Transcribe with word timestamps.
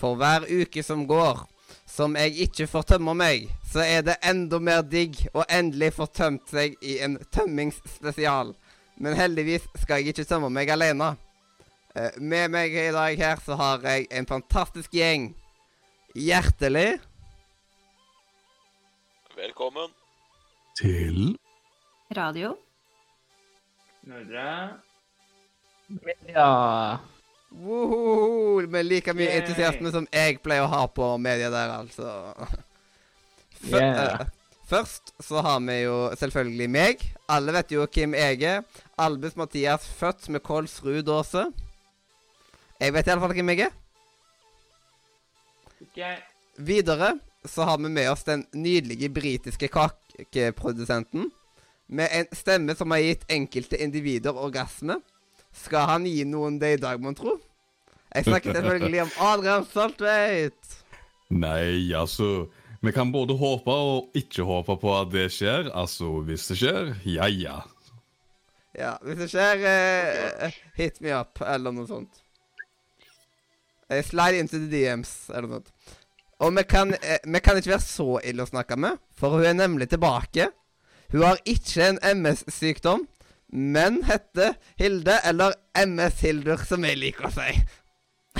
For 0.00 0.16
hver 0.16 0.46
uke 0.48 0.82
som 0.82 1.04
går, 1.08 1.42
som 1.86 2.16
jeg 2.16 2.38
ikke 2.46 2.66
får 2.70 2.86
tømme 2.94 3.12
meg, 3.18 3.50
så 3.68 3.82
er 3.84 4.04
det 4.06 4.16
enda 4.24 4.60
mer 4.62 4.80
digg 4.86 5.18
å 5.36 5.44
endelig 5.44 5.92
få 5.98 6.06
tømt 6.08 6.48
seg 6.48 6.78
i 6.80 6.96
en 7.04 7.18
tømmingsspesial. 7.34 8.54
Men 9.00 9.16
heldigvis 9.18 9.66
skal 9.82 10.00
jeg 10.00 10.14
ikke 10.14 10.28
tømme 10.28 10.48
meg 10.52 10.72
alene. 10.72 11.12
Eh, 11.94 12.16
med 12.16 12.52
meg 12.54 12.72
i 12.72 12.90
dag 12.94 13.20
her 13.20 13.44
så 13.44 13.58
har 13.60 13.84
jeg 13.84 14.08
en 14.14 14.28
fantastisk 14.28 14.94
gjeng. 14.94 15.32
Hjertelig 16.16 16.98
Velkommen. 19.40 19.92
Til 20.76 21.38
Radio. 22.16 22.56
Nordre. 24.02 24.80
Ja. 26.28 26.98
Woho! 27.50 28.60
Med 28.70 28.86
like 28.86 29.12
mye 29.14 29.26
Yay. 29.26 29.40
entusiasme 29.42 29.90
som 29.92 30.06
jeg 30.12 30.38
pleier 30.44 30.62
å 30.64 30.70
ha 30.70 30.84
på 30.86 31.06
media 31.18 31.50
der, 31.50 31.72
altså. 31.80 32.12
F 33.60 33.72
Yeah. 33.74 34.20
uh, 34.20 34.26
Først 34.70 35.10
så 35.26 35.40
har 35.42 35.58
vi 35.66 35.80
jo 35.82 35.96
selvfølgelig 36.14 36.68
meg. 36.70 37.00
Alle 37.28 37.52
vet 37.56 37.72
jo 37.74 37.82
hvem 37.90 38.14
jeg 38.14 38.42
er. 38.46 38.60
Albus 39.02 39.34
Mathias, 39.36 39.88
født 39.98 40.28
med 40.30 40.44
kols 40.46 40.76
rudåse. 40.84 41.42
Jeg 42.80 42.94
vet 42.94 43.10
iallfall 43.10 43.34
hvem 43.34 43.50
jeg 43.50 43.66
er. 43.66 43.74
Ikke 45.80 46.12
Videre 46.60 47.16
så 47.48 47.64
har 47.64 47.78
vi 47.80 47.88
med 47.88 48.10
oss 48.12 48.22
den 48.28 48.44
nydelige 48.52 49.08
britiske 49.08 49.68
kakeprodusenten. 49.72 51.30
Med 51.88 52.08
en 52.12 52.28
stemme 52.36 52.76
som 52.78 52.92
har 52.94 53.02
gitt 53.02 53.24
enkelte 53.32 53.80
individer 53.82 54.36
orgasme. 54.36 55.00
Skal 55.52 55.88
han 55.90 56.06
gi 56.06 56.24
noen 56.28 56.58
det 56.60 56.76
i 56.76 56.80
dag, 56.80 57.00
mon 57.02 57.16
tro? 57.16 57.36
Jeg 58.14 58.26
snakker 58.26 58.54
selvfølgelig 58.56 59.02
om 59.04 59.12
Adrian 59.26 59.66
Saltveit. 59.70 60.78
Nei, 61.30 61.92
altså 61.94 62.48
Vi 62.82 62.90
kan 62.96 63.12
både 63.12 63.36
håpe 63.36 63.70
og 63.70 64.16
ikke 64.16 64.42
håpe 64.48 64.74
på 64.80 64.94
at 64.96 65.10
det 65.12 65.26
skjer. 65.34 65.68
Altså, 65.76 66.22
hvis 66.24 66.46
det 66.48 66.56
skjer, 66.62 66.94
ja 67.04 67.28
ja. 67.28 67.58
Ja, 68.78 68.94
hvis 69.04 69.18
det 69.20 69.28
skjer, 69.34 69.64
eh, 69.68 70.56
hit 70.78 71.00
me 71.04 71.12
up, 71.12 71.42
eller 71.44 71.74
noe 71.76 71.84
sånt. 71.90 72.22
Eh, 73.90 74.00
slide 74.06 74.38
into 74.38 74.56
the 74.62 74.70
DMs, 74.70 75.28
eller 75.28 75.48
noe 75.48 75.60
sånt. 75.60 75.98
Og 76.40 76.54
vi 76.56 76.62
kan, 76.64 76.94
eh, 76.94 77.18
vi 77.24 77.40
kan 77.44 77.58
ikke 77.60 77.74
være 77.74 77.84
så 77.84 78.20
ille 78.24 78.46
å 78.46 78.48
snakke 78.48 78.78
med, 78.80 78.96
for 79.12 79.36
hun 79.36 79.44
er 79.44 79.58
nemlig 79.58 79.90
tilbake. 79.90 80.48
Hun 81.12 81.22
har 81.26 81.36
ikke 81.44 81.82
en 81.84 81.98
MS-sykdom, 82.16 83.04
men 83.52 84.02
hette 84.06 84.54
Hilde, 84.78 85.18
eller 85.24 85.54
MS-Hildur, 85.74 86.60
som 86.66 86.84
jeg 86.86 86.98
liker 87.00 87.26
å 87.28 87.32
si. 87.34 87.48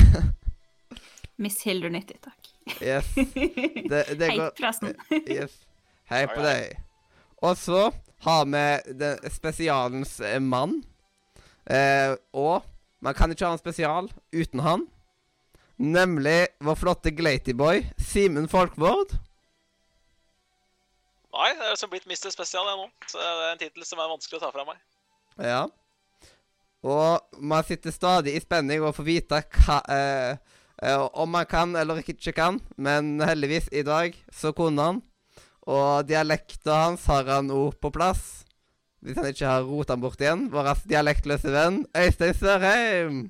Miss 1.42 1.62
Hildur 1.66 1.90
90, 1.90 2.20
takk. 2.22 2.52
Yes. 2.78 3.08
Det, 3.14 4.04
det 4.18 4.28
Hei, 4.28 4.36
går 4.36 4.54
forresten. 4.58 4.94
Yes. 5.38 5.56
Hei 6.10 6.24
på 6.30 6.42
deg. 6.44 6.78
Og 7.42 7.56
så 7.56 7.88
har 8.24 8.46
vi 8.50 8.94
den 9.00 9.30
spesialens 9.32 10.18
eh, 10.20 10.40
mann. 10.42 10.80
Eh, 11.70 12.14
og 12.36 12.66
man 13.00 13.16
kan 13.16 13.32
ikke 13.32 13.46
ha 13.46 13.54
en 13.56 13.62
spesial 13.62 14.10
uten 14.34 14.62
han. 14.66 14.86
Nemlig 15.80 16.50
vår 16.60 16.76
flotte 16.76 17.14
Glatyboy, 17.16 17.86
Simen 17.96 18.50
Folkvord. 18.52 19.14
Nei, 21.30 21.52
det 21.56 21.70
er 21.70 21.78
som 21.78 21.90
blitt 21.92 22.08
Mr. 22.10 22.28
Spesial 22.34 22.66
jeg 22.68 22.80
nå. 22.82 22.88
Så 23.08 23.22
det 23.22 23.28
er 23.30 23.52
en 23.54 23.62
tittel 23.62 23.86
som 23.86 24.02
er 24.02 24.10
vanskelig 24.10 24.40
å 24.40 24.44
ta 24.44 24.50
fra 24.52 24.66
meg. 24.68 24.82
Ja. 25.38 25.66
Og 26.82 27.36
man 27.44 27.64
sitter 27.68 27.92
stadig 27.92 28.34
i 28.34 28.40
spenning 28.40 28.82
og 28.82 28.96
får 28.96 29.06
vite 29.06 29.42
hva, 29.52 29.80
eh, 29.92 30.36
eh, 30.82 31.06
om 31.12 31.28
man 31.28 31.46
kan 31.46 31.76
eller 31.76 32.00
ikke 32.00 32.32
kan. 32.32 32.60
Men 32.76 33.20
heldigvis, 33.20 33.68
i 33.72 33.82
dag 33.82 34.16
så 34.32 34.52
kunne 34.56 34.82
han. 34.82 35.02
Og 35.68 36.08
dialekten 36.08 36.72
hans 36.72 37.04
har 37.06 37.28
han 37.28 37.50
òg 37.52 37.76
på 37.80 37.92
plass. 37.92 38.44
Hvis 39.00 39.16
han 39.16 39.30
ikke 39.32 39.48
har 39.48 39.64
rota 39.64 39.94
den 39.94 40.02
bort 40.02 40.20
igjen. 40.20 40.48
Vår 40.52 40.74
dialektløse 40.88 41.52
venn 41.52 41.84
Øystein 41.96 42.34
Sørheim. 42.36 43.20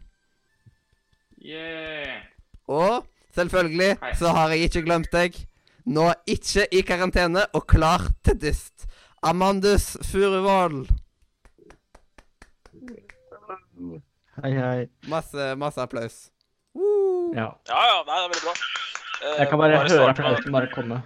Yeah. 1.41 2.22
Og 2.69 3.06
selvfølgelig 3.34 3.97
Hei. 4.03 4.15
så 4.19 4.34
har 4.34 4.50
jeg 4.50 4.69
ikke 4.69 4.83
glemt 4.87 5.12
deg. 5.12 5.39
Nå 5.87 6.10
ikke 6.28 6.66
i 6.75 6.83
karantene 6.87 7.47
og 7.55 7.66
klar 7.71 8.10
til 8.25 8.39
dyst. 8.43 8.87
Amandus 9.22 9.97
Furuvoll. 10.10 10.84
Hei, 14.43 14.53
hei. 14.56 14.89
Masse, 15.11 15.55
masse 15.61 15.81
applaus. 15.83 16.19
Woo! 16.77 17.33
Ja. 17.37 17.49
Ja, 17.69 17.81
ja, 17.91 17.97
nei, 18.06 18.17
det 18.17 18.25
er 18.25 18.31
veldig 18.33 18.45
bra. 18.47 18.55
Eh, 19.21 19.34
Jeg 19.43 19.49
kan 19.51 19.61
bare 19.61 19.81
høre 19.84 20.06
applausen 20.12 20.55
bare 20.55 20.71
komme. 20.73 21.01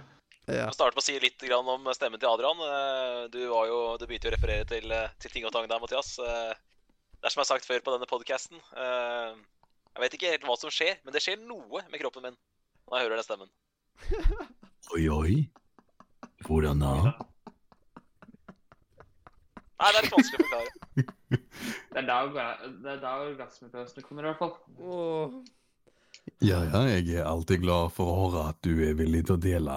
Ja. 0.45 0.67
Jeg 0.67 0.75
starter 0.77 0.95
med 0.95 1.01
å 1.01 1.05
si 1.07 1.15
litt 1.19 1.41
om 1.57 1.87
stemmen 1.97 2.21
til 2.21 2.29
Adrian. 2.29 2.61
Eh, 2.61 3.27
Du, 3.33 3.39
var 3.49 3.65
jo, 3.71 3.79
du 3.99 4.05
begynte 4.07 4.29
jo 4.29 4.33
å 4.33 4.35
referere 4.37 4.65
til, 4.69 4.91
eh, 4.91 5.09
til 5.19 5.31
ting 5.33 5.45
og 5.47 5.51
tang 5.55 5.67
der, 5.67 5.79
Mathias. 5.81 6.13
Det 6.15 7.25
er 7.25 7.33
som 7.33 7.41
jeg 7.41 7.45
har 7.47 7.51
sagt 7.55 7.65
før 7.67 7.81
på 7.83 7.95
denne 7.95 8.07
podcasten. 8.09 8.57
eh, 8.77 9.33
Jeg 9.95 10.01
vet 10.03 10.13
ikke 10.19 10.31
helt 10.35 10.43
hva 10.47 10.57
som 10.59 10.69
skjer, 10.69 10.97
men 11.03 11.13
det 11.15 11.21
skjer 11.23 11.39
noe 11.41 11.81
med 11.89 11.99
kroppen 12.01 12.23
min 12.29 12.35
når 12.85 12.99
jeg 12.99 13.07
hører 13.07 13.15
den 13.17 13.25
stemmen. 13.25 13.49
Oi, 14.93 15.07
oi. 15.09 15.35
Hvordan 16.45 16.77
da? 16.83 16.91
Nei, 19.75 19.89
det 19.91 19.97
er 19.97 20.05
litt 20.05 20.13
vanskelig 20.13 20.39
å 20.39 20.43
forklare. 20.45 20.84
Det 20.95 22.01
er 22.01 22.07
da, 22.07 22.17
det 22.27 22.91
er 22.93 22.99
da 23.03 23.13
orgasmefølelsene 23.25 24.03
kommer, 24.05 24.25
i 24.25 24.31
hvert 24.31 24.41
fall. 24.41 24.53
Åh. 24.79 25.39
Ja, 26.41 26.61
ja, 26.63 26.81
jeg 26.89 27.19
er 27.19 27.27
alltid 27.27 27.61
glad 27.63 27.91
for 27.95 28.11
å 28.11 28.15
høre 28.25 28.45
at 28.53 28.61
du 28.65 28.73
er 28.83 28.95
villig 28.97 29.25
til 29.27 29.35
å 29.35 29.41
dele 29.41 29.75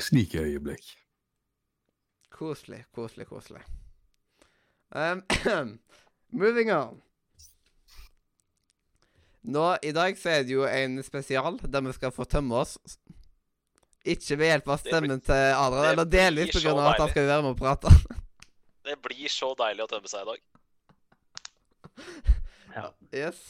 slike 0.00 0.44
øyeblikk. 0.44 0.92
Koselig, 2.34 2.84
koselig, 2.94 3.26
koselig. 3.30 3.62
Um, 4.94 5.22
moving 6.42 6.72
on. 6.72 7.00
Nå, 9.44 9.76
I 9.82 9.92
dag 9.92 10.16
så 10.18 10.38
er 10.38 10.46
det 10.46 10.54
jo 10.54 10.64
en 10.64 11.02
spesial 11.04 11.58
der 11.60 11.84
vi 11.84 11.92
skal 11.96 12.14
få 12.14 12.24
tømme 12.24 12.62
oss. 12.62 12.78
Ikke 14.04 14.38
ved 14.40 14.50
hjelp 14.52 14.68
av 14.72 14.80
stemmen 14.80 15.20
til 15.24 15.52
Adrian, 15.56 15.90
eller 15.92 16.08
delvis 16.08 16.52
pga. 16.56 16.74
at 16.76 17.00
han 17.00 17.12
skal 17.12 17.28
være 17.28 17.44
med 17.44 17.54
og 17.54 17.60
prate. 17.60 17.92
Det 18.84 18.96
blir 19.04 19.32
så 19.32 19.52
deilig 19.58 19.86
å 19.86 19.90
tømme 19.90 20.10
seg 20.10 20.24
i 20.24 20.30
dag. 20.32 20.42
yes. 23.14 23.40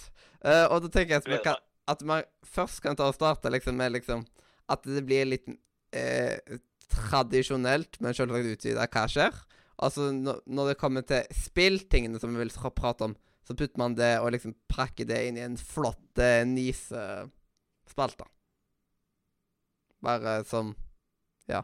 Uh, 0.44 0.66
og 0.68 0.84
da 0.84 0.90
tenker 0.92 1.16
jeg 1.16 1.22
at, 1.22 1.30
vi 1.30 1.40
kan, 1.44 1.60
at 1.90 2.04
man 2.06 2.26
først 2.46 2.82
kan 2.84 2.96
ta 2.98 3.08
og 3.08 3.16
starte 3.16 3.52
liksom 3.52 3.78
med 3.80 3.94
liksom 3.96 4.26
At 4.68 4.84
det 4.88 5.02
blir 5.04 5.26
litt 5.28 5.48
eh, 5.92 6.38
tradisjonelt, 6.88 7.98
men 8.00 8.16
selvsagt 8.16 8.54
utvida 8.54 8.86
hva 8.88 9.02
skjer. 9.10 9.42
Altså 9.84 10.08
når, 10.14 10.38
når 10.46 10.70
det 10.70 10.78
kommer 10.80 11.04
til 11.04 11.26
spilltingene 11.36 12.20
som 12.20 12.32
vi 12.32 12.40
vil 12.40 12.54
prate 12.72 13.10
om, 13.10 13.16
så 13.44 13.52
putter 13.52 13.80
man 13.80 13.96
det 13.98 14.14
og 14.22 14.32
liksom 14.32 14.54
prakker 14.72 15.04
det 15.08 15.20
inn 15.28 15.36
i 15.36 15.44
en 15.44 15.58
flott 15.60 16.22
eh, 16.22 16.46
nisespalte. 16.48 18.28
Bare 20.04 20.40
som 20.48 20.74
Ja. 21.48 21.60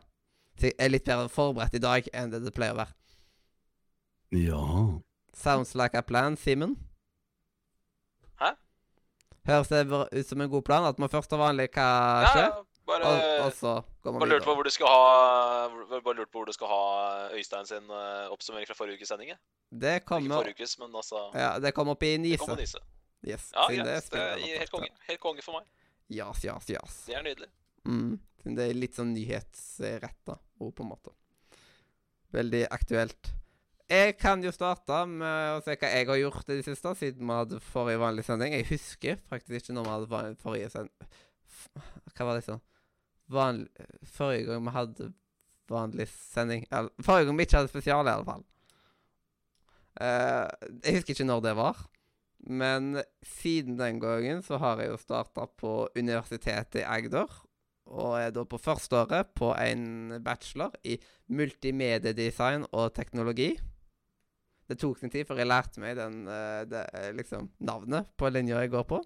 Så 0.60 0.68
jeg 0.68 0.76
er 0.76 0.90
litt 0.92 1.08
bedre 1.08 1.30
forberedt 1.32 1.78
i 1.78 1.80
dag 1.80 2.08
enn 2.12 2.34
det 2.34 2.42
det 2.44 2.52
pleier 2.52 2.74
å 2.74 2.82
være. 2.82 2.99
Ja. 4.30 5.00
Sounds 5.34 5.74
like 5.74 5.98
a 5.98 6.02
plan, 6.02 6.36
Simen. 6.36 6.76
Hæ? 8.40 8.54
Høres 9.46 9.68
det 9.68 9.86
ut 9.90 10.26
som 10.26 10.40
en 10.40 10.50
god 10.50 10.62
plan? 10.62 10.84
At 10.84 10.98
man 10.98 11.08
først 11.10 11.30
har 11.34 11.40
vanlig 11.40 11.70
hva 11.74 11.86
skjer, 12.30 12.44
ja, 12.46 12.62
bare, 12.86 13.08
og, 13.08 13.46
og 13.46 13.52
så 13.56 13.72
går 14.02 14.14
man 14.14 14.22
bare 14.22 14.30
lurt 14.34 14.46
på 14.46 14.54
hvor 14.54 14.66
du 14.66 14.70
skal 14.74 14.90
ha 14.90 15.68
Bare 15.90 16.14
lurt 16.18 16.30
på 16.30 16.38
hvor 16.42 16.46
du 16.48 16.54
skal 16.54 16.70
ha 16.70 16.80
Øystein 17.34 17.66
sin 17.66 17.90
eh, 17.90 18.30
oppsummering 18.30 18.68
fra 18.68 18.76
forrige 18.78 19.00
ukes 19.00 19.10
sending. 19.10 19.34
Det 19.70 19.96
kommer 20.04 20.26
Ikke 20.26 20.38
forrige 20.42 20.58
ukes, 20.60 20.78
men 20.78 20.94
altså 21.02 21.24
Ja, 21.34 21.50
det 21.58 21.74
kommer 21.74 21.96
opp 21.98 22.06
i 22.06 22.16
Nise. 22.16 22.46
Det 22.46 22.58
Nise. 22.62 22.82
Yes, 23.26 23.50
Ja, 23.54 23.66
siden 23.68 23.84
det. 23.84 23.92
Det 23.92 23.96
er 23.96 24.06
spillrelatet. 24.06 24.58
helt 24.58 24.70
konge. 24.70 24.88
Helt 25.08 25.20
konge 25.20 25.42
for 25.44 25.58
meg. 25.58 25.66
Jas, 26.10 26.44
jas, 26.44 26.70
jas. 26.70 27.02
Det 27.06 27.16
er 27.18 27.22
nydelig. 27.26 27.50
Mm. 27.84 28.14
Det 28.56 28.64
er 28.70 28.78
litt 28.78 28.96
sånn 28.96 29.12
nyhetsretta 29.14 30.38
ord, 30.58 30.72
på 30.74 30.82
en 30.86 30.88
måte. 30.88 31.12
Veldig 32.32 32.64
aktuelt. 32.72 33.34
Jeg 33.90 34.14
kan 34.22 34.38
jo 34.38 34.52
starte 34.54 35.00
med 35.10 35.56
å 35.56 35.62
se 35.66 35.74
hva 35.74 35.88
jeg 35.90 36.06
har 36.06 36.18
gjort 36.20 36.44
i 36.46 36.60
det 36.60 36.62
siste, 36.62 36.92
siden 36.94 37.26
vi 37.26 37.34
hadde 37.34 37.58
forrige 37.72 37.98
vanlige 37.98 38.28
sending. 38.28 38.52
Jeg 38.54 38.68
husker 38.68 39.16
faktisk 39.26 39.64
ikke 39.64 39.74
når 39.74 39.88
vi 39.88 39.94
hadde 39.94 40.34
forrige 40.38 40.68
sending 40.70 41.08
Hva 42.14 42.26
var 42.28 42.38
det 42.38 42.44
sånn? 42.46 42.60
Vanlig, 43.34 43.88
forrige 44.12 44.46
gang 44.46 44.62
vi 44.68 44.74
hadde 44.76 45.08
vanlig 45.70 46.06
sending 46.10 46.62
eller, 46.70 46.92
Forrige 47.02 47.26
gang 47.26 47.40
vi 47.40 47.46
ikke 47.48 47.58
hadde 47.58 47.72
spesial, 47.72 48.06
i 48.06 48.12
alle 48.14 48.28
fall. 48.28 48.44
Uh, 49.98 50.46
jeg 50.84 51.00
husker 51.00 51.16
ikke 51.16 51.26
når 51.26 51.42
det 51.48 51.56
var. 51.58 51.80
Men 52.46 53.02
siden 53.26 53.74
den 53.80 53.98
gangen 54.00 54.44
så 54.46 54.60
har 54.62 54.80
jeg 54.80 54.92
jo 54.92 55.00
starta 55.02 55.48
på 55.60 55.72
Universitetet 55.98 56.84
i 56.84 56.86
Agder. 56.86 57.26
Og 57.90 58.14
er 58.20 58.30
da 58.30 58.46
på 58.46 58.60
førsteåret 58.62 59.34
på 59.34 59.50
en 59.58 60.14
bachelor 60.22 60.78
i 60.86 60.94
multimediedesign 61.26 62.68
og 62.70 62.94
teknologi. 62.94 63.50
Det 64.70 64.76
tok 64.78 65.00
sin 65.00 65.10
tid 65.10 65.26
før 65.26 65.40
jeg 65.42 65.50
lærte 65.50 65.82
meg 65.82 65.96
den, 65.98 66.20
eh, 66.30 66.60
det, 66.70 66.84
eh, 66.94 67.10
liksom, 67.18 67.48
navnet 67.66 68.06
på 68.14 68.28
linja 68.30 68.60
jeg 68.62 68.70
går 68.70 68.84
på. 68.86 69.00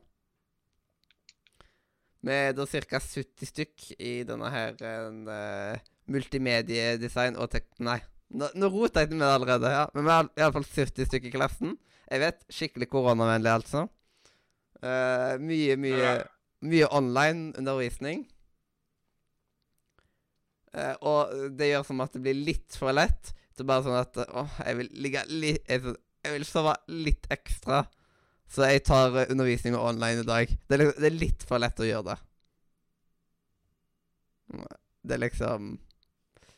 Vi 2.24 2.32
er 2.32 2.52
da 2.56 2.66
ca. 2.68 3.00
70 3.00 3.48
stykk 3.48 3.86
i 4.00 4.12
denne 4.24 4.48
her 4.48 4.76
uh, 4.80 5.80
multimediedesign 6.08 7.36
og 7.36 7.50
tek... 7.52 7.66
Nei, 7.84 7.98
nå, 8.32 8.48
nå 8.56 8.70
roter 8.72 9.04
jeg 9.04 9.12
med 9.12 9.26
det 9.26 9.32
allerede. 9.34 9.72
ja. 9.72 9.82
Men 9.92 10.06
vi 10.06 10.14
er 10.14 10.30
iallfall 10.40 10.64
70 10.64 11.10
stykk 11.10 11.28
i 11.28 11.32
klassen. 11.34 11.74
Jeg 12.08 12.22
vet, 12.22 12.46
skikkelig 12.52 12.88
koronavennlig, 12.92 13.52
altså. 13.52 13.84
Uh, 14.80 15.36
mye, 15.40 15.76
mye, 15.80 16.14
mye 16.64 16.88
online 16.96 17.52
undervisning. 17.60 18.24
Uh, 20.72 20.96
og 21.04 21.36
det 21.60 21.74
gjør 21.74 21.88
som 21.88 22.04
at 22.04 22.16
det 22.16 22.24
blir 22.24 22.40
litt 22.52 22.80
for 22.80 22.96
lett. 22.96 23.34
Det 23.54 23.62
er 23.62 23.70
bare 23.70 23.84
sånn 23.86 23.98
at 24.00 24.18
Å, 24.24 24.44
jeg 24.66 24.78
vil 24.80 24.88
ligge 25.04 25.20
litt 25.30 25.68
Jeg, 25.70 25.94
jeg 26.24 26.32
vil 26.34 26.46
sove 26.48 26.74
litt 26.90 27.28
ekstra. 27.32 27.84
Så 28.50 28.66
jeg 28.68 28.84
tar 28.86 29.08
undervisninga 29.08 29.32
undervisning 29.32 29.76
online 29.78 30.22
i 30.22 30.28
dag. 30.28 30.54
Det 30.68 30.76
er, 30.76 30.82
liksom, 30.82 31.00
det 31.02 31.08
er 31.08 31.18
litt 31.18 31.44
for 31.48 31.62
lett 31.62 31.80
å 31.80 31.88
gjøre 31.88 32.12
det. 32.12 32.18
Det 35.04 35.16
er 35.16 35.22
liksom 35.22 35.74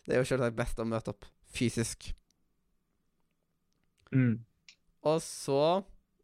Det 0.06 0.14
er 0.14 0.22
jo 0.22 0.28
selvsagt 0.28 0.58
best 0.58 0.81
å 0.82 0.87
møte 0.87 1.12
opp 1.12 1.26
fysisk. 1.56 2.08
Mm. 4.14 4.44
Og 5.06 5.19
så 5.25 5.62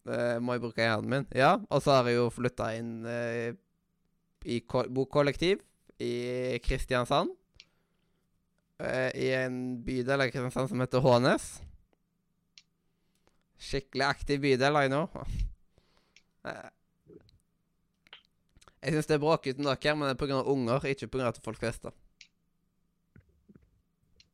eh, 0.06 0.38
må 0.38 0.54
jeg 0.54 0.62
bruke 0.62 0.84
hjernen 0.84 1.10
min. 1.10 1.26
Ja, 1.34 1.56
og 1.66 1.82
så 1.82 1.96
har 1.96 2.10
jeg 2.10 2.20
jo 2.20 2.28
flytta 2.30 2.68
inn 2.78 2.92
eh, 3.08 3.54
i 4.46 4.60
bokollektiv 4.62 5.62
i 6.02 6.12
Kristiansand. 6.62 7.34
Eh, 8.82 9.10
I 9.14 9.28
en 9.44 9.58
bydel 9.86 10.24
i 10.24 10.30
Kristiansand 10.32 10.72
som 10.72 10.80
heter 10.82 11.02
Hånes. 11.04 11.48
Skikkelig 13.62 14.08
aktiv 14.08 14.40
bydel, 14.42 14.78
I 14.80 14.90
know. 14.90 15.06
Eh, 16.42 16.70
jeg 18.82 18.96
syns 18.96 19.06
det 19.06 19.14
er 19.14 19.22
bråkete 19.22 19.62
nok 19.62 19.84
her, 19.86 19.94
men 19.94 20.10
det 20.10 20.16
er 20.16 20.22
pga. 20.24 20.40
unger, 20.50 20.88
ikke 20.90 21.06
pga. 21.12 21.28
at 21.30 21.38
folk 21.44 21.60
fester. 21.62 21.94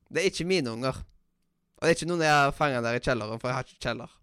Det 0.09 0.23
er 0.23 0.31
ikke 0.31 0.49
mine 0.49 0.73
unger. 0.73 1.03
Og 1.77 1.85
det 1.85 1.91
er 1.91 1.99
ikke 1.99 2.09
noen 2.09 2.25
jeg 2.25 2.33
har 2.33 2.55
fanga 2.57 2.81
der 2.83 2.97
i 2.97 3.03
kjelleren, 3.05 3.41
for 3.43 3.51
jeg 3.51 3.59
har 3.59 3.67
ikke 3.67 3.85
kjeller. 3.85 4.15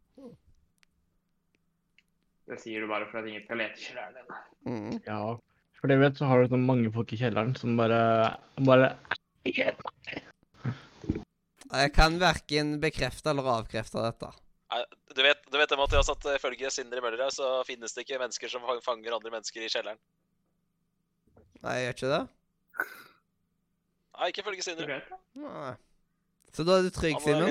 Det 2.50 2.58
sier 2.62 2.82
du 2.82 2.90
bare 2.90 3.06
for 3.12 3.22
at 3.22 3.30
ingen 3.30 3.46
skal 3.46 3.62
lete 3.62 3.78
i 3.78 3.86
kjelleren 3.86 4.18
din. 4.18 4.42
Mm. 4.66 4.98
Ja. 5.06 5.20
For 5.78 5.92
det 5.92 6.00
vet, 6.02 6.18
så 6.18 6.26
har 6.26 6.42
du 6.42 6.50
så 6.50 6.58
mange 6.58 6.90
folk 6.94 7.14
i 7.14 7.20
kjelleren 7.22 7.54
som 7.58 7.78
bare 7.78 8.02
bare 8.66 8.90
Jeg 11.76 11.92
kan 11.96 12.20
verken 12.22 12.76
bekrefte 12.82 13.32
eller 13.32 13.48
avkrefte 13.60 14.02
dette. 14.06 14.30
Nei, 14.74 14.84
Du 15.16 15.22
vet, 15.24 15.40
du 15.52 15.58
vet 15.58 15.70
det, 15.72 15.78
Mathias, 15.80 16.10
at 16.12 16.26
ifølge 16.36 16.70
Sindre 16.74 17.02
Møller 17.04 17.22
her, 17.28 17.32
så 17.32 17.64
finnes 17.68 17.94
det 17.96 18.04
ikke 18.04 18.20
mennesker 18.20 18.52
som 18.52 18.66
fanger 18.84 19.16
andre 19.16 19.32
mennesker 19.32 19.64
i 19.64 19.70
kjelleren. 19.72 20.00
Nei, 21.64 21.76
jeg 21.78 21.86
gjør 21.86 21.96
ikke 21.96 22.12
det? 22.12 22.24
Nei, 24.16 24.28
ikke 24.32 24.44
ifølge 24.44 24.66
Sindre. 24.66 25.00
Nei. 25.40 25.74
Så 26.56 26.66
da 26.68 26.78
er 26.80 26.86
du 26.88 26.92
trygg, 26.96 27.16
eh, 27.16 27.24
Simen? 27.24 27.50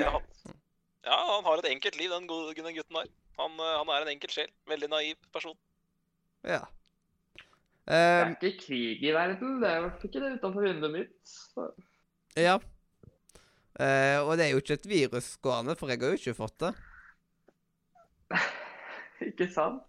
ja, 1.05 1.17
han 1.31 1.45
har 1.45 1.61
et 1.61 1.71
enkelt 1.71 1.97
liv, 1.99 2.09
den, 2.13 2.27
gode, 2.29 2.53
den 2.57 2.75
gutten 2.77 2.99
der. 3.01 3.09
Han, 3.39 3.51
eh, 3.59 3.75
han 3.81 3.91
er 3.93 4.05
en 4.05 4.13
enkel 4.15 4.31
sjel. 4.33 4.49
Veldig 4.69 4.89
naiv 4.93 5.15
person. 5.33 5.57
Ja. 6.45 6.61
Det 7.85 7.97
er 7.97 8.31
ikke 8.33 8.53
krig 8.63 9.03
i 9.05 9.11
verden. 9.13 9.59
Det 9.61 9.69
er 9.69 9.83
jo 9.83 9.89
ikke 9.93 10.21
det 10.21 10.31
utenfor 10.39 10.65
vinduet 10.65 10.93
mitt. 10.93 11.17
Så. 11.29 11.67
ja. 12.37 12.57
Uh, 13.75 14.19
og 14.23 14.37
det 14.39 14.45
er 14.45 14.53
jo 14.53 14.61
ikke 14.63 14.77
et 14.79 14.87
virus 14.87 15.33
gående, 15.43 15.75
for 15.75 15.91
jeg 15.91 15.99
har 15.99 16.13
jo 16.13 16.19
ikke 16.19 16.37
fått 16.37 16.59
det. 16.63 16.71
Ikke 19.29 19.47
sant? 19.51 19.83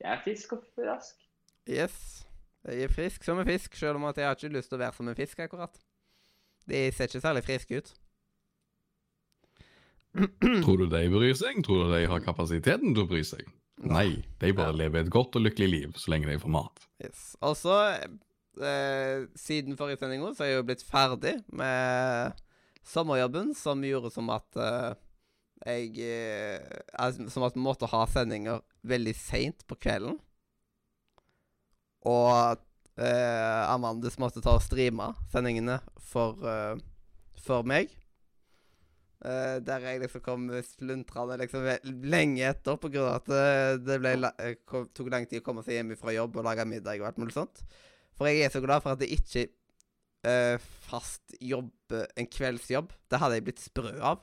Jeg 0.00 0.12
er 0.12 0.22
frisk 0.24 0.52
og 0.56 0.62
rask. 0.86 1.18
Yes. 1.70 2.24
Jeg 2.64 2.86
er 2.86 2.92
frisk 2.92 3.24
som 3.24 3.38
en 3.38 3.46
fisk, 3.48 3.76
selv 3.76 4.00
om 4.00 4.06
at 4.08 4.18
jeg 4.18 4.26
har 4.26 4.38
ikke 4.38 4.52
lyst 4.56 4.70
til 4.72 4.78
å 4.78 4.82
være 4.82 4.96
som 4.96 5.08
en 5.08 5.18
fisk, 5.18 5.38
akkurat. 5.44 5.76
De 6.68 6.80
ser 6.96 7.10
ikke 7.10 7.20
særlig 7.20 7.44
friske 7.44 7.78
ut. 7.78 7.92
Tror 10.64 10.80
du 10.80 10.86
de 10.88 11.02
bryr 11.12 11.36
seg? 11.36 11.60
Tror 11.66 11.84
du 11.84 11.94
de 11.94 12.06
har 12.08 12.24
kapasiteten 12.24 12.94
til 12.94 13.04
å 13.04 13.10
bry 13.10 13.22
seg? 13.26 13.44
Nei, 13.90 14.24
de 14.40 14.52
bare 14.56 14.76
lever 14.76 15.04
et 15.04 15.12
godt 15.12 15.36
og 15.38 15.44
lykkelig 15.44 15.68
liv 15.70 15.96
så 16.00 16.12
lenge 16.14 16.30
de 16.30 16.40
får 16.40 16.52
mat. 16.54 16.86
Yes. 17.04 17.24
Og 17.44 17.56
så, 17.58 17.78
eh, 18.62 19.26
siden 19.38 19.78
forrige 19.78 20.00
sending 20.02 20.24
så 20.32 20.46
er 20.46 20.52
jeg 20.52 20.60
jo 20.60 20.68
blitt 20.70 20.84
ferdig 20.88 21.34
med 21.52 22.44
sommerjobben, 22.84 23.54
som 23.56 23.82
gjorde 23.84 24.12
som 24.14 24.30
at 24.34 24.60
eh, 24.60 24.92
jeg 25.64 25.96
eh, 26.04 27.24
Som 27.32 27.46
at 27.46 27.54
vi 27.56 27.62
måtte 27.64 27.88
ha 27.88 28.04
sendinger 28.10 28.60
veldig 28.84 29.14
seint 29.16 29.64
på 29.68 29.78
kvelden. 29.80 30.18
Og 32.04 32.60
eh, 33.00 33.62
Amandus 33.72 34.18
måtte 34.20 34.42
ta 34.44 34.58
og 34.58 34.64
streame 34.64 35.12
sendingene 35.32 35.78
for, 36.04 36.36
eh, 36.44 36.76
for 37.40 37.64
meg. 37.66 37.92
Eh, 39.22 39.58
der 39.64 39.84
jeg 39.86 40.02
liksom 40.02 40.20
kom 40.20 40.42
sluntrende 40.66 41.38
liksom 41.40 41.64
lenge 42.12 42.44
etter 42.44 42.74
av 42.76 43.06
at 43.08 43.30
eh, 43.32 43.76
det 43.80 43.96
ble 44.02 44.12
eh, 44.28 44.56
kom, 44.68 44.90
tok 44.92 45.08
lang 45.12 45.24
tid 45.30 45.40
å 45.40 45.46
komme 45.46 45.62
seg 45.64 45.78
hjem 45.78 45.94
fra 45.96 46.12
jobb 46.12 46.36
og 46.36 46.44
lage 46.44 46.66
middag 46.68 47.00
og 47.00 47.08
alt 47.08 47.20
mulig 47.22 47.36
sånt. 47.36 47.62
For 48.18 48.28
jeg 48.28 48.44
er 48.44 48.52
så 48.52 48.60
glad 48.60 48.84
for 48.84 48.92
at 48.92 49.02
jeg 49.02 49.16
ikke 49.16 49.46
uh, 50.28 50.60
fast 50.86 51.34
jobber 51.42 52.04
en 52.20 52.28
kveldsjobb. 52.30 52.92
Det 53.10 53.18
hadde 53.18 53.40
jeg 53.40 53.46
blitt 53.48 53.64
sprø 53.64 53.90
av. 53.98 54.22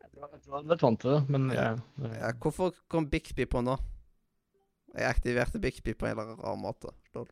Jeg 0.00 0.10
tror 0.16 0.34
jeg 0.34 0.80
vant 0.82 1.00
til 1.04 1.12
det, 1.12 1.20
men 1.30 1.52
jeg, 1.54 1.78
Ja, 2.16 2.32
hvorfor 2.42 2.74
kom 2.90 3.06
Bixby 3.12 3.46
på 3.46 3.62
nå? 3.62 3.76
Jeg 4.96 5.06
aktiverte 5.06 5.62
Bixby 5.62 5.94
på 5.94 6.08
en 6.08 6.16
eller 6.16 6.32
annen 6.32 6.42
rar 6.42 6.58
måte. 6.58 6.90
Lol. 7.14 7.30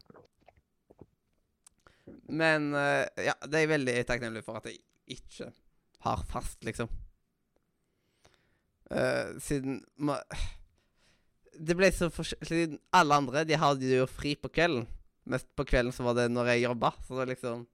Men 2.28 2.70
uh, 2.76 3.02
ja, 3.18 3.34
det 3.48 3.56
er 3.56 3.64
jeg 3.64 3.74
veldig 3.74 4.00
takknemlig 4.06 4.44
for 4.46 4.60
at 4.60 4.70
jeg 4.70 4.84
ikke 5.10 5.50
har 6.04 6.24
fast, 6.28 6.60
liksom. 6.64 6.90
Uh, 8.92 9.40
siden 9.40 9.78
ma 9.96 10.18
Det 11.54 11.72
ble 11.78 11.88
så 11.94 12.10
forskjellig 12.12 12.76
alle 12.92 13.16
andre 13.16 13.44
de 13.48 13.56
hadde 13.56 13.88
jo 13.88 14.06
fri 14.10 14.34
på 14.36 14.50
kvelden. 14.52 14.88
Mest 15.30 15.48
på 15.56 15.64
kvelden 15.64 15.94
så 15.94 16.04
var 16.04 16.18
det 16.18 16.28
når 16.32 16.52
jeg 16.52 16.66
jobba. 16.66 16.92
Så 17.06 17.16
det 17.20 17.30
liksom 17.32 17.64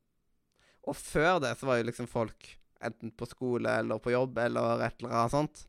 Og 0.86 0.96
før 0.96 1.40
det 1.42 1.56
så 1.58 1.66
var 1.68 1.80
jo 1.80 1.88
liksom 1.88 2.08
folk 2.08 2.48
enten 2.80 3.12
på 3.12 3.26
skole 3.28 3.72
eller 3.82 4.00
på 4.00 4.12
jobb 4.14 4.38
eller 4.40 4.84
et 4.86 5.00
eller 5.00 5.12
annet 5.12 5.34
sånt. 5.34 5.64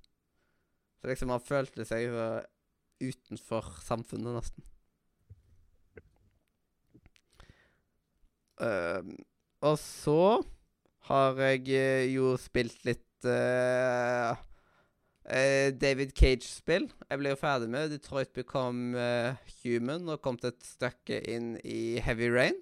Så 1.02 1.10
liksom 1.10 1.32
man 1.34 1.44
følte 1.44 1.86
seg 1.88 2.06
jo 2.06 2.28
utenfor 3.02 3.72
samfunnet, 3.82 4.36
nesten. 4.38 4.68
Uh, 8.62 9.02
og 9.66 9.80
så 9.82 10.42
har 11.10 11.40
jeg 11.42 11.68
eh, 11.74 12.08
jo 12.14 12.36
spilt 12.40 12.84
litt 12.88 13.28
eh, 13.28 14.34
David 15.82 16.12
Cage-spill. 16.18 16.90
Jeg 17.10 17.22
ble 17.22 17.32
jo 17.34 17.40
ferdig 17.40 17.70
med 17.72 17.92
Detroit 17.94 18.34
Become 18.36 18.98
uh, 18.98 19.54
Human 19.62 20.10
og 20.10 20.22
kom 20.24 20.38
til 20.42 20.52
et 20.52 20.66
stykke 20.66 21.22
inn 21.30 21.54
i 21.64 22.02
Heavy 22.04 22.28
Rain. 22.34 22.58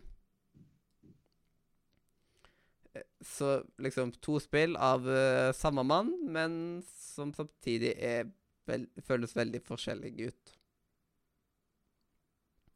Så 3.25 3.61
liksom 3.81 4.11
to 4.21 4.37
spill 4.43 4.75
av 4.77 5.07
uh, 5.07 5.49
samme 5.55 5.85
mann, 5.87 6.11
men 6.29 6.83
som 6.85 7.33
samtidig 7.33 7.95
er 7.95 8.29
vel, 8.69 8.85
føles 9.07 9.35
veldig 9.35 9.63
forskjellige 9.65 10.29
ut. 10.29 10.53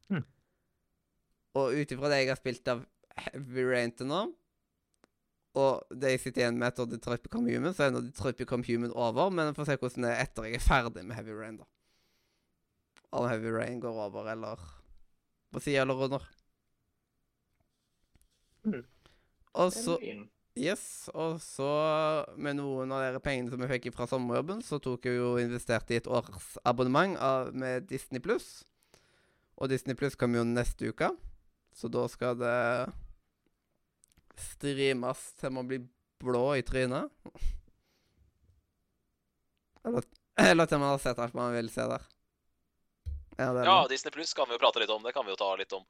Mm. 0.09 0.25
Og 1.59 1.77
ut 1.77 1.93
ifra 1.95 2.09
det 2.11 2.23
jeg 2.23 2.33
har 2.33 2.41
spilt 2.41 2.71
av 2.71 2.87
Heavy 3.27 3.67
Rain 3.67 3.93
til 3.93 4.09
nå, 4.09 4.25
og 5.53 5.85
det 5.93 6.15
jeg 6.15 6.21
sitter 6.23 6.43
igjen 6.43 6.57
med 6.57 6.71
etter 6.71 6.87
Detroit 6.89 7.21
Become 7.21 7.51
Human, 7.51 7.75
så 7.77 7.85
er 7.85 7.93
nå 7.93 8.01
Detroit 8.07 8.39
Become 8.39 8.65
Human 8.65 8.93
over, 8.97 9.29
men 9.29 9.51
vi 9.51 9.57
får 9.59 9.69
se 9.69 9.77
hvordan 9.77 10.07
det 10.07 10.13
er 10.13 10.23
etter 10.25 10.47
jeg 10.49 10.57
er 10.57 10.65
ferdig 10.65 11.03
med 11.05 11.17
Heavy 11.19 11.35
Rain, 11.37 11.59
da. 11.61 11.67
Om 13.13 13.27
Heavy 13.29 13.51
Rain 13.53 13.81
går 13.83 13.99
over, 14.07 14.31
eller 14.31 14.61
på 15.53 15.61
sida 15.61 15.83
eller 15.83 16.05
under. 16.07 16.25
Mm. 18.65 18.81
Og 19.53 19.73
så. 19.75 19.99
Yes, 20.53 21.09
og 21.17 21.39
så 21.41 21.67
med 22.37 22.59
noen 22.59 22.91
av 22.93 23.15
de 23.15 23.21
pengene 23.25 23.49
som 23.49 23.61
jeg 23.65 23.71
fikk 23.71 23.95
fra 23.95 24.05
sommerjobben, 24.09 24.59
så 24.61 24.77
tok 24.81 25.05
jeg 25.09 25.17
jo 25.17 25.31
investert 25.41 25.89
i 25.89 25.97
et 25.97 26.09
årsabonnement 26.09 27.17
av, 27.17 27.49
med 27.57 27.87
Disney 27.89 28.21
Pluss. 28.21 28.61
Og 29.57 29.69
Disney 29.69 29.97
Pluss 29.97 30.17
kommer 30.17 30.41
jo 30.41 30.49
neste 30.49 30.89
uke, 30.93 31.09
så 31.73 31.89
da 31.89 32.05
skal 32.09 32.37
det 32.37 32.57
streames 34.39 35.21
til 35.39 35.53
man 35.53 35.67
blir 35.69 35.85
blå 36.23 36.45
i 36.57 36.63
trynet. 36.65 37.11
Eller, 39.83 40.05
eller 40.39 40.69
til 40.69 40.79
man 40.79 40.93
har 40.93 41.01
sett 41.03 41.19
alt 41.19 41.35
man 41.37 41.53
vil 41.55 41.71
se 41.71 41.87
der. 41.89 42.05
Ja, 43.37 43.49
det 43.53 43.65
Ja. 43.65 43.87
Disney 43.89 44.11
Pluss 44.11 44.33
kan 44.33 44.47
vi 44.47 44.55
jo 44.55 44.61
prate 44.61 44.79
litt 44.79 44.93
om. 44.93 45.03
Det 45.03 45.13
kan 45.13 45.25
vi 45.25 45.33
jo 45.33 45.39
ta 45.39 45.55
litt 45.55 45.73
om. 45.73 45.85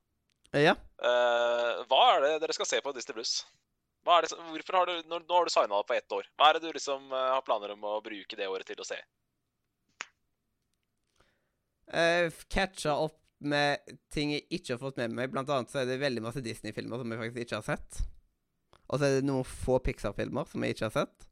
ja. 0.54 0.76
Uh, 1.04 1.84
hva 1.90 2.04
er 2.16 2.22
det 2.22 2.34
dere 2.44 2.54
skal 2.56 2.70
se 2.70 2.82
på 2.82 2.94
Disney 2.96 3.18
Pluss? 3.18 3.44
Hvorfor 4.04 4.76
har 4.76 4.86
du, 4.90 4.96
nå, 5.08 5.20
nå 5.20 5.36
har 5.36 5.46
du 5.46 5.52
signa 5.52 5.80
opp 5.80 5.88
på 5.88 5.96
ett 5.96 6.12
år. 6.12 6.28
Hva 6.38 6.50
er 6.50 6.58
det 6.58 6.68
du 6.68 6.74
liksom 6.76 7.12
uh, 7.12 7.36
har 7.36 7.44
planer 7.46 7.72
om 7.76 7.84
å 7.88 8.02
bruke 8.04 8.36
det 8.36 8.50
året 8.52 8.68
til 8.68 8.82
å 8.84 8.88
se? 8.88 9.00
Eh, 11.94 12.32
Catcha 12.50 12.96
opp 12.98 13.20
med 13.44 13.80
ting 14.14 14.32
jeg 14.34 14.48
ikke 14.50 14.76
har 14.76 14.82
fått 14.82 15.00
med 15.02 15.16
meg. 15.16 15.32
Blant 15.32 15.52
annet 15.52 15.72
så 15.72 15.82
er 15.82 15.90
det 15.90 16.02
veldig 16.02 16.24
masse 16.24 16.44
Disney-filmer 16.44 17.02
som 17.02 17.12
jeg 17.12 17.22
faktisk 17.22 17.46
ikke 17.46 17.60
har 17.60 17.68
sett. 17.68 18.04
Og 18.90 19.00
så 19.00 19.08
er 19.08 19.18
det 19.18 19.28
noen 19.28 19.48
få 19.48 19.80
Pixar-filmer 19.84 20.50
som 20.50 20.64
jeg 20.66 20.76
ikke 20.76 20.90
har 20.90 20.96
sett. 20.98 21.28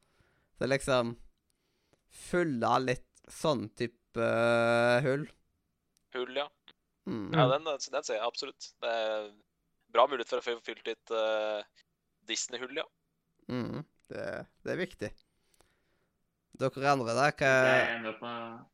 Så 0.57 0.69
liksom 0.69 1.13
liksom 2.31 2.63
av 2.67 2.81
litt 2.85 3.07
sånn 3.31 3.67
type 3.77 4.19
uh, 4.19 4.99
hull. 5.05 5.27
Hull, 6.15 6.33
ja. 6.35 6.47
Mm. 7.07 7.29
Ja, 7.33 7.47
den, 7.53 7.67
den 7.67 8.03
ser 8.05 8.17
jeg 8.17 8.25
absolutt. 8.25 8.71
Det 8.83 8.91
er 8.91 9.29
bra 9.91 10.07
mulighet 10.07 10.31
for 10.31 10.41
å 10.41 10.45
få 10.45 10.57
fylt 10.65 10.87
litt 10.87 11.13
uh, 11.15 11.61
Disney-hull, 12.29 12.75
ja. 12.81 12.87
Mm. 13.51 13.83
Det, 14.11 14.25
det 14.65 14.73
er 14.73 14.81
viktig. 14.81 15.11
Dere 16.61 16.91
andre, 16.91 17.15
da? 17.15 17.31
Hva 17.31 17.55
jeg 17.79 18.67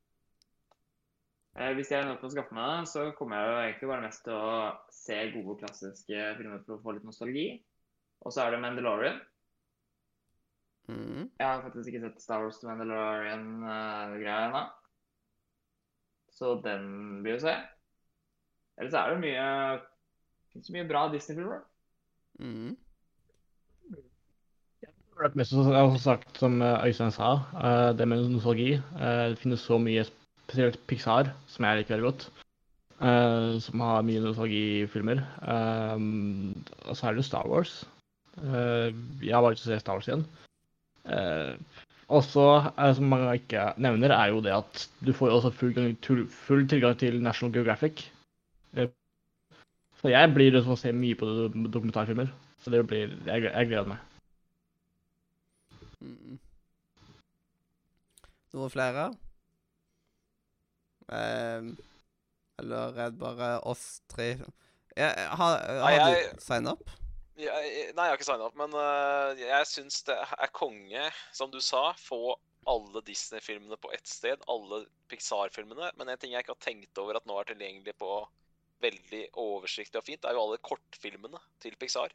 Eh, 1.57 1.73
Hvis 1.73 1.89
jeg 1.89 2.03
ender 2.03 2.13
opp 2.13 2.21
med 2.21 2.29
å 2.29 2.35
skaffe 2.35 2.53
meg 2.53 2.67
det, 2.69 2.89
så 2.91 3.03
kommer 3.17 3.39
jeg 3.39 3.49
jo 3.49 3.61
egentlig 3.63 3.87
bare 3.89 4.03
mest 4.03 4.23
til 4.27 4.35
å 4.37 4.57
se 4.93 5.15
gode, 5.33 5.55
klassiske 5.63 6.25
filmer 6.37 6.59
for 6.67 6.75
å 6.75 6.83
få 6.83 6.93
litt 6.93 7.07
nostalgi. 7.07 7.47
Og 8.25 8.33
så 8.33 8.43
er 8.43 8.51
det 8.51 8.61
Mandalorian. 8.63 9.19
mm. 10.89 11.29
Jeg 11.39 11.47
har 11.47 11.61
faktisk 11.61 11.87
ikke 11.91 12.01
sett 12.07 12.21
Star 12.21 12.43
Wars 12.43 12.57
The 12.59 12.67
Mandalorian-greia 12.71 14.47
ennå. 14.47 14.63
Så 16.37 16.57
den 16.63 17.21
blir 17.23 17.37
å 17.37 17.43
se. 17.45 17.53
Ellers 18.77 18.93
er 18.97 19.13
det 19.13 19.21
mye 19.23 19.45
finnes 20.51 20.69
mye 20.73 20.87
bra 20.89 21.07
Disney-filmer. 21.13 21.63
Mm. 22.39 22.75
Det 24.77 25.25
er 25.25 25.37
mest 25.37 25.49
som 25.53 25.97
sagt, 25.97 26.37
som 26.37 26.61
eh, 26.61 26.85
Øystein 26.85 27.11
sa, 27.13 27.31
eh, 27.57 27.91
det 27.97 28.05
med 28.07 28.27
nostalgi. 28.29 28.75
Eh, 28.77 29.29
Det 29.33 29.39
finnes 29.41 29.63
så 29.65 29.79
mye, 29.81 30.05
spesielt 30.45 30.77
Pixar, 30.87 31.31
som 31.49 31.65
jeg 31.65 31.79
liker 31.79 31.95
veldig 31.95 32.07
godt, 32.11 32.27
eh, 33.01 33.57
som 33.65 33.81
har 33.81 34.05
mye 34.05 34.21
nostalgifilmer. 34.21 35.23
Eh, 35.41 35.97
Og 36.85 36.95
så 36.95 37.07
er 37.07 37.13
det 37.17 37.23
jo 37.23 37.29
Star 37.31 37.49
Wars. 37.49 37.85
Eh, 38.37 38.93
Jeg 39.23 39.33
har 39.33 39.41
bare 39.41 39.55
ikke 39.55 39.65
sett 39.65 39.81
Star 39.81 39.97
Wars 39.97 40.07
igjen. 40.07 40.25
Eh, 41.05 41.57
Også, 42.09 42.71
eh, 42.77 42.93
som 42.95 43.09
mange 43.11 43.33
ikke 43.35 43.73
nevner, 43.83 44.13
er 44.15 44.29
jo 44.31 44.39
det 44.41 44.53
at 44.55 44.87
du 45.03 45.11
får 45.11 45.27
jo 45.29 45.39
også 45.41 45.51
full, 45.53 45.73
gang- 45.73 46.29
full 46.31 46.65
tilgang 46.67 46.95
til 46.97 47.21
National 47.21 47.51
Geographic. 47.53 48.05
Eh, 48.75 48.87
Så 50.01 50.09
jeg 50.13 50.33
blir 50.33 50.51
til 50.51 50.61
å 50.63 50.77
se 50.77 50.91
mye 50.93 51.15
på 51.17 51.25
dokumentarfilmer. 51.71 52.29
Så 52.63 52.69
det 52.71 52.85
blir 52.87 53.09
Jeg, 53.25 53.41
jeg 53.43 53.67
gleder 53.67 53.87
meg. 53.87 53.97
Mm. 56.01 56.37
Noen 58.53 58.69
flere? 58.71 59.07
Ehm, 61.11 61.77
eller 62.59 62.93
er 62.97 63.09
det 63.11 63.19
bare 63.19 63.59
oss 63.65 64.01
tre? 64.09 64.37
Ja, 64.97 65.09
har 65.35 65.59
har 65.81 65.91
jeg- 65.91 66.33
du 66.35 66.39
signet 66.41 66.71
up? 66.71 66.89
Jeg, 67.37 67.93
nei, 67.93 68.05
jeg 68.07 68.11
har 68.11 68.17
ikke 68.17 68.25
signa 68.25 68.47
opp, 68.47 68.55
men 68.57 68.73
øh, 68.73 69.37
jeg 69.37 69.69
syns 69.69 70.01
det 70.07 70.15
er 70.17 70.51
konge, 70.57 71.03
som 71.37 71.51
du 71.53 71.59
sa, 71.61 71.91
få 72.01 72.35
alle 72.67 73.01
Disney-filmene 73.07 73.77
på 73.79 73.91
ett 73.95 74.09
sted. 74.09 74.41
Alle 74.51 74.83
Pixar-filmene. 75.11 75.91
Men 75.99 76.09
en 76.09 76.19
ting 76.19 76.33
jeg 76.33 76.43
ikke 76.43 76.55
har 76.55 76.65
tenkt 76.65 76.99
over 76.99 77.19
at 77.19 77.27
nå 77.29 77.37
er 77.39 77.47
tilgjengelig 77.51 77.93
på 78.01 78.11
veldig 78.83 79.23
oversiktlig 79.41 80.01
og 80.01 80.05
fint, 80.05 80.25
er 80.25 80.35
jo 80.37 80.43
alle 80.43 80.59
kortfilmene 80.65 81.39
til 81.63 81.77
Pixar. 81.79 82.11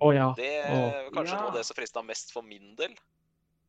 Å 0.00 0.12
ja. 0.16 0.30
Det 0.38 0.48
er 0.62 0.72
er 0.72 1.10
kanskje 1.12 1.36
Ja. 1.36 1.40
noe 1.42 1.50
av 1.52 1.58
det 1.58 1.66
som 1.68 1.76
frista 1.76 2.02
mest 2.02 2.32
for 2.32 2.46
min 2.46 2.72
del. 2.78 2.94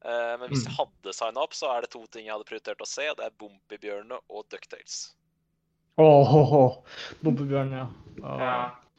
Uh, 0.02 0.38
men 0.42 0.48
hvis 0.50 0.64
jeg 0.66 0.74
hadde 0.74 1.14
signa 1.14 1.44
opp, 1.44 1.54
så 1.54 1.70
er 1.76 1.84
det 1.84 1.92
to 1.94 2.06
ting 2.10 2.26
jeg 2.26 2.34
hadde 2.34 2.48
prioritert 2.48 2.82
å 2.82 2.88
se. 2.90 3.10
og 3.12 3.20
Det 3.20 3.28
er 3.28 3.36
Bompibjørnene 3.38 4.18
og 4.32 4.48
Ducktales. 4.50 5.12
Åh, 6.02 6.78
Bompebjørn, 7.22 7.76
ja. 7.76 7.86
Åh. 8.24 8.42
Ja. 8.42 8.56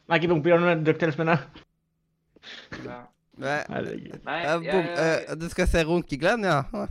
Nei, 0.06 0.18
ikke 0.20 0.30
Bompibjørnene, 0.34 0.68
men 0.76 0.84
Ducktails, 0.86 1.18
mener 1.18 1.40
jeg. 1.40 1.64
Ja. 2.84 3.00
Nei, 3.42 3.58
Herregud. 3.72 4.24
Nei, 4.26 4.40
eh, 4.44 4.64
jeg, 4.66 4.88
eh, 5.00 5.36
du 5.40 5.46
skal 5.48 5.68
se 5.70 5.84
Runkeglenn, 5.88 6.44
ja? 6.44 6.58
Ah, 6.72 6.88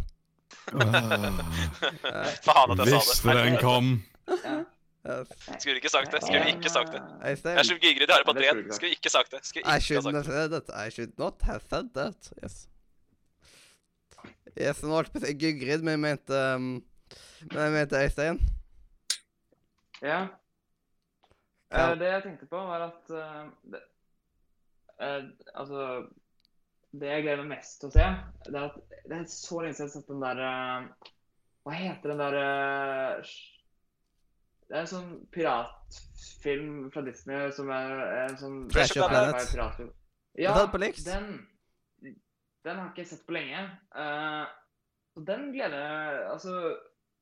Faen 2.46 2.74
at 2.74 2.82
jeg 2.82 2.94
Visste 2.96 3.16
sa 3.18 3.34
det. 3.34 3.44
den 3.46 3.58
kom. 3.62 3.92
ja. 4.28 4.58
Skulle 5.58 5.80
ikke 5.82 5.90
sagt 5.90 6.12
det. 6.14 6.22
Skulle 6.24 6.50
ikke 6.54 6.70
sagt 6.70 6.92
det. 6.94 7.02
Jeg 7.24 7.40
er 7.46 7.80
Gygrid, 7.82 8.08
jeg 8.08 8.14
har 8.14 8.22
det 8.22 8.28
på 8.28 8.34
Det 8.38 8.46
skulle 8.46 8.62
du 8.62 8.66
ikke 8.66 8.76
Skulle 8.78 8.92
ikke 8.98 9.10
sagt 9.14 9.32
det. 9.32 9.40
Skulle 9.46 9.62
ikke 9.62 9.72
ha 9.72 10.24
sagt 10.24 10.52
det. 10.52 10.76
I 10.88 10.90
should 10.90 11.14
not 11.18 11.42
have 11.42 11.62
said 11.70 11.90
that. 11.96 12.32
Yes. 12.44 12.68
Yes, 14.60 14.82
nå 14.84 14.94
holdt 14.94 15.10
jeg 15.10 15.16
på 15.16 15.22
å 15.22 15.26
si 15.26 15.38
Gygrid, 15.40 15.86
men 15.86 15.96
jeg 15.96 16.04
mente 16.06 16.42
um, 16.56 16.68
Men 17.48 17.62
jeg 17.64 17.74
mente 17.78 18.02
Øystein. 18.04 18.42
Ja. 20.02 20.20
Ja. 21.72 21.86
Uh, 21.92 21.96
det 21.98 22.10
jeg 22.12 22.24
tenkte 22.26 22.50
på, 22.52 22.60
var 22.68 22.90
at 22.90 23.14
uh, 23.16 23.48
det, 23.72 23.82
eh, 25.02 25.24
Altså 25.56 25.86
Det 26.94 27.08
jeg 27.08 27.24
gleder 27.24 27.44
meg 27.46 27.58
mest 27.58 27.80
til 27.82 27.90
å 27.90 27.94
se, 27.96 28.06
det 28.48 28.56
er 28.60 28.66
at 28.68 28.78
det 29.08 29.18
er 29.18 29.26
så 29.32 29.62
lenge 29.64 29.78
siden 29.78 29.88
jeg 29.88 29.92
har 29.92 29.96
sett 29.96 30.12
den 30.12 30.24
der 30.26 30.42
eh, 30.48 31.12
Hva 31.66 31.76
heter 31.78 32.14
den 32.14 32.22
der 32.24 32.38
eh, 32.42 33.32
Det 34.68 34.78
er 34.78 34.86
en 34.86 34.92
sånn 34.92 35.12
piratfilm 35.36 36.92
fra 36.94 37.02
Disney 37.08 37.52
som 37.56 37.72
er 37.76 37.92
en 38.28 38.38
sånn 38.40 38.60
Treasure 38.72 39.10
Planet. 39.12 39.92
Ja, 40.40 40.54
den. 41.04 41.48
Den 42.64 42.78
har 42.78 42.92
ikke 42.92 43.02
jeg 43.02 43.10
sett 43.10 43.26
på 43.28 43.34
lenge. 43.36 43.66
Eh, 43.98 44.46
og 45.18 45.26
den 45.28 45.50
gleder 45.52 45.76
jeg 45.82 46.22
Altså, 46.32 46.54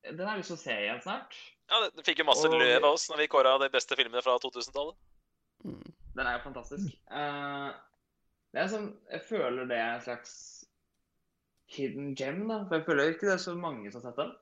den 0.06 0.20
har 0.28 0.36
jeg 0.36 0.44
lyst 0.44 0.52
til 0.54 0.58
å 0.60 0.62
se 0.62 0.76
igjen 0.84 1.02
snart. 1.02 1.38
Ja, 1.72 1.80
det- 1.86 1.96
det 1.98 2.06
fikk 2.06 2.20
jo 2.22 2.26
masse 2.30 2.46
Og- 2.48 2.54
løv 2.60 2.84
av 2.84 2.94
oss 2.94 3.10
når 3.10 3.18
vi 3.24 3.28
kåra 3.28 3.58
de 3.60 3.70
beste 3.70 3.96
filmene 3.98 4.22
fra 4.22 4.38
2000-tallet. 4.38 4.96
Mm. 5.66 5.89
Den 6.20 6.28
er 6.28 6.36
jo 6.36 6.44
fantastisk. 6.44 6.96
Uh, 7.08 7.72
det 8.52 8.60
er 8.60 8.72
sånn, 8.72 8.90
Jeg 9.08 9.22
føler 9.30 9.68
det 9.70 9.78
er 9.80 9.94
en 9.94 10.04
slags 10.04 10.34
hidden 11.72 12.16
gem, 12.18 12.42
da. 12.50 12.64
For 12.68 12.80
jeg 12.80 12.88
føler 12.90 13.14
ikke 13.14 13.30
det 13.30 13.36
er 13.38 13.44
så 13.44 13.54
mange 13.56 13.92
som 13.92 14.02
har 14.02 14.10
sett 14.10 14.20
den. 14.20 14.34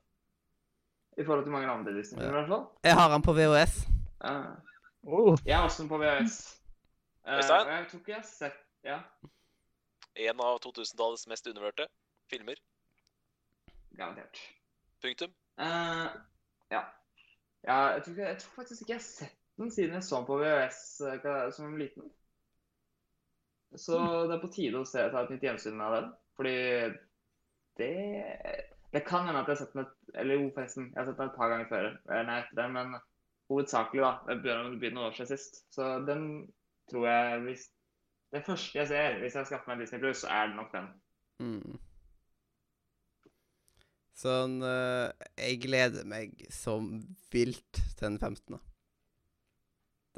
I 1.18 1.26
forhold 1.26 1.44
til 1.46 1.54
mange 1.54 1.70
andre 1.70 1.94
Disney-filmer, 1.94 2.34
i 2.34 2.38
hvert 2.40 2.50
fall. 2.50 2.64
Jeg 2.86 2.96
har 2.98 3.12
den 3.12 3.26
på 3.26 3.34
VHS. 3.38 3.76
Uh, 4.24 4.50
oh. 5.06 5.38
jeg 5.46 5.56
har 5.56 5.64
også 5.68 5.82
den 5.82 5.92
på 5.92 6.00
VHS. 6.02 6.38
Eh, 7.28 7.36
Øystein? 7.36 7.66
og 7.66 7.72
jeg 7.72 7.86
tror 7.90 7.98
ikke 7.98 8.12
jeg 8.12 8.20
har 8.20 8.28
sett 8.28 8.58
Ja, 8.84 8.98
En 10.16 10.40
av 10.40 10.58
2000-tallets 10.66 11.26
mest 11.30 11.46
undervurderte 11.46 11.86
filmer. 12.30 12.54
garantert. 13.96 14.38
Punktum. 15.02 15.30
Uh, 15.58 16.10
ja. 16.70 16.82
ja 17.66 17.76
jeg, 17.94 18.02
tror 18.02 18.12
ikke, 18.12 18.26
jeg 18.26 18.38
tror 18.38 18.52
faktisk 18.56 18.80
ikke 18.80 18.92
jeg 18.92 18.98
har 18.98 19.08
sett 19.10 19.37
den 19.58 19.70
siden 19.74 19.98
jeg 19.98 20.06
så 20.06 20.20
den 20.20 20.28
på 20.28 20.38
VHS 20.40 20.80
eh, 21.08 21.50
som 21.54 21.76
liten. 21.78 22.08
Så 23.76 23.98
det 24.28 24.36
er 24.36 24.42
på 24.42 24.50
tide 24.52 24.80
å 24.80 24.88
se, 24.88 25.02
ta 25.12 25.22
et 25.24 25.32
nytt 25.34 25.44
gjensyn 25.44 25.76
med 25.76 25.94
den. 25.96 26.10
Fordi 26.38 26.58
det 27.78 27.94
Det 28.92 29.02
kan 29.04 29.26
hende 29.26 29.42
at 29.42 29.48
jeg 29.50 29.56
har 29.56 29.60
sett 29.60 29.74
den 29.74 29.84
et 29.84 30.20
Eller 30.20 30.38
jo, 30.38 30.50
forresten. 30.54 30.86
Jeg 30.94 31.00
har 31.00 31.10
sett 31.10 31.18
den 31.18 31.28
et 31.28 31.36
par 31.36 31.50
ganger 31.52 31.68
før. 31.68 31.88
Nei, 32.08 32.38
etter 32.38 32.56
det, 32.62 32.68
men 32.72 32.94
hovedsakelig, 33.50 34.04
da. 34.04 34.12
Det 34.28 34.38
begynner 34.42 34.70
det 34.70 34.80
begynner 34.80 35.00
noen 35.00 35.10
år 35.10 35.18
siden 35.18 35.32
sist. 35.34 35.60
Så 35.74 35.90
den 36.06 36.24
tror 36.90 37.08
jeg 37.08 37.42
hvis 37.48 37.66
Det 38.32 38.44
første 38.44 38.78
jeg 38.78 38.88
ser 38.88 39.20
hvis 39.22 39.36
jeg 39.36 39.48
skaffer 39.48 39.72
meg 39.72 39.82
Disney 39.82 40.00
Plus, 40.00 40.22
så 40.22 40.32
er 40.32 40.48
det 40.48 40.56
nok 40.56 40.72
den. 40.72 40.88
Mm. 41.44 41.78
Sånn 44.18 44.58
eh, 44.66 45.28
Jeg 45.38 45.60
gleder 45.62 46.08
meg 46.08 46.42
som 46.52 46.90
vilt 47.32 47.82
til 47.96 48.04
den 48.04 48.18
15. 48.18 48.58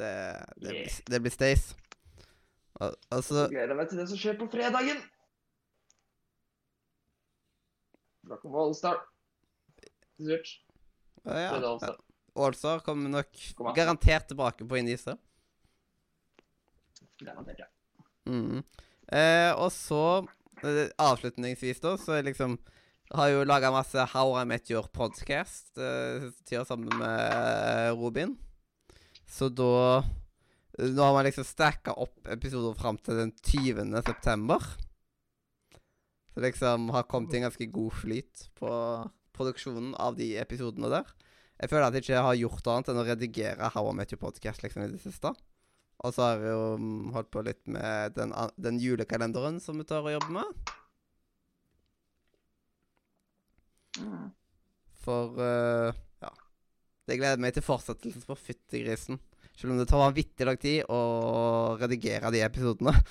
Det, 0.00 0.11
det, 0.57 0.66
blir, 0.66 0.80
Yeah. 0.80 0.99
det 1.12 1.21
blir 1.25 1.35
stays. 1.35 1.71
Al 2.80 2.95
altså 3.12 3.47
gleder 3.52 3.76
meg 3.76 3.90
til 3.90 4.00
det 4.00 4.07
som 4.09 4.19
skjer 4.21 4.38
på 4.40 4.47
fredagen. 4.52 5.00
Dragon 8.28 8.52
Ball 8.54 8.75
Star. 8.76 9.00
Til 10.16 10.28
Switch. 10.30 10.59
ja, 11.25 11.38
ja. 11.50 11.95
All-Star. 12.40 12.80
Kommer 12.87 13.11
nok 13.11 13.40
Kom 13.59 13.73
garantert 13.75 14.28
tilbake 14.30 14.64
på 14.69 14.78
Inisa. 14.78 15.16
Garantert, 17.21 17.59
ja. 17.59 17.69
Mm. 18.30 18.62
Eh, 19.11 19.52
og 19.59 19.73
så, 19.75 20.26
eh, 20.62 20.87
avslutningsvis, 21.00 21.80
da, 21.83 21.97
så 21.99 22.19
er 22.19 22.28
liksom 22.28 22.59
Har 23.11 23.26
jo 23.33 23.42
laga 23.42 23.73
masse 23.75 23.99
How 24.12 24.37
I 24.38 24.45
Met 24.47 24.71
Your 24.71 24.87
Podcast 24.95 25.76
eh, 25.76 26.30
sammen 26.64 26.92
med 26.95 27.33
eh, 27.33 27.90
Robin. 27.99 28.37
Så 29.30 29.49
da 29.54 30.02
Nå 30.80 31.02
har 31.02 31.12
man 31.12 31.26
liksom 31.26 31.44
stacka 31.44 31.92
opp 31.99 32.28
episoder 32.30 32.76
fram 32.78 32.96
til 33.04 33.18
den 33.18 33.32
20. 33.44 33.90
september. 34.06 34.62
Så 36.30 36.40
liksom 36.40 36.88
har 36.94 37.08
kommet 37.10 37.34
i 37.34 37.40
en 37.40 37.49
ganske 37.49 37.66
god 37.75 37.92
flyt 38.00 38.46
på 38.56 38.70
produksjonen 39.37 39.92
av 40.00 40.16
de 40.16 40.30
episodene 40.40 40.88
der. 40.92 41.10
Jeg 41.60 41.72
føler 41.72 41.87
at 41.90 41.99
jeg 41.99 42.06
ikke 42.06 42.25
har 42.25 42.38
gjort 42.38 42.70
annet 42.72 42.90
enn 42.92 43.00
å 43.02 43.06
redigere 43.10 43.70
How 43.75 43.90
I 43.90 43.96
Met 43.99 44.14
Your 44.14 44.22
Podcast 44.22 44.62
liksom 44.64 44.87
i 44.87 44.90
det 44.94 45.02
siste. 45.02 45.34
Og 46.00 46.14
så 46.16 46.25
har 46.25 46.40
jeg 46.40 46.54
jo 46.54 46.68
mm, 46.80 47.10
holdt 47.12 47.32
på 47.34 47.42
litt 47.44 47.60
med 47.68 48.14
den, 48.16 48.32
den 48.56 48.78
julekalenderen 48.80 49.58
som 49.60 49.76
vi 49.76 49.84
tar 49.88 50.06
og 50.06 50.14
jobber 50.14 50.38
med. 50.38 50.70
Mm. 54.00 54.30
For 55.04 55.42
eh, 55.44 56.00
Jeg 57.11 57.19
gleder 57.19 57.43
meg 57.43 57.57
til 57.57 57.64
fortsettelsen 57.67 58.23
på 58.23 58.37
Fyttegrisen. 58.38 59.19
Selv 59.59 59.75
om 59.75 59.81
det 59.81 59.88
tar 59.90 59.99
vanvittig 59.99 60.47
lang 60.47 60.59
tid 60.61 60.85
å 60.88 61.00
redigere 61.81 62.31
de 62.35 62.45
episodene. 62.47 62.95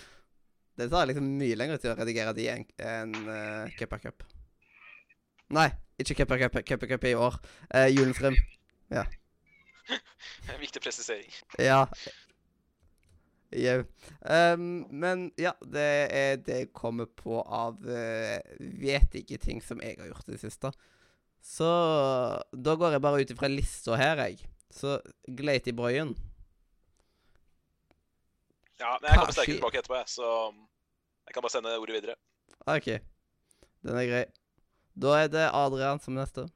Det 0.79 0.86
tar 0.88 1.10
liksom 1.10 1.25
mye 1.36 1.58
lengre 1.60 1.75
tid 1.75 1.91
å 1.91 1.98
redigere 1.98 2.32
de 2.32 2.46
enn 2.48 2.62
en, 2.88 3.10
uh, 3.27 3.72
Cupper 3.75 4.00
Cup. 4.00 4.24
Nei, 5.51 5.65
ikke 6.00 6.15
Cupper 6.22 6.39
Cup. 6.46 6.56
Cupper 6.63 6.88
Cup 6.94 7.08
i 7.10 7.12
år. 7.20 7.36
Uh, 7.68 7.89
Julens 7.91 8.22
Rim. 8.24 8.38
Ja. 8.94 9.03
En 10.48 10.62
viktig 10.62 10.79
presisering. 10.79 11.36
Ja. 11.60 11.82
Jau. 13.51 13.84
Um, 14.24 14.86
men 14.94 15.27
ja, 15.41 15.51
det 15.68 15.89
er 16.15 16.39
det 16.46 16.62
jeg 16.62 16.72
kommer 16.72 17.12
på 17.12 17.41
av 17.44 17.84
uh, 17.84 18.39
vet 18.79 19.20
ikke 19.20 19.41
ting 19.41 19.60
som 19.65 19.84
jeg 19.84 20.00
har 20.00 20.13
gjort 20.13 20.29
i 20.29 20.38
det 20.38 20.44
siste. 20.46 20.72
Så 21.41 21.69
da 22.53 22.75
går 22.79 22.96
jeg 22.96 23.03
bare 23.03 23.22
ut 23.22 23.31
ifra 23.34 23.50
lista 23.51 23.98
her, 24.00 24.22
jeg. 24.27 24.41
Så 24.74 25.00
Gleit 25.25 25.67
i 25.67 25.75
Brøyen. 25.75 26.13
Ja, 28.79 28.96
men 29.01 29.10
jeg 29.10 29.19
kommer 29.19 29.36
sterkere 29.36 29.58
tilbake 29.58 29.81
etterpå, 29.81 29.98
jeg, 30.00 30.12
så 30.13 30.27
jeg 31.27 31.36
kan 31.36 31.43
bare 31.43 31.51
sende 31.51 31.75
ordet 31.79 31.98
videre. 31.98 32.15
OK. 32.69 32.88
Den 33.84 34.00
er 34.00 34.08
grei. 34.08 34.24
Da 35.00 35.15
er 35.19 35.29
det 35.31 35.50
Adrian 35.55 36.00
som 36.03 36.15
er 36.17 36.24
neste. 36.24 36.48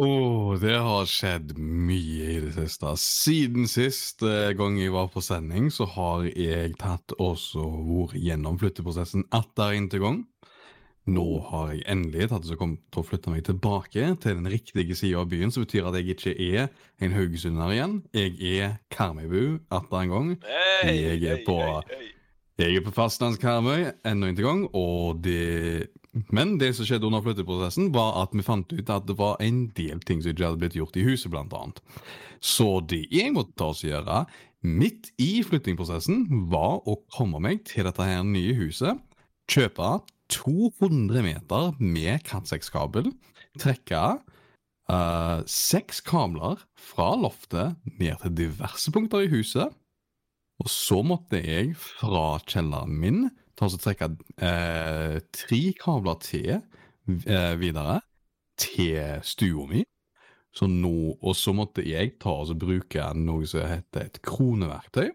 Åh, 0.00 0.54
det 0.62 0.78
har 0.80 1.08
skjedd 1.08 1.52
mye 1.60 2.28
i 2.32 2.38
det 2.40 2.54
siste. 2.54 2.94
Siden 2.96 3.68
sist 3.68 4.24
eh, 4.24 4.54
gang 4.56 4.78
jeg 4.80 4.94
var 4.94 5.10
på 5.12 5.20
sending, 5.24 5.68
så 5.68 5.84
har 5.92 6.24
jeg 6.30 6.78
tatt 6.80 7.12
også 7.20 7.66
vært 7.84 8.16
gjennom 8.16 8.56
flytteprosessen 8.62 9.26
atter 9.36 9.76
en 9.76 9.90
til 9.92 10.04
gang. 10.06 10.22
Nå 11.10 11.26
har 11.48 11.72
jeg 11.72 11.84
endelig 11.90 12.28
tatt 12.30 12.46
så 12.46 12.56
kom 12.60 12.76
til 12.92 13.02
å 13.02 13.06
flytte 13.06 13.32
meg 13.32 13.42
tilbake 13.48 14.12
til 14.22 14.38
den 14.38 14.50
riktige 14.52 14.94
sida 14.98 15.22
av 15.22 15.30
byen, 15.32 15.50
som 15.50 15.64
betyr 15.64 15.88
at 15.88 15.98
jeg 15.98 16.14
ikke 16.14 16.34
er 16.36 16.68
en 17.02 17.16
haugesunder 17.16 17.74
igjen. 17.74 17.96
Jeg 18.14 18.36
er 18.60 18.76
Karmøybu 18.94 19.60
atter 19.74 20.02
en 20.04 20.14
gang. 20.14 20.32
Jeg 20.86 21.24
er 21.26 21.42
på-. 21.46 21.82
Jeg 22.60 22.76
er 22.76 22.84
på 22.84 22.92
fastlands-Karmøy 22.92 23.86
enda 24.04 24.28
en 24.28 24.36
gang, 24.36 24.66
og 24.76 25.22
det 25.24 25.88
Men 26.34 26.56
det 26.58 26.72
som 26.74 26.84
skjedde 26.84 27.06
under 27.06 27.22
flytteprosessen, 27.22 27.92
var 27.94 28.16
at 28.24 28.32
vi 28.34 28.42
fant 28.42 28.72
ut 28.72 28.88
at 28.90 29.04
det 29.06 29.14
var 29.14 29.36
en 29.38 29.68
del 29.78 30.00
ting 30.02 30.18
som 30.18 30.32
ikke 30.32 30.48
hadde 30.48 30.58
blitt 30.58 30.74
gjort 30.74 30.96
i 30.98 31.04
huset, 31.06 31.30
blant 31.30 31.54
annet. 31.54 31.78
Så 32.42 32.80
det 32.82 33.04
jeg 33.14 33.30
måtte 33.30 33.54
ta 33.54 33.68
oss 33.70 33.84
gjøre 33.86 34.24
midt 34.66 35.12
i 35.22 35.44
flyttingprosessen, 35.46 36.26
var 36.50 36.82
å 36.82 36.98
komme 37.14 37.38
meg 37.38 37.62
til 37.70 37.86
dette 37.86 38.02
her 38.02 38.26
nye 38.26 38.56
huset, 38.58 38.98
kjøpe 39.46 39.92
200 40.30 41.24
meter 41.26 41.74
med 41.78 42.24
Cat6-kabel, 42.28 43.10
trekke 43.60 44.02
eh, 44.90 45.38
seks 45.50 46.00
kabler 46.06 46.62
fra 46.78 47.12
loftet 47.18 47.76
ned 47.98 48.20
til 48.22 48.36
diverse 48.44 48.92
punkter 48.94 49.26
i 49.26 49.32
huset, 49.32 49.74
og 50.60 50.68
så 50.68 51.00
måtte 51.06 51.40
jeg 51.40 51.74
fra 51.80 52.38
kjelleren 52.44 52.98
min 53.00 53.22
ta 53.60 53.68
og 53.68 53.80
trekke 53.82 54.08
uh, 54.40 55.16
tre 55.36 55.60
kabler 55.80 56.20
til 56.24 56.60
uh, 56.60 57.54
videre 57.60 58.00
til 58.60 59.20
stua 59.24 59.66
mi. 59.68 59.84
Så 60.52 60.66
nå, 60.66 61.14
og 61.22 61.36
så 61.38 61.52
måtte 61.54 61.84
jeg 61.86 62.16
ta 62.20 62.32
og 62.42 62.56
bruke 62.58 63.10
noe 63.16 63.46
som 63.46 63.68
heter 63.70 64.08
et 64.08 64.18
kroneverktøy 64.26 65.12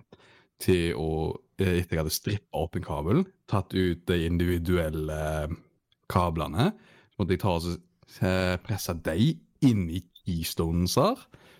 til 0.64 0.96
å 0.96 1.10
Etter 1.56 1.96
jeg 1.96 2.02
hadde 2.02 2.12
strippa 2.12 2.66
opp 2.66 2.76
en 2.76 2.84
kabel, 2.84 3.22
tatt 3.48 3.72
ut 3.72 4.02
de 4.10 4.18
individuelle 4.26 5.20
eh, 5.46 5.54
kablene, 6.12 6.72
så 7.14 7.22
måtte 7.22 7.38
jeg 7.38 7.44
ta 7.46 7.54
og 7.56 7.70
eh, 8.28 8.56
presse 8.66 8.96
dem 9.06 9.40
inn 9.64 9.86
i 9.88 10.02
keystones. 10.26 10.98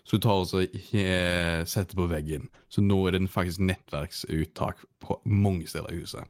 Så 0.06 0.20
du 0.20 0.22
tar 0.22 0.44
og 0.44 0.76
eh, 1.00 1.64
setter 1.66 1.98
på 1.98 2.10
veggen. 2.12 2.50
Så 2.70 2.84
nå 2.84 3.00
er 3.08 3.16
det 3.16 3.32
faktisk 3.32 3.64
nettverksuttak 3.66 4.84
på 5.02 5.18
mange 5.26 5.68
steder 5.72 5.96
i 5.96 6.04
huset. 6.04 6.28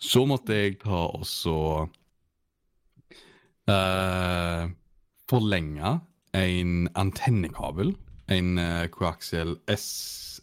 Så 0.00 0.26
måtte 0.28 0.56
jeg 0.56 0.80
ta 0.82 1.06
og 1.12 1.24
så 1.28 1.86
uh, 3.68 4.62
forlenge 5.28 5.94
en 6.36 6.88
antennekabel. 6.96 7.94
En 8.32 8.58
uh, 8.58 8.86
coaxial 8.92 9.56
S... 9.68 10.40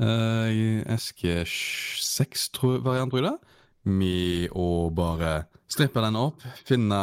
eh, 0.00 0.50
eh, 0.50 0.84
SG6-variant, 0.94 3.10
tror 3.12 3.22
jeg 3.22 3.30
det. 3.30 3.38
Med 3.84 4.48
å 4.56 4.88
bare 4.96 5.44
strippe 5.68 6.00
den 6.00 6.16
opp, 6.16 6.40
finne 6.64 6.96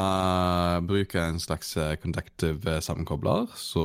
Bruke 0.90 1.22
en 1.22 1.38
slags 1.42 1.76
eh, 1.78 1.94
conductive 2.02 2.66
eh, 2.66 2.80
sammenkobler, 2.82 3.46
så, 3.60 3.84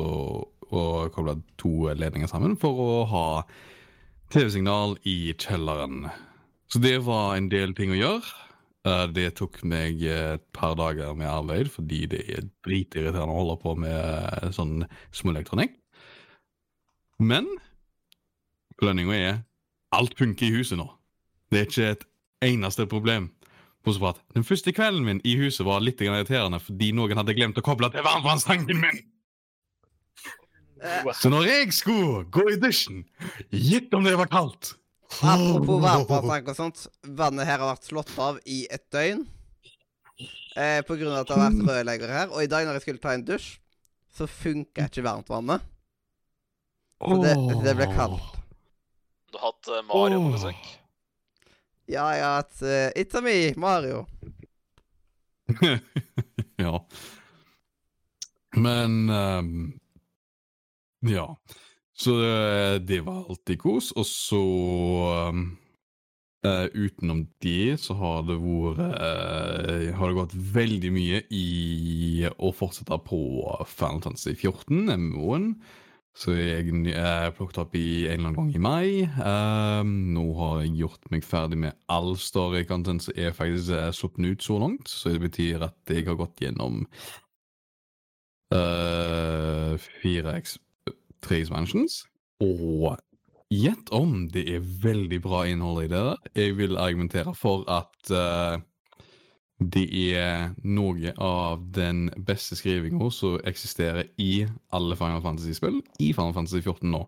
og 0.70 1.12
koble 1.12 1.36
to 1.60 1.90
ledninger 1.92 2.28
sammen 2.30 2.56
for 2.60 2.72
å 2.80 3.04
ha 3.10 3.26
TV-signal 4.32 4.96
i 5.06 5.34
kjelleren. 5.36 6.08
Så 6.72 6.80
det 6.82 6.96
var 7.06 7.36
en 7.36 7.50
del 7.52 7.74
ting 7.78 7.92
å 7.94 8.00
gjøre. 8.00 8.24
Eh, 8.88 9.06
Det 9.12 9.28
tok 9.38 9.60
meg 9.68 10.00
et 10.02 10.42
par 10.56 10.74
dager 10.80 11.12
med 11.18 11.28
arbeid, 11.28 11.68
fordi 11.70 12.06
det 12.10 12.22
er 12.32 12.48
dritirriterende 12.64 13.28
å 13.28 13.40
holde 13.42 13.60
på 13.62 13.76
med 13.76 14.52
sånn 14.56 14.86
småelektronikk. 15.12 15.76
Men 17.20 17.44
belønninga 18.80 19.16
er 19.16 19.40
alt 19.96 20.16
funker 20.18 20.48
i 20.48 20.54
huset 20.58 20.80
nå. 20.80 20.86
Det 21.50 21.60
er 21.60 21.68
ikke 21.68 21.90
et 21.94 22.06
eneste 22.46 22.86
problem. 22.90 23.30
Bortsett 23.86 24.02
fra 24.02 24.14
at 24.16 24.22
den 24.34 24.46
første 24.46 24.72
kvelden 24.74 25.04
min 25.06 25.20
i 25.24 25.36
huset 25.38 25.66
var 25.66 25.84
litt 25.84 26.00
irriterende 26.02 26.58
fordi 26.60 26.90
noen 26.96 27.20
hadde 27.20 27.36
glemt 27.38 27.60
å 27.60 27.64
koble 27.64 27.90
til 27.94 28.04
varmtvannstanken 28.06 28.82
min. 28.82 29.04
Uh, 30.82 31.12
Så 31.16 31.30
når 31.32 31.46
jeg 31.48 31.72
skulle 31.72 32.26
gå 32.34 32.48
i 32.52 32.58
dusjen, 32.60 33.04
gitt 33.54 33.94
om 33.96 34.04
det 34.04 34.18
var 34.18 34.28
kaldt 34.32 34.74
apropos 35.22 35.80
varmtvannstank 35.82 36.48
og 36.52 36.58
sånt. 36.58 36.84
Vannet 37.06 37.48
her 37.48 37.62
har 37.62 37.74
vært 37.74 37.88
slått 37.88 38.12
av 38.20 38.40
i 38.44 38.64
et 38.72 38.84
døgn. 38.92 39.24
Eh, 40.56 40.80
på 40.88 40.96
grunn 40.96 41.12
av 41.12 41.22
at 41.22 41.28
det 41.28 41.36
har 41.36 41.44
vært 41.50 41.70
rørlegger 41.70 42.12
her. 42.12 42.32
Og 42.32 42.44
i 42.44 42.50
dag 42.50 42.66
når 42.66 42.78
jeg 42.78 42.86
skulle 42.86 43.04
ta 43.04 43.14
en 43.16 43.24
dusj, 43.26 43.48
så 44.16 44.28
funka 44.30 44.88
ikke 44.88 45.04
varmtvannet. 45.04 45.64
Så 46.96 47.18
det, 47.20 47.34
det 47.64 47.74
ble 47.76 47.88
kaldt. 47.92 48.38
Du 49.36 49.42
hatt 49.44 49.68
eh, 49.68 49.82
Mario 49.84 50.20
på 50.22 50.32
besøk? 50.32 50.56
besøk. 50.56 50.68
Ja, 51.92 52.06
jeg 52.16 52.22
har 52.24 52.38
hatt 52.40 52.62
uh, 52.64 52.88
It's 52.96 53.16
a 53.18 53.20
me, 53.20 53.52
Mario. 53.60 54.06
ja. 56.64 56.80
Men 58.56 59.10
um, 59.10 59.52
Ja. 61.04 61.28
Så 61.92 62.16
uh, 62.16 62.80
det 62.80 63.02
var 63.04 63.28
alltid 63.28 63.60
kos. 63.60 63.92
Og 63.92 64.08
så 64.08 64.42
um, 65.28 65.46
uh, 66.48 66.66
Utenom 66.72 67.26
det 67.44 67.76
så 67.84 67.94
har 68.00 68.24
det 68.24 68.40
vært 68.40 69.92
Har 70.00 70.08
det 70.08 70.16
gått 70.16 70.38
veldig 70.56 70.94
mye 70.96 71.22
i 71.28 72.24
å 72.24 72.56
fortsette 72.56 73.04
på 73.04 73.20
Final 73.68 74.00
Fantasy 74.00 74.32
14, 74.32 74.96
MMO-en. 74.96 75.52
Så 76.16 76.32
jeg 76.32 76.72
uh, 76.96 77.28
plukket 77.36 77.58
opp 77.60 77.74
i 77.76 78.06
en 78.08 78.14
eller 78.14 78.30
annen 78.30 78.36
gang 78.38 78.52
i 78.56 78.62
mai. 78.64 78.88
Um, 79.20 79.90
nå 80.16 80.24
har 80.38 80.62
jeg 80.62 80.78
gjort 80.80 81.10
meg 81.12 81.26
ferdig 81.28 81.58
med 81.66 81.76
all 81.92 82.14
story-content 82.16 83.04
som 83.04 83.18
er 83.20 83.36
faktisk 83.36 83.74
uh, 83.76 83.90
sluppet 83.92 84.30
ut 84.30 84.46
så 84.46 84.60
langt. 84.62 84.88
Så 84.88 85.12
det 85.12 85.20
betyr 85.26 85.66
at 85.68 85.92
jeg 85.92 86.06
har 86.08 86.16
gått 86.16 86.40
gjennom 86.40 86.86
uh, 88.54 89.76
fire 90.00 90.38
ex 90.38 90.56
tre 91.26 91.42
expansions. 91.42 92.04
Og 92.44 92.96
gjett 93.52 93.92
om 93.94 94.26
det 94.32 94.46
er 94.56 94.64
veldig 94.82 95.20
bra 95.24 95.44
innhold 95.48 95.84
i 95.84 95.90
det. 95.92 96.06
Jeg 96.36 96.56
vil 96.58 96.78
argumentere 96.80 97.34
for 97.36 97.64
at 97.70 98.10
eh, 98.10 98.58
det 99.56 99.86
er 100.12 100.50
noe 100.68 101.12
av 101.16 101.62
den 101.72 102.10
beste 102.28 102.58
skrivinga 102.58 103.08
som 103.14 103.38
eksisterer 103.48 104.10
i 104.20 104.44
alle 104.76 104.96
Final 105.00 105.22
Fantasy-spill 105.24 105.80
i 106.02 106.10
Final 106.12 106.34
Fantasy 106.36 106.60
14 106.60 106.90
nå. 106.92 107.00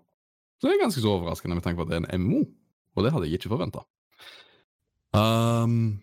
Så 0.58 0.66
det 0.66 0.74
er 0.74 0.82
ganske 0.82 1.02
så 1.04 1.12
overraskende 1.12 1.58
med 1.58 1.66
tanke 1.66 1.78
på 1.78 1.84
at 1.86 1.92
det 1.92 1.98
er 1.98 2.06
en 2.06 2.24
MMO, 2.24 2.40
og 2.96 3.04
det 3.04 3.12
hadde 3.12 3.28
jeg 3.28 3.38
ikke 3.38 3.52
forventa. 3.52 3.84
Um, 5.12 6.00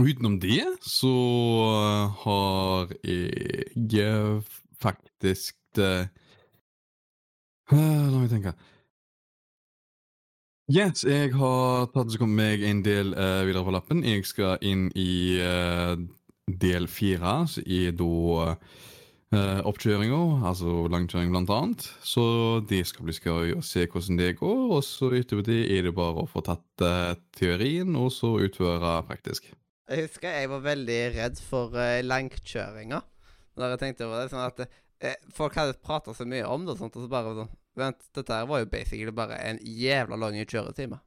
utenom 0.00 0.40
det 0.40 0.64
så 0.84 1.12
har 2.24 2.96
jeg 3.04 4.42
faktisk 4.80 5.56
det 5.76 6.08
La 7.70 8.18
meg 8.18 8.30
tenke. 8.32 8.50
Yes, 10.70 11.02
jeg 11.02 11.32
har 11.34 11.88
tatt 11.90 12.12
så 12.12 12.18
kom 12.20 12.30
meg 12.38 12.62
en 12.62 12.84
del 12.86 13.08
uh, 13.16 13.42
videre 13.42 13.64
på 13.66 13.72
lappen. 13.74 14.04
Jeg 14.06 14.22
skal 14.28 14.60
inn 14.62 14.84
i 14.94 15.40
uh, 15.42 15.96
del 16.46 16.86
fire, 16.86 17.32
som 17.50 17.64
er 17.66 17.96
da 17.98 18.10
uh, 19.34 19.60
oppkjøringa, 19.66 20.20
altså 20.46 20.84
langkjøring 20.92 21.32
blant 21.34 21.50
annet. 21.56 21.88
Så 22.06 22.22
det 22.70 22.84
skal 22.86 23.08
bli 23.08 23.16
skøy 23.16 23.56
å 23.56 23.64
se 23.66 23.82
hvordan 23.90 24.20
det 24.20 24.36
går. 24.38 24.60
Og 24.76 24.84
så 24.86 25.10
utover 25.10 25.48
det 25.48 25.60
er 25.74 25.88
det 25.88 25.94
bare 25.96 26.22
å 26.22 26.30
få 26.30 26.44
tatt 26.46 26.86
uh, 26.86 27.16
teorien, 27.34 27.90
og 27.98 28.12
så 28.14 28.36
utføre 28.38 29.00
praktisk. 29.10 29.50
Jeg 29.90 30.06
husker 30.06 30.38
jeg 30.38 30.52
var 30.52 30.62
veldig 30.68 31.00
redd 31.16 31.42
for 31.50 31.74
uh, 31.74 31.98
langkjøringa. 32.06 33.02
Når 33.58 33.74
jeg 33.74 33.82
tenkte 33.82 34.06
over 34.06 34.22
det, 34.22 34.30
sånn 34.30 34.46
at 34.46 34.62
eh, 34.62 35.18
Folk 35.34 35.58
hadde 35.58 35.80
prata 35.82 36.14
så 36.14 36.22
mye 36.28 36.46
om 36.46 36.62
det, 36.62 36.76
og 36.76 36.84
sånt, 36.84 36.94
og 36.94 37.08
så 37.08 37.10
bare 37.10 37.34
sånn 37.42 37.50
dette 37.78 38.34
her 38.34 38.48
var 38.50 38.62
jo 38.62 38.70
basically 38.70 39.12
bare 39.14 39.38
en 39.46 39.60
jævla 39.62 40.18
lang 40.18 40.36
kjøretime. 40.42 40.98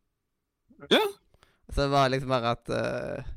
Ja. 0.89 1.01
Så 1.69 1.81
det 1.81 1.87
var 1.93 2.09
liksom 2.09 2.29
bare 2.33 2.53
at 2.57 2.69
uh, 2.69 3.33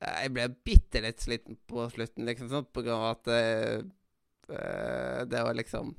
Jeg 0.00 0.32
ble 0.34 0.46
bitte 0.66 1.02
litt 1.04 1.20
sliten 1.22 1.58
på 1.70 1.84
slutten, 1.92 2.26
liksom, 2.26 2.48
sånn, 2.50 2.68
på 2.72 2.82
grunn 2.82 3.04
av 3.04 3.18
at 3.18 3.30
uh, 3.30 5.24
det 5.30 5.42
var 5.46 5.54
liksom 5.54 5.92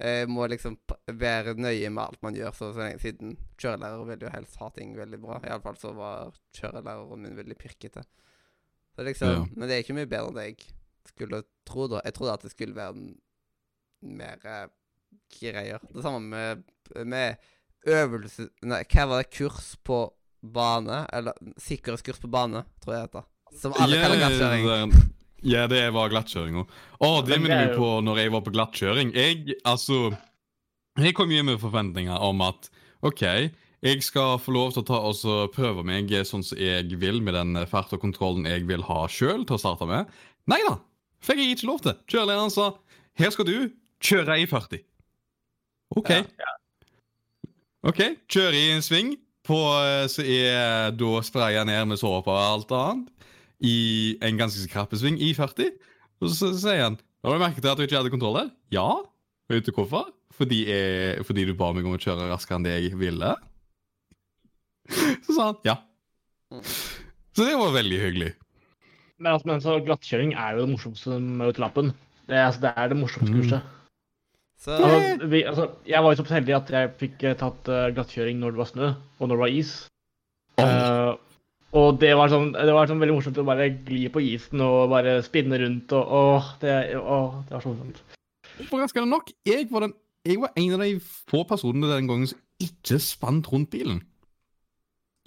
Jeg 0.00 0.30
må 0.32 0.46
liksom 0.50 0.78
være 1.20 1.54
nøye 1.60 1.90
med 1.92 2.02
alt 2.02 2.22
man 2.24 2.34
gjør, 2.38 2.56
så, 2.56 2.72
så 2.74 2.82
lenge 2.82 3.02
siden 3.02 3.36
kjørelærer 3.60 4.06
vil 4.08 4.26
jo 4.26 4.32
helst 4.32 4.56
ha 4.62 4.70
ting 4.74 4.96
veldig 4.96 5.20
bra. 5.20 5.38
Iallfall 5.44 5.78
så 5.78 5.92
var 5.94 6.32
kjørelæreren 6.56 7.26
min 7.26 7.36
veldig 7.36 7.58
pirkete. 7.60 8.06
Så 8.96 9.04
liksom, 9.06 9.28
Ja. 9.28 9.42
Men 9.52 9.68
det 9.68 9.76
er 9.76 9.84
ikke 9.84 9.98
mye 9.98 10.08
bedre 10.10 10.32
enn 10.32 10.38
det 10.38 10.46
jeg 10.48 10.70
skulle 11.12 11.42
tro, 11.68 11.86
da. 11.92 12.00
Jeg 12.06 12.16
trodde 12.16 12.38
at 12.38 12.46
det 12.46 12.54
skulle 12.54 12.78
være 12.78 12.96
mer 14.00 14.70
greier. 15.40 15.80
Det 15.94 16.02
samme 16.04 16.20
med, 16.20 16.64
med 17.06 17.36
øvelse 17.88 18.48
Nei, 18.66 18.82
hva 18.92 19.06
var 19.08 19.22
det? 19.22 19.30
Kurs 19.34 19.74
på 19.86 20.02
bane? 20.40 21.04
Eller 21.12 21.36
sikkerhetskurs 21.60 22.20
på 22.22 22.30
bane, 22.32 22.64
tror 22.82 22.94
jeg 22.96 23.00
det 23.00 23.08
heter. 23.08 23.28
Som 23.60 23.74
alle 23.76 23.96
yeah, 23.98 24.06
kaller 24.06 24.22
glattkjøring. 24.24 24.68
det- 24.68 25.08
Ja, 25.42 25.66
det 25.66 25.80
var 25.96 26.10
glattkjøringa. 26.12 26.66
Å, 27.00 27.08
det 27.24 27.32
det 27.32 27.40
minner 27.40 27.56
er 27.56 27.66
meg 27.70 27.78
på 27.78 27.88
når 28.04 28.18
jeg 28.20 28.32
var 28.34 28.44
på 28.44 28.52
glattkjøring. 28.52 29.14
Jeg, 29.16 29.56
altså 29.64 30.16
Jeg 30.98 31.14
kom 31.14 31.30
hjem 31.30 31.46
med 31.46 31.60
forventninger 31.62 32.20
om 32.20 32.40
at 32.42 32.68
OK, 33.02 33.22
jeg 33.80 34.02
skal 34.04 34.36
få 34.38 34.52
lov 34.52 34.74
til 34.74 34.82
å 34.82 34.86
ta 34.90 34.98
og 35.08 35.14
så 35.16 35.46
prøve 35.48 35.82
meg 35.86 36.10
sånn 36.28 36.44
som 36.44 36.58
jeg 36.58 36.98
vil, 37.00 37.22
med 37.22 37.32
den 37.34 37.56
fart 37.66 37.92
og 37.96 38.02
kontrollen 38.02 38.44
jeg 38.44 38.66
vil 38.68 38.82
ha 38.82 39.06
sjøl 39.08 39.46
til 39.46 39.56
å 39.56 39.62
starte 39.62 39.86
med. 39.88 40.10
Nei 40.50 40.60
da! 40.68 40.76
Fikk 41.24 41.40
jeg 41.40 41.56
ikke 41.56 41.68
lov 41.68 41.80
til. 41.84 41.96
Kjørelæreren 42.08 42.52
sa 42.52 42.74
her 43.20 43.32
skal 43.32 43.48
du 43.48 43.70
kjøre 44.00 44.36
i 44.40 44.46
40. 44.48 44.84
OK. 45.98 46.10
Ja. 46.10 46.54
OK, 47.90 48.00
kjøre 48.30 48.58
i 48.58 48.70
en 48.74 48.84
sving 48.84 49.14
på 49.48 49.56
eh, 49.80 50.04
så 50.12 50.22
er 50.22 50.92
da 50.94 51.22
spraya 51.24 51.64
ned 51.66 51.88
med 51.90 52.00
såpe 52.00 52.30
og 52.30 52.40
alt 52.40 52.74
annet 52.76 53.28
i 53.64 54.16
en 54.24 54.38
ganske 54.40 54.68
krapp 54.72 54.92
sving 54.96 55.18
i 55.20 55.32
40. 55.36 55.72
Og 56.20 56.32
så 56.32 56.52
sier 56.56 56.84
han 56.84 56.98
Har 57.24 57.36
du 57.36 57.42
merket 57.42 57.66
at 57.68 57.80
du 57.80 57.84
ikke 57.84 57.98
hadde 57.98 58.12
kontroll 58.12 58.38
der? 58.38 58.50
Ja. 58.72 58.88
Vet 59.50 59.66
du 59.66 59.72
hvorfor? 59.76 60.08
Fordi, 60.36 60.62
jeg, 60.70 61.24
fordi 61.28 61.44
du 61.48 61.52
ba 61.56 61.72
meg 61.76 61.84
om 61.84 61.96
å 61.96 62.00
kjøre 62.00 62.30
raskere 62.30 62.60
enn 62.60 62.64
det 62.64 62.76
jeg 62.78 62.96
ville. 63.00 63.34
Så 65.26 65.34
sa 65.34 65.50
han 65.50 65.58
ja. 65.66 65.76
Mm. 66.54 66.62
Så 67.36 67.44
det 67.44 67.58
var 67.58 67.74
veldig 67.74 67.98
hyggelig. 68.00 68.30
Men, 69.20 69.34
altså, 69.34 69.50
men 69.50 69.60
så 69.64 69.76
glattkjøring 69.84 70.32
er 70.32 70.56
jo 70.56 70.64
det 70.64 70.72
morsomste 70.72 71.18
med 71.20 71.60
lappen. 71.60 71.92
Det, 72.24 72.38
altså, 72.40 72.64
det 72.64 72.72
er 72.76 72.90
det 72.92 72.98
morsomste 73.02 73.60
Mm. 73.60 73.76
Så 74.60 74.76
Altså, 74.76 75.26
vi, 75.32 75.42
altså, 75.48 75.70
jeg 75.88 76.04
var 76.04 76.12
jo 76.12 76.20
så 76.20 76.34
heldig 76.34 76.54
at 76.58 76.70
jeg 76.74 76.92
fikk 77.00 77.24
eh, 77.24 77.36
tatt 77.40 77.70
uh, 77.72 77.88
glattkjøring 77.96 78.40
når 78.42 78.52
det 78.52 78.60
var 78.60 78.68
snø, 78.68 78.90
og 79.18 79.28
når 79.28 79.38
det 79.38 79.42
var 79.42 79.54
is. 79.56 79.72
Uh, 80.60 81.16
og 81.80 82.00
det 82.02 82.10
var, 82.18 82.28
sånn, 82.32 82.50
det 82.52 82.74
var 82.74 82.90
sånn 82.90 83.00
veldig 83.00 83.14
morsomt 83.16 83.40
å 83.40 83.46
bare 83.46 83.70
gli 83.86 84.02
på 84.12 84.20
isen 84.26 84.60
og 84.64 84.90
bare 84.92 85.20
spinne 85.24 85.60
rundt 85.62 85.94
og 85.96 86.14
Åh, 86.20 86.52
det, 86.60 86.76
åh, 86.98 87.40
det 87.46 87.56
var 87.56 87.64
så 87.64 87.72
morsomt. 87.72 88.02
Overraskende 88.66 89.08
nok, 89.08 89.30
jeg 89.48 89.68
var, 89.70 89.86
den, 89.86 89.94
jeg 90.26 90.42
var 90.42 90.52
en 90.58 90.74
av 90.76 90.82
de 90.84 90.92
få 91.00 91.44
personene 91.48 91.92
den 91.94 92.10
gangen 92.10 92.28
som 92.28 92.40
ikke 92.60 92.98
spant 93.00 93.48
rundt 93.52 93.70
bilen. 93.72 94.02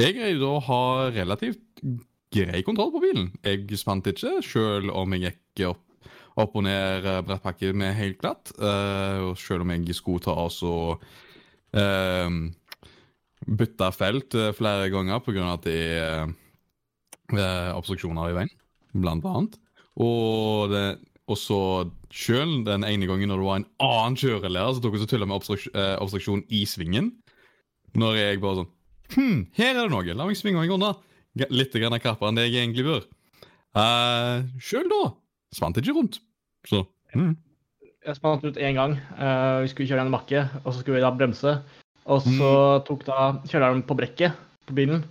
Jeg 0.01 0.17
greide 0.17 0.45
å 0.45 0.61
ha 0.67 0.83
relativt 1.13 1.81
grei 2.33 2.61
kontroll 2.65 2.91
på 2.93 3.01
bilen. 3.01 3.31
Jeg 3.45 3.79
spant 3.79 4.05
ikke, 4.09 4.35
sjøl 4.45 4.91
om 4.93 5.15
jeg 5.15 5.31
gikk 5.31 5.65
opp, 5.71 5.81
opp 6.39 6.55
og 6.57 6.65
ned 6.65 7.05
brettpakke 7.27 7.73
med 7.77 7.95
helt 7.97 8.19
glatt. 8.21 8.53
Uh, 8.57 9.33
sjøl 9.37 9.65
om 9.65 9.73
jeg 9.75 9.97
skulle 9.97 10.23
ta 10.23 10.33
og 10.33 11.03
uh, 11.77 12.37
bytte 13.43 13.89
felt 13.91 14.35
eh, 14.39 14.53
flere 14.55 14.89
ganger 14.93 15.19
pga. 15.19 15.47
at 15.53 15.65
det 15.67 15.79
er 15.99 16.29
uh, 17.33 17.71
obstruksjoner 17.77 18.31
i 18.31 18.37
veien, 18.37 18.53
blant 18.93 19.25
annet. 19.25 19.59
Og 20.01 20.71
det 20.71 20.85
og 21.31 21.39
så 21.39 21.57
sjøl 22.11 22.65
den 22.67 22.83
ene 22.83 23.07
gangen 23.07 23.29
når 23.31 23.39
det 23.39 23.47
var 23.47 23.59
en 23.61 23.69
annen 23.85 24.17
kjørelærer 24.19 24.75
som 24.75 24.83
tok 24.83 24.97
og 24.97 25.03
så 25.03 25.07
tulla 25.07 25.27
med 25.29 25.37
obstruks 25.37 25.69
eh, 25.71 25.95
obstruksjon 26.03 26.43
i 26.51 26.65
svingen. 26.67 27.13
Når 27.95 28.17
jeg 28.19 28.41
bare 28.43 28.63
sånn 28.63 28.71
Hm, 29.13 29.39
her 29.53 29.75
er 29.75 29.83
det 29.83 29.91
noe. 29.93 30.15
La 30.17 30.25
meg 30.25 30.37
svinge 30.39 30.57
meg 30.57 30.71
unna. 30.73 30.95
Litt 31.53 31.75
grann 31.75 31.95
krappere 32.01 32.31
enn 32.31 32.39
det 32.39 32.47
jeg 32.47 32.63
egentlig 32.63 32.85
bør. 32.87 33.03
Uh, 33.77 34.45
sjøl 34.63 34.87
da 34.89 35.01
spant 35.55 35.77
ikke 35.81 35.95
rundt. 35.95 36.19
Så 36.67 36.83
mm. 37.15 37.33
Jeg 38.03 38.15
spant 38.17 38.43
ut 38.43 38.57
én 38.59 38.75
gang. 38.75 38.97
eh, 39.17 39.61
vi 39.63 39.69
skulle 39.71 39.87
kjøre 39.87 40.03
en 40.05 40.11
bakke, 40.11 40.41
og 40.65 40.73
så 40.73 40.79
skulle 40.81 40.97
vi 40.99 41.03
da 41.05 41.11
bremse. 41.15 41.53
Og 42.05 42.19
så 42.25 42.49
tok 42.83 43.05
da 43.07 43.29
kjøleren 43.47 43.83
på 43.87 43.95
brekket 43.95 44.33
på 44.67 44.75
bilen. 44.75 45.03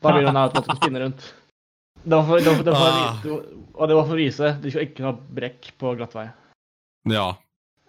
Da 0.00 0.12
blir 0.14 0.24
den 0.24 0.36
automatisk 0.40 0.78
spinne 0.80 1.02
rundt. 1.02 1.26
Det 2.06 2.14
var 2.16 2.24
for, 2.28 2.38
det 2.40 2.46
var, 2.52 2.62
det 2.64 2.72
var, 2.72 2.96
Ah. 2.96 3.26
og 3.74 3.88
det 3.90 3.96
var 3.98 4.04
for 4.06 4.14
å 4.14 4.20
vise 4.20 4.52
du 4.62 4.70
skal 4.70 4.86
ikke 4.86 5.04
ha 5.04 5.12
brekk 5.12 5.72
på 5.80 5.92
glatt 5.98 6.14
vei. 6.14 6.26
Ja. 7.10 7.26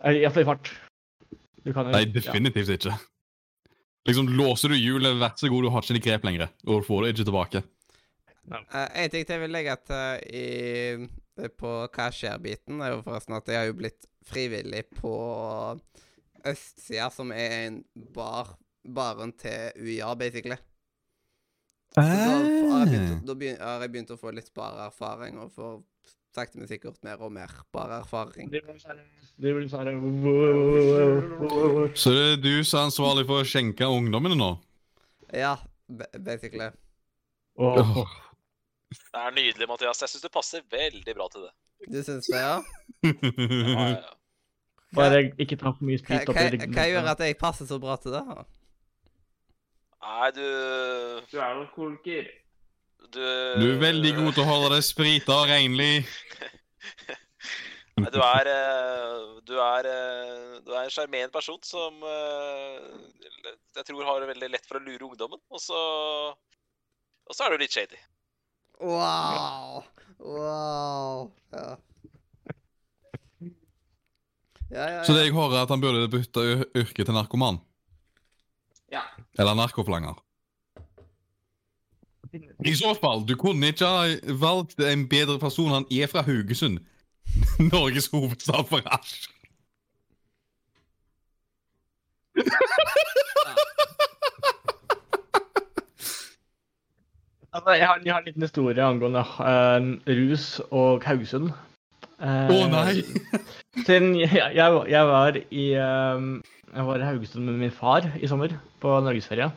Iallfall 0.03 0.43
i 0.43 0.47
fart. 0.49 0.71
Du 1.63 1.71
kan 1.73 1.85
jo- 1.85 1.91
Nei, 1.95 2.03
ja. 2.05 2.11
definitivt 2.17 2.69
ikke. 2.75 2.97
Liksom, 4.07 4.27
Låser 4.39 4.69
du 4.69 4.75
hjulet, 4.75 5.17
vær 5.19 5.35
så 5.37 5.49
god, 5.51 5.63
du 5.63 5.69
har 5.69 5.81
ikke 5.83 5.93
det 5.99 6.03
grep 6.03 6.23
lenger. 6.27 6.49
Og 6.65 6.81
du 6.81 6.87
får 6.87 7.03
det 7.03 7.13
ikke 7.15 7.27
tilbake. 7.29 7.63
Eh, 8.51 8.87
en 9.03 9.09
ting 9.09 9.25
til 9.25 9.33
jeg 9.35 9.41
vil 9.41 9.51
legge 9.51 9.75
til 9.85 10.19
i, 10.31 10.45
eh, 10.95 11.07
på 11.57 11.71
hva 11.93 12.07
skjer-biten, 12.11 12.81
er 12.81 12.89
jo 12.95 13.01
forresten 13.05 13.35
at 13.37 13.47
jeg 13.47 13.57
har 13.61 13.65
jo 13.69 13.73
blitt 13.79 14.03
frivillig 14.27 14.83
på 14.97 15.13
østsida, 16.47 17.09
som 17.13 17.31
er 17.31 17.51
en 17.67 17.83
bar, 18.15 18.47
baren 18.87 19.31
til 19.37 19.71
UiA, 19.83 20.13
basically. 20.19 20.57
Så 21.97 22.01
da 22.01 22.05
har 22.77 22.85
begynt, 22.85 23.23
å- 23.23 23.25
da 23.25 23.33
har 23.65 23.79
jeg 23.81 23.91
begynt 23.93 24.11
å 24.13 24.17
få 24.19 24.29
litt 24.35 24.51
barerfaring, 24.53 25.37
og 25.41 25.51
får 25.55 25.83
sakte, 26.35 26.57
men 26.59 26.67
sikkert 26.67 27.03
mer 27.03 27.17
og 27.21 27.31
mer 27.31 27.47
barerfaring. 27.73 28.49
Sånn- 28.51 28.79
sånn 28.79 28.99
Så 31.95 32.09
det 32.13 32.25
er 32.33 32.37
du 32.41 32.63
som 32.63 32.79
er 32.79 32.83
ansvarlig 32.91 33.25
for 33.29 33.37
å 33.41 33.45
skjenke 33.47 33.85
ungdommene 33.89 34.35
nå? 34.37 34.51
Ja, 35.33 35.55
ba- 35.89 36.11
basically. 36.19 36.69
Åh. 37.57 38.05
Det 38.91 39.19
er 39.19 39.33
nydelig, 39.35 39.67
Mathias. 39.69 40.01
Jeg 40.01 40.09
syns 40.13 40.23
du 40.23 40.29
passer 40.31 40.63
veldig 40.71 41.15
bra 41.17 41.27
til 41.33 41.47
det. 41.47 41.53
Du 41.91 41.99
syns 42.03 42.29
det, 42.31 42.39
ja? 42.39 42.57
Ja, 43.03 43.13
ja, 43.21 43.89
ja. 43.97 44.13
Bare 44.95 45.19
ikke 45.43 45.57
ta 45.59 45.73
for 45.75 45.83
mye 45.83 45.99
sprit 45.99 46.29
oppi 46.31 46.45
ryggen. 46.53 46.71
hva 46.73 46.85
gjør 46.87 47.09
at 47.11 47.23
jeg 47.25 47.35
passer 47.41 47.67
så 47.67 47.77
bra 47.83 47.97
til 47.99 48.15
det? 48.15 48.23
Nei, 50.07 50.29
du 50.31 50.45
Du 51.27 51.35
er 51.37 51.49
alkoholiker. 51.49 52.29
Du, 53.13 53.19
Du 53.19 53.65
er 53.73 53.81
veldig 53.81 54.13
god 54.15 54.31
til 54.33 54.43
å 54.43 54.47
holde 54.47 54.71
deg 54.75 54.85
sprita 54.87 55.35
og 55.41 55.51
renlig. 55.51 56.05
Nei, 57.97 58.09
du 58.13 58.19
er 58.23 58.49
eh, 58.53 59.21
Du 59.47 59.55
er 59.61 59.89
eh, 59.91 60.57
Du 60.65 60.71
er 60.73 60.83
en 60.85 60.93
sjarmerende 60.93 61.33
person 61.35 61.59
som 61.65 61.99
eh, 62.07 62.83
jeg 63.77 63.85
tror 63.85 64.05
har 64.07 64.21
det 64.23 64.31
veldig 64.31 64.49
lett 64.55 64.65
for 64.69 64.79
å 64.79 64.85
lure 64.85 65.05
ungdommen. 65.11 65.41
Og 65.51 65.61
så 65.61 65.79
Og 67.27 67.35
så 67.35 67.45
er 67.45 67.53
du 67.53 67.61
litt 67.65 67.75
shady. 67.75 67.99
Wow! 68.81 69.83
Wow! 70.19 71.31
Ja. 71.51 71.75
Ja, 74.69 74.89
ja, 74.89 75.03
Så 75.03 75.13
ja. 75.13 75.17
det 75.17 75.25
jeg 75.25 75.33
hører, 75.33 75.57
er 75.57 75.61
at 75.63 75.69
han 75.69 75.81
burde 75.81 76.09
bytte 76.11 76.43
yrke 76.75 77.03
til 77.05 77.13
narkoman. 77.15 77.59
Ja. 78.91 79.01
Eller 79.39 79.55
narkoflanger. 79.55 80.19
I 82.65 82.73
så 82.75 82.93
fall, 82.99 83.23
du 83.27 83.35
kunne 83.39 83.71
ikke 83.71 83.87
ha 83.87 84.33
valgt 84.41 84.79
en 84.83 85.07
bedre 85.09 85.39
person. 85.39 85.71
Han 85.71 85.87
er 85.91 86.07
fra 86.11 86.21
Haugesund. 86.21 86.79
Norges 87.71 88.07
hovedstad 88.11 88.67
for 88.67 88.83
hasj. 88.85 89.29
Altså, 97.55 97.77
jeg, 97.77 97.87
har, 97.87 98.01
jeg 98.03 98.13
har 98.13 98.19
en 98.19 98.27
liten 98.27 98.43
historie 98.43 98.83
angående 98.83 99.23
uh, 99.23 99.93
rus 100.07 100.49
og 100.69 101.05
Haugesund. 101.07 101.53
Å 101.53 101.67
Eh, 102.17 102.63
nei! 102.71 103.03
Siden 103.85 104.15
jeg, 104.17 104.31
jeg, 104.33 104.77
jeg 104.89 105.05
var 105.05 105.35
i 105.37 105.65
eh, 105.77 106.23
Jeg 106.73 106.85
var 106.87 107.01
i 107.01 107.05
Haugesund 107.05 107.45
med 107.45 107.59
min 107.61 107.73
far 107.73 108.07
i 108.17 108.29
sommer, 108.29 108.55
på 108.81 108.93
norgesferie. 109.05 109.51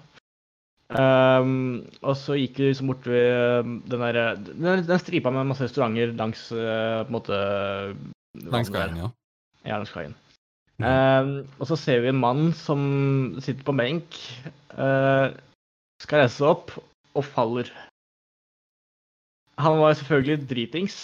Um, 0.91 1.85
og 2.03 2.17
så 2.19 2.35
gikk 2.35 2.57
vi 2.59 2.73
liksom 2.73 2.89
bort 2.91 3.05
ved 3.07 3.29
eh, 3.31 3.69
den 3.93 4.01
der 4.03 4.17
Den, 4.43 4.81
den 4.89 4.99
stripa 4.99 5.31
med 5.31 5.47
masse 5.47 5.63
restauranter 5.63 6.11
langs 6.19 6.49
uh, 6.51 7.07
på 7.07 7.13
en 7.13 7.15
måte 7.15 7.39
Langs 8.51 8.73
kaien, 8.75 8.99
ja. 8.99 9.11
Ja, 9.63 9.79
langs 9.79 9.95
kaien. 9.95 10.17
Um, 10.81 11.31
og 11.61 11.69
så 11.71 11.79
ser 11.79 12.03
vi 12.03 12.11
en 12.11 12.19
mann 12.19 12.51
som 12.57 12.83
sitter 13.39 13.63
på 13.63 13.75
en 13.77 13.81
benk, 13.81 14.19
uh, 14.75 15.31
skal 16.03 16.25
reise 16.25 16.41
seg 16.41 16.51
opp 16.51 16.75
og 17.15 17.27
faller. 17.27 17.71
Han 19.61 19.81
var 19.81 19.97
selvfølgelig 19.99 20.49
dritings. 20.51 20.97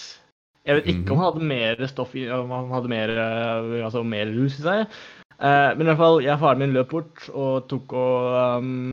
Jeg 0.67 0.75
vet 0.75 0.89
ikke 0.91 1.13
om 1.13 1.21
han 1.21 1.29
hadde 1.29 1.47
mer 1.47 1.87
stoff 1.87 2.15
i, 2.17 2.25
om 2.33 2.51
han 2.51 2.73
hadde 2.73 2.91
mer, 2.91 3.13
eh, 3.23 3.85
altså 3.85 4.03
mer 4.03 4.27
rus 4.35 4.57
i 4.59 4.65
seg. 4.65 4.97
Eh, 5.37 5.69
men 5.77 5.85
i 5.85 5.89
hvert 5.91 6.01
fall, 6.01 6.19
jeg 6.25 6.33
og 6.33 6.41
faren 6.41 6.63
min 6.63 6.73
løp 6.75 6.89
bort 6.91 7.27
og 7.31 7.69
tok, 7.71 7.93
og, 7.93 8.57
um, 8.57 8.89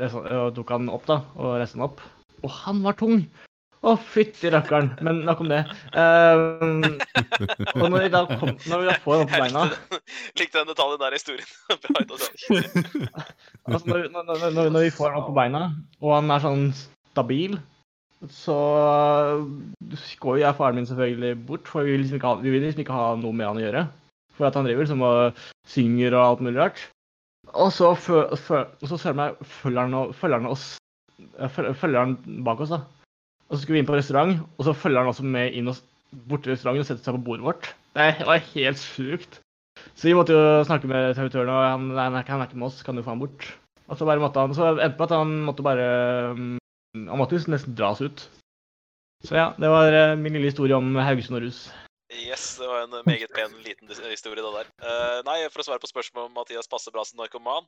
resten, 0.00 0.26
og 0.26 0.54
tok 0.56 0.72
han 0.74 0.90
opp, 0.90 1.06
da. 1.10 1.20
Og 1.38 1.58
reiste 1.60 1.78
han 1.78 1.86
opp. 1.86 2.02
Og 2.42 2.50
han 2.64 2.82
var 2.86 2.98
tung! 2.98 3.22
Å, 3.84 3.92
fytti 4.00 4.48
rakkeren. 4.52 4.88
Men 5.04 5.20
nok 5.26 5.42
om 5.44 5.50
det. 5.52 5.60
Um, 5.92 6.84
og 7.82 7.90
når 7.92 8.06
vi 8.06 8.12
da, 8.14 8.22
kom, 8.30 8.54
når 8.70 8.80
vi 8.80 8.88
da 8.88 8.94
får 9.02 9.20
noe 9.20 9.28
på 9.28 9.42
beina 9.42 9.64
Likte, 10.40 10.62
den 10.62 10.70
detaljen 10.70 11.02
der 11.02 11.16
i 11.16 11.20
historien. 11.20 11.50
Altså 13.64 13.88
når, 13.88 14.08
når, 14.12 14.26
når, 14.28 14.68
når, 14.68 14.82
vi 14.84 14.92
får 14.92 15.14
han 15.14 15.24
på 15.24 15.34
beina, 15.36 15.60
og 16.02 16.10
han 16.12 16.32
er 16.32 16.42
sånn 16.42 16.64
stabil, 16.76 17.54
så 18.28 18.56
går 20.20 20.40
jeg 20.42 20.56
faren 20.58 20.76
min 20.76 20.88
selvfølgelig 20.88 21.38
bort, 21.48 21.68
for 21.68 21.86
vi 21.86 21.94
vil 21.94 22.02
liksom 22.04 22.18
ikke 22.20 22.32
ha, 22.32 22.40
vi 22.42 22.52
vil 22.52 22.64
liksom 22.64 22.84
ikke 22.84 22.98
ha 22.98 23.06
noe 23.20 23.36
med 23.36 23.48
han 23.48 23.60
å 23.60 23.64
gjøre. 23.64 23.84
For 24.36 24.48
at 24.48 24.58
han 24.58 24.68
driver 24.68 24.84
liksom 24.84 25.04
og 25.06 25.44
synger 25.70 26.16
og 26.18 26.24
alt 26.26 26.44
mulig 26.44 26.60
rart. 26.60 26.84
Og 27.54 27.72
så, 27.72 27.94
fø, 27.96 28.24
fø, 28.36 28.64
og 28.82 28.90
så 28.90 28.98
følger, 29.00 29.20
meg, 29.20 29.48
følger, 29.62 29.88
han, 29.88 30.14
følger 30.16 30.42
han 30.42 30.52
oss 30.52 30.66
følger, 31.54 31.72
følger 31.78 32.00
han 32.00 32.16
bak 32.44 32.60
oss, 32.64 32.72
da. 32.74 32.82
Og 33.48 33.56
så 33.56 33.62
skulle 33.62 33.78
vi 33.78 33.82
inn 33.84 33.88
på 33.88 33.96
restaurant, 33.96 34.38
og 34.58 34.66
så 34.66 34.76
følger 34.76 35.02
han 35.02 35.10
også 35.12 35.26
med 35.36 35.56
inn 35.58 35.70
og, 35.70 35.80
bort 36.30 36.44
til 36.44 36.54
restauranten 36.54 36.84
og 36.84 36.88
setter 36.88 37.04
seg 37.04 37.18
på 37.18 37.26
bordet 37.28 37.46
vårt. 37.46 37.72
Det 37.94 38.26
var 38.26 38.46
helt 38.54 38.80
sjukt. 38.80 39.40
Så 39.94 40.08
vi 40.08 40.14
måtte 40.16 40.34
jo 40.34 40.62
snakke 40.66 40.88
med 40.90 41.12
servitøren, 41.18 41.52
og 41.52 41.60
han, 41.66 41.86
nei, 41.92 42.08
nei, 42.14 42.24
han 42.28 42.40
er 42.40 42.48
ikke 42.48 42.60
med 42.60 42.70
oss, 42.70 42.82
kan 42.86 42.96
du 42.96 43.04
få 43.04 43.14
han 43.14 43.22
bort? 43.22 43.46
Og 43.90 43.98
så 43.98 44.08
bare 44.08 44.22
måtte 44.22 44.40
han, 44.40 44.54
så 44.56 44.72
endte 44.72 44.96
med 44.96 45.06
at 45.06 45.16
han 45.18 45.34
måtte 45.44 45.64
bare 45.66 45.86
mm, 46.38 46.56
Han 47.10 47.20
måtte 47.20 47.36
jo 47.36 47.52
nesten 47.52 47.76
dras 47.76 48.00
ut. 48.00 48.24
Så 49.24 49.36
ja, 49.36 49.48
det 49.60 49.70
var 49.72 49.92
eh, 49.92 50.16
min 50.20 50.36
lille 50.36 50.50
historie 50.50 50.76
om 50.76 50.94
Haugesund 51.00 51.38
og 51.38 51.46
rus. 51.46 51.66
Yes, 52.12 52.58
det 52.60 52.68
var 52.68 52.84
en 52.84 52.94
meget 53.08 53.32
pen 53.34 53.54
liten 53.64 53.88
historie, 53.88 54.42
det 54.44 54.52
der. 54.54 54.68
Uh, 54.84 55.20
nei, 55.26 55.38
for 55.50 55.62
å 55.62 55.66
svare 55.66 55.82
på 55.82 55.90
spørsmålet 55.90 56.30
om 56.30 56.36
Mathias 56.36 56.70
passer 56.70 56.94
bra 56.94 57.02
som 57.08 57.18
narkoman. 57.18 57.66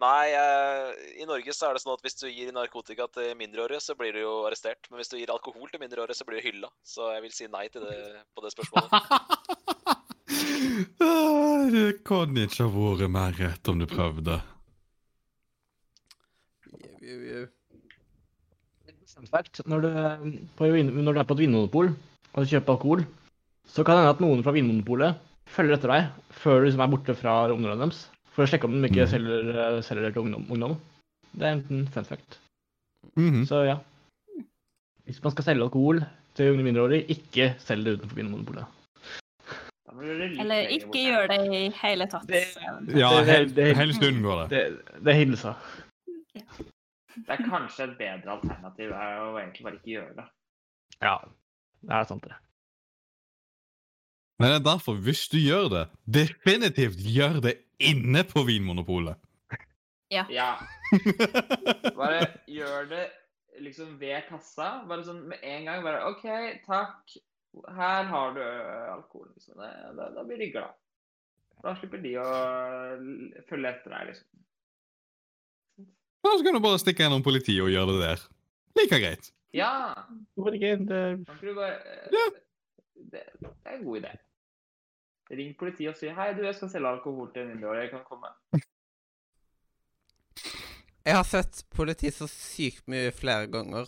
Nei, 0.00 0.30
eh, 0.32 0.90
i 1.20 1.26
Norge 1.28 1.52
så 1.52 1.68
er 1.68 1.76
det 1.76 1.82
sånn 1.82 1.92
at 1.92 2.04
hvis 2.04 2.16
du 2.16 2.26
gir 2.30 2.52
narkotika 2.56 3.04
til 3.12 3.34
mindreårige, 3.36 3.82
så 3.84 3.96
blir 3.98 4.14
du 4.16 4.22
jo 4.22 4.32
arrestert. 4.48 4.88
Men 4.88 5.02
hvis 5.02 5.12
du 5.12 5.18
gir 5.18 5.32
alkohol 5.34 5.68
til 5.68 5.82
mindreårige, 5.82 6.16
så 6.16 6.24
blir 6.28 6.40
du 6.40 6.46
hylla. 6.46 6.70
Så 6.80 7.10
jeg 7.12 7.24
vil 7.26 7.34
si 7.36 7.48
nei 7.52 7.66
til 7.72 7.84
det 7.84 7.98
på 8.34 8.44
det 8.46 8.54
spørsmålet. 8.56 8.90
Ah, 11.02 11.66
Det 11.66 12.04
kan 12.06 12.36
ikke 12.38 12.62
ha 12.62 12.70
vært 12.70 13.10
mer 13.10 13.34
rett 13.34 13.68
om 13.68 13.80
du 13.82 13.86
prøvde. 13.90 14.36
Fact, 19.30 19.60
Når 19.66 19.82
du, 19.84 19.88
på, 20.56 20.68
når 20.70 21.12
du 21.12 21.18
er 21.20 21.26
på 21.28 21.34
et 21.36 21.42
vinmonopol 21.42 21.90
og 21.90 22.38
du 22.38 22.52
kjøper 22.52 22.76
alkohol, 22.76 23.02
så 23.68 23.82
kan 23.84 23.98
det 23.98 24.04
hende 24.04 24.14
at 24.14 24.22
noen 24.22 24.44
fra 24.46 24.54
Vinmonopolet 24.54 25.18
følger 25.50 25.76
etter 25.76 25.92
deg 25.92 26.30
før 26.40 26.60
du 26.60 26.68
liksom 26.68 26.84
er 26.84 26.92
borte 26.94 27.16
fra 27.18 27.34
området 27.52 27.82
deres, 27.82 28.00
for 28.34 28.44
å 28.44 28.48
sjekke 28.50 28.68
om 28.68 28.78
de 28.80 28.88
ikke 28.88 29.06
mm. 29.06 29.10
selger, 29.12 29.50
eh, 29.54 29.82
selger 29.86 30.06
det 30.06 30.12
til 30.14 30.22
ungdom. 30.24 30.46
ungdom. 30.50 30.76
Det 31.32 31.46
er 31.46 31.52
en 31.58 31.86
fun 31.94 32.04
fact. 32.04 32.40
Mhm. 33.16 33.44
Så 33.46 33.64
ja. 33.66 33.78
Hvis 35.04 35.22
man 35.24 35.32
skal 35.32 35.44
selge 35.44 35.64
alkohol 35.66 36.02
til 36.38 36.52
unge 36.52 36.62
mindreårige, 36.66 37.06
ikke 37.10 37.54
selg 37.58 37.84
det 37.84 37.96
utenfor 37.98 38.16
Vinmonopolet. 38.16 38.64
Eller 40.00 40.68
ikke 40.70 41.02
gjør 41.02 41.26
det 41.28 41.38
i 41.50 41.62
hele 41.82 42.06
tatt. 42.06 42.26
Det- 42.26 42.56
Ja, 42.94 43.10
Det- 43.10 43.26
det- 43.26 43.26
hel- 43.26 43.54
det- 43.54 43.76
helst 43.76 44.02
unngå 44.02 44.36
det. 44.42 44.50
Det, 44.50 45.04
det 45.04 45.14
er 45.14 45.18
hilsa. 45.18 45.54
Det 46.32 47.28
er 47.28 47.36
kanskje 47.36 47.84
et 47.90 47.98
bedre 47.98 48.30
alternativ 48.30 48.90
er 48.92 49.18
å 49.18 49.38
egentlig 49.38 49.62
bare 49.64 49.74
ikke 49.74 49.92
gjøre 49.96 50.14
det. 50.16 50.24
Ja, 51.02 51.16
det 51.82 51.90
er 51.90 52.04
sant, 52.04 52.22
det. 52.22 52.34
Men 54.38 54.48
det 54.50 54.60
er 54.60 54.70
derfor, 54.72 54.94
hvis 54.94 55.28
du 55.28 55.36
gjør 55.38 55.68
det, 55.68 55.88
definitivt 56.08 56.96
gjør 56.96 57.40
det 57.42 57.58
inne 57.80 58.22
på 58.28 58.42
Vinmonopolet. 58.48 59.16
Ja. 60.10 60.24
Bare 61.98 62.24
gjør 62.50 62.88
det 62.90 63.04
liksom 63.62 63.96
ved 64.00 64.24
kassa. 64.28 64.80
Bare 64.90 65.04
sånn 65.06 65.22
med 65.30 65.42
en 65.46 65.68
gang. 65.68 65.82
Bare 65.86 66.02
OK, 66.10 66.24
takk. 66.66 67.16
Her 67.76 68.06
har 68.10 68.34
du 68.36 68.42
alkohol. 68.42 69.28
Liksom. 69.36 69.58
Da, 69.60 70.08
da 70.16 70.24
blir 70.26 70.38
de 70.42 70.50
glad. 70.54 70.74
Da 71.60 71.74
slipper 71.76 72.00
de 72.02 72.14
å 72.18 72.26
følge 73.50 73.70
etter 73.74 73.92
deg, 73.94 74.10
liksom. 74.14 74.28
Da 76.20 76.32
så 76.36 76.44
kan 76.44 76.56
du 76.56 76.60
bare 76.64 76.80
stikke 76.80 77.04
gjennom 77.06 77.22
politiet 77.24 77.62
og 77.64 77.70
gjøre 77.72 77.94
det 77.96 78.02
der. 78.06 78.24
Like 78.78 78.98
greit. 79.02 79.30
Ja! 79.56 79.70
Det, 80.36 80.42
Kan 80.46 80.56
ikke 81.36 81.46
du 81.46 81.54
bare 81.56 81.78
Ja. 82.14 82.24
det, 83.12 83.22
det 83.40 83.50
er 83.66 83.76
en 83.78 83.84
god 83.86 84.02
idé. 84.02 84.12
Ring 85.30 85.52
politiet 85.58 85.92
og 85.92 85.98
si 85.98 86.10
hei, 86.10 86.32
du, 86.34 86.42
jeg 86.42 86.56
skal 86.58 86.72
selge 86.72 86.90
alkohol 86.90 87.28
til 87.34 87.46
mindreårige. 87.52 87.86
Jeg 87.86 87.92
kan 87.92 88.06
komme. 88.08 88.32
Jeg 91.06 91.16
har 91.16 91.26
sett 91.26 91.62
politi 91.72 92.10
så 92.12 92.26
sykt 92.30 92.90
mye 92.90 93.12
flere 93.14 93.46
ganger 93.52 93.86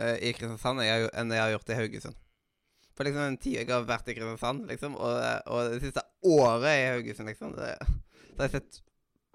uh, 0.00 0.16
i 0.16 0.32
Kristiansand 0.32 0.82
jeg 0.82 1.10
enn 1.12 1.34
jeg 1.36 1.44
har 1.44 1.52
gjort 1.54 1.70
i 1.70 1.78
Haugesund. 1.78 2.18
For 2.96 3.06
liksom 3.06 3.22
den 3.22 3.38
tida 3.38 3.62
jeg 3.62 3.70
har 3.70 3.84
vært 3.86 4.08
i 4.10 4.16
Kristiansand, 4.16 4.64
liksom, 4.70 4.96
og, 4.98 5.20
og 5.46 5.74
det 5.74 5.82
siste 5.84 6.02
året 6.26 6.72
i 6.72 6.88
Haugesund, 6.94 7.30
liksom, 7.30 7.52
det, 7.54 7.76
så 8.32 8.40
har 8.40 8.48
jeg 8.48 8.56
sett 8.58 8.84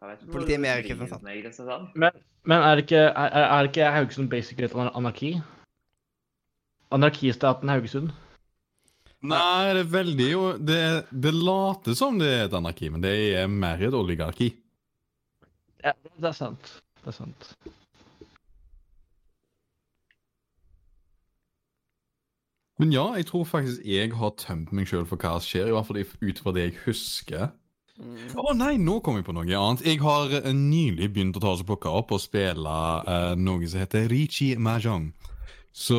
Politiet 0.03 0.57
er 0.57 0.63
mer 0.65 0.81
i 0.81 0.83
Kristiansand. 0.83 1.29
er 1.29 1.37
i 1.37 1.45
Kristiansand. 1.45 1.93
men, 1.95 2.23
men 2.49 2.65
er 2.65 2.81
ikke, 2.81 3.05
er, 3.07 3.37
er 3.45 3.69
ikke 3.69 3.93
Haugesund 3.93 4.29
basically 4.33 4.67
et 4.67 4.75
anarki? 4.75 5.37
Anarkistaten 6.91 7.71
Haugesund? 7.71 8.11
Nei, 9.23 9.71
det 9.71 9.85
er 9.85 9.91
veldig 9.91 10.25
jo 10.27 10.41
Det, 10.59 10.81
det 11.11 11.31
later 11.37 11.95
som 11.95 12.17
det 12.19 12.27
er 12.27 12.41
et 12.49 12.57
anarki, 12.57 12.89
men 12.91 13.03
det 13.03 13.13
er 13.39 13.47
mer 13.47 13.79
et 13.79 13.95
oligarki. 13.95 14.51
Ja, 15.83 15.95
det 16.19 16.29
er 16.31 16.35
sant. 16.35 16.75
Det 17.03 17.11
er 17.11 17.15
sant. 17.15 17.53
Men 22.81 22.91
ja, 22.91 23.03
jeg 23.15 23.27
tror 23.29 23.43
faktisk 23.47 23.83
jeg 23.85 24.11
har 24.17 24.31
tømt 24.41 24.71
meg 24.75 24.87
sjøl 24.89 25.05
for 25.07 25.21
hva 25.21 25.37
som 25.37 25.47
skjer, 25.47 25.69
i 25.69 25.75
hvert 25.75 25.87
fall 25.87 26.01
ut 26.03 26.39
fra 26.41 26.53
det 26.55 26.65
jeg 26.65 26.79
husker. 26.87 27.51
mm, 28.01 28.33
Å 28.39 28.55
nei, 28.57 28.73
nå 28.81 28.97
kom 29.05 29.19
jeg 29.19 29.27
på 29.27 29.35
noe 29.35 29.45
annet. 29.45 29.85
Jeg 29.85 30.01
har 30.03 30.33
eh, 30.39 30.49
nylig 30.57 31.11
begynt 31.13 31.37
å 31.37 31.43
ta 31.43 31.53
og 31.53 31.67
plukke 31.69 31.91
opp 31.91 32.11
og 32.15 32.23
spille 32.23 32.73
uh, 33.07 33.35
noe 33.39 33.69
som 33.69 33.83
heter 33.83 34.09
Richi 34.11 34.55
Mahjong. 34.57 35.11
Så 35.73 35.97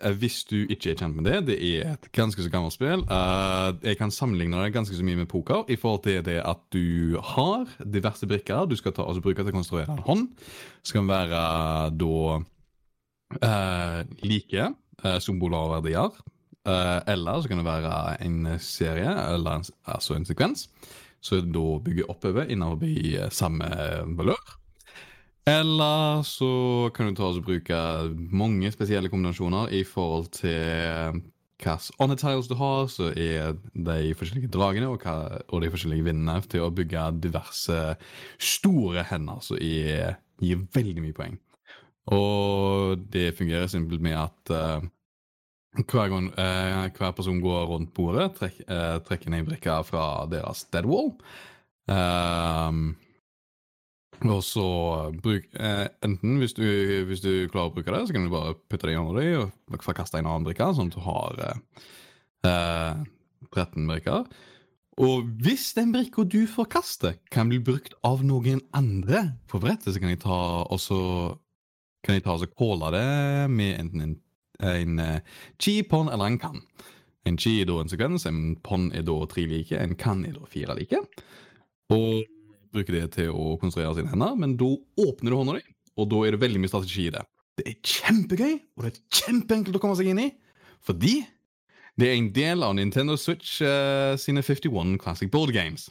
eh, 0.00 0.14
hvis 0.16 0.40
du 0.48 0.62
ikke 0.62 0.94
er 0.94 0.96
kjent 0.96 1.18
med 1.18 1.26
det, 1.28 1.40
det 1.50 1.56
er 1.60 1.90
et 1.92 2.06
ganske 2.16 2.40
så 2.40 2.48
gammelt 2.52 2.72
spill. 2.72 3.04
Eh, 3.04 3.68
jeg 3.84 3.98
kan 4.00 4.10
sammenligne 4.14 4.62
det 4.64 4.72
ganske 4.72 4.96
så 4.96 5.04
mye 5.04 5.20
med 5.20 5.28
poker 5.28 5.68
i 5.68 5.76
forhold 5.76 6.00
til 6.06 6.22
det 6.24 6.38
at 6.40 6.62
du 6.72 7.18
har 7.34 7.68
diverse 7.84 8.26
brikker 8.26 8.64
du 8.70 8.76
skal 8.80 8.96
ta 8.96 9.04
altså 9.04 9.20
bruke 9.24 9.44
til 9.44 9.52
å 9.52 9.58
konstruere 9.58 9.92
en 9.92 10.06
hånd. 10.06 10.24
Det 10.80 10.96
kan 10.96 11.12
være 11.12 11.42
da 12.00 12.22
eh, 13.36 14.00
like 14.24 14.70
eh, 14.72 15.18
symboler 15.20 15.60
og 15.60 15.76
verdier. 15.76 16.16
Eh, 16.64 16.98
eller 17.12 17.42
så 17.42 17.52
kan 17.52 17.60
det 17.60 17.68
være 17.68 18.16
en 18.24 18.56
serie, 18.64 19.12
eller 19.34 19.60
en, 19.60 19.70
altså 19.92 20.16
en 20.16 20.28
sekvens 20.28 20.70
som 21.22 21.52
da 21.54 21.68
bygger 21.84 22.08
oppover 22.10 22.48
innover 22.50 22.88
i 22.88 23.14
samme 23.30 23.68
valør. 24.16 24.56
Eller 25.48 26.22
så 26.22 26.90
kan 26.94 27.08
du 27.10 27.18
ta 27.18 27.26
og 27.26 27.42
bruke 27.42 27.78
mange 28.30 28.70
spesielle 28.70 29.10
kombinasjoner 29.10 29.72
i 29.74 29.82
forhold 29.82 30.28
til 30.36 31.22
hvilke 31.62 31.94
on-tiles 32.02 32.48
du 32.50 32.56
har, 32.58 32.86
så 32.90 33.10
er 33.14 33.54
de 33.74 34.14
forskjellige 34.18 34.50
dragene 34.50 34.88
og, 34.90 35.02
hva, 35.02 35.42
og 35.48 35.62
de 35.62 35.70
forskjellige 35.70 36.08
vindene 36.08 36.40
til 36.50 36.64
å 36.64 36.72
bygge 36.74 37.04
diverse 37.22 37.78
store 38.42 39.04
hender 39.10 39.42
som 39.46 39.60
gir 39.62 40.64
veldig 40.74 41.04
mye 41.04 41.16
poeng. 41.16 41.38
Og 42.10 42.98
det 43.14 43.36
fungerer 43.38 43.70
simpelt 43.70 44.02
med 44.02 44.18
at 44.18 44.50
uh, 44.50 44.82
hver 45.86 46.10
gang 46.10 46.32
uh, 46.34 46.90
hver 46.90 47.14
person 47.14 47.38
går 47.42 47.70
rundt 47.70 47.94
bordet, 47.94 48.32
trekk, 48.40 48.58
uh, 48.66 48.98
trekker 49.06 49.30
ned 49.30 49.46
brikka 49.46 49.78
fra 49.86 50.26
deres 50.30 50.66
dead 50.74 50.88
wall. 50.88 51.14
Ehm, 51.90 52.92
og 54.30 54.42
så 54.46 54.66
bruk 55.22 55.48
eh, 55.58 55.86
Enten 56.04 56.38
hvis 56.40 56.54
du, 56.54 56.64
hvis 57.08 57.22
du 57.24 57.48
klarer 57.50 57.70
å 57.70 57.74
bruke 57.74 57.90
det, 57.90 58.04
så 58.06 58.14
kan 58.14 58.26
du 58.26 58.32
bare 58.32 58.54
putte 58.70 58.88
det 58.88 58.96
hånda 58.98 59.18
di 59.18 59.34
og 59.40 59.82
forkaste 59.82 60.20
en 60.20 60.28
annen 60.30 60.46
brikke, 60.46 60.68
sånn 60.76 60.92
at 60.92 60.96
du 60.96 61.04
har 61.04 61.42
eh, 61.46 61.84
eh, 62.50 63.04
13 63.50 63.88
brikker. 63.90 64.26
Og 65.02 65.28
hvis 65.42 65.70
den 65.74 65.94
brikka 65.94 66.26
du 66.28 66.42
forkaster, 66.50 67.16
kan 67.32 67.48
bli 67.50 67.58
brukt 67.64 67.96
av 68.06 68.22
noen 68.26 68.60
andre 68.76 69.30
på 69.50 69.60
brettet, 69.62 69.94
så 69.94 70.02
kan 70.02 70.12
jeg 70.12 70.22
ta 70.24 70.40
og 70.62 70.80
så 70.82 71.00
kan 72.04 72.18
jeg 72.18 72.26
ta 72.26 72.36
og 72.36 72.56
calle 72.58 72.90
det 72.92 73.06
med 73.54 73.78
enten 73.78 74.04
en, 74.04 74.16
en 74.62 75.00
en 75.02 75.22
chi, 75.62 75.80
pon 75.82 76.10
eller 76.12 76.30
en 76.30 76.38
kan. 76.42 76.60
En 77.24 77.38
chi 77.38 77.60
er 77.62 77.68
da 77.70 77.78
en 77.80 77.90
sekvens, 77.90 78.26
en 78.26 78.56
pon 78.66 78.90
er 78.94 79.04
da 79.06 79.16
tre 79.30 79.46
like, 79.48 79.78
en 79.78 79.94
kan 79.98 80.24
er 80.26 80.34
da 80.36 80.46
fire 80.50 80.76
like. 80.78 80.98
Og 81.94 82.24
bruker 82.72 82.96
det 82.96 83.06
til 83.18 83.30
å 83.34 83.56
konstruere 83.60 83.94
sine 83.98 84.10
hender, 84.12 84.34
men 84.38 84.56
da 84.60 84.70
åpner 85.04 85.32
du 85.32 85.38
hånda 85.38 85.58
di, 85.58 85.64
og 86.00 86.08
da 86.10 86.24
er 86.24 86.34
det 86.34 86.42
veldig 86.42 86.62
mye 86.62 86.72
strategi 86.72 87.06
i 87.08 87.14
det. 87.14 87.22
Det 87.60 87.68
er 87.68 87.78
kjempegøy, 87.84 88.54
og 88.76 88.84
det 88.84 88.92
er 88.92 89.00
kjempeenkelt 89.20 89.76
å 89.76 89.82
komme 89.82 89.98
seg 89.98 90.12
inn 90.12 90.24
i, 90.24 90.32
fordi 90.82 91.20
Det 91.92 92.06
er 92.08 92.14
en 92.16 92.30
del 92.32 92.62
av 92.64 92.72
Nintendo 92.72 93.18
Switch 93.20 93.58
uh, 93.60 94.16
sine 94.16 94.40
51 94.40 94.94
Classic 94.96 95.28
Board 95.28 95.52
Games. 95.52 95.90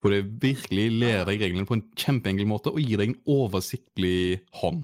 Hvor 0.00 0.12
det 0.12 0.26
virkelig 0.42 0.90
lærer 0.92 1.30
deg 1.30 1.40
reglene 1.40 1.64
på 1.64 1.78
en 1.78 1.84
kjempeenkel 1.96 2.44
måte 2.48 2.68
og 2.68 2.80
gir 2.80 3.00
deg 3.00 3.14
en 3.14 3.22
oversiktlig 3.24 4.42
hånd. 4.60 4.82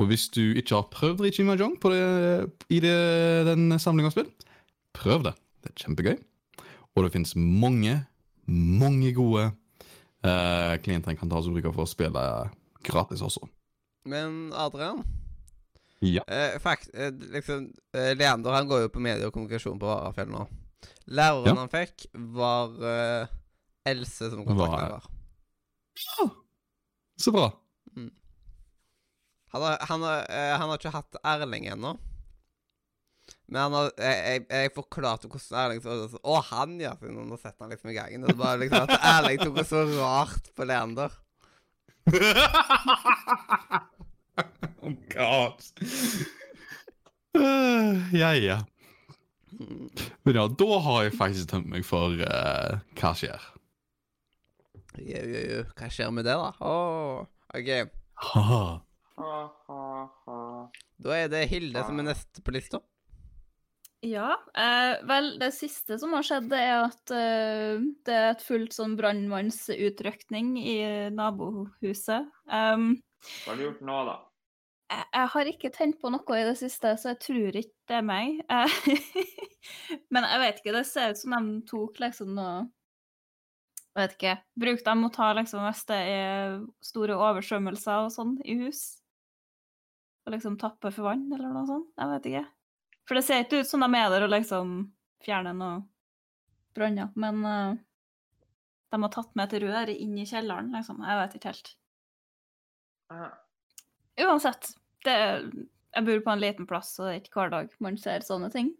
Og 0.00 0.08
hvis 0.08 0.28
du 0.32 0.52
ikke 0.56 0.78
har 0.78 0.90
prøvd 0.92 1.24
Richi 1.24 1.44
Mahjong 1.48 1.78
på 1.80 1.92
det, 1.92 2.04
i 2.72 2.80
det, 2.84 2.92
den 3.48 3.72
samlinga 3.80 4.08
av 4.08 4.14
spill, 4.18 4.30
prøv 4.96 5.24
det. 5.28 5.34
Det 5.60 5.72
er 5.72 5.82
kjempegøy. 5.84 6.14
Og 6.96 7.04
det 7.04 7.12
finnes 7.16 7.36
mange, 7.36 7.98
mange 8.48 9.12
gode 9.16 9.50
eh, 10.24 10.76
klienter 10.82 11.14
kan 11.16 11.28
ta 11.30 11.40
som 11.42 11.54
bruker 11.54 11.72
for 11.72 11.84
å 11.86 11.88
spille 11.90 12.22
gratis 12.86 13.22
også. 13.22 13.48
Men 14.08 14.52
Adrian 14.56 15.02
Ja. 16.00 16.22
eh, 16.28 16.58
fakt, 16.58 16.88
eh, 16.94 17.10
liksom, 17.10 17.72
eh, 17.94 18.14
Leander 18.16 18.52
han 18.56 18.68
går 18.68 18.82
jo 18.86 18.88
på 18.88 19.00
medie 19.04 19.26
og 19.26 19.32
kommunikasjon 19.34 19.78
på 19.80 19.86
Varafjell 19.86 20.30
nå. 20.32 20.46
Læreren 21.08 21.46
Ja. 21.46 21.54
han 21.60 21.68
fikk, 21.68 22.06
var 22.14 23.28
Else 23.86 24.30
som 24.30 24.44
Var- 24.44 25.02
Ja. 26.18 26.28
Så 27.18 27.32
bra. 27.32 27.50
Han 29.52 29.62
har, 29.62 29.78
han, 29.80 30.00
har, 30.02 30.26
han 30.56 30.68
har 30.70 30.78
ikke 30.78 30.92
hatt 30.94 31.16
Erling 31.24 31.66
ennå. 31.66 31.98
Men 33.50 33.74
han 33.74 33.88
jeg, 33.98 34.18
jeg, 34.22 34.42
jeg 34.46 34.72
forklarte 34.76 35.28
hvordan 35.30 35.58
Erling 35.64 35.80
så 35.82 35.96
ut. 35.98 36.12
Å, 36.22 36.36
han, 36.52 36.76
ja! 36.82 36.92
Siden 37.00 37.18
han 37.18 37.32
har 37.34 37.40
sett 37.42 37.58
han 37.58 37.72
liksom 37.72 37.90
i 37.90 37.96
gangen. 37.96 38.26
Det 38.28 38.36
var 38.38 38.60
liksom 38.60 38.86
at 38.86 39.06
Erling 39.16 39.42
tok 39.42 39.56
det 39.58 39.66
så 39.66 39.82
rart 39.96 40.50
på 40.54 40.66
Leander. 40.70 41.16
oh 44.86 44.94
god. 45.10 45.58
Uh, 47.34 47.98
ja, 48.14 48.30
ja. 48.38 48.60
Men 50.22 50.38
ja, 50.38 50.46
da 50.62 50.70
har 50.86 51.08
jeg 51.08 51.18
faktisk 51.18 51.50
tømt 51.50 51.68
meg 51.70 51.82
for 51.86 52.14
uh, 52.22 52.78
hva 53.00 53.12
skjer. 53.18 53.50
Jo, 55.00 55.24
jo, 55.26 55.42
jo. 55.42 55.64
Hva 55.74 55.90
skjer 55.90 56.14
med 56.14 56.26
det, 56.26 56.38
da? 56.38 56.54
Oh, 56.62 57.26
OK. 57.54 57.70
Ha, 58.30 58.62
ha, 59.18 59.42
ha. 59.66 60.38
Da 61.00 61.16
er 61.16 61.30
det 61.32 61.48
Hilde 61.50 61.82
som 61.86 61.98
er 61.98 62.10
neste 62.12 62.42
på 62.44 62.54
lista. 62.54 62.78
Ja, 64.06 64.32
eh, 64.56 64.94
vel, 65.04 65.34
det 65.40 65.50
siste 65.52 65.98
som 66.00 66.14
har 66.16 66.24
skjedd, 66.24 66.48
det 66.48 66.60
er 66.64 66.86
at 66.86 67.12
eh, 67.12 67.82
det 68.08 68.16
er 68.16 68.30
et 68.30 68.44
fullt 68.44 68.72
sånn 68.72 68.96
brannmannsutrykning 68.96 70.54
i 70.62 70.78
nabohuset. 71.12 72.30
Um, 72.48 72.94
Hva 73.44 73.52
har 73.52 73.60
du 73.60 73.66
gjort 73.66 73.84
nå, 73.84 74.00
da? 74.08 74.16
jeg, 74.90 75.06
jeg 75.14 75.30
har 75.34 75.50
ikke 75.50 75.70
tent 75.74 75.98
på 76.00 76.10
noe 76.12 76.38
i 76.38 76.46
det 76.48 76.56
siste, 76.58 76.92
så 76.98 77.12
jeg 77.12 77.20
tror 77.24 77.58
ikke 77.60 77.90
det 77.90 77.96
er 77.98 78.06
meg. 78.06 78.42
Eh, 78.50 78.76
Men 80.14 80.26
jeg 80.26 80.42
vet 80.42 80.60
ikke, 80.60 80.76
det 80.76 80.86
ser 80.88 81.14
ut 81.14 81.20
som 81.20 81.36
de 81.36 81.58
tok 81.68 82.00
liksom 82.02 82.32
noe 82.38 82.54
Jeg 83.90 83.98
vet 83.98 84.16
ikke. 84.16 84.36
Bruk 84.64 84.84
dem 84.86 85.04
å 85.06 85.12
ta 85.14 85.32
liksom 85.36 85.66
hvis 85.66 85.84
det 85.90 86.00
er 86.14 86.56
store 86.84 87.18
oversvømmelser 87.18 88.06
og 88.06 88.14
sånn 88.14 88.36
i 88.46 88.56
hus. 88.64 88.84
Og 90.26 90.34
liksom 90.36 90.58
tappe 90.60 90.92
for 90.94 91.10
vann, 91.10 91.26
eller 91.32 91.52
noe 91.54 91.66
sånt. 91.68 91.90
Jeg 91.98 92.14
vet 92.14 92.30
ikke. 92.30 92.46
For 93.10 93.18
det 93.18 93.26
ser 93.26 93.40
ikke 93.42 93.64
ut 93.64 93.66
som 93.66 93.82
de 93.82 93.88
er 93.98 94.12
der 94.12 94.22
og 94.22 94.30
liksom 94.30 94.74
fjerner 95.26 95.56
noe 95.58 95.80
branner. 96.78 97.08
Men 97.18 97.40
uh, 97.42 97.72
de 98.94 99.00
har 99.02 99.10
tatt 99.10 99.32
med 99.34 99.50
et 99.50 99.64
rør 99.64 99.90
inn 99.90 100.12
i 100.14 100.26
kjelleren, 100.30 100.68
liksom. 100.76 101.00
Jeg 101.02 101.18
vet 101.18 101.34
ikke 101.34 101.50
helt. 101.50 101.72
Uansett, 104.22 104.68
det 105.02 105.16
jeg 105.18 106.06
bor 106.06 106.22
på 106.22 106.30
en 106.30 106.42
liten 106.44 106.68
plass, 106.70 106.92
og 107.00 107.08
det 107.08 107.16
er 107.16 107.18
ikke 107.24 107.40
hver 107.40 107.50
dag 107.56 107.74
man 107.82 107.98
ser 107.98 108.22
sånne 108.22 108.52
ting. 108.54 108.70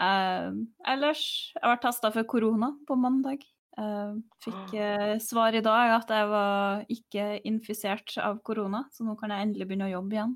Uh, 0.00 0.64
ellers 0.88 1.22
Jeg 1.52 1.66
ble 1.66 1.76
testa 1.82 2.12
for 2.14 2.28
korona 2.32 2.70
på 2.88 2.96
mandag. 2.96 3.44
Uh, 3.76 4.16
fikk 4.40 4.72
uh, 4.72 5.18
svar 5.20 5.52
i 5.52 5.62
dag 5.68 5.98
at 5.98 6.16
jeg 6.16 6.30
var 6.32 6.88
ikke 6.96 7.28
infisert 7.44 8.16
av 8.24 8.40
korona, 8.40 8.86
så 8.94 9.04
nå 9.04 9.18
kan 9.20 9.36
jeg 9.36 9.50
endelig 9.50 9.68
begynne 9.68 9.90
å 9.90 9.96
jobbe 9.98 10.16
igjen. 10.16 10.34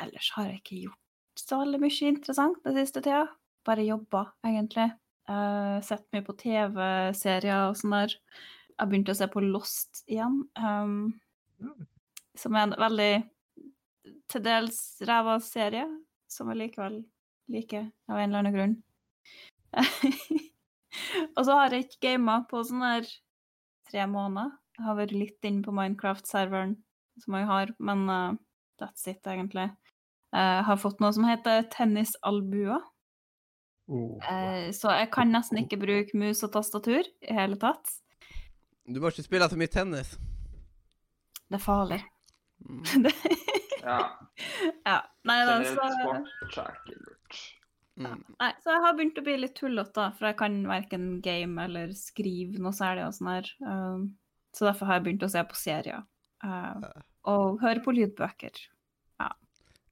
Ellers 0.00 0.30
har 0.36 0.48
jeg 0.48 0.62
ikke 0.62 0.80
gjort 0.86 1.02
så 1.38 1.58
veldig 1.62 1.80
mye 1.82 2.10
interessant 2.12 2.60
den 2.64 2.76
siste 2.76 3.02
tida. 3.04 3.26
Bare 3.66 3.84
jobba, 3.86 4.26
egentlig. 4.46 4.88
Uh, 5.30 5.78
sett 5.86 6.04
mye 6.12 6.24
på 6.26 6.34
TV-serier 6.38 7.68
og 7.68 7.76
sånn 7.78 7.94
der. 7.94 8.16
Jeg 8.72 8.90
begynte 8.90 9.14
å 9.14 9.18
se 9.18 9.28
på 9.30 9.42
Lost 9.44 10.02
igjen. 10.10 10.42
Um, 10.58 11.12
som 12.38 12.56
er 12.56 12.66
en 12.66 12.76
veldig 12.80 13.12
til 14.32 14.44
dels 14.44 14.78
ræva 15.06 15.36
serie, 15.44 15.84
som 16.30 16.50
jeg 16.50 16.62
likevel 16.62 17.02
liker 17.52 17.90
av 18.08 18.18
en 18.18 18.30
eller 18.30 18.40
annen 18.40 18.56
grunn. 18.56 18.74
og 21.36 21.44
så 21.46 21.58
har 21.58 21.74
jeg 21.74 21.86
ikke 21.86 22.08
gama 22.08 22.40
på 22.48 22.64
sånn 22.66 22.84
her 22.86 23.08
tre 23.90 24.08
måneder. 24.10 24.56
Jeg 24.78 24.86
har 24.88 24.98
vært 24.98 25.14
litt 25.14 25.48
inne 25.48 25.64
på 25.64 25.74
Minecraft-serveren 25.76 26.74
som 27.22 27.36
jeg 27.36 27.48
har, 27.50 27.74
men 27.78 28.06
uh, 28.08 28.40
that's 28.80 29.04
it, 29.10 29.20
egentlig. 29.28 29.68
Jeg 30.32 30.64
har 30.64 30.78
fått 30.80 31.02
noe 31.02 31.12
som 31.12 31.26
heter 31.28 31.66
tennisalbua. 31.72 32.78
Eh, 33.92 34.70
så 34.72 34.94
jeg 34.96 35.10
kan 35.12 35.32
nesten 35.32 35.60
ikke 35.62 35.80
bruke 35.82 36.16
mus 36.18 36.40
og 36.46 36.54
tastatur 36.54 37.04
i 37.04 37.36
hele 37.36 37.58
tatt. 37.60 37.98
Du 38.88 38.98
må 39.00 39.12
ikke 39.12 39.26
spille 39.26 39.48
så 39.50 39.58
mye 39.58 39.70
tennis. 39.70 40.14
Det 41.46 41.58
er 41.58 41.64
farlig. 41.64 42.02
Mm. 42.64 43.10
Ja. 43.82 43.98
ja. 44.86 44.98
Nei, 45.26 45.40
da, 45.42 45.56
så, 45.66 45.74
sport 45.74 46.58
er 46.62 46.76
ikke 46.76 46.98
lurt. 47.00 47.38
Mm. 47.98 48.20
nei, 48.38 48.50
så 48.62 48.70
jeg 48.72 48.82
har 48.84 48.94
begynt 48.96 49.18
å 49.18 49.24
bli 49.26 49.34
litt 49.42 49.56
tullete, 49.58 49.92
da, 49.96 50.04
for 50.14 50.28
jeg 50.30 50.36
kan 50.38 50.60
verken 50.70 51.08
game 51.24 51.66
eller 51.66 51.90
skrive 51.98 52.62
noe 52.62 52.70
særlig 52.76 53.08
og 53.08 53.16
sånn 53.16 53.32
her. 53.32 53.50
Um, 53.66 54.04
så 54.54 54.68
derfor 54.68 54.88
har 54.88 55.00
jeg 55.00 55.06
begynt 55.08 55.26
å 55.26 55.32
se 55.34 55.42
på 55.50 55.58
serier. 55.58 56.06
Uh, 56.46 56.78
og 57.28 57.58
høre 57.64 57.82
på 57.82 57.96
lydbøker. 57.98 58.62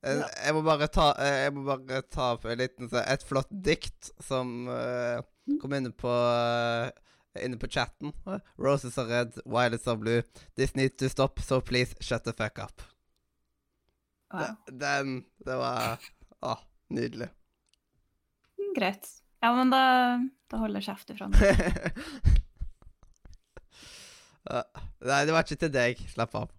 Eh, 0.01 0.23
Jeg 0.47 0.55
må 0.57 0.63
ta 0.89 1.11
eh, 1.21 1.37
Jeg 1.45 1.53
må 1.53 1.65
bare 1.67 2.01
ta 2.09 2.33
opp 2.37 2.47
en 2.49 2.59
liten, 2.61 2.89
et 3.03 3.25
flott 3.27 3.51
dikt 3.53 4.11
som 4.25 4.69
uh, 4.71 5.21
kom 5.61 5.75
inne 5.77 5.93
på 5.93 6.09
uh, 6.09 6.89
Inne 7.39 7.61
på 7.61 7.69
chatten. 7.71 8.11
Roses 8.59 8.97
are 8.99 9.07
red, 9.07 9.37
violets 9.45 9.87
are 9.87 9.97
blue. 10.01 10.23
This 10.57 10.75
needs 10.75 10.97
to 10.99 11.09
stop, 11.09 11.39
so 11.39 11.61
please 11.61 11.95
shut 12.01 12.25
the 12.25 12.33
fuck 12.33 12.59
up. 12.59 12.83
Wow. 14.33 14.57
Den 14.67 15.25
Det 15.39 15.57
var 15.59 15.99
Å, 16.43 16.57
nydelig. 16.91 17.29
Greit. 18.75 19.07
Ja, 19.43 19.53
men 19.55 19.71
da, 19.71 19.83
da 20.51 20.57
holder 20.65 20.83
kjeft 20.85 21.11
ifra 21.15 21.29
nå. 21.31 21.37
Nei, 24.51 25.21
det 25.29 25.33
var 25.35 25.45
ikke 25.45 25.61
til 25.61 25.73
deg. 25.75 26.03
Slapp 26.11 26.35
av. 26.41 26.51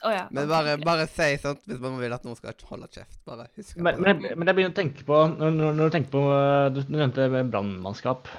Å 0.00 0.10
ja. 0.14 0.22
Men 0.32 0.46
bare, 0.48 0.78
bare 0.80 1.04
si 1.12 1.26
sånt 1.42 1.60
hvis 1.68 1.80
man 1.82 1.98
vil 2.00 2.14
at 2.16 2.22
noen 2.24 2.36
skal 2.38 2.54
holde 2.70 2.86
kjeft. 2.94 3.18
Bare 3.28 3.44
husk 3.58 3.76
Men, 3.76 3.98
det. 3.98 4.04
men, 4.06 4.22
men 4.40 4.48
jeg 4.48 4.56
begynner 4.56 4.72
å 4.72 4.76
tenke 4.78 5.04
på 5.04 5.18
Når, 5.34 5.50
når, 5.58 5.74
når 5.76 5.90
du 5.90 5.94
tenker 5.96 6.14
på 6.14 6.22
eh, 6.32 6.68
Du 6.72 6.78
nevnte 6.94 7.26
brannmannskap. 7.52 8.30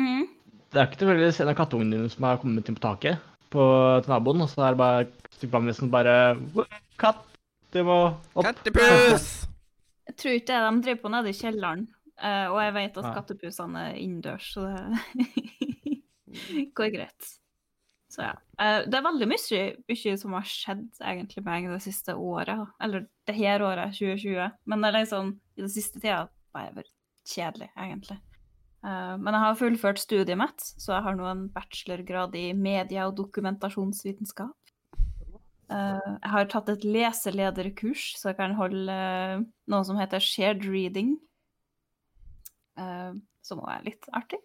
Mm. 0.00 0.24
Det 0.74 0.80
er 0.82 0.88
ikke 0.88 0.98
tilfeldigvis 1.04 1.38
en 1.44 1.52
av 1.52 1.58
kattungene 1.60 1.94
dine 1.94 2.10
som 2.10 2.26
har 2.26 2.40
kommet 2.42 2.66
inn 2.72 2.78
på 2.80 2.82
taket 2.82 3.22
på, 3.54 3.62
til 4.02 4.10
naboen, 4.10 4.42
og 4.42 4.48
så 4.50 4.64
er 4.66 4.74
det 4.74 4.80
bare 4.80 5.04
et 5.06 5.44
brannvesen 5.52 5.92
bare 5.92 6.14
Katt! 6.98 7.20
du 7.70 7.78
må 7.86 7.98
opp. 8.34 8.42
Kattepus! 8.48 9.28
Jeg 10.10 10.16
tror 10.18 10.34
ikke 10.34 10.50
det. 10.50 10.58
De 10.66 10.82
driver 10.88 11.00
på 11.04 11.12
nede 11.14 11.30
i 11.30 11.36
kjelleren. 11.38 11.84
eh, 12.18 12.48
og 12.50 12.58
jeg 12.64 12.74
vet 12.80 12.98
at 12.98 13.06
Ja. 13.06 13.14
kattepusene 13.20 13.86
er 13.92 14.00
innendørs, 14.02 14.50
så 14.56 14.66
det 14.66 14.74
går 16.78 16.90
greit. 16.98 17.30
Så 18.14 18.22
ja. 18.22 18.34
Eh, 18.62 18.84
det 18.86 18.98
er 18.98 19.06
veldig 19.08 19.26
mye, 19.26 19.62
mye 19.90 20.18
som 20.20 20.36
har 20.36 20.46
skjedd 20.46 20.84
egentlig 21.02 21.42
med 21.42 21.50
meg 21.50 21.72
det 21.74 21.82
siste 21.82 22.14
året. 22.14 22.68
Eller 22.82 23.08
det 23.26 23.34
her 23.34 23.64
året, 23.66 23.96
2020. 23.96 24.52
Men 24.70 24.84
det 24.84 24.90
er 24.90 24.98
liksom, 25.00 25.32
i 25.58 25.64
det 25.64 25.72
siste 25.74 26.02
tida 26.02 26.28
bare 26.54 26.76
vært 26.76 26.92
kjedelig, 27.26 27.70
egentlig. 27.74 28.20
Eh, 28.86 29.14
men 29.18 29.32
jeg 29.32 29.44
har 29.46 29.58
fullført 29.58 30.02
studiet 30.02 30.38
mitt, 30.38 30.62
så 30.62 30.94
jeg 30.94 31.06
har 31.08 31.18
nå 31.18 31.26
en 31.30 31.48
bachelorgrad 31.54 32.38
i 32.38 32.46
media- 32.54 33.08
og 33.08 33.18
dokumentasjonsvitenskap. 33.18 34.54
Eh, 35.74 36.08
jeg 36.12 36.32
har 36.36 36.50
tatt 36.52 36.70
et 36.70 36.86
leselederkurs, 36.86 38.12
så 38.20 38.30
jeg 38.30 38.38
kan 38.38 38.54
holde 38.54 38.98
noe 39.66 39.84
som 39.88 39.98
heter 39.98 40.22
shared 40.22 40.66
reading. 40.68 41.16
som 43.44 43.60
også 43.60 43.70
er 43.70 43.82
litt 43.84 44.06
artig. 44.16 44.38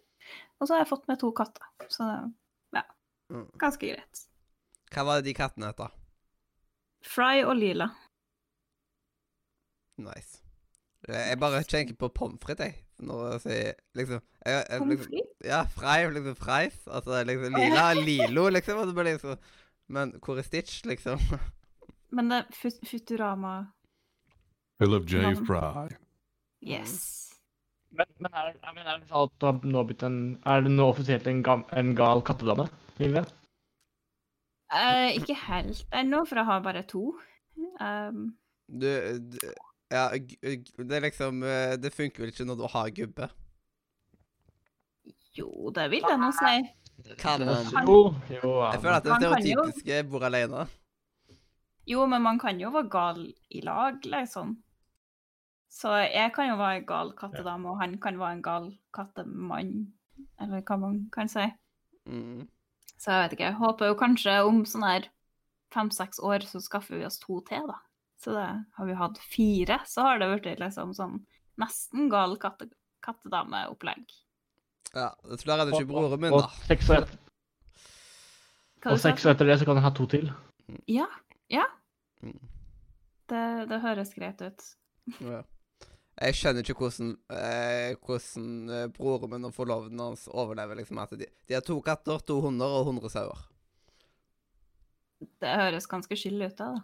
Og 0.59 0.67
så 0.67 0.75
har 0.75 0.81
jeg 0.83 0.89
fått 0.91 1.07
med 1.07 1.17
to 1.21 1.31
katter, 1.33 1.65
så. 1.89 2.05
Ganske 3.61 3.87
greit. 3.93 4.21
Hva 4.93 5.03
var 5.05 5.19
det 5.19 5.29
de 5.29 5.33
kattene 5.37 5.69
het, 5.69 5.77
da? 5.77 5.89
Fry 7.05 7.43
og 7.45 7.55
Lila. 7.59 7.89
Nice. 9.99 10.39
Eh, 11.07 11.29
Jeg 11.29 11.39
bare 11.39 11.63
tenker 11.63 11.95
på 11.95 12.09
pommes 12.13 12.39
frites, 12.43 12.65
jeg. 12.65 12.85
Når 12.99 13.31
jeg 13.31 13.41
sier 13.45 13.73
liksom, 13.95 14.21
jeg, 14.45 14.65
jeg, 14.69 14.87
liksom? 14.89 15.13
Ja, 15.47 15.61
fry, 15.71 16.09
liksom 16.11 16.35
fries. 16.35 16.79
Altså 16.87 17.21
liksom 17.23 17.55
Lila 17.61 17.93
Lilo, 17.95 18.49
liksom. 18.49 18.77
Og 18.81 18.89
så 18.89 18.93
bare 18.97 19.13
liksom 19.13 19.37
Men 19.87 20.11
hvor 20.21 20.37
er 20.37 20.43
Stitch, 20.43 20.81
liksom? 20.85 21.19
Men 22.15 22.29
det 22.29 22.37
er 22.41 22.51
Fut- 22.57 22.83
Futurama 22.89 23.53
I 24.81 24.85
love 24.85 25.05
J. 25.07 25.35
Fry. 25.45 25.89
Yes. 26.63 27.28
Men, 27.91 28.05
men 28.21 28.35
er, 28.37 28.53
men 28.75 28.85
er 28.85 28.99
det 28.99 29.09
sånn 29.09 29.25
at 29.25 29.33
du 29.41 29.45
har 29.47 29.63
nå 29.73 29.81
blitt 29.89 30.03
en 30.05 30.19
Er 30.45 30.61
det 30.61 30.71
nå 30.75 30.85
offisielt 30.91 31.25
en, 31.27 31.41
ga, 31.45 31.57
en 31.73 31.95
gal 31.97 32.21
kattedame? 32.25 32.67
Live? 33.01 33.25
Uh, 34.69 35.09
ikke 35.17 35.33
helt 35.47 35.81
ennå, 35.97 36.21
for 36.29 36.37
jeg 36.37 36.45
har 36.45 36.61
bare 36.61 36.85
to. 36.85 37.15
Um, 37.81 38.29
Du, 38.69 38.85
du 38.85 39.37
Ja, 39.89 40.11
det 40.13 40.95
er 40.95 41.01
liksom 41.01 41.41
eh, 41.41 41.73
Det 41.81 41.89
funker 41.89 42.21
vel 42.21 42.29
ikke 42.29 42.45
når 42.45 42.59
du 42.59 42.67
har 42.69 42.91
gubbe? 42.93 43.29
jo, 45.39 45.71
det 45.75 45.87
vil 45.93 46.05
jeg 46.05 46.19
nå 46.21 46.29
si. 46.35 46.55
Kan 47.19 47.45
man? 47.47 47.69
Jo, 47.87 47.99
jo 48.33 48.53
ja. 48.59 48.71
Jeg 48.73 48.81
føler 48.83 48.97
at 48.97 49.05
det 49.05 49.17
stereotypiske 49.21 49.99
bor 50.11 50.25
alene. 50.27 50.65
Jo, 51.89 52.05
men 52.09 52.21
man 52.21 52.39
kan 52.41 52.59
jo 52.61 52.71
være 52.73 52.89
gal 52.91 53.21
i 53.49 53.61
lag, 53.65 54.01
liksom. 54.05 54.57
Så 55.69 55.91
jeg 56.01 56.33
kan 56.33 56.49
jo 56.49 56.57
være 56.59 56.81
en 56.81 56.87
gal 56.89 57.11
kattedame, 57.17 57.69
og 57.69 57.81
han 57.81 57.97
kan 58.01 58.17
være 58.19 58.39
en 58.39 58.45
gal 58.45 58.69
kattemann, 58.95 59.73
eller 60.41 60.63
hva 60.65 60.79
man 60.81 61.03
kan 61.13 61.29
si. 61.29 61.45
Mm. 62.09 62.47
Så 62.97 63.13
jeg 63.13 63.23
vet 63.23 63.35
ikke. 63.35 63.51
Jeg 63.51 63.59
håper 63.61 63.91
jo 63.91 63.99
kanskje 63.99 64.33
om 64.47 64.63
sånn 64.67 64.87
her 64.87 65.05
fem-seks 65.73 66.19
år 66.25 66.43
så 66.49 66.61
skaffer 66.63 66.97
vi 66.97 67.05
oss 67.07 67.21
to 67.21 67.39
til, 67.47 67.69
da. 67.69 67.77
Så 68.19 68.33
det 68.35 68.47
har 68.75 68.89
vi 68.89 68.97
hatt 68.99 69.21
fire, 69.23 69.77
så 69.87 70.07
har 70.07 70.19
det 70.19 70.31
blitt 70.33 70.59
liksom 70.59 70.91
sånn 70.97 71.21
nesten 71.61 72.09
gal 72.11 72.35
katte, 72.41 72.67
kattedameopplegg. 73.05 74.09
Ja, 74.95 75.13
det 75.29 75.39
klarer 75.43 75.69
ikke 75.69 75.87
broren 75.87 76.19
min, 76.19 76.33
og, 76.33 76.47
da. 76.47 76.65
seks 76.67 76.89
år, 76.91 77.05
et, 77.05 78.89
og 78.89 78.99
seks 78.99 79.27
år 79.27 79.35
etter 79.35 79.51
det 79.51 79.59
så 79.61 79.69
kan 79.69 79.79
jeg 79.79 79.85
ha 79.85 79.93
to 79.95 80.09
til. 80.09 80.31
Ja, 80.89 81.05
ja. 81.53 81.67
Mm. 82.25 82.41
Det, 83.29 83.45
det 83.69 83.81
høres 83.85 84.11
greit 84.17 84.41
ut. 84.41 84.67
Ja. 85.21 85.43
Jeg 86.19 86.35
skjønner 86.35 86.65
ikke 86.65 86.75
hvordan, 86.83 87.11
eh, 87.31 87.93
hvordan 88.03 88.47
eh, 88.75 88.87
broren 88.91 89.31
min 89.31 89.47
og 89.47 89.53
forloveden 89.55 90.01
hans 90.03 90.27
overlever. 90.27 90.75
liksom 90.75 90.99
at 90.99 91.13
de, 91.15 91.27
de 91.47 91.55
har 91.55 91.63
to 91.63 91.79
katter, 91.81 92.19
to 92.19 92.41
hunder 92.43 92.67
og 92.67 92.89
100 92.91 93.13
sauer. 93.13 93.45
Det 95.19 95.51
høres 95.61 95.87
ganske 95.87 96.15
skyldig 96.15 96.51
ut, 96.51 96.57
da. 96.59 96.71
da. 96.75 96.81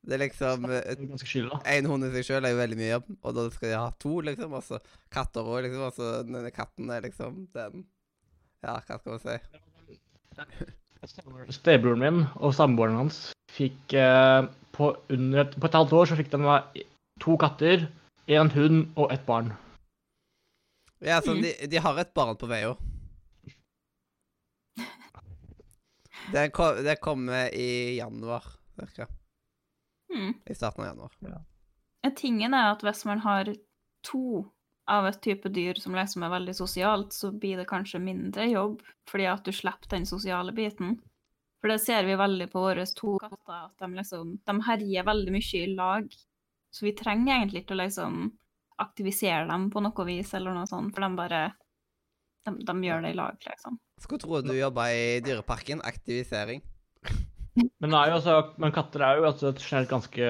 Det 0.00 0.16
er 0.16 0.22
liksom 0.22 0.64
Det 0.70 0.80
eh, 0.86 1.86
hund 1.90 2.06
i 2.06 2.12
seg 2.14 2.24
sjøl 2.28 2.46
er 2.46 2.54
jo 2.54 2.60
veldig 2.62 2.78
mye 2.78 2.92
jobb, 2.94 3.08
og 3.20 3.34
da 3.36 3.46
skal 3.52 3.68
de 3.68 3.80
ha 3.80 3.90
to, 4.00 4.14
liksom. 4.30 4.54
Altså 4.60 4.80
katter 5.12 5.46
òg, 5.46 5.64
liksom. 5.66 5.86
Altså 5.90 6.12
denne 6.24 6.54
katten 6.54 6.94
er 6.94 7.04
liksom 7.06 7.46
den 7.56 7.88
Ja, 8.62 8.76
hva 8.78 9.00
skal 9.00 9.16
man 9.16 9.24
si? 9.24 9.36
Stebroren 11.56 12.02
min 12.02 12.24
og 12.36 12.52
samboeren 12.52 12.98
hans 12.98 13.30
fikk 13.50 13.94
eh, 13.96 14.44
på, 14.76 14.92
under 15.10 15.48
på 15.56 15.66
et 15.66 15.78
halvt 15.78 15.94
år 15.96 16.10
så 16.10 16.18
fikk 16.18 16.30
de 16.32 16.84
to 17.20 17.36
katter, 17.40 17.88
én 18.30 18.50
hund 18.54 18.92
og 18.96 19.10
et 19.12 19.26
barn. 19.26 19.52
Ja, 21.00 21.20
sånn, 21.24 21.40
Mm. 21.40 21.42
de, 21.48 21.66
de 21.72 21.80
har 21.82 21.98
et 21.98 22.14
barn 22.14 22.36
på 22.36 22.46
vei 22.50 22.62
òg. 22.68 22.78
Det, 26.32 26.50
kom, 26.54 26.84
det 26.84 26.96
kommer 27.02 27.54
i 27.54 27.96
januar, 27.96 28.44
cirka. 28.78 29.06
Mm. 30.14 30.34
I 30.46 30.54
starten 30.54 30.84
av 30.84 30.90
januar. 30.92 31.42
Ja, 32.02 32.10
Tingen 32.16 32.54
er 32.54 32.70
at 32.72 32.82
hvis 32.86 33.04
man 33.08 33.18
har 33.24 33.50
to 34.06 34.44
av 34.90 35.06
et 35.06 35.20
type 35.22 35.48
dyr 35.54 35.78
som 35.78 35.94
liksom 35.94 36.22
er 36.26 36.32
veldig 36.32 36.54
sosialt, 36.56 37.12
så 37.14 37.30
blir 37.32 37.60
det 37.60 37.68
kanskje 37.70 38.00
mindre 38.02 38.46
jobb, 38.50 38.80
fordi 39.10 39.26
at 39.30 39.44
du 39.46 39.52
slipper 39.54 39.90
den 39.92 40.06
sosiale 40.06 40.52
biten. 40.56 40.98
For 41.60 41.68
det 41.72 41.80
ser 41.84 42.06
vi 42.08 42.16
veldig 42.16 42.48
på 42.52 42.62
våre 42.62 42.86
to 42.96 43.18
katter, 43.20 43.66
at 43.66 43.74
de 43.82 43.90
liksom 43.98 44.36
de 44.46 44.54
herjer 44.66 45.06
veldig 45.06 45.34
mye 45.34 45.60
i 45.60 45.74
lag. 45.74 46.08
Så 46.70 46.86
vi 46.86 46.94
trenger 46.96 47.36
egentlig 47.36 47.64
ikke 47.64 47.74
å 47.76 47.80
liksom 47.82 48.20
aktivisere 48.80 49.46
dem 49.50 49.68
på 49.72 49.82
noe 49.84 50.06
vis, 50.08 50.32
eller 50.38 50.54
noe 50.56 50.68
sånt, 50.70 50.94
for 50.94 51.04
de 51.04 51.10
bare 51.18 51.40
de, 52.46 52.54
de 52.64 52.74
gjør 52.86 53.02
det 53.04 53.12
i 53.12 53.18
lag, 53.18 53.36
liksom. 53.44 53.76
Skulle 54.00 54.22
tro 54.22 54.40
du 54.40 54.54
jobba 54.56 54.86
i 54.96 55.20
Dyreparken. 55.24 55.82
Aktivisering. 55.84 56.62
Men, 57.80 57.90
det 57.90 57.98
altså, 58.14 58.34
men 58.62 58.72
katter 58.72 59.02
er 59.04 59.18
jo 59.18 59.26
altså 59.28 59.50
et 59.50 59.60
generelt 59.60 59.90
ganske 59.90 60.28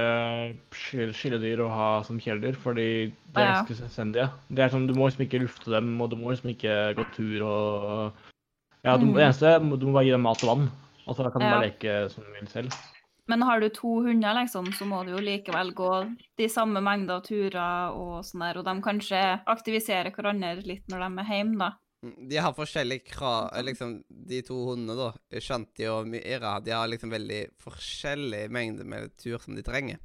skill- 0.75 1.13
skilledyr 1.15 1.61
å 1.63 1.69
ha 1.71 1.89
som 2.07 2.19
kjæledyr, 2.23 2.57
fordi 2.59 2.87
de 3.13 3.43
er 3.43 3.51
ganske 3.53 3.77
selvstendige. 3.83 4.31
Det 4.49 4.65
er 4.65 4.73
sånn, 4.73 4.89
Du 4.89 4.95
må 4.97 5.07
liksom 5.11 5.27
ikke 5.27 5.43
lufte 5.45 5.71
dem, 5.75 5.93
og 6.01 6.11
du 6.11 6.17
må 6.19 6.33
liksom 6.33 6.55
ikke 6.55 6.77
gå 6.99 7.07
tur 7.15 7.45
og 7.47 8.27
Ja, 8.83 8.97
du, 8.97 9.05
Mm. 9.05 9.15
Det 9.15 9.23
eneste 9.27 9.59
du 9.61 9.87
må 9.87 9.93
bare 9.93 10.07
gi 10.07 10.15
dem 10.17 10.23
mat 10.25 10.43
og 10.43 10.49
vann, 10.49 10.71
og 11.07 11.17
så 11.17 11.31
kan 11.31 11.43
de 11.43 11.51
bare 11.53 11.67
leke 11.69 12.11
som 12.11 12.25
de 12.25 12.33
vil 12.33 12.49
selv. 12.49 12.73
Men 13.31 13.45
har 13.47 13.61
du 13.63 13.69
to 13.75 14.01
hunder, 14.07 14.35
liksom, 14.41 14.73
så 14.75 14.87
må 14.89 15.05
du 15.07 15.13
jo 15.15 15.21
likevel 15.23 15.71
gå 15.77 15.91
de 16.41 16.49
samme 16.51 16.83
mengder 16.83 17.21
av 17.21 17.27
turer 17.29 17.95
og 17.95 18.25
sånn 18.27 18.43
der, 18.43 18.59
og 18.59 18.67
de 18.67 18.75
kanskje 18.83 19.21
aktiviserer 19.55 20.11
hverandre 20.17 20.57
litt 20.67 20.91
når 20.91 21.05
de 21.07 21.23
er 21.23 21.33
hjemme, 21.37 21.59
da. 21.63 21.71
Mm, 22.01 22.15
De 22.31 22.39
har 22.41 22.55
forskjellige 22.57 23.11
krav 23.13 23.51
Liksom, 23.67 23.99
de 24.09 24.39
to 24.47 24.57
hundene, 24.71 24.97
da, 24.97 25.41
Shanti 25.43 25.85
og 25.93 26.09
Myra, 26.09 26.55
de 26.65 26.73
har 26.73 26.89
liksom 26.89 27.13
veldig 27.13 27.43
forskjellig 27.61 28.47
mengde 28.51 28.87
med 28.89 29.13
tur 29.21 29.37
som 29.43 29.55
de 29.59 29.63
trenger. 29.67 30.01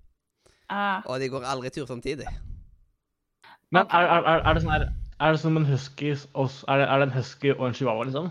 Eh, 0.69 0.99
Og 1.05 1.21
de 1.21 1.30
går 1.32 1.45
aldri 1.47 1.71
tur 1.71 1.88
samtidig. 1.88 2.28
Men 3.71 3.88
er, 3.89 4.05
er, 4.05 4.28
er, 4.34 4.43
er 4.43 4.53
det 4.53 4.61
sånn 4.63 4.73
her 4.76 4.86
Er 5.19 5.34
det 5.34 5.39
som 5.41 5.57
en 5.57 5.65
husky 5.65 6.11
Er 6.11 6.82
det, 6.82 6.86
er 6.86 6.99
det 7.01 7.07
en 7.07 7.15
husky 7.15 7.51
og 7.55 7.63
en 7.69 7.73
chihuahua, 7.78 8.05
liksom? 8.09 8.30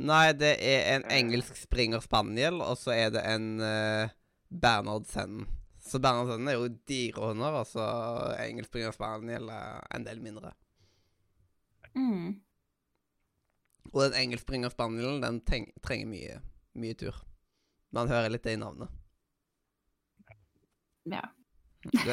Nei, 0.00 0.32
det 0.32 0.54
er 0.64 0.86
en 0.94 1.04
engelsk 1.12 1.56
springer 1.58 2.00
spaniel, 2.00 2.62
og 2.64 2.78
så 2.80 2.94
er 2.94 3.10
det 3.12 3.24
en 3.28 3.48
uh, 3.60 4.12
Bernhard 4.48 5.04
Sennen. 5.10 5.44
Så 5.82 6.00
Bernhard 6.00 6.30
Sennen 6.32 6.48
er 6.48 6.56
jo 6.56 6.70
dyre 6.88 7.28
hunder, 7.28 7.58
og 7.60 7.68
så 7.68 7.84
engelsk 8.40 8.72
springer 8.72 8.96
spaniel 8.96 9.50
er 9.52 9.84
en 9.92 10.08
del 10.08 10.22
mindre. 10.24 10.54
mm. 11.94 12.40
Og 13.92 13.98
den 14.06 14.14
engelsk 14.16 14.46
springer 14.46 14.70
spanielen, 14.72 15.20
den 15.20 15.42
trenger 15.44 16.06
mye, 16.08 16.40
mye 16.80 16.96
tur. 16.96 17.18
Man 17.92 18.08
hører 18.08 18.32
litt 18.32 18.46
det 18.46 18.54
i 18.56 18.60
navnet. 18.60 18.88
Ja. 21.04 21.26
Du, 21.82 22.12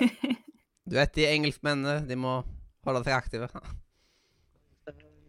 du 0.90 0.98
vet 0.98 1.14
de 1.16 1.28
engelskmennene, 1.30 2.02
de 2.10 2.18
må 2.20 2.42
holde 2.84 3.06
seg 3.06 3.16
aktive. 3.16 3.48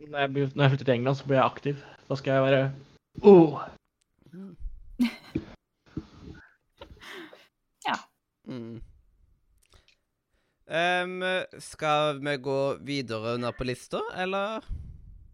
Når 0.09 0.19
jeg, 0.19 0.31
når 0.31 0.63
jeg 0.65 0.71
flytter 0.71 0.85
til 0.85 0.95
England, 0.95 1.17
så 1.17 1.27
blir 1.27 1.37
jeg 1.37 1.45
aktiv. 1.45 1.77
Da 2.09 2.15
skal 2.17 2.33
jeg 2.33 2.43
være 2.43 2.73
oh. 3.31 3.61
Mm. 8.51 8.81
Um, 10.71 11.23
skal 11.59 12.19
vi 12.21 12.37
gå 12.37 12.77
videre 12.83 13.35
under 13.35 13.51
på 13.51 13.65
lista, 13.65 14.01
eller? 14.17 14.67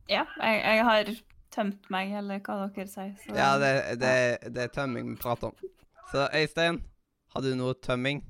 ja, 0.08 0.24
jeg, 0.42 0.62
jeg 0.64 0.84
har 0.84 1.10
tømt 1.50 1.90
meg, 1.90 2.12
eller 2.18 2.40
hva 2.44 2.66
dere 2.66 2.88
sier. 2.90 3.14
Så, 3.22 3.32
Ja, 3.34 3.54
det, 3.60 3.72
det, 4.00 4.52
det 4.54 4.62
er 4.66 4.72
tømming 4.74 5.10
vi 5.10 5.16
prater 5.20 5.48
om. 5.48 5.54
Så 6.12 6.28
Øystein, 6.34 6.82
har 7.34 7.44
du 7.44 7.54
noe 7.56 7.74
tømming? 7.82 8.22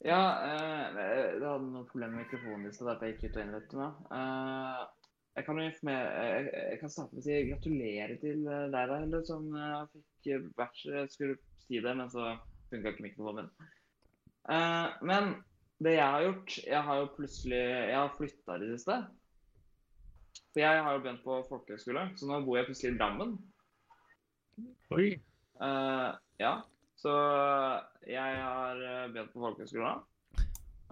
Ja, 0.00 0.20
eh, 0.46 0.84
jeg 0.96 1.42
hadde 1.44 1.66
noen 1.66 1.88
problemer 1.90 2.16
med 2.16 2.24
mikrofonen 2.24 2.70
i 2.70 2.72
stad, 2.72 2.88
derfor 2.88 3.10
jeg 3.10 3.18
gikk 3.18 3.34
ut 3.34 3.36
og 3.36 3.42
inn 3.42 3.80
meg. 3.82 3.98
Eh, 4.16 5.10
jeg 5.36 5.46
kan 5.46 5.60
jo 5.60 5.66
informere 5.68 6.22
jeg, 6.24 6.46
jeg 6.54 6.78
kan 6.80 6.92
starte 6.94 7.14
med 7.14 7.20
å 7.20 7.26
si 7.26 7.36
gratulerer 7.50 8.16
til 8.22 8.48
eh, 8.48 8.64
deg, 8.72 8.88
da, 8.90 8.96
Helle, 9.02 9.20
som 9.28 9.50
eh, 9.52 9.82
fikk 9.92 10.30
eh, 10.32 10.48
bachelor. 10.56 10.98
Jeg 11.02 11.12
skulle 11.14 11.36
si 11.66 11.82
det, 11.84 11.94
men 12.00 12.10
så 12.12 12.32
funka 12.72 12.94
ikke 12.94 13.06
mikrofonen 13.10 13.50
min. 13.50 13.70
Eh, 14.56 14.88
men 15.12 15.32
det 15.84 15.94
jeg 15.96 16.12
har 16.12 16.22
gjort 16.24 16.54
Jeg 16.64 16.80
har 16.84 16.98
jo 16.98 17.06
plutselig 17.14 17.58
Jeg 17.60 17.96
har 17.96 18.14
flytta 18.16 18.56
i 18.56 18.62
det 18.62 18.70
siste. 18.72 18.96
For 20.50 20.64
jeg 20.64 20.82
har 20.84 20.96
jo 20.96 21.02
begynt 21.04 21.24
på 21.24 21.36
folkehøyskole, 21.48 22.08
så 22.18 22.26
nå 22.26 22.40
bor 22.46 22.58
jeg 22.58 22.66
plutselig 22.70 22.94
i 22.94 22.98
Drammen. 22.98 23.36
Oi. 24.96 25.08
Eh, 25.60 26.10
ja, 26.40 26.54
så 27.00 27.12
jeg 28.08 28.40
har 28.44 28.80
eh, 28.84 29.06
begynt 29.12 29.32
på 29.32 29.40
folkehøyskolen. 29.40 30.02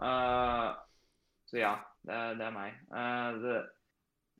Eh, 0.00 0.68
så 1.48 1.60
ja, 1.60 1.74
det, 2.04 2.20
det 2.38 2.46
er 2.46 2.54
meg. 2.54 2.76
Uh, 2.92 3.36
det, 3.42 3.56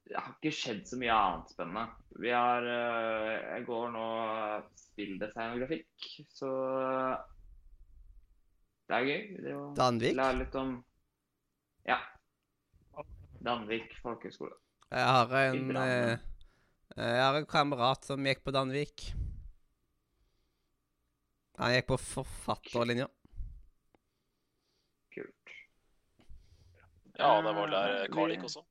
det 0.08 0.16
har 0.16 0.34
ikke 0.34 0.52
skjedd 0.54 0.82
så 0.88 0.98
mye 1.00 1.16
annet 1.16 1.52
spennende. 1.54 1.84
Vi 2.20 2.32
har 2.32 2.64
uh, 2.68 3.32
Jeg 3.54 3.66
går 3.68 3.90
nå 3.94 4.06
spilldesign 4.80 5.56
og 5.56 5.62
grafikk, 5.62 6.08
så 6.32 6.52
det 8.88 8.96
er 8.98 9.08
gøy. 9.08 9.22
Det 9.44 9.56
å 9.56 9.64
Danvik? 9.76 10.16
lære 10.16 10.40
litt 10.42 10.56
om 10.60 10.76
Ja. 11.88 12.00
Danvik 13.44 13.92
folkehøgskole. 14.02 14.56
Jeg 14.88 15.04
har 15.04 15.32
en 15.44 15.72
Jeg 15.76 17.22
har 17.22 17.36
en 17.36 17.48
kamerat 17.48 18.08
som 18.08 18.24
gikk 18.24 18.40
på 18.44 18.52
Danvik. 18.56 19.10
Han 21.58 21.72
gikk 21.74 21.86
på 21.90 21.96
forfatterlinja. 21.98 23.08
Kult. 25.14 25.54
Ja, 27.18 27.32
det 27.42 27.54
var 27.56 27.72
der 27.72 27.94
Eh, 27.94 28.02
eh, 28.04 28.10
Carl 28.14 28.30
gikk 28.34 28.44
også. 28.46 28.62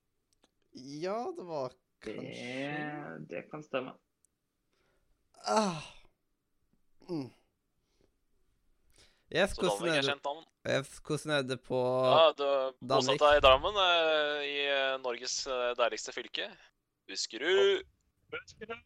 Ja, 1.03 1.17
det 1.37 1.45
var 1.47 1.73
Det, 2.05 3.25
det 3.29 3.41
kan 3.51 3.63
stemme. 3.63 3.93
ah. 5.47 5.81
mm. 7.09 7.29
Yes, 9.35 9.51
Så 9.55 9.61
hvordan 9.61 9.87
er 9.89 9.97
er 9.97 10.01
det? 10.01 10.15
yes. 10.65 10.99
Eh, 10.99 11.01
Hvordan 11.07 11.31
er 11.37 11.41
det 11.43 11.57
på 11.63 11.79
Ja, 12.05 12.31
du 12.37 12.73
bosatt 12.87 13.19
deg 13.19 13.37
i 13.37 13.41
Drammen, 13.43 13.75
eh, 13.75 14.43
i 14.47 14.59
eh, 14.71 14.97
Norges 15.03 15.45
eh, 15.47 15.73
deiligste 15.75 16.13
fylke. 16.15 16.47
Buskerud. 17.07 17.83
Buskerud 18.31 18.77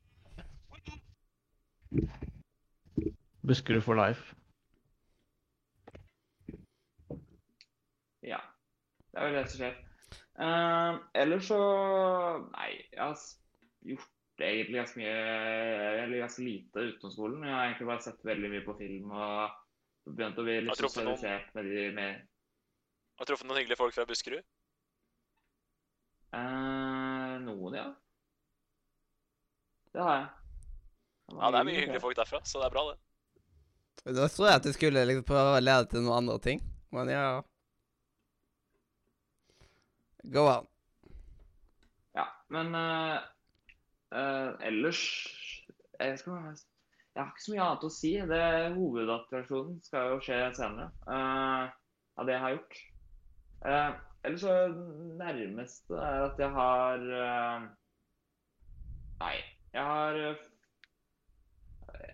for 3.82 3.96
life. 3.96 4.36
Ja. 8.22 8.40
Det 9.12 9.20
er 9.20 9.26
vel 9.28 9.36
det 9.36 9.48
som 9.52 9.60
skjer. 9.62 9.78
Uh, 10.42 11.02
ellers 11.14 11.50
så 11.52 11.58
Nei, 12.56 12.70
jeg 12.94 13.02
har 13.02 13.18
gjort 13.84 14.42
egentlig 14.42 14.78
ganske 14.80 15.02
mye 15.02 15.16
Eller 16.02 16.22
ganske 16.24 16.46
lite 16.46 16.86
utenom 16.88 17.12
skolen. 17.12 17.44
Jeg 17.44 17.54
har 17.54 17.66
egentlig 17.66 17.90
bare 17.92 18.06
sett 18.06 18.26
veldig 18.26 18.52
mye 18.54 18.64
på 18.66 18.78
film 18.80 19.12
og 19.12 20.14
begynt 20.16 20.40
å 20.40 20.46
bli 20.48 20.58
litt 20.66 20.80
sosialisert 20.80 21.52
med 21.58 21.70
de 21.70 21.84
med 21.98 22.24
Har 23.20 23.28
du 23.28 23.34
truffet 23.34 23.50
noen 23.50 23.60
hyggelige 23.60 23.82
folk 23.82 23.94
fra 23.98 24.08
Buskerud? 24.10 24.48
Uh, 26.32 27.38
Noen, 27.44 27.76
ja. 27.76 27.88
Det 29.92 30.00
har 30.00 30.14
jeg. 30.16 30.28
Ja, 31.36 31.50
det 31.52 31.60
er 31.60 31.68
mye 31.68 31.80
hyggelige 31.82 32.04
folk 32.04 32.16
derfra, 32.16 32.40
så 32.48 32.62
det 32.62 32.70
er 32.70 32.74
bra, 32.78 32.86
det. 32.94 33.11
Da 34.02 34.28
tror 34.28 34.48
jeg 34.48 34.60
at 34.60 34.66
du 34.66 34.74
skulle 34.74 35.06
liksom 35.06 35.28
prøve 35.28 35.58
å 35.58 35.62
lede 35.62 35.90
til 35.92 36.06
noen 36.06 36.24
andre 36.24 36.38
ting. 36.42 36.62
Men 36.92 37.12
ja 37.12 37.26
Go 40.34 40.46
on. 40.46 40.68
Ja, 42.14 42.28
men 42.54 42.76
uh, 42.78 43.18
uh, 44.14 44.52
ellers 44.62 45.02
jeg, 45.98 46.20
skal, 46.20 46.52
jeg 47.16 47.24
har 47.24 47.32
ikke 47.32 47.46
så 47.46 47.54
mye 47.56 47.66
annet 47.66 47.86
å 47.88 47.92
si. 47.94 48.12
Det 48.30 48.46
Hovedattraksjonen 48.76 49.80
skal 49.86 50.14
jo 50.14 50.22
skje 50.22 50.40
senere. 50.58 50.92
Uh, 51.10 51.74
av 52.20 52.30
det 52.30 52.36
jeg 52.36 52.44
har 52.46 52.56
gjort. 52.56 52.80
Uh, 53.66 53.92
ellers 54.24 54.46
så 54.46 54.56
nærmeste 55.18 55.94
er 55.98 56.26
at 56.28 56.40
jeg 56.40 56.50
har 56.50 57.06
eh, 57.22 57.68
Nei, 59.22 59.36
jeg 59.74 59.84
har 59.84 60.20
eh, 60.20 60.36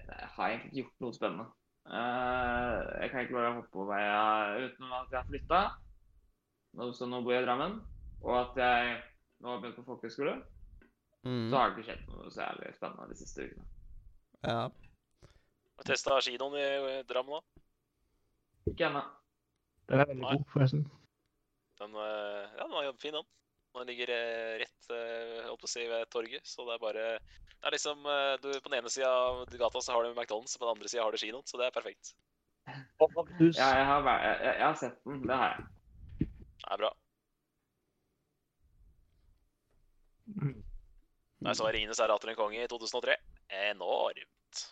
Jeg 0.07 0.29
har 0.35 0.49
egentlig 0.49 0.67
ikke 0.67 0.81
gjort 0.81 1.03
noe 1.03 1.15
spennende. 1.15 1.45
Eh, 1.87 3.01
jeg 3.01 3.11
kan 3.11 3.21
ikke 3.23 3.37
bare 3.37 3.53
hoppe 3.55 3.79
over 3.79 3.93
veia 3.93 4.65
utenom 4.65 4.95
at 4.97 5.13
jeg 5.13 5.19
har 5.21 5.29
flytta. 5.29 5.61
Så 6.93 7.07
nå 7.07 7.21
bor 7.23 7.33
jeg 7.33 7.45
i 7.45 7.47
Drammen. 7.47 7.79
Og 8.25 8.35
at 8.41 8.59
jeg 8.59 8.97
nå 9.39 9.53
har 9.53 9.61
begynt 9.61 9.79
på 9.79 9.85
folkehøyskole. 9.87 10.35
Mm. 11.23 11.47
Så 11.49 11.57
har 11.57 11.69
det 11.69 11.77
ikke 11.77 11.87
skjedd 11.91 12.03
noe 12.11 12.31
så 12.31 12.43
jævlig 12.43 12.73
spennende 12.75 13.07
de 13.11 13.19
siste 13.19 13.47
ukene. 13.47 13.65
Ja. 14.43 14.59
Har 14.67 15.85
du 15.85 15.89
testa 15.91 16.19
kinoen 16.25 16.59
i 16.59 16.99
Drammen, 17.09 17.39
da? 17.39 17.63
Ikke 18.71 18.89
ennå. 18.89 19.03
Den 19.87 20.03
er 20.03 20.09
veldig 20.09 20.23
Nei. 20.25 20.35
god, 20.35 20.45
forresten. 20.51 20.85
Den, 21.79 21.95
eh, 21.95 22.55
ja, 22.57 22.63
den 22.63 22.75
var 22.75 22.93
fin, 22.99 23.15
den. 23.15 23.27
Den 23.75 23.87
ligger 23.87 24.09
eh, 24.09 24.53
rett 24.63 24.87
oppe 24.87 25.47
holdt 25.47 25.61
på 25.61 25.67
å 25.67 25.71
si, 25.71 25.83
ved 25.89 26.09
torget, 26.13 26.47
så 26.47 26.65
det 26.67 26.77
er 26.77 26.81
bare 26.81 27.05
Det 27.19 27.67
er 27.69 27.75
liksom 27.75 28.05
eh, 28.09 28.35
du, 28.41 28.49
På 28.61 28.71
den 28.71 28.79
ene 28.79 28.89
sida 28.93 29.09
av 29.09 29.43
gata 29.51 29.81
så 29.81 29.93
har 29.93 30.05
du 30.07 30.13
McDonald's, 30.13 30.55
og 30.55 30.63
på 30.63 30.65
den 30.69 30.77
andre 30.77 30.91
sida 30.91 31.03
har 31.03 31.11
du 31.11 31.21
kinoen, 31.21 31.45
så 31.45 31.59
det 31.61 31.67
er 31.67 31.75
perfekt. 31.75 32.15
Ja, 33.57 33.67
jeg 33.79 33.85
har, 33.87 34.07
jeg, 34.23 34.39
jeg 34.47 34.65
har 34.65 34.79
sett 34.79 35.03
den. 35.05 35.21
Det 35.27 35.37
har 35.39 35.53
jeg. 35.53 35.67
Det 36.19 36.71
er 36.73 36.81
bra. 36.81 36.93
Mm. 40.27 40.63
Nei, 41.39 41.53
så 41.53 41.63
var 41.63 41.71
'Ringenes 41.71 42.01
herre 42.01 42.17
atter 42.17 42.33
en 42.33 42.35
konge' 42.35 42.63
i 42.63 42.67
2003. 42.67 43.15
Enormt. 43.69 44.63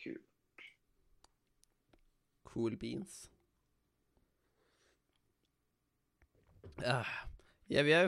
Kult. 0.00 0.64
Cool 2.44 2.76
beans. 2.76 3.29
Jau, 6.84 7.86
jau. 7.86 8.04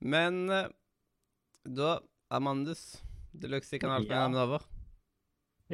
Men 0.00 0.40
eh, 0.52 0.68
da, 1.64 1.98
Amandus 2.30 3.02
Deluxe 3.36 3.76
i 3.76 3.80
Kanal 3.82 4.06
Ja. 4.06 4.26
ja. 4.28 4.42
over. 4.44 4.66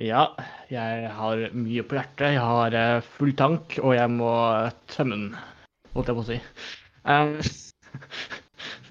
Ja, 0.01 0.23
jeg 0.73 1.11
har 1.13 1.43
mye 1.53 1.83
på 1.85 1.99
hjertet. 1.99 2.33
Jeg 2.33 2.41
har 2.41 2.73
eh, 2.73 3.03
full 3.19 3.35
tank, 3.37 3.77
og 3.83 3.93
jeg 3.97 4.09
må 4.15 4.33
tømme 4.89 5.19
den, 5.19 5.27
holdt 5.93 6.09
jeg 6.09 6.17
på 6.17 6.25
å 6.25 6.29
si. 6.31 6.39
Um, 7.05 7.37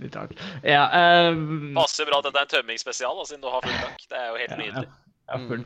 Litt 0.02 0.16
rart. 0.18 0.38
Ja, 0.66 0.84
um, 1.32 1.72
Passer 1.78 2.06
bra 2.10 2.20
at 2.22 2.28
dette 2.28 2.38
er 2.42 2.46
en 2.46 2.54
tømmingsspesial, 2.54 3.18
da, 3.18 3.26
siden 3.26 3.42
du 3.42 3.50
har 3.50 3.66
full 3.66 3.80
tank. 3.82 4.06
Det 4.12 4.20
er 4.20 4.30
jo 4.30 4.40
helt 4.44 4.54
ja, 4.54 4.60
nydelig. 4.62 4.88
jeg 5.26 5.34
har 5.34 5.48
full 5.50 5.66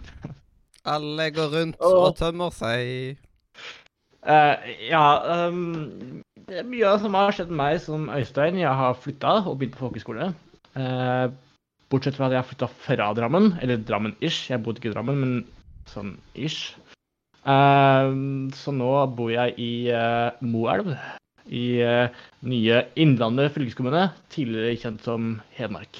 Alle 0.96 1.30
går 1.36 1.54
rundt 1.58 1.84
og 1.84 2.10
tømmer 2.20 2.56
seg. 2.56 3.20
Eh, 4.26 4.70
ja 4.90 5.04
um, 5.48 6.22
Det 6.50 6.62
er 6.62 6.66
mye 6.66 6.94
som 7.02 7.14
har 7.18 7.36
skjedd 7.36 7.52
med 7.52 7.60
meg 7.62 7.82
som 7.84 8.08
Øystein. 8.10 8.58
Jeg 8.62 8.80
har 8.82 8.98
flytta 8.98 9.42
og 9.44 9.60
begynt 9.60 9.76
på 9.78 9.86
folkehøyskole. 9.86 10.32
Uh, 10.76 11.30
bortsett 11.94 12.18
fra 12.18 12.28
at 12.28 12.36
jeg 12.36 12.42
har 12.42 12.50
flytta 12.50 12.70
fra 12.86 13.12
Drammen, 13.18 13.54
eller 13.62 13.82
Drammen-ish. 13.82 14.50
Jeg 14.52 14.64
bodde 14.66 14.82
ikke 14.82 14.92
i 14.92 14.96
Drammen, 14.96 15.22
men 15.22 15.36
sånn 15.92 16.16
ish. 16.34 16.74
Uh, 17.46 18.10
så 18.58 18.74
nå 18.74 18.90
bor 19.18 19.30
jeg 19.34 19.54
i 19.62 19.72
eh, 19.94 20.42
Moelv. 20.42 20.96
I 21.46 21.66
eh, 21.86 22.24
nye 22.50 22.80
Innlandet 22.98 23.54
fylkeskommune, 23.54 24.08
tidligere 24.34 24.80
kjent 24.82 25.06
som 25.06 25.36
Hedmark. 25.54 26.00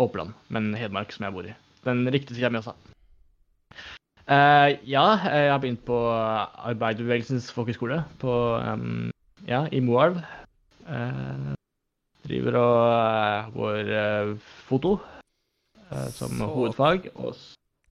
Oppland, 0.00 0.32
men 0.48 0.72
Hedmark 0.80 1.12
som 1.12 1.26
jeg 1.26 1.36
bor 1.36 1.48
i. 1.50 1.52
Den 1.84 2.06
riktige 2.08 2.38
sida 2.38 2.48
mi 2.48 2.56
Mjøsa. 2.56 2.72
Eh, 4.22 4.68
ja, 4.86 5.06
jeg 5.18 5.50
har 5.50 5.58
begynt 5.62 5.82
på 5.86 5.96
Arbeiderbevegelsens 6.70 7.48
folkehøgskole 7.54 8.04
på 8.22 8.34
um, 8.62 9.10
ja, 9.48 9.64
i 9.72 9.80
Moelv. 9.82 10.20
Uh, 10.86 11.54
driver 12.22 12.56
og 12.58 12.76
eh, 12.94 13.48
går 13.54 13.88
uh, 13.90 14.32
foto 14.68 14.92
eh, 15.90 16.08
som 16.14 16.30
Så- 16.38 16.46
hovedfag. 16.54 17.08
Og 17.14 17.34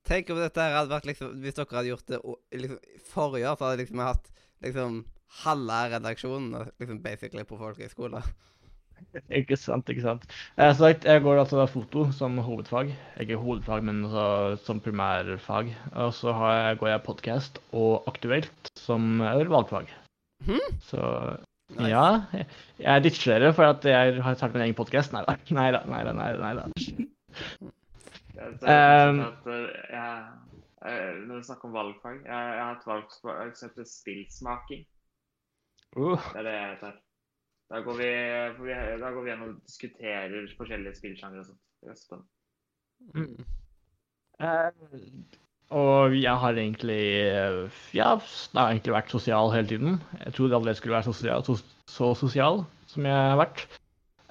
Tenk 0.08 0.32
om 0.34 0.40
dette 0.42 0.60
hadde 0.60 0.90
vært 0.90 1.06
liksom 1.06 1.36
Hvis 1.44 1.54
dere 1.56 1.78
hadde 1.78 1.92
gjort 1.92 2.08
det 2.10 2.20
liksom, 2.58 2.80
forrige 3.12 3.52
år, 3.52 3.58
så 3.60 3.68
hadde 3.68 3.84
liksom 3.84 4.00
jeg 4.02 4.08
hatt 4.08 4.32
liksom 4.66 4.96
halve 5.44 5.82
redaksjonen 5.94 6.72
liksom 6.80 7.02
basically 7.04 7.44
på 7.48 7.60
folkehøyskole. 7.60 8.24
Ikke 9.42 9.58
sant, 9.60 9.90
ikke 9.90 10.02
sant. 10.06 10.26
Eh, 10.58 10.72
så 10.74 10.86
sagt, 10.88 11.06
jeg 11.06 11.22
går 11.24 11.42
altså 11.44 11.66
foto 11.70 12.08
som 12.16 12.38
hovedfag. 12.38 12.92
Ikke 13.20 13.40
hovedfag, 13.42 13.84
men 13.84 14.04
altså, 14.06 14.58
som 14.66 14.80
primærfag. 14.84 15.72
Og 15.94 16.14
så 16.14 16.34
har 16.34 16.54
jeg, 16.58 16.78
går 16.82 16.88
jeg 16.94 17.04
podkast 17.08 17.62
og 17.74 18.04
aktuelt 18.08 18.72
som 18.80 19.20
valgfag. 19.22 19.88
Mhm. 20.46 20.78
Så 20.82 21.38
Nice. 21.72 21.88
Ja, 21.88 22.22
jeg- 22.34 22.48
jeg 22.80 23.04
ditcher 23.04 23.40
dere 23.40 23.54
for 23.54 23.64
at 23.64 23.86
jeg 23.86 24.22
har 24.22 24.34
startet 24.36 24.54
min 24.56 24.64
egen 24.64 24.76
podkast. 24.76 25.14
Nei 25.14 25.24
da. 25.24 25.36
Nei 25.52 25.72
da. 25.72 25.80
Nei 25.88 26.04
da. 26.04 26.12
Nei 26.12 26.34
da, 26.34 26.40
nei 26.40 26.54
da. 26.56 26.64
Jeg 28.36 28.58
Um, 28.62 29.20
eh, 29.22 30.24
eh, 30.86 31.14
Når 31.28 31.36
du 31.36 31.44
snakker 31.44 31.66
om 31.70 31.74
valgfag 31.74 32.24
Jeg, 32.26 32.56
jeg 32.56 32.64
har 32.64 32.72
et 32.76 32.88
valgfag 32.88 33.56
som 33.56 33.70
heter 33.70 33.86
spillsmaking. 33.86 34.86
Uh, 35.96 36.18
Det 36.34 36.40
er 36.40 36.44
det 36.44 36.54
jeg 36.54 36.70
heter. 36.74 36.94
Da 37.72 37.80
går 37.86 37.98
vi, 38.02 38.10
da 39.00 39.10
går 39.14 39.22
vi 39.24 39.30
gjennom 39.32 39.54
og 39.54 39.60
diskuterer 39.64 40.50
forskjellige 40.58 40.98
spillsjangre 40.98 41.44
og 41.44 41.46
sånt. 41.48 41.62
Det. 42.12 42.18
Mm. 43.16 43.46
Uh, 44.42 44.72
og 45.72 46.16
jeg 46.18 46.34
har 46.44 46.58
egentlig 46.60 47.04
eh, 47.24 47.78
Ja, 47.96 48.10
det 48.20 48.60
har 48.60 48.74
egentlig 48.74 48.96
vært 48.98 49.14
sosial 49.14 49.54
hele 49.54 49.70
tiden. 49.70 50.02
Jeg 50.26 50.34
trodde 50.36 50.58
aldri 50.58 50.74
jeg 50.74 50.82
skulle 50.82 50.98
være 50.98 51.08
sosial, 51.08 51.46
så, 51.48 51.56
så 51.88 52.12
sosial 52.20 52.66
som 52.92 53.08
jeg 53.08 53.16
har 53.16 53.40
vært. 53.40 53.64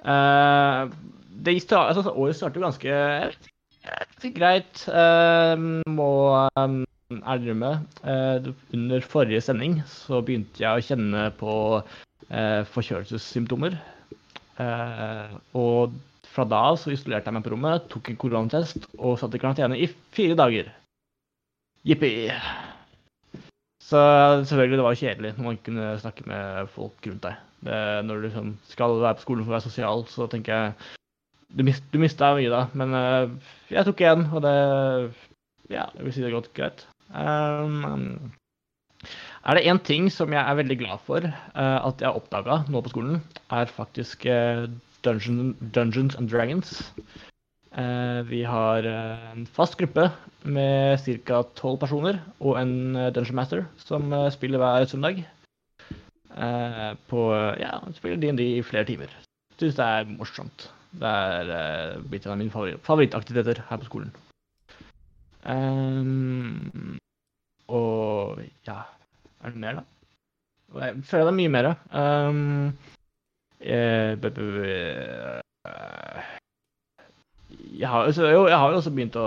Uh, 0.05 0.93
det 1.41 1.57
sta- 1.63 1.87
altså, 1.89 2.13
året 2.13 2.37
startet 2.37 2.61
ganske 2.61 2.93
greit. 4.37 4.85
Uh, 4.85 5.81
må 5.89 6.11
um, 6.61 6.83
ærlig 7.25 7.57
med. 7.57 7.89
Uh, 8.05 8.53
under 8.77 9.01
forrige 9.01 9.41
sending 9.41 9.79
så 9.89 10.21
begynte 10.21 10.61
jeg 10.61 10.77
å 10.77 10.85
kjenne 10.91 11.25
på 11.41 11.55
eh, 12.29 12.61
forkjølelsessymptomer. 12.73 13.77
Eh, 14.61 15.37
og 15.57 15.95
fra 16.31 16.45
da 16.47 16.61
av 16.71 16.77
så 16.79 16.93
isolerte 16.93 17.27
jeg 17.27 17.35
meg 17.35 17.45
på 17.45 17.53
rommet, 17.53 17.87
tok 17.91 18.11
en 18.11 18.19
koronatest 18.19 18.85
og 18.97 19.17
satt 19.19 19.35
i 19.35 19.41
karantene 19.41 19.79
i 19.79 19.89
fire 20.15 20.37
dager. 20.39 20.69
Jippi. 21.87 22.29
Så 23.81 23.99
selvfølgelig, 24.47 24.77
det 24.79 24.85
var 24.85 24.99
kjedelig 24.99 25.31
når 25.35 25.43
man 25.43 25.57
ikke 25.57 25.67
kunne 25.67 25.87
snakke 25.99 26.27
med 26.29 26.69
folk 26.75 27.07
rundt 27.09 27.25
deg. 27.25 27.39
Det, 27.61 27.79
når 28.07 28.15
du 28.15 28.27
liksom 28.27 28.53
skal 28.69 28.95
være 29.01 29.17
på 29.19 29.25
skolen 29.25 29.45
for 29.45 29.51
å 29.51 29.57
være 29.57 29.67
sosial, 29.67 30.05
så 30.09 30.27
tenker 30.31 30.55
jeg 30.55 30.97
Du, 31.51 31.65
mist, 31.67 31.83
du 31.91 31.99
mista 31.99 32.29
mye 32.31 32.47
da, 32.47 32.61
men 32.79 32.95
uh, 32.95 33.51
jeg 33.67 33.83
tok 33.83 34.01
igjen, 34.01 34.23
og 34.31 34.45
det 34.45 34.55
Ja, 35.73 35.89
jeg 35.97 36.05
vil 36.05 36.13
si 36.15 36.23
det 36.23 36.29
er 36.29 36.37
godt 36.37 36.53
greit. 36.55 36.85
Um, 37.11 38.31
er 39.41 39.57
det 39.57 39.65
én 39.65 39.79
ting 39.81 40.09
som 40.13 40.33
jeg 40.33 40.41
er 40.41 40.57
veldig 40.59 40.77
glad 40.83 41.01
for 41.07 41.25
eh, 41.25 41.79
at 41.81 42.01
jeg 42.01 42.09
har 42.09 42.17
oppdaga 42.17 42.61
nå 42.69 42.81
på 42.85 42.93
skolen, 42.93 43.21
er 43.49 43.73
faktisk 43.73 44.25
eh, 44.29 44.67
Dungeon, 45.01 45.55
Dungeons 45.73 46.15
and 46.15 46.29
Dragons. 46.29 46.75
Eh, 47.73 48.21
vi 48.29 48.43
har 48.45 48.85
en 48.85 49.47
fast 49.49 49.79
gruppe 49.79 50.11
med 50.43 51.01
ca. 51.25 51.41
tolv 51.57 51.79
personer 51.81 52.21
og 52.39 52.59
en 52.61 52.93
Dungeon 53.15 53.39
Master 53.39 53.65
som 53.81 54.13
spiller 54.31 54.61
hver 54.61 54.85
søndag. 54.85 55.23
På 57.11 57.21
Ja, 57.59 57.81
spiller 57.91 58.15
DND 58.21 58.39
i 58.39 58.63
flere 58.63 58.85
timer. 58.87 59.09
Syns 59.59 59.75
det 59.75 59.83
er 59.85 60.07
morsomt. 60.07 60.69
Det 60.95 61.09
er 61.09 61.99
blitt 62.07 62.25
en 62.25 62.31
av 62.31 62.39
mine 62.39 62.53
favoritt 62.53 62.79
favorittaktiviteter 62.85 63.65
her 63.67 63.81
på 63.81 63.89
skolen. 63.89 64.13
Um, 65.43 66.97
og 67.67 68.39
ja 68.67 68.83
Er 69.41 69.53
det 69.53 69.61
mer, 69.61 69.79
da? 69.81 69.83
Jeg 70.81 71.03
føler 71.03 71.27
det 71.27 71.31
er 71.31 71.37
mye 71.39 71.51
mer. 71.51 71.67
Um, 71.91 72.67
eh, 73.59 74.13
eh, 74.15 75.41
jeg 77.81 77.89
har, 77.89 78.07
jo, 78.07 78.47
jeg 78.47 78.57
har 78.57 78.71
jo 78.71 78.79
også 78.79 78.93
begynt 78.95 79.17
å 79.19 79.25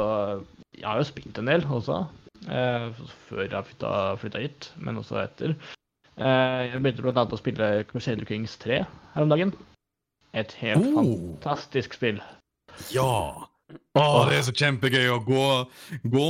Jeg 0.75 0.87
har 0.89 0.99
jo 0.99 1.07
spilt 1.09 1.39
en 1.39 1.51
del 1.51 1.67
også. 1.71 2.01
Eh, 2.49 2.89
før 3.29 3.45
jeg 3.45 3.69
flytta, 3.71 3.93
flytta 4.21 4.43
hit, 4.43 4.73
men 4.77 4.99
også 5.01 5.21
etter. 5.23 5.55
Jeg 6.19 6.81
begynte 6.81 7.11
annet 7.11 7.35
å 7.35 7.39
spille 7.41 7.69
Crusader 7.91 8.27
Kings 8.29 8.57
3 8.63 8.83
her 9.15 9.23
om 9.23 9.31
dagen. 9.33 9.53
Et 10.35 10.53
helt 10.61 10.87
Oh. 10.87 11.05
fantastisk 11.05 11.95
spill. 11.95 12.21
Ja! 12.95 13.47
Å, 13.95 14.05
det 14.29 14.37
er 14.39 14.45
så 14.47 14.53
kjempegøy 14.55 15.09
å 15.15 15.21
gå, 15.25 15.45
gå 16.11 16.29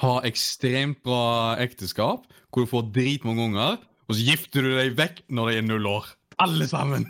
Ha 0.00 0.12
ekstremt 0.24 1.02
bra 1.04 1.56
ekteskap, 1.60 2.24
hvor 2.50 2.64
du 2.64 2.70
får 2.70 2.88
dritmange 2.94 3.44
unger, 3.50 3.80
og 4.08 4.16
så 4.16 4.24
gifter 4.24 4.64
du 4.64 4.72
deg 4.78 4.96
vekk 4.98 5.22
når 5.28 5.50
de 5.50 5.58
er 5.60 5.66
null 5.68 5.88
år. 5.90 6.08
Alle 6.42 6.68
sammen! 6.68 7.06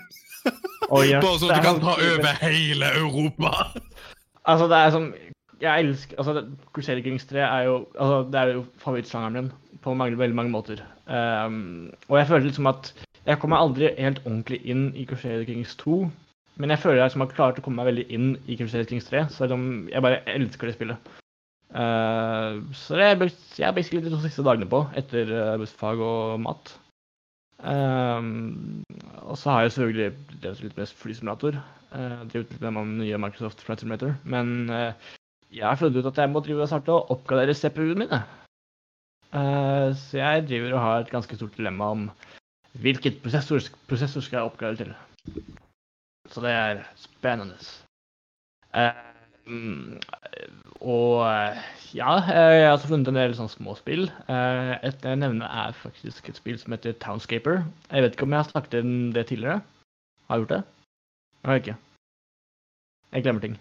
Oh, 0.90 1.00
yes. 1.06 1.22
Bare 1.22 1.38
sånn 1.38 1.52
at 1.54 1.62
du 1.62 1.64
kan 1.64 1.78
ta 1.80 1.92
over 1.94 2.40
hele 2.42 2.88
Europa! 2.98 3.52
Altså, 4.42 4.66
det 4.68 4.78
er 4.78 4.90
som 4.90 5.04
Jeg 5.62 5.84
elsker 5.84 6.18
Altså, 6.18 6.42
Crusader 6.74 7.04
Kings 7.04 7.24
3 7.30 7.44
er 7.46 7.68
jo 7.68 7.76
altså, 7.94 8.16
Det 8.26 8.40
er 8.40 8.50
jo 8.56 8.64
favorittsjangeren 8.82 9.36
min 9.38 9.78
på 9.82 9.94
mange, 9.98 10.18
veldig 10.18 10.36
mange 10.36 10.52
måter. 10.52 10.82
Um, 11.06 11.90
og 12.08 12.18
jeg 12.18 12.28
føler 12.28 12.44
liksom 12.48 12.68
at 12.70 12.92
Jeg 13.26 13.38
kommer 13.38 13.62
aldri 13.62 13.88
helt 13.98 14.20
ordentlig 14.26 14.60
inn 14.66 14.90
i 14.98 15.06
Crusader 15.06 15.46
Kings 15.46 15.74
2. 15.80 16.02
Men 16.62 16.74
jeg 16.74 16.82
føler 16.82 17.00
jeg 17.00 17.14
som 17.14 17.24
har 17.24 17.32
klart 17.32 17.58
å 17.58 17.64
komme 17.64 17.80
meg 17.80 17.92
veldig 17.92 18.06
inn 18.12 18.28
i 18.46 18.58
Crusader 18.58 18.86
Kings 18.90 19.08
3, 19.08 19.24
selv 19.32 19.56
om 19.56 19.66
jeg 19.88 20.04
bare 20.04 20.20
elsker 20.28 20.68
det 20.68 20.76
spillet. 20.76 21.12
Uh, 21.72 22.60
så 22.76 22.98
det 23.00 23.18
brukt- 23.20 23.58
jeg 23.58 23.66
har 23.66 23.72
basically 23.76 24.04
de 24.04 24.12
to 24.12 24.20
siste 24.20 24.44
dagene 24.44 24.68
på, 24.68 24.84
etter 24.98 25.30
uh, 25.32 25.58
bussfag 25.60 26.00
og 26.04 26.40
mat. 26.44 26.74
Um, 27.62 28.82
og 29.22 29.38
så 29.38 29.50
har 29.50 29.62
jeg 29.62 29.72
selvfølgelig 29.72 30.40
drevet 30.42 30.62
litt 30.66 30.76
med 30.76 30.94
flysimulator. 30.98 31.58
Uh, 31.92 32.24
drevet 32.28 32.50
litt 32.50 32.60
med 32.60 32.74
den 32.76 32.96
nye 32.98 33.20
Microsoft 33.22 33.62
Flight 33.62 33.84
Simulator. 33.84 34.16
Men 34.24 34.70
uh, 34.70 34.92
jeg 35.52 35.66
har 35.68 35.78
funnet 35.78 36.00
ut 36.00 36.10
at 36.10 36.18
jeg 36.18 36.32
må 36.32 36.42
drive 36.42 36.64
og 36.64 36.72
starte 36.72 36.94
å 36.94 37.04
oppgradere 37.14 37.54
CPU-en 37.56 38.02
mine. 38.02 38.22
Uh, 39.32 39.92
så 39.96 40.20
jeg 40.20 40.46
driver 40.48 40.74
og 40.76 40.84
har 40.84 41.04
et 41.04 41.14
ganske 41.14 41.38
stort 41.38 41.56
dilemma 41.56 41.92
om 41.94 42.04
hvilket 42.82 43.20
prosessor, 43.22 43.64
prosessor 43.88 44.24
skal 44.24 44.40
jeg 44.40 44.50
oppgradere 44.50 44.90
til. 44.90 45.46
Så 46.32 46.42
det 46.44 46.52
er 46.56 46.84
spennende. 47.00 47.56
Uh, 48.72 49.11
og 50.82 51.14
uh, 51.22 51.58
ja, 51.94 52.12
jeg 52.28 52.66
har 52.66 52.72
også 52.72 52.88
funnet 52.88 53.08
en 53.10 53.18
del 53.18 53.34
små 53.36 53.74
spill. 53.78 54.06
Uh, 54.28 54.78
et 54.86 55.02
jeg 55.02 55.18
nevner 55.18 55.46
er 55.46 55.72
faktisk 55.76 56.28
et 56.28 56.38
spill 56.38 56.58
som 56.58 56.72
heter 56.72 56.94
Townscaper. 57.02 57.64
Jeg 57.90 58.02
vet 58.02 58.14
ikke 58.14 58.28
om 58.28 58.36
jeg 58.36 58.44
har 58.44 58.50
snakket 58.50 58.80
om 58.80 59.12
det 59.12 59.26
tidligere. 59.26 59.60
Har 60.28 60.36
jeg 60.36 60.46
gjort 60.46 60.54
det? 60.56 60.62
Jeg 61.42 61.62
ikke. 61.62 61.76
Jeg 63.12 63.22
glemmer 63.22 63.40
ting. 63.40 63.60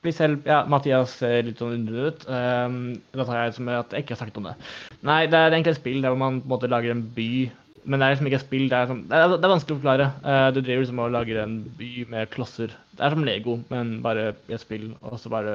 Blir 0.00 0.12
selv 0.16 0.46
Ja, 0.48 0.62
Mathias 0.64 1.18
ser 1.20 1.42
litt 1.44 1.58
sånn 1.60 1.74
undrende 1.76 2.06
ut. 2.08 2.22
Da 2.24 3.24
tar 3.26 3.42
jeg 3.42 3.56
som 3.58 3.68
at 3.68 3.92
jeg 3.92 4.04
ikke 4.04 4.14
har 4.14 4.22
snakket 4.22 4.38
om 4.40 4.46
det. 4.48 4.54
Nei, 5.04 5.26
det 5.28 5.36
er 5.36 5.50
egentlig 5.50 5.74
et 5.74 5.80
spill 5.82 6.00
der 6.00 6.14
man 6.16 6.38
på 6.40 6.46
en 6.46 6.54
måte 6.54 6.70
lager 6.70 6.94
en 6.94 7.02
by. 7.18 7.50
Men 7.84 8.00
det 8.00 8.06
er 8.06 8.14
liksom 8.14 8.28
ikke 8.28 8.38
et 8.40 8.44
spill. 8.44 8.66
Det 8.68 8.76
er, 8.76 8.90
sånn, 8.90 9.02
det 9.08 9.16
er, 9.16 9.32
det 9.36 9.46
er 9.46 9.52
vanskelig 9.54 9.76
å 9.76 9.80
forklare. 9.80 10.06
Uh, 10.24 10.48
du 10.52 10.60
driver 10.60 10.84
liksom 10.84 11.02
og 11.04 11.12
lager 11.14 11.40
en 11.42 11.56
by 11.78 11.90
med 12.12 12.30
klosser. 12.34 12.74
Det 12.96 13.04
er 13.06 13.14
som 13.14 13.24
Lego, 13.24 13.56
men 13.72 13.94
bare 14.04 14.30
i 14.50 14.56
et 14.56 14.64
spill. 14.64 14.90
Og 15.00 15.16
så 15.22 15.32
bare 15.32 15.54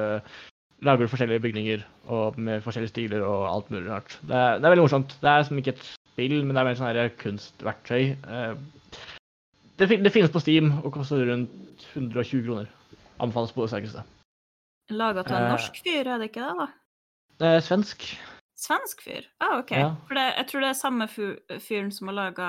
lager 0.84 1.06
du 1.06 1.12
forskjellige 1.12 1.44
bygninger 1.44 1.84
og 2.12 2.36
med 2.38 2.64
forskjellige 2.64 2.92
stiler 2.92 3.22
og 3.24 3.46
alt 3.48 3.70
mulig 3.72 3.88
rart. 3.88 4.18
Det 4.26 4.34
er, 4.36 4.58
det 4.58 4.66
er 4.66 4.74
veldig 4.74 4.88
morsomt. 4.88 5.14
Det 5.22 5.30
er 5.30 5.44
liksom 5.44 5.62
ikke 5.62 5.76
et 5.76 5.86
spill, 5.86 6.36
men 6.42 6.52
det 6.52 6.62
er 6.62 6.68
mer 6.70 6.80
sånn 6.80 7.14
kunstverktøy. 7.22 8.02
Uh, 8.26 9.06
det, 9.78 9.90
det 10.04 10.12
finnes 10.12 10.32
på 10.32 10.40
Steam 10.42 10.72
og 10.82 10.92
koster 10.96 11.24
rundt 11.30 11.86
120 11.94 12.44
kroner. 12.46 12.70
Anbefales 13.20 13.54
på 13.54 13.64
det 13.64 13.72
sterkeste. 13.72 14.04
Laga 14.90 15.22
til 15.26 15.34
en 15.36 15.42
Eh. 15.42 15.50
norsk 15.50 15.78
fyr, 15.82 16.06
er 16.06 16.18
det 16.18 16.30
ikke 16.30 16.44
det, 16.46 16.56
da? 16.60 16.66
Er 17.46 17.60
svensk. 17.60 18.04
Svensk 18.66 19.02
fyr? 19.06 19.26
Ah, 19.40 19.60
OK. 19.60 19.70
Ja. 19.78 19.92
For 20.08 20.18
det, 20.18 20.24
jeg 20.40 20.48
tror 20.50 20.64
det 20.64 20.70
er 20.72 20.78
samme 20.78 21.06
fyren 21.12 21.92
som 21.94 22.10
har 22.10 22.16
laga 22.18 22.48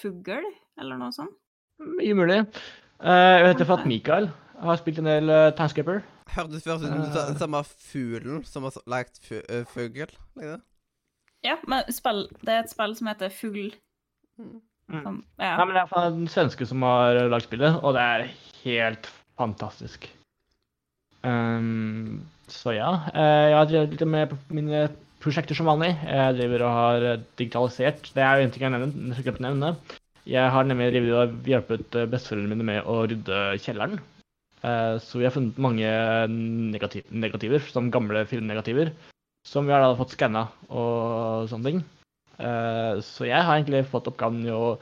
Fugl, 0.00 0.48
eller 0.80 0.98
noe 0.98 1.14
sånt. 1.14 1.36
Mye 1.78 2.14
mulig. 2.18 2.40
Uh, 3.02 3.38
jeg 3.38 3.52
heter 3.52 3.68
Fat 3.68 3.86
Mikael. 3.86 4.28
Jeg 4.54 4.66
har 4.68 4.80
spilt 4.80 4.98
en 5.02 5.08
del 5.10 5.30
uh, 5.30 5.48
Timescaper. 5.58 6.02
Hørtes 6.34 6.64
først 6.66 6.84
ut 6.84 6.88
som 6.88 7.00
Eh. 7.04 7.26
den 7.30 7.38
samme 7.38 7.60
fuglen 7.68 8.44
som 8.48 8.66
har 8.66 8.78
lagd 8.90 9.18
fu 9.22 9.36
uh, 9.38 9.64
fugl. 9.70 10.10
Liksom. 10.40 10.62
Ja, 11.44 11.58
men 11.68 11.84
spill, 11.92 12.24
det 12.40 12.54
er 12.54 12.62
et 12.64 12.72
spill 12.72 12.94
som 12.96 13.10
heter 13.10 13.28
Fugl. 13.34 13.74
Mm. 14.40 14.60
Som, 14.90 15.18
ja. 15.38 15.54
Nei, 15.58 15.66
men 15.68 15.74
det 15.76 15.82
er 15.84 16.10
den 16.16 16.28
svenske 16.32 16.66
som 16.66 16.82
har 16.86 17.18
lagd 17.28 17.46
spillet, 17.46 17.76
og 17.84 17.94
det 17.96 18.04
er 18.14 18.24
helt 18.64 19.10
fantastisk. 19.38 20.08
Ehm, 21.24 22.22
så 22.50 22.74
ja. 22.76 22.90
eh, 23.14 23.50
jeg 23.50 23.56
har 23.56 23.68
drevet 23.70 24.06
med 24.08 24.32
mine 24.52 24.80
prosjekter 25.24 25.56
som 25.56 25.68
vanlig. 25.70 25.94
Jeg 26.04 26.36
driver 26.38 26.64
og 26.66 26.78
har 26.78 27.06
eh, 27.08 27.22
digitalisert. 27.40 28.10
Det 28.14 28.24
er 28.24 28.40
jo 28.40 28.46
en 28.46 28.52
ting 28.54 28.66
jeg 28.66 28.74
nevner, 28.74 29.38
nevne. 29.46 29.70
Jeg 30.28 30.52
har 30.52 30.68
nemlig 30.68 30.90
drevet 30.92 31.14
og 31.20 31.48
hjulpet 31.48 31.98
eh, 32.00 32.10
besteforeldrene 32.12 32.52
mine 32.52 32.68
med 32.68 32.90
å 32.90 32.98
rydde 33.08 33.40
kjelleren. 33.64 34.02
Så 34.64 35.18
vi 35.20 35.26
har 35.26 35.32
funnet 35.34 35.58
mange 35.60 35.88
negativ 36.32 37.10
negativer, 37.12 37.60
som 37.68 37.90
gamle 37.92 38.22
filmnegativer, 38.24 38.94
som 39.44 39.66
vi 39.68 39.74
har 39.74 39.82
da 39.84 39.90
fått 39.98 40.14
skanna 40.14 40.46
og 40.72 41.50
sånne 41.50 41.68
ting. 41.68 41.82
Så 43.04 43.28
jeg 43.28 43.44
har 43.44 43.58
egentlig 43.58 43.82
fått 43.92 44.08
oppgaven 44.08 44.40
i 44.48 44.54
å 44.56 44.78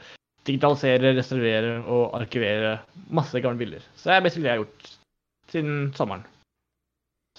digitalisere, 0.47 1.11
restaurere 1.19 1.81
og 1.83 2.15
arkivere 2.15 2.77
masse 3.11 3.43
gamle 3.43 3.59
bilder. 3.59 3.83
Så 3.99 4.07
det 4.07 4.15
er 4.15 4.23
basically 4.23 4.47
det 4.47 4.53
jeg 4.53 4.61
har 4.61 4.63
gjort 4.63 4.93
siden 5.51 5.75
sommeren. 5.99 6.23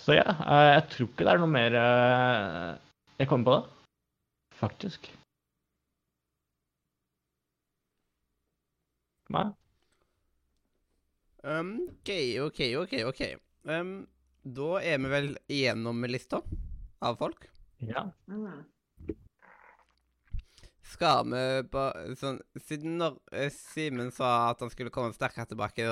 Så 0.04 0.12
ja, 0.18 0.24
eh, 0.28 0.70
jeg 0.74 0.88
tror 0.92 1.08
ikke 1.08 1.24
det 1.24 1.32
er 1.32 1.38
noe 1.40 1.48
mer 1.48 1.74
eh, 1.80 2.72
jeg 3.22 3.28
kommer 3.30 3.46
på 3.46 3.54
da. 3.54 3.60
Faktisk. 4.58 5.08
Nei. 9.32 9.46
Um, 11.44 11.72
OK, 11.88 12.12
OK, 12.44 12.60
OK. 12.82 12.94
ok. 13.08 13.22
Um, 13.64 13.96
da 14.44 14.68
er 14.84 15.00
vi 15.00 15.14
vel 15.14 15.32
igjennom 15.48 16.04
lista 16.08 16.42
av 17.04 17.16
folk. 17.20 17.48
Ja. 17.80 18.04
Skal 20.94 21.24
vi 21.32 21.42
bare 21.72 22.14
sånn 22.20 22.38
Siden 22.60 23.00
når 23.00 23.16
eh, 23.34 23.50
Simen 23.52 24.12
sa 24.14 24.52
at 24.52 24.60
han 24.62 24.72
skulle 24.72 24.92
komme 24.94 25.16
sterkere 25.16 25.48
tilbake, 25.48 25.88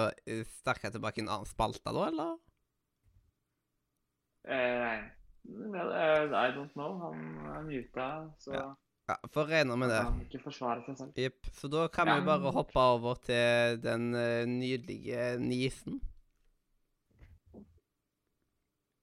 sterkere 0.61 0.93
tilbake 0.95 1.21
i 1.21 1.25
en 1.25 1.33
annen 1.33 1.49
spalte, 1.49 1.89
da, 1.89 2.09
eller? 2.13 2.37
Eh, 4.49 4.55
er- 4.55 6.35
I 6.35 6.51
don't 6.57 6.73
know. 6.73 6.99
Han 6.99 7.37
er 7.47 7.63
muta, 7.63 8.31
så 8.39 8.53
Ja. 8.53 8.75
Ja, 9.09 9.15
For 9.33 9.45
regne 9.45 9.77
med 9.77 9.89
det. 9.91 9.97
han 10.03 10.13
kan 10.13 10.21
ikke 10.27 10.43
forsvare 10.45 10.83
seg 10.87 10.97
selv. 10.97 11.13
Jepp. 11.19 11.47
Så 11.53 11.69
da 11.69 11.87
kan 11.89 12.07
vi 12.07 12.11
Ja. 12.13 12.21
vi 12.21 12.27
bare 12.27 12.53
hoppe 12.53 12.77
over 12.79 13.15
til 13.15 13.83
den 13.83 14.15
eh, 14.15 14.47
nydelige 14.47 15.39
nisen. 15.39 16.01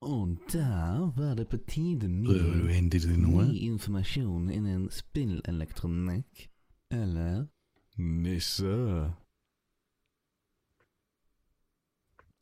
Og 0.01 0.37
der 0.51 1.11
var 1.17 1.35
det 1.35 1.49
på 1.49 1.57
tide 1.67 2.07
noe? 2.07 3.43
ny 3.47 3.57
informasjon 3.67 4.49
innen 4.49 4.89
spillelektronikk. 4.89 6.49
Eller 6.91 7.45
Nisse. 7.97 9.13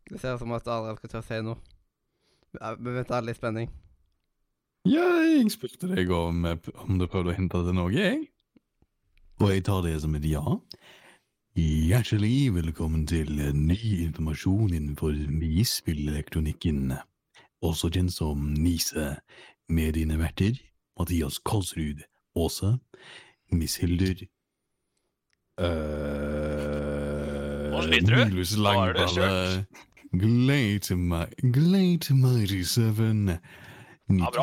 Det 0.10 0.20
ser 0.22 0.34
ut 0.34 0.40
som 0.40 0.52
at 0.52 0.68
Adrian 0.68 0.96
skal 0.98 1.10
til 1.10 1.20
å 1.20 1.26
si 1.28 1.42
noe. 1.42 1.58
Ja, 2.62 2.76
Vi 2.80 2.92
venter 2.92 3.16
alle 3.16 3.32
i 3.32 3.38
spenning. 3.38 3.70
Jeg 4.88 5.52
spurte 5.52 5.90
deg 5.92 6.12
om, 6.16 6.46
om 6.46 7.00
du 7.00 7.08
prøvde 7.12 7.34
å 7.34 7.38
hente 7.38 7.60
til 7.66 7.76
noe, 7.76 7.92
jeg. 7.94 8.30
Og 9.42 9.52
jeg 9.52 9.66
tar 9.68 9.84
det 9.86 9.98
som 10.02 10.16
et 10.18 10.26
ja. 10.26 10.44
Hjertelig 11.58 12.54
velkommen 12.56 13.06
til 13.10 13.30
ny 13.58 13.78
informasjon 14.06 14.74
innenfor 14.74 15.12
nyspillelektronikken. 15.12 16.96
Også 17.66 17.90
kjent 17.94 18.14
som 18.14 18.54
Nise, 18.54 19.18
med 19.68 19.98
dine 19.98 20.16
verter 20.22 20.56
Mathias 20.98 21.42
Kolsrud 21.44 22.06
Aase, 22.38 22.78
Miss 23.52 23.76
Hildur 23.82 24.22
Nå 25.58 25.68
Hva 27.74 27.82
sliter 27.84 28.14
du. 28.14 28.20
Har 28.22 28.30
du 28.32 28.40
er 28.40 28.46
det 28.48 28.62
Langballe 28.64 29.66
Great 30.12 32.10
Mighty 32.10 32.64
Seven. 32.64 33.28
Ja, 33.28 33.38
Nytt 34.08 34.38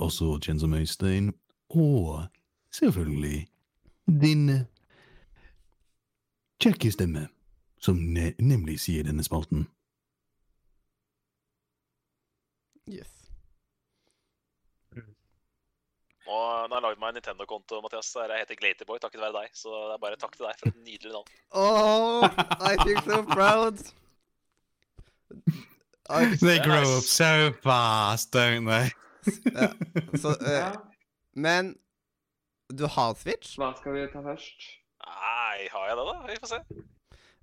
også 0.00 0.38
kjent 0.42 0.60
som 0.60 0.74
Øystein. 0.74 1.34
Og 1.70 2.26
selvfølgelig 2.74 3.46
din 4.06 4.66
kjekke 6.62 6.92
stemme, 6.92 7.28
som 7.78 7.96
ne 7.96 8.32
nemlig 8.38 8.80
sier 8.80 9.06
denne 9.06 9.22
spalten. 9.26 9.66
Yes. 12.90 13.10
Nå 16.26 16.38
nå 16.66 16.74
har 16.74 16.80
jeg 16.80 16.82
lagd 16.82 17.00
meg 17.02 17.12
en 17.12 17.18
Nintendo-konto, 17.20 17.78
Mathias. 17.82 18.10
Der 18.14 18.32
jeg 18.34 18.42
heter 18.42 18.58
Glaterboy 18.58 18.98
takket 18.98 19.22
være 19.22 19.38
deg. 19.38 19.54
Så 19.54 19.70
det 19.70 19.94
er 19.94 20.02
bare 20.02 20.18
takk 20.18 20.34
til 20.34 20.48
deg 20.48 20.58
for 20.58 20.72
et 20.72 20.82
nydelig 20.82 21.12
navn. 21.14 21.30
Oh, 21.54 22.26
I 22.66 22.74
feel 22.82 22.98
so 23.06 23.22
proud. 23.30 23.86
Oi, 26.10 26.24
They 26.40 26.58
grow 26.62 26.82
up 26.98 27.02
so 27.04 27.52
fast, 27.62 28.34
don't 28.36 28.66
they? 28.70 28.90
ja. 29.54 29.68
Så, 30.16 30.28
uh, 30.28 30.50
Ja, 30.52 30.72
men 31.34 31.74
du 32.78 32.86
har 32.86 33.14
Switch? 33.18 33.56
hva 33.58 33.72
skal 33.78 33.92
vi 33.96 34.04
ta 34.12 34.22
først? 34.22 34.68
Nei, 35.06 35.66
har 35.72 35.88
jeg 35.88 35.96
det, 35.98 36.04
da? 36.06 36.16
Vi 36.30 36.36
får 36.42 36.52
se. 36.52 36.60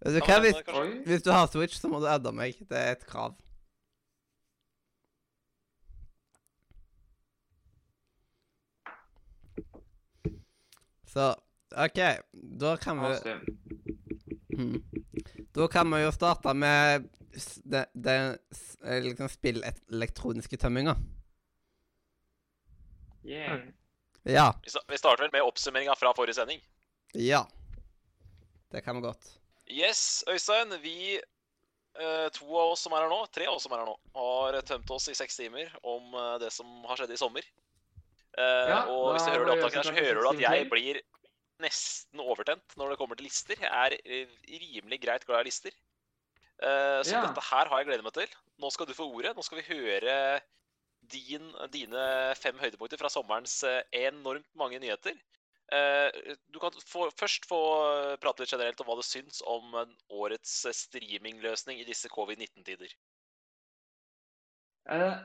Du 0.04 0.20
kan, 0.26 0.42
hvis, 0.44 0.56
eh, 0.68 0.96
hvis 1.08 1.24
du 1.24 1.32
har 1.32 1.48
Switch, 1.48 1.80
så 1.80 1.88
må 1.92 2.00
du 2.04 2.08
adde 2.12 2.32
meg. 2.36 2.56
Det 2.70 2.78
er 2.80 2.92
et 2.98 3.06
krav. 3.08 3.36
Så 11.08 11.36
OK, 11.76 12.00
da 12.34 12.76
kan 12.78 13.00
vi. 13.00 13.34
Mhm. 14.58 14.84
Da 15.56 15.68
kan 15.68 15.92
vi 15.96 16.02
jo 16.02 16.12
starte 16.12 16.54
med 16.54 17.10
det, 17.66 17.86
det 17.94 18.14
er 18.14 18.32
eh, 18.86 19.02
liksom 19.06 19.30
spill-elektroniske 19.32 20.60
tømminga. 20.62 20.96
Yeah. 23.26 23.62
Ja. 24.28 24.48
Vi 24.64 24.98
starter 25.00 25.26
vel 25.26 25.34
med 25.34 25.46
oppsummeringa 25.48 25.96
fra 26.00 26.14
forrige 26.16 26.38
sending. 26.38 26.62
Ja. 27.16 27.46
Det 28.72 28.82
kan 28.82 28.98
vi 28.98 29.06
godt. 29.06 29.30
Yes, 29.72 30.24
Øystein. 30.30 30.74
Vi 30.84 31.16
eh, 31.18 32.28
to 32.36 32.48
av 32.48 32.74
oss 32.74 32.84
som 32.84 32.96
er 32.96 33.06
her 33.06 33.12
nå, 33.12 33.22
tre 33.32 33.48
av 33.48 33.58
oss 33.58 33.68
som 33.68 33.76
er 33.76 33.84
her 33.84 33.90
nå, 33.90 33.98
har 34.18 34.60
tømt 34.68 34.92
oss 34.92 35.10
i 35.12 35.18
seks 35.18 35.38
timer 35.40 35.72
om 35.82 36.14
eh, 36.14 36.36
det 36.44 36.52
som 36.56 36.68
har 36.90 37.00
skjedd 37.00 37.16
i 37.16 37.20
sommer. 37.20 37.48
Eh, 38.34 38.70
Ja, 38.72 38.84
og 38.90 39.14
hvis 39.14 39.28
du 39.28 39.34
hører 39.36 39.46
det 39.50 39.58
opptaket 39.58 39.80
her, 39.80 39.90
så 39.90 39.96
hører 39.98 40.22
du 40.22 40.30
at 40.34 40.44
jeg 40.44 40.70
blir 40.72 41.02
nesten 41.64 42.20
overtent 42.20 42.76
når 42.80 42.92
det 42.92 43.00
kommer 43.00 43.20
til 43.20 43.30
lister. 43.30 43.60
Jeg 43.62 44.00
er 44.04 44.28
rimelig 44.50 45.00
greit 45.04 45.28
glad 45.30 45.46
i 45.46 45.52
lister. 45.52 45.76
Eh, 46.62 47.01
så 47.04 47.12
Ja. 47.16 47.22
dette 47.28 47.41
her 47.41 47.66
har 47.68 47.80
jeg 47.80 47.88
gledet 47.88 48.04
meg 48.04 48.14
til. 48.14 48.28
Nå 48.60 48.70
skal 48.72 48.86
du 48.86 48.93
få 48.93 49.08
ordet. 49.12 49.36
Nå 49.36 49.43
skal 49.43 49.58
vi 49.62 49.74
høre 49.74 50.41
din, 51.10 51.51
dine 51.72 52.36
fem 52.36 52.58
høydepunkter 52.58 52.97
fra 52.97 53.10
sommerens 53.10 53.64
eh, 53.64 53.82
enormt 53.91 54.47
mange 54.56 54.80
nyheter. 54.80 55.18
Eh, 55.72 56.12
Du 56.51 56.60
kan 56.60 56.72
få, 56.86 57.10
først 57.18 57.45
få 57.49 58.18
prate 58.22 58.39
litt 58.43 58.51
generelt 58.54 58.80
om 58.80 58.88
hva 58.88 58.95
du 58.95 59.04
syns 59.04 59.41
om 59.45 59.74
årets 60.10 60.68
streamingløsning 60.72 61.80
i 61.80 61.84
disse 61.88 62.08
covid-19-tider. 62.10 62.93
Eh, 64.89 65.18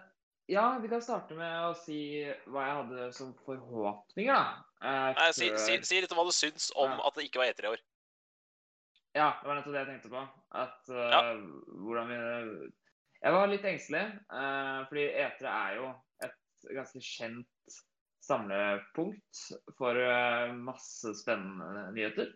ja, 0.48 0.78
vi 0.78 0.88
kan 0.88 1.02
starte 1.02 1.34
med 1.36 1.52
å 1.68 1.74
si 1.76 2.24
hva 2.48 2.64
jeg 2.64 2.76
hadde 2.80 3.12
som 3.16 3.34
forhåpninger, 3.44 4.32
da. 4.32 4.64
Nei, 5.18 5.30
si, 5.34 5.50
si, 5.58 5.78
si 5.84 6.00
litt 6.00 6.12
om 6.14 6.20
hva 6.22 6.28
du 6.28 6.32
syns 6.34 6.70
om 6.78 6.90
Ja. 6.90 7.06
at 7.06 7.14
det 7.18 7.26
ikke 7.28 7.42
var 7.42 7.50
E3 7.52 7.64
i 7.66 7.72
år. 7.74 7.82
Ja, 9.16 9.30
det 9.40 9.48
var 9.48 9.56
nettopp 9.58 9.72
det 9.74 9.80
jeg 9.80 9.90
tenkte 9.92 10.10
på. 10.12 10.24
At 10.58 10.90
uh, 10.92 11.06
Ja. 11.12 11.22
hvordan 11.84 12.10
vi 12.12 12.18
Jeg 13.22 13.34
var 13.34 13.48
litt 13.50 13.64
engstelig, 13.66 14.02
uh, 14.30 14.84
fordi 14.90 15.06
E3 15.10 15.48
er 15.50 15.78
jo 15.78 15.86
et 16.22 16.68
ganske 16.76 17.00
kjent 17.02 17.78
samlepunkt 18.22 19.40
for 19.78 19.96
uh, 19.96 20.52
masse 20.54 21.14
spennende 21.18 21.88
nyheter. 21.96 22.34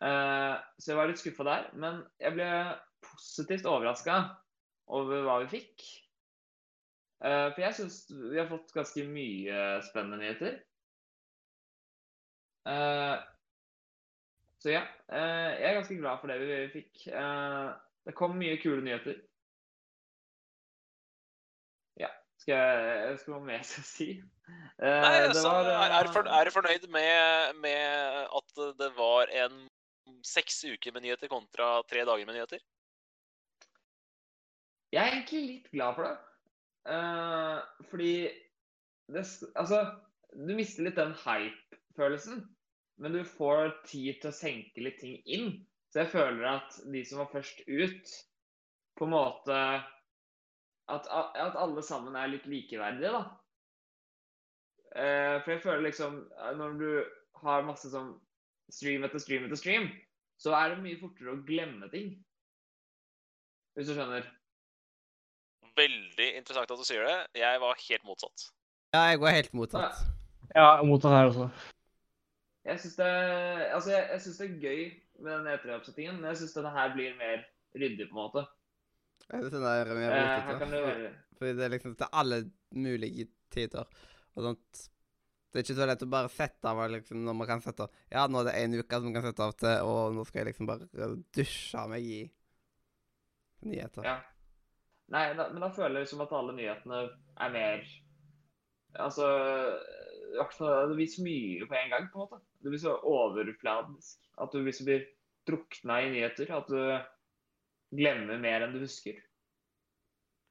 Eh, 0.00 0.54
så 0.80 0.92
jeg 0.92 0.96
var 0.96 1.10
litt 1.10 1.20
skuffa 1.20 1.44
der. 1.44 1.66
Men 1.76 1.98
jeg 2.22 2.32
ble 2.36 2.46
positivt 3.04 3.66
overraska 3.68 4.16
over 4.90 5.26
hva 5.26 5.34
vi 5.42 5.50
fikk. 5.58 5.84
Eh, 7.20 7.48
for 7.52 7.60
jeg 7.60 7.76
syns 7.76 7.98
vi 8.08 8.38
har 8.40 8.48
fått 8.48 8.72
ganske 8.72 9.04
mye 9.12 9.58
spennende 9.84 10.22
nyheter. 10.22 10.56
Eh, 12.70 13.14
så 14.60 14.74
ja, 14.74 14.82
eh, 15.08 15.52
jeg 15.56 15.68
er 15.70 15.76
ganske 15.78 15.96
glad 15.96 16.20
for 16.20 16.28
det 16.28 16.40
vi 16.42 16.56
fikk. 16.74 17.06
Eh, 17.08 17.68
det 18.04 18.14
kom 18.16 18.34
mye 18.36 18.58
kule 18.60 18.82
nyheter. 18.84 19.16
Ja, 22.00 22.10
skal 22.42 22.58
jeg 22.58 23.14
skal 23.22 23.36
hva 23.36 23.40
mer 23.46 23.62
jeg 23.64 23.86
si? 23.88 24.08
Eh, 24.18 24.84
Nei, 24.84 25.14
det 25.16 25.30
altså, 25.30 25.48
var, 25.48 25.70
er, 25.86 26.04
du 26.04 26.12
for, 26.12 26.28
du 26.28 26.52
fornøyd 26.58 26.84
med, 26.92 27.56
med 27.64 28.28
at 28.40 28.62
det 28.82 28.90
var 28.98 29.32
en 29.46 29.64
seks 30.26 30.60
uker 30.68 30.92
med 30.92 31.06
nyheter 31.06 31.32
kontra 31.32 31.72
tre 31.88 32.04
dager 32.04 32.28
med 32.28 32.36
nyheter? 32.36 32.60
Jeg 34.92 35.06
er 35.06 35.14
egentlig 35.14 35.44
litt 35.46 35.72
glad 35.72 35.96
for 35.96 36.08
det. 36.08 36.16
Fordi 37.88 38.14
det, 39.14 39.22
Altså, 39.54 39.84
du 40.34 40.52
mister 40.58 40.84
litt 40.84 40.98
den 40.98 41.14
hype-følelsen. 41.24 42.42
Men 43.00 43.16
du 43.16 43.22
får 43.24 43.72
tid 43.88 44.20
til 44.20 44.28
å 44.30 44.36
senke 44.36 44.84
litt 44.84 44.98
ting 45.00 45.16
inn. 45.24 45.52
Så 45.90 46.04
jeg 46.04 46.12
føler 46.12 46.44
at 46.52 46.76
de 46.92 47.00
som 47.08 47.22
var 47.22 47.30
først 47.32 47.62
ut, 47.66 48.12
på 48.98 49.06
en 49.06 49.14
måte 49.14 49.56
At, 50.90 51.06
at 51.06 51.54
alle 51.54 51.82
sammen 51.86 52.16
er 52.18 52.32
litt 52.32 52.46
likeverdige, 52.50 53.12
da. 53.14 53.22
Eh, 54.90 55.36
for 55.44 55.54
jeg 55.54 55.62
føler 55.62 55.84
liksom 55.86 56.16
eh, 56.34 56.50
Når 56.58 56.72
du 56.80 56.88
har 57.44 57.62
masse 57.62 57.92
sånn 57.92 58.10
stream 58.74 59.06
etter 59.06 59.22
stream 59.22 59.46
etter 59.46 59.58
stream, 59.58 59.86
så 60.42 60.52
er 60.58 60.72
det 60.72 60.82
mye 60.82 60.98
fortere 60.98 61.32
å 61.32 61.40
glemme 61.46 61.88
ting. 61.94 62.12
Hvis 63.78 63.88
du 63.88 63.94
skjønner? 63.96 64.26
Veldig 65.78 66.28
interessant 66.36 66.70
at 66.74 66.82
du 66.82 66.86
sier 66.86 67.06
det. 67.06 67.16
Jeg 67.40 67.62
var 67.62 67.78
helt 67.86 68.06
motsatt. 68.06 68.46
Ja, 68.94 69.06
jeg 69.10 69.22
går 69.22 69.36
helt 69.38 69.56
motsatt. 69.56 70.02
Ja, 70.54 70.68
motsatt 70.86 71.16
her 71.16 71.30
også. 71.30 71.48
Jeg 72.64 72.80
syns 72.82 72.96
det, 73.00 73.10
altså 73.72 73.90
jeg, 73.94 74.06
jeg 74.12 74.20
synes 74.20 74.38
det 74.38 74.46
er 74.46 74.60
gøy 74.60 74.80
med 75.24 75.32
den 75.32 75.50
E3-oppsettingen, 75.54 76.18
men 76.20 76.28
jeg 76.30 76.40
syns 76.42 76.56
denne 76.58 76.72
her 76.74 76.92
blir 76.94 77.14
mer 77.16 77.44
ryddig, 77.76 78.06
på 78.10 78.16
en 78.16 78.20
måte. 78.20 78.44
Jeg 79.30 79.46
synes 79.46 79.52
det 79.54 79.72
er 79.72 79.92
mer 79.96 80.14
Eh, 80.14 80.30
rotete. 80.46 80.58
kan 80.58 81.18
Fordi 81.38 81.52
det 81.56 81.64
er 81.64 81.74
liksom 81.74 81.96
til 81.96 82.06
alle 82.12 82.40
mulige 82.76 83.28
tider. 83.50 83.84
Og 84.34 84.42
sånt. 84.44 84.82
Det 85.50 85.58
er 85.58 85.64
ikke 85.64 85.78
så 85.80 85.86
lett 85.88 86.02
å 86.06 86.10
bare 86.10 86.30
sette 86.30 86.70
av 86.70 86.80
liksom, 86.92 87.24
når 87.26 87.34
man 87.34 87.48
kan 87.48 87.62
sette 87.64 87.82
av 87.82 87.94
Ja, 88.12 88.26
nå 88.30 88.38
er 88.42 88.50
det 88.50 88.58
én 88.60 88.76
uke 88.78 89.00
som 89.00 89.08
man 89.08 89.16
kan 89.16 89.24
sette 89.26 89.42
av 89.42 89.56
til, 89.58 89.80
og 89.82 90.14
nå 90.14 90.26
skal 90.28 90.44
jeg 90.44 90.52
liksom 90.52 90.68
bare 90.68 90.86
eh, 90.94 91.16
dusje 91.34 91.86
meg 91.90 92.04
i 92.06 92.20
nyheter. 93.66 94.06
Ja. 94.06 94.18
Nei, 95.10 95.24
da, 95.34 95.48
men 95.50 95.64
da 95.64 95.72
føler 95.74 96.04
jeg 96.04 96.12
som 96.12 96.22
at 96.22 96.30
alle 96.36 96.54
nyhetene 96.54 97.00
er 97.40 97.50
mer 97.50 97.82
Altså 98.94 99.26
Det 100.30 100.94
blir 100.94 101.10
så 101.10 101.22
mye 101.26 101.66
på 101.66 101.74
en 101.74 101.90
gang, 101.90 102.06
på 102.12 102.18
en 102.18 102.22
måte. 102.26 102.38
Det 102.60 102.70
blir 102.72 102.82
så 102.82 102.94
overfladisk. 103.08 104.20
At 104.40 104.52
du 104.52 104.60
liksom 104.64 104.88
blir 104.88 105.06
drukna 105.48 106.02
i 106.04 106.10
nyheter. 106.12 106.50
At 106.52 106.68
du 106.68 107.96
glemmer 107.96 108.38
mer 108.40 108.66
enn 108.66 108.74
du 108.76 108.82
husker. 108.84 109.18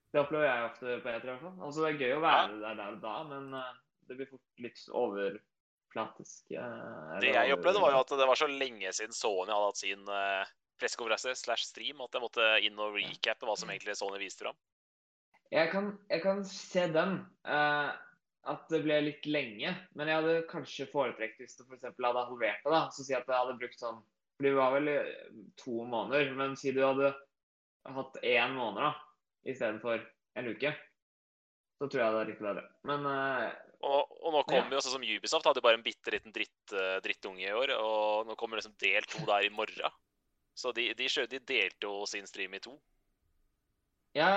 Det 0.09 0.23
opplever 0.23 0.47
jeg 0.49 0.65
ofte 0.65 0.95
på 1.03 1.11
E3 1.11 1.19
i 1.21 1.29
hvert 1.29 1.43
fall. 1.43 1.57
Altså, 1.61 1.83
det 1.85 1.89
er 1.91 1.99
gøy 2.01 2.15
å 2.17 2.23
være 2.23 2.55
der 2.63 2.79
der 2.79 2.95
og 2.95 3.03
da, 3.03 3.15
men 3.29 3.51
eh, 3.59 3.75
det 4.09 4.17
blir 4.17 4.29
fort 4.31 4.63
litt 4.65 4.79
overflatisk. 4.89 6.47
eh, 6.57 7.19
Det 7.21 7.35
jeg 7.35 7.53
opplevde, 7.53 7.83
var 7.83 7.93
jo 7.93 7.99
at 8.01 8.15
det 8.17 8.27
var 8.31 8.39
så 8.41 8.49
lenge 8.49 8.93
siden 8.97 9.13
Sony 9.13 9.53
hadde 9.53 9.67
hatt 9.69 9.81
sin 9.83 10.09
uh, 10.09 10.49
pressekonferanse 10.81 11.35
slash 11.37 11.67
stream 11.69 12.01
at 12.01 12.17
jeg 12.17 12.25
måtte 12.25 12.49
inn 12.65 12.81
og 12.81 12.97
recappe 12.97 13.45
hva 13.45 13.53
som 13.59 13.69
egentlig 13.69 13.95
Sony 13.99 14.17
viste 14.23 14.47
fram. 14.47 14.57
Jeg 15.53 15.69
kan, 15.71 15.91
jeg 16.09 16.21
kan 16.25 16.41
se 16.45 16.87
den. 16.93 17.19
eh, 17.45 17.89
at 18.49 18.65
det 18.73 18.81
ble 18.85 18.97
litt 19.05 19.25
lenge. 19.29 19.71
Men 19.97 20.09
jeg 20.09 20.21
hadde 20.21 20.47
kanskje 20.49 20.87
foretrekt 20.91 21.39
hvis 21.41 21.57
du 21.59 21.63
f.eks. 21.67 21.85
hadde 21.91 22.25
halvert 22.25 22.63
det. 22.65 22.71
da, 22.73 22.81
Så 22.95 23.05
si 23.05 23.13
at 23.17 23.27
jeg 23.27 23.35
hadde 23.37 23.57
brukt 23.61 23.79
sånn 23.81 23.99
For 24.39 24.47
det 24.47 24.53
var 24.57 24.75
vel 24.77 24.91
eh, 24.91 25.15
to 25.59 25.83
måneder. 25.85 26.31
Men 26.37 26.55
si 26.59 26.73
du 26.75 26.81
hadde 26.85 27.13
hatt 27.89 28.19
én 28.25 28.53
måned 28.57 28.81
da, 28.83 28.91
istedenfor 29.49 30.03
en 30.39 30.51
uke. 30.53 30.73
Så 31.79 31.87
tror 31.87 32.01
jeg 32.03 32.13
det 32.15 32.21
er 32.21 32.29
litt 32.33 32.43
bedre. 32.43 32.65
Men 32.89 33.05
uh, 33.07 33.47
Og, 33.87 34.11
og 34.19 34.33
nå 34.35 34.43
kommer 34.43 34.73
Ja. 34.73 34.77
jo 34.77 34.83
sånn 34.83 34.97
som 34.97 35.05
Ubisoft 35.07 35.47
hadde 35.47 35.63
bare 35.63 35.79
en 35.79 35.85
bitte 35.85 36.11
liten 36.11 36.33
dritt, 36.35 36.73
eh, 36.75 36.97
drittunge 37.05 37.45
i 37.45 37.53
år, 37.55 37.71
og 37.79 38.27
nå 38.27 38.35
kommer 38.35 38.59
liksom 38.59 38.75
del 38.83 39.07
to 39.07 39.23
der 39.29 39.47
i 39.47 39.53
morgen. 39.55 39.95
Så 40.59 40.73
de, 40.75 40.89
de, 40.99 41.07
de 41.31 41.39
delte 41.39 41.87
jo 41.87 42.03
sin 42.09 42.27
stream 42.27 42.57
i 42.57 42.59
to. 42.59 42.73
Ja, 44.17 44.29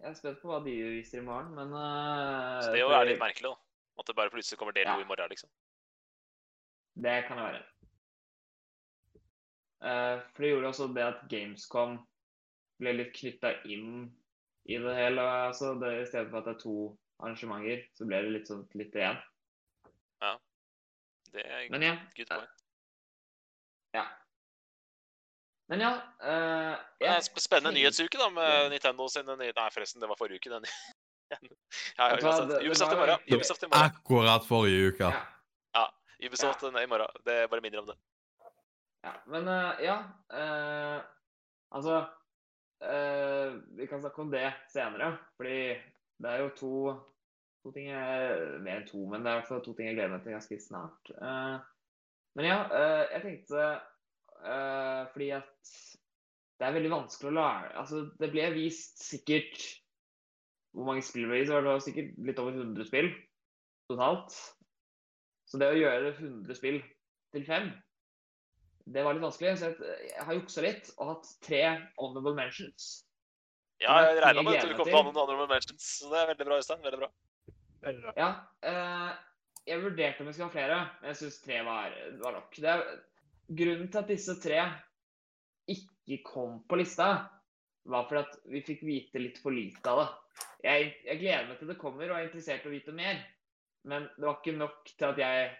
jeg 0.00 0.10
er 0.10 0.14
spent 0.18 0.40
på 0.42 0.50
hva 0.50 0.60
de 0.64 0.74
viser 0.98 1.20
i 1.20 1.24
morgen, 1.26 1.52
men 1.54 1.72
uh, 1.74 2.60
Så 2.64 2.72
det 2.74 2.80
jo 2.82 2.88
er 2.94 3.06
litt 3.08 3.20
merkelig, 3.22 3.52
da. 3.52 3.56
At 4.00 4.08
det 4.08 4.16
bare 4.16 4.32
plutselig 4.32 4.58
kommer 4.58 4.72
del 4.76 4.88
Ja. 4.88 4.96
i 5.00 5.04
morgen, 5.08 5.28
liksom. 5.30 5.50
Det 7.00 7.16
kan 7.28 7.38
det 7.38 7.44
være. 7.46 7.66
Uh, 9.80 10.16
for 10.34 10.42
det 10.44 10.50
gjorde 10.50 10.68
også 10.68 10.88
det 10.94 11.04
at 11.06 11.20
Gamescom 11.32 11.98
ble 12.80 12.92
litt 12.96 13.12
knytta 13.16 13.54
inn 13.64 14.08
i 14.68 14.76
det 14.80 14.94
hele. 14.96 15.22
Altså, 15.46 15.74
det, 15.80 15.92
I 16.02 16.06
stedet 16.08 16.30
for 16.30 16.40
at 16.42 16.48
det 16.50 16.54
er 16.56 16.62
to 16.64 16.74
arrangementer, 17.20 17.84
så 17.96 18.06
ble 18.08 18.20
det 18.24 18.32
litt 18.34 18.48
sånn 18.50 18.66
litt 18.76 18.96
igjen. 18.96 19.20
Det 21.30 21.44
er 21.46 21.68
Men 21.70 21.82
ja. 21.86 21.92
good 22.16 22.26
point. 22.26 22.62
ja. 23.94 24.02
Men 25.70 25.84
ja 25.84 25.90
uh, 26.22 26.74
er 26.98 27.12
jeg 27.14 27.42
spennende 27.42 27.76
nyhetsuke 27.76 28.18
da, 28.18 28.26
med 28.34 28.72
Nintendo 28.72 29.06
sine 29.12 29.36
nye 29.38 29.54
Nei, 29.54 29.68
forresten, 29.70 30.02
det 30.02 30.10
var 30.10 30.18
forrige 30.18 30.42
uke. 30.42 30.50
den. 30.50 30.66
ja, 31.98 32.08
ja, 32.10 32.16
Ubisoft 32.64 32.92
i 32.92 32.98
morgen. 32.98 33.22
Ubisoft 33.30 33.62
i 33.62 33.70
morgen. 33.70 33.92
Akkurat 33.92 34.48
forrige 34.48 34.90
uke. 34.90 35.12
Ja. 35.78 35.86
Ubisoft 36.26 36.66
i 36.66 36.72
morgen. 36.90 37.22
Det 37.24 37.38
bare 37.52 37.62
minner 37.62 37.84
om 37.84 37.92
det. 37.92 37.96
Ja, 39.06 39.14
men 39.30 39.48
uh, 39.48 39.78
ja 39.80 39.96
uh, 40.34 41.00
Altså 41.70 42.00
eh, 42.82 43.54
Vi 43.76 43.86
kan 43.86 44.00
snakke 44.00 44.22
om 44.22 44.30
det 44.30 44.52
senere, 44.72 45.16
fordi 45.36 45.78
det 46.20 46.30
er 46.30 46.42
jo 46.42 46.48
to, 46.56 46.72
to 47.62 47.72
ting 47.72 47.90
jeg, 47.90 48.38
Mer 48.64 48.80
enn 48.80 48.88
to, 48.88 49.04
men 49.06 49.22
det 49.22 49.30
er 49.30 49.38
i 49.38 49.40
hvert 49.40 49.52
fall 49.52 49.62
to 49.64 49.74
ting 49.76 49.90
jeg 49.90 49.98
gleder 49.98 50.14
meg 50.14 50.24
til 50.24 50.34
ganske 50.34 50.58
snart. 50.60 51.12
Eh, 51.14 51.54
men 52.38 52.48
ja, 52.48 52.58
eh, 52.76 53.04
jeg 53.14 53.22
tenkte 53.26 53.68
eh, 54.44 55.02
Fordi 55.12 55.30
at 55.36 55.74
det 56.60 56.68
er 56.68 56.76
veldig 56.76 56.92
vanskelig 56.92 57.30
å 57.30 57.36
lære 57.38 57.74
Altså, 57.82 58.04
det 58.20 58.30
ble 58.32 58.48
vist 58.54 59.02
sikkert 59.04 59.60
Hvor 60.76 60.88
mange 60.90 61.04
spill 61.06 61.28
ble 61.28 61.42
vist? 61.42 61.52
Det 61.52 61.66
var 61.66 61.84
sikkert 61.84 62.16
litt 62.30 62.40
over 62.42 62.56
100 62.56 62.88
spill 62.88 63.12
totalt. 63.90 64.34
Så 65.50 65.58
det 65.58 65.66
å 65.72 65.78
gjøre 65.78 66.12
100 66.14 66.54
spill 66.54 66.76
til 67.34 67.46
fem 67.46 67.72
det 68.90 69.04
var 69.04 69.14
litt 69.14 69.22
vanskelig, 69.22 69.54
så 69.60 69.70
jeg, 69.70 70.10
har 70.24 70.34
juksa 70.34 70.64
litt 70.64 70.90
og 70.96 71.12
hatt 71.12 71.30
tre 71.44 71.62
honorable 72.00 72.34
mentions. 72.38 72.90
Ja, 73.80 73.96
jeg 74.08 74.20
regna 74.24 74.44
med 74.44 74.58
at 74.58 74.70
du 74.70 74.76
kom 74.76 74.88
på 74.88 75.02
noen 75.04 75.16
honorable 75.16 75.48
mentions, 75.50 75.86
så 76.00 76.10
det 76.12 76.20
er 76.20 76.30
veldig 76.32 76.46
bra, 76.48 76.58
Øystein. 76.60 76.82
Veldig 76.84 77.00
bra. 77.02 77.10
Veldig 77.86 78.02
bra. 78.06 78.14
Ja, 78.18 78.30
uh, 78.66 79.52
jeg 79.68 79.84
vurderte 79.84 80.24
om 80.24 80.30
jeg 80.30 80.36
skulle 80.36 80.48
ha 80.48 80.56
flere, 80.56 80.80
men 81.00 81.12
jeg 81.12 81.20
syns 81.20 81.38
tre 81.44 81.60
var, 81.66 81.94
var 82.24 82.36
nok. 82.38 82.58
Det 82.58 82.72
er, 82.72 82.84
grunnen 83.50 83.90
til 83.90 84.00
at 84.00 84.10
disse 84.10 84.36
tre 84.42 84.62
ikke 85.70 86.22
kom 86.26 86.60
på 86.68 86.78
lista, 86.80 87.10
var 87.90 88.06
fordi 88.08 88.22
at 88.22 88.50
vi 88.52 88.62
fikk 88.66 88.82
vite 88.86 89.22
litt 89.22 89.38
for 89.42 89.54
lite 89.54 89.82
av 89.90 90.02
det. 90.02 90.08
Jeg, 90.64 90.88
jeg 91.06 91.20
gleder 91.22 91.48
meg 91.48 91.58
til 91.58 91.70
det 91.70 91.78
kommer 91.80 92.10
og 92.10 92.18
er 92.18 92.28
interessert 92.28 92.66
i 92.66 92.70
å 92.70 92.74
vite 92.74 92.94
mer, 92.96 93.20
men 93.88 94.06
det 94.16 94.26
var 94.26 94.38
ikke 94.38 94.58
nok 94.58 94.92
til 94.92 95.08
at 95.08 95.20
jeg 95.20 95.50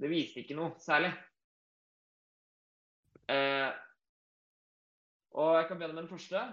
Det 0.00 0.08
viste 0.08 0.40
ikke 0.40 0.54
noe 0.56 0.78
særlig. 0.80 1.10
Eh, 3.28 3.68
og 5.36 5.50
jeg 5.58 5.66
kan 5.68 5.76
begynne 5.76 5.96
med 5.98 6.06
den 6.06 6.08
første. 6.08 6.44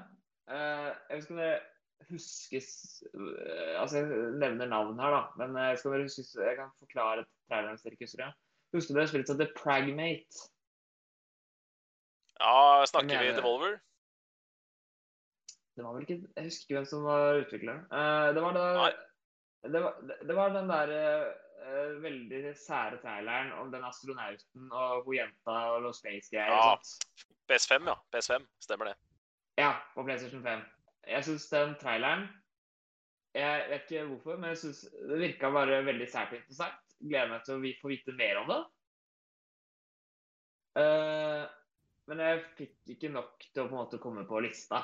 Eh, 0.51 0.89
jeg 0.89 1.13
vet 1.13 1.23
ikke 1.23 1.35
om 1.35 1.39
dere 1.39 1.61
huskes 2.09 2.67
eh, 3.07 3.79
Altså, 3.79 4.01
jeg 4.01 4.33
nevner 4.41 4.67
navn 4.67 4.99
her, 4.99 5.15
da. 5.15 5.21
Men 5.39 5.55
jeg, 5.63 5.79
skal 5.79 5.95
dere 5.95 6.09
huskes, 6.09 6.33
jeg 6.35 6.59
kan 6.59 6.75
forklare 6.83 7.23
traileren 7.47 7.77
hvis 7.77 7.85
dere 7.85 7.97
ikke 7.97 8.09
husker 8.09 8.25
det. 8.25 8.29
Husker 8.75 8.99
dere 8.99 9.11
spillet 9.13 9.33
The 9.39 9.49
Pragmate? 9.55 10.43
Ja, 12.39 12.85
snakker 12.87 13.23
vi 13.23 13.33
Devolver? 13.37 13.77
Det 15.77 15.85
var 15.85 15.93
vel 15.93 16.05
ikke 16.07 16.17
Jeg 16.35 16.47
husker 16.47 16.63
ikke 16.65 16.77
hvem 16.79 16.87
som 16.89 17.03
var 17.05 17.41
utvikleren. 17.41 17.83
Uh, 17.91 18.29
det 18.33 18.41
var 18.45 18.55
da 18.57 18.63
det 19.67 19.81
var, 19.83 19.95
det 20.29 20.35
var 20.37 20.53
den 20.53 20.69
der 20.69 20.91
uh, 21.65 22.03
veldig 22.03 22.53
sære 22.55 22.99
traileren 23.01 23.51
om 23.57 23.71
den 23.73 23.83
astronauten 23.83 24.71
og 24.71 25.03
hun 25.05 25.17
jenta 25.17 25.57
og 25.73 25.81
noe 25.83 25.97
space-greier 25.97 26.53
Ja. 26.53 26.71
og 26.77 26.85
sånt. 26.85 27.25
PS5, 27.49 27.89
ja. 27.89 27.95
PS5, 28.13 28.45
Stemmer 28.63 28.91
det. 28.91 28.95
Ja, 29.57 29.71
på 29.95 30.03
PlayStation 30.05 30.43
5. 30.43 30.61
Jeg 31.07 31.23
syns 31.23 31.49
den 31.49 31.75
traileren 31.81 32.27
Jeg 33.35 33.65
vet 33.69 33.91
ikke 33.91 34.05
hvorfor, 34.11 34.37
men 34.37 34.49
jeg 34.53 34.57
synes 34.57 34.81
det 35.09 35.19
virka 35.21 35.51
bare 35.53 35.83
veldig 35.85 36.07
sært 36.09 36.33
interessant. 36.37 36.79
Gleder 36.99 37.29
meg 37.29 37.43
til 37.45 37.57
å 37.57 37.73
få 37.81 37.91
vite 37.91 38.15
mer 38.17 38.39
om 38.41 38.47
det. 38.49 38.61
Eh, 40.81 41.43
men 42.07 42.23
jeg 42.23 42.43
fikk 42.57 42.93
ikke 42.95 43.11
nok 43.13 43.43
til 43.49 43.63
å 43.63 43.67
på 43.67 43.75
en 43.75 43.81
måte 43.81 43.99
komme 44.03 44.23
på 44.27 44.41
lista 44.45 44.83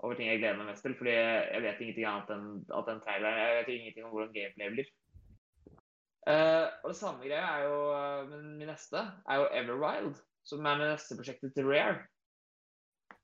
over 0.00 0.16
ting 0.16 0.30
jeg 0.30 0.40
gleder 0.40 0.56
meg 0.56 0.70
mest 0.70 0.84
til. 0.84 0.94
Fordi 0.96 1.12
jeg 1.12 1.64
vet 1.64 1.82
ingenting 1.84 2.08
annet 2.08 2.32
enn 2.34 2.46
at 2.72 2.88
den 2.88 3.02
traileren 3.04 3.40
Jeg 3.40 3.58
vet 3.58 3.72
ingenting 3.74 4.06
om 4.06 4.14
hvordan 4.14 4.32
gameplay 4.36 4.72
blir. 4.76 4.88
Uh, 6.28 6.66
og 6.84 6.90
det 6.92 6.98
samme 6.98 7.24
greia 7.24 7.46
er 7.56 7.62
jo 7.64 7.76
eh, 7.96 8.26
Men 8.28 8.48
min 8.60 8.68
neste 8.68 9.00
er 9.00 9.38
jo 9.40 9.46
Everwild, 9.56 10.18
som 10.44 10.66
er 10.68 10.80
det 10.80 10.90
neste 10.92 11.16
prosjektet 11.16 11.54
til 11.56 11.68
Rare. 11.68 12.02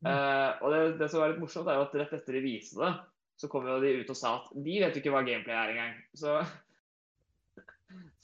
Eh, 0.04 0.50
og 0.62 0.72
det, 0.72 0.80
det 1.00 1.08
som 1.10 1.22
var 1.22 1.32
litt 1.32 1.40
morsomt, 1.40 1.68
er 1.70 1.78
jo 1.78 1.86
at 1.86 1.94
rett 1.96 2.14
etter 2.18 2.36
de 2.36 2.42
viste 2.44 2.80
det, 2.80 2.92
så 3.40 3.48
kom 3.52 3.68
jo 3.68 3.78
de 3.82 3.94
ut 4.00 4.12
og 4.12 4.18
sa 4.18 4.34
at 4.40 4.50
de 4.66 4.78
vet 4.82 4.96
jo 4.96 5.02
ikke 5.02 5.12
hva 5.14 5.22
gameplay 5.26 5.56
er 5.56 5.72
engang. 5.74 5.94
Så, 6.16 6.36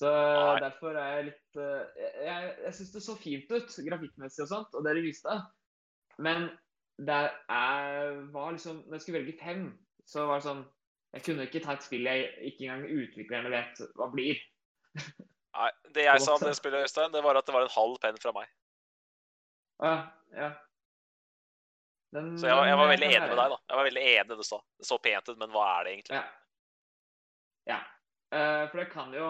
så 0.01 0.11
Nei. 0.11 0.61
derfor 0.65 0.97
er 0.99 1.17
jeg 1.17 1.27
litt 1.29 1.59
eh, 1.63 2.07
Jeg, 2.27 2.47
jeg 2.65 2.75
syns 2.75 2.93
det 2.97 3.03
så 3.05 3.15
fint 3.21 3.53
ut 3.53 3.77
grafikkmessig 3.87 4.43
og 4.45 4.51
sånt, 4.51 4.75
og 4.75 4.87
det 4.87 4.97
de 4.99 5.05
viste. 5.05 5.37
Men 6.23 6.49
det 6.99 7.21
er, 7.49 8.17
var 8.35 8.51
liksom 8.53 8.83
Når 8.87 8.99
jeg 8.99 9.05
skulle 9.05 9.21
velge 9.21 9.39
fem, 9.41 9.69
så 10.09 10.27
var 10.29 10.41
det 10.41 10.49
sånn 10.49 10.65
Jeg 11.15 11.27
kunne 11.29 11.47
ikke 11.47 11.63
ta 11.65 11.77
et 11.77 11.87
spill 11.87 12.09
jeg 12.09 12.27
ikke 12.51 12.67
engang 12.67 13.05
utviklerne 13.05 13.53
vet 13.53 13.85
hva 14.01 14.11
blir. 14.13 14.43
Nei, 15.53 15.71
Det 15.95 16.09
jeg 16.09 16.25
sa 16.25 16.35
om 16.35 16.43
det 16.43 16.57
spillet, 16.59 16.89
Øystein, 16.89 17.15
det 17.15 17.23
var 17.25 17.39
at 17.39 17.47
det 17.47 17.55
var 17.55 17.67
en 17.67 17.75
halv 17.77 17.97
penn 18.03 18.21
fra 18.21 18.33
meg. 18.37 18.51
Ja, 19.83 19.97
ja. 20.37 20.51
Den- 22.13 22.35
Så 22.39 22.49
jeg 22.49 22.69
jeg 22.69 22.77
var 22.79 22.89
veldig 22.89 23.09
enig 23.09 23.29
med 23.29 23.39
deg, 23.39 23.51
da. 23.55 23.59
Jeg 23.69 23.77
var 23.77 23.85
veldig 23.89 24.03
enig 24.03 24.25
i 24.25 24.29
det 24.29 24.37
du 24.37 24.45
sa. 24.45 24.59
Det 24.79 24.87
så 24.89 24.99
pent 24.99 25.29
ut, 25.29 25.39
men 25.39 25.53
hva 25.53 25.65
er 25.69 25.85
det 25.85 25.93
egentlig? 25.93 26.19
Ja. 26.19 26.25
ja. 27.73 27.81
Uh, 28.33 28.69
for 28.71 28.81
det 28.81 28.91
kan 28.93 29.13
jo 29.13 29.29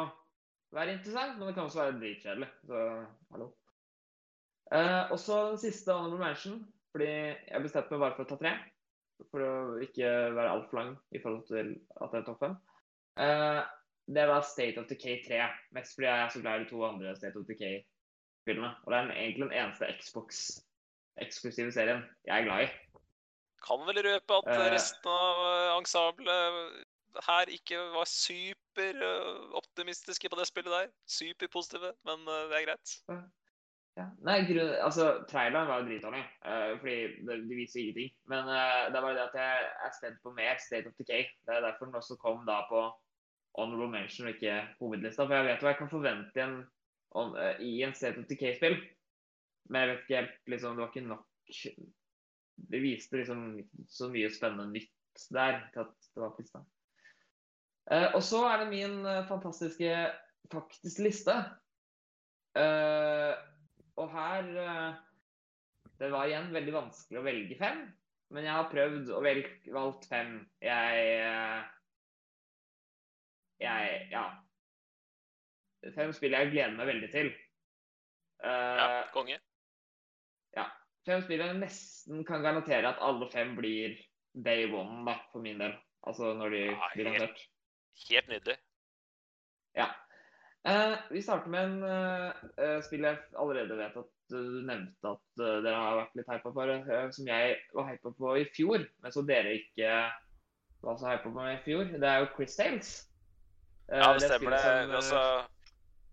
være 0.72 0.96
interessant, 0.96 1.38
men 1.38 1.48
det 1.48 1.54
kan 1.56 1.68
også 1.68 1.82
være 1.82 1.98
dritkjedelig. 2.00 2.48
Så 2.68 2.84
hallo. 3.34 3.50
Uh, 4.72 5.04
og 5.12 5.18
så 5.20 5.38
den 5.50 5.58
siste 5.60 5.92
honorable 5.92 6.24
mention, 6.24 6.62
fordi 6.94 7.10
jeg 7.12 7.62
bestemte 7.64 7.92
meg 7.92 8.04
bare 8.06 8.16
for 8.16 8.24
å 8.24 8.30
ta 8.32 8.38
tre. 8.40 8.52
For 9.30 9.44
å 9.44 9.52
ikke 9.84 10.08
være 10.34 10.50
altfor 10.50 10.78
lang 10.80 10.94
i 11.14 11.20
forhold 11.22 11.44
til 11.50 11.74
at 12.00 12.12
det 12.14 12.20
er 12.22 12.26
topp 12.26 12.40
fem. 12.42 12.54
Eh, 13.22 13.60
det 14.16 14.24
var 14.28 14.42
State 14.42 14.80
of 14.80 14.88
Decay 14.90 15.20
3. 15.28 15.44
Mest 15.76 15.94
fordi 15.94 16.08
jeg 16.08 16.24
er 16.24 16.32
så 16.32 16.40
glad 16.42 16.60
i 16.60 16.64
de 16.64 16.70
to 16.70 16.80
andre 16.86 17.12
State 17.16 17.38
of 17.38 17.46
Decay-filmene. 17.46 18.72
Og 18.82 18.92
det 18.92 18.98
er 18.98 19.12
egentlig 19.12 19.46
den 19.46 19.58
eneste 19.60 19.92
Xbox-eksklusive 20.00 21.74
serien 21.76 22.02
jeg 22.26 22.34
er 22.40 22.48
glad 22.48 22.64
i. 22.66 22.70
Kan 23.62 23.84
vel 23.86 24.02
røpe 24.08 24.40
at 24.40 24.50
Eh. 24.50 24.72
resten 24.74 25.06
av 25.12 25.78
ensemblet 25.78 26.81
her 27.28 27.52
ikke 27.52 27.78
var 27.94 28.08
super 28.08 29.04
eh, 29.08 29.44
optimistiske 29.58 30.28
på 30.28 30.38
det 30.38 30.48
spillet 30.48 30.72
der. 30.72 30.90
Superpositive, 31.06 31.92
men 32.08 32.26
eh, 32.28 32.44
det 32.50 32.58
er 32.58 32.66
greit. 32.66 32.98
Ja. 33.98 34.06
Nei, 34.24 34.38
grunn, 34.48 34.70
altså, 34.80 35.06
traileren 35.28 35.68
var 35.68 35.82
jo 35.82 35.88
dritdårlig, 35.90 36.22
uh, 36.48 36.70
fordi 36.80 36.94
det, 37.28 37.34
det 37.44 37.56
viser 37.58 37.80
ingenting. 37.82 38.14
Men 38.32 38.46
uh, 38.48 38.86
det 38.88 38.96
er 38.96 39.04
bare 39.04 39.18
det 39.18 39.26
at 39.26 39.36
jeg 39.36 39.66
er 39.84 39.90
spent 39.98 40.22
på 40.24 40.32
mer 40.32 40.56
State 40.64 40.88
of 40.88 40.96
Decay. 40.96 41.26
Det 41.44 41.52
er 41.52 41.66
derfor 41.66 41.90
den 41.90 41.98
også 42.00 42.16
kom 42.22 42.46
da 42.48 42.62
på 42.70 42.86
honorable 43.58 43.90
mention 43.92 44.30
og 44.30 44.32
ikke 44.32 44.54
hovedlista. 44.78 45.26
For 45.26 45.36
jeg 45.36 45.48
vet 45.50 45.66
hva 45.66 45.74
jeg 45.74 45.80
kan 45.82 45.92
forvente 45.92 46.40
i 46.40 46.44
en, 46.46 46.56
on, 47.20 47.36
uh, 47.36 47.60
i 47.60 47.74
en 47.84 47.92
State 47.98 48.22
of 48.22 48.30
Decay-spill. 48.32 48.78
Men 49.68 49.82
jeg 49.84 49.90
vet 49.90 50.04
ikke 50.06 50.20
helt, 50.22 50.40
liksom, 50.54 50.78
det 50.78 50.86
var 50.86 50.94
ikke 50.94 51.08
nok 51.12 51.28
Det 52.72 52.80
viste 52.82 53.16
liksom 53.16 53.44
så 53.90 54.08
mye 54.12 54.28
spennende 54.32 54.72
nytt 54.72 55.26
der 55.34 55.60
til 55.72 55.84
at 55.84 55.92
det 56.14 56.22
var. 56.22 56.32
Eh, 56.38 56.64
og 58.14 58.22
så 58.24 58.42
er 58.48 58.62
det 58.62 58.70
min 58.70 59.02
eh, 59.06 59.24
fantastiske 59.28 59.96
faktisk 60.52 61.02
liste. 61.04 61.34
Eh, 62.56 63.32
og 64.00 64.08
her 64.12 64.48
eh, 64.62 65.00
Det 66.00 66.08
var 66.12 66.28
igjen 66.28 66.50
veldig 66.54 66.74
vanskelig 66.74 67.20
å 67.20 67.24
velge 67.26 67.56
fem, 67.60 67.82
men 68.32 68.46
jeg 68.48 68.56
har 68.56 68.70
prøvd 68.72 69.12
og 69.14 69.24
velge 69.26 69.74
valgt 69.74 70.08
fem. 70.10 70.34
Jeg 70.64 71.04
eh, 71.20 71.62
Jeg 73.62 74.08
Ja. 74.14 74.26
Fem 75.96 76.12
spill 76.14 76.36
jeg 76.36 76.52
gleder 76.52 76.76
meg 76.78 76.86
veldig 76.86 77.08
til. 77.10 77.32
Uh, 78.42 78.78
Ja, 78.78 79.00
konge. 79.14 79.38
fem 81.06 81.22
spill 81.24 81.40
jeg 81.42 81.56
nesten 81.58 82.20
kan 82.26 82.44
garantere 82.44 82.86
at 82.92 83.00
alle 83.02 83.26
fem 83.32 83.56
blir 83.58 83.96
day 84.38 84.68
one, 84.70 85.02
da, 85.08 85.16
for 85.32 85.42
min 85.42 85.58
del. 85.58 85.74
Altså 86.06 86.32
når 86.38 86.54
de 86.54 86.60
Ja, 86.68 86.88
blir 86.94 87.08
lansert. 87.10 87.42
Helt 88.08 88.28
nydelig. 88.28 88.56
Ja. 89.76 89.88
Eh, 90.64 90.98
vi 91.10 91.22
starter 91.22 91.50
med 91.50 91.64
en 91.64 91.82
eh, 91.82 92.42
eh, 92.64 92.80
spill 92.86 93.06
jeg 93.06 93.18
allerede 93.38 93.78
vet 93.78 93.96
at 93.98 94.34
eh, 94.34 94.42
du 94.42 94.60
nevnte 94.62 95.10
at 95.10 95.40
uh, 95.42 95.56
dere 95.64 95.78
har 95.78 95.96
vært 95.98 96.20
litt 96.20 96.28
hypa 96.30 96.52
på, 96.54 96.66
uh, 96.70 97.08
som 97.12 97.26
jeg 97.28 97.56
var 97.74 97.88
hypa 97.90 98.12
på 98.16 98.34
i 98.38 98.44
fjor, 98.54 98.84
men 99.02 99.14
som 99.14 99.26
dere 99.28 99.56
ikke 99.58 99.96
var 100.86 101.00
så 101.00 101.10
hypa 101.10 101.32
på 101.34 101.48
i 101.50 101.56
fjor. 101.66 101.90
Det 101.90 102.08
er 102.08 102.22
jo 102.22 102.30
Chris 102.36 102.54
Tales. 102.56 102.92
Uh, 103.90 103.98
Ja, 103.98 104.12
det 104.14 104.28
er 104.28 104.36
stemmer 104.36 104.54
det. 104.54 104.62
som, 104.62 104.94
Altså, 105.00 105.24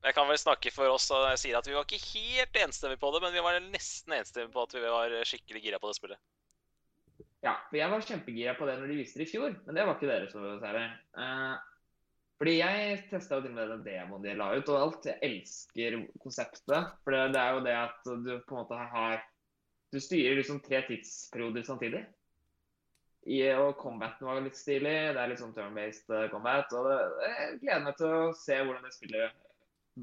jeg 0.03 0.17
kan 0.17 0.27
vel 0.31 0.41
snakke 0.41 0.73
for 0.73 0.97
oss 0.97 1.07
og 1.13 1.29
jeg 1.29 1.43
sier 1.45 1.61
at 1.61 1.69
vi 1.69 1.77
var 1.77 1.85
ikke 1.85 2.01
helt 2.09 2.59
enstemmige 2.65 3.03
på 3.05 3.13
det, 3.13 3.23
men 3.23 3.37
vi 3.37 3.45
var 3.45 3.61
nesten 3.69 4.17
enstemmige 4.17 4.55
på 4.57 4.65
at 4.65 4.75
vi 4.75 4.83
var 4.83 5.15
skikkelig 5.29 5.63
gira 5.63 5.79
på 5.79 5.93
det 5.93 5.99
spillet. 6.01 6.21
Ja, 7.45 7.55
for 7.69 7.79
jeg 7.79 7.91
var 7.91 8.03
kjempegira 8.03 8.53
på 8.59 8.67
det 8.67 8.75
når 8.79 8.91
de 8.91 8.99
viste 8.99 9.19
det 9.21 9.29
i 9.29 9.31
fjor, 9.31 9.53
men 9.65 9.77
det 9.77 9.83
var 9.87 9.95
ikke 9.95 10.09
dere 10.09 10.27
så 10.31 10.57
særlig. 10.59 10.85
Eh, 11.23 11.53
fordi 12.39 12.53
jeg 12.55 12.99
testa 13.09 13.35
jo 13.35 13.43
til 13.43 13.51
og 13.51 13.57
med 13.57 13.71
den 13.73 13.81
demoen 13.83 14.23
de 14.23 14.33
la 14.39 14.53
ut, 14.55 14.69
og 14.71 14.79
alt. 14.79 15.07
Jeg 15.09 15.19
elsker 15.27 15.97
konseptet. 16.23 16.93
For 17.03 17.15
det, 17.15 17.25
det 17.35 17.41
er 17.41 17.55
jo 17.55 17.65
det 17.65 17.75
at 17.75 18.07
du 18.07 18.31
på 18.47 18.55
en 18.55 18.61
måte 18.61 18.79
har 18.93 19.19
Du 19.89 19.97
styrer 19.97 20.35
liksom 20.37 20.59
tre 20.61 20.83
tidsperioder 20.85 21.63
samtidig. 21.65 22.03
I, 23.25 23.39
og 23.57 23.73
combaten 23.81 24.27
var 24.27 24.39
litt 24.45 24.55
stilig. 24.55 24.93
Det 25.15 25.19
er 25.19 25.31
litt 25.31 25.41
sånn 25.41 25.55
turn-based 25.55 26.13
eh, 26.13 26.27
combat. 26.31 26.69
Og 26.77 26.87
det, 26.87 26.99
jeg 27.25 27.57
gleder 27.63 27.85
meg 27.87 27.97
til 27.97 28.13
å 28.13 28.21
se 28.37 28.59
hvordan 28.61 28.85
det 28.85 28.93
spillet 28.95 29.39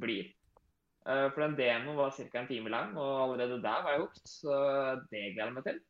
blir. 0.02 0.32
Eh, 1.06 1.28
for 1.30 1.44
den 1.44 1.56
demoen 1.60 2.00
var 2.00 2.16
ca. 2.18 2.26
en 2.42 2.50
time 2.50 2.72
lang, 2.74 2.96
og 2.98 3.12
allerede 3.22 3.62
der 3.62 3.86
var 3.86 3.94
jeg 3.94 4.02
hooked. 4.02 4.24
Så 4.28 4.58
det 5.12 5.22
gleder 5.36 5.46
jeg 5.46 5.56
meg 5.60 5.68
til. 5.70 5.80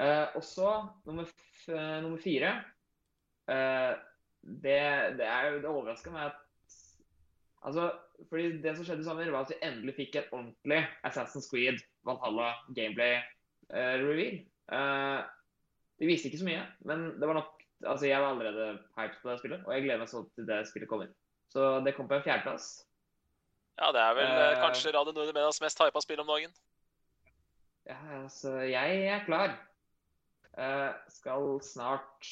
Eh, 0.00 0.36
og 0.38 0.44
så 0.46 0.68
nummer, 1.04 1.28
eh, 1.68 1.96
nummer 2.00 2.20
fire 2.22 2.54
eh, 3.52 3.90
det, 4.40 4.78
det, 5.18 5.26
er, 5.26 5.58
det 5.60 5.68
overraska 5.68 6.12
meg 6.14 6.30
at 6.30 6.46
Altså, 7.60 7.90
fordi 8.30 8.62
Det 8.64 8.72
som 8.72 8.86
skjedde 8.88 9.02
i 9.02 9.04
sommer, 9.04 9.28
var 9.28 9.44
at 9.44 9.50
vi 9.52 9.58
endelig 9.66 9.92
fikk 9.98 10.14
en 10.16 10.30
ordentlig 10.32 10.78
Assassin's 11.04 11.44
Creed 11.50 11.82
Valhalla 12.08 12.54
gameplay-reveal. 12.72 14.38
Eh, 14.72 15.18
de 16.00 16.08
viste 16.08 16.30
ikke 16.30 16.40
så 16.40 16.48
mye, 16.48 16.62
men 16.88 17.10
det 17.20 17.28
var 17.28 17.36
nok 17.42 17.56
Altså, 17.80 18.06
jeg 18.06 18.20
var 18.20 18.34
allerede 18.34 18.78
hyped 18.96 19.20
på 19.22 19.30
det 19.30 19.38
spillet, 19.40 19.60
og 19.64 19.72
jeg 19.72 19.84
gleder 19.84 20.00
meg 20.02 20.08
sånn 20.10 20.26
til 20.36 20.44
det 20.48 20.58
spillet 20.68 20.88
kommer. 20.88 21.12
Så 21.48 21.68
det 21.84 21.94
kom 21.96 22.08
på 22.08 22.18
en 22.18 22.24
fjerdeplass. 22.26 22.66
Ja, 23.80 23.88
det 23.96 24.02
er 24.02 24.16
vel 24.18 24.26
eh, 24.28 24.50
Eh. 24.50 24.58
kanskje 24.60 24.92
Radio 24.92 25.14
Nordre 25.16 25.32
Medias 25.32 25.60
mest 25.64 25.80
hypa 25.80 26.02
spill 26.04 26.20
om 26.20 26.28
dagen. 26.28 26.52
Ja, 27.88 27.96
altså, 28.18 28.58
jeg 28.68 29.06
er 29.08 29.24
klar. 29.24 29.56
Eh, 30.60 30.90
skal 31.08 31.54
snart 31.64 32.28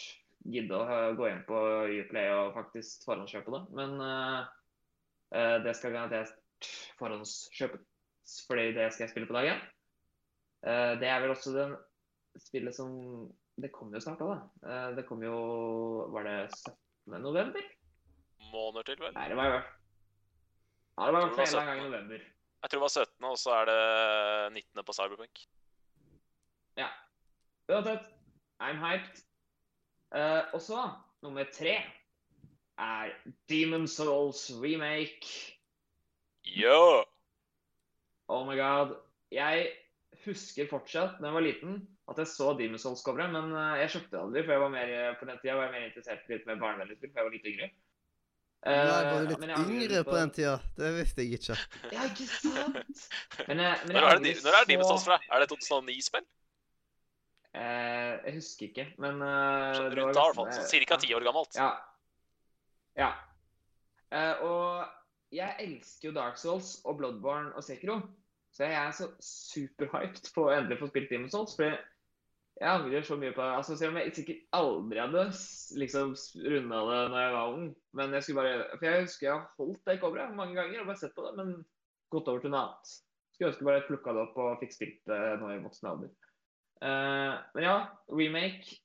gidde 0.49 0.77
å 0.77 0.99
gå 1.17 1.29
inn 1.31 1.41
på 1.49 1.57
Uplay 2.03 2.29
og 2.35 2.55
faktisk 2.57 3.07
forhåndskjøpe 3.09 3.53
det. 3.55 3.63
Men 3.77 3.97
uh, 4.01 5.57
det 5.65 5.75
skal 5.77 5.95
garantert 5.95 6.69
forhåndskjøpes, 7.01 8.37
fordi 8.49 8.71
det 8.77 8.87
skal 8.93 9.07
jeg 9.07 9.13
spille 9.15 9.29
på 9.29 9.37
dagen. 9.37 9.61
Uh, 10.65 10.95
det 11.01 11.09
er 11.09 11.23
vel 11.25 11.35
også 11.35 11.55
den 11.57 11.77
spillet 12.43 12.75
som 12.75 12.91
Det 13.59 13.71
kommer 13.75 13.99
jo 13.99 14.05
snart 14.05 14.23
òg, 14.23 14.33
da. 14.35 14.41
Uh, 14.63 14.89
det 14.97 15.05
kommer 15.07 15.29
jo 15.29 15.39
Var 16.15 16.27
det 16.27 16.37
17. 16.55 17.19
november? 17.23 17.69
Måneder 18.53 18.87
til, 18.87 19.03
vel? 19.03 19.15
Nei, 19.17 19.29
det 19.31 19.39
var 19.39 19.53
jo 19.53 19.57
Ja, 19.59 21.07
det 21.07 21.13
var 21.15 21.19
i 21.19 21.25
hvert 21.27 21.39
fall 21.39 21.63
en 21.63 21.71
gang 21.71 21.81
i 21.81 21.89
november. 21.89 22.27
Jeg 22.59 22.71
tror 22.71 22.81
det 22.81 22.87
var 22.87 22.95
17., 22.95 23.27
og 23.31 23.39
så 23.39 23.55
er 23.55 23.69
det 23.71 23.81
19. 24.53 24.85
på 24.87 24.95
Cyberpunk. 24.97 25.43
Ja. 26.79 26.89
Uansett, 27.69 28.07
I'm 28.61 28.81
hyped. 28.83 29.23
Uh, 30.15 30.43
og 30.57 30.61
så, 30.65 30.87
nummer 31.23 31.45
tre, 31.55 31.77
er 32.79 33.13
Demon 33.51 33.89
Souls 33.89 34.49
remake. 34.63 35.29
Yo! 36.45 37.03
Oh 38.29 38.47
my 38.49 38.57
god. 38.57 38.97
Jeg 39.33 39.69
husker 40.25 40.69
fortsatt 40.71 41.19
da 41.21 41.29
jeg 41.29 41.35
var 41.37 41.45
liten, 41.45 41.75
at 42.09 42.19
jeg 42.23 42.31
så 42.31 42.55
Demon 42.59 42.81
Souls-coveret, 42.81 43.31
men 43.35 43.53
eh, 43.53 43.75
jeg 43.83 43.91
kjøpte 43.95 44.15
det 44.15 44.21
aldri, 44.23 44.43
for 44.47 44.53
jeg 44.55 44.63
var 44.63 44.73
mer, 44.73 44.93
på 45.21 45.29
den 45.29 45.39
tida 45.43 45.55
var 45.59 45.67
jeg 45.69 45.75
mer 45.75 45.87
interessert 45.91 46.25
i 46.25 46.33
litt 46.35 46.47
mer 46.49 46.59
barnevennlig 46.63 46.97
spill, 46.99 47.13
for 47.13 47.21
jeg 47.21 47.29
var 47.29 47.37
litt 47.37 47.49
yngre. 47.53 47.69
Nei, 48.67 48.79
var 48.89 49.05
du 49.05 49.19
Eh, 49.19 49.29
litt 49.29 49.45
yngre 49.69 50.01
på... 50.05 50.11
på 50.11 50.17
den 50.19 50.33
tida? 50.39 50.55
Det 50.81 50.89
visste 50.97 51.23
jeg 51.27 51.39
ikke. 51.39 51.59
Ja, 51.93 52.07
ikke 52.09 52.27
sant? 52.33 53.05
Men, 53.49 53.61
jeg- 53.63 53.85
men 53.87 53.95
jeg 53.95 54.01
Når 54.01 54.09
er, 54.09 54.23
det, 54.25 54.33
når 54.49 54.57
er 54.63 54.69
Demon 54.73 54.89
Souls 54.89 55.05
fra? 55.07 55.21
Er 55.31 55.45
det 55.45 55.51
2009-spill? 55.53 56.27
Eh, 57.57 58.13
jeg 58.27 58.35
husker 58.37 58.69
ikke, 58.69 58.87
men 59.01 59.23
eh, 59.25 59.73
det 59.73 59.85
var 59.85 59.97
rundt 59.97 60.19
da, 60.19 60.27
i 60.27 60.37
hvert 60.37 60.37
fall. 60.37 60.53
Ca. 60.53 60.81
ja. 60.93 61.01
ti 61.01 61.15
år 61.17 61.27
gammelt. 61.27 61.57
Ja. 61.57 61.71
Ja. 62.99 63.11
Eh, 64.13 64.43
og 64.45 65.35
jeg 65.35 65.55
elsker 65.65 66.11
jo 66.11 66.17
Dark 66.17 66.41
Souls 66.41 66.79
og 66.85 66.99
Bloodborne 67.01 67.55
og 67.57 67.65
Sekiro. 67.65 68.01
Så 68.53 68.65
jeg 68.65 68.75
er 68.75 68.93
så 68.97 69.09
superhyped 69.23 70.33
på 70.35 70.49
å 70.49 70.53
endelig 70.55 70.81
få 70.81 70.89
spilt 70.91 71.13
Demon's 71.13 71.35
Souls. 71.37 71.57
For 71.57 71.69
jeg 72.59 72.69
angrer 72.69 73.05
så 73.07 73.17
mye 73.21 73.35
på 73.37 73.43
det. 73.43 73.57
Altså, 73.61 73.77
selv 73.79 73.93
om 73.95 74.01
jeg 74.01 74.15
sikkert 74.17 74.47
aldri 74.59 75.03
hadde 75.03 75.27
liksom 75.79 76.15
runda 76.49 76.81
det 76.89 77.03
når 77.13 77.21
jeg 77.23 77.35
var 77.37 77.53
ung. 77.57 77.67
Men 78.01 78.17
jeg 78.17 78.25
skulle 78.25 78.45
bare 78.45 78.79
For 78.79 78.89
jeg 78.89 79.05
husker 79.05 79.29
jeg 79.29 79.35
har 79.35 79.61
holdt 79.61 79.85
det 79.87 80.01
coveret 80.03 80.39
mange 80.39 80.57
ganger 80.59 80.83
og 80.83 80.91
bare 80.91 81.03
sett 81.03 81.15
på 81.17 81.27
det, 81.27 81.37
men 81.39 81.53
gått 82.13 82.33
over 82.33 82.43
til 82.43 82.55
noe 82.55 82.65
annet. 82.65 82.97
Skulle 83.37 83.53
ønske 83.53 83.69
bare 83.69 83.79
jeg 83.79 83.87
plukka 83.93 84.17
det 84.17 84.25
opp 84.25 84.41
og 84.43 84.65
fikk 84.65 84.75
spilt 84.75 85.13
det 85.13 85.21
nå 85.43 85.53
i 85.55 85.61
voksen 85.63 85.93
alder. 85.93 86.11
Eh, 86.83 87.39
men 87.55 87.65
ja, 87.65 87.79
remake 88.09 88.79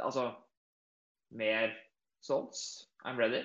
Altså 0.00 0.30
mer 1.30 1.74
salts. 2.24 2.88
I'm 3.04 3.18
ready. 3.20 3.44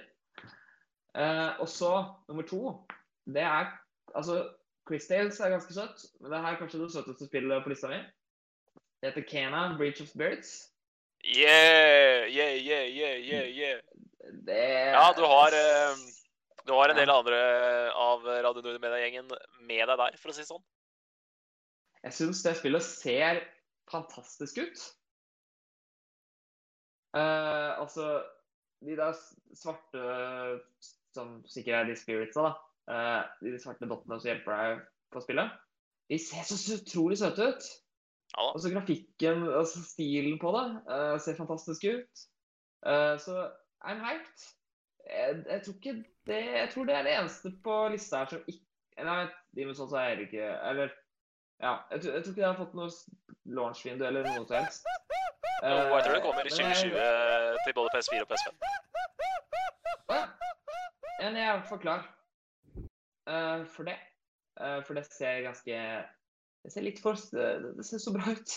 Eh, 1.15 1.59
og 1.59 1.67
så 1.69 2.05
nummer 2.27 2.43
to. 2.47 2.88
Det 3.25 3.41
er 3.41 3.71
Altså, 4.15 4.49
Chris 4.88 5.07
Tales 5.07 5.39
er 5.39 5.49
ganske 5.49 5.73
søtt, 5.73 6.05
men 6.21 6.31
det 6.31 6.39
er 6.39 6.57
kanskje 6.59 6.79
det 6.79 6.91
søteste 6.93 7.25
spillet 7.27 7.63
på 7.63 7.71
lista 7.71 7.89
mi. 7.91 7.97
Det 9.01 9.09
heter 9.11 9.25
Kena, 9.27 9.63
Breach 9.77 10.01
of 10.01 10.07
Spirits. 10.07 10.71
Yeah, 11.25 12.29
yeah, 12.29 12.53
yeah, 12.55 12.86
yeah, 12.88 13.17
yeah, 13.19 13.47
yeah. 13.49 13.79
Det 14.45 14.61
Ja, 14.93 15.11
du 15.17 15.25
har, 15.25 15.47
eh, 15.47 15.97
Du 16.67 16.73
har 16.73 16.89
en 16.89 16.97
del 16.97 17.09
andre 17.09 17.39
av 17.93 18.23
Radio 18.25 18.61
Nord 18.61 18.81
Media-gjengen 18.81 19.27
med 19.59 19.88
deg 19.88 19.97
der, 19.97 20.15
for 20.17 20.31
å 20.31 20.33
si 20.33 20.41
det 20.41 20.47
sånn. 20.47 20.63
Jeg 22.06 22.14
syns 22.14 22.43
det 22.45 22.53
spillet 22.60 22.86
ser 22.86 23.41
fantastisk 23.89 24.60
ut. 24.62 24.84
Uh, 27.16 27.80
altså 27.82 28.24
De 28.86 28.97
der 28.99 29.16
svarte 29.56 30.01
som 31.16 31.39
sikkert 31.49 31.80
er 31.80 31.89
de 31.89 31.95
spiritsa, 31.97 32.49
da. 32.49 32.53
Uh, 32.86 33.47
de 33.47 33.60
svarte 33.62 33.88
dottene 33.89 34.20
som 34.20 34.30
hjelper 34.30 34.53
deg 34.53 34.84
på 35.16 35.24
spillet. 35.24 35.53
De 36.12 36.20
ser 36.22 36.45
så 36.45 36.58
så 36.60 36.78
utrolig 36.78 37.18
søte 37.18 37.49
ut. 37.49 37.70
Ja. 38.36 38.49
Og 38.51 38.60
så 38.62 38.70
grafikken, 38.74 39.47
altså 39.47 39.82
stilen 39.86 40.38
på 40.41 40.51
det, 40.53 40.66
uh, 40.91 41.16
ser 41.24 41.39
fantastisk 41.39 41.88
ut. 41.88 42.26
Uh, 42.86 43.16
så 43.22 43.47
I'm 43.86 44.03
hyped. 44.03 44.45
Jeg, 45.06 45.41
jeg 45.49 45.62
tror 45.64 45.74
ikke 45.74 46.03
det 46.26 46.43
Jeg 46.45 46.70
tror 46.74 46.86
det 46.86 46.95
er 46.95 47.03
det 47.06 47.12
eneste 47.14 47.51
på 47.64 47.74
lista 47.93 48.24
her 48.24 48.32
som 48.32 48.47
ikke 48.49 48.64
Nei, 49.06 49.26
Demon's 49.53 49.78
Souls 49.78 49.93
er 49.93 50.16
det 50.18 50.26
ikke 50.30 50.47
Eller 50.70 50.93
ja. 51.62 51.74
Jeg, 51.91 52.01
tror- 52.01 52.14
jeg 52.14 52.24
tror 52.24 52.32
ikke 52.34 52.41
de 52.41 52.47
har 52.47 52.58
fått 52.60 52.74
noe 52.76 52.89
launch-vindu 53.45 54.06
eller 54.08 54.24
noe 54.24 54.47
som 54.47 54.56
helst. 54.58 54.86
Jo, 55.64 55.76
jeg 55.76 56.03
tror 56.06 56.14
det 56.16 56.24
kommer 56.26 56.41
i 56.41 56.51
Eh, 56.51 56.58
jeg- 56.60 56.76
2020 56.76 57.64
til 57.66 57.74
både 57.76 57.89
PS4 57.95 58.22
og 58.22 58.28
PS5. 58.32 58.58
Ja. 60.10 60.26
Men 61.22 61.36
jeg 61.36 61.47
er 61.47 61.53
i 61.53 61.58
hvert 61.58 61.70
fall 61.70 61.80
klar 61.80 62.01
eh, 63.28 63.66
for 63.66 63.84
det. 63.84 63.97
Uh, 64.56 64.80
for 64.88 64.93
det 64.95 65.06
ser 65.12 65.41
ganske 65.43 65.76
Det 66.64 66.72
ser 66.72 66.82
litt 66.86 66.99
for 67.03 67.12
Det, 67.32 67.76
det 67.78 67.86
ser 67.86 67.99
så 67.99 68.14
bra 68.16 68.32
ut. 68.32 68.53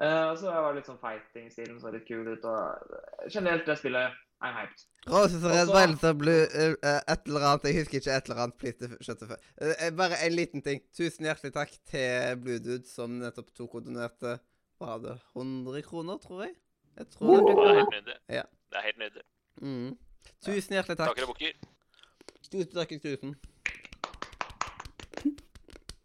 Uh, 0.00 0.30
og 0.30 0.38
så 0.38 0.52
var 0.52 0.72
det 0.72 0.78
litt 0.80 0.88
sånn 0.88 1.00
fighting-stilen 1.00 1.80
så 1.80 1.90
litt 1.92 2.06
kul 2.08 2.28
ut. 2.28 2.44
Og 2.44 3.30
generelt 3.32 3.66
det 3.66 3.76
spillet 3.78 4.16
I'm 4.44 4.54
hyped. 4.54 4.82
Bull 5.06 5.96
så 6.00 6.10
blir 6.18 6.42
eh, 6.52 7.00
et 7.12 7.26
eller 7.26 7.44
annet 7.46 7.64
Jeg 7.64 7.76
husker 7.78 7.98
ikke 8.00 8.16
et 8.16 8.28
eller 8.28 8.42
annet. 8.42 8.80
Det 8.80 8.98
skjønte. 9.06 9.36
Eh, 9.62 9.90
Bare 9.96 10.18
en 10.26 10.32
liten 10.36 10.62
ting. 10.66 10.82
Tusen 10.96 11.24
hjertelig 11.24 11.52
takk 11.54 11.72
til 11.88 12.36
Blue 12.42 12.58
Dude, 12.58 12.84
som 12.90 13.14
nettopp 13.22 13.52
tok 13.56 13.74
og 13.80 13.86
donerte 13.86 14.34
Var 14.82 14.98
det 15.06 15.14
100 15.36 15.82
kroner, 15.86 16.18
tror 16.20 16.42
jeg? 16.44 16.54
Jeg 16.98 17.08
tror 17.14 17.36
Det 17.36 17.56
det. 17.56 17.64
er 17.70 17.78
helt 17.78 17.94
nydelig. 17.94 18.18
Ja. 18.28 18.42
Det 18.70 18.76
er 18.80 18.84
helt 18.90 18.98
nydelig. 18.98 19.24
Mm. 19.62 19.96
Tusen 20.44 20.76
hjertelig 20.76 20.96
takk. 20.98 21.08
Takker 21.14 21.22
og 21.22 21.32
bukker. 21.32 21.52
Tusen 22.50 22.74
takk, 22.74 22.92
tusen. 23.02 23.36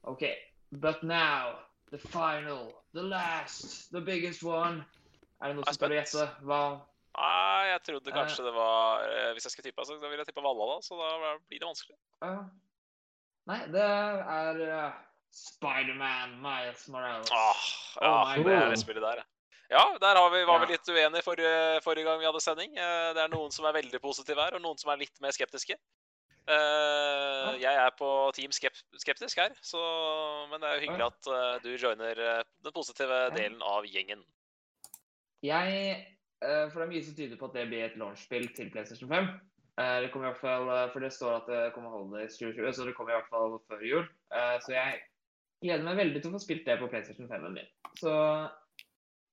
OK. 0.03 0.23
But 0.71 1.03
now, 1.03 1.59
the 1.91 1.97
final, 1.97 2.71
the 2.93 3.03
last, 3.03 3.91
the 3.91 4.01
biggest 4.01 4.43
one. 4.43 4.85
Er 5.41 5.47
det 5.51 5.55
noen 5.57 5.65
er 5.67 5.73
som 5.73 5.79
skal 5.79 5.95
gjette 5.97 6.25
hva 6.45 6.61
Nei, 7.11 7.67
jeg 7.67 7.81
trodde 7.83 8.13
kanskje 8.15 8.43
det 8.45 8.51
var 8.55 9.01
eh, 9.03 9.31
Hvis 9.35 9.43
jeg 9.43 9.51
skulle 9.51 9.65
tippe, 9.67 9.83
så 9.83 9.97
ville 9.99 10.21
jeg 10.21 10.29
tippe 10.29 10.43
Valla, 10.45 10.67
da. 10.69 10.77
Så 10.85 10.95
da 10.95 11.33
blir 11.49 11.59
det 11.59 11.67
vanskelig. 11.67 11.97
Uh, 12.23 12.45
Nei, 13.51 13.57
det 13.73 13.83
er 13.83 14.61
uh, 14.63 14.93
Spiderman 15.35 16.37
Miles 16.43 16.85
Morales. 16.93 17.31
Åh, 17.35 17.65
ja, 17.99 18.13
Oh 18.13 18.29
my 18.29 18.37
er 18.39 18.43
God. 18.63 18.71
det 18.71 18.79
spillet 18.79 19.03
der, 19.03 19.23
ja. 19.71 19.83
Der 20.03 20.19
har 20.19 20.29
vi, 20.31 20.43
var 20.47 20.59
vi 20.63 20.69
Ja. 20.69 20.77
litt 20.77 20.87
uenige 20.91 21.23
forrige, 21.23 21.81
forrige 21.83 22.07
gang 22.07 22.19
vi 22.19 22.27
hadde 22.27 22.41
sending. 22.43 22.77
Eh, 22.77 23.11
Det 23.15 23.21
er 23.23 23.31
noen 23.31 23.51
som 23.55 23.65
er 23.65 23.75
veldig 23.79 24.01
positive 24.03 24.43
her, 24.43 24.55
og 24.55 24.61
noen 24.63 24.77
som 24.79 24.91
er 24.91 24.99
litt 25.03 25.21
mer 25.23 25.31
skeptiske. 25.31 25.77
Jeg 27.61 27.75
er 27.77 27.91
på 27.95 28.09
team 28.35 28.51
skep 28.51 28.75
skeptisk 28.99 29.37
her, 29.39 29.53
så, 29.63 29.79
men 30.51 30.59
det 30.59 30.67
er 30.67 30.75
jo 30.75 30.83
hyggelig 30.87 31.05
at 31.07 31.61
du 31.63 31.69
joiner 31.77 32.19
den 32.65 32.73
positive 32.75 33.19
delen 33.37 33.61
av 33.63 33.85
gjengen. 33.87 34.25
Jeg 35.45 36.01
For 36.41 36.81
det 36.81 36.85
er 36.87 36.91
mye 36.95 37.05
som 37.05 37.15
tyder 37.17 37.37
på 37.37 37.49
at 37.51 37.57
det 37.57 37.67
blir 37.69 37.85
et 37.85 37.97
launchspill 38.01 38.47
til 38.57 38.71
PlayStation 38.73 39.09
5. 39.11 39.27
Eh, 39.79 39.97
det 40.01 40.11
kommer 40.11 40.27
i 40.27 40.31
hvert 40.31 40.41
fall, 40.41 40.67
eh, 40.69 40.89
For 40.93 40.99
det 40.99 41.13
står 41.13 41.35
at 41.35 41.49
det 41.51 41.73
kommer 41.75 41.93
Holidays 41.93 42.37
2020, 42.37 42.73
så 42.73 42.85
det 42.87 42.95
kommer 42.97 43.13
i 43.13 43.19
hvert 43.19 43.31
fall 43.31 43.57
før 43.69 43.85
jul. 43.85 44.05
Eh, 44.33 44.57
så 44.65 44.73
jeg 44.75 44.99
gleder 45.63 45.85
meg 45.85 45.99
veldig 46.01 46.21
til 46.21 46.31
å 46.31 46.35
få 46.35 46.43
spilt 46.43 46.65
det 46.67 46.79
på 46.81 46.89
PlayStation 46.91 47.29
5-en 47.29 47.57
min. 47.59 47.69
så 47.99 48.13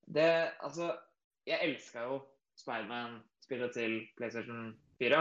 det 0.09 0.53
Altså, 0.65 0.97
jeg 1.47 1.61
elska 1.63 2.05
jo 2.09 2.23
Spiderman-spillet 2.57 3.73
til 3.77 4.01
PlayStation 4.17 4.75
4. 5.03 5.21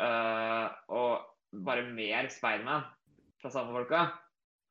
eh, 0.00 0.68
og 0.88 1.26
bare 1.64 1.86
mer 1.90 2.28
Spiderman 2.28 2.82
fra 3.42 3.50
samme 3.50 3.72
folka. 3.72 4.06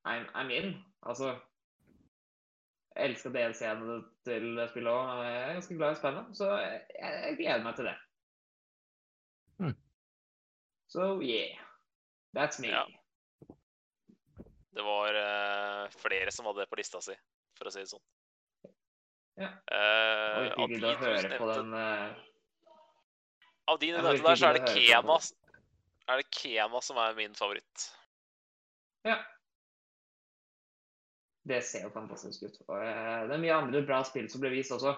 I'm, 0.08 0.26
I'm 0.36 0.52
in. 0.52 0.76
Altså 1.04 1.36
Jeg 2.96 3.12
elska 3.12 3.30
DLC-ene 3.30 3.96
til 4.24 4.46
det 4.56 4.70
spillet 4.72 4.92
òg. 4.92 5.24
Jeg 5.28 5.40
er 5.42 5.56
ganske 5.58 5.76
glad 5.76 5.96
i 5.96 6.00
Spiderman, 6.00 6.36
så 6.38 6.52
jeg, 6.62 6.84
jeg 6.96 7.38
gleder 7.42 7.64
meg 7.66 7.76
til 7.76 7.90
det. 7.90 7.96
Mm. 9.60 9.74
So 10.94 11.10
yeah. 11.20 11.60
That's 12.36 12.62
me. 12.64 12.72
Ja. 12.72 12.86
Det 14.76 14.84
var 14.84 15.16
uh, 15.16 15.90
flere 15.90 16.32
som 16.32 16.48
hadde 16.50 16.64
det 16.64 16.70
på 16.72 16.80
lista 16.80 17.00
si, 17.04 17.16
for 17.56 17.68
å 17.68 17.72
si 17.76 17.84
det 17.84 17.92
sånn. 17.92 18.04
Ja. 19.40 19.52
Uh, 19.72 20.52
av, 20.56 20.72
de 20.72 20.80
du 20.80 20.88
høre 20.88 21.38
på 21.40 21.48
nevnte, 21.48 21.60
den 21.60 21.76
uh... 21.76 22.72
av 23.72 23.80
de 23.80 23.92
du 23.92 24.00
nevnte 24.00 24.24
der, 24.24 24.40
så 24.40 24.50
er 24.50 24.60
det 24.60 24.72
Kena, 24.72 25.18
er 26.12 26.22
det 26.24 26.28
Kema 26.36 26.84
som 26.84 27.00
er 27.04 27.16
min 27.20 27.36
favoritt. 27.40 27.88
Ja. 29.08 29.20
Det 31.46 31.60
ser 31.66 31.86
jo 31.86 31.94
fantastisk 31.94 32.48
ut. 32.48 32.56
Og 32.68 32.80
eh, 32.82 33.26
det 33.30 33.36
er 33.36 33.44
mye 33.44 33.60
andre 33.60 33.84
bra 33.86 34.00
spill 34.08 34.30
som 34.32 34.42
ble 34.42 34.50
vist 34.56 34.74
også. 34.74 34.96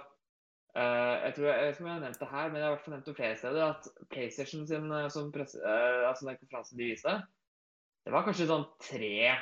Eh, 0.78 1.16
jeg 1.26 1.36
tror 1.36 1.50
jeg, 1.50 1.56
jeg 1.58 1.66
vet 1.66 1.76
ikke 1.76 1.84
om 1.84 1.90
jeg 1.90 1.98
har 1.98 2.06
nevnt 2.06 2.22
det 2.22 2.30
her, 2.32 2.48
men 2.48 2.60
jeg 2.60 2.66
har 2.66 2.72
i 2.72 2.76
hvert 2.76 2.86
fall 2.86 2.96
nevnt 2.96 3.10
det 3.10 3.18
flere 3.18 3.40
steder, 3.42 3.74
at 3.74 4.08
PlayStation 4.14 4.64
sin 4.70 4.88
eh, 4.96 5.10
som 5.14 5.34
presse, 5.36 5.76
altså 6.08 6.30
den 6.30 6.40
konferansen 6.40 6.80
de 6.80 6.90
viste, 6.94 7.16
det 8.08 8.16
var 8.16 8.24
kanskje 8.24 8.48
sånn 8.48 8.68
tre 8.80 9.34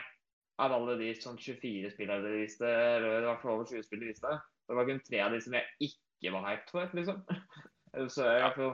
av 0.64 0.74
alle 0.74 0.96
de 0.98 1.12
sånn 1.20 1.38
24 1.38 1.92
spillene 1.94 2.26
de 2.26 2.42
viste, 2.42 2.66
eller 2.66 3.20
det 3.20 3.30
var 3.30 3.42
for 3.42 3.54
over 3.54 3.70
20 3.70 3.86
spill 3.86 4.02
de 4.02 4.10
viste. 4.10 4.32
Det 4.66 4.78
var 4.80 4.88
kun 4.88 5.02
tre 5.06 5.20
av 5.22 5.36
de 5.36 5.42
som 5.44 5.58
jeg 5.58 5.92
ikke 5.92 6.32
var 6.34 6.48
hyped 6.48 6.72
for, 6.74 6.96
liksom. 6.98 7.20
Så 8.16 8.26
jeg, 8.26 8.42
i 8.42 8.56
fall, 8.58 8.72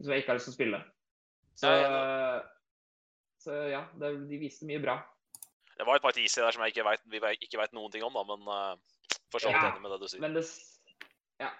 som 0.00 0.12
jeg 0.12 0.22
ikke 0.22 0.30
har 0.30 0.38
lyst 0.38 0.46
til 0.48 0.54
å 0.54 0.56
spille. 0.60 0.78
Så, 1.56 1.72
Ja, 1.72 1.96
så 3.42 3.56
ja, 3.70 3.82
det, 4.00 4.12
de 4.30 4.38
viste 4.40 4.66
mye 4.68 4.80
bra. 4.82 4.96
Det 5.76 5.84
var 5.86 5.98
et 5.98 6.02
par 6.04 6.14
teaser 6.16 6.42
der 6.46 6.54
som 6.56 6.62
jeg 6.64 6.72
ikke 6.74 6.84
vet, 6.88 7.02
vi 7.12 7.18
vet- 7.20 7.42
ikke 7.44 7.58
veit 7.60 7.74
noen 7.76 7.92
ting 7.92 8.04
om, 8.06 8.14
da, 8.16 8.22
men 8.24 8.46
uh, 8.48 8.76
for 9.32 9.38
så 9.42 9.50
vidt 9.50 9.58
Ja, 9.60 9.70
enig 9.72 9.82
med 9.84 9.92
det 9.92 10.00
du 10.00 10.08
sier. 10.08 10.20
Men 10.24 10.34
det 10.38 10.44
Ja. 11.42 11.50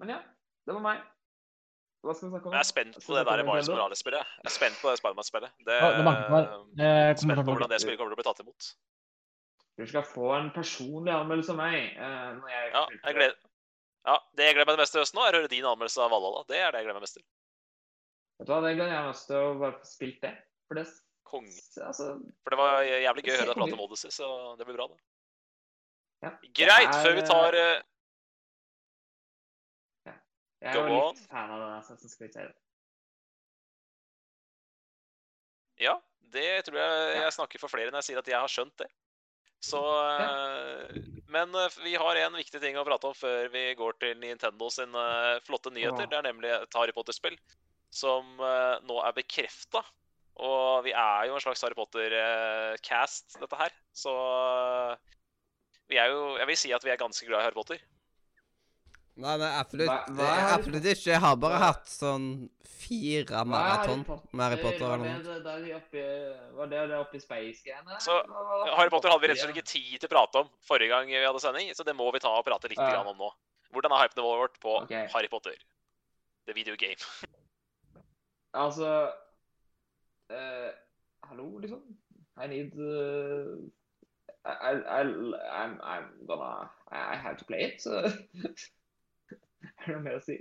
Men 0.00 0.08
ja, 0.14 0.18
det 0.66 0.74
var 0.76 0.84
meg. 0.84 1.00
Hva 2.00 2.14
skal 2.16 2.28
vi 2.28 2.32
snakke 2.32 2.48
om? 2.48 2.54
Jeg 2.56 2.64
er 2.64 2.68
spent 2.70 2.94
på 3.04 3.16
det 3.16 3.24
der 3.28 3.42
Marius? 3.44 3.68
Morales-spillet. 3.68 4.30
Jeg 4.40 4.48
er 4.48 4.54
spent 4.54 4.78
på 4.80 4.88
det 4.88 5.00
Spiderman-spillet. 5.02 5.50
Det 5.66 5.74
Ja, 5.76 5.88
det. 5.90 5.98
Det 6.00 6.06
kommer 6.06 7.16
Spent 7.20 7.44
på 7.44 7.52
hvordan 7.52 7.68
det 7.72 7.80
spillet 7.82 7.98
kommer 8.00 8.14
til 8.14 8.16
å 8.16 8.20
bli 8.22 8.28
tatt 8.30 8.40
imot. 8.44 8.68
Du 9.80 9.86
skal 9.88 10.04
få 10.08 10.30
en 10.38 10.48
personlig 10.54 11.12
anmeldelse 11.12 11.52
av 11.52 11.60
meg. 11.60 11.76
Uh, 12.00 12.30
når 12.40 12.48
jeg 12.54 12.72
Ja, 12.72 12.84
jeg 13.04 13.14
gleder 13.18 13.36
Ja, 14.08 14.16
Det 14.36 14.44
jeg 14.46 14.54
gleder 14.56 14.70
meg 14.72 14.80
mest 14.80 14.92
til 14.96 15.02
høsten 15.02 15.20
nå, 15.20 15.26
er 15.28 15.36
å 15.36 15.40
høre 15.42 15.52
din 15.52 15.64
anmeldelse 15.68 16.00
av 16.00 16.10
Valhalla. 16.14 16.44
Det 16.48 16.56
er 16.56 16.72
det 16.72 16.80
jeg 16.80 16.86
gleder 16.88 16.96
meg 17.00 17.04
mest 17.04 17.18
til. 17.20 17.24
Vet 18.40 18.48
du 18.48 18.52
hva, 18.54 18.60
det 18.64 18.72
gleder 18.78 18.94
jeg 18.96 19.04
meg 19.10 19.20
til 19.28 19.36
å 19.36 19.58
bare 19.60 19.76
få 19.76 19.84
spilt 19.90 20.20
det. 20.24 20.32
For 20.68 20.80
det 20.80 20.86
Konge. 21.30 21.54
Altså, 21.86 22.10
For 22.42 22.54
det 22.54 22.58
var 22.58 22.82
jævlig 22.82 23.24
gøy 23.24 23.34
å 23.34 23.38
høre 23.38 23.52
deg 23.52 23.58
prate 23.60 23.76
om 23.76 23.82
Odyssey, 23.84 24.12
så 24.14 24.28
det 24.58 24.66
blir 24.66 24.78
bra, 24.80 24.88
det. 24.90 24.98
ja. 26.26 26.32
Greit, 26.58 26.88
er, 26.88 27.02
før 27.04 27.16
vi 27.16 27.26
tar 27.28 27.58
eh, 27.58 27.76
Jeg 30.60 30.72
er 30.72 30.80
jo 30.80 30.96
litt 30.96 31.22
fan 31.30 31.52
av 31.54 31.62
den 31.62 31.76
Assassin's 31.76 32.18
Creed-serien. 32.18 32.56
Ja, 35.80 35.94
det 36.34 36.48
tror 36.66 36.76
jeg 36.82 37.14
jeg 37.22 37.36
snakker 37.38 37.62
for 37.62 37.72
flere 37.72 37.92
når 37.92 38.02
jeg 38.02 38.10
sier 38.10 38.20
at 38.20 38.28
jeg 38.28 38.36
har 38.36 38.52
skjønt 38.52 38.74
det. 38.82 38.90
Så 39.64 39.80
eh, 40.08 40.98
Men 41.32 41.54
vi 41.84 41.94
har 42.00 42.20
en 42.24 42.36
viktig 42.36 42.60
ting 42.60 42.76
å 42.80 42.84
prate 42.88 43.08
om 43.08 43.16
før 43.16 43.48
vi 43.52 43.70
går 43.78 43.96
til 44.02 44.20
Nintendo 44.20 44.68
sin 44.72 44.92
eh, 44.98 45.38
flotte 45.46 45.72
nyheter. 45.72 46.04
Ja. 46.04 46.10
Det 46.10 46.20
er 46.20 46.28
nemlig 46.28 46.52
et 46.58 46.76
Harry 46.76 46.96
Potter-spill 46.96 47.38
som 47.90 48.36
nå 48.86 49.00
er 49.02 49.14
bekrefta. 49.16 49.80
Og 50.40 50.84
vi 50.86 50.92
er 50.96 51.26
jo 51.28 51.34
en 51.36 51.42
slags 51.44 51.60
Harry 51.66 51.76
Potter-cast, 51.76 53.36
dette 53.42 53.58
her. 53.60 53.74
Så 53.92 54.12
eh, 54.14 55.16
vi 55.90 55.98
er 56.00 56.08
jo 56.12 56.36
Jeg 56.40 56.46
vil 56.48 56.56
si 56.56 56.70
at 56.72 56.84
vi 56.86 56.92
er 56.94 57.00
ganske 57.00 57.26
glad 57.28 57.42
i 57.42 57.48
Harry 57.48 57.58
Potter. 57.58 57.80
Nei, 59.20 59.34
nei, 59.36 59.50
absolutt, 59.58 59.90
Hva- 59.90 60.14
hva 60.16 60.28
er 60.32 60.46
absolutt 60.54 60.86
ikke. 60.94 61.10
Jeg 61.12 61.20
har 61.20 61.34
bare 61.36 61.58
Hva- 61.58 61.66
hatt 61.74 61.90
sånn 61.92 62.28
fire 62.80 63.42
maraton 63.44 64.04
med 64.32 64.40
Harry 64.46 64.60
Potter 64.62 64.86
Var 64.86 65.02
det 65.02 65.16
det 65.26 65.34
der 65.44 65.58
de 65.66 65.74
oppi, 65.76 66.04
var 66.56 66.70
det 66.70 66.84
det 66.88 66.96
oppi 67.02 67.20
Space-greiene? 67.20 67.98
Så? 68.00 68.16
Harry 68.78 68.88
Potter 68.94 69.12
hadde 69.12 69.20
vi 69.20 69.28
rett 69.28 69.42
og 69.42 69.44
slett 69.44 69.58
ikke 69.58 69.68
tid 69.74 69.98
til 70.00 70.08
å 70.08 70.12
prate 70.14 70.40
om 70.40 70.48
forrige 70.64 70.88
gang 70.94 71.10
vi 71.10 71.20
hadde 71.20 71.42
sending, 71.42 71.68
så 71.76 71.84
det 71.84 71.92
må 71.98 72.08
vi 72.14 72.22
ta 72.24 72.32
og 72.32 72.46
prate 72.48 72.70
litt 72.72 72.80
Ja. 72.80 73.02
om 73.04 73.18
nå. 73.18 73.28
Hvordan 73.74 73.92
er 73.92 74.06
hypenivået 74.08 74.40
vårt 74.46 74.56
på 74.62 74.78
okay. 74.86 75.04
Harry 75.12 75.28
Potter? 75.28 75.58
The 76.46 76.54
video 76.56 76.74
game. 76.80 76.96
Altså 78.56 79.12
eh, 80.30 80.70
Hallo, 81.28 81.58
liksom? 81.58 81.82
I 82.36 82.46
need 82.48 82.72
uh, 82.78 83.58
I, 84.44 84.72
I, 84.72 85.00
I'm, 85.02 85.78
I'm 85.82 86.26
gonna 86.26 86.70
I 86.90 87.16
have 87.16 87.36
to 87.36 87.44
play 87.44 87.62
it, 87.64 87.82
så 87.82 87.90
Er 89.60 89.86
det 89.86 89.94
noe 89.94 90.02
mer 90.04 90.16
å 90.16 90.24
si? 90.24 90.36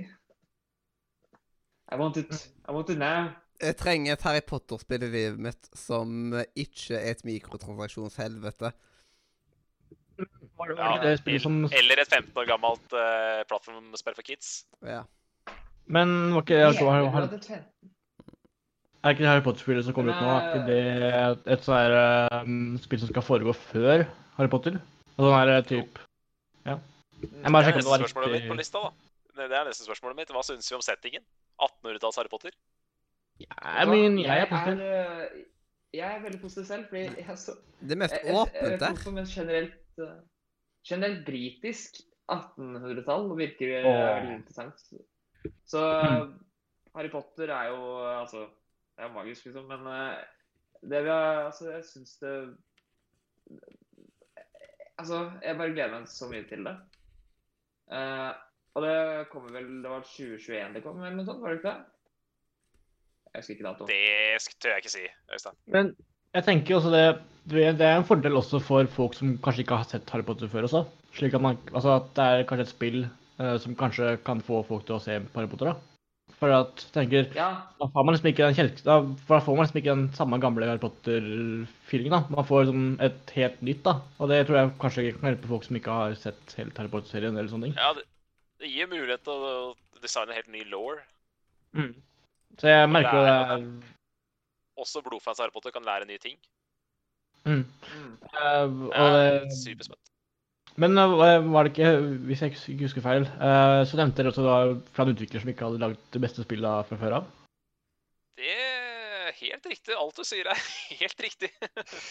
I 1.91 1.97
want 1.99 2.17
it, 2.17 2.31
I 2.67 2.71
want 2.71 2.89
it 2.89 2.99
now. 3.01 3.31
Jeg 3.59 3.75
trenger 3.75 4.13
et 4.13 4.23
Harry 4.23 4.41
Potter-spill 4.47 5.03
i 5.03 5.09
livet 5.11 5.41
mitt 5.43 5.69
som 5.75 6.33
eh, 6.37 6.47
ikke 6.63 6.95
er 6.95 7.17
et 7.17 7.25
mikrotransaksjonshelvete. 7.27 8.71
Ja, 10.19 10.89
Eller 10.99 12.01
et 12.03 12.11
15 12.11 12.37
år 12.39 12.47
gammelt 12.47 12.95
uh, 12.95 13.41
plattformspill 13.47 14.15
for 14.15 14.27
kids. 14.27 14.65
Ja. 14.83 15.03
Men 15.87 16.33
var 16.35 16.43
ikke, 16.43 16.59
jeg 16.59 16.75
tror, 16.79 16.91
har, 16.91 16.99
Jævlig 16.99 17.11
bra 17.11 17.19
har, 17.19 17.27
til 17.33 17.41
Tven. 17.47 17.63
Er 19.03 19.13
ikke 19.13 19.23
det 19.23 19.29
Harry 19.31 19.43
Potter-spillet 19.45 19.85
som 19.85 19.93
kommer 19.95 20.11
ut 20.13 20.21
nå, 20.21 20.29
er 20.29 20.47
ikke 20.49 20.65
det 20.69 21.53
et 21.53 21.65
sånt 21.65 21.77
her, 21.79 22.41
um, 22.43 22.77
spill 22.83 22.99
som 22.99 23.09
skal 23.11 23.23
foregå 23.25 23.53
før 23.55 24.05
Harry 24.37 24.49
Potter? 24.51 24.79
Og 25.17 25.25
sånn 25.27 25.35
her 25.39 25.61
typ 25.67 25.99
Jeg 26.65 26.79
Det 27.19 27.51
må 27.51 27.59
er 27.59 27.63
sjekke 27.67 27.79
om 27.79 27.83
neste 27.83 27.89
det 27.89 27.91
var 27.91 28.03
spørsmålet 28.07 28.31
mitt 28.37 28.49
på 28.51 28.57
lista, 28.59 28.79
da. 28.83 28.89
Det 29.39 29.47
det 29.49 29.57
er 29.59 29.65
neste 29.69 29.85
spørsmålet 29.87 30.15
mitt. 30.19 30.29
Hva 30.35 30.43
syns 30.43 30.67
vi 30.71 30.75
om 30.77 30.81
settingen? 30.83 31.23
1800-talls 31.59 32.15
Harry 32.19 32.29
Potter? 32.31 32.51
I 33.39 33.85
mean, 33.87 34.17
jeg 34.19 34.27
er 34.29 34.39
jeg 34.43 34.49
positiv. 34.49 34.79
er, 34.79 35.23
eh, 35.23 35.43
jeg 35.99 36.15
er 36.15 36.21
veldig 36.23 36.41
positiv 36.41 36.65
selv, 36.67 36.87
fordi 36.89 37.03
jeg 37.07 37.25
er 37.29 37.35
så 37.39 37.55
Det 37.81 37.91
er 37.91 37.95
mest 37.95 38.13
Jeg- 38.13 38.25
jeg- 38.25 38.33
jeg 38.35 38.41
åpent 38.43 38.79
der. 38.79 38.87
hvorfor, 38.93 39.11
men 39.13 39.25
generelt, 39.25 39.99
eh, 39.99 40.19
generelt 40.89 41.25
britisk 41.25 42.01
1800-tall 42.29 43.29
virker 43.37 43.79
eh, 43.79 43.83
veldig 43.83 44.35
interessant. 44.35 44.75
Så 45.65 45.79
Mm. 46.03 46.39
Harry 46.95 47.09
Potter 47.09 47.49
er 47.49 47.67
jo 47.69 47.79
altså 48.21 48.47
Det 48.99 49.05
er 49.07 49.11
magisk, 49.15 49.45
liksom, 49.47 49.69
men 49.71 49.85
eh, 49.87 50.15
det 50.91 50.99
vi 51.05 51.11
har 51.11 51.45
Altså, 51.45 51.69
jeg 51.71 51.85
syns 51.87 52.17
det 52.19 52.33
Altså, 54.99 55.19
jeg 55.43 55.55
bare 55.55 55.71
gleder 55.71 55.93
meg 55.93 56.09
så 56.11 56.27
mye 56.27 56.43
til 56.49 56.65
det. 56.67 56.73
Uh, 57.87 58.33
og 58.75 58.83
det 58.83 58.97
kommer 59.31 59.53
vel 59.55 59.69
Det 59.83 59.93
var 59.93 60.03
2021 60.03 60.75
det 60.75 60.83
kom, 60.83 60.99
eller 60.99 61.15
noe 61.15 61.25
sånt? 61.29 61.39
Var 61.41 61.55
det 61.55 61.61
ikke 61.61 61.71
det? 61.71 61.79
Jeg 63.29 63.39
husker 63.39 63.55
ikke 63.55 63.67
datoen. 63.69 63.89
Det 63.93 64.57
tør 64.59 64.75
jeg 64.75 64.83
ikke 64.83 64.91
si, 64.97 65.05
Øystein. 65.31 65.57
Men 65.77 65.93
jeg 66.35 66.45
tenker 66.49 66.75
også 66.75 66.91
det 66.93 67.05
Det 67.55 67.87
er 67.87 67.95
en 67.95 68.09
fordel 68.11 68.41
også 68.41 68.59
for 68.59 68.91
folk 68.91 69.15
som 69.15 69.37
kanskje 69.45 69.63
ikke 69.63 69.79
har 69.79 69.87
sett 69.87 70.11
Harry 70.11 70.27
Potter 70.27 70.51
før 70.51 70.67
også. 70.67 70.83
Slik 71.15 71.39
at 71.39 71.47
man 71.47 71.63
Altså 71.71 71.95
at 71.95 72.11
det 72.19 72.27
er 72.27 72.47
kanskje 72.51 72.67
et 72.67 72.75
spill 72.75 72.99
uh, 73.39 73.55
som 73.63 73.79
kanskje 73.79 74.17
kan 74.27 74.43
få 74.43 74.65
folk 74.67 74.83
til 74.85 74.99
å 74.99 75.03
se 75.07 75.21
Harry 75.23 75.47
Potter, 75.47 75.71
da. 75.71 75.88
For 76.39 76.53
at 76.55 76.83
tenker 76.95 77.27
Ja, 77.35 77.49
Da 77.79 77.87
får 77.91 78.05
man 78.05 78.15
liksom 78.15 78.29
ikke 78.31 78.49
den. 78.53 78.71
Da, 78.85 78.97
for 79.27 79.35
da 79.35 79.43
får 79.43 79.57
man 79.57 79.65
liksom 79.65 79.79
ikke 79.81 79.95
den 79.95 80.05
samme 80.15 80.39
gamle 80.39 80.67
Harry 80.69 80.81
Potter-feelingen, 80.83 82.15
da. 82.15 82.21
Man 82.35 82.47
får 82.47 82.63
liksom 82.63 82.85
et 83.07 83.33
helt 83.35 83.61
nytt, 83.65 83.81
da. 83.87 83.95
Og 84.19 84.31
det 84.31 84.39
tror 84.47 84.59
jeg 84.59 84.73
kanskje 84.83 85.05
ikke 85.05 85.19
kan 85.19 85.31
hjelpe 85.31 85.51
folk 85.51 85.67
som 85.67 85.79
ikke 85.79 85.97
har 86.01 86.17
sett 86.21 86.55
helt 86.59 86.79
Harry 86.79 86.91
Potter-serien 86.93 87.37
eller 87.37 87.51
sånne 87.51 87.69
ting. 87.69 87.77
Ja, 87.79 87.91
det, 87.97 88.05
det 88.63 88.71
gir 88.71 88.91
mulighet 88.91 89.25
til 89.27 89.47
å 89.49 89.55
designe 90.03 90.37
helt 90.37 90.51
ny 90.53 90.63
law. 90.71 91.01
Mm. 91.75 91.93
Så 92.59 92.71
jeg 92.71 92.91
merker 92.91 93.13
jo 93.13 93.25
det 93.27 93.35
er 93.35 93.65
Også 94.79 95.03
blodfans 95.05 95.39
av 95.39 95.45
Harry 95.45 95.53
Potter 95.55 95.75
kan 95.75 95.85
lære 95.85 96.07
nye 96.09 96.21
ting. 96.23 96.39
mm. 97.45 97.63
mm. 97.63 98.13
Uh, 98.29 98.87
og 98.89 98.95
er 98.95 99.17
det, 99.17 99.57
superspent. 99.59 100.08
Men 100.79 100.95
eh, 100.97 101.43
var 101.51 101.67
det 101.67 101.73
ikke, 101.73 101.89
hvis 102.29 102.41
jeg 102.45 102.53
ikke 102.55 102.85
husker 102.87 103.03
feil, 103.03 103.25
eh, 103.27 103.81
så 103.89 103.99
nevnte 103.99 104.21
dere 104.21 104.31
også 104.31 104.45
var 104.45 104.73
fra 104.95 105.05
en 105.05 105.13
utvikler 105.15 105.43
som 105.43 105.51
ikke 105.51 105.67
hadde 105.67 105.81
lagd 105.83 105.99
det 106.15 106.21
beste 106.23 106.45
spillet 106.45 106.87
fra 106.89 106.99
før 107.01 107.15
av? 107.19 107.27
Det 108.39 108.53
er 108.55 109.33
helt 109.41 109.65
riktig. 109.67 109.95
Alt 109.99 110.15
du 110.21 110.23
sier, 110.25 110.47
er 110.47 110.61
helt 111.01 111.19
riktig. 111.25 111.49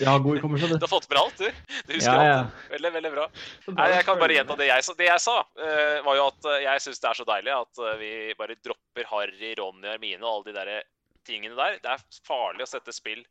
Ja, 0.04 0.18
god 0.20 0.36
hukommelse, 0.38 0.68
Du 0.68 0.76
du. 0.76 0.84
har 0.84 0.92
fått 0.92 1.08
med 1.10 1.20
alt, 1.22 1.40
du. 1.40 1.48
Du 1.88 1.94
husker 1.96 2.12
Ja, 2.12 2.26
ja. 2.28 2.36
alt. 2.42 2.68
Veldig, 2.74 2.92
veldig 2.98 3.12
bra. 3.16 3.24
Nei, 3.72 3.88
jeg 3.94 4.04
kan 4.10 4.20
bare 4.20 4.36
gjenta 4.36 4.58
det 4.60 4.68
jeg 4.68 4.84
sa. 4.86 4.96
Det 5.00 5.08
jeg 5.08 5.24
sa, 5.24 5.36
eh, 5.64 5.96
var 6.06 6.20
jo 6.20 6.26
at 6.28 6.50
jeg 6.66 6.84
syns 6.84 7.00
det 7.02 7.10
er 7.12 7.20
så 7.22 7.26
deilig 7.32 7.54
at 7.56 7.82
vi 8.02 8.12
bare 8.38 8.58
dropper 8.68 9.08
Harry, 9.14 9.54
Ronny, 9.58 9.88
Armine 9.94 10.20
og 10.28 10.30
alle 10.42 10.52
de 10.52 10.58
der 10.60 10.84
tingene 11.28 11.56
der. 11.58 11.80
Det 11.82 11.94
er 11.96 12.04
farlig 12.28 12.64
å 12.68 12.70
sette 12.70 12.92
spill 12.96 13.24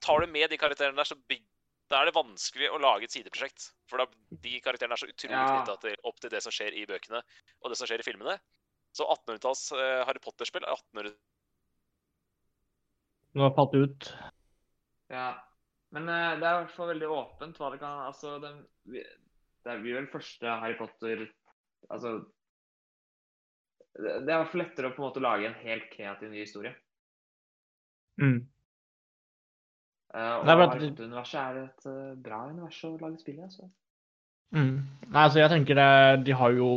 Tar 0.00 0.22
du 0.24 0.30
med 0.32 0.48
de 0.48 0.56
karakterene 0.56 0.96
der, 0.96 1.04
så 1.04 1.18
bygger 1.28 1.44
da 1.92 2.00
er 2.00 2.08
det 2.08 2.14
vanskelig 2.16 2.70
å 2.72 2.78
lage 2.80 3.04
et 3.08 3.12
sideprosjekt. 3.14 3.66
For 3.90 4.00
da, 4.00 4.06
de 4.44 4.54
karakterene 4.64 4.96
er 4.96 5.02
så 5.02 5.08
utrolig 5.10 5.36
Ja. 5.36 5.46
knytta 5.52 5.76
til, 5.82 5.96
opp 6.08 6.20
til 6.22 6.30
det 6.32 6.40
som 6.42 6.52
skjer 6.54 6.72
i 6.80 6.86
bøkene 6.88 7.20
og 7.60 7.70
det 7.70 7.76
som 7.78 7.86
skjer 7.90 8.00
i 8.00 8.06
filmene. 8.06 8.38
Så 8.94 9.04
1800-talls 9.10 9.64
eh, 9.76 10.04
Harry 10.08 10.22
Potter-spill 10.22 10.64
er 10.64 10.72
1800 10.76 11.16
Nå 13.34 13.48
falt 13.56 13.72
det 13.74 13.80
ut. 13.82 14.08
Ja. 15.10 15.26
Men 15.94 16.08
eh, 16.08 16.36
det 16.38 16.46
er 16.46 16.54
i 16.54 16.60
hvert 16.62 16.74
fall 16.76 16.90
veldig 16.92 17.08
åpent 17.10 17.58
hva 17.60 17.70
det 17.74 17.80
kan 17.82 18.04
Altså, 18.06 18.36
den, 18.42 18.60
vi- 18.90 19.04
det 19.66 19.76
blir 19.82 19.96
vel 19.98 20.08
første 20.12 20.54
Harry 20.62 20.76
Potter 20.78 21.26
Altså 21.90 22.14
Det 23.94 24.12
det 24.24 24.30
er 24.30 24.38
i 24.38 24.40
hvert 24.42 24.50
fall 24.52 24.62
lettere 24.64 24.90
å 24.90 24.94
på 24.96 25.02
en 25.02 25.06
måte 25.08 25.22
lage 25.22 25.46
en 25.50 25.58
helt 25.62 25.84
kreativ 25.92 26.30
ny 26.32 26.40
historie. 26.42 26.72
Mm. 28.22 28.40
Eh, 30.14 30.32
og 30.38 30.44
Det 30.46 30.52
er 30.52 30.56
bare 30.60 30.70
at- 30.70 30.78
Potter-universet 30.80 31.40
er 31.40 31.56
et 31.64 31.86
eh, 31.90 32.14
bra 32.22 32.44
univers 32.48 32.84
å 32.84 32.92
lage 33.00 33.18
spill 33.20 33.38
i. 33.40 33.42
altså. 33.42 33.68
Mm. 34.54 34.74
Nei, 35.10 35.22
altså 35.24 35.40
jeg 35.40 35.50
tenker 35.50 35.74
det, 35.74 36.24
De 36.26 36.32
har 36.38 36.52
jo 36.54 36.68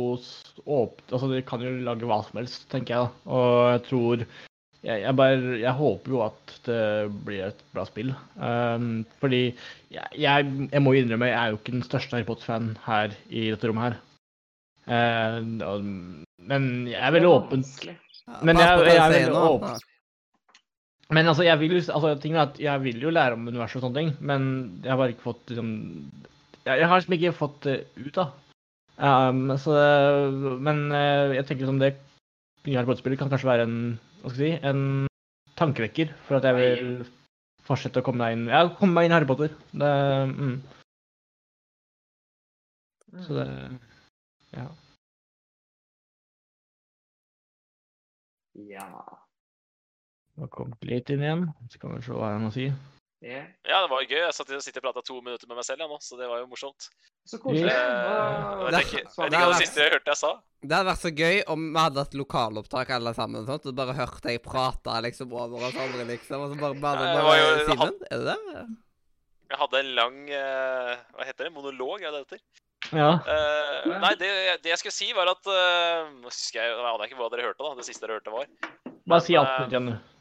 åpnet. 0.66 1.12
Altså 1.12 1.28
de 1.30 1.42
kan 1.46 1.60
jo 1.62 1.70
lage 1.86 2.02
hva 2.08 2.24
som 2.26 2.38
helst, 2.40 2.68
tenker 2.72 2.94
jeg. 2.96 3.04
da. 3.06 3.30
Og 3.30 3.72
jeg 3.72 3.82
tror 3.86 4.24
jeg, 4.82 5.02
jeg 5.02 5.16
bare 5.16 5.58
Jeg 5.60 5.72
håper 5.74 6.10
jo 6.10 6.22
at 6.22 6.58
det 6.64 6.80
blir 7.24 7.44
et 7.48 7.62
bra 7.74 7.84
spill. 7.86 8.10
Um, 8.38 9.04
fordi 9.20 9.54
jeg, 9.90 10.06
jeg, 10.18 10.68
jeg 10.72 10.82
må 10.82 10.92
innrømme, 10.98 11.26
jeg 11.30 11.38
er 11.38 11.50
jo 11.50 11.56
ikke 11.60 11.72
den 11.76 11.82
største 11.86 12.10
Harry 12.16 12.24
Potter-fan 12.26 12.76
her 12.86 13.14
i 13.30 13.50
dette 13.50 13.68
rommet 13.70 13.92
her. 13.92 13.96
Uh, 14.88 15.40
men 16.38 16.86
jeg 16.88 16.98
er 16.98 17.10
veldig 17.14 17.28
åpen. 17.30 17.64
Men 18.42 18.56
jeg- 18.56 18.86
jeg 18.86 18.96
er 18.96 19.12
veldig 19.12 19.34
åpen. 19.36 19.78
Men 21.14 21.26
altså, 21.30 21.44
jeg 21.46 21.58
vil, 21.62 21.72
jo- 21.78 21.92
altså, 21.94 22.52
jeg 22.60 22.82
vil 22.84 23.00
jo 23.00 23.10
lære 23.10 23.32
om 23.38 23.46
universet 23.48 23.78
og 23.80 23.86
sånne 23.86 23.96
ting, 24.00 24.10
men 24.20 24.42
jeg 24.84 24.90
har 24.92 24.98
bare 25.00 25.14
ikke 25.14 25.24
fått 25.24 25.48
liksom 25.52 25.70
Jeg, 26.68 26.84
har 26.86 26.98
liksom 27.00 27.14
ikke 27.16 27.32
fått 27.32 27.62
det 27.64 27.76
ut, 27.96 28.12
da. 28.18 28.26
Um, 28.98 29.54
så, 29.56 29.72
men 30.60 30.82
eh, 30.92 31.36
jeg 31.38 31.46
tenker 31.46 31.64
liksom 31.64 31.78
det 31.80 31.92
nye 32.66 32.76
Harry 32.76 32.88
Potter-spillet 32.90 33.20
kan 33.20 33.30
kanskje 33.32 33.48
være 33.48 33.64
en 33.68 33.76
hva 34.20 34.32
skal 34.32 34.42
jeg 34.44 34.58
si, 34.58 34.66
en 34.66 35.06
tankevekker 35.56 36.10
for 36.26 36.36
at 36.40 36.44
jeg 36.48 36.58
vil 36.58 36.90
fortsette 37.68 38.02
å 38.02 38.04
komme 38.04 38.24
meg 38.26 38.34
inn 38.34 38.48
Ja, 38.50 38.64
komme 38.76 38.96
meg 38.98 39.06
inn 39.06 39.14
i 39.14 39.16
Harry 39.16 39.28
Potter. 39.30 39.54
Det, 39.72 39.92
mm, 40.34 40.56
så 43.24 43.38
det 43.38 43.48
Ja. 44.58 44.66
Ja. 48.68 49.27
Nå 50.38 50.46
kommet 50.54 50.86
litt 50.86 51.10
inn 51.10 51.24
igjen. 51.24 51.48
Så 51.72 51.80
kan 51.82 51.96
vi 51.96 52.04
se 52.06 52.14
hva 52.14 52.30
jeg 52.34 52.42
må 52.44 52.54
si. 52.54 52.68
Yeah. 53.18 53.48
Ja, 53.66 53.80
det 53.82 53.88
var 53.90 54.04
gøy. 54.06 54.20
Jeg 54.20 54.34
satt 54.36 54.50
sitter 54.62 54.78
og 54.78 54.92
prata 54.92 55.02
to 55.02 55.16
minutter 55.18 55.48
med 55.50 55.58
meg 55.58 55.66
selv 55.66 55.82
ja, 55.82 55.88
nå, 55.90 55.96
så 55.98 56.14
det 56.14 56.28
var 56.30 56.38
jo 56.38 56.46
morsomt. 56.46 56.86
Så 57.26 57.40
koselig. 57.42 57.72
Eh, 57.72 58.60
jeg 58.62 58.74
vet 58.76 58.84
ikke, 58.84 59.00
hva 59.16 59.26
det 59.26 59.40
det 59.42 59.56
siste 59.64 59.82
jeg 59.82 59.92
hørte 59.96 60.12
jeg 60.12 60.20
sa. 60.20 60.30
Det 60.62 60.76
hadde 60.76 60.88
vært 60.88 61.02
så 61.02 61.10
gøy 61.18 61.40
om 61.50 61.64
vi 61.64 61.82
hadde 61.82 62.04
hatt 62.04 62.14
lokalopptak 62.20 62.92
alle 62.94 63.14
sammen. 63.18 63.42
og 63.42 63.50
sånt, 63.50 63.66
og 63.66 63.78
bare 63.80 63.96
hørte 63.98 64.34
jeg 64.36 64.42
prate 64.44 64.94
liksom 65.08 65.34
over 65.34 65.66
oss 65.66 65.80
andre, 65.82 66.06
liksom. 66.12 66.44
Og 66.44 66.54
så 66.54 66.60
bare, 66.60 66.78
bare, 66.78 67.02
bare, 67.02 67.16
bare, 67.18 67.26
var 67.26 67.40
jo- 67.40 67.66
Simen, 67.72 67.98
er 68.06 68.22
det 68.22 68.36
det? 68.36 68.62
Jeg 69.48 69.60
hadde 69.64 69.80
en 69.80 69.90
lang 69.96 70.16
uh, 70.28 70.94
Hva 71.16 71.24
heter 71.24 71.48
det? 71.48 71.52
Monolog, 71.56 72.02
er 72.04 72.12
det 72.14 72.20
det 72.20 72.38
heter? 72.38 72.44
Ja. 72.94 73.08
Uh, 73.26 73.98
nei, 73.98 74.12
det, 74.20 74.30
det 74.62 74.70
jeg 74.70 74.80
skulle 74.80 74.94
si, 74.94 75.10
var 75.16 75.32
at 75.32 75.50
uh, 75.50 76.06
husker 76.28 76.62
jeg, 76.62 76.70
jeg 76.70 76.86
aner 76.86 77.08
ikke 77.08 77.18
hva 77.18 77.32
dere 77.34 77.48
hørte, 77.50 77.64
da. 77.64 77.74
Det 77.80 77.88
siste 77.88 78.06
dere 78.06 78.20
hørte, 78.20 78.30
var 78.30 78.46
Bare 79.08 79.24
si 79.24 79.34
alt 79.40 79.56
eh, 79.56 79.66
igjen, 79.72 79.90
du. 79.90 80.14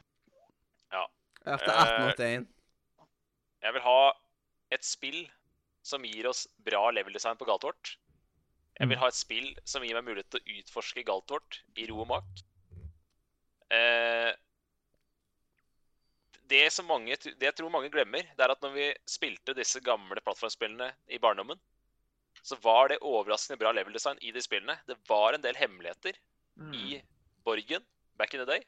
Jeg 1.47 1.55
hørte 1.55 1.73
Eh, 1.73 2.07
1881. 2.11 2.47
Jeg 3.63 3.73
vil 3.73 3.83
ha 3.87 3.99
et 4.75 4.83
spill 4.85 5.21
som 5.87 6.03
gir 6.03 6.27
oss 6.27 6.45
bra 6.67 6.89
level 6.91 7.15
design 7.15 7.37
på 7.39 7.47
Galtvort. 7.47 7.93
Jeg 8.77 8.89
vil 8.91 8.99
ha 9.01 9.07
et 9.09 9.17
spill 9.17 9.47
som 9.65 9.81
gir 9.85 9.95
meg 9.97 10.03
mulighet 10.05 10.29
til 10.35 10.41
å 10.43 10.57
utforske 10.59 11.05
Galtvort 11.07 11.61
i 11.79 11.87
ro 11.89 12.01
og 12.03 12.09
mak. 12.11 12.43
Eh, 13.73 14.33
det, 16.47 16.61
som 16.71 16.85
mange, 16.87 17.15
det 17.17 17.47
jeg 17.49 17.55
tror 17.57 17.71
mange 17.73 17.89
glemmer, 17.91 18.27
det 18.37 18.43
er 18.45 18.53
at 18.53 18.61
når 18.63 18.75
vi 18.75 18.85
spilte 19.09 19.55
disse 19.57 19.81
gamle 19.83 20.21
plattformspillene 20.23 20.91
i 21.11 21.19
barndommen, 21.19 21.59
så 22.43 22.55
var 22.63 22.91
det 22.91 23.01
overraskende 23.01 23.59
bra 23.59 23.73
level 23.75 23.95
design 23.97 24.19
i 24.21 24.31
de 24.31 24.43
spillene. 24.43 24.77
Det 24.87 24.95
var 25.09 25.33
en 25.35 25.43
del 25.43 25.55
hemmeligheter 25.59 26.19
Mm. 26.57 26.71
i 26.73 27.01
borgen 27.45 27.83
back 28.17 28.33
in 28.33 28.39
the 28.39 28.45
day. 28.45 28.63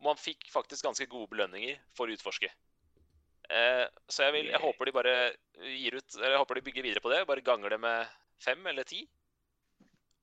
Og 0.00 0.08
man 0.10 0.20
fikk 0.20 0.48
faktisk 0.52 0.86
ganske 0.86 1.06
gode 1.10 1.30
belønninger 1.32 1.78
for 1.96 2.10
å 2.10 2.16
utforske. 2.16 2.50
Eh, 3.52 3.84
så 4.08 4.26
jeg, 4.26 4.34
vil, 4.38 4.50
jeg 4.52 4.62
håper 4.62 4.88
de 4.88 4.94
bare 4.96 5.14
gir 5.68 5.98
ut 5.98 6.14
Eller 6.16 6.32
jeg 6.32 6.40
håper 6.40 6.56
de 6.56 6.62
bygger 6.64 6.86
videre 6.86 7.02
på 7.04 7.12
det. 7.12 7.24
Bare 7.28 7.44
ganger 7.44 7.74
det 7.74 7.80
med 7.82 8.14
fem 8.42 8.66
eller 8.70 8.88
ti. 8.88 9.04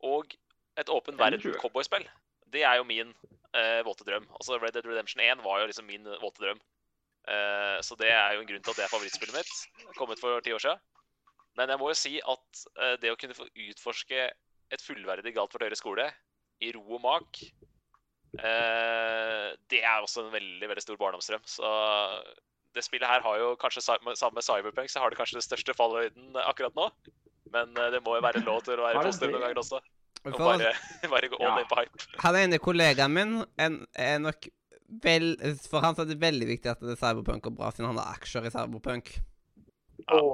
Og 0.08 0.34
et 0.80 0.90
åpen 0.90 1.20
verden 1.20 1.60
cowboyspill. 1.62 2.08
Det 2.52 2.64
er 2.68 2.80
jo 2.80 2.88
min 2.88 3.14
eh, 3.56 3.82
våte 3.88 4.08
drøm. 4.08 4.28
Altså 4.40 4.58
Red 4.60 4.76
Dead 4.76 4.88
Redemption 4.88 5.24
1 5.24 5.44
var 5.46 5.62
jo 5.62 5.70
liksom 5.70 5.88
min 5.88 6.08
eh, 6.08 6.22
våte 6.24 6.44
drøm. 6.44 6.62
Eh, 7.30 7.78
så 7.86 7.96
det 8.00 8.10
er 8.12 8.36
jo 8.36 8.42
en 8.42 8.50
grunn 8.50 8.64
til 8.64 8.74
at 8.74 8.82
det 8.82 8.88
er 8.88 8.94
favorittspillet 8.94 9.38
mitt. 9.38 9.94
Kommet 10.00 10.22
for 10.22 10.42
ti 10.44 10.56
år 10.56 10.64
siden. 10.64 10.82
Men 11.60 11.72
jeg 11.72 11.82
må 11.82 11.92
jo 11.92 12.00
si 12.00 12.14
at 12.20 12.64
eh, 12.80 12.96
det 13.02 13.12
å 13.14 13.20
kunne 13.20 13.38
få 13.38 13.48
utforske 13.70 14.30
et 14.72 14.84
fullverdig 14.86 15.36
Galt 15.36 15.52
for 15.52 15.64
høyere 15.64 15.80
skole 15.80 16.08
i 16.64 16.72
ro 16.76 16.84
og 16.96 17.02
mak, 17.04 17.42
det 18.38 19.82
er 19.84 20.00
også 20.02 20.24
en 20.26 20.32
veldig 20.34 20.68
veldig 20.72 20.84
stor 20.86 21.00
barndomsdrøm. 21.02 21.44
Så 21.50 21.72
det 22.76 22.84
spillet 22.86 23.10
her 23.10 23.24
har 23.26 23.40
jo 23.42 23.50
kanskje 23.60 23.82
sammen 23.84 24.14
med 24.14 24.44
Cyberpunk 24.46 24.90
så 24.92 25.02
har 25.04 25.12
det 25.12 25.20
kanskje 25.20 25.40
det 25.42 25.44
største 25.48 25.76
fallhøyden 25.76 26.38
akkurat 26.46 26.76
nå. 26.78 26.86
Men 27.52 27.74
eh, 27.76 27.90
det 27.92 28.00
må 28.06 28.16
jo 28.16 28.24
være 28.24 28.44
lov 28.48 28.62
til 28.64 28.80
å 28.80 28.86
være 28.88 29.02
positiv 29.04 29.34
noen 29.34 29.44
ganger 29.44 29.60
også. 29.60 29.82
Og 30.22 30.38
bare, 30.40 30.72
bare 31.12 31.30
gå 31.34 31.40
all 31.42 31.58
Ja. 31.58 31.60
in 31.66 31.68
på 31.72 31.80
hype. 31.82 32.08
Han 32.24 32.38
ene 32.40 32.60
kollegaen 32.64 33.12
min 33.16 33.34
er, 33.60 33.76
er 34.00 34.20
nok 34.24 34.48
vel 35.02 35.34
For 35.64 35.80
han 35.84 35.96
så 35.96 36.04
er 36.04 36.10
det 36.10 36.18
veldig 36.22 36.48
viktig 36.50 36.68
at 36.72 36.82
det 36.84 36.96
er 36.98 37.00
cyberpunk 37.00 37.46
og 37.48 37.56
bra, 37.60 37.70
siden 37.72 37.88
han 37.92 38.00
har 38.00 38.16
aksjer 38.16 38.48
i 38.48 38.54
cyberpunk. 38.54 39.14
Ja. 40.08 40.18
Eh, 40.20 40.32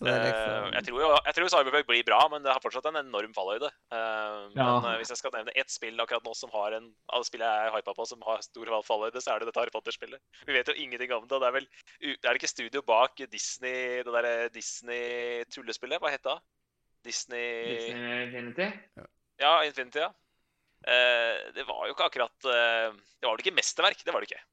liksom 0.00 0.72
jeg, 0.74 0.84
tror 0.86 1.00
jo, 1.02 1.08
jeg 1.26 1.34
tror 1.36 1.50
Cyberpunk 1.52 1.86
blir 1.88 2.04
bra, 2.06 2.18
men 2.32 2.42
det 2.44 2.52
har 2.52 2.62
fortsatt 2.64 2.86
en 2.90 2.98
enorm 3.00 3.34
fallhøyde. 3.36 3.70
Eh, 3.92 4.40
Ja. 4.58 4.66
Men 4.80 4.88
eh, 4.90 4.96
hvis 5.00 5.12
jeg 5.12 5.20
skal 5.20 5.34
nevne 5.36 5.54
ett 5.54 5.70
spill 5.70 6.00
akkurat 6.02 6.24
nå 6.26 6.34
som 6.34 6.50
har 6.54 6.76
en 6.78 6.88
alle 7.12 7.28
spillet 7.28 7.46
jeg 7.46 7.68
er 7.68 7.76
hypa 7.76 7.94
på 7.94 8.06
som 8.08 8.22
har 8.26 8.42
stor 8.44 8.70
fallhøyde, 8.86 9.22
så 9.22 9.34
er 9.34 9.38
det 9.42 9.48
dette 9.50 9.60
Harry 9.62 9.74
Potter-spillet. 9.74 10.20
Vi 10.46 10.56
vet 10.56 10.68
jo 10.68 10.74
ingenting 10.74 11.12
om 11.16 11.28
det. 11.28 11.36
og 11.36 11.44
Det 11.44 11.48
er 11.50 11.56
vel 11.58 11.68
er 12.14 12.18
det 12.28 12.40
ikke 12.40 12.52
studio 12.52 12.82
bak 12.82 13.22
Disney, 13.30 14.02
det 14.02 14.12
derre 14.16 14.48
Disney-tullespillet? 14.54 16.00
Hva 16.02 16.12
het 16.12 16.24
det? 16.26 16.38
Disney 17.04 17.76
Disney 17.76 18.24
Infinity? 18.26 18.68
Ja, 19.40 19.62
Infinity, 19.64 20.00
ja. 20.00 20.10
Eh, 20.84 21.52
det 21.56 21.64
var 21.68 21.86
jo 21.88 21.94
ikke 21.94 22.04
akkurat 22.10 22.34
Det 22.44 23.24
var 23.24 23.32
vel 23.32 23.40
ikke 23.40 23.56
mesterverk? 23.56 24.04
Det 24.04 24.12
var 24.12 24.20
det 24.20 24.30
ikke. 24.32 24.44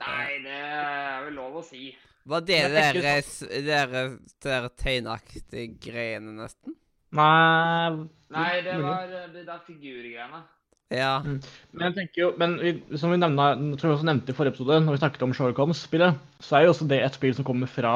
Nei, 0.00 0.38
det 0.44 0.56
er 0.56 1.26
vel 1.26 1.36
lov 1.36 1.58
å 1.60 1.64
si. 1.64 1.90
Var 2.30 2.46
det 2.46 2.60
deres, 2.60 2.70
de 2.70 2.84
tenker 2.84 3.02
der, 3.02 3.20
s- 3.26 3.66
der, 3.66 4.06
der 4.46 4.68
tegnaktige 4.78 5.66
greiene, 5.82 6.36
nesten? 6.38 6.76
Nei 7.10 8.06
Nei, 8.30 8.50
det 8.62 8.76
var 8.78 9.10
eh, 9.10 9.28
de 9.34 9.42
der 9.48 9.62
figurgreiene. 9.66 10.44
Ja. 10.90 11.20
Men 11.22 11.40
jeg 11.84 11.94
tenker 11.96 12.20
jo, 12.22 12.28
men 12.38 12.56
vi, 12.58 12.70
som 12.98 13.12
vi 13.12 13.18
nevna, 13.18 13.48
tror 13.78 13.88
jeg 13.92 13.96
også 13.96 14.06
nevnte 14.08 14.32
i 14.32 14.36
forrige 14.38 14.56
episode, 14.56 14.78
når 14.82 14.96
vi 14.96 15.00
snakket 15.02 15.22
om 15.26 15.34
Sherlock 15.34 15.58
Holmes-spillet, 15.62 16.18
så 16.42 16.56
er 16.58 16.64
jo 16.66 16.72
også 16.72 16.86
det 16.90 16.98
et 17.06 17.18
spill 17.18 17.34
som 17.38 17.46
kommer 17.46 17.70
fra 17.70 17.92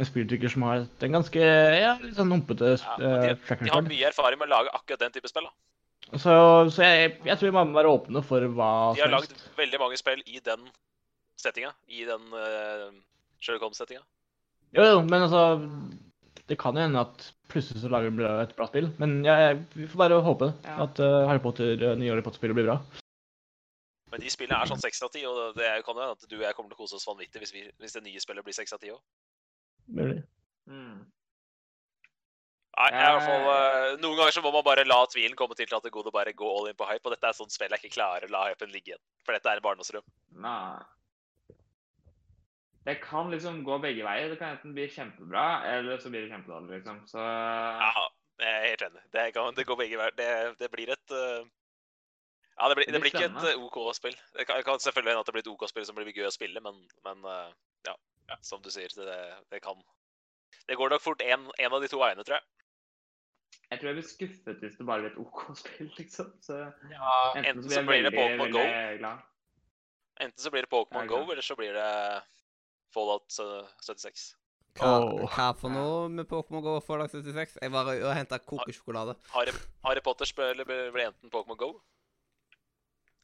en 0.00 0.08
spillutvikler 0.08 0.52
som 0.52 0.64
har 0.64 0.84
en 0.86 1.16
ganske 1.18 1.42
ja, 1.44 1.94
litt 2.00 2.16
sånn 2.16 2.32
humpete 2.32 2.70
Ja, 2.76 2.94
de, 3.00 3.34
de 3.36 3.72
har 3.74 3.84
mye 3.84 4.08
erfaring 4.08 4.40
med 4.40 4.48
å 4.48 4.54
lage 4.54 4.72
akkurat 4.76 5.04
den 5.04 5.16
type 5.16 5.28
spill. 5.28 5.48
da. 5.48 5.52
Så, 6.16 6.32
så 6.72 6.86
jeg, 6.88 7.18
jeg 7.28 7.36
tror 7.36 7.50
vi 7.50 7.56
må 7.58 7.64
være 7.76 7.92
åpne 7.92 8.24
for 8.24 8.40
hva 8.56 8.70
De 8.96 9.04
har 9.04 9.12
lagd 9.12 9.34
veldig 9.58 9.80
mange 9.84 10.00
spill 10.00 10.24
i 10.24 10.40
den 10.44 10.64
settinga. 11.36 11.74
I 11.92 12.06
den 12.08 12.32
uh, 12.32 12.88
Sherlock 13.40 13.66
Holmes-settinga. 13.68 14.04
Jo, 14.76 14.84
jo, 14.84 15.02
men 15.06 15.22
altså 15.24 15.42
Det 16.48 16.56
kan 16.60 16.76
jo 16.76 16.82
hende 16.84 17.00
at 17.00 17.26
plutselig 17.48 17.80
så 17.82 17.88
lager 17.92 18.10
de 18.12 18.28
et 18.42 18.54
bra 18.56 18.66
spill. 18.68 18.88
Men 19.00 19.18
jeg, 19.24 19.58
vi 19.74 19.86
får 19.88 20.00
bare 20.02 20.20
håpe 20.24 20.48
Ja. 20.64 20.78
at 20.84 21.00
uh, 21.00 21.26
Harry 21.28 21.40
Potter, 21.44 21.74
uh, 21.82 21.94
nye 21.96 22.10
Harry 22.12 22.24
Potter-spillet 22.24 22.56
blir 22.56 22.68
bra. 22.68 22.78
Men 24.08 24.22
de 24.24 24.30
spillene 24.32 24.56
er 24.62 24.70
sånn 24.70 24.80
seks 24.80 25.02
av 25.04 25.10
ti, 25.12 25.26
og 25.28 25.52
det 25.58 25.68
kan 25.84 25.92
jo 25.94 26.00
hende 26.00 26.16
at 26.16 26.24
du 26.28 26.36
og 26.38 26.44
jeg 26.46 26.56
kommer 26.56 26.72
til 26.72 26.78
å 26.78 26.80
kose 26.80 26.96
oss 26.96 27.04
vanvittig 27.08 27.42
hvis, 27.42 27.52
vi, 27.52 27.66
hvis 27.76 27.92
det 27.96 28.02
nye 28.06 28.20
spillet 28.24 28.44
blir 28.46 28.56
seks 28.56 28.72
av 28.72 28.80
ti 28.80 28.88
òg. 28.94 29.00
Mulig. 29.98 30.22
Mm. 30.68 31.02
Nei, 32.78 32.88
jeg 32.94 33.02
er 33.02 33.10
i 33.10 33.14
hvert 33.18 33.26
fall, 33.26 33.46
eh, 33.50 33.96
Noen 34.00 34.16
ganger 34.20 34.34
så 34.36 34.42
må 34.44 34.52
man 34.54 34.64
bare 34.64 34.84
la 34.86 35.00
tvilen 35.10 35.34
komme 35.36 35.56
til 35.58 35.72
at 35.74 35.82
det 35.84 35.90
gode 35.92 36.12
bare 36.14 36.32
gå 36.36 36.48
all 36.48 36.68
in 36.70 36.76
på 36.78 36.86
hype. 36.88 37.04
Og 37.04 37.12
dette 37.14 37.26
er 37.26 37.36
sånt 37.36 37.52
spill 37.52 37.72
jeg 37.74 37.82
ikke 37.82 37.96
klarer 37.98 38.28
å 38.28 38.32
la 38.32 38.44
hypen 38.48 38.70
ligge 38.72 38.92
igjen. 38.94 39.02
For 39.26 39.34
dette 39.34 39.50
er 39.50 39.58
en 39.58 39.64
barndomsdrøm. 39.66 40.06
Nei. 40.44 40.78
Det 42.88 42.94
kan 43.02 43.28
liksom 43.30 43.60
gå 43.64 43.76
begge 43.84 44.04
veier. 44.04 44.30
Det 44.32 44.38
kan 44.40 44.54
enten 44.54 44.72
bli 44.72 44.86
kjempebra, 44.88 45.46
eller 45.74 45.98
så 46.00 46.08
blir 46.08 46.22
det 46.24 46.30
kjempedårlig, 46.32 46.78
liksom. 46.78 47.02
Så 47.10 47.20
Ja, 47.20 48.04
jeg 48.40 48.52
er 48.54 48.68
helt 48.70 48.84
enig. 48.86 49.02
Det, 49.12 49.24
kan, 49.34 49.54
det 49.56 49.66
går 49.68 49.76
begge 49.76 49.98
veier. 50.00 50.14
Det, 50.16 50.28
det 50.62 50.70
blir 50.72 50.92
et 50.94 51.12
uh... 51.12 51.44
Ja, 52.58 52.68
det 52.68 52.78
blir, 52.78 52.86
Det 52.86 52.94
det 52.96 53.00
blir 53.02 53.12
ikke 53.12 53.28
et 53.28 53.44
eh, 53.50 53.60
OK 53.60 53.76
spill. 53.94 54.16
Det 54.38 54.46
kan, 54.46 54.62
kan 54.64 54.80
selvfølgelig 54.80 55.12
hende 55.12 55.20
at 55.20 55.28
det 55.28 55.34
blir 55.36 55.44
et 55.44 55.52
OK 55.52 55.66
spill 55.68 55.84
som 55.86 55.98
blir 56.00 56.08
gøy 56.16 56.30
å 56.30 56.32
spille, 56.32 56.62
men, 56.64 56.80
men 57.04 57.28
uh, 57.28 57.52
ja. 57.86 57.94
som 58.40 58.64
du 58.64 58.70
sier. 58.72 58.88
Det, 58.96 59.18
det 59.52 59.60
kan 59.62 59.84
Det 60.68 60.80
går 60.80 60.88
nok 60.88 61.04
fort 61.04 61.22
en, 61.22 61.44
en 61.58 61.76
av 61.76 61.84
de 61.84 61.92
to 61.92 62.00
veiene, 62.00 62.24
tror 62.24 62.38
jeg. 62.38 62.48
Jeg 63.68 63.82
tror 63.82 63.90
jeg 63.90 63.98
blir 64.00 64.08
skuffet 64.08 64.64
hvis 64.64 64.80
det 64.80 64.88
bare 64.88 65.04
blir 65.04 65.12
et 65.12 65.20
OK 65.20 65.44
spill, 65.60 65.92
liksom. 66.00 66.32
Så 66.40 66.56
Ja, 66.88 67.12
enten 67.36 67.52
enten 67.52 67.68
så 67.68 67.82
så 67.82 67.86
blir 67.92 68.08
det 68.08 68.16
Pokémon 68.16 68.56
Go. 68.56 68.64
glad. 69.04 69.28
Enten 70.24 70.40
så 70.40 70.50
blir 70.50 70.64
det 70.64 70.72
Pokémon 70.72 71.12
Go, 71.12 71.20
eller 71.28 71.44
så 71.44 71.56
blir 71.60 71.76
det 71.76 71.92
Fallout 72.94 73.38
eh, 73.42 73.72
76. 73.84 74.28
Hva, 74.78 74.90
oh. 75.02 75.24
hva 75.32 75.48
for 75.58 75.74
noe 75.74 76.08
med 76.12 76.28
Pokémon 76.30 76.62
GO 76.62 76.76
og 76.78 76.84
Fallout 76.86 77.12
76? 77.14 77.58
Jeg 77.62 77.74
var 77.74 77.90
og 77.90 78.14
henta 78.14 78.38
kokesjokolade. 78.38 79.16
Harry, 79.32 79.54
Harry 79.86 80.02
Potter 80.04 80.30
ble 80.38 80.66
blir 80.68 81.04
enten 81.08 81.32
Pokémon 81.32 81.58
Go, 81.58 81.72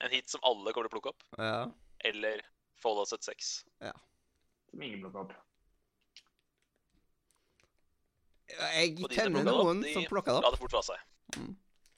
en 0.02 0.12
hit 0.12 0.32
som 0.32 0.42
alle 0.42 0.74
kommer 0.74 0.88
til 0.88 0.92
å 0.92 0.96
plukke 0.96 1.14
opp, 1.14 1.26
Ja. 1.38 1.70
eller 2.10 2.42
Fallout 2.82 3.08
76. 3.12 3.64
Som 4.70 4.82
ingen 4.82 5.04
plukker 5.04 5.24
opp. 5.24 5.34
Jeg 8.54 8.96
kjenner 9.10 9.46
opp, 9.48 9.62
noen 9.64 9.82
de 9.84 9.92
som 9.94 10.06
plukker 10.10 10.36
det 10.36 10.44
La 10.44 10.50
det 10.52 10.60
fort 10.60 10.74
fra 10.74 10.82
seg. 10.84 11.04
Mm. 11.38 11.52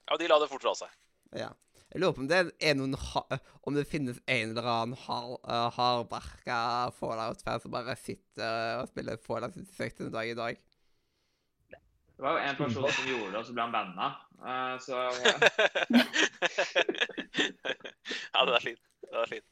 Ja, 0.06 0.18
de 0.20 0.28
la 0.30 0.38
det 0.42 0.48
fort 0.50 0.62
fra 0.62 0.74
seg. 0.78 0.92
Ja. 1.34 1.48
Jeg 1.92 2.00
lurer 2.02 2.14
på 2.16 2.20
om 2.24 2.28
det 2.30 2.38
er 2.58 2.74
noen 2.74 2.94
ha 2.98 3.22
Om 3.66 3.74
det 3.76 3.86
finnes 3.88 4.18
en 4.26 4.50
eller 4.52 4.66
annen 4.70 4.96
har, 5.06 5.28
uh, 5.46 5.68
hardbarka 5.76 6.56
Fallout-fan 6.98 7.60
som 7.62 7.70
bare 7.74 7.94
sitter 8.00 8.80
og 8.82 8.88
spiller 8.90 9.20
Fallout 9.22 9.54
76 9.54 10.00
en 10.06 10.12
dag 10.14 10.30
i 10.32 10.34
dag. 10.38 10.58
Det 12.16 12.24
var 12.24 12.32
jo 12.38 12.44
en 12.48 12.56
person 12.56 12.92
som 12.96 13.08
gjorde 13.10 13.32
det, 13.34 13.38
og 13.38 13.44
så 13.44 13.52
ble 13.52 13.62
han 13.66 13.74
banna. 13.74 14.06
Uh, 14.40 14.74
så 14.80 14.96
ja, 18.32 18.44
den 18.44 18.54
er 18.56 18.64
fin. 18.64 18.78
Den 19.10 19.20
er 19.20 19.28
fin. 19.34 19.44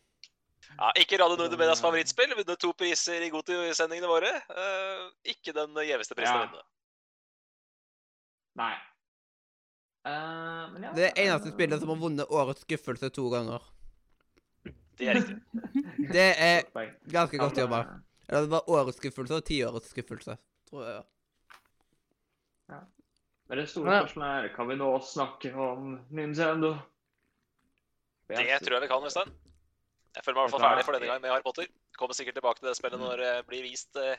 Ja, 0.79 0.89
ikke 0.99 1.19
Radio 1.21 1.37
Nordre 1.39 1.59
Medias 1.61 1.83
favorittspill. 1.85 2.33
Vunnet 2.39 2.59
to 2.63 2.73
priser 2.73 3.21
i 3.23 3.29
Goti-sendingene 3.35 4.09
våre. 4.11 4.33
Uh, 4.49 5.11
ikke 5.35 5.53
den 5.57 5.77
gjeveste 5.87 6.17
prisen 6.17 6.39
å 6.39 6.41
Ja. 6.41 6.47
vinne. 6.49 6.65
Nei. 8.59 8.75
Eh, 10.05 10.65
men 10.73 10.83
ja. 10.85 10.93
Det 10.97 11.07
er 11.09 11.23
eneste 11.25 11.53
spillet 11.55 11.81
som 11.81 11.89
har 11.95 11.97
vunnet 12.03 12.31
årets 12.31 12.61
skuffelse 12.67 13.09
to 13.15 13.29
ganger. 13.33 13.63
Det 14.99 15.09
er 15.11 15.15
riktig. 15.21 15.39
Det 16.15 16.27
er 16.39 16.67
ganske 17.11 17.39
godt 17.41 17.57
jobba. 17.59 17.79
eh, 17.81 18.03
Eller 18.29 18.47
det 18.47 18.51
var 18.53 18.69
årets 18.71 18.99
skuffelse 19.01 19.35
og 19.41 19.45
tiårets 19.49 19.91
skuffelse, 19.95 20.37
tror 20.71 20.85
jeg. 20.87 21.03
Men 23.49 23.59
det 23.61 23.67
store 23.69 23.93
Ja. 23.93 24.01
spørsmålet 24.05 24.45
er 24.45 24.55
kan 24.57 24.69
vi 24.69 24.75
nå 24.81 24.91
snakke 25.05 25.51
om 25.61 25.99
Nintendo? 26.11 26.71
Det 28.29 28.39
tror 28.65 28.79
jeg 28.79 28.83
vi 28.83 28.89
kan, 28.89 29.05
Øystein. 29.05 29.33
Jeg 30.17 30.25
føler 30.25 30.35
meg 30.39 30.41
i 30.41 30.45
hvert 30.49 30.55
fall 30.55 30.65
ferdig 30.65 30.85
for 30.87 30.93
denne 30.97 31.11
gang 31.11 31.21
med 31.21 31.31
Harry 31.31 31.43
Potter. 31.45 31.67
Kommer 31.99 32.15
sikkert 32.17 32.35
tilbake 32.39 32.61
til 32.63 32.69
det 32.71 32.77
spillet 32.79 33.01
når 33.03 33.17
det 33.21 33.33
blir 33.51 33.63
vist 33.67 33.97
eh, 34.01 34.17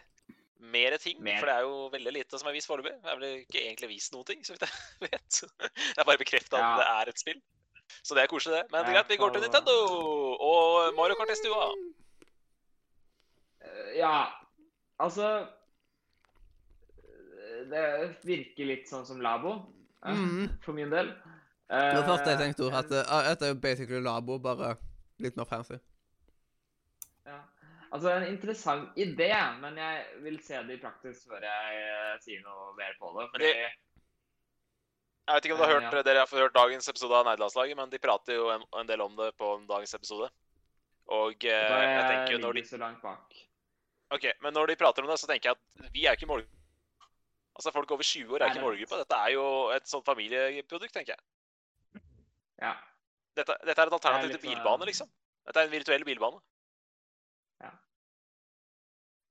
mer 0.72 0.96
ting. 1.02 1.20
Mer. 1.24 1.40
For 1.40 1.46
det 1.50 1.56
er 1.56 1.66
jo 1.68 1.90
veldig 1.94 2.14
lite 2.14 2.40
som 2.40 2.48
er 2.50 2.54
vist 2.58 2.68
foreløpig. 2.70 2.94
Det 3.04 3.12
er 3.12 3.20
vel 3.20 3.36
ikke 3.44 3.62
egentlig 3.66 3.90
vist 3.92 4.14
noen 4.16 4.26
ting, 4.30 4.44
så 4.46 4.54
vidt 4.56 4.66
jeg 4.66 4.72
vet. 5.12 5.42
Det 5.60 5.98
er 6.02 6.08
bare 6.10 6.22
bekrefta 6.22 6.58
Ja. 6.62 6.72
at 6.72 6.80
det 6.82 6.88
er 6.94 7.12
et 7.14 7.20
spill. 7.24 7.42
Så 8.02 8.16
det 8.18 8.24
er 8.24 8.28
koselig, 8.32 8.56
det. 8.58 8.64
Men 8.72 8.82
det 8.82 8.90
er 8.90 8.98
greit, 8.98 9.10
vi 9.14 9.18
går 9.22 9.30
til 9.36 9.44
Nintendo 9.46 9.76
og 10.42 10.96
Mario 10.98 11.16
Kart 11.20 11.30
i 11.30 11.38
stua. 11.38 11.68
Eh, 13.62 13.92
Ja, 14.00 14.16
altså 15.00 15.28
eh, 17.06 17.62
Det 17.70 17.86
virker 18.26 18.66
litt 18.70 18.90
sånn 18.90 19.06
som 19.06 19.22
Labo, 19.22 19.56
eh, 20.06 20.14
Mhm. 20.14 20.60
for 20.62 20.74
min 20.74 20.90
del. 20.90 21.14
Det 21.70 22.06
første 22.06 22.30
jeg 22.30 22.38
tenkte 22.40 22.66
ord, 22.68 22.74
at 22.78 22.90
det 22.90 23.06
dette 23.08 23.46
er 23.46 23.54
jo 23.54 23.56
basically 23.62 24.00
Labo, 24.02 24.38
bare 24.40 24.76
litt 25.20 25.36
mer 25.38 25.46
fancy. 25.46 25.78
Altså, 27.94 28.10
en 28.12 28.26
interessant 28.28 28.96
idé, 28.98 29.30
men 29.62 29.78
jeg 29.78 30.06
vil 30.24 30.40
se 30.44 30.62
det 30.68 30.78
i 30.78 30.82
praksis 30.82 31.26
før 31.30 31.44
jeg 31.46 31.82
eh, 31.82 32.16
sier 32.24 32.42
noe 32.44 32.74
mer 32.78 32.96
på 33.00 33.12
det. 33.20 33.28
Fordi, 33.34 33.52
Jeg 35.26 35.36
vet 35.36 35.46
ikke 35.46 35.56
om 35.56 35.60
du 35.62 35.64
har 35.66 35.72
Eh, 35.72 35.80
hørt, 35.82 35.94
ja. 35.94 36.02
dere 36.06 36.20
har 36.26 36.28
hørt 36.42 36.54
dagens 36.54 36.88
episode 36.90 37.16
av 37.18 37.26
Nerdelandslaget, 37.26 37.78
men 37.78 37.90
de 37.90 37.98
prater 38.00 38.36
jo 38.38 38.50
en, 38.54 38.64
en 38.78 38.88
del 38.90 39.02
om 39.02 39.16
det 39.18 39.32
på 39.38 39.54
dagens 39.70 39.94
episode. 39.98 40.30
Og 41.08 41.46
eh, 41.46 41.72
jeg 41.72 42.04
tenker 42.12 42.34
jo 42.36 42.42
når 42.44 42.54
de 42.60 42.64
så 42.66 42.78
langt 42.82 43.02
bak. 43.02 43.34
Ok, 44.14 44.26
men 44.42 44.54
når 44.54 44.68
de 44.68 44.76
prater 44.78 45.02
om 45.06 45.10
det, 45.10 45.18
så 45.20 45.28
tenker 45.30 45.50
jeg 45.50 45.58
at 45.58 45.92
vi 45.94 46.06
er 46.06 46.14
ikke 46.18 46.28
målgruppa. 46.30 46.52
Altså, 47.56 47.72
folk 47.72 47.92
over 47.96 48.04
20 48.04 48.34
år 48.36 48.44
er 48.44 48.52
ikke 48.54 48.62
målgruppa. 48.66 48.98
Dette 49.02 49.18
er 49.26 49.32
jo 49.34 49.46
et 49.74 49.88
sånt 49.90 50.06
familieprodukt, 50.06 50.94
tenker 50.94 51.16
jeg. 51.16 52.02
Ja. 52.62 52.74
Dette, 53.36 53.56
dette 53.66 53.82
er 53.82 53.88
et 53.90 53.96
alternativ 53.98 54.30
til 54.36 54.40
sånn- 54.40 54.50
bilbane, 54.54 54.86
liksom. 54.90 55.10
Dette 55.48 55.60
er 55.62 55.68
en 55.70 55.72
virtuell 55.74 56.06
bilbane. 56.08 56.42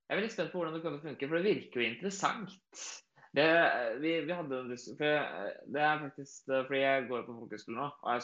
Jeg 0.04 0.12
er 0.14 0.20
veldig 0.20 0.32
spent 0.34 0.52
på 0.52 0.60
hvordan 0.60 0.74
det 0.76 0.82
kommer 0.84 0.98
til 1.00 1.08
å 1.08 1.10
funke, 1.10 1.28
for 1.30 1.40
det 1.40 1.48
virker 1.48 1.80
jo 1.80 1.88
interessant. 1.88 2.56
Det, 3.34 3.46
vi, 4.02 4.10
vi 4.28 4.32
hadde 4.36 4.58
jeg- 4.70 5.54
Det 5.66 5.80
er 5.82 6.02
faktisk 6.04 6.44
fordi 6.50 6.80
jeg 6.80 7.08
går 7.08 7.22
på 7.26 7.38
folkehøyskole 7.38 7.76
nå, 7.80 7.86
og 8.02 8.10
jeg 8.12 8.20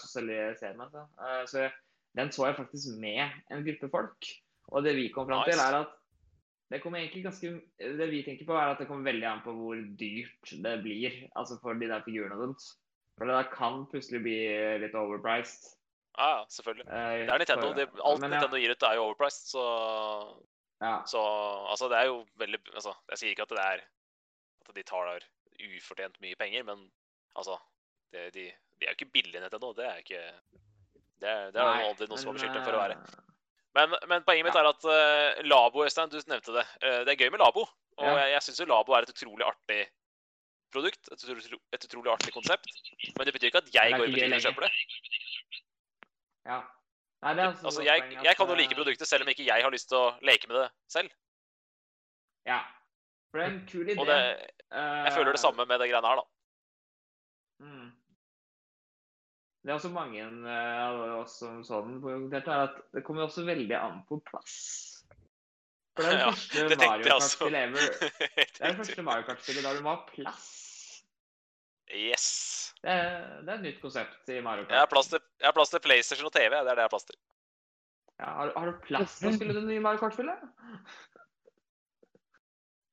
er 0.63 0.77
meg. 0.77 0.91
Så, 0.93 1.07
så 1.47 1.49
så 1.51 1.71
den 2.17 2.31
så 2.31 2.47
jeg 2.47 2.57
faktisk 2.57 2.99
med 3.01 3.31
en 3.51 3.65
gruppe 3.65 3.91
folk. 3.91 4.29
Og 4.71 4.85
det 4.85 4.95
vi 4.97 5.09
kom 5.09 5.27
fram 5.27 5.45
til, 5.49 5.59
er 5.59 5.81
at 5.81 5.97
det 6.71 6.83
kommer 6.83 7.01
egentlig 7.01 7.25
ganske 7.25 7.51
Det 7.79 8.11
vi 8.11 8.23
tenker 8.23 8.47
på, 8.47 8.55
er 8.55 8.71
at 8.71 8.79
det 8.79 8.87
kommer 8.87 9.11
veldig 9.11 9.27
an 9.27 9.43
på 9.43 9.53
hvor 9.57 9.75
dyrt 9.99 10.53
det 10.63 10.77
blir. 10.85 11.29
Altså 11.35 11.59
for 11.63 11.75
de 11.75 11.89
der 11.91 12.03
figurene 12.07 12.37
og 12.39 12.45
sånt. 12.47 12.63
For 13.19 13.27
det 13.27 13.35
der 13.35 13.51
kan 13.57 13.87
plutselig 13.91 14.23
bli 14.23 14.37
litt 14.79 14.95
overpriced. 14.95 15.75
Ja, 16.19 16.29
ja, 16.39 16.45
selvfølgelig. 16.51 16.87
eh, 16.87 17.27
Det 17.27 17.35
er 17.35 17.39
Nintendo. 17.39 17.73
Det, 17.75 17.89
alt 18.05 18.21
men 18.21 18.31
ja, 18.31 18.39
Nintendo 18.39 18.57
gir 18.63 18.71
ut, 18.75 18.83
er 18.83 18.95
jo 18.95 19.05
overpriced, 19.09 19.51
så 19.51 19.65
Ja. 20.81 21.03
Så 21.07 21.21
altså, 21.69 21.89
det 21.93 21.99
er 21.99 22.07
jo 22.09 22.23
veldig 22.41 22.61
Altså, 22.73 22.95
jeg 23.13 23.21
sier 23.21 23.35
ikke 23.35 23.45
at 23.45 23.53
det 23.53 23.65
er 23.65 23.83
At 24.69 24.77
de 24.77 24.85
tar 24.89 25.11
der 25.11 25.27
ufortjent 25.77 26.15
mye 26.25 26.39
penger, 26.41 26.63
men 26.65 26.87
altså 27.37 27.59
det, 28.13 28.31
de, 28.35 28.47
de 28.81 28.87
er 28.87 28.95
jo 28.95 28.97
ikke 28.97 29.13
billige 29.13 29.43
Nintendo. 29.43 29.75
Det 29.77 29.85
er 29.87 29.99
ikke 30.01 30.23
Det 31.21 31.29
er, 31.29 31.51
det 31.53 31.61
er 31.61 31.69
Nei, 31.69 31.85
aldri 31.85 32.09
noen 32.09 32.21
som 32.21 32.31
har 32.31 32.39
beskyldt 32.39 32.57
dem 32.57 32.65
for 32.65 32.79
å 32.79 32.81
være. 32.81 32.97
Men, 33.77 33.93
men 34.09 34.25
poenget 34.27 34.49
mitt 34.49 34.57
er 34.57 34.67
at 34.71 34.87
uh, 34.89 35.43
Labo, 35.47 35.85
Øystein, 35.85 36.11
du 36.11 36.17
nevnte 36.27 36.55
det. 36.57 36.65
Uh, 36.81 37.03
det 37.05 37.13
er 37.13 37.21
gøy 37.21 37.29
med 37.31 37.43
Labo. 37.45 37.67
Og 38.01 38.07
Ja. 38.07 38.15
jeg, 38.23 38.33
jeg 38.33 38.43
syns 38.47 38.63
jo 38.63 38.67
Labo 38.71 38.97
er 38.97 39.05
et 39.05 39.13
utrolig 39.13 39.45
artig 39.47 39.83
produkt. 40.73 41.11
Et, 41.13 41.23
utrolig, 41.29 41.61
et 41.77 41.87
utrolig 41.87 42.13
artig 42.15 42.33
konsept. 42.35 42.73
Men 43.19 43.29
det 43.29 43.35
betyr 43.37 43.53
ikke 43.53 43.63
at 43.63 43.71
jeg 43.75 43.93
ikke 43.93 44.01
går 44.01 44.09
i 44.09 44.15
butikken 44.17 44.39
og 44.39 44.47
kjøper 44.47 44.67
det. 44.67 44.73
Ja. 46.49 46.59
Nei, 47.21 47.35
det 47.37 47.43
er 47.43 47.49
altså, 47.51 47.67
Altså, 47.69 47.83
jeg, 47.85 48.19
jeg 48.25 48.37
kan 48.37 48.49
jo 48.49 48.57
like 48.57 48.73
eh, 48.73 48.79
produktet 48.79 49.09
selv 49.09 49.27
om 49.27 49.29
ikke 49.29 49.45
jeg 49.45 49.65
har 49.65 49.73
lyst 49.73 49.91
til 49.93 49.99
å 50.01 50.07
leke 50.25 50.49
med 50.49 50.57
det 50.57 50.69
selv. 50.89 51.11
Ja. 52.49 52.63
For 53.31 53.41
det 53.41 53.47
er 53.47 53.53
en 53.53 53.65
kul 53.69 53.85
idé. 53.85 53.97
Og 54.01 54.09
det, 54.09 54.21
jeg 54.73 55.13
føler 55.17 55.37
det 55.37 55.43
samme 55.43 55.67
med 55.67 55.83
det 55.83 55.91
greiene 55.91 56.13
her, 56.13 56.23
da. 56.23 56.29
Mm. 57.61 57.91
Det 59.61 59.71
er 59.71 59.77
også 59.77 59.91
mange 59.93 60.23
eh, 60.25 60.79
av 60.81 61.03
oss 61.19 61.37
som 61.43 61.61
sånn 61.67 61.99
poengterte, 62.01 62.55
er 62.55 62.71
at 62.71 62.79
det 62.97 63.05
kommer 63.05 63.27
også 63.27 63.45
veldig 63.45 63.77
an 63.77 64.01
på 64.09 64.17
plass. 64.31 64.57
For 65.99 66.07
det 66.07 66.15
er 66.15 66.17
det 66.17 66.25
Ja, 66.25 66.31
første 66.33 66.65
det 66.71 66.79
Mario. 66.81 67.05
Kart-spillet 67.05 67.69
ever. 67.69 67.93
Det 68.41 68.65
er 68.65 68.73
det 68.73 68.77
første 68.81 69.05
Mario 69.05 69.29
Kart-spillet 69.29 69.69
der 69.69 69.77
du 69.77 69.85
må 69.85 69.93
ha 69.93 70.07
plass. 70.09 70.49
Yes. 71.93 72.29
Det 72.81 72.93
er, 72.93 73.17
det 73.45 73.51
er 73.53 73.59
et 73.59 73.65
nytt 73.67 73.81
konsept 73.83 74.31
i 74.33 74.39
Mario 74.45 74.65
Kart. 74.65 74.73
Jeg 74.73 74.85
har 74.85 74.89
plass 74.89 75.11
til, 75.13 75.21
jeg 75.41 75.49
har 75.51 75.57
plass 75.57 75.73
til 75.75 75.83
PlayStation 75.85 76.29
og 76.31 76.33
TV. 76.33 76.49
Det 76.55 76.61
er 76.61 76.69
det 76.71 76.81
jeg 76.81 76.89
har 76.89 76.95
plass 76.95 77.09
til. 77.11 77.19
Ja, 78.21 78.31
har, 78.37 78.53
har 78.57 78.71
du 78.71 78.79
plass 78.87 79.19
til 79.19 79.31
å 79.31 79.35
spille 79.37 79.57
det 79.57 79.65
nye 79.67 79.83
Mario 79.85 80.01
Kart-spillet? 80.01 80.47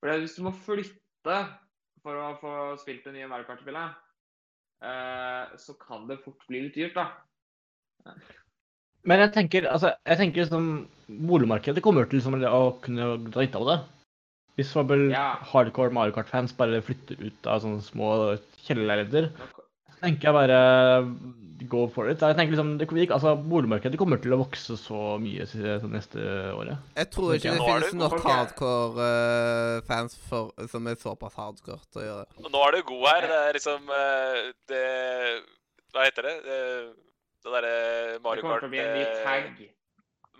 For 0.02 0.20
hvis 0.24 0.36
du 0.38 0.44
må 0.46 0.54
flytte 0.66 1.38
for 2.04 2.20
å 2.20 2.28
få 2.40 2.52
spilt 2.82 3.08
det 3.08 3.16
nye 3.16 3.30
Mario 3.32 3.48
Kart-spillet, 3.48 3.96
eh, 4.88 5.56
så 5.60 5.76
kan 5.82 6.06
det 6.12 6.20
fort 6.24 6.44
bli 6.52 6.66
litt 6.68 6.78
dyrt, 6.78 7.00
da. 7.00 8.14
Men 9.08 9.24
jeg 9.24 9.34
tenker 9.36 9.68
altså, 9.72 9.94
jeg 10.08 10.20
tenker 10.20 10.44
liksom, 10.44 10.70
boligmarkedet 11.28 11.84
kommer 11.84 12.08
til 12.08 12.20
liksom, 12.20 12.40
å 12.48 12.64
kunne 12.84 13.14
dra 13.32 13.44
nytte 13.44 13.62
av 13.62 13.70
det. 13.72 13.78
Hvis 14.58 14.72
for 14.74 14.82
eksempel 14.84 15.12
Ja. 15.14 15.38
hardcore 15.52 15.94
Mario 15.94 16.16
Kart-fans 16.16 16.56
bare 16.58 16.82
flytter 16.82 17.20
ut 17.22 17.48
av 17.48 17.62
sånne 17.64 17.84
små 17.86 18.12
kjellerleiligheter, 18.66 19.32
tenker 20.02 20.30
jeg 20.30 20.36
bare 20.38 20.61
go 21.65 21.88
for 21.90 22.10
it. 22.10 22.22
Jeg 22.22 22.38
tenker 22.38 22.53
liksom, 22.53 22.76
det, 22.80 23.10
altså, 23.11 23.34
Boligmarkedet 23.41 23.98
kommer 23.99 24.19
til 24.22 24.36
å 24.36 24.40
vokse 24.44 24.78
så 24.80 25.18
mye 25.22 25.45
så 25.49 25.90
neste 25.90 26.22
året. 26.53 26.84
Jeg 26.98 27.10
tror 27.14 27.34
ikke 27.36 27.49
det 27.49 27.56
er 27.56 27.57
det 27.57 27.69
finnes 27.72 27.98
nok 27.98 28.15
folk 28.15 28.28
hardcore-fans 28.32 30.18
for 30.30 30.68
som 30.72 30.90
er 30.90 30.99
såpass 31.02 31.38
hardcore 31.40 31.82
til 31.91 32.03
å 32.03 32.06
gjøre 32.07 32.28
det. 32.28 32.52
Nå 32.53 32.64
er 32.68 32.78
du 32.78 32.84
god 32.91 33.07
her. 33.10 33.30
Det 33.32 33.40
er 33.48 33.57
liksom 33.60 33.90
uh, 33.90 34.44
det 34.72 34.84
Hva 35.95 36.06
heter 36.06 36.30
det? 36.30 36.36
Det, 36.45 36.60
det 37.48 37.56
derre 37.57 37.74
Det 38.14 38.22
Mario 38.26 38.45
kommer 38.45 38.61
Kart 38.61 38.68
til 38.68 38.69
å 38.69 38.76
bli 38.76 38.84
en 38.84 38.94
ny 38.94 39.06
eh, 39.07 39.24
tag. 39.26 39.65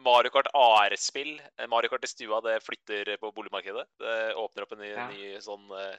Mario 0.08 0.34
Kart 0.34 0.52
AR-spill. 0.54 1.34
Eh, 1.58 1.68
Mario 1.72 1.90
Kart 1.92 2.06
i 2.06 2.12
stua, 2.12 2.42
det 2.46 2.60
flytter 2.66 3.16
på 3.22 3.34
boligmarkedet. 3.36 3.88
Det 4.04 4.18
åpner 4.38 4.68
opp 4.68 4.78
en 4.78 4.84
ny, 4.86 4.94
Ja. 4.94 5.08
ny 5.10 5.34
sånn 5.44 5.66
eh, 5.74 5.98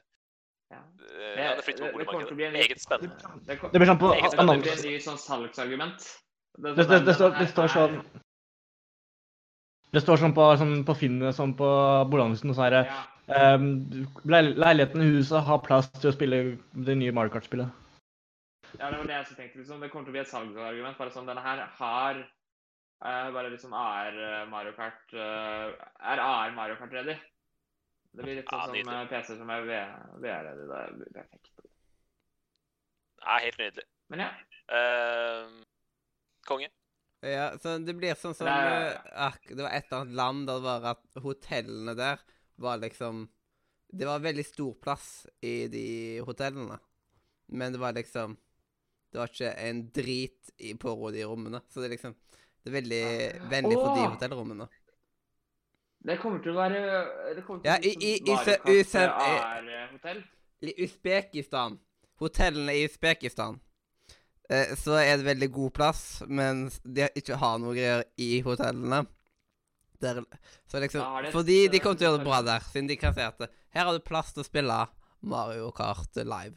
Ja. 0.70 0.78
eh, 1.16 1.45
Ja, 1.45 1.55
det 1.57 1.65
flytter 1.65 1.86
på 1.86 1.93
boligmarkedet. 1.99 2.31
en 2.32 2.36
ny- 2.39 2.51
Meget 2.53 2.81
spennende. 2.81 3.16
Det, 3.47 3.59
Det 3.73 3.78
blir 3.81 3.86
sånn 3.89 3.99
på 3.99 4.12
annonsen. 4.39 4.77
det 4.77 4.82
blir 4.82 5.01
sånn 5.01 5.19
salgsargument. 5.19 6.09
Det, 6.59 6.74
det, 6.77 7.05
det, 7.07 7.15
står, 7.15 7.31
det 7.39 7.49
står 7.49 7.69
sånn 7.69 8.01
Det 9.93 10.03
står 10.03 10.16
sånn 10.20 10.35
på, 10.36 10.45
sånn 10.61 10.85
på 10.85 10.95
Finn, 11.01 11.20
sånn 11.32 11.55
på 11.57 11.69
Bolagnesen, 12.11 12.51
og 12.51 12.57
så 12.59 12.66
er 12.66 12.85
Ja. 12.85 13.55
um, 13.55 14.07
Leiligheten 14.24 15.01
i 15.01 15.11
huset 15.16 15.43
har 15.45 15.59
plass 15.65 15.89
til 16.01 16.11
å 16.11 16.12
spille 16.12 16.59
det 16.74 16.97
nye 16.99 17.12
Mario 17.12 17.31
Kart-spillet. 17.32 17.70
Ja, 18.78 18.90
det 18.90 18.99
var 18.99 19.07
det 19.07 19.15
jeg 19.15 19.24
også 19.24 19.36
tenkte. 19.36 19.59
liksom. 19.59 19.81
Det 19.81 19.90
kommer 19.90 20.05
til 20.05 20.12
å 20.12 20.16
bli 20.16 20.20
et 20.20 20.28
salgsargument. 20.28 20.99
Bare 20.99 21.11
sånn, 21.11 21.27
Denne 21.27 21.40
her 21.40 21.65
har 21.78 22.15
uh, 22.20 23.31
bare 23.32 23.49
liksom 23.51 23.73
AR 23.73 24.12
eh, 24.12 24.45
Mario 24.51 24.73
Kart 24.73 25.15
uh, 25.15 25.73
Er 26.05 26.19
AR 26.20 26.51
Mario 26.53 26.77
Kart 26.77 26.93
ready? 26.93 27.16
Det 28.16 28.24
blir 28.24 28.39
litt 28.40 28.51
Ja, 28.51 28.64
sånn 28.66 28.78
som 28.85 28.94
eh, 28.94 29.06
PC 29.10 29.36
som 29.39 29.51
er 29.52 29.64
VR-ledig. 29.68 30.66
Det 30.70 30.82
blir 30.97 31.12
perfekt. 31.14 31.51
Det 33.18 33.26
er 33.35 33.44
helt 33.44 33.59
nydelig. 33.60 33.86
Men 34.09 34.22
ja. 34.24 34.28
Uh, 34.68 35.59
konge. 36.48 36.68
Ja, 37.24 37.48
så 37.59 37.74
det 37.82 37.94
blir 37.98 38.14
sånn 38.14 38.35
som 38.36 38.47
Det 38.47 38.98
ak- 39.10 39.48
Det 39.51 39.59
var 39.64 39.72
et 39.74 39.89
eller 39.89 40.02
annet 40.05 40.14
land 40.14 40.47
der 40.47 40.60
det 40.60 40.66
var 40.68 40.85
at 40.93 41.22
hotellene 41.24 41.94
der 41.98 42.20
var 42.62 42.78
liksom 42.78 43.24
Det 43.90 44.06
var 44.06 44.20
veldig 44.20 44.44
stor 44.47 44.74
plass 44.78 45.26
i 45.43 45.66
de 45.72 46.20
hotellene, 46.26 46.78
men 47.48 47.72
det 47.72 47.80
var 47.80 47.93
liksom 47.97 48.36
Det 49.10 49.18
var 49.18 49.32
ikke 49.32 49.52
en 49.64 49.82
drit 49.90 50.51
i, 50.59 50.74
på 50.74 50.94
de 51.10 51.24
rommene. 51.24 51.60
Så 51.68 51.80
det 51.80 51.89
er 51.89 51.94
liksom 51.97 52.14
Det 52.62 52.70
er 52.70 52.76
veldig 52.80 53.05
vennlig 53.51 53.78
for 53.80 53.97
de 53.97 54.06
hotellrommene. 54.12 54.68
Det 56.07 56.19
kommer 56.23 56.39
til 56.43 56.53
å 56.53 56.55
være 56.55 57.35
Det 57.35 57.45
til 57.62 57.70
Ja, 57.70 57.79
bli 57.79 57.91
i- 57.91 57.97
i- 57.99 58.23
i 58.23 58.35
i 58.73 58.83
i- 59.09 59.41
AR-hotell. 59.43 60.23
I 60.62 60.75
Usbekistan 60.85 61.79
Hotellene 62.20 62.75
i 62.75 62.85
Usbekistan 62.87 63.61
eh, 64.51 64.75
Så 64.77 64.93
er 64.99 65.16
det 65.16 65.27
veldig 65.27 65.53
god 65.53 65.70
plass 65.75 66.23
men 66.27 66.69
de 66.85 67.09
ikke 67.16 67.37
har 67.37 67.59
noe 67.59 67.75
greier 67.75 68.05
i 68.19 68.41
hotellene 68.43 69.07
Der, 70.01 70.23
Så 70.70 70.79
liksom 70.81 71.01
Da 71.01 71.11
har 71.11 71.23
de 71.23 71.33
Fordi 71.33 71.69
de 71.69 71.77
eh, 71.77 71.83
kommer 71.83 71.99
til 71.99 72.07
å 72.07 72.11
gjøre 72.12 72.19
det 72.23 72.27
bra 72.31 72.43
der 72.43 72.61
Siden 72.61 72.89
de 72.89 72.97
eh, 73.41 73.49
Her 73.75 73.85
har 73.85 73.93
du 73.93 74.01
plass 74.01 74.33
til 74.33 74.43
å 74.43 74.47
spille 74.47 74.89
Mario 75.23 75.70
Kart 75.73 76.15
live 76.16 76.57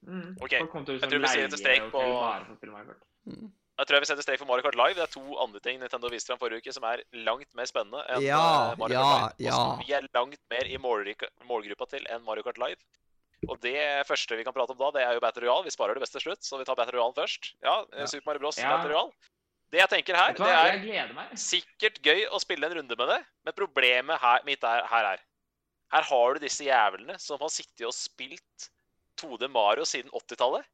Mm. 0.00 0.36
Ok, 0.40 0.50
jeg 0.50 0.60
liksom 0.96 1.10
tror 1.10 1.20
vi 1.20 1.28
sier 1.28 1.44
et 1.44 1.52
strek 1.60 1.80
hotell 1.82 1.90
på- 1.92 2.20
bare 2.20 2.44
for 2.46 2.52
å 2.54 2.56
spille 2.56 2.72
Mario 2.72 2.86
Kart. 2.86 3.02
mm. 3.26 3.50
Jeg 3.80 3.88
tror 3.88 3.96
jeg 3.96 4.04
vi 4.04 4.08
setter 4.10 4.24
strek 4.26 4.40
for 4.42 4.48
Mario 4.50 4.64
Kart 4.66 4.76
Live. 4.76 4.96
Det 4.98 5.04
er 5.06 5.12
to 5.14 5.36
andre 5.40 5.60
ting 5.64 5.78
Nintendo 5.80 6.10
viste 6.12 6.28
fram 6.28 6.40
forrige 6.42 6.60
uke 6.60 6.74
som 6.76 6.84
er 6.84 7.00
langt 7.24 7.48
mer 7.56 7.68
spennende 7.68 8.02
enn 8.12 8.26
Ja, 8.26 8.40
eh, 8.72 8.78
Mario 8.80 8.98
ja, 8.98 9.04
Kart 9.08 9.38
Live. 9.40 9.48
Og 9.48 9.56
som 9.56 9.70
ja. 9.70 9.76
vi 9.80 9.94
er 9.96 10.08
langt 10.18 10.42
mer 10.52 10.68
i 10.68 10.80
målgruppa 10.82 11.88
til 11.88 12.04
enn 12.12 12.26
Mario 12.26 12.44
Kart 12.44 12.60
Live. 12.60 12.76
Og 13.48 13.56
det 13.64 13.80
første 14.04 14.36
vi 14.36 14.44
kan 14.44 14.52
prate 14.52 14.74
om 14.74 14.80
da, 14.80 14.90
det 14.98 15.04
er 15.06 15.16
jo 15.16 15.22
Battle 15.24 15.46
Royale. 15.46 15.64
Vi 15.64 15.72
sparer 15.72 15.96
det 15.96 16.04
beste 16.04 16.18
til 16.18 16.26
slutt, 16.26 16.44
så 16.44 16.60
vi 16.60 16.66
tar 16.68 16.76
Battle 16.76 16.98
Royale 16.98 17.16
først. 17.16 17.54
Ja, 17.64 17.78
eh, 17.88 18.02
Ja. 18.04 18.08
Super 18.12 18.28
Mario 18.28 18.44
Bros. 18.44 18.58
Ja. 18.60 18.74
Battle 18.74 18.92
Royale. 18.92 19.30
Det 19.70 19.78
jeg 19.78 19.90
tenker 19.92 20.18
her, 20.18 20.34
det 20.34 20.50
er 20.50 21.36
sikkert 21.38 22.00
gøy 22.02 22.24
å 22.34 22.40
spille 22.42 22.66
en 22.66 22.74
runde 22.80 22.96
med 22.98 23.08
det, 23.08 23.20
men 23.46 23.54
problemet 23.54 24.18
her, 24.18 24.42
mitt 24.44 24.64
er, 24.66 24.82
her 24.90 25.12
er 25.14 25.22
Her 25.94 26.06
har 26.06 26.34
du 26.34 26.42
disse 26.42 26.66
jævlene 26.66 27.16
som 27.18 27.38
har 27.40 27.50
sittet 27.50 27.86
og 27.86 27.94
spilt 27.94 28.66
2D 29.22 29.48
Mario 29.50 29.86
siden 29.86 30.10
80-tallet. 30.10 30.66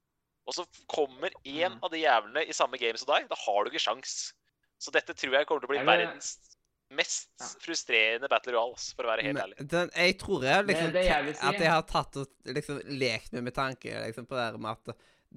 Og 0.47 0.55
så 0.55 0.64
kommer 0.86 1.31
én 1.44 1.73
Mm. 1.74 1.78
av 1.82 1.90
de 1.90 1.98
jævlene 2.05 2.47
i 2.48 2.52
samme 2.52 2.78
game 2.78 2.97
som 2.97 3.09
deg. 3.14 3.28
Da 3.28 3.35
har 3.35 3.64
du 3.64 3.70
ikke 3.70 3.82
sjans. 3.82 4.32
Så 4.78 4.93
dette 4.93 5.14
tror 5.14 5.32
jeg 5.32 5.47
kommer 5.47 5.60
til 5.60 5.68
å 5.68 5.73
bli 5.74 5.78
Jeg 5.78 5.86
verdens 5.86 6.39
mest 6.90 7.28
Ja. 7.40 7.47
frustrerende 7.64 8.28
battle 8.31 8.52
royale, 8.55 8.77
for 8.94 9.02
å 9.02 9.10
være 9.10 9.23
helt 9.27 9.35
Men 9.35 9.43
ærlig. 9.43 9.68
den, 9.68 9.90
jeg 9.97 10.18
tror 10.20 10.43
jeg 10.44 10.66
liksom 10.66 10.85
Det- 10.86 10.93
det 10.93 11.05
jeg 11.06 11.36
si- 11.36 11.47
At 11.48 11.59
jeg 11.59 11.70
har 11.70 11.82
tatt 11.82 12.16
og 12.16 12.28
liksom 12.44 12.81
lekt 12.86 13.32
med 13.32 13.43
med 13.43 13.55
tanke 13.55 13.90
liksom, 14.06 14.27
på 14.27 14.36
det 14.36 14.52
her 14.52 14.59
med 14.59 14.70
at 14.70 14.94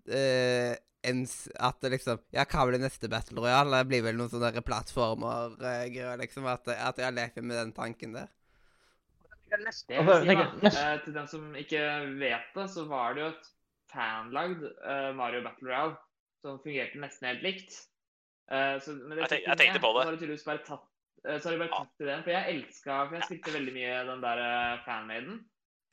uh, 0.08 0.76
en, 1.04 1.28
At 1.60 1.82
liksom 1.82 2.20
Ja, 2.32 2.44
hva 2.46 2.68
blir 2.68 2.78
neste 2.78 3.10
Battle 3.10 3.40
Royale? 3.42 3.72
Det 3.84 3.88
blir 3.88 4.04
vel 4.04 4.16
noen 4.16 4.30
sånne 4.30 4.62
plattformer-greier, 4.62 6.18
liksom. 6.20 6.46
At, 6.46 6.68
at 6.68 6.98
jeg 6.98 7.06
har 7.06 7.12
lekt 7.16 7.38
med 7.42 7.58
den 7.58 7.74
tanken 7.74 8.14
der. 8.14 8.28
Det 9.50 9.58
jeg 9.58 9.64
vil 9.64 9.74
si, 9.74 9.94
Altså, 9.96 10.26
da, 10.26 10.94
eh, 10.94 10.98
til 11.04 11.14
den 11.14 11.28
som 11.28 11.54
ikke 11.56 12.20
vet 12.20 12.54
det, 12.54 12.68
så 12.70 12.86
var 12.88 13.14
det 13.16 13.22
jo 13.24 13.28
et 13.30 13.48
fanlagd 13.92 14.64
uh, 14.86 15.12
Mario 15.18 15.44
Battle 15.46 15.70
Royale 15.70 15.96
som 16.44 16.60
fungerte 16.64 17.00
nesten 17.02 17.28
helt 17.32 17.44
likt. 17.44 17.74
Uh, 18.50 18.78
så, 18.82 18.96
men 18.96 19.18
det 19.18 19.26
Jeg 19.26 19.32
tenk- 19.36 19.48
jeg 19.52 19.58
tenkte 19.64 19.82
på 19.84 19.94
det. 19.98 20.04
Så 20.04 20.10
har 20.10 20.16
de 20.16 20.22
tydeligvis 20.24 20.48
bare 20.48 20.64
tatt 20.66 20.86
eh, 21.26 21.38
så 21.38 21.50
har 21.50 21.54
de 21.56 21.62
bare 21.66 21.74
tatt 21.76 21.92
til 22.00 22.08
den, 22.10 22.24
for 22.26 22.32
jeg 22.34 22.54
elska 22.56 23.00
For 23.10 23.18
jeg 23.20 23.28
spilte 23.28 23.56
veldig 23.58 23.74
mye 23.76 23.98
den 24.10 24.24
der 24.24 24.44
uh, 24.46 24.84
fanmaden. 24.86 25.40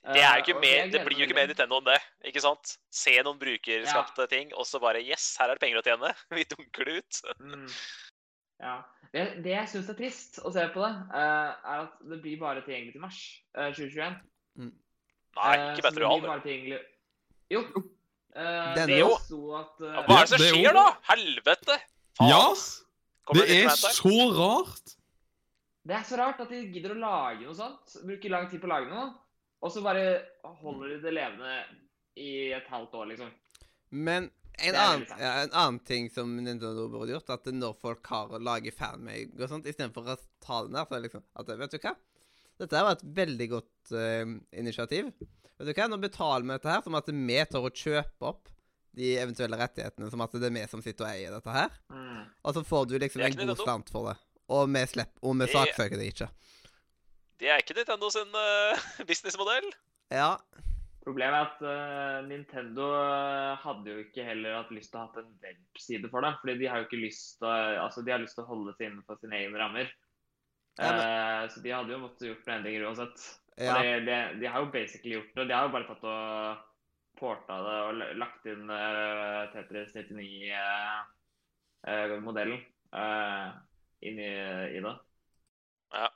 Det, 0.06 0.22
er 0.22 0.36
jo 0.38 0.42
ikke 0.44 0.54
Eh, 0.54 0.62
mer, 0.62 0.90
det 0.94 1.00
blir 1.02 1.18
jo 1.18 1.26
ikke 1.26 1.34
mer. 1.34 1.48
Nintendo 1.50 1.80
enn 1.80 1.88
det. 1.88 1.98
ikke 2.30 2.42
sant? 2.44 2.76
Se 2.94 3.16
noen 3.26 3.40
brukerskapte 3.40 4.28
ting, 4.30 4.52
og 4.54 4.68
så 4.68 4.78
bare 4.78 5.00
Yes, 5.02 5.32
her 5.40 5.50
er 5.50 5.58
det 5.58 5.64
penger 5.64 5.80
å 5.82 5.86
tjene. 5.88 6.12
Vi 6.38 6.44
dunker 6.52 6.86
det 6.86 6.94
ut. 7.02 7.20
Mm. 7.42 7.66
Ja. 8.62 8.76
Det, 9.12 9.24
det 9.44 9.52
jeg 9.52 9.68
syns 9.72 9.90
er 9.90 9.98
trist 9.98 10.38
å 10.46 10.52
se 10.54 10.62
på 10.72 10.80
det, 10.84 10.92
eh, 11.18 11.50
er 11.74 11.82
at 11.88 11.98
det 12.06 12.20
blir 12.22 12.38
bare 12.40 12.62
tilgjengelig 12.62 12.94
til 12.94 13.02
mars 13.02 13.20
eh, 13.58 13.72
2021. 13.74 14.20
Nei, 14.62 14.70
Eh, 15.36 15.74
ikke 15.74 15.82
så 15.82 15.90
Battle 15.90 16.06
det 16.06 16.78
Jo. 17.52 17.62
Uh, 18.36 18.74
det, 18.76 18.86
det 18.90 18.98
jo. 19.00 19.12
at 19.56 19.78
uh, 19.80 19.92
Ja, 19.92 20.02
Hva 20.04 20.18
er 20.18 20.26
det 20.26 20.32
som 20.32 20.42
det 20.42 20.48
er 20.48 20.58
skjer, 20.58 20.76
da? 20.76 20.86
Helvete! 21.12 21.78
Faen, 22.18 22.32
Ja. 22.32 22.42
Kommer 23.26 23.48
Det 23.48 23.56
er 23.64 23.74
så 23.74 24.18
rart! 24.36 24.92
Det 25.86 25.94
er 25.94 26.04
så 26.06 26.18
rart 26.18 26.40
at 26.42 26.50
de 26.50 26.60
gidder 26.74 26.94
å 26.94 26.98
lage 26.98 27.46
noe 27.46 27.54
sånt. 27.58 27.96
Bruker 28.06 28.32
lang 28.32 28.48
tid 28.50 28.62
på 28.62 28.68
å 28.68 28.72
lage 28.74 28.90
noe. 28.90 29.08
Og 29.64 29.72
så 29.72 29.82
bare 29.82 30.06
holder 30.60 30.94
de 30.94 30.98
det 31.04 31.14
levende 31.14 31.54
i 32.18 32.30
et 32.54 32.66
halvt 32.70 32.94
år, 32.98 33.08
liksom. 33.12 33.30
Men 33.94 34.28
en 34.56 34.74
er 34.74 34.80
annen, 34.80 35.06
ja, 35.20 35.32
en 35.44 35.52
annen 35.52 35.78
ting 35.86 36.08
som 36.12 36.30
Nintendo 36.36 36.86
burde 36.88 37.12
gjort, 37.12 37.32
at 37.34 37.48
når 37.52 37.76
folk 37.80 38.08
har 38.12 38.32
å 38.32 38.40
lage 38.40 38.72
fanmake 38.74 39.36
og 39.36 39.50
sånt, 39.50 39.68
istedenfor 39.68 40.14
å 40.14 40.18
ta 40.42 40.62
den 40.64 40.76
der, 40.78 40.86
så 40.86 40.96
er 40.96 41.02
det 41.02 41.08
liksom 41.10 41.24
at 41.36 41.50
Vet 41.60 41.76
du 41.76 41.80
hva? 41.82 41.94
Dette 42.56 42.84
var 42.86 42.96
et 42.96 43.08
veldig 43.18 43.48
godt 43.52 43.68
eh, 43.92 44.24
initiativ. 44.58 45.12
Vet 45.56 45.68
du 45.70 45.72
hva? 45.72 45.86
Nå 45.88 45.98
betaler 46.02 46.44
vi 46.44 46.52
dette 46.56 46.68
her 46.72 46.82
som 46.84 46.94
at 46.98 47.06
vi 47.08 47.38
tør 47.48 47.68
å 47.68 47.72
kjøpe 47.72 48.28
opp 48.28 48.50
de 48.96 49.10
eventuelle 49.20 49.58
rettighetene, 49.60 50.08
som 50.10 50.22
at 50.24 50.32
det 50.40 50.48
er 50.48 50.54
vi 50.56 50.64
som 50.72 50.80
sitter 50.84 51.04
og 51.04 51.10
eier 51.12 51.34
dette 51.36 51.52
her. 51.52 51.72
Mm. 51.92 52.22
Og 52.48 52.54
så 52.56 52.62
får 52.64 52.86
du 52.88 52.94
liksom 52.98 53.20
en 53.26 53.34
god 53.36 53.50
stand 53.52 53.64
slant 53.64 53.90
for 53.92 54.08
det. 54.10 54.16
Og 54.56 54.68
vi 54.72 54.82
slipper, 54.88 55.20
og 55.22 55.34
vi 55.36 55.44
Det- 55.46 55.52
saksøker 55.52 55.98
det 56.00 56.06
ikke. 56.14 56.28
Det 57.38 57.48
er 57.52 57.60
ikke 57.60 57.74
Nintendo 57.76 58.08
sin 58.08 58.32
uh, 58.32 58.86
businessmodell. 59.08 59.66
Ja. 60.10 60.36
Problemet 61.04 61.36
er 61.36 61.44
at 61.44 61.60
uh, 61.62 62.26
Nintendo 62.28 62.86
hadde 63.62 63.92
jo 63.92 63.98
ikke 64.06 64.24
heller 64.24 64.56
hatt 64.62 64.72
lyst 64.72 64.90
til 64.94 64.98
å 65.02 65.04
ha 65.04 65.20
en 65.20 65.28
webside 65.44 66.08
for 66.10 66.24
det. 66.24 66.32
fordi 66.40 66.54
de 66.62 66.66
har 66.72 66.80
jo 66.80 66.86
ikke 66.88 67.02
lyst 67.04 67.36
til 67.38 67.46
å, 67.50 67.56
altså 67.84 68.02
de 68.06 68.14
har 68.14 68.22
lyst 68.24 68.34
til 68.38 68.46
å 68.46 68.48
holde 68.48 68.72
seg 68.78 68.88
innenfor 68.88 69.20
sine 69.20 69.36
egne 69.42 69.60
rammer. 69.60 69.92
Ja, 70.80 70.88
men- 70.88 71.02
uh, 71.04 71.42
så 71.52 71.60
de 71.62 71.74
hadde 71.76 71.92
jo 71.92 72.00
måttet 72.06 72.28
gjort 72.30 72.46
noen 72.48 72.56
endringer 72.62 72.88
uansett. 72.88 73.26
Ja. 73.56 73.78
Og 73.78 73.84
det, 73.84 73.92
det, 74.04 74.18
de 74.40 74.46
har 74.52 74.60
jo 74.60 74.66
basically 74.72 75.14
gjort 75.16 75.34
det. 75.36 75.44
De 75.48 75.54
har 75.56 75.62
jo 75.68 75.74
bare 75.74 75.88
tatt 75.88 76.04
og 76.04 76.56
porta 77.16 77.54
det 77.64 77.76
og 77.86 77.92
lagt 78.20 78.42
inn 78.52 78.64
uh, 78.68 79.48
Tetris 79.54 79.90
99-modellen 79.96 82.60
eh, 82.92 83.48
inn 84.04 84.18
i, 84.20 84.32
i 84.76 84.78
det. 84.84 84.94
Ja. 85.96 86.08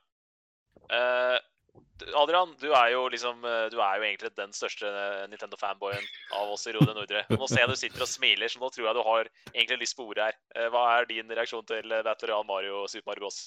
du- 2.01 2.17
Adrian, 2.17 2.55
du 2.61 2.73
er 2.75 2.91
jo 2.93 3.05
liksom 3.13 3.45
eh, 3.45 3.69
Du 3.71 3.79
er 3.81 4.01
jo 4.01 4.07
egentlig 4.09 4.33
den 4.37 4.53
største 4.57 4.89
eh, 4.91 5.27
Nintendo-fanboyen 5.31 6.07
av 6.37 6.53
oss 6.55 6.67
i 6.67 6.75
Rode 6.77 6.95
Nordre. 6.97 7.25
Og 7.31 7.39
nå 7.41 7.49
ser 7.51 7.65
jeg 7.65 7.73
du 7.73 7.79
sitter 7.79 8.05
og 8.05 8.11
smiler, 8.11 8.51
så 8.51 8.63
nå 8.63 8.71
tror 8.75 8.89
jeg 8.89 8.99
du 8.99 9.05
har 9.07 9.31
egentlig 9.55 9.83
lyst 9.85 9.99
på 9.99 10.09
ordet 10.11 10.31
her. 10.31 10.41
Eh, 10.57 10.69
hva 10.73 10.87
er 10.99 11.09
din 11.11 11.31
reaksjon 11.31 11.67
til 11.69 11.93
eh, 11.93 12.05
Battle 12.07 12.33
Royale 12.33 12.49
Mario 12.49 12.83
og 12.83 12.91
Super 12.93 13.13
Mario 13.13 13.29
Bros? 13.29 13.45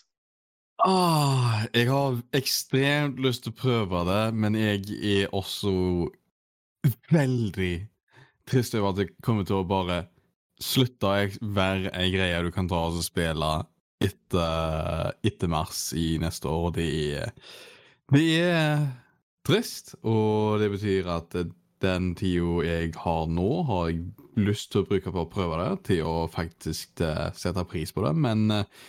Ah, 0.81 1.67
jeg 1.73 1.87
har 1.91 2.17
ekstremt 2.35 3.19
lyst 3.21 3.45
til 3.45 3.53
å 3.53 3.59
prøve 3.59 4.01
det, 4.09 4.23
men 4.33 4.57
jeg 4.57 4.81
er 4.97 5.35
også 5.35 5.73
veldig 7.13 7.73
trist 8.49 8.73
over 8.75 8.89
at 8.91 8.99
det 9.03 9.13
kommer 9.23 9.45
til 9.47 9.61
å 9.61 9.67
bare 9.67 10.01
slutte 10.63 11.09
å 11.11 11.53
være 11.55 11.91
ei 11.99 12.09
greie 12.13 12.41
du 12.43 12.49
kan 12.55 12.67
ta 12.71 12.81
og 12.89 12.99
spille 13.05 13.51
etter, 14.03 15.13
etter 15.23 15.51
mars 15.51 15.91
i 15.95 16.17
neste 16.21 16.49
år. 16.51 16.73
Det 16.75 16.87
er, 17.19 17.31
det 18.11 18.25
er 18.41 18.83
trist, 19.47 19.95
og 20.03 20.59
det 20.63 20.71
betyr 20.73 21.11
at 21.13 21.37
den 21.83 22.11
tida 22.15 22.63
jeg 22.65 22.91
har 23.03 23.29
nå, 23.31 23.47
har 23.69 23.87
jeg 23.91 24.03
lyst 24.39 24.71
til 24.73 24.83
å 24.83 24.89
bruke 24.89 25.13
på 25.13 25.23
å 25.23 25.31
prøve 25.31 25.59
det, 25.61 25.71
til 25.91 26.03
å 26.07 26.27
faktisk 26.31 27.03
eh, 27.03 27.29
sette 27.37 27.65
pris 27.69 27.91
på 27.93 28.05
det, 28.05 28.13
men 28.23 28.45
eh, 28.55 28.83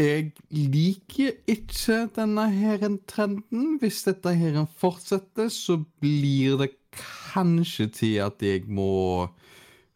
jeg 0.00 0.32
liker 0.50 1.36
ikke 1.50 2.08
denne 2.16 2.48
her 2.50 2.82
trenden. 3.06 3.78
Hvis 3.78 4.02
dette 4.08 4.34
her 4.34 4.64
fortsetter, 4.78 5.48
så 5.48 5.78
blir 6.02 6.58
det 6.58 6.72
kanskje 6.94 7.86
til 7.94 8.18
at 8.24 8.42
jeg 8.42 8.66
må 8.66 9.28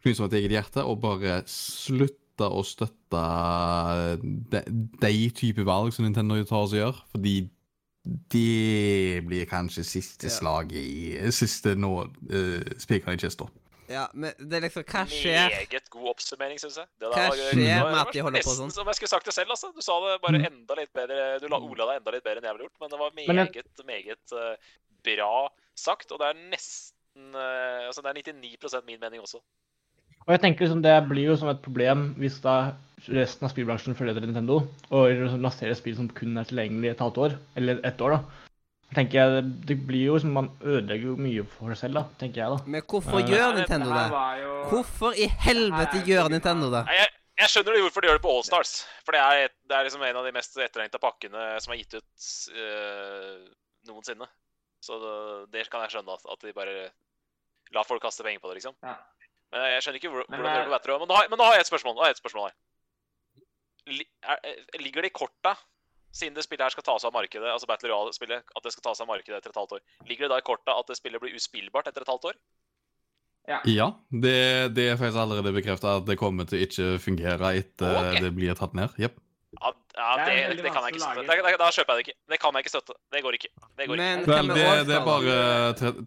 knuse 0.03 0.29
til 0.29 0.39
eget 0.39 0.55
hjerte 0.55 0.83
og 0.87 1.01
bare 1.03 1.41
slutte 1.51 2.47
å 2.47 2.63
støtte 2.63 3.23
de, 4.53 4.61
de 5.03 5.29
type 5.35 5.65
valg 5.67 5.91
som 5.91 6.07
Nintendo 6.07 6.39
tar 6.47 6.67
og 6.69 6.75
gjør, 6.77 7.01
fordi 7.11 7.41
det 8.31 9.19
blir 9.27 9.49
kanskje 9.49 9.83
siste 9.83 10.31
slaget 10.31 10.79
i 10.79 11.31
Siste 11.35 11.75
nå 11.75 11.91
uh, 12.07 12.69
spikeren 12.79 13.19
i 13.19 13.21
kista. 13.21 13.49
Ja, 13.89 14.03
men 14.13 14.35
det 14.37 14.59
er 14.59 14.65
liksom 14.67 14.83
Hva 14.85 15.01
skjer? 15.09 15.49
Meget 15.49 15.87
god 15.89 16.11
oppsummering, 16.11 16.59
syns 16.61 16.77
jeg. 16.77 16.89
Det 17.01 17.09
Hva 17.09 17.29
skjer 17.33 17.57
med 17.57 17.97
at 17.97 18.11
de 18.13 18.21
holder 18.25 18.43
på 18.45 18.51
Nesten 18.51 18.59
sånn? 18.59 18.73
som 18.75 18.91
jeg 18.91 18.99
skulle 18.99 19.11
sagt 19.15 19.29
det 19.29 19.33
selv, 19.33 19.53
altså. 19.55 19.71
Du 19.73 19.81
sa 19.81 19.95
det 20.03 20.19
bare 20.25 20.41
enda 20.51 20.77
litt 20.77 20.91
bedre 20.95 21.39
Du 21.41 21.47
la 21.49 21.57
Ola 21.57 21.87
deg 21.89 22.01
enda 22.01 22.13
litt 22.13 22.25
bedre 22.27 22.43
enn 22.43 22.49
jeg 22.49 22.57
ville 22.57 22.67
gjort, 22.67 22.83
men 22.83 22.93
det 22.93 22.99
var 23.01 23.15
meget, 23.17 23.71
meget 23.89 24.35
uh, 24.37 24.75
bra 25.09 25.31
sagt. 25.79 26.13
Og 26.13 26.21
det 26.21 26.29
er 26.29 26.43
nesten 26.51 27.33
uh, 27.33 27.87
Altså, 27.87 28.05
det 28.05 28.13
er 28.13 28.21
99% 28.45 28.85
min 28.91 29.01
mening 29.01 29.25
også. 29.25 29.41
Og 30.27 30.35
jeg 30.35 30.43
tenker 30.43 30.67
liksom 30.67 30.83
Det 30.85 30.93
blir 31.09 31.31
jo 31.31 31.39
som 31.39 31.49
et 31.49 31.63
problem 31.65 32.11
hvis 32.21 32.37
da 32.45 32.59
resten 33.09 33.47
av 33.47 33.53
spillbransjen 33.53 33.95
følger 33.95 34.17
etter 34.17 34.27
Nintendo 34.27 34.59
og 34.93 35.21
lanserer 35.39 35.77
spill 35.79 35.95
som 35.97 36.09
kun 36.13 36.37
er 36.37 36.45
tilgjengelig 36.45 36.91
et 36.91 37.01
halvt 37.01 37.19
år, 37.25 37.35
eller 37.57 37.79
ett 37.87 38.01
år. 38.03 38.17
da. 38.17 38.48
Tenker 38.95 39.19
jeg, 39.19 39.43
Det 39.67 39.75
blir 39.87 40.05
jo 40.07 40.19
som 40.19 40.31
Man 40.33 40.49
ødelegger 40.61 41.05
jo 41.11 41.15
mye 41.17 41.43
for 41.47 41.69
seg 41.73 41.77
selv, 41.83 41.93
da, 41.99 42.03
tenker 42.19 42.41
jeg. 42.43 42.49
da. 42.57 42.63
Men 42.65 42.81
hvorfor 42.81 43.19
Eh, 43.19 43.27
gjør 43.29 43.55
Nintendo 43.59 43.89
Det 43.93 44.05
Hvorfor 44.71 45.13
i 45.17 45.27
helvete 45.45 46.03
gjør 46.05 46.29
Nintendo 46.33 46.69
det? 46.73 46.83
Jeg, 46.97 47.07
jeg 47.39 47.49
skjønner 47.53 47.73
de 47.77 47.81
hvorfor 47.85 48.01
de 48.01 48.07
gjør 48.09 48.17
det 48.19 48.25
på 48.25 48.33
Allstars. 48.37 48.73
For 49.05 49.11
det 49.15 49.21
er, 49.21 49.49
det 49.69 49.75
er 49.77 49.83
liksom 49.87 50.03
en 50.03 50.15
av 50.21 50.25
de 50.25 50.31
mest 50.35 50.57
etterlengta 50.57 50.99
pakkene 50.99 51.45
som 51.61 51.73
er 51.73 51.77
gitt 51.83 51.93
ut 51.99 52.27
øh, 52.55 53.47
noensinne. 53.87 54.27
Så 54.81 54.95
det, 55.03 55.51
det 55.53 55.69
kan 55.69 55.81
jeg 55.85 55.91
skjønne, 55.97 56.15
at, 56.15 56.39
de 56.43 56.53
bare 56.55 56.89
lar 57.75 57.83
folk 57.87 58.01
kaste 58.01 58.23
penger 58.23 58.39
på 58.43 58.49
det, 58.51 58.59
liksom. 58.61 58.75
Ja. 58.83 58.95
Men 59.51 59.65
jeg 59.73 59.81
skjønner 59.83 59.99
ikke 60.01 60.11
hvor, 60.13 60.25
hvordan 60.29 60.45
det 60.45 60.53
det 60.53 60.61
er- 60.61 60.67
er 60.69 60.73
Battle 60.77 60.99
Men, 60.99 61.07
nå 61.09 61.15
har- 61.17 61.29
men 61.29 61.37
nå 61.37 61.43
har 61.45 61.53
jeg 61.57 61.61
et 61.65 61.71
spørsmål. 61.71 61.95
Nå 61.95 62.01
har 62.01 62.07
jeg 62.09 62.17
et 62.17 62.21
spørsmål 62.23 62.49
her. 62.49 62.55
Li, 63.89 64.05
er, 64.23 64.37
er- 64.43 64.81
ligger 64.83 65.01
det 65.01 65.09
i 65.11 65.17
korta, 65.19 65.55
siden 66.15 66.35
det 66.37 66.45
spillet 66.45 66.65
her 66.65 66.73
skal 66.73 66.85
tas 66.87 67.05
av 67.05 67.13
markedet, 67.15 67.45
altså 67.51 67.69
Battle 67.69 67.91
Royale-spillet, 67.91 68.49
at 68.55 68.65
det 68.65 68.73
skal 68.73 68.89
tas 68.89 69.03
av 69.03 69.09
markedet 69.09 69.37
etter 69.37 69.53
et 69.53 69.59
halvt 69.59 69.77
år, 69.77 69.83
ligger 70.09 70.27
det 70.27 70.33
da 70.33 70.41
i 70.41 70.47
korta 70.47 70.77
at 70.79 70.89
det 70.89 70.97
spillet 70.99 71.21
blir 71.21 71.37
uspillbart 71.37 71.91
etter 71.91 72.05
et 72.05 72.11
halvt 72.11 72.31
år? 72.31 72.39
Ja, 73.65 73.87
det, 74.09 74.75
det 74.77 74.91
er 74.91 74.97
faktisk 74.99 75.17
allerede 75.17 75.53
bekrefta 75.55 75.95
at 75.99 76.05
det 76.05 76.19
kommer 76.21 76.45
til 76.45 76.59
å 76.59 76.65
ikke 76.67 76.89
fungere 77.01 77.55
etter 77.57 77.95
okay. 77.97 78.21
det 78.21 78.31
blir 78.37 78.57
tatt 78.57 78.75
ned. 78.77 78.93
Yep. 79.01 79.17
Ja, 79.57 79.71
ja 79.97 80.09
Det 80.19 80.35
det, 80.35 80.63
det, 80.63 80.73
kan 80.73 80.85
jeg 80.85 80.93
ikke 80.93 81.01
støtte. 81.01 81.37
Da, 81.41 81.53
da 81.57 81.69
kjøper 81.73 81.93
jeg 81.93 81.97
det 81.97 82.05
ikke. 82.05 82.17
Det 82.29 82.39
kan 82.43 82.53
jeg 82.53 82.65
ikke 82.65 82.73
støtte. 82.75 82.97
Det 83.09 83.23
går 83.25 83.37
ikke. 83.39 83.49
Det 83.79 83.87
går 83.89 84.01
Men 84.01 84.21
ikke. 84.21 84.35
Vel, 84.35 84.51
det, 84.53 84.67
det 84.89 84.97
er 84.99 85.07
bare 85.07 85.37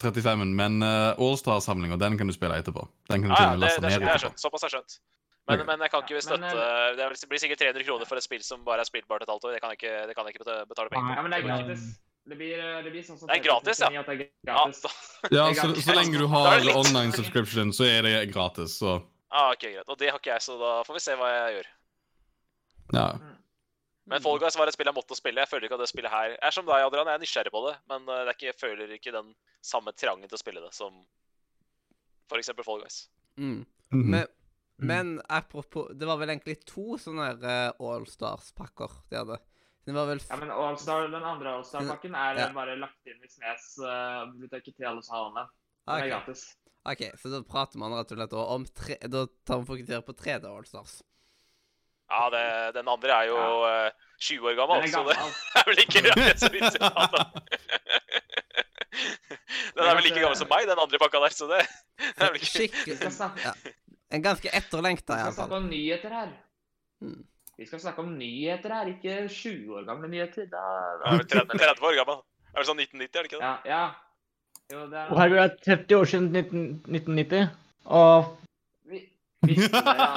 35-en, 0.05 0.55
men 0.61 0.79
uh, 0.87 1.19
Allstar-samlinga 1.19 1.99
den 1.99 2.20
kan 2.20 2.31
du 2.31 2.37
spille 2.37 2.61
etterpå. 2.62 2.87
Den 3.11 3.27
kan 3.27 3.33
du 3.33 3.35
Ja, 3.35 3.41
til 3.41 3.51
ja, 3.51 3.62
laste 3.65 3.83
det, 3.83 3.91
ned 3.91 4.07
det 4.07 4.12
er 4.12 4.20
etterpå. 4.20 4.45
Såpass 4.45 4.69
er 4.69 4.77
skjønt. 4.77 5.01
Men, 5.51 5.64
men 5.66 5.81
jeg 5.82 5.90
kan 5.90 6.05
ikke 6.05 6.14
men, 6.14 6.23
støtte 6.23 6.51
Det 6.97 7.02
er- 7.02 7.28
blir 7.28 7.40
sikkert 7.43 7.59
300 7.59 7.85
kroner 7.85 8.06
for 8.06 8.16
et 8.16 8.23
spill 8.23 8.43
som 8.47 8.62
bare 8.64 8.85
er 8.85 8.86
spillbart 8.86 9.24
et 9.24 9.28
halvt 9.32 9.44
år. 9.48 9.52
Det 9.56 9.60
kan 9.60 9.73
jeg 9.74 9.81
ikke, 9.81 10.06
det 10.06 10.14
kan 10.14 10.27
jeg 10.28 10.36
ikke 10.36 10.59
betale 10.70 10.89
penger 10.93 11.09
for. 11.09 11.16
Ja, 11.19 11.23
men 11.23 11.32
det 11.35 11.39
er 11.40 11.47
gratis. 11.48 11.86
Det 12.23 12.36
blir, 12.39 12.60
det 12.86 12.93
blir 12.94 13.02
sånn 13.02 13.19
som 13.19 13.27
Det 13.27 13.35
er 13.40 13.43
gratis, 13.43 13.81
ja. 13.82 13.89
39, 13.90 13.98
At 13.98 14.06
det 14.06 14.14
er 14.14 14.28
Ja, 14.47 14.55
gratis. 14.55 14.82
Ja, 15.35 15.47
så, 15.59 15.74
så 15.82 15.94
lenge 15.98 16.20
du 16.23 16.28
har 16.31 16.60
det 16.62 16.74
online 16.78 17.12
subscription, 17.16 17.73
så 17.74 17.89
er 17.90 18.06
det 18.06 18.12
gratis. 18.32 18.77
Så 18.78 18.93
ah, 19.32 19.51
ok, 19.51 19.64
greit. 19.66 19.89
Og 19.90 19.98
det 19.98 20.12
har 20.12 20.20
ikke 20.23 20.31
jeg, 20.31 20.44
så 20.47 20.55
da 20.60 20.82
får 20.86 20.94
vi 21.01 21.02
se 21.02 21.16
hva 21.19 21.31
jeg 21.35 21.56
gjør. 21.59 21.70
ja. 22.94 23.06
Men 24.10 24.19
Fall 24.20 24.39
Guys 24.43 24.56
var 24.59 24.66
et 24.66 24.74
spill 24.74 24.89
jeg 24.90 24.94
måtte 24.97 25.14
spille. 25.14 25.39
Jeg 25.44 25.48
føler 25.48 25.69
ikke 25.69 25.77
at 25.78 25.81
det 25.85 25.89
spillet 25.89 26.10
her 26.10 26.32
er 26.43 26.51
som 26.55 26.66
deg, 26.66 26.82
Adrian. 26.82 27.06
Jeg 27.06 27.14
er 27.14 27.23
nysgjerrig 27.23 27.52
på 27.55 27.60
det, 27.69 27.74
men 27.89 28.02
eh, 28.10 28.23
det 28.27 28.32
er 28.32 28.35
ikke, 28.35 28.48
jeg 28.48 28.59
føler 28.59 28.94
ikke 28.97 29.12
den 29.14 29.28
samme 29.62 29.93
trangen 29.94 30.27
til 30.28 30.35
å 30.35 30.40
spille 30.43 30.62
det 30.64 30.73
som 30.74 30.97
f.eks. 32.31 32.51
Fall 32.66 32.82
Guys. 32.82 32.97
Mm. 33.39 33.60
Mhm. 33.93 34.09
Men, 34.10 34.27
men 34.83 35.21
apropos 35.29 35.89
Det 35.95 36.07
var 36.09 36.19
vel 36.21 36.33
egentlig 36.35 36.59
to 36.69 36.99
sånne 37.01 37.29
eh, 37.39 37.71
Allstars-pakker 37.79 38.97
de 39.11 39.21
hadde. 39.21 39.39
Det 39.85 39.95
var 39.97 40.07
vel 40.07 40.21
f 40.23 40.29
Ja, 40.31 40.39
men 40.39 40.51
Allstar, 40.55 41.09
Den 41.11 41.25
andre 41.27 41.57
Allstar-pakken 41.59 42.15
er 42.15 42.39
Ja. 42.39 42.49
bare 42.55 42.77
lagt 42.79 43.07
inn 43.07 43.23
i 43.23 43.31
Snes 43.31 43.79
uh, 43.83 44.29
biblioteket 44.31 44.77
til 44.77 44.87
alle 44.87 45.03
som 45.03 45.17
har 45.17 45.31
den. 45.31 45.49
Den 45.87 46.05
er 46.05 46.13
gratis. 46.13 46.45
OK, 46.85 47.03
så 47.19 47.31
da 47.31 47.43
prater 47.47 47.79
man 47.79 47.95
rett 47.95 48.13
og 48.15 48.19
slett 48.19 48.33
også 48.35 48.55
om 48.59 48.67
tre 48.67 48.97
Da 49.11 49.27
tar 49.47 49.63
vi 49.63 49.71
fokusere 49.73 50.03
på 50.07 50.15
3D 50.19 50.47
Allstars. 50.51 51.01
Ja, 52.13 52.29
det, 52.31 52.75
den 52.77 52.89
andre 52.93 53.11
er 53.17 53.31
jo 53.31 53.39
eh, 53.67 53.91
20 54.21 54.47
år 54.47 54.55
Den 54.55 54.61
gammel, 54.61 54.89
så 54.93 55.03
det 55.09 55.17
er 55.59 55.69
vel 55.71 55.83
ikke 55.83 56.03
det 56.07 56.39
så 56.39 56.51
vidt 56.53 56.79
den. 56.79 56.91
Den 59.73 59.89
er 59.89 59.97
vel 59.97 60.05
like 60.05 60.21
gammel 60.21 60.37
som 60.37 60.51
meg, 60.51 60.67
den 60.69 60.81
andre 60.81 60.99
pakka 61.01 61.21
der, 61.23 61.33
så 61.35 61.47
det, 61.49 61.63
det 61.99 62.27
er 62.27 62.33
vel 62.35 62.41
ikke 62.41 62.51
Skikkelig 62.51 62.97
ja. 63.41 63.53
En 64.12 64.22
ganske 64.22 64.51
etterlengta, 64.52 65.14
vi 65.16 65.20
skal 65.22 65.34
snakke 65.39 65.56
om 65.56 65.68
nyheter 65.70 66.10
her. 66.12 66.32
Hmm. 67.01 67.22
Vi 67.59 67.66
skal 67.68 67.80
snakke 67.80 68.02
om 68.05 68.10
nyheter 68.18 68.74
her, 68.74 68.90
ikke 68.93 69.14
20 69.28 69.76
år 69.78 69.86
gamle 69.89 70.09
nyheter. 70.12 70.47
Da, 70.52 70.62
da. 71.02 71.12
er 71.14 71.18
vi 71.22 71.24
30, 71.32 71.59
30 71.62 71.86
år 71.89 71.97
gammel. 72.01 72.20
Det 72.22 72.52
er 72.52 72.60
vel 72.60 72.68
sånn 72.68 72.82
1990, 72.82 73.18
er 73.18 73.22
det 73.22 73.30
ikke 73.30 73.40
det? 73.40 73.48
Ja, 73.48 73.56
ja. 73.72 73.82
Jo, 74.72 74.82
det 74.89 75.01
Og 75.02 75.16
er 75.16 75.20
herregud, 75.20 75.36
det 75.36 75.44
er 75.44 75.76
30 75.76 75.97
år 75.98 76.10
siden 76.12 76.28
19, 76.32 76.62
1990. 76.89 77.48
Og 77.84 78.39
Vi- 78.93 79.09
Visste 79.43 79.80
dere 79.82 80.09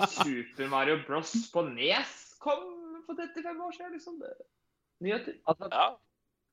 at 0.00 0.08
Super 0.10 0.68
Mario 0.72 0.96
Bros. 1.06 1.32
på 1.52 1.62
Nes 1.68 2.12
kom 2.40 2.62
for 3.06 3.14
35 3.14 3.60
år 3.66 3.72
siden? 3.76 3.92
liksom? 3.92 4.22
Nyheter. 5.02 5.34
altså, 5.46 5.68
Ja. 5.72 5.88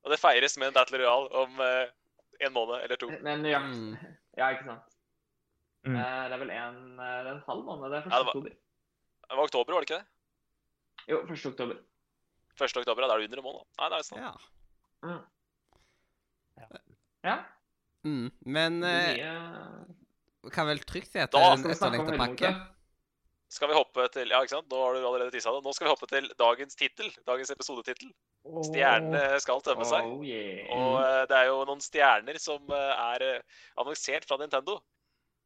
Og 0.04 0.12
det 0.12 0.20
feires 0.20 0.58
med 0.58 0.68
en 0.68 0.74
Battle 0.74 0.98
Royal 1.00 1.30
om 1.32 1.60
eh, 1.64 1.88
en 2.46 2.54
måned 2.54 2.84
eller 2.84 2.96
to. 2.98 3.10
Men 3.22 3.46
ja, 3.46 3.60
Mm. 3.60 3.96
ja 4.38 4.50
ikke 4.52 4.66
sant. 4.66 4.93
Mm. 5.84 5.96
Eh, 6.00 6.24
det 6.30 6.36
er 6.36 6.40
vel 6.40 6.52
en, 6.56 6.78
eh, 7.00 7.18
det 7.24 7.32
er 7.32 7.36
en 7.36 7.44
halv 7.48 7.64
måned. 7.68 7.90
Det 7.92 7.98
er 7.98 8.06
1. 8.08 8.12
Ja, 8.12 8.18
det 8.20 8.26
var- 8.26 8.36
oktober. 8.36 8.50
Det 9.30 9.38
var 9.38 9.44
oktober, 9.44 9.74
var 9.74 9.82
det 9.82 9.90
ikke 9.90 10.00
det? 10.00 10.08
Jo, 11.10 11.18
1. 11.28 11.46
oktober. 11.52 11.78
1. 12.56 12.78
oktober, 12.78 13.02
ja, 13.04 13.08
da 13.08 13.14
er 13.14 13.20
det 13.20 13.26
under 13.32 13.38
en 13.38 13.48
måned. 13.50 13.66
Nei, 13.80 13.90
det 13.90 13.98
er 13.98 14.08
sånn. 14.08 14.22
Ja. 14.24 14.34
Mm. 15.04 15.24
Ja. 17.24 17.38
Mm. 18.06 18.32
Men 18.46 18.82
Det 18.82 19.20
eh, 19.20 19.34
nye 20.44 20.52
kan 20.52 20.68
vel 20.68 20.80
trygt 20.84 21.12
si 21.12 21.20
at 21.24 21.32
det 21.32 21.40
er 21.40 21.54
en 21.56 21.64
vi 21.64 21.72
etterlengta 21.72 22.18
pakke. 22.20 22.54
Skal 23.54 23.70
vi 23.70 23.76
hoppe 23.78 24.08
til 24.12 24.30
Ja, 24.34 24.42
ikke 24.42 24.50
sant? 24.56 24.68
Nå 24.72 24.80
har 24.82 24.96
du 24.96 25.06
allerede 25.06 25.32
tissa 25.32 25.52
det. 25.54 25.62
Nå 25.64 25.74
skal 25.76 25.86
vi 25.88 25.92
hoppe 25.94 26.08
til 26.10 26.28
dagens 26.40 26.76
tittel. 26.76 27.12
Dagens 27.28 27.52
episodetittel. 27.54 28.10
Stjernene 28.66 29.40
skal 29.40 29.62
tømme 29.62 29.86
seg. 29.86 30.04
Oh, 30.10 30.24
yeah. 30.26 30.66
Og 30.74 31.28
det 31.30 31.38
er 31.38 31.46
jo 31.52 31.60
noen 31.70 31.80
stjerner 31.84 32.40
som 32.42 32.66
er 32.74 33.44
annonsert 33.78 34.26
fra 34.26 34.40
Nintendo. 34.42 34.80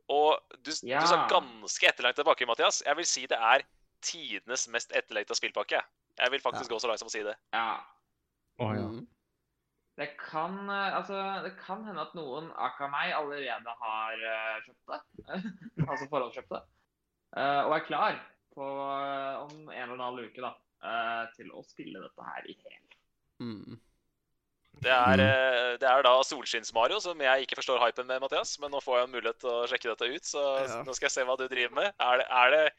Og 0.09 0.39
du, 0.63 0.71
Ja. 0.87 1.01
du 1.01 1.07
sa 1.07 1.27
ganske 1.27 1.87
etterlengtet 1.89 2.23
tilbake, 2.23 2.47
Mathias. 2.47 2.81
Jeg 2.85 2.95
vil 2.95 3.05
si 3.05 3.25
det 3.27 3.37
er 3.37 3.65
tidenes 4.01 4.67
mest 4.71 4.91
etterlengta 4.95 5.35
spillpakke. 5.35 5.81
Jeg 6.17 6.31
vil 6.31 6.41
faktisk 6.41 6.69
Ja. 6.69 6.75
gå 6.75 6.79
så 6.79 6.87
langt 6.87 6.99
som 6.99 7.07
å 7.07 7.11
si 7.11 7.23
det. 7.23 7.35
Ja. 7.53 7.79
Oh, 8.59 8.73
ja. 8.73 8.87
Mm. 8.87 9.07
Det 9.97 10.11
kan, 10.17 10.69
eh, 10.69 10.95
altså, 10.95 11.43
det 11.43 11.57
kan 11.57 11.83
hende 11.83 12.01
at 12.01 12.13
noen, 12.13 12.51
aka 12.55 12.87
meg, 12.87 13.13
allerede 13.17 13.73
har 13.81 14.13
uh, 14.13 14.61
kjøpt 14.61 14.91
det. 14.93 14.99
altså 15.89 16.09
forhåndskjøpt 16.09 16.53
det. 16.53 16.61
Uh, 17.37 17.65
og 17.65 17.73
er 17.75 17.85
klar 17.87 18.19
på 18.53 18.63
uh, 18.63 19.43
om 19.43 19.69
en 19.69 19.89
og 19.89 19.95
en 19.97 20.05
halv 20.05 20.29
uke 20.29 20.41
da, 20.41 20.53
eh, 20.85 21.23
til 21.35 21.49
å 21.53 21.63
spille 21.65 22.01
dette 22.01 22.29
her 22.29 22.45
i 22.49 22.55
hel. 22.63 22.97
Mm. 23.41 23.79
Det 24.83 24.91
er, 24.93 25.17
Mm. 25.17 25.23
eh, 25.25 25.77
det 25.81 25.87
er 25.89 26.03
da 26.03 26.13
Solskinns-Mario, 26.23 26.99
som 27.01 27.17
jeg 27.19 27.47
ikke 27.47 27.57
forstår 27.57 27.81
hypen 27.81 28.05
med, 28.05 28.21
Mathias. 28.21 28.59
Men 28.59 28.71
nå 28.71 28.81
får 28.83 28.99
jeg 28.99 29.07
en 29.07 29.15
mulighet 29.15 29.39
til 29.39 29.49
å 29.49 29.67
sjekke 29.67 29.89
dette 29.89 30.15
ut, 30.15 30.23
så 30.23 30.43
Ja. 30.67 30.83
nå 30.83 30.93
skal 30.93 31.07
jeg 31.07 31.11
se 31.11 31.25
hva 31.25 31.37
du 31.37 31.47
driver 31.47 31.73
med. 31.73 31.93
Er 31.99 32.17
det, 32.17 32.27
er 32.29 32.49
det 32.51 32.73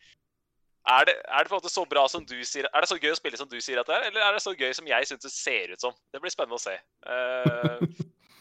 er 0.88 1.04
det, 1.04 1.14
er 1.28 1.38
det 1.44 1.48
på 1.50 1.56
en 1.56 1.60
måte 1.60 1.72
så 1.72 1.84
bra 1.88 2.06
som 2.08 2.24
du 2.24 2.38
sier 2.44 2.64
Er 2.72 2.80
det 2.80 2.88
så 2.88 2.96
gøy 2.96 3.12
å 3.12 3.16
spille 3.18 3.36
som 3.36 3.48
du 3.48 3.60
sier 3.60 3.78
at 3.80 3.86
det 3.86 3.94
er, 3.94 4.06
eller 4.08 4.22
er 4.24 4.32
det 4.32 4.40
så 4.40 4.54
gøy 4.56 4.72
som 4.72 4.86
jeg 4.86 5.06
syns 5.06 5.20
det 5.20 5.32
ser 5.34 5.72
ut 5.74 5.80
som? 5.80 5.92
Det 6.12 6.20
blir 6.22 6.30
spennende 6.32 6.56
å 6.56 6.62
se. 6.62 6.78
Uh, 7.04 7.82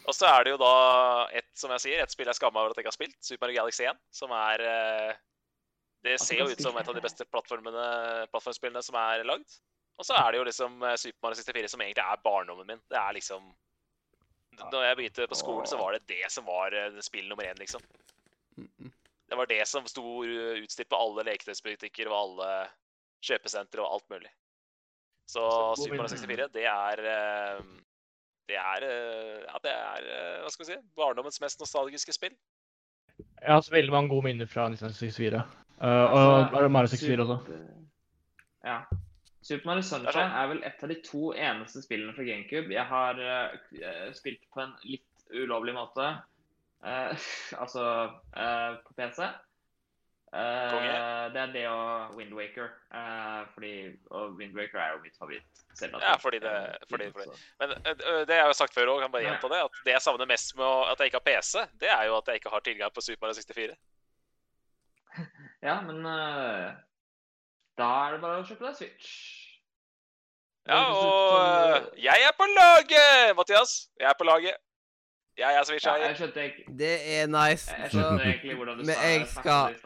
og 0.08 0.14
så 0.14 0.30
er 0.30 0.44
det 0.44 0.54
jo 0.54 0.60
da 0.62 1.28
et, 1.36 1.44
som 1.58 1.70
jeg 1.70 1.80
sier, 1.80 2.00
et 2.00 2.10
spill 2.10 2.30
jeg 2.30 2.38
skammer 2.38 2.54
meg 2.56 2.62
over 2.62 2.70
at 2.70 2.76
jeg 2.76 2.86
ikke 2.86 2.94
har 2.94 2.96
spilt, 2.96 3.16
Super 3.20 3.46
Mario 3.46 3.60
Galaxy 3.60 3.84
1, 3.84 3.98
som 4.10 4.30
er 4.32 4.64
uh, 4.64 5.12
Det 6.04 6.20
ser 6.22 6.38
jo 6.38 6.48
ut 6.48 6.62
som 6.62 6.76
et 6.78 6.88
av 6.88 6.94
de 6.94 7.00
beste 7.04 7.26
plattformspillene 7.26 8.82
som 8.86 8.94
er 8.94 9.24
lagd. 9.26 9.58
Og 9.98 10.06
så 10.06 10.14
er 10.14 10.30
det 10.30 10.38
jo 10.40 10.46
liksom 10.46 10.82
eh, 10.86 10.96
Super 11.00 11.26
Mario 11.26 11.40
64 11.42 11.72
som 11.74 11.82
egentlig 11.82 12.04
er 12.04 12.24
barndommen 12.24 12.66
min. 12.68 12.82
Det 12.90 12.98
er 12.98 13.16
liksom 13.16 13.48
Når 14.58 14.84
jeg 14.84 14.96
begynte 14.96 15.28
på 15.30 15.38
skolen, 15.38 15.66
så 15.66 15.78
var 15.78 15.94
det 15.94 16.08
det 16.08 16.24
som 16.34 16.46
var 16.46 16.74
eh, 16.74 17.00
spill 17.02 17.28
nummer 17.28 17.46
én, 17.46 17.58
liksom. 17.58 17.82
Det 19.28 19.36
var 19.36 19.46
det 19.46 19.60
som 19.68 19.86
sto 19.86 20.02
uh, 20.24 20.56
utstilt 20.58 20.88
på 20.88 20.98
alle 20.98 21.22
leketøysbutikker 21.28 22.08
og 22.08 22.16
alle 22.16 22.52
kjøpesentre 23.24 23.82
og 23.82 23.98
alt 23.98 24.10
mulig. 24.10 24.30
Så 25.28 25.42
Så 25.76 25.82
Super 25.84 25.96
Mario 25.96 26.08
64, 26.08 26.48
det 26.54 26.64
er 26.64 27.02
eh, 27.12 27.64
Det 28.48 28.56
er 28.56 28.84
eh, 28.88 29.42
Ja, 29.44 29.58
det 29.62 29.72
er 29.74 30.06
eh, 30.12 30.38
Hva 30.42 30.50
skal 30.50 30.64
vi 30.64 30.70
si? 30.72 30.78
Barndommens 30.96 31.40
mest 31.40 31.60
nostalgiske 31.60 32.12
spill. 32.16 32.36
Jeg 33.18 33.52
har 33.52 33.60
så 33.60 33.74
veldig 33.74 33.92
mange 33.92 34.08
gode 34.08 34.24
minner 34.24 34.46
fra 34.46 34.68
1964. 34.70 35.42
Uh, 35.82 35.86
og 35.86 36.70
Mario 36.70 36.88
64 36.88 37.20
også. 37.22 37.58
Ja. 38.64 38.78
Super 39.48 39.70
Mario 39.70 39.82
Sunshine 39.86 40.12
sånn. 40.12 40.32
er 40.42 40.48
vel 40.52 40.62
et 40.68 40.82
av 40.84 40.90
de 40.92 40.96
to 41.06 41.30
eneste 41.32 41.80
spillene 41.84 42.12
fra 42.16 42.24
GameCube 42.26 42.74
jeg 42.74 42.84
har 42.90 43.20
uh, 43.24 44.08
spilt 44.16 44.42
på 44.52 44.60
en 44.66 44.74
litt 44.84 45.28
ulovlig 45.32 45.72
måte. 45.76 46.08
Uh, 46.84 47.12
altså 47.62 47.84
uh, 48.36 48.72
på 48.84 48.96
PC. 48.98 49.24
Det 50.28 51.40
er 51.40 51.52
det 51.54 51.62
og 51.72 52.12
Windwaker. 52.18 52.68
Uh, 52.92 53.46
fordi, 53.54 53.70
og 54.12 54.34
Windwaker 54.36 54.76
er 54.82 54.90
jo 54.92 55.00
mitt 55.06 55.16
favoritt. 55.16 55.62
Ja, 55.80 56.16
fordi 56.20 56.40
det- 56.42 56.76
fordi- 56.90 57.08
fordi- 57.14 57.38
Men 57.60 57.70
det 58.26 58.34
har 58.34 58.42
jeg 58.42 58.50
jo 58.50 58.56
sagt 58.58 58.74
før 58.74 58.90
òg, 58.92 59.00
kan 59.00 59.12
bare 59.14 59.22
gjenta 59.24 59.48
det. 59.48 59.60
At 59.64 59.78
det 59.86 59.92
jeg 59.94 60.02
savner 60.02 60.26
mest 60.26 60.56
med 60.58 60.90
at 60.92 60.98
jeg 60.98 61.06
ikke 61.12 61.20
har 61.22 61.28
PC, 61.40 61.64
det 61.80 61.88
er 61.88 62.04
jo 62.10 62.16
at 62.18 62.26
jeg 62.28 62.34
ikke 62.42 62.50
har 62.52 62.60
tilgang 62.66 62.90
på 62.92 63.00
Super 63.00 63.26
Mario 63.26 63.40
64. 63.40 63.76
Ja, 65.62 65.80
men 65.80 66.04
da 67.78 67.88
er 68.06 68.12
det 68.16 68.20
bare 68.22 68.40
å 68.42 68.46
kjøpe 68.48 68.64
deg 68.68 68.76
Switch. 68.76 69.10
Ja, 70.68 70.78
og 70.92 70.96
som, 71.00 71.92
jeg 71.96 72.24
er 72.28 72.34
på 72.36 72.44
laget, 72.52 73.36
Mathias! 73.38 73.76
Jeg 74.00 74.08
er 74.10 74.16
på 74.18 74.26
laget. 74.28 74.56
Jeg 75.38 75.54
er 75.54 75.64
Switch-eier. 75.64 76.08
jeg 76.10 76.16
skjønte 76.18 76.44
ikke 76.48 76.64
Det 76.78 76.92
er 77.14 77.26
nice. 77.30 77.70
Jeg 77.78 77.90
skjønte 77.94 78.24
egentlig 78.28 78.56
hvordan 78.58 78.78
du 78.78 78.84
Men 78.84 78.96
jeg 79.02 79.26
skal- 79.28 79.76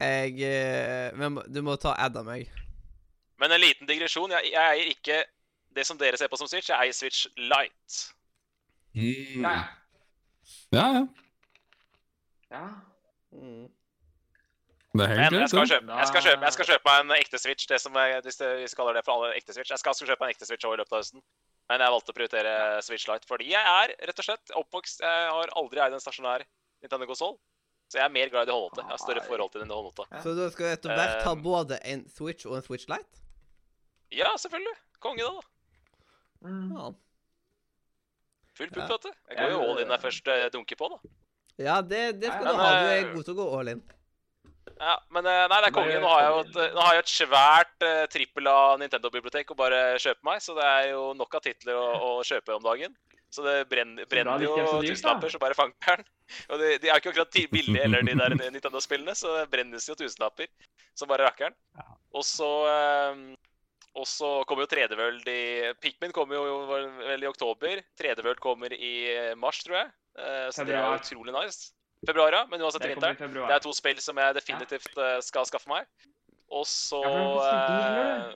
jeg 0.00 0.40
eh, 0.42 1.12
Men 1.16 1.38
du 1.54 1.60
må 1.62 1.76
ta 1.76 1.92
adda 1.98 2.22
meg. 2.26 2.48
Men 3.38 3.52
en 3.52 3.60
liten 3.60 3.86
digresjon. 3.88 4.30
Jeg, 4.30 4.50
jeg 4.52 4.64
eier 4.78 4.90
ikke 4.94 5.20
det 5.76 5.86
som 5.86 5.98
dere 5.98 6.16
ser 6.16 6.28
på 6.32 6.36
som 6.40 6.48
Switch, 6.50 6.68
jeg 6.72 6.78
eier 6.80 6.92
Switch 6.96 7.26
Lite. 7.36 8.14
Mm. 8.94 9.42
Ja, 9.44 9.52
ja. 9.52 9.62
Ja, 10.72 10.88
ja. 10.96 11.06
ja. 12.50 12.66
Mm. 13.32 13.68
Men 14.94 15.10
jeg 15.10 15.48
skal, 15.50 15.66
kjøpe, 15.66 15.90
jeg, 15.90 16.06
skal 16.06 16.22
kjøpe, 16.22 16.46
jeg 16.46 16.54
skal 16.54 16.68
kjøpe 16.68 16.86
meg 16.86 17.00
en 17.02 17.16
ekte 17.16 17.38
Switch. 17.42 17.66
Det 17.66 17.80
som 17.82 17.96
vi 17.96 18.68
kaller 18.78 18.94
det 18.94 19.02
for 19.06 19.16
alle 19.16 19.38
ekte 19.38 19.56
Switch. 19.56 19.72
Jeg 19.74 19.82
skal 19.82 19.96
skal 19.98 20.12
kjøpe 20.12 20.22
meg 20.22 20.30
en 20.30 20.36
ekte 20.36 20.46
Switch 20.46 20.66
i 20.68 20.70
løpet 20.70 20.94
av 20.94 21.00
høsten. 21.02 21.24
Men 21.70 21.82
jeg 21.82 21.94
valgte 21.94 22.12
å 22.12 22.16
prioritere 22.18 22.52
Switch 22.84 23.08
Lite 23.08 23.26
fordi 23.26 23.48
jeg 23.50 23.72
er 23.72 23.94
rett 24.04 24.20
og 24.20 24.26
slett 24.26 24.52
oppvokst 24.52 25.00
Jeg 25.00 25.28
har 25.32 25.52
aldri 25.56 25.80
eid 25.80 25.96
en 25.96 26.02
stasjonær 26.02 26.44
Nintendo-konsoll. 26.84 27.34
Så 27.90 27.98
jeg 27.98 28.04
er 28.04 28.12
mer 28.14 28.30
glad 28.32 28.46
i 28.46 28.50
det 28.50 28.54
håndholdte. 28.54 28.84
Jeg 28.84 28.92
har 28.92 29.02
større 29.02 29.24
forhold 29.26 29.50
til 29.54 29.64
det 29.64 29.68
håndholdte. 29.70 30.06
Så 30.24 30.36
da 30.38 30.46
skal 30.52 30.66
du 30.66 30.76
etter 30.76 30.94
hvert 30.98 31.26
ha 31.26 31.34
Eh, 31.34 31.42
både 31.48 31.80
en 31.90 32.06
Switch 32.10 32.46
og 32.46 32.56
en 32.58 32.64
Switch 32.66 32.86
Lite? 32.90 33.24
Ja, 34.14 34.30
selvfølgelig. 34.38 34.76
Konge, 35.02 35.26
da. 35.26 35.42
Mm. 36.46 36.70
Ja. 36.76 36.88
Full 38.54 38.70
pupp, 38.70 38.88
vet 38.94 39.06
du. 39.08 39.12
Jeg 39.30 39.38
går 39.40 39.52
jo 39.56 39.60
all 39.66 39.82
in 39.82 39.88
når 39.90 39.98
jeg 39.98 40.04
først 40.06 40.30
eh, 40.30 40.46
dunker 40.54 40.78
på, 40.78 40.90
da. 40.94 41.14
Ja, 41.64 41.80
det, 41.82 42.02
det 42.22 42.30
skal 42.30 42.46
du 42.46 42.58
ha. 42.58 42.70
Du 42.70 42.88
eh, 42.88 42.96
er 42.98 43.12
god 43.14 43.26
til 43.26 43.34
å 43.34 43.38
gå 43.40 43.46
all 43.58 43.72
in. 43.74 43.84
Ja, 44.84 44.94
men 45.16 45.26
eh, 45.30 45.44
nei, 45.48 45.58
det 45.62 45.70
er 45.70 45.74
konge. 45.74 45.96
Nå 46.02 46.10
har 46.12 46.22
jeg 46.22 46.32
jo 46.34 46.40
et, 46.42 46.56
nå 46.74 46.82
har 46.84 46.96
jeg 46.96 47.04
et 47.04 47.12
svært 47.14 47.86
uh, 47.86 48.04
trippel 48.12 48.50
av 48.50 48.74
Nintendo-bibliotek 48.82 49.54
å 49.54 49.58
bare 49.58 49.82
kjøpe 50.02 50.28
meg, 50.28 50.42
så 50.44 50.56
det 50.58 50.66
er 50.68 50.90
jo 50.90 51.06
nok 51.16 51.38
av 51.38 51.44
titler 51.46 51.78
å, 51.78 51.86
å 52.04 52.10
kjøpe 52.26 52.56
om 52.58 52.66
dagen. 52.66 52.96
Så 53.34 53.42
det 53.42 53.54
brenner, 53.70 54.06
brenner 54.06 54.44
jo 54.44 54.52
er 54.60 54.68
tusenlapper, 54.84 55.32
så 55.32 55.40
bare 55.42 55.56
fankeren. 55.58 56.04
Og 56.52 56.60
de, 56.60 56.76
de 56.82 56.90
er 56.90 57.00
ikke 57.00 57.10
akkurat 57.14 57.40
billige 57.50 57.82
heller, 57.82 58.04
de 58.06 58.14
der 58.20 58.36
Nintendo-spillene, 58.54 59.16
så 59.18 59.32
det 59.40 59.48
brennes 59.50 59.88
jo 59.88 59.96
tusenlapper 59.98 60.52
som 60.94 61.10
bare 61.10 61.26
rakkeren. 61.26 61.56
Og 62.14 62.22
så 62.28 62.50
um, 63.10 63.26
og 63.94 64.06
så 64.10 64.28
kommer 64.48 64.66
jo 64.66 64.72
3D 64.72 64.96
World 64.98 65.28
i 65.30 65.72
Pikmin 65.82 66.14
kommer 66.14 66.40
jo 66.40 66.56
vel 66.66 67.22
i 67.22 67.30
oktober. 67.30 67.82
3D 68.00 68.24
World 68.26 68.40
kommer 68.42 68.74
i 68.74 68.94
eh, 69.12 69.34
mars, 69.38 69.60
tror 69.62 69.78
jeg. 69.78 69.92
Eh, 70.18 70.48
så 70.50 70.66
det 70.66 70.74
er 70.74 70.96
utrolig 70.98 71.34
nice. 71.34 71.70
Februar, 72.06 72.32
ja. 72.32 72.42
Men 72.50 72.62
uansett 72.62 72.82
kommer 72.82 73.14
vinteren. 73.14 73.48
Det 73.48 73.56
er 73.56 73.62
to 73.64 73.72
spill 73.76 74.00
som 74.02 74.18
jeg 74.20 74.36
definitivt 74.36 74.98
eh, 74.98 75.18
skal 75.24 75.46
skaffe 75.48 75.70
meg. 75.70 75.88
Og 76.54 76.66
så 76.68 77.02
eh, 77.04 78.34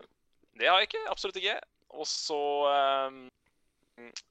Det 0.58 0.70
har 0.70 0.80
jeg 0.80 0.90
ikke. 0.90 1.04
Absolutt 1.12 1.40
ikke. 1.40 1.58
Og 1.98 2.06
så 2.08 2.40
um, 3.08 3.22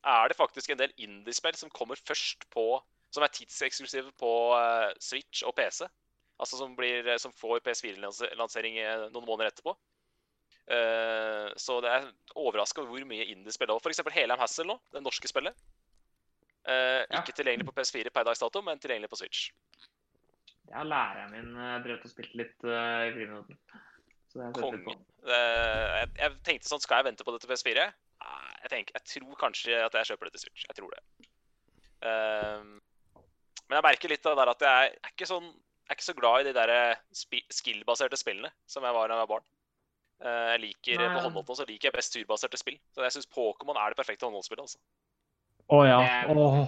er 0.05 0.27
det 0.29 0.37
faktisk 0.37 0.71
en 0.71 0.81
del 0.81 0.93
indiespill 1.01 1.57
som 1.57 1.73
kommer 1.73 1.97
først 1.97 2.45
på 2.53 2.67
Som 3.11 3.23
er 3.23 3.33
tidseksklusive 3.33 4.11
på 4.19 4.31
uh, 4.53 4.91
Switch 4.99 5.43
og 5.47 5.55
PC. 5.55 5.87
Altså 6.37 6.57
som, 6.59 6.75
blir, 6.77 7.07
som 7.17 7.31
får 7.33 7.63
PS4-lansering 7.65 8.75
noen 9.09 9.25
måneder 9.25 9.49
etterpå. 9.49 9.73
Uh, 10.67 11.47
så 11.57 11.79
det 11.81 11.89
er 11.89 12.09
overraska 12.35 12.83
over 12.83 12.91
hvor 12.91 13.07
mye 13.09 13.25
indiespill 13.31 13.71
det 13.71 13.77
er. 13.77 13.89
Eksempel 13.95 14.13
Helheim 14.13 14.43
Hassel 14.43 14.67
nå, 14.69 14.75
det 14.93 15.01
norske 15.01 15.31
spillet. 15.31 15.55
Eh, 16.67 17.03
Ja. 17.07 17.21
Ikke 17.21 17.35
tilgjengelig 17.35 17.67
på 17.69 17.75
PS4 17.77 18.11
per 18.11 18.25
dags 18.27 18.41
dato, 18.43 18.61
men 18.61 18.79
tilgjengelig 18.79 19.09
på 19.11 19.19
Switch. 19.21 19.51
Ja, 20.67 20.83
læreren 20.83 21.31
min 21.31 21.53
uh, 21.55 21.77
drev 21.83 22.01
og 22.03 22.11
spilte 22.11 22.35
litt 22.35 22.65
uh, 22.67 23.07
i 23.07 23.13
friminutten. 23.15 23.59
Kongen. 24.57 25.05
Eh, 25.25 25.93
jeg, 26.01 26.09
jeg 26.19 26.33
tenkte 26.45 26.69
sånn, 26.69 26.81
skal 26.83 26.99
jeg 26.99 27.07
vente 27.07 27.23
på 27.25 27.31
det 27.33 27.39
til 27.41 27.49
PS4? 27.53 27.87
Uh, 28.19 28.51
Jeg, 28.65 28.71
tenker, 28.73 28.97
jeg 28.99 29.13
tror 29.13 29.39
kanskje 29.39 29.79
at 29.85 29.95
jeg 29.95 30.09
kjøper 30.11 30.27
det 30.27 30.35
til 30.35 30.43
Switch. 30.43 30.65
Jeg 30.67 30.77
tror 30.77 30.91
det. 30.91 31.29
Uh, 32.03 32.75
men 33.67 33.79
jeg 33.79 33.87
merker 33.87 34.11
litt 34.11 34.27
av 34.27 34.35
det 34.35 34.43
der 34.43 34.51
at 34.51 34.65
jeg 34.67 34.91
er 34.91 35.11
ikke, 35.13 35.29
sånn, 35.29 35.47
jeg 35.47 35.91
er 35.91 35.97
ikke 35.97 36.09
så 36.09 36.17
glad 36.19 36.41
i 36.41 36.49
de 36.49 36.53
der 36.55 36.73
spi 37.15 37.41
skill-baserte 37.51 38.19
spillene 38.19 38.51
som 38.67 38.85
jeg 38.85 38.95
var 38.95 39.07
da 39.07 39.17
jeg 39.17 39.23
var 39.23 39.31
barn. 39.37 39.47
Eh, 40.17 40.45
jeg 40.53 40.61
liker, 40.63 41.01
Nei. 41.01 41.09
På 41.13 41.23
håndholdt 41.25 41.59
så 41.59 41.65
liker 41.67 41.89
jeg 41.89 41.95
best 41.97 42.15
turbaserte 42.15 42.59
spill. 42.59 42.77
Så 42.95 43.03
jeg 43.05 43.15
syns 43.17 43.29
Pokémon 43.33 43.77
er 43.77 43.93
det 43.93 43.99
perfekte 43.99 44.25
håndholdsspillet. 44.25 44.65
Altså. 44.65 44.79
Å 45.69 45.79
ja. 45.87 45.97
Det- 46.01 46.35
Åh. 46.37 46.67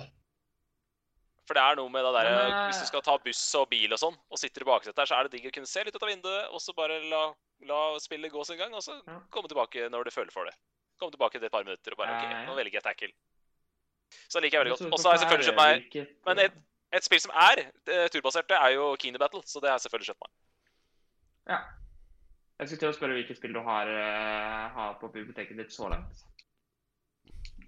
For 1.49 1.57
det 1.57 1.61
er 1.65 1.75
noe 1.79 1.89
med 1.89 2.03
det 2.05 2.13
der, 2.13 2.27
eh, 2.29 2.67
Hvis 2.69 2.79
du 2.81 2.85
skal 2.85 3.01
ta 3.01 3.17
buss 3.17 3.55
og 3.55 3.69
bil 3.71 3.91
og 3.93 3.97
sånn, 3.97 4.15
og 4.29 4.37
sitter 4.37 4.61
i 4.61 4.65
baksetet 4.69 4.97
her, 5.01 5.05
så 5.09 5.15
er 5.17 5.23
det 5.27 5.31
digg 5.31 5.47
å 5.49 5.53
kunne 5.55 5.65
se 5.67 5.83
litt 5.83 5.95
ut 5.95 6.03
av 6.03 6.09
vinduet, 6.09 6.49
og 6.53 6.59
så 6.61 6.75
bare 6.75 6.99
la, 7.09 7.33
la 7.65 7.97
spillet 7.97 8.31
gå 8.31 8.45
sin 8.45 8.57
gang, 8.59 8.73
og 8.73 8.83
så 8.85 8.99
komme 9.31 9.47
tilbake 9.49 9.89
når 9.89 10.03
du 10.05 10.11
føler 10.11 10.31
for 10.31 10.45
det. 10.45 10.53
Komme 10.99 11.11
tilbake 11.15 11.39
til 11.39 11.45
et 11.45 11.51
par 11.51 11.63
minutter 11.63 11.91
og 11.91 11.97
bare 11.97 12.11
OK, 12.19 12.45
nå 12.45 12.55
velger 12.55 12.71
jeg 12.77 12.83
tackle. 12.83 13.11
Så 14.29 14.37
det 14.37 14.43
liker 14.43 14.57
jeg 14.59 14.65
veldig 14.65 14.77
godt. 14.77 14.93
Og 14.93 14.99
så 14.99 15.09
har 15.09 15.17
jeg 15.17 15.21
selvfølgelig 15.25 15.47
kjøpt 15.49 15.57
meg 15.57 15.91
Men 16.25 16.39
et, 16.45 16.53
et 16.93 17.03
spill 17.03 17.19
som 17.21 17.31
er 17.33 17.59
eh, 17.87 18.07
turbasert, 18.09 18.47
det 18.49 18.57
er 18.57 18.69
jo 18.75 18.95
Kine 18.97 19.17
Battle, 19.17 19.41
så 19.45 19.59
det 19.61 19.69
har 19.69 19.77
jeg 19.79 19.89
selvfølgelig 19.89 20.09
kjøpt 20.13 20.21
meg. 20.21 20.31
Ja. 21.49 21.59
Jeg 22.59 22.67
skulle 22.67 22.79
til 22.79 22.89
å 22.89 22.97
spørre 22.99 23.15
hvilket 23.17 23.37
spill 23.37 23.53
du 23.53 23.61
har, 23.63 23.87
har 24.75 24.93
på 25.01 25.07
biblioteket 25.13 25.57
ditt 25.57 25.71
så 25.73 25.89
langt. 25.89 26.25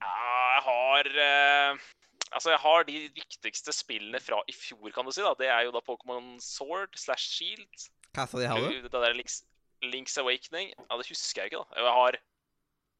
Ja, 0.01 0.11
jeg 0.55 0.63
har 0.67 1.09
eh, 1.25 1.89
Altså, 2.31 2.53
jeg 2.53 2.59
har 2.63 2.85
de 2.87 2.99
viktigste 3.15 3.73
spillene 3.75 4.19
fra 4.23 4.37
i 4.47 4.53
fjor, 4.55 4.91
kan 4.95 5.03
du 5.03 5.11
si. 5.11 5.19
da. 5.21 5.33
Det 5.39 5.49
er 5.51 5.65
jo 5.67 5.73
da 5.75 5.81
Pokémon 5.83 6.37
Sword 6.39 6.95
slash 6.95 7.27
Shield. 7.35 7.87
Hva 8.15 8.23
sa 8.27 8.39
de 8.39 8.47
har 8.47 8.61
du? 8.63 8.77
Det 8.85 8.91
der 8.93 9.15
Links, 9.17 9.41
Links 9.83 10.15
Awakening. 10.17 10.71
Ja, 10.77 10.95
det 10.99 11.09
husker 11.09 11.41
jeg 11.43 11.51
ikke, 11.51 11.65
da. 11.65 11.81
Jeg 11.81 11.97
har, 11.97 12.17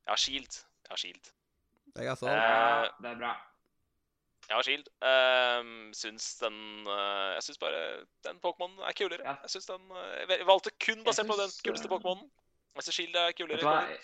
jeg 0.03 0.11
har 0.11 0.19
Shield. 0.19 0.57
Jeg 0.83 0.91
har 0.91 0.99
Shield. 1.05 1.31
Jeg 1.95 2.11
har 2.11 2.19
sånn. 2.19 2.35
Eh, 2.35 2.91
det 2.99 3.13
er 3.13 3.23
bra. 3.23 3.31
Jeg 4.49 4.57
har 4.57 4.67
Shield. 4.67 4.91
Um, 4.99 5.71
syns 5.95 6.27
den 6.41 6.55
eh, 6.91 7.31
Jeg 7.37 7.43
syns 7.47 7.61
bare 7.61 7.81
den 8.27 8.43
Pokémonen 8.43 8.83
er 8.83 8.95
kulere. 8.99 9.23
Ja. 9.23 9.37
Jeg 9.45 9.53
syns 9.55 9.69
den 9.71 9.95
eh, 9.95 10.35
Jeg 10.35 10.47
valgte 10.49 10.75
kun 10.75 11.05
basert 11.07 11.31
på 11.31 11.39
den 11.39 11.53
kuleste 11.63 11.87
eh, 11.87 11.93
Pokémonen. 11.93 12.27
Jeg 12.75 12.83
syns 12.87 12.99
Shield 12.99 13.15
er 13.15 13.29
Vet 13.31 13.39
du 13.39 13.45
kulere. 13.45 13.63
hva? 13.63 13.99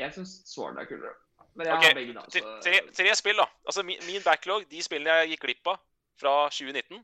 Jeg 0.00 0.16
syns 0.16 0.38
Sword 0.48 0.80
er 0.80 0.88
kulere. 0.88 1.12
Men 1.56 1.66
jeg 1.70 1.76
Ok, 1.76 1.84
har 1.84 1.94
begge, 1.96 2.14
da. 2.16 2.22
Tre, 2.30 2.40
Så... 2.40 2.56
tre, 2.64 2.80
tre 2.96 3.14
spill, 3.16 3.38
da. 3.40 3.46
Altså 3.64 3.82
min, 3.86 4.00
min 4.06 4.22
backlog, 4.24 4.66
de 4.70 4.82
spillene 4.84 5.14
jeg 5.22 5.30
gikk 5.34 5.46
glipp 5.46 5.70
av 5.72 5.78
fra 6.20 6.32
2019, 6.52 7.00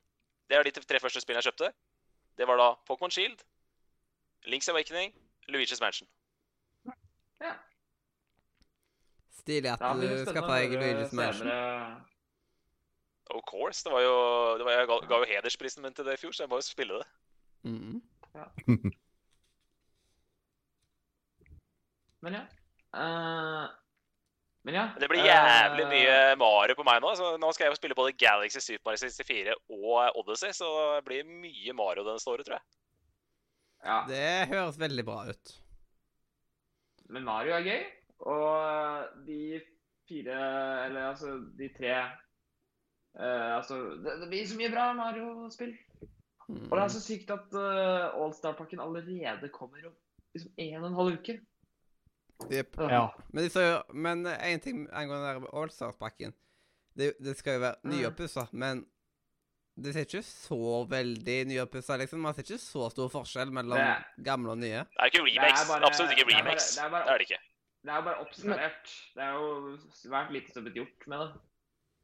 det 0.51 0.57
er 0.59 0.69
de 0.69 0.73
tre 0.85 1.01
første 1.01 1.21
spillene 1.25 1.41
jeg 1.41 1.49
kjøpte. 1.53 1.73
Det 2.37 2.49
var 2.49 2.61
da 2.61 2.69
Pokémon 2.89 3.13
Shield, 3.13 3.41
Links 4.53 4.69
Awakening, 4.69 5.13
Luigi's 5.49 5.81
Mansion. 5.81 6.09
Ja. 7.41 7.55
Stilig 9.43 9.73
at 9.73 9.81
du 10.01 10.09
skaffa 10.29 10.59
deg 10.61 10.77
Luigi's 10.77 11.13
Mansion. 11.17 11.49
senere. 11.49 12.05
Of 13.33 13.43
course. 13.49 13.81
Det 13.85 13.93
var 13.93 14.01
jo, 14.05 14.15
det 14.59 14.65
var, 14.69 14.73
jeg 14.77 14.87
ga, 14.91 14.97
ga 15.09 15.19
jo 15.23 15.29
hedersprisen 15.31 15.83
min 15.83 15.95
til 15.97 16.05
det 16.05 16.15
i 16.19 16.21
fjor, 16.21 16.33
så 16.37 16.43
jeg 16.45 16.51
må 16.53 16.57
jo 16.61 16.67
spille 16.67 16.95
det. 17.01 17.09
Mhm. 17.65 18.03
Men 22.23 22.33
ja. 22.39 22.43
Eh, 22.95 23.69
men 24.63 24.77
ja. 24.79 24.85
Men 24.95 25.03
det 25.03 25.09
blir 25.11 25.25
jævlig 25.27 25.85
eh, 25.85 25.91
mye 25.91 26.19
Mario 26.39 26.77
på 26.79 26.85
meg 26.87 27.01
nå. 27.03 27.11
så 27.19 27.33
Nå 27.41 27.51
skal 27.55 27.67
jeg 27.67 27.75
jo 27.75 27.81
spille 27.81 27.99
både 27.99 28.15
Galaxy, 28.15 28.63
Super 28.63 28.93
Mario 28.93 29.03
64 29.03 29.57
og 29.75 30.21
Odyssey, 30.21 30.55
så 30.55 30.69
det 30.97 31.03
blir 31.09 31.27
mye 31.27 31.75
Mario 31.75 32.07
denne 32.07 32.23
året, 32.31 32.47
tror 32.47 32.61
jeg. 32.61 32.67
Ja. 33.83 33.99
Det 34.07 34.55
høres 34.55 34.79
veldig 34.79 35.05
bra 35.09 35.25
ut. 35.33 35.57
Men 37.11 37.27
Mario 37.27 37.57
er 37.57 37.67
gøy. 37.67 37.83
Og 38.23 39.25
de 39.27 39.59
fire 40.07 40.37
Eller 40.87 41.09
altså, 41.09 41.33
de 41.59 41.67
tre 41.75 41.97
uh, 41.99 43.57
Altså, 43.57 43.81
det, 43.99 44.21
det 44.21 44.29
blir 44.31 44.47
så 44.47 44.59
mye 44.61 44.71
bra 44.71 44.93
Mario-spill. 44.95 45.75
Mm. 46.47 46.69
Og 46.69 46.77
det 46.77 46.85
er 46.85 46.93
så 46.95 47.03
sykt 47.03 47.35
at 47.35 47.57
uh, 47.57 48.15
Allstar-pakken 48.23 48.83
allerede 48.85 49.51
kommer 49.55 49.91
om 49.91 49.97
liksom 50.37 50.55
en 50.57 50.79
og 50.85 50.89
en 50.89 51.01
halv 51.01 51.19
uke. 51.19 51.41
Jepp. 52.51 52.77
Ja. 52.79 53.15
Men, 53.33 53.51
så, 53.51 53.83
men 53.93 54.27
en 54.27 54.61
ting 54.61 54.89
angående 54.93 55.49
Allstars-pakken 55.53 56.33
det, 56.97 57.15
det 57.23 57.37
skal 57.39 57.55
jo 57.55 57.61
være 57.61 57.77
Mm. 57.85 57.91
nyoppussa, 57.97 58.49
men 58.53 58.87
det 59.81 59.95
ser 59.95 60.05
ikke 60.05 60.21
så 60.25 60.59
veldig 60.91 61.47
nyoppussa, 61.49 61.97
liksom. 61.97 62.21
Man 62.21 62.35
ser 62.35 62.43
ikke 62.45 62.59
så 62.61 62.91
stor 62.93 63.09
forskjell 63.09 63.51
mellom 63.51 63.79
Det- 63.79 64.25
gamle 64.25 64.51
og 64.53 64.59
nye. 64.59 64.83
Det 64.85 65.01
er 65.01 65.07
ikke 65.09 65.23
remakes. 65.25 65.61
Det 65.61 65.65
er 65.65 65.73
bare- 65.73 65.87
Absolutt 65.89 66.13
ikke 66.13 66.27
det 66.27 66.35
er 66.35 66.37
bare- 66.37 66.45
remakes. 66.45 66.75
det 66.77 66.85
er 66.85 66.91
bare- 66.91 67.05
Det 67.07 67.13
er 67.15 67.19
det 67.19 67.31
ikke. 67.31 67.41
Det 67.83 67.91
er 67.91 67.97
jo 67.97 68.03
bare 68.03 68.21
oppskalert. 68.21 68.85
Det 69.15 69.23
er 69.23 69.33
jo 69.33 69.77
svært 69.97 70.31
lite 70.31 70.53
som 70.53 70.61
er 70.67 70.71
blitt 70.71 70.77
gjort 70.85 71.07
med 71.09 71.19
det. 71.19 71.41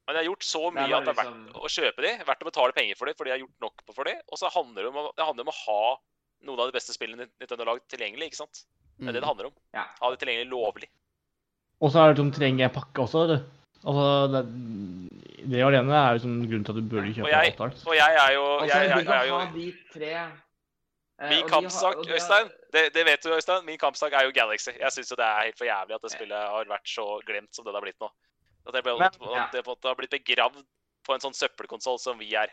Men 0.08 0.16
jeg 0.16 0.24
har 0.24 0.30
gjort 0.32 0.42
så 0.48 0.60
er 0.66 0.70
mye 0.72 0.88
det 0.88 0.94
at 0.96 1.04
det 1.04 1.08
er 1.12 1.22
verdt 1.22 1.36
liksom- 1.36 1.60
å 1.60 1.68
kjøpe 1.76 2.00
de, 2.02 2.24
verdt 2.24 2.40
å 2.42 2.48
betale 2.50 2.72
penger 2.72 2.96
for 2.96 3.04
de, 3.06 3.12
fordi 3.14 3.24
de 3.28 3.30
har 3.36 3.44
gjort 3.44 3.60
nok 3.60 3.74
for 3.94 4.04
de. 4.04 4.14
Og 4.32 4.38
så 4.38 4.48
handler 4.50 4.82
det 4.82 4.88
om, 4.96 5.12
det 5.14 5.24
handler 5.28 5.44
om 5.44 5.52
å 5.52 5.60
ha 5.66 5.96
noen 6.48 6.58
av 6.60 6.72
de 6.72 6.72
beste 6.78 6.96
spillene 6.96 7.28
Nintendo 7.38 7.64
har 7.64 7.74
lagd 7.76 7.84
tilgjengelig, 7.92 8.32
ikke 8.32 8.40
sant? 8.40 8.64
Det 8.98 9.08
er 9.08 9.12
det 9.12 9.20
det 9.22 9.28
handler 9.28 9.46
om. 9.46 9.54
Ja. 9.74 9.84
Ha 10.00 10.10
det 10.10 10.18
tilgjengelig 10.22 10.48
lovlig. 10.50 10.88
Og 11.80 11.92
så 11.94 12.00
er 12.02 12.12
det 12.12 12.18
sånn, 12.18 12.32
trenger 12.34 12.64
jeg 12.66 12.72
pakke 12.74 13.04
også, 13.04 13.22
eller? 13.24 13.36
du. 13.44 13.54
Altså, 13.88 14.06
det, 14.34 14.40
det 15.52 15.60
alene 15.62 15.94
er 15.94 16.16
jo 16.16 16.22
sånn 16.24 16.38
grunn 16.50 16.64
til 16.66 16.72
at 16.74 16.78
du 16.82 16.88
burde 16.90 17.08
Og 17.12 17.14
kjøpe 17.20 17.30
jeg- 17.30 17.52
Altart. 17.52 17.82
Og 17.86 17.94
jeg 17.94 18.16
er 18.24 18.32
jo 18.34 18.44
Altså, 18.58 18.66
jeg, 18.66 18.88
jeg, 18.88 18.96
jeg 18.96 19.06
kan 19.06 19.14
er 19.14 19.26
jo 19.28 19.38
de 19.54 19.66
tre 19.94 20.10
eh, 20.18 21.28
Min 21.30 21.44
og 21.44 21.50
kampsak, 21.52 21.94
har- 21.94 22.14
Øystein, 22.16 22.50
det, 22.74 22.82
det 22.94 23.04
vet 23.06 23.22
du, 23.22 23.28
Øystein. 23.36 23.64
Min 23.66 23.78
kampsak 23.78 24.12
er 24.12 24.24
jo 24.26 24.32
Galaxy. 24.34 24.70
Jeg 24.80 24.90
syns 24.92 25.08
det 25.14 25.18
er 25.28 25.44
helt 25.46 25.58
for 25.58 25.64
jævlig 25.70 25.94
at 25.94 26.02
det 26.02 26.10
spillet 26.12 26.42
har 26.56 26.64
vært 26.74 26.90
så 26.90 27.06
glemt 27.26 27.54
som 27.54 27.64
det 27.64 27.74
har 27.74 27.80
blitt 27.86 28.00
nå. 28.02 28.10
At 28.66 28.74
det, 28.74 28.82
ble, 28.84 28.98
Men- 28.98 29.06
at 29.38 29.52
det 29.54 29.62
har 29.88 29.94
blitt 29.94 30.10
begravd 30.18 30.58
på 31.06 31.14
en 31.14 31.20
sånn 31.22 31.34
søppelkonsoll 31.38 31.98
som 32.02 32.18
vi 32.18 32.34
er. 32.34 32.50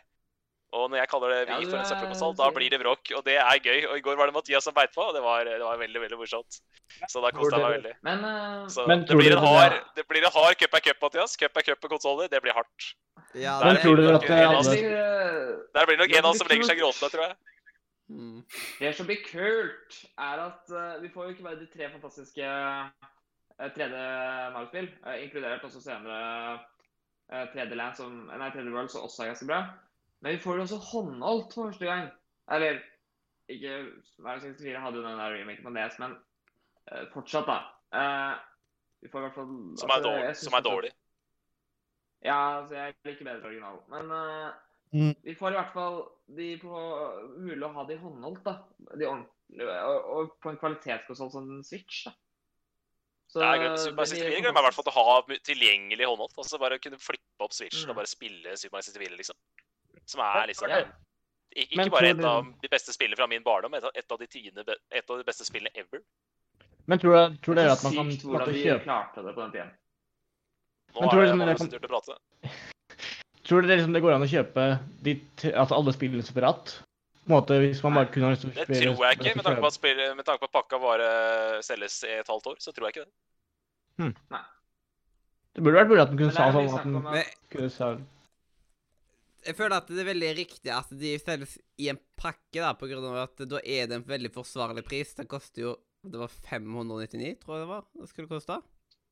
Og 0.76 0.89
når 0.91 0.99
jeg 0.99 1.10
kaller 1.11 1.31
det 1.31 1.41
vi 1.47 1.68
for 1.69 1.80
en 1.80 1.88
søppelkonsoll, 1.88 2.35
da 2.35 2.49
blir 2.56 2.73
det 2.73 2.80
bråk. 2.81 3.11
Og 3.15 3.23
det 3.23 3.38
er 3.39 3.61
gøy. 3.64 3.85
Og 3.89 3.95
i 3.97 4.03
går 4.03 4.18
var 4.19 4.30
det 4.30 4.35
Mathias 4.35 4.68
som 4.68 4.76
beit 4.76 4.91
på, 4.95 5.06
og 5.07 5.15
det 5.15 5.23
var, 5.23 5.47
det 5.47 5.64
var 5.64 5.80
veldig, 5.80 6.02
veldig 6.03 6.19
morsomt. 6.19 6.60
Så 7.07 7.23
da 7.23 7.31
koste 7.35 7.56
jeg 7.56 7.64
meg 7.64 7.77
veldig. 7.77 7.95
Men 8.07 8.27
eh, 8.30 8.68
Så 8.76 8.88
Men 8.89 9.06
det 9.07 9.18
blir 9.18 9.31
en 9.31 9.39
det- 9.39 9.56
hard, 9.56 9.80
det 9.95 10.07
blir 10.11 10.27
en 10.27 10.35
hard 10.35 10.60
cup 10.60 10.76
er 10.76 10.85
cup, 10.89 11.02
Mathias. 11.07 11.38
Cup 11.39 11.57
er 11.57 11.68
cup 11.69 11.81
på 11.81 11.91
konsoller. 11.95 12.27
Det 12.27 12.41
blir 12.43 12.53
hardt. 12.53 12.91
Ja, 13.34 13.60
Men 13.64 13.80
tror 13.80 13.95
blir 13.95 14.07
du 14.07 14.11
nok 14.11 14.23
at 14.23 14.30
det 14.30 14.84
er 14.84 14.95
eh, 14.99 15.56
Der 15.76 15.85
blir 15.88 15.97
nok 15.97 16.11
en 16.11 16.26
av 16.26 16.31
oss 16.31 16.43
som 16.43 16.52
legger 16.52 16.68
seg 16.68 16.80
gråtende, 16.84 17.11
tror 17.15 17.27
jeg. 17.30 17.35
Mm. 18.10 18.43
Det 18.80 18.91
som 18.95 19.07
blir 19.07 19.23
kult, 19.26 19.95
er 20.22 20.41
at 20.43 20.69
uh, 20.69 21.02
vi 21.02 21.10
får 21.10 21.23
jo 21.26 21.34
ikke 21.34 21.47
bare 21.47 21.57
de 21.57 21.65
tre 21.73 21.89
fantastiske 21.89 22.45
uh, 22.45 22.91
3D 23.73 23.95
Mario-spill, 24.53 24.91
uh, 25.07 25.15
inkludert 25.23 25.65
også 25.65 25.81
senere 25.81 26.19
uh, 27.34 27.45
3D 27.56 27.73
Land, 27.73 27.97
som, 27.97 28.27
nei, 28.30 28.52
3D 28.53 28.69
World, 28.76 28.91
som 28.93 29.07
også 29.07 29.23
er 29.26 29.31
ganske 29.34 29.49
bra. 29.49 29.64
Men 30.26 30.34
vi 30.34 30.41
får 30.41 30.57
jo 30.57 30.65
også 30.65 30.81
håndholdt 30.89 31.53
for 31.53 31.69
første 31.69 31.85
gang. 31.85 32.07
Eller 32.56 32.80
ikke 33.53 33.77
Mario 34.26 34.41
64 34.41 34.81
hadde 34.81 34.97
jo 34.99 35.06
den 35.06 35.19
der 35.22 35.35
remaken 35.38 35.68
på 35.68 35.73
DS, 35.77 35.99
men 36.02 36.15
uh, 36.89 37.03
fortsatt, 37.14 37.45
da. 37.45 37.60
Uh, 37.93 38.34
vi 39.06 39.11
får 39.14 39.22
i 39.22 39.26
hvert 39.27 39.38
fall 39.38 39.52
Som 39.77 39.91
er 39.91 39.99
altså, 39.99 40.10
dårlig. 40.10 40.35
Som 40.41 40.57
er 40.57 40.65
dårlig. 40.65 40.91
Ja, 42.26 42.39
altså, 42.61 42.76
jeg 42.80 42.95
liker 43.06 43.30
bedre 43.30 43.52
originalen. 43.53 43.84
Men 43.93 44.15
uh, 44.18 44.53
Mm. 44.95 45.15
vi 45.23 45.34
får 45.35 45.52
i 45.52 45.57
hvert 45.57 45.73
fall 45.73 45.95
de 46.38 46.45
på 46.61 46.81
mulig 47.41 47.64
å 47.68 47.72
ha 47.73 47.84
de 47.89 47.97
håndholdt, 47.99 48.45
da. 48.45 48.53
De 48.95 49.07
ordentlige, 49.10 49.80
og, 49.89 50.06
og 50.15 50.35
på 50.43 50.53
en 50.53 50.60
kvalitetskonsoll 50.61 51.31
som 51.34 51.49
Switch, 51.68 52.06
da. 52.06 52.14
Så 53.27 53.41
Det 53.41 53.47
er 53.49 53.64
gøy. 53.64 53.77
Super 53.81 53.97
Mario 53.97 54.11
64 54.14 54.43
glemmer 54.45 54.61
jeg 54.61 54.64
i 54.64 54.68
hvert 54.69 54.77
fall 54.77 54.91
å 54.91 54.95
ha 54.95 55.39
tilgjengelig 55.49 56.07
håndholdt. 56.07 56.38
Altså 56.39 56.60
bare 56.61 56.80
kunne 56.80 57.02
flippe 57.02 57.43
opp 57.43 57.56
Switchen 57.57 57.89
Mm. 57.89 57.91
og 57.91 57.99
bare 57.99 58.11
spille 58.14 58.56
Super 58.61 58.77
Mario 58.77 58.88
64, 58.88 59.18
liksom. 59.19 59.39
Som 60.06 60.22
er 60.22 60.48
liksom 60.52 60.69
Ja. 60.69 60.84
Ikke, 61.56 61.77
Men 61.77 61.90
bare 61.90 62.10
et 62.11 62.18
du- 62.18 62.26
av 62.27 62.45
de 62.61 62.68
beste 62.68 62.91
spillene 62.91 63.15
fra 63.15 63.27
min 63.32 63.41
barndom, 63.44 63.73
et 63.77 63.84
av, 63.84 63.91
et 63.95 64.11
av, 64.11 64.18
de, 64.19 64.27
tiende, 64.27 64.65
et 64.91 65.10
av 65.10 65.18
de 65.18 65.23
beste 65.23 65.45
spillene 65.48 65.72
ever. 65.73 66.02
Men 66.86 66.99
tror, 66.99 67.14
jeg, 67.15 67.38
tror 67.41 67.56
dere 67.56 67.69
er 67.69 67.72
at 67.72 67.84
man 67.84 67.94
kan 67.95 68.10
sykt 68.11 68.23
hvordan 68.27 68.49
vi 68.53 68.64
kjøpe 68.65 68.84
klarte 68.84 69.23
det 69.23 69.36
på 69.36 69.41
den 69.41 69.52
tiden. 69.53 69.69
Nå 70.94 70.99
Men 70.99 71.03
er 71.07 71.11
tror 71.14 71.22
du 71.22 71.26
det 71.26 71.38
mange 71.38 71.40
som 71.40 71.48
dere 71.48 71.57
sin 71.57 71.69
kan- 71.69 71.72
tur 71.72 71.80
til 71.80 71.88
å 71.88 71.94
prate. 71.95 72.18
Tror 73.45 73.61
dere 73.61 73.77
liksom 73.77 73.94
det 73.94 74.02
går 74.02 74.14
an 74.15 74.26
å 74.26 74.27
kjøpe 74.27 74.80
de, 75.06 75.14
altså 75.53 75.76
alle 75.77 75.94
spillene 75.94 76.23
separat? 76.26 76.76
På 77.26 77.30
en 77.30 77.36
måte, 77.40 77.57
hvis 77.61 77.82
man 77.84 77.94
bare 77.94 78.11
kunne 78.11 78.26
ha 78.26 78.34
å 78.36 78.53
Det 78.53 78.65
tror 78.68 79.06
jeg 79.06 79.18
ikke, 79.19 79.36
med 79.38 79.45
tanke 79.45 79.61
på 79.61 79.68
at, 79.72 79.73
spill, 79.73 79.98
med 80.15 80.26
tanke 80.26 80.40
på 80.41 80.49
at 80.49 80.56
pakka 80.60 80.80
bare 80.82 81.64
selges 81.64 82.03
i 82.03 82.19
et 82.19 82.27
halvt 82.27 82.48
år. 82.52 82.56
Så 82.60 82.73
tror 82.73 82.90
jeg 82.90 82.95
ikke 82.95 83.06
det. 83.06 84.14
Det 85.56 85.64
burde 85.64 85.77
vært 85.80 85.88
mulig 85.90 86.02
at 86.03 86.10
den 86.11 86.18
kunne 86.19 86.36
sa 86.36 86.52
sånn 86.52 86.68
at 86.76 86.84
den 86.84 87.23
kunne 87.53 87.69
sa 87.72 87.95
jeg 89.45 89.57
føler 89.57 89.77
at 89.77 89.89
det 89.89 90.01
er 90.01 90.09
veldig 90.09 90.30
riktig 90.38 90.72
at 90.73 90.93
de 90.97 91.15
selges 91.22 91.57
i 91.81 91.89
en 91.91 91.99
pakke, 92.19 92.59
da, 92.59 92.73
på 92.77 92.89
grunn 92.89 93.05
av 93.11 93.19
at 93.26 93.43
da 93.49 93.61
er 93.61 93.89
det 93.89 93.99
en 93.99 94.07
veldig 94.07 94.31
forsvarlig 94.35 94.85
pris. 94.88 95.13
Den 95.17 95.30
koster 95.31 95.67
jo 95.67 95.76
Det 96.05 96.19
var 96.22 96.30
599, 96.30 97.35
tror 97.41 97.55
jeg 97.55 97.63
det 97.63 97.69
var 97.72 97.85
det 97.97 98.09
skulle 98.11 98.30
koste. 98.30 98.59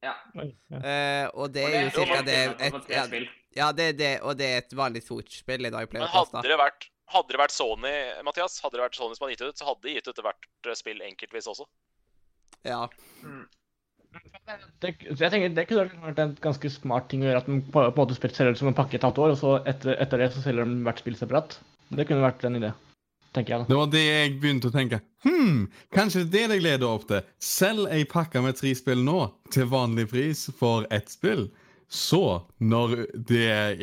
Oi, 0.03 0.49
ja. 0.69 0.79
Eh, 0.79 1.27
og 1.39 1.53
det 1.55 1.63
er 1.63 1.85
jo 1.87 2.03
ca. 2.03 2.19
det 2.27 2.35
et, 2.59 2.89
ja, 2.91 3.03
ja, 3.55 3.67
det 3.71 3.85
er 3.93 3.93
det, 3.97 4.11
og 4.21 4.35
det 4.37 4.49
er 4.49 4.57
et 4.59 4.75
vanlig 4.75 5.01
Switch-spill 5.05 5.69
i 5.69 5.71
dag 5.71 5.87
Men 5.95 6.03
hadde 6.11 6.43
det 6.43 6.57
vært 6.59 6.89
hadde 7.13 7.33
det 7.33 7.39
vært 7.39 7.53
Sony, 7.53 7.93
Mathias, 8.25 8.59
hadde 8.63 8.79
det 8.79 8.83
vært 8.83 8.97
Sony 8.97 9.15
som 9.15 9.25
hadde 9.25 9.35
gitt 9.35 9.43
det 9.43 9.51
ut, 9.53 9.59
så 9.61 9.67
hadde 9.69 9.85
de 9.85 9.95
gitt 9.97 10.09
ut 10.09 10.21
hvert 10.25 10.47
eh, 10.67 10.77
spill 10.77 11.03
enkeltvis 11.05 11.49
også. 11.51 11.67
Ja. 12.67 12.85
Det, 14.83 14.91
jeg 15.07 15.31
tenker 15.31 15.53
Det 15.55 15.65
kunne 15.69 15.85
vært 16.03 16.19
en 16.19 16.33
ganske 16.43 16.69
smart 16.73 17.07
ting 17.11 17.23
å 17.23 17.29
gjøre. 17.29 17.43
At 17.43 17.49
de 17.49 17.59
på, 17.63 17.83
på 17.83 17.91
en 17.91 17.99
måte 17.99 18.17
selger 18.19 18.53
det 18.53 18.61
som 18.61 18.71
en 18.71 18.77
pakke 18.77 18.99
et 18.99 19.05
halvt 19.05 19.21
år, 19.23 19.35
og 19.35 19.39
så 19.39 19.53
etter, 19.69 19.95
etter 20.03 20.21
det 20.21 20.31
så 20.35 20.43
selger 20.43 20.67
de 20.67 20.81
hvert 20.85 21.01
spill 21.03 21.19
separat. 21.19 21.55
Det 21.93 22.07
kunne 22.09 22.25
vært 22.25 22.43
en 22.47 22.59
idé. 22.59 22.73
Tenker 23.33 23.55
jeg, 23.55 23.63
da. 23.63 23.69
Det 23.71 23.77
var 23.79 23.89
det 23.89 24.03
jeg 24.03 24.33
begynte 24.41 24.69
å 24.69 24.73
tenke. 24.73 24.99
Hm, 25.25 25.63
kanskje 25.95 26.25
det 26.29 26.43
er 26.43 26.51
det 26.51 26.59
jeg 26.59 26.65
gleder 26.65 26.89
opp 26.89 27.07
til. 27.09 27.23
Selg 27.41 27.87
ei 27.89 28.03
pakke 28.09 28.43
med 28.45 28.59
tre 28.59 28.73
spill 28.77 29.01
nå, 29.05 29.19
til 29.53 29.69
vanlig 29.71 30.09
pris 30.11 30.45
for 30.59 30.85
ett 30.93 31.09
spill. 31.09 31.47
Så, 31.93 32.43
når 32.57 32.93
det 33.29 33.47
er, 33.53 33.73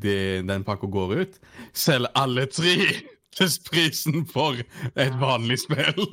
det, 0.00 0.18
den 0.48 0.64
pakka 0.64 0.88
går 0.92 1.16
ut, 1.22 1.40
selg 1.76 2.08
alle 2.16 2.46
tre 2.52 2.76
til 3.36 3.56
prisen 3.70 4.26
for 4.28 4.60
et 4.60 5.16
vanlig 5.20 5.60
spill. 5.64 6.04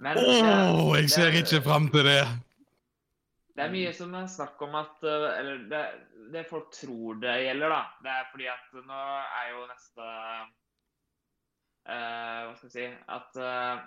Å, 0.00 0.12
oh, 0.16 0.94
jeg 0.96 1.10
ser 1.12 1.36
ikke 1.36 1.62
fram 1.66 1.90
til 1.92 2.06
det. 2.08 2.22
Det 3.54 3.62
er 3.62 3.70
mye 3.70 3.90
som 3.94 4.14
er 4.18 4.24
snakk 4.30 4.62
om 4.66 4.72
at 4.80 5.04
eh, 5.06 5.26
Eller 5.38 5.66
det, 5.70 5.82
det 6.34 6.46
folk 6.50 6.72
tror 6.74 7.20
det 7.22 7.34
gjelder, 7.44 7.70
da. 7.70 7.82
Det 8.02 8.14
er 8.14 8.30
fordi 8.32 8.48
at 8.50 8.78
nå 8.80 9.02
er 9.22 9.50
jo 9.52 9.66
neste 9.70 10.06
uh, 11.86 12.40
Hva 12.48 12.54
skal 12.58 12.66
jeg 12.66 12.74
si 12.74 12.86
At 13.14 13.38
uh, 13.38 13.84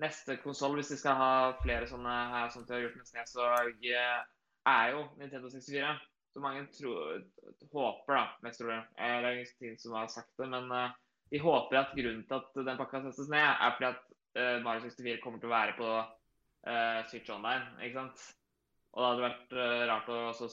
neste 0.00 0.38
konsoll, 0.40 0.78
hvis 0.78 0.94
de 0.94 0.98
skal 1.02 1.20
ha 1.20 1.34
flere 1.60 1.86
sånne 1.90 2.14
her 2.32 2.48
som 2.50 2.64
de 2.64 2.74
har 2.74 2.80
gjort 2.82 2.96
med 2.98 3.06
SNES, 3.06 3.36
eh, 3.38 4.16
er 4.66 4.88
jo 4.90 5.04
Nintendo 5.20 5.52
64. 5.52 5.92
Så 6.34 6.42
mange 6.42 6.64
tror, 6.74 7.20
håper, 7.70 8.16
da, 8.16 8.24
mest 8.42 8.58
tror 8.58 8.72
jeg. 8.72 8.82
det 8.98 9.28
er 9.28 9.38
ingen 9.38 9.78
som 9.78 9.94
har 9.94 10.08
sagt 10.10 10.32
det, 10.40 10.48
men 10.50 10.66
uh, 10.72 10.96
de 11.30 11.38
håper 11.44 11.78
at 11.78 11.94
grunnen 11.94 12.24
til 12.26 12.40
at 12.40 12.58
den 12.58 12.80
pakka 12.80 13.04
settes 13.04 13.30
ned, 13.30 13.46
er 13.52 13.76
fordi 13.76 13.92
at 13.92 14.02
Mario 14.64 14.82
64 14.82 15.20
kommer 15.22 15.38
til 15.38 15.46
å 15.46 15.54
være 15.54 15.76
på 15.78 15.92
Switch 17.12 17.30
Online, 17.30 17.68
ikke 17.86 18.00
sant? 18.00 18.24
Og 18.94 19.02
det 19.02 19.08
hadde 19.10 19.26
vært 19.26 19.54
uh, 19.58 19.82
rart 19.90 20.10
å 20.12 20.16
også 20.30 20.48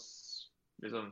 liksom 0.82 1.10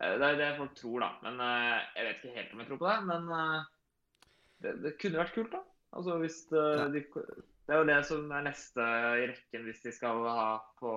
eh, 0.00 0.14
Det 0.20 0.26
er 0.26 0.38
det 0.40 0.50
folk 0.58 0.74
tror, 0.76 1.04
da. 1.06 1.10
Men 1.24 1.40
uh, 1.40 1.80
jeg 1.96 2.06
vet 2.06 2.20
ikke 2.20 2.36
helt 2.36 2.54
om 2.54 2.62
jeg 2.62 2.70
tror 2.70 2.80
på 2.82 2.88
det. 2.90 2.96
Men 3.08 3.28
uh, 3.32 3.60
det, 4.60 4.74
det 4.84 4.96
kunne 5.00 5.22
vært 5.22 5.36
kult, 5.36 5.54
da. 5.54 5.62
Altså 5.96 6.16
hvis 6.20 6.38
de, 6.52 6.64
Det 6.92 7.74
er 7.74 7.80
jo 7.80 7.88
det 7.88 8.00
som 8.06 8.28
er 8.36 8.44
neste 8.46 8.88
i 9.18 9.24
rekken 9.32 9.64
hvis 9.66 9.80
de 9.82 9.94
skal 9.96 10.20
ha 10.28 10.50
på 10.78 10.92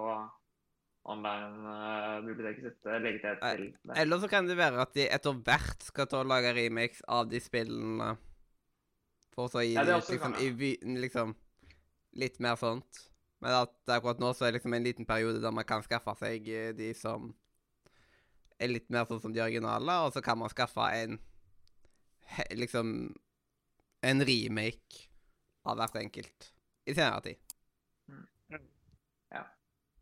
online-biblioteket 1.14 2.68
sitt. 2.68 2.92
Legge 3.04 3.24
til 3.24 3.40
til 3.40 3.66
det. 3.72 3.96
Eller 4.04 4.20
så 4.22 4.30
kan 4.32 4.48
det 4.48 4.60
være 4.60 4.84
at 4.84 4.94
de 4.96 5.08
etter 5.08 5.40
hvert 5.40 5.88
skal 5.88 6.08
ta 6.12 6.22
og 6.22 6.30
lage 6.32 6.54
remix 6.56 7.02
av 7.08 7.32
de 7.32 7.42
spillene. 7.44 8.14
For 9.34 9.50
så 9.50 9.64
å 9.64 9.66
gi 9.66 9.74
Ja, 9.74 9.88
det 9.88 9.98
det 9.98 10.14
liksom, 10.14 10.38
i, 10.40 10.76
liksom 11.08 11.34
litt 12.22 12.40
mer 12.44 12.60
sånt. 12.60 13.08
Men 13.44 13.58
at 13.66 13.92
akkurat 13.92 14.22
nå 14.24 14.32
så 14.32 14.48
er 14.48 14.54
det 14.54 14.62
liksom 14.62 14.76
en 14.78 14.86
liten 14.86 15.08
periode 15.08 15.42
der 15.44 15.52
man 15.52 15.68
kan 15.68 15.84
skaffe 15.84 16.16
seg 16.22 16.48
eh, 16.48 16.72
de 16.78 16.94
som 16.96 17.34
er 18.62 18.72
litt 18.72 18.88
mer 18.94 19.08
sånn 19.10 19.20
som 19.20 19.34
de 19.36 19.44
originale, 19.44 19.98
og 20.06 20.14
så 20.16 20.24
kan 20.24 20.40
man 20.40 20.52
skaffe 20.54 20.86
en 20.96 21.18
liksom 22.56 23.12
en 24.04 24.24
remake 24.28 25.10
av 25.68 25.80
hvert 25.80 26.00
enkelt 26.00 26.54
i 26.88 26.96
senere 26.96 27.24
tid. 27.26 27.42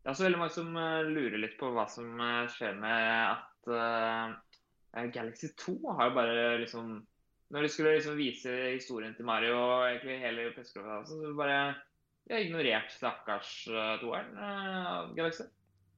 Det 0.02 0.10
er 0.10 0.16
også 0.16 0.24
veldig 0.26 0.38
mange 0.40 0.54
som 0.56 0.70
eh, 0.74 1.08
lurer 1.14 1.38
litt 1.38 1.54
på 1.60 1.68
hva 1.70 1.84
som 1.90 2.18
eh, 2.18 2.48
skjer 2.50 2.72
med 2.74 3.10
at 3.22 3.68
uh, 3.70 5.04
Galaxy 5.14 5.52
2 5.62 5.76
har 5.94 6.08
jo 6.08 6.16
bare 6.16 6.46
liksom 6.58 6.96
Når 7.54 7.62
de 7.62 7.68
skulle 7.70 7.92
liksom 7.94 8.16
vise 8.18 8.50
historien 8.72 9.14
til 9.14 9.28
Mario 9.28 9.54
og 9.60 9.84
egentlig 9.86 10.16
hele 10.24 10.48
pressekonferansen, 10.56 11.20
så 11.22 11.34
bare 11.38 11.58
De 12.26 12.34
har 12.36 12.40
ignorert 12.44 12.92
stakkars 12.94 13.50
uh, 13.68 13.96
toeren 14.00 14.36
eh, 14.38 14.86
av 14.92 15.14
Galaxy. 15.16 15.44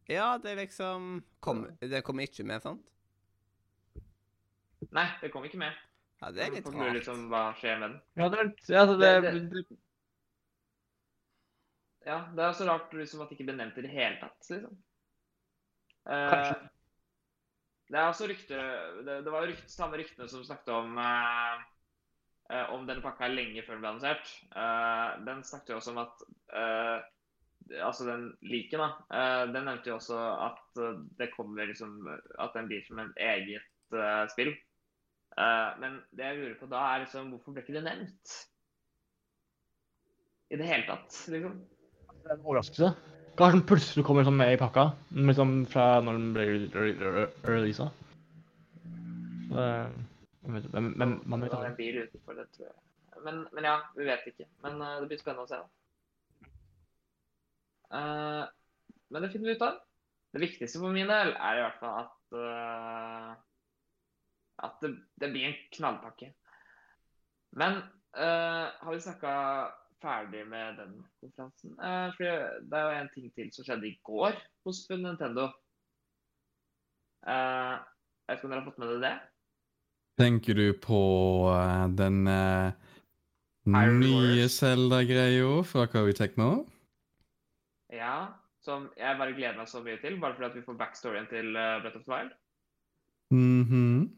Ja, 0.08 0.38
det 0.38 0.54
liksom 0.58 1.22
kom, 1.44 1.64
Det 1.80 2.02
kommer 2.04 2.26
ikke 2.28 2.44
med, 2.48 2.62
sant? 2.64 2.84
Nei, 4.94 5.06
det 5.20 5.30
kom 5.32 5.44
ikke 5.48 5.60
med. 5.60 5.76
Ja, 6.20 6.30
det 6.32 6.44
er 6.46 6.52
litt 6.54 6.68
rart. 6.72 6.92
liksom 6.96 7.26
hva 7.32 7.46
skjer 7.58 7.78
med 7.80 7.90
den. 7.90 8.00
Ja, 8.20 8.28
det, 8.32 8.44
altså, 8.78 8.96
det, 9.00 9.12
Det- 9.24 9.48
det, 9.52 9.64
Ja, 12.04 12.18
det 12.36 12.42
er 12.44 12.52
så 12.52 12.66
rart 12.68 12.92
liksom, 12.92 13.22
at 13.24 13.30
det 13.30 13.38
ikke 13.38 13.46
ble 13.48 13.56
nevnt 13.56 13.78
i 13.80 13.84
det 13.86 13.90
hele 13.94 14.18
tatt, 14.20 14.48
liksom. 14.52 14.74
Eh, 16.04 16.30
Kanskje. 16.34 16.56
det 17.88 17.96
er 18.00 18.08
også 18.10 18.26
rykter 18.28 18.58
Det, 19.06 19.14
det 19.24 19.32
var 19.32 19.46
rykt, 19.48 19.70
samme 19.72 19.96
ryktene 19.96 20.28
som 20.28 20.42
snakket 20.44 20.68
om 20.74 20.98
eh, 21.00 21.62
om 22.74 22.82
denne 22.86 23.00
pakka 23.04 23.28
lenge 23.32 23.62
før 23.64 23.78
den 23.78 23.82
ble 23.84 23.90
annonsert. 23.94 24.30
Eh, 24.52 25.10
den 25.26 25.42
snakket 25.48 25.72
jo 25.72 25.78
også 25.80 25.94
om 25.94 26.02
at 26.04 26.24
eh, 26.52 27.10
Altså 27.80 28.04
den 28.04 28.26
liken, 28.44 28.82
da. 28.82 28.90
eh, 29.16 29.46
den 29.54 29.64
nevnte 29.64 29.88
jo 29.88 29.94
også 29.96 30.18
at 30.44 30.80
eh, 30.84 30.98
det 31.16 31.30
kommer 31.32 31.64
liksom 31.70 31.94
At 32.38 32.52
den 32.52 32.66
blir 32.68 32.82
som 32.84 32.98
et 33.00 33.14
eget 33.24 33.96
eh, 33.96 34.24
spill. 34.34 34.50
Eh, 35.38 35.70
men 35.80 35.96
det 36.12 36.26
jeg 36.28 36.42
lurer 36.42 36.58
på 36.60 36.68
da, 36.68 36.82
er 36.92 37.06
liksom 37.06 37.32
hvorfor 37.32 37.56
ble 37.56 37.64
ikke 37.64 37.78
det 37.78 37.86
nevnt? 37.88 38.34
I 40.52 40.60
det 40.60 40.68
hele 40.68 40.84
tatt, 40.86 41.16
liksom. 41.32 41.56
Det 42.20 42.28
er 42.30 42.36
en 42.36 42.44
overraskelse. 42.44 42.92
Hva 43.34 43.46
er 43.48 43.50
det 43.50 43.56
som 43.56 43.66
plutselig 43.66 44.04
kommer 44.06 44.28
sånn 44.28 44.36
med 44.38 44.52
i 44.54 44.60
pakka, 44.60 44.84
liksom 45.16 45.54
fra 45.72 45.86
når 46.04 46.18
den 46.20 46.28
ble 46.36 46.44
re- 46.52 46.92
re- 47.00 47.14
re- 47.16 47.30
releasa. 47.48 47.88
Så 49.48 49.64
Men, 50.44 50.90
men, 50.98 51.22
man 51.24 51.40
vet 51.40 51.54
aldri. 51.54 51.70
en 51.70 51.78
bil 51.78 52.02
utenfor 52.04 52.36
det, 52.36 52.44
tror 52.52 52.66
jeg. 52.68 52.76
Men, 53.24 53.40
men 53.56 53.68
ja, 53.68 53.78
vi 53.96 54.06
vet 54.08 54.26
ikke. 54.28 54.46
Men 54.64 54.76
uh, 54.82 54.98
det 55.00 55.08
blir 55.08 55.20
spennende 55.20 55.46
å 55.46 55.50
se, 55.50 55.60
da. 55.62 55.68
Uh, 57.94 58.44
men 59.14 59.24
det 59.24 59.30
finner 59.32 59.50
vi 59.50 59.56
ut 59.56 59.64
av. 59.64 59.80
Det 60.34 60.42
viktigste 60.42 60.80
for 60.82 60.94
min 60.94 61.08
del 61.08 61.32
er 61.32 61.60
i 61.60 61.62
hvert 61.62 61.80
fall 61.80 62.00
at 62.02 62.36
uh, 62.36 63.32
at 64.64 64.82
det, 64.82 64.90
det 65.20 65.30
blir 65.32 65.48
en 65.48 65.56
knallpakke. 65.76 66.32
Men 67.58 67.82
har 68.14 68.94
vi 68.94 69.00
snakka 69.02 69.30
ferdig 69.98 70.44
med 70.46 70.76
den 70.78 70.92
konferansen? 71.18 71.72
For 72.14 72.22
det 72.22 72.78
er 72.78 72.84
jo 72.84 73.00
en 73.00 73.10
ting 73.10 73.26
til 73.34 73.50
som 73.54 73.66
skjedde 73.66 73.88
i 73.88 73.98
går 74.06 74.38
hos 74.62 74.84
Nintendo. 74.94 75.48
Jeg 77.26 77.80
vet 78.30 78.38
ikke 78.38 78.46
om 78.46 78.54
dere 78.54 78.62
har 78.62 78.68
fått 78.70 78.78
med 78.82 78.92
dere 78.92 79.02
det? 79.02 79.33
Tenker 80.20 80.54
du 80.54 80.68
på 80.78 81.00
uh, 81.50 81.86
den 81.98 82.26
uh, 82.30 82.70
nye? 83.66 84.46
Zelda-greia 84.52 85.62
fra 85.66 85.86
Koei 85.90 86.14
Techno? 86.14 86.64
Ja, 87.94 88.34
som 88.62 88.88
jeg 88.98 89.18
bare 89.18 89.34
gleder 89.34 89.58
meg 89.58 89.70
så 89.70 89.82
mye 89.84 89.98
til, 90.02 90.20
bare 90.22 90.36
fordi 90.36 90.50
at 90.50 90.58
vi 90.58 90.66
får 90.66 90.78
backstoryen 90.80 91.30
til 91.30 91.50
uh, 91.54 91.80
Breath 91.82 91.98
of 91.98 92.04
the 92.06 92.12
Wild. 92.14 92.34
Mhm. 93.34 94.12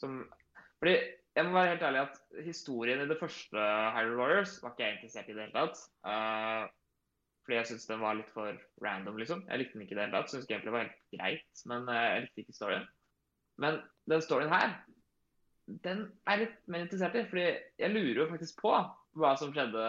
Som, 0.00 0.22
fordi 0.80 0.96
jeg 1.36 1.44
må 1.44 1.52
være 1.52 1.74
helt 1.74 1.82
ærlig 1.82 2.00
at 2.00 2.44
historien 2.44 3.02
i 3.02 3.08
det 3.08 3.18
første 3.20 3.66
Hyrule 3.96 4.16
Warriors 4.18 4.56
var 4.62 4.72
ikke 4.72 4.86
jeg 4.86 4.96
interessert 4.96 5.28
i 5.28 5.36
det 5.36 5.44
hele 5.46 5.58
tatt. 5.58 5.84
Uh, 6.06 6.64
fordi 7.42 7.58
jeg 7.58 7.68
syntes 7.68 7.88
den 7.90 8.02
var 8.02 8.16
litt 8.18 8.32
for 8.34 8.58
random, 8.84 9.16
liksom. 9.18 9.44
Jeg 9.48 9.62
likte 9.62 9.74
den 9.74 9.84
ikke 9.84 9.96
i 9.96 9.98
det 9.98 10.04
hele 10.04 10.16
tatt. 10.16 10.30
Syns 10.30 10.46
det 10.50 10.74
var 10.74 10.84
helt 10.84 10.98
greit, 11.16 11.62
men 11.70 11.88
eh, 11.90 12.02
jeg 12.08 12.24
likte 12.26 12.44
ikke 12.44 12.56
storyen. 12.58 12.84
Men 13.60 13.80
den 14.10 14.22
storyen 14.24 14.52
her, 14.52 14.74
den 15.84 16.04
er 16.26 16.36
jeg 16.36 16.46
litt 16.46 16.58
mer 16.72 16.84
interessert 16.86 17.16
i. 17.18 17.24
Fordi 17.28 17.46
jeg 17.82 17.94
lurer 17.94 18.24
jo 18.24 18.28
faktisk 18.32 18.60
på 18.62 18.74
hva 19.20 19.32
som 19.38 19.52
skjedde 19.52 19.86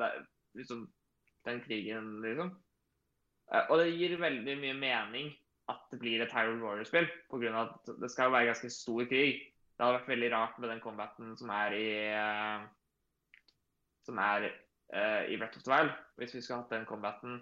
der, 0.00 0.20
liksom, 0.58 0.86
den 1.44 1.60
krigen, 1.64 2.14
liksom. 2.24 2.54
Eh, 3.52 3.66
og 3.68 3.80
det 3.80 3.92
gir 3.92 4.16
veldig 4.20 4.56
mye 4.60 4.76
mening 4.78 5.32
at 5.72 5.84
det 5.92 5.98
blir 6.00 6.20
et 6.20 6.32
Hyrule 6.32 6.62
Warriors-spill, 6.64 7.06
pga. 7.30 7.52
at 7.64 7.92
det 8.00 8.10
skal 8.12 8.28
jo 8.28 8.36
være 8.36 8.50
ganske 8.50 8.70
stor 8.72 9.04
krig. 9.08 9.40
Det 9.74 9.82
hadde 9.82 9.98
vært 9.98 10.10
veldig 10.12 10.30
rart 10.32 10.58
med 10.60 10.70
den 10.70 10.82
combaten 10.84 11.36
som 11.36 11.50
er 11.50 11.76
i 11.76 11.86
eh, 12.14 12.66
Som 14.04 14.18
er 14.20 14.50
uh, 14.92 15.22
i 15.32 15.36
Breath 15.40 15.56
of 15.56 15.62
the 15.64 15.70
Wild, 15.72 15.92
hvis 16.20 16.34
vi 16.34 16.42
skulle 16.44 16.60
hatt 16.60 16.74
den 16.74 16.84
combaten 16.84 17.38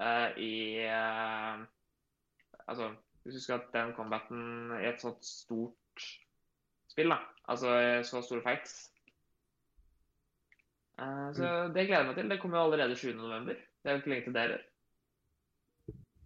uh, 0.00 0.30
i 0.40 0.80
uh, 0.88 1.60
Altså, 2.64 2.94
hvis 3.28 3.36
du 3.36 3.40
husker 3.42 3.58
at 3.58 3.72
den 3.74 3.90
combaten 3.92 4.70
i 4.78 4.86
et 4.88 5.02
sånt 5.02 5.20
stort 5.24 6.04
spill, 6.88 7.12
da. 7.12 7.18
Altså 7.52 7.74
så 8.08 8.22
store 8.24 8.40
fights. 8.46 8.78
Eh, 10.96 11.28
så 11.36 11.50
det 11.74 11.84
gleder 11.84 12.00
jeg 12.00 12.08
meg 12.08 12.16
til. 12.16 12.32
Det 12.32 12.40
kommer 12.40 12.58
jo 12.58 12.64
allerede 12.70 12.96
7. 12.96 13.12
november. 13.18 13.54
Det 13.54 13.90
er 13.90 13.96
jo 13.98 14.02
ikke 14.02 14.12
lenge 14.14 14.24
til 14.24 14.34
det 14.34 14.46
heller. 14.46 14.64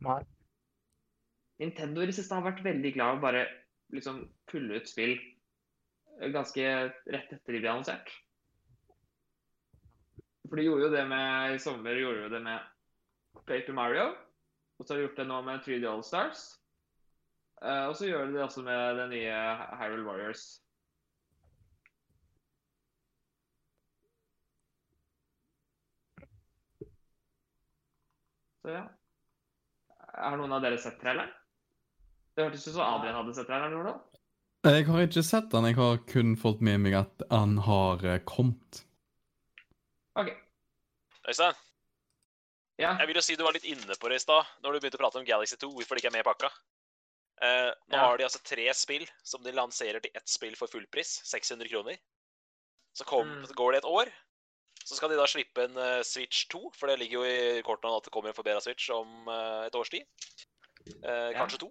Nei. 0.07 0.21
Nintendo 1.63 2.03
i 2.03 2.09
det 2.11 2.15
siste 2.17 2.39
har 2.39 2.47
vært 2.47 2.65
veldig 2.65 2.95
glad 2.95 3.13
i 3.17 3.19
å 3.19 3.23
bare 3.27 3.43
liksom 3.93 4.23
pulle 4.51 4.79
ut 4.79 4.89
spill 4.89 5.19
ganske 6.33 6.63
rett 6.63 7.35
etter 7.35 7.55
de 7.55 7.61
ble 7.61 7.71
annonsert. 7.71 8.11
For 10.47 10.59
de 10.61 10.67
gjorde 10.67 10.87
jo 10.87 10.95
det 10.95 11.05
med 11.11 11.57
i 11.57 11.63
sommer 11.63 11.99
gjorde 11.99 12.27
de 12.27 12.35
det 12.37 12.43
med 12.47 13.43
Paper 13.43 13.75
Mario. 13.75 14.11
Og 14.79 14.85
så 14.85 14.95
har 14.95 15.01
de 15.01 15.07
gjort 15.07 15.21
det 15.23 15.29
nå 15.29 15.39
med 15.47 15.65
3D 15.65 15.87
All 15.89 16.03
Stars. 16.07 16.43
Eh, 17.63 17.85
og 17.89 17.95
så 17.97 18.09
gjør 18.09 18.27
de 18.27 18.33
det 18.37 18.43
også 18.45 18.63
med 18.67 18.97
det 18.99 19.09
nye 19.13 19.35
Hyrule 19.79 20.07
Warriors. 20.09 20.47
Så 28.63 28.71
ja. 28.77 28.83
Har 30.13 30.37
noen 30.39 30.53
av 30.55 30.63
dere 30.63 30.79
sett 30.81 31.01
traileren? 31.01 31.31
Det 32.37 32.47
hørtes 32.47 32.67
ut 32.69 32.75
som 32.77 32.85
Adrian 32.87 33.17
hadde 33.19 33.35
sett 33.37 33.49
traileren. 33.49 33.73
eller 33.75 33.89
noe 33.89 33.95
fall. 33.99 34.09
Jeg 34.73 34.87
har 34.87 35.03
ikke 35.03 35.25
sett 35.27 35.49
den, 35.51 35.67
jeg 35.67 35.77
har 35.81 35.97
kun 36.07 36.37
fått 36.39 36.61
med 36.63 36.79
meg 36.85 36.95
at 37.01 37.25
han 37.33 37.57
har 37.67 38.05
eh, 38.07 38.21
kommet. 38.29 38.85
OK. 40.21 40.31
Øystein, 41.29 41.57
Ja. 42.79 42.93
jeg 42.99 43.09
vil 43.09 43.19
jo 43.19 43.23
si 43.25 43.37
du 43.39 43.43
var 43.45 43.55
litt 43.57 43.67
inne 43.67 43.97
på 43.99 44.09
det 44.11 44.21
i 44.21 44.23
stad, 44.23 44.47
når 44.63 44.73
du 44.73 44.79
begynte 44.81 44.99
å 45.01 45.03
prate 45.03 45.19
om 45.21 45.27
Galaxy 45.27 45.57
2, 45.59 45.71
hvorfor 45.75 45.95
det 45.99 46.03
ikke 46.03 46.13
er 46.13 46.17
med 46.19 46.25
i 46.25 46.29
pakka. 46.31 46.51
Eh, 47.41 47.71
nå 47.89 47.97
Ja. 47.97 48.07
har 48.07 48.19
de 48.19 48.25
altså 48.25 48.43
tre 48.45 48.67
spill 48.75 49.07
som 49.25 49.43
de 49.43 49.53
lanserer 49.53 50.01
til 50.01 50.11
ett 50.15 50.29
spill 50.29 50.55
for 50.57 50.69
fullpris, 50.69 51.23
600 51.25 51.69
kroner. 51.69 51.99
Så, 52.95 53.05
kom, 53.05 53.27
Mm. 53.27 53.47
så 53.47 53.55
går 53.55 53.73
det 53.73 53.79
et 53.85 53.89
år, 53.91 54.13
så 54.85 54.95
skal 54.97 55.09
de 55.09 55.17
da 55.17 55.25
slippe 55.27 55.65
en 55.65 55.77
uh, 55.79 56.03
Switch 56.03 56.47
2, 56.49 56.71
for 56.75 56.87
det 56.89 56.99
ligger 56.99 57.13
jo 57.13 57.25
i 57.25 57.63
kortene 57.63 57.97
at 57.97 58.05
det 58.05 58.13
kommer 58.13 58.29
en 58.29 58.35
forbedra 58.35 58.61
Switch 58.61 58.91
om 58.91 59.27
uh, 59.29 59.65
et 59.67 59.75
års 59.75 59.89
tid. 59.91 60.05
Eh, 61.05 61.31
Ja. 61.33 61.39
kanskje 61.39 61.59
to. 61.61 61.69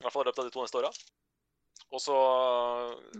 I 0.00 0.04
hvert 0.04 0.12
fall 0.12 0.22
i 0.22 0.30
løpet 0.30 0.38
av 0.38 0.44
de 0.44 0.50
to 0.50 0.62
neste 0.62 0.78
åra. 0.78 0.90
Og 1.92 2.00
så 2.00 2.14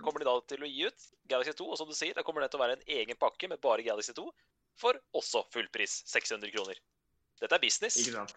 kommer 0.02 0.18
de 0.18 0.24
da 0.24 0.40
til 0.48 0.62
å 0.64 0.66
gi 0.70 0.86
ut 0.86 1.06
Galaxy 1.28 1.52
2, 1.52 1.70
og 1.70 1.76
som 1.78 1.88
du 1.88 1.94
sier, 1.94 2.14
da 2.14 2.22
kommer 2.22 2.40
det 2.40 2.50
til 2.50 2.58
å 2.60 2.64
være 2.64 2.78
en 2.78 2.84
egen 2.88 3.16
pakke 3.16 3.48
med 3.48 3.60
bare 3.60 3.82
Galaxy 3.84 4.12
2 4.12 4.30
for 4.76 4.94
også 5.14 5.44
fullpris, 5.52 6.02
600 6.10 6.50
kroner. 6.50 6.78
Dette 7.40 7.52
er 7.54 7.58
business. 7.62 7.96
Ikke 7.98 8.14
sant? 8.14 8.34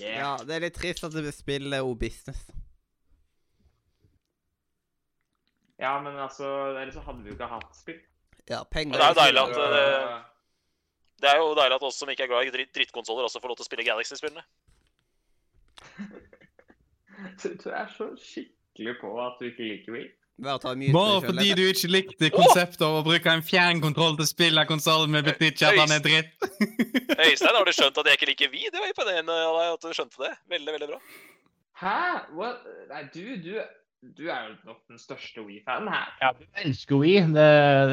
Yeah. 0.00 0.18
Ja, 0.18 0.30
det 0.42 0.54
er 0.56 0.64
litt 0.66 0.76
trist 0.78 1.04
at 1.06 1.14
det 1.14 1.32
spiller 1.36 1.84
O-business. 1.86 2.46
Ja, 5.78 5.96
men 6.00 6.16
altså, 6.16 6.46
ellers 6.78 6.94
så 6.96 7.02
hadde 7.04 7.22
vi 7.22 7.32
jo 7.32 7.36
ikke 7.36 7.50
hatt 7.50 7.76
spill. 7.76 8.00
Ja, 8.48 8.62
penger 8.70 8.94
Og 8.94 9.00
det 9.00 9.04
er 9.04 9.12
jo 9.12 9.20
deilig 9.20 9.42
at 9.42 9.54
det, 9.74 9.84
det 11.22 11.30
er 11.30 11.38
jo 11.40 11.54
deilig 11.56 11.76
at 11.78 11.86
oss 11.88 11.98
som 12.00 12.10
ikke 12.12 12.26
er 12.26 12.30
glad 12.30 12.48
i 12.48 12.52
dritt, 12.54 12.74
drittkonsoller, 12.76 13.26
også 13.26 13.40
får 13.40 13.52
lov 13.52 13.58
til 13.60 13.66
å 13.66 13.70
spille 13.70 13.86
Galaxy-spillene. 13.90 14.44
Du, 17.40 17.46
du 17.56 17.68
er 17.70 17.86
så 17.94 18.08
skikkelig 18.20 18.96
på 19.00 19.10
at 19.22 19.38
du 19.38 19.46
ikke 19.46 19.64
liker 19.64 19.94
Wii. 19.94 20.08
Bare 20.42 21.20
fordi 21.22 21.52
du 21.54 21.62
ikke 21.62 21.88
likte 21.92 22.30
konseptet 22.34 22.82
av 22.82 22.96
å 22.98 23.02
bruke 23.06 23.30
en 23.30 23.42
fjernkontroll 23.46 24.16
til 24.18 24.24
å 24.26 24.26
spille 24.26 24.64
konsollen 24.66 25.12
med, 25.14 25.28
betyr 25.28 25.52
ikke 25.52 25.68
at 25.68 25.78
han 25.78 25.94
er 25.94 26.02
dritt. 26.02 26.32
Øystein, 27.28 27.54
har 27.54 27.62
du 27.64 27.70
skjønt 27.76 28.00
at 28.02 28.10
jeg 28.10 28.18
ikke 28.18 28.28
liker 28.32 28.50
Vi? 28.50 28.64
Det 28.66 28.80
var 28.82 28.90
imponerende 28.90 29.36
av 29.46 29.60
deg 29.60 29.70
at 29.76 29.86
du 29.86 29.94
skjønte 29.94 30.24
det. 30.24 30.32
Veldig, 30.56 30.74
veldig 30.74 30.88
bra. 30.90 30.98
Hæ? 31.84 31.94
What? 32.34 32.66
Nei, 32.90 33.04
du, 33.14 33.22
du, 33.44 33.54
du 34.18 34.24
er 34.26 34.48
jo 34.48 34.56
nok 34.72 34.80
den 34.90 34.98
største 34.98 35.46
Wii-fanen 35.46 35.92
her. 35.94 36.10
Ja, 36.24 36.32
du 36.34 36.42
elsker 36.64 36.98
Wii, 37.04 37.22
det, 37.38 37.48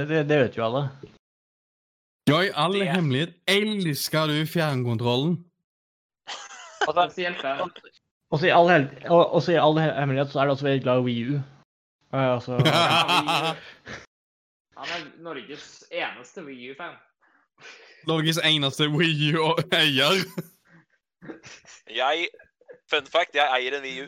det, 0.10 0.24
det 0.34 0.42
vet 0.42 0.58
jo 0.58 0.66
alle. 0.72 0.84
Jo, 2.30 2.42
i 2.42 2.52
all 2.58 2.74
Det- 2.80 2.90
hemmelighet 2.90 3.38
elsker 3.54 4.34
du 4.34 4.42
fjernkontrollen. 4.50 5.38
Også 8.32 8.48
i 8.48 8.54
all, 8.56 8.70
og, 9.12 9.34
også 9.38 9.54
i 9.54 9.62
all 9.62 9.78
hemmelighet 9.78 10.32
så 10.34 10.42
er 10.42 10.50
du 10.50 10.56
også 10.56 10.66
veldig 10.66 10.84
glad 10.88 11.02
i 11.04 11.06
Wii 11.06 11.42
Eh, 12.14 12.34
altså, 12.34 12.58
Han 14.82 14.88
er 14.96 15.02
Norges 15.24 15.84
eneste 15.92 16.44
Wii 16.46 16.72
U-fan. 16.72 16.96
Norges 18.08 18.38
eneste 18.44 18.88
Wii 18.90 19.34
U-eier. 19.38 20.24
Jeg 21.96 22.28
Fun 22.92 23.06
fact, 23.08 23.36
jeg 23.36 23.48
eier 23.56 23.78
en 23.78 23.84
Wii 23.86 24.02
U. 24.04 24.08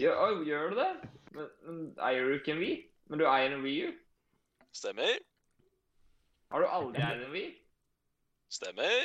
Ja, 0.00 0.14
å, 0.24 0.30
gjør 0.46 0.70
du 0.72 0.78
det? 0.80 0.88
Men, 1.36 1.46
men 1.66 1.76
eier 2.08 2.24
du 2.26 2.32
ikke 2.40 2.54
en 2.56 2.62
Wii? 2.64 2.78
Men 3.10 3.20
du 3.20 3.26
eier 3.30 3.52
en 3.54 3.62
Wii 3.62 3.84
U? 3.86 3.92
Stemmer. 4.74 5.12
Har 6.50 6.64
du 6.64 6.66
aldri 6.66 7.02
eid 7.06 7.20
en 7.28 7.34
Wii? 7.34 7.50
Stemmer. 8.50 9.04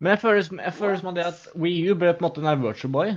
Men 0.00 0.10
jeg 0.16 0.20
føler, 0.24 0.42
som- 0.48 0.58
jeg 0.64 0.74
føler 0.74 0.96
som 0.98 1.08
at 1.12 1.18
det 1.20 1.24
at 1.28 1.44
Wii 1.54 1.90
U 1.92 1.94
ble 2.00 2.10
på 2.14 2.24
en 2.24 2.26
måte 2.26 2.40
den 2.40 2.48
der 2.50 2.58
Virtual 2.64 2.92
Boy. 2.92 3.12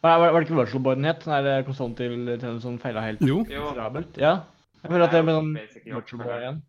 Var, 0.00 0.18
var 0.18 0.40
det 0.40 0.46
ikke 0.48 0.56
Virtual 0.56 0.82
Boy 0.82 0.94
den 0.96 1.04
het? 1.04 1.24
Den 1.24 1.44
der 1.44 1.62
konsollen 1.66 1.94
til 1.96 2.16
Nintendo 2.16 2.60
som 2.62 2.78
feila 2.80 3.02
helt 3.04 3.20
Jo. 3.20 3.42
Miserabelt? 3.44 4.16
Ja. 4.16 4.38
Jeg 4.80 4.90
føler 4.94 5.04
at 5.04 5.12
det 5.12 5.20
er 5.20 5.28
sånn 5.28 5.54
Basically 5.58 5.94
Virtual 5.94 6.22
Boy 6.22 6.36
igjen. 6.38 6.60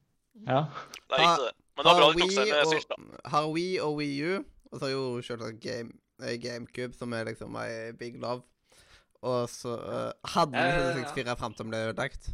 Ja. 0.48 0.60
Det 0.92 1.18
er 1.18 1.24
riktig, 1.24 1.46
det. 1.48 1.54
Men 1.78 1.86
det 1.86 1.92
var 1.92 2.00
bra 2.02 2.08
Har 2.08 2.14
de 2.14 2.22
tok 2.22 2.32
seg 2.36 2.52
med 2.52 2.66
og- 2.66 2.88
da. 2.90 3.30
Har 3.30 3.48
Wii 3.54 3.80
og 3.80 3.96
Wii 4.02 4.18
U, 4.22 4.44
og 4.72 4.80
så 4.80 4.86
har 4.86 4.92
jo 4.92 5.06
selvsagt 5.22 5.62
Game, 5.64 5.92
eh, 6.24 6.38
GameCube, 6.38 6.94
som 6.98 7.14
er 7.14 7.24
liksom 7.26 7.52
my 7.52 7.92
big 8.00 8.20
love. 8.20 8.44
Og 9.22 9.50
så 9.50 9.78
uh, 9.78 10.12
hadde 10.34 10.58
ja. 10.58 10.94
64 10.98 11.38
fram 11.38 11.54
til 11.54 11.64
den 11.64 11.72
ble 11.72 11.78
ødelagt. 11.78 12.32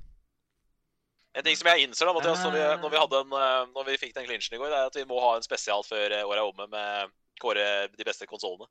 En 1.36 1.44
ting 1.44 1.58
som 1.60 1.68
jeg 1.70 1.86
innser 1.86 2.08
da, 2.08 2.14
Mathias, 2.14 2.42
når 2.42 2.52
vi, 2.56 2.64
når 2.82 2.90
vi, 2.90 2.98
hadde 2.98 3.20
en, 3.22 3.34
eh, 3.38 3.68
når 3.76 3.86
vi 3.86 3.98
fikk 4.02 4.16
den 4.16 4.26
clinchen 4.26 4.56
i 4.56 4.58
går, 4.58 4.72
det 4.72 4.78
er 4.80 4.90
at 4.90 4.96
vi 4.96 5.06
må 5.06 5.20
ha 5.22 5.36
en 5.38 5.46
spesial 5.46 5.84
før 5.86 6.16
eh, 6.16 6.26
året 6.26 6.42
er 6.42 6.48
omme 6.48 6.66
med 6.72 7.12
kåre 7.38 7.66
de 7.94 8.08
beste 8.08 8.26
konsollene. 8.26 8.66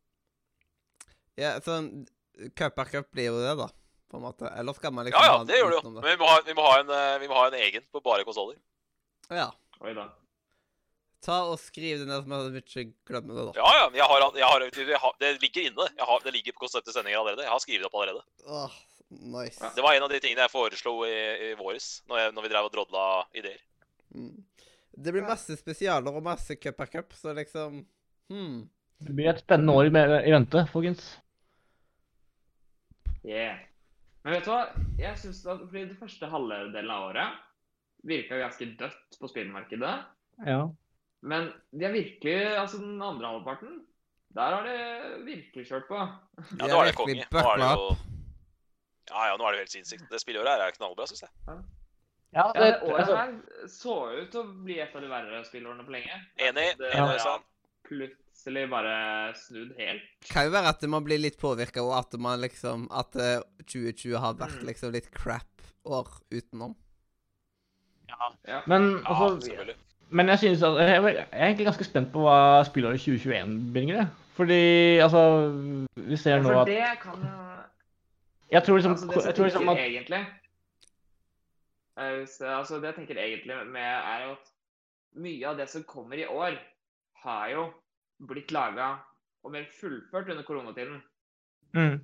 Ja, 1.39 1.53
sånn 1.63 2.07
Cup 2.57 2.77
per 2.77 2.93
cup 2.93 3.11
blir 3.15 3.31
jo 3.31 3.41
det, 3.41 3.55
da. 3.59 3.69
På 4.11 4.21
en 4.21 4.27
måte. 4.27 4.51
Eller 4.59 4.77
skal 4.77 4.93
man 4.95 5.09
liksom 5.09 5.25
Ja, 5.25 5.33
ja, 5.33 5.45
det 5.45 5.59
gjør 5.59 5.73
det 5.73 5.81
jo. 5.81 5.91
Men 5.97 6.11
vi 6.11 6.17
må 6.21 6.29
ha, 6.31 6.37
vi 6.47 6.55
må 6.55 6.67
ha, 6.67 6.77
en, 6.83 6.93
eh, 6.95 7.17
vi 7.23 7.29
må 7.31 7.39
ha 7.39 7.49
en 7.49 7.59
egen 7.59 7.87
på 7.93 8.03
bare 8.05 8.27
konsoller. 8.29 8.59
Ja. 9.33 9.51
Oi 9.83 9.95
da. 9.97 10.07
Ta 11.27 11.41
og 11.51 11.57
skriv 11.59 12.03
det 12.03 12.07
ned, 12.07 12.27
så 12.29 12.51
vi 12.55 12.61
ikke 12.63 12.85
glemmer 13.09 13.39
det, 13.39 13.47
da. 13.49 13.55
Ja, 13.59 13.71
ja. 13.81 13.87
Jeg 13.99 14.07
har, 14.11 14.27
jeg 14.37 14.47
har, 14.47 14.67
jeg 14.79 15.01
har, 15.03 15.17
det 15.23 15.33
ligger 15.43 15.71
inne. 15.71 15.89
Jeg 15.97 16.11
har, 16.11 16.21
det 16.23 16.35
ligger 16.37 16.55
på 16.55 16.67
konseptet 16.67 16.95
sendinger 16.95 17.23
allerede. 17.23 17.47
Jeg 17.49 17.55
har 17.55 17.65
skrevet 17.65 17.83
det 17.83 17.89
opp 17.89 17.99
allerede. 17.99 18.23
Åh, 18.47 18.77
nice. 19.35 19.73
Det 19.75 19.83
var 19.83 19.97
en 19.97 20.07
av 20.07 20.13
de 20.13 20.21
tingene 20.23 20.47
jeg 20.47 20.55
foreslo 20.55 20.95
i, 21.09 21.17
i 21.49 21.51
våres, 21.59 21.89
når, 22.07 22.21
jeg, 22.23 22.37
når 22.37 22.47
vi 22.47 22.53
drev 22.53 22.69
og 22.69 22.77
drodla 22.77 23.09
ideer. 23.35 23.59
Mm. 24.15 24.37
Det 24.97 25.13
blir 25.13 25.27
masse 25.27 25.59
spesialer 25.59 26.15
og 26.15 26.25
masse 26.25 26.57
cup 26.61 26.79
per 26.79 26.93
cup, 26.95 27.13
så 27.17 27.35
liksom 27.37 27.83
hmm. 28.33 28.65
Det 28.97 29.13
blir 29.13 29.29
et 29.29 29.43
spennende 29.43 29.75
år 29.77 29.91
i, 29.91 29.91
i 30.31 30.33
vente, 30.33 30.63
folkens. 30.71 31.11
Yeah. 33.27 33.59
Men 34.25 34.37
vet 34.37 34.47
du 34.47 34.53
hva? 34.53 34.63
Jeg 34.99 35.19
synes 35.19 35.43
at 35.47 35.65
fordi 35.67 35.85
det 35.91 35.99
første 35.99 36.31
halvdelen 36.31 36.91
av 36.91 37.09
året 37.11 37.43
virka 38.07 38.39
ganske 38.39 38.69
dødt 38.79 39.19
på 39.21 39.31
spillmarkedet. 39.31 39.95
Ja. 40.47 40.61
Men 41.27 41.49
de 41.73 41.87
er 41.89 41.95
virkelig 41.95 42.35
Altså 42.59 42.79
den 42.79 43.03
andre 43.03 43.31
halvparten, 43.33 43.81
der 44.37 44.55
har 44.55 44.67
de 44.67 45.25
virkelig 45.25 45.67
kjørt 45.69 45.89
på. 45.89 46.03
Ja, 46.61 46.69
nå 46.69 46.83
er 46.83 46.91
det 46.91 46.99
konge. 46.99 47.25
Nå 47.33 47.47
er 47.53 47.63
det 47.63 47.71
jo 47.73 47.89
Ja, 49.07 49.25
ja, 49.31 49.37
nå 49.39 49.47
er 49.47 49.55
det 49.55 49.59
jo 49.59 49.65
helt 49.65 49.75
sinnssykt. 49.75 50.07
Det 50.11 50.21
spillåret 50.21 50.51
her 50.51 50.67
er 50.67 50.77
knallbra, 50.77 51.07
syns 51.07 51.27
jeg. 51.27 51.33
Ja, 51.47 51.59
Ja, 52.37 52.51
det, 52.55 52.61
det 52.61 52.83
året 52.83 53.01
altså, 53.01 53.17
her 53.17 53.69
så 53.71 53.97
ut 54.13 54.31
til 54.33 54.41
å 54.43 54.49
bli 54.67 54.81
et 54.83 54.95
av 54.95 55.05
de 55.05 55.09
verre 55.09 55.45
spillårene 55.47 55.87
på 55.87 55.95
lenge. 55.95 56.19
Enig. 56.37 56.67
Det 56.77 56.91
enig, 56.91 56.99
har 57.01 57.15
Øystein. 57.15 57.47
Plutselig 58.47 58.71
bare 58.71 59.35
snudd 59.35 59.73
helt. 59.79 60.03
Kan 60.31 60.47
jo 60.47 60.51
være 60.55 60.69
at 60.71 60.83
man 60.89 61.05
blir 61.05 61.19
litt 61.19 61.39
påvirka, 61.41 61.83
og 61.83 61.97
at 61.99 62.15
man 62.19 62.41
liksom 62.41 62.87
At 62.91 63.17
eh, 63.17 63.41
2020 63.67 64.17
har 64.19 64.35
vært 64.35 64.61
Mm. 64.63 64.67
liksom 64.67 64.93
litt 64.93 65.11
crap 65.11 65.63
år 65.85 66.07
utenom. 66.31 66.75
Ja. 68.47 68.63
men, 68.67 69.03
altså, 69.05 69.41
selvfølgelig. 69.41 69.75
men 70.11 70.29
jeg 70.29 70.39
synes 70.39 70.63
at 70.63 70.77
jeg 70.79 71.05
er 71.05 71.27
egentlig 71.33 71.67
ganske 71.67 71.85
spent 71.85 72.13
på 72.13 72.21
hva 72.23 72.63
spillåret 72.65 73.01
2021 73.01 73.73
bringer. 73.73 74.07
Fordi 74.37 74.99
altså 75.01 75.51
Vi 75.97 76.17
ser 76.17 76.39
nå 76.43 76.49
For 76.53 76.61
at 76.61 76.67
det 76.67 77.01
kan 77.03 77.19
jo 77.19 77.63
Jeg 78.53 78.63
tror 78.63 78.77
liksom, 78.77 78.93
Altså, 78.93 79.07
det 79.19 79.25
jeg 79.27 79.35
tror 79.35 79.45
liksom 79.45 79.69
at 79.69 79.79
egentlig 79.79 80.27
eh, 81.99 82.59
altså, 82.59 82.77
Det 82.77 82.85
jeg 82.85 82.95
tenker 82.95 83.17
egentlig 83.19 83.57
med, 83.73 83.83
er 83.83 84.31
at 84.31 84.53
mye 85.17 85.47
av 85.49 85.57
det 85.57 85.69
som 85.69 85.83
kommer 85.89 86.17
i 86.21 86.27
år, 86.27 86.59
har 87.25 87.49
jo 87.49 87.73
blitt 88.19 88.53
laga 88.55 88.97
og 89.45 89.53
mer 89.55 89.67
fullført 89.81 90.31
under 90.33 90.47
koronatiden. 90.47 91.03
mm, 91.77 91.99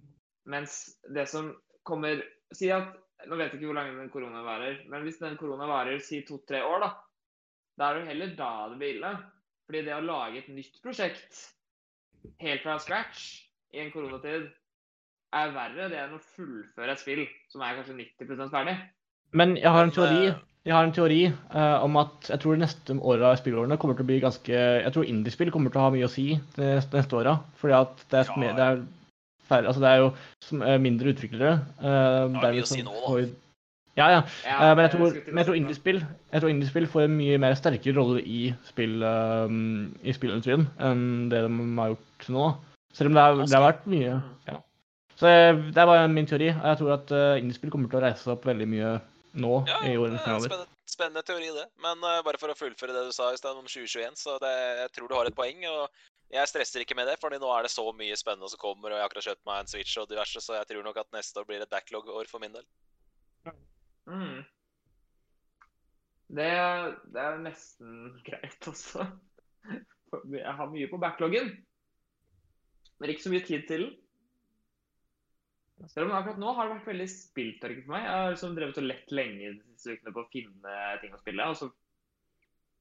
Mens 0.52 0.98
det 1.14 1.28
som 1.30 1.54
kommer 1.86 2.22
Si 2.52 2.68
at 2.70 2.90
Nå 3.30 3.36
vet 3.38 3.52
jeg 3.52 3.60
ikke 3.60 3.68
hvor 3.70 3.76
lenge 3.78 4.00
den 4.00 4.10
korona 4.10 4.40
varer, 4.42 4.80
men 4.90 5.04
hvis 5.06 5.20
den 5.22 5.36
korona 5.38 5.68
varer 5.70 6.00
si 6.02 6.24
to-tre 6.26 6.58
år, 6.66 6.82
da, 6.82 6.88
da 7.78 7.86
er 7.86 7.94
det 7.94 8.00
jo 8.00 8.08
heller 8.08 8.32
da 8.34 8.48
det 8.72 8.78
blir 8.80 8.96
ille. 8.96 9.12
Fordi 9.68 9.82
det 9.86 9.94
å 9.94 10.02
lage 10.02 10.40
et 10.40 10.48
nytt 10.50 10.80
prosjekt 10.82 11.38
helt 12.42 12.64
fra 12.64 12.74
scratch 12.82 13.28
i 13.70 13.78
en 13.78 13.92
koronatid 13.94 14.48
er 15.38 15.54
verre 15.54 15.86
det 15.92 16.00
enn 16.02 16.16
å 16.16 16.24
fullføre 16.34 16.96
et 16.96 17.00
spill 17.04 17.22
som 17.52 17.62
er 17.62 17.78
kanskje 17.78 17.96
90% 18.00 18.52
ferdig. 18.52 18.74
Men 19.38 19.54
jeg 19.56 19.72
har 19.72 19.86
en 19.86 19.94
teori, 19.94 20.26
eh, 20.32 20.40
jeg 20.62 20.74
har 20.76 20.86
en 20.86 20.94
teori 20.94 21.22
uh, 21.26 21.82
om 21.82 21.96
at 21.98 22.28
jeg 22.30 22.38
tror 22.42 22.54
de 22.54 22.62
neste 22.62 22.94
åra 23.02 23.32
spillårene 23.38 23.78
kommer 23.82 23.96
til 23.98 24.04
å 24.04 24.10
bli 24.12 24.20
ganske 24.22 24.54
Jeg 24.54 24.94
tror 24.94 25.08
indiespill 25.10 25.50
kommer 25.54 25.74
til 25.74 25.82
å 25.82 25.86
ha 25.88 25.94
mye 25.94 26.06
å 26.06 26.12
si 26.12 26.26
de 26.54 26.68
neste 26.76 26.98
neste 27.00 27.18
åra. 27.18 27.38
Fordi 27.58 27.78
at 27.80 28.04
det 28.12 28.20
er, 28.20 28.30
Ja, 28.30 28.52
det 28.58 28.66
er 28.68 28.82
færre 29.50 29.72
Altså 29.72 29.82
det 29.82 29.90
er 29.90 30.02
jo 30.04 30.12
som, 30.46 30.62
uh, 30.62 30.78
mindre 30.78 31.14
utviklere. 31.16 31.56
Uh, 31.82 32.30
mye 32.36 32.62
å 32.62 32.70
si 32.70 32.84
nå, 32.86 32.94
da. 32.94 33.26
Ja, 33.98 34.06
ja. 34.08 34.20
Ja, 34.46 34.60
uh, 34.62 34.70
men 34.78 34.86
jeg 34.86 34.94
tror, 34.94 35.20
men 35.26 35.42
jeg 35.42 35.50
tror 35.50 35.58
indiespill 35.58 36.02
jeg 36.04 36.44
tror 36.44 36.54
indiespill 36.54 36.90
får 36.94 37.08
en 37.08 37.18
mye 37.18 37.42
mer 37.42 37.58
sterkere 37.58 37.98
rolle 37.98 38.22
i, 38.22 38.42
spill, 38.70 39.02
i 39.02 40.14
spillindustrien 40.14 40.68
enn 40.78 41.06
det 41.32 41.42
de 41.42 41.72
har 41.82 41.96
gjort 41.96 42.28
nå. 42.38 42.50
Selv 42.94 43.10
om 43.10 43.18
det 43.18 43.24
har, 43.26 43.40
det 43.42 43.56
har 43.56 43.66
vært 43.66 43.88
mye 43.90 44.14
ja. 44.46 44.62
Så 45.18 45.30
det 45.74 45.78
er 45.78 45.86
bare 45.86 46.06
min 46.10 46.26
teori. 46.26 46.48
og 46.54 46.68
Jeg 46.70 46.78
tror 46.78 46.94
at 46.94 47.12
uh, 47.14 47.40
indiespill 47.40 47.74
kommer 47.74 47.90
til 47.90 47.98
å 47.98 48.06
reise 48.06 48.22
seg 48.22 48.36
opp 48.36 48.46
veldig 48.46 48.70
mye 48.70 49.00
nå 49.32 49.52
Ja, 49.68 49.80
i 49.86 49.92
det 49.92 49.98
årene 50.00 50.16
er 50.16 50.20
en 50.20 50.24
fremover. 50.24 50.48
spennende, 50.48 50.80
spennende 50.92 51.22
teori, 51.26 51.50
det. 51.56 51.66
Men 51.84 52.02
uh, 52.04 52.20
bare 52.26 52.40
for 52.40 52.52
å 52.52 52.56
fullføre 52.58 52.94
det 52.96 53.04
du 53.08 53.12
sa 53.16 53.30
i 53.32 53.38
sted 53.40 53.56
om 53.56 53.68
2021, 53.68 54.18
så 54.20 54.38
det, 54.42 54.52
jeg 54.82 54.92
tror 54.96 55.08
du 55.08 55.16
har 55.16 55.30
et 55.30 55.36
poeng. 55.36 55.64
og 55.70 55.88
jeg 56.32 56.48
stresser 56.48 56.80
ikke 56.80 56.96
med 56.96 57.10
det, 57.10 57.18
fordi 57.20 57.36
nå 57.42 57.48
er 57.52 57.66
det 57.66 57.72
så 57.74 57.84
mye 57.92 58.16
spennende 58.16 58.48
som 58.48 58.60
kommer, 58.60 58.88
og 58.88 58.96
jeg 58.96 59.04
har 59.04 59.10
akkurat 59.10 59.26
kjøpt 59.26 59.44
meg 59.48 59.58
en 59.60 59.68
Switch 59.68 59.98
og 60.00 60.08
diverse, 60.08 60.40
så 60.40 60.56
jeg 60.56 60.68
tror 60.70 60.86
nok 60.86 61.00
at 61.02 61.10
neste 61.12 61.42
år 61.42 61.48
blir 61.48 61.60
et 61.64 61.72
backlog-år 61.72 62.30
for 62.30 62.40
min 62.40 62.54
del. 62.54 62.64
Mm. 64.08 64.38
Det, 66.32 66.48
det 67.12 67.20
er 67.20 67.42
nesten 67.44 68.14
greit 68.24 68.68
også. 68.68 69.04
Jeg 70.32 70.52
har 70.58 70.68
mye 70.68 70.88
på 70.90 70.98
backloggen, 71.00 71.46
men 73.00 73.12
ikke 73.12 73.24
så 73.24 73.30
mye 73.32 73.44
tid 73.46 73.62
til 73.68 73.84
den. 73.86 73.92
Selv 75.90 76.06
om 76.06 76.14
akkurat 76.14 76.38
nå 76.38 76.52
har 76.54 76.68
det 76.68 76.76
vært 76.76 76.90
veldig 76.92 77.08
spilltørke 77.10 77.82
for 77.82 77.94
meg. 77.94 78.04
Jeg 78.04 78.14
har 78.14 78.34
liksom 78.34 78.54
drevet 78.58 78.78
og 78.78 78.86
lett 78.86 79.14
lenge 79.14 79.48
de 79.56 79.74
siste 79.74 79.96
ukene 79.96 80.14
på 80.14 80.22
å 80.22 80.30
finne 80.30 80.76
ting 81.02 81.16
å 81.16 81.20
spille. 81.20 81.48
Og 81.50 81.58
så, 81.58 81.68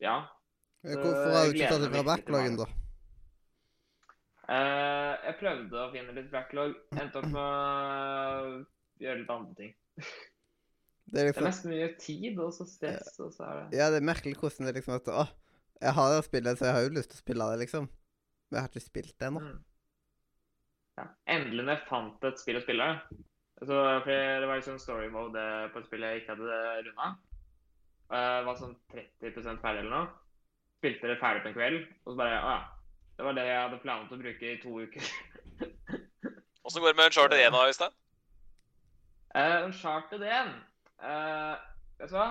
ja. 0.04 0.16
Så 0.82 0.98
Hvorfor 1.00 1.36
har 1.36 1.48
du 1.48 1.58
ikke 1.58 1.72
tatt 1.74 1.86
det 1.86 1.92
fra 1.96 2.06
backloggen, 2.12 2.60
da? 2.62 2.68
Uh, 4.52 5.14
jeg 5.28 5.38
prøvde 5.40 5.80
å 5.80 5.90
finne 5.94 6.18
litt 6.18 6.30
backlog. 6.34 6.76
Endte 6.98 7.22
opp 7.22 7.30
med 7.32 7.42
å 7.42 9.02
gjøre 9.02 9.22
litt 9.24 9.34
andre 9.34 9.58
ting. 9.58 9.74
Det 11.12 11.20
er 11.20 11.32
Det 11.32 11.42
er 11.42 11.48
nesten 11.48 11.74
mye 11.74 11.90
tid 12.00 12.38
og 12.40 12.54
så 12.56 12.66
stress, 12.70 13.18
og 13.20 13.34
så 13.36 13.44
er 13.44 13.58
det 13.60 13.80
Ja, 13.82 13.90
det 13.92 14.00
er 14.00 14.06
merkelig 14.08 14.38
hvordan 14.40 14.70
det 14.70 14.78
liksom 14.78 14.96
at 14.96 15.10
Å, 15.12 15.26
jeg 15.82 15.96
har 15.98 16.14
det 16.14 16.22
spillet, 16.28 16.60
så 16.60 16.70
jeg 16.70 16.76
har 16.78 16.86
jo 16.86 16.94
lyst 16.96 17.12
til 17.12 17.20
å 17.20 17.24
spille 17.26 17.48
det, 17.52 17.60
liksom. 17.66 17.90
Men 18.48 18.58
jeg 18.58 18.64
har 18.64 18.72
ikke 18.72 18.84
spilt 18.86 19.16
det 19.18 19.28
ennå. 19.28 19.42
Mm. 19.44 19.58
Ja. 21.00 21.06
Endelig 21.32 21.66
når 21.66 21.78
jeg 21.78 21.88
fant 21.90 22.26
et 22.28 22.42
spill 22.42 22.60
å 22.60 22.64
spille. 22.64 22.88
Så, 23.62 23.76
for 23.76 24.10
det 24.10 24.48
var 24.50 24.58
liksom 24.58 24.80
story 24.82 25.08
mode 25.14 25.42
på 25.72 25.80
et 25.82 25.88
spill 25.88 26.06
jeg 26.06 26.22
ikke 26.22 26.36
hadde 26.36 26.60
runda. 26.88 27.10
Uh, 28.12 28.40
var 28.48 28.58
sånn 28.60 28.74
30 28.92 29.62
ferdig 29.62 29.84
eller 29.84 29.92
noe. 29.94 30.08
Spilte 30.82 31.12
det 31.12 31.20
ferdig 31.22 31.44
på 31.44 31.52
en 31.52 31.56
kveld, 31.56 31.84
og 32.04 32.14
så 32.14 32.20
bare 32.20 32.40
Å 32.42 32.54
ja. 32.56 32.62
Det 33.18 33.26
var 33.28 33.36
det 33.38 33.44
jeg 33.46 33.60
hadde 33.60 33.78
planlagt 33.84 34.14
å 34.16 34.18
bruke 34.18 34.48
i 34.50 34.60
to 34.64 34.80
uker. 34.82 35.10
Åssen 36.66 36.82
går 36.82 36.94
det 36.94 36.98
med 36.98 37.12
Uncharted 37.12 37.44
1 37.44 37.54
da, 37.54 37.66
Øystein? 37.70 37.98
Uh, 39.36 39.58
Uncharted 39.68 40.24
1 40.26 40.50
uh, 41.06 41.54
Vet 42.02 42.10
du 42.10 42.16
hva? 42.18 42.26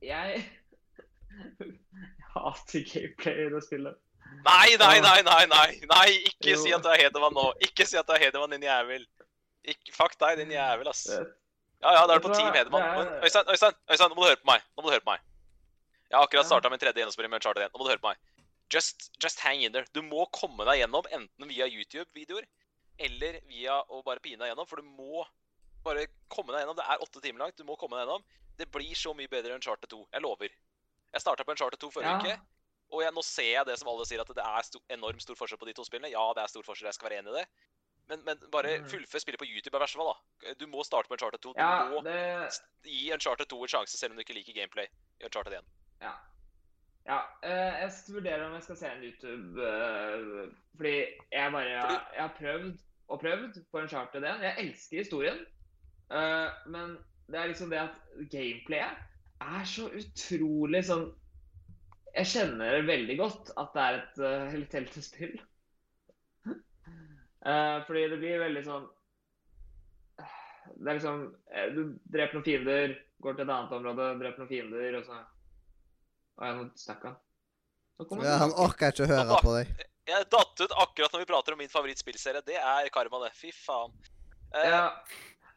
Jeg 0.00 0.40
Jeg 1.60 2.32
hater 2.32 2.86
gameplay 2.88 3.44
i 3.44 3.50
det 3.52 3.60
spillet. 3.66 4.00
Nei, 4.44 4.76
nei, 4.80 5.00
nei, 5.04 5.22
nei, 5.26 5.46
nei! 5.50 5.80
nei, 5.90 6.10
Ikke 6.30 6.56
si 6.58 6.72
at 6.72 6.82
du 6.84 6.88
er 6.88 7.02
Hedemann 7.04 7.34
nå! 7.36 7.50
Ikke 7.66 7.84
si 7.88 7.98
at 8.00 8.06
du 8.08 8.12
er 8.16 8.22
Hedemann, 8.22 8.54
din 8.54 8.62
jævel! 8.64 9.04
Ikke, 9.68 9.92
fuck 9.92 10.14
deg, 10.20 10.38
din 10.40 10.54
jævel, 10.54 10.88
ass. 10.88 11.02
Ja, 11.10 11.92
ja, 11.96 12.06
da 12.08 12.14
er 12.14 12.20
du 12.22 12.28
på 12.28 12.32
Team? 12.34 12.52
Hedemann. 12.54 13.10
Øystein, 13.24 13.48
Øystein, 13.52 13.76
Øystein, 13.90 14.08
nå 14.08 14.16
må 14.16 14.24
du 14.24 14.28
høre 14.30 14.40
på 14.40 14.48
meg. 14.52 14.64
Nå 14.76 14.82
må 14.82 14.88
du 14.88 14.94
høre 14.94 15.04
på 15.04 15.12
meg. 15.12 15.20
Jeg 16.10 16.16
har 16.18 16.26
akkurat 16.26 16.48
starta 16.48 16.70
min 16.72 16.80
tredje 16.82 16.98
gjennomspilling 17.02 17.30
med 17.30 17.38
Uncharted 17.42 17.62
1. 17.68 17.72
Nå 17.74 17.78
må 17.80 17.84
du 17.86 17.92
høre 17.92 18.02
på 18.02 18.10
meg. 18.10 18.18
Just, 18.72 19.10
just 19.22 19.40
hang 19.44 19.62
in 19.66 19.72
there. 19.74 19.86
Du 19.94 20.00
må 20.02 20.24
komme 20.36 20.64
deg 20.68 20.80
gjennom 20.82 21.06
enten 21.12 21.48
via 21.50 21.68
YouTube-videoer 21.70 22.46
eller 23.00 23.38
via 23.48 23.78
å 23.88 24.02
bare 24.06 24.20
pine 24.24 24.40
deg 24.42 24.50
gjennom, 24.52 24.66
for 24.68 24.80
du 24.82 24.88
må 24.88 25.24
bare 25.86 26.06
komme 26.32 26.52
deg 26.52 26.64
gjennom. 26.64 26.76
Det 26.80 26.84
er 26.88 27.04
åtte 27.04 27.22
timer 27.24 27.44
langt. 27.46 27.56
Du 27.60 27.64
må 27.68 27.76
komme 27.80 27.96
deg 27.96 28.04
gjennom. 28.06 28.24
Det 28.60 28.68
blir 28.74 28.92
så 28.98 29.14
mye 29.16 29.30
bedre 29.32 29.54
enn 29.54 29.60
Uncharted 29.62 29.88
2. 29.92 30.02
Jeg 30.12 30.24
lover. 30.24 30.52
Jeg 31.14 31.24
starta 31.24 31.46
på 31.46 31.54
Uncharted 31.56 31.80
2 31.80 31.92
forrige 31.94 32.10
Ja. 32.10 32.18
uke, 32.20 32.36
og 32.90 33.02
jeg, 33.04 33.12
nå 33.14 33.22
ser 33.22 33.52
jeg 33.52 33.66
det 33.66 33.78
som 33.78 33.88
alle 33.92 34.06
sier, 34.08 34.20
at 34.22 34.30
det 34.34 34.44
er 34.44 34.62
sto 34.66 34.80
enormt 34.90 35.22
stor 35.22 35.36
forskjell 35.38 35.58
på 35.60 35.68
de 35.68 35.74
to 35.78 35.84
spillene. 35.86 36.10
Ja, 36.12 36.24
det 36.36 36.42
er 36.42 36.50
stor 36.52 36.64
forskjell, 36.66 36.88
jeg 36.90 36.94
skal 36.98 37.10
være 37.10 37.18
enig 37.22 37.32
i 37.34 37.38
det. 37.40 37.46
Men, 38.10 38.24
men 38.26 38.40
bare 38.50 38.78
Mm. 38.80 38.88
fullfør 38.90 39.22
spillet 39.22 39.38
på 39.38 39.46
YouTube 39.46 39.76
i 39.76 39.80
verste 39.80 39.98
fall, 40.00 40.10
da. 40.42 40.54
Du 40.58 40.66
må 40.66 40.82
starte 40.82 41.06
på 41.06 41.14
Uncharted 41.14 41.38
2. 41.44 41.52
Du 41.54 41.60
Ja, 41.60 41.84
må 41.92 42.00
det 42.02 42.50
gi 42.82 43.12
Uncharted 43.14 43.46
2 43.46 43.62
en 43.62 43.68
sjanse, 43.70 43.98
selv 43.98 44.12
om 44.12 44.16
du 44.18 44.24
ikke 44.24 44.34
liker 44.34 44.56
gameplay 44.56 44.88
i 45.20 45.24
Uncharted 45.28 45.54
1. 45.60 45.68
Ja. 46.02 46.12
ja 47.06 47.20
eh, 47.42 47.80
jeg 47.84 47.92
skal 47.92 48.14
vurdere 48.18 48.46
om 48.48 48.54
jeg 48.58 48.62
skal 48.66 48.76
se 48.76 48.90
en 48.90 49.04
YouTube 49.04 49.62
eh, 49.62 50.50
Fordi 50.76 50.96
jeg 51.32 51.52
bare 51.52 51.68
jeg, 51.70 52.00
jeg 52.16 52.22
har 52.24 52.34
prøvd 52.38 52.78
og 53.08 53.20
prøvd 53.20 53.62
på 53.70 53.78
Uncharted 53.84 54.24
1. 54.24 54.42
Jeg 54.48 54.54
elsker 54.64 54.96
historien, 55.04 55.38
eh, 56.10 56.48
men 56.66 56.98
det 57.30 57.38
er 57.38 57.46
liksom 57.46 57.70
det 57.70 57.78
at 57.78 57.94
gameplayet 58.30 58.98
er 59.40 59.64
så 59.64 59.86
utrolig 60.02 60.82
sånn 60.84 61.06
Jeg 62.16 62.26
kjenner 62.26 62.82
veldig 62.88 63.16
godt 63.20 63.52
at 63.60 63.74
det 63.76 63.82
er 63.86 63.98
et 64.00 64.20
uh, 64.24 64.48
heltelte 64.50 65.02
spill. 65.04 65.36
Eh, 67.40 67.76
fordi 67.86 68.02
det 68.12 68.16
blir 68.20 68.42
veldig 68.42 68.62
sånn 68.66 68.82
Det 70.76 70.90
er 70.90 70.98
liksom 70.98 71.22
eh, 71.48 71.70
Du 71.72 71.94
dreper 72.12 72.36
noen 72.36 72.44
fiender, 72.44 72.92
går 73.24 73.38
til 73.38 73.46
et 73.46 73.52
annet 73.54 73.72
område, 73.78 74.08
dreper 74.20 74.42
noen 74.42 74.50
fiender, 74.50 74.98
og 74.98 75.06
så 75.06 75.16
Å 75.16 76.50
ja, 76.50 76.58
nå 76.58 76.66
stakk 76.76 77.06
han. 77.08 77.16
Ja, 78.20 78.34
han 78.42 78.52
orker 78.60 78.92
ikke 78.92 79.06
å 79.06 79.10
høre 79.10 79.40
på 79.44 79.54
deg. 79.56 79.72
Jeg 80.08 80.28
datt 80.32 80.62
ut 80.64 80.76
akkurat 80.84 81.12
når 81.12 81.22
vi 81.24 81.28
prater 81.28 81.56
om 81.56 81.60
min 81.60 81.72
favorittspillserie. 81.72 82.40
Det 82.44 82.56
er 82.56 82.88
Karma, 82.92 83.20
det. 83.26 83.32
Fy 83.36 83.50
faen. 83.52 83.92
Eh, 84.56 84.68
Ja, 84.72 84.86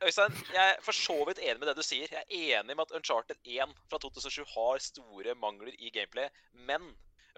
Øystein, 0.04 0.36
jeg 0.54 0.70
er 0.70 0.82
for 0.84 0.96
så 0.96 1.16
vidt 1.28 1.40
enig 1.40 1.60
med 1.62 1.70
det 1.70 1.78
du 1.78 1.86
sier. 1.86 2.12
Jeg 2.12 2.24
er 2.24 2.60
enig 2.60 2.76
med 2.76 2.86
at 2.86 2.96
Uncharted 2.98 3.40
1 3.46 3.76
fra 3.92 4.00
2007 4.04 4.44
har 4.56 4.82
store 4.84 5.36
mangler 5.40 5.76
i 5.80 5.92
gameplay, 5.96 6.28
men 6.54 6.90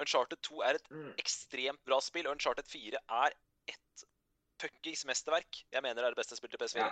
Uncharted 0.01 0.37
2 0.43 0.61
er 0.61 0.79
et 0.79 0.89
mm, 0.91 1.11
ekstremt 1.21 1.83
bra 1.87 1.99
spill, 2.03 2.27
og 2.27 2.35
Uncharted 2.35 2.67
4 2.71 3.01
er 3.19 3.35
et 3.71 4.05
fuckings 4.61 5.05
mesterverk. 5.05 5.61
Jeg 5.71 5.83
mener 5.85 6.01
det 6.01 6.09
er 6.09 6.17
det 6.17 6.21
beste 6.23 6.37
spillet 6.39 6.57
til 6.57 6.65
PS4. 6.65 6.81
ja. 6.83 6.89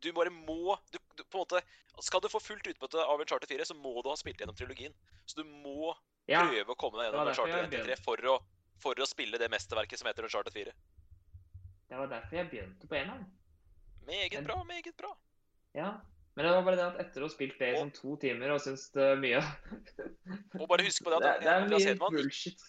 Du 0.00 0.12
bare 0.16 0.30
må 0.32 0.76
du, 0.92 0.98
du, 1.16 1.24
på 1.24 1.38
en 1.38 1.42
måte, 1.42 1.60
Skal 2.00 2.22
du 2.24 2.28
få 2.32 2.40
fullt 2.40 2.66
utbytte 2.70 3.02
av 3.02 3.20
Uncharted 3.20 3.48
4, 3.48 3.64
så 3.64 3.74
må 3.74 4.00
du 4.02 4.08
ha 4.08 4.16
spilt 4.16 4.40
gjennom 4.40 4.56
trilogien. 4.56 4.94
Så 5.26 5.42
du 5.42 5.44
må 5.44 5.92
ja. 6.30 6.46
prøve 6.46 6.72
å 6.72 6.78
komme 6.78 7.00
deg 7.00 7.10
gjennom 7.10 7.28
Uncharted 7.28 7.66
1 7.66 7.74
til 7.74 7.84
3 7.90 7.98
for 8.04 8.30
å, 8.32 8.38
for 8.80 9.00
å 9.00 9.08
spille 9.08 9.40
det 9.40 9.50
mesterverket 9.52 10.00
som 10.00 10.08
heter 10.08 10.28
Uncharted 10.28 10.56
4. 10.56 10.72
Det 11.90 11.98
var 11.98 12.08
derfor 12.08 12.38
jeg 12.38 12.48
begynte 12.52 12.88
på 12.88 12.96
eneren. 12.96 13.26
Meget 14.10 14.46
bra, 14.46 14.58
meget 14.68 14.96
bra. 14.98 15.12
Ja. 15.78 15.90
Men 16.34 16.46
det 16.46 16.52
var 16.54 16.62
bare 16.66 16.78
det 16.78 16.84
at 16.86 17.00
etter 17.02 17.22
å 17.24 17.26
ha 17.26 17.32
spilt 17.32 17.58
det 17.58 17.68
i 17.72 17.78
sånn 17.78 17.90
to 17.94 18.14
timer 18.22 18.52
og 18.54 18.60
syns 18.62 18.84
det 18.94 19.06
mye 19.20 19.40
Og 20.60 20.68
bare 20.70 20.84
husk 20.86 21.02
på 21.02 21.10
det 21.10 21.18
Det, 21.24 21.32
at 21.32 21.42
det 21.42 21.50
er 21.50 21.64
Andreas 21.64 21.86
Hedman, 21.90 22.14
bullshit. 22.14 22.62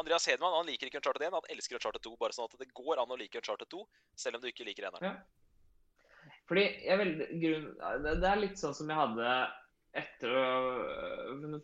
Andreas 0.00 0.26
Hedman 0.30 0.54
han 0.54 0.68
liker 0.70 0.88
ikke 0.88 1.00
Uncharted 1.00 1.26
1, 1.26 1.34
han 1.36 1.50
elsker 1.52 1.78
Uncharted 1.78 2.04
2. 2.06 2.14
Bare 2.20 2.36
sånn 2.36 2.48
at 2.48 2.62
det 2.62 2.70
går 2.78 3.02
an 3.02 3.12
å 3.12 3.18
like 3.18 3.40
Uncharted 3.42 3.68
2, 3.74 3.82
selv 4.22 4.38
om 4.38 4.44
du 4.44 4.48
ikke 4.52 4.66
liker 4.68 4.86
eneren. 4.88 5.04
Ja. 5.10 6.30
Fordi 6.48 6.64
jeg 6.84 7.00
veldig 7.00 7.26
grunn, 7.42 7.66
det, 8.06 8.14
det 8.22 8.30
er 8.30 8.40
litt 8.40 8.60
sånn 8.60 8.74
som 8.76 8.88
jeg 8.90 8.98
hadde 8.98 9.34
etter 10.02 10.32
å 10.32 10.46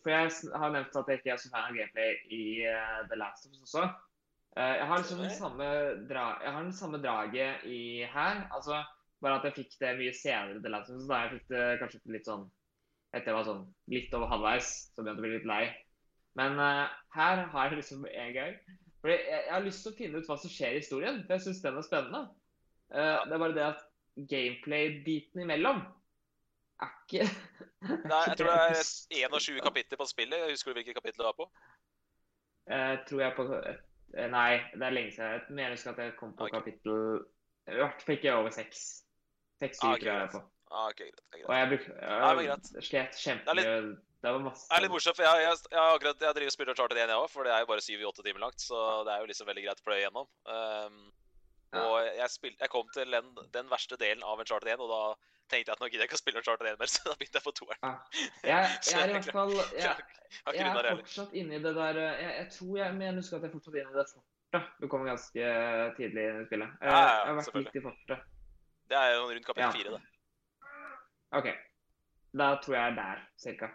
For 0.02 0.12
jeg 0.12 0.52
har 0.60 0.74
nevnt 0.74 1.00
at 1.00 1.08
jeg 1.08 1.22
ikke 1.22 1.32
er 1.32 1.40
så 1.40 1.50
fan 1.54 1.70
av 1.70 1.78
gameplay 1.78 2.18
i 2.34 2.42
eh, 2.68 3.00
The 3.08 3.16
Last 3.16 3.48
of 3.48 3.56
Us 3.56 3.64
også. 3.64 3.86
Eh, 4.58 4.74
jeg 4.82 4.86
har 4.90 5.00
liksom 5.00 5.22
den 5.24 5.34
samme, 5.38 5.68
dra, 6.10 6.28
jeg 6.44 6.54
har 6.58 6.66
den 6.66 6.76
samme 6.76 7.00
draget 7.00 7.64
i 7.64 7.82
her. 8.12 8.44
Altså 8.52 8.82
bare 9.24 9.40
at 9.40 9.48
jeg 9.48 9.56
fikk 9.58 9.76
det 9.82 9.96
mye 9.98 10.14
senere 10.14 10.56
til 10.56 10.64
The 10.64 10.80
Så. 10.86 11.00
Da 11.08 11.20
jeg 11.24 11.34
fikk 11.36 11.52
det 11.52 11.66
kanskje 11.82 12.14
litt 12.14 12.30
sånn 12.30 12.46
Etter 13.16 13.30
jeg 13.30 13.38
var 13.38 13.46
sånn 13.46 13.62
litt 13.88 14.12
over 14.12 14.28
halvveis, 14.28 14.70
så 14.92 15.00
begynte 15.00 15.14
jeg 15.14 15.22
å 15.22 15.24
bli 15.24 15.36
litt 15.38 15.46
lei. 15.48 15.62
Men 16.36 16.58
uh, 16.60 16.90
her 17.16 17.46
har 17.54 17.70
jeg 17.70 17.78
liksom 17.80 18.02
en 18.04 18.34
gang 18.34 18.58
Fordi 19.00 19.14
jeg, 19.14 19.38
jeg 19.46 19.54
har 19.54 19.64
lyst 19.64 19.80
til 19.80 19.94
å 19.94 19.96
finne 19.96 20.20
ut 20.20 20.28
hva 20.28 20.36
som 20.42 20.52
skjer 20.52 20.76
i 20.76 20.82
historien, 20.82 21.22
for 21.24 21.38
jeg 21.38 21.46
syns 21.46 21.62
den 21.64 21.78
er 21.80 21.86
spennende. 21.86 22.20
Uh, 22.92 23.24
det 23.24 23.32
er 23.32 23.42
bare 23.42 23.56
det 23.56 23.64
at 23.64 23.86
gameplay-biten 24.28 25.44
imellom 25.44 25.80
er 26.82 26.92
ikke 27.06 27.24
Nei, 27.78 28.20
jeg 28.26 28.38
tror 28.38 28.50
det 28.50 28.60
er 28.68 29.34
21 29.38 29.64
kapitler 29.64 30.00
på 30.00 30.06
spillet. 30.10 30.46
Husker 30.52 30.74
du 30.74 30.80
hvilket 30.82 30.98
kapittel 30.98 31.22
du 31.22 31.28
var 31.30 31.36
på? 31.38 31.48
Uh, 32.68 32.94
tror 33.08 33.24
jeg 33.24 33.36
på 33.38 33.48
Nei, 34.36 34.52
det 34.72 34.84
er 34.84 34.94
lenge 34.94 35.12
siden. 35.12 35.32
Jeg 35.32 35.42
mener 35.48 35.68
jeg 35.68 35.78
husker 35.78 35.96
at 35.96 36.04
jeg 36.04 36.16
kom 36.18 36.36
på 36.36 36.46
okay. 36.48 36.58
kapittel 36.58 36.94
I 37.68 37.80
hvert 37.80 38.04
fall 38.04 38.16
ikke 38.16 38.34
over 38.34 38.54
seks. 38.56 38.86
Seks-syv 39.58 39.88
Ah, 39.88 39.94
ok, 39.94 40.00
tror 40.00 40.08
jeg 40.08 40.18
jeg 40.18 40.26
er 40.26 40.32
på. 40.34 40.42
Ah, 40.68 40.88
ok, 40.90 40.98
greit. 40.98 41.22
greit. 41.32 41.44
er 41.44 41.48
Og 41.48 41.54
jeg 41.58 41.68
brukte 41.72 41.94
Ja. 42.02 42.32
Jeg 42.42 42.60
slet 42.68 42.90
Det 42.92 42.98
er 42.98 43.22
kjempemye. 43.24 43.96
Det 44.18 44.32
var 44.34 44.42
masse 44.42 44.66
Det 44.66 44.76
er 44.76 44.82
litt 44.82 44.90
morsomt, 44.90 45.16
for 45.16 45.22
jeg, 45.22 45.42
jeg, 45.46 45.58
jeg, 45.70 45.78
akkurat, 45.94 46.20
jeg 46.26 46.34
driver 46.34 46.50
og 46.50 46.56
spiller 46.56 46.74
Charter 46.74 46.98
1, 46.98 47.08
jeg 47.08 47.22
òg, 47.22 47.30
for 47.30 47.46
det 47.46 47.52
er 47.54 47.60
jo 47.62 47.70
bare 47.70 47.84
7-8 47.86 48.24
timer 48.26 48.42
langt. 48.42 48.60
Så 48.60 48.82
det 49.06 49.14
er 49.14 49.22
jo 49.22 49.30
liksom 49.30 49.46
veldig 49.46 49.64
greit 49.64 49.82
å 49.82 49.86
pløye 49.86 50.02
gjennom. 50.02 50.28
Um, 50.50 51.00
Ja. 51.68 51.82
Og 51.84 52.16
jeg, 52.16 52.30
spil, 52.32 52.54
jeg 52.56 52.70
kom 52.72 52.86
til 52.94 53.12
den, 53.12 53.26
den 53.52 53.66
verste 53.68 53.98
delen 54.00 54.22
av 54.24 54.40
en 54.40 54.48
Charter 54.48 54.70
1, 54.72 54.80
og 54.80 54.88
da 54.88 55.00
tenkte 55.52 55.68
jeg 55.68 55.74
at 55.74 55.82
nå 55.82 55.88
gidder 55.90 56.04
jeg 56.04 56.08
ikke 56.08 56.16
å 56.16 56.20
spille 56.22 56.40
Uncharted 56.40 56.70
1 56.70 56.80
mer, 56.80 56.90
så 56.94 57.02
da 57.04 57.16
begynte 57.20 57.40
jeg 57.40 57.44
på 57.44 57.54
toeren. 57.58 57.82
Ja. 57.84 57.92
Jeg, 58.48 58.78
jeg 58.88 59.02
er 59.02 59.12
i 59.12 59.12
jeg 59.12 59.18
hvert 59.18 59.36
fall 59.36 59.52
Jeg 59.52 59.84
jeg, 59.84 60.56
jeg 60.56 60.70
er 60.70 60.88
fortsatt 61.02 61.36
inne 61.40 61.58
i 61.58 61.62
det 61.64 61.74
der 61.76 62.00
eh, 62.00 62.22
Jeg, 62.22 62.32
jeg 62.38 62.48
tror 62.56 62.80
jeg 62.80 62.96
mener 62.96 63.20
husker 63.22 63.38
at 63.38 63.46
jeg 63.46 63.50
er 63.50 63.54
fortsatt 63.58 63.78
inne 63.82 63.92
i 63.92 63.98
det 63.98 64.06
fortet. 64.14 64.34
Du 64.80 64.88
kommer 64.88 65.10
ganske 65.12 65.52
tidlig 65.98 66.24
inn 66.24 66.40
i 66.40 66.48
spillet. 66.48 66.76
Jeg 66.80 66.92
har 66.96 67.36
vært 67.36 67.58
litt 67.60 67.76
i 67.76 67.84
fortet. 67.84 68.26
Det 68.88 68.96
er 68.96 69.14
jo 69.14 69.26
rundt 69.28 69.46
kapittel 69.46 69.68
Ja. 69.68 69.72
4, 69.72 69.90
det. 69.90 70.02
OK. 71.38 71.48
Da 72.38 72.48
tror 72.62 72.74
jeg 72.74 72.82
jeg 72.82 72.92
er 72.92 72.96
der, 72.96 73.22
cirka. 73.38 73.68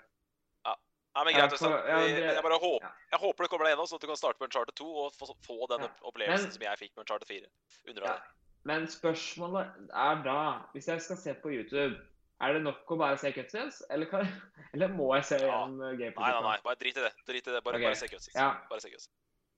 Ja, 0.65 0.73
Nei, 1.15 1.23
men 1.25 1.33
greit, 1.35 1.61
ja, 1.61 1.97
det- 1.99 2.35
Jeg 2.35 2.43
bare 2.43 2.57
håper, 2.59 2.85
ja. 2.87 2.91
jeg 3.11 3.19
håper 3.19 3.43
det 3.43 3.49
kommer 3.49 3.65
deg 3.65 3.73
gjennom, 3.75 3.87
sånn 3.87 3.95
at 3.95 4.01
du 4.01 4.07
kan 4.07 4.15
starte 4.17 4.37
på 4.39 4.45
Uncharted 4.45 4.75
2 4.75 4.87
og 5.05 5.13
få, 5.13 5.35
få 5.45 5.67
den 5.69 5.81
Ja. 5.81 5.89
opplevelsen 6.01 6.43
Men- 6.49 6.51
som 6.51 6.61
jeg 6.61 6.77
fikk 6.79 6.95
med 6.95 7.03
Uncharted 7.05 7.27
4. 7.27 7.45
Under 7.87 8.01
Ja. 8.03 8.17
Men 8.65 8.87
spørsmålet 8.87 9.89
er 9.93 10.23
da 10.23 10.61
Hvis 10.73 10.87
jeg 10.87 11.01
skal 11.01 11.17
se 11.17 11.33
på 11.33 11.49
YouTube, 11.51 11.99
er 12.41 12.53
det 12.53 12.63
nok 12.63 12.85
å 12.89 12.97
bare 12.97 13.17
se 13.17 13.31
cutscenes, 13.31 13.81
eller, 13.89 14.05
kan, 14.05 14.21
eller 14.73 14.87
må 14.87 15.13
jeg 15.15 15.25
se 15.25 15.37
Ja. 15.37 15.51
gjennom 15.51 15.81
uh, 15.81 15.91
gameplay? 15.97 16.31
Nei, 16.31 16.31
nei, 16.31 16.41
nei, 16.41 16.57
bare 16.63 16.75
drit 16.75 16.97
i 16.97 17.01
det. 17.01 17.13
Drit 17.27 17.47
i 17.47 17.51
det. 17.51 17.63
Bare, 17.63 17.75
okay. 17.75 17.85
bare 17.85 17.95
se 17.95 18.07
cutscenes. 18.07 18.35
Ja. 18.35 18.57
Bare 18.69 18.79
se 18.81 18.89
cutscenes. 18.89 19.09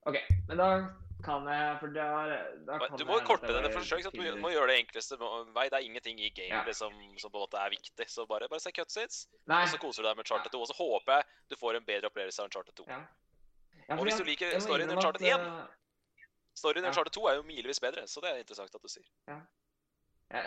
OK, 0.08 0.18
men 0.48 0.58
da 0.58 0.90
kan 1.24 1.46
jeg 1.48 1.78
For 1.80 1.94
da, 1.96 2.08
da 2.68 2.78
kan 2.82 2.98
Du 3.00 3.06
må 3.08 3.20
jeg 3.20 3.26
korte 3.28 3.48
denne 3.48 3.72
forsøk. 3.74 4.08
Du 4.14 4.20
må, 4.42 4.52
gjøre 4.54 4.68
det 4.74 4.80
enkleste 4.84 5.18
vei. 5.56 5.68
Det 5.72 5.78
er 5.80 5.86
ingenting 5.88 6.20
i 6.20 6.30
gamet 6.30 6.68
Ja. 6.68 6.74
som, 6.74 6.94
som 7.22 7.32
på 7.32 7.40
en 7.40 7.46
måte 7.46 7.62
er 7.62 7.70
viktig. 7.74 8.08
Så 8.12 8.26
bare, 8.28 8.50
bare 8.52 8.60
se 8.60 8.72
cutscenes, 8.76 9.28
Nei. 9.48 9.62
og 9.64 9.70
så 9.70 9.80
koser 9.82 10.04
du 10.04 10.10
deg 10.10 10.18
med 10.18 10.26
Uncharted 10.26 10.52
2. 10.52 10.62
Og 10.62 10.68
så 10.68 10.78
håper 10.78 11.14
jeg 11.20 11.24
du 11.50 11.56
får 11.62 11.80
en 11.80 11.86
bedre 11.88 12.12
opplevelse 12.12 12.42
av 12.44 12.50
Uncharted 12.52 12.76
2. 12.82 12.86
Ja. 12.92 13.00
Ja, 13.88 13.98
Og 14.00 14.04
hvis 14.08 14.18
du 14.18 14.24
liker 14.26 14.54
må 14.54 14.60
storyen 14.66 14.90
i 14.90 14.98
Charter 14.98 15.22
Uncharted 15.22 15.28
1, 15.30 15.42
uh, 15.46 16.22
Storyen 16.56 16.84
i 16.84 16.88
Ja. 16.88 16.92
Uncharted 16.92 17.14
2 17.14 17.26
er 17.30 17.36
jo 17.36 17.44
milevis 17.44 17.80
bedre, 17.84 18.08
så 18.08 18.22
det 18.24 18.32
er 18.32 18.38
interessant 18.42 18.76
at 18.76 18.82
du 18.82 18.88
sier. 18.90 19.08
Ja, 19.28 19.42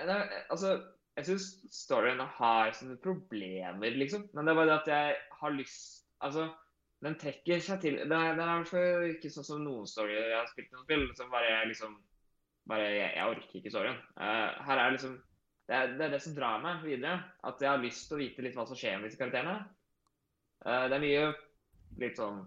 nei, 0.09 0.23
altså, 0.51 0.73
jeg 1.17 1.27
syns 1.29 1.47
storyen 1.71 2.21
har 2.21 2.73
sine 2.73 2.97
problemer, 2.97 3.91
liksom. 3.95 4.29
Men 4.35 4.47
det 4.47 4.53
er 4.53 4.59
bare 4.59 4.71
det 4.73 4.81
at 4.81 4.89
jeg 4.95 5.17
har 5.41 5.51
lyst 5.55 6.05
Altså, 6.21 6.49
den 7.05 7.15
trekker 7.21 7.61
seg 7.63 7.81
til 7.83 7.97
Det 8.01 8.17
er, 8.17 8.35
det 8.35 8.43
er 8.43 8.49
i 8.51 8.59
hvert 8.59 8.71
fall 8.73 9.05
ikke 9.13 9.31
sånn 9.31 9.47
som 9.47 9.61
noen 9.63 9.87
storyer 9.87 10.33
jeg 10.33 10.39
har 10.39 10.49
spilt 10.51 10.73
noen 10.75 10.87
spill, 10.87 11.05
som 11.19 11.31
bare 11.33 11.61
liksom 11.71 11.97
Bare 12.69 12.89
Jeg, 12.91 13.11
jeg 13.17 13.33
orker 13.33 13.59
ikke 13.61 13.71
storyen. 13.73 13.99
Uh, 14.19 14.51
her 14.67 14.83
er 14.83 14.91
liksom 14.93 15.15
det 15.69 15.77
er, 15.77 15.91
det 15.97 16.05
er 16.05 16.13
det 16.15 16.19
som 16.25 16.35
drar 16.37 16.61
meg 16.65 16.83
videre. 16.85 17.19
At 17.45 17.61
jeg 17.61 17.69
har 17.69 17.81
lyst 17.81 18.07
til 18.09 18.17
å 18.17 18.21
vite 18.23 18.45
litt 18.45 18.55
hva 18.57 18.65
som 18.69 18.77
skjer 18.77 18.97
med 18.97 19.09
disse 19.09 19.21
karakterene. 19.21 19.67
Uh, 20.65 20.85
det 20.89 20.97
er 20.97 21.03
mye 21.03 21.25
litt 22.01 22.17
sånn 22.21 22.43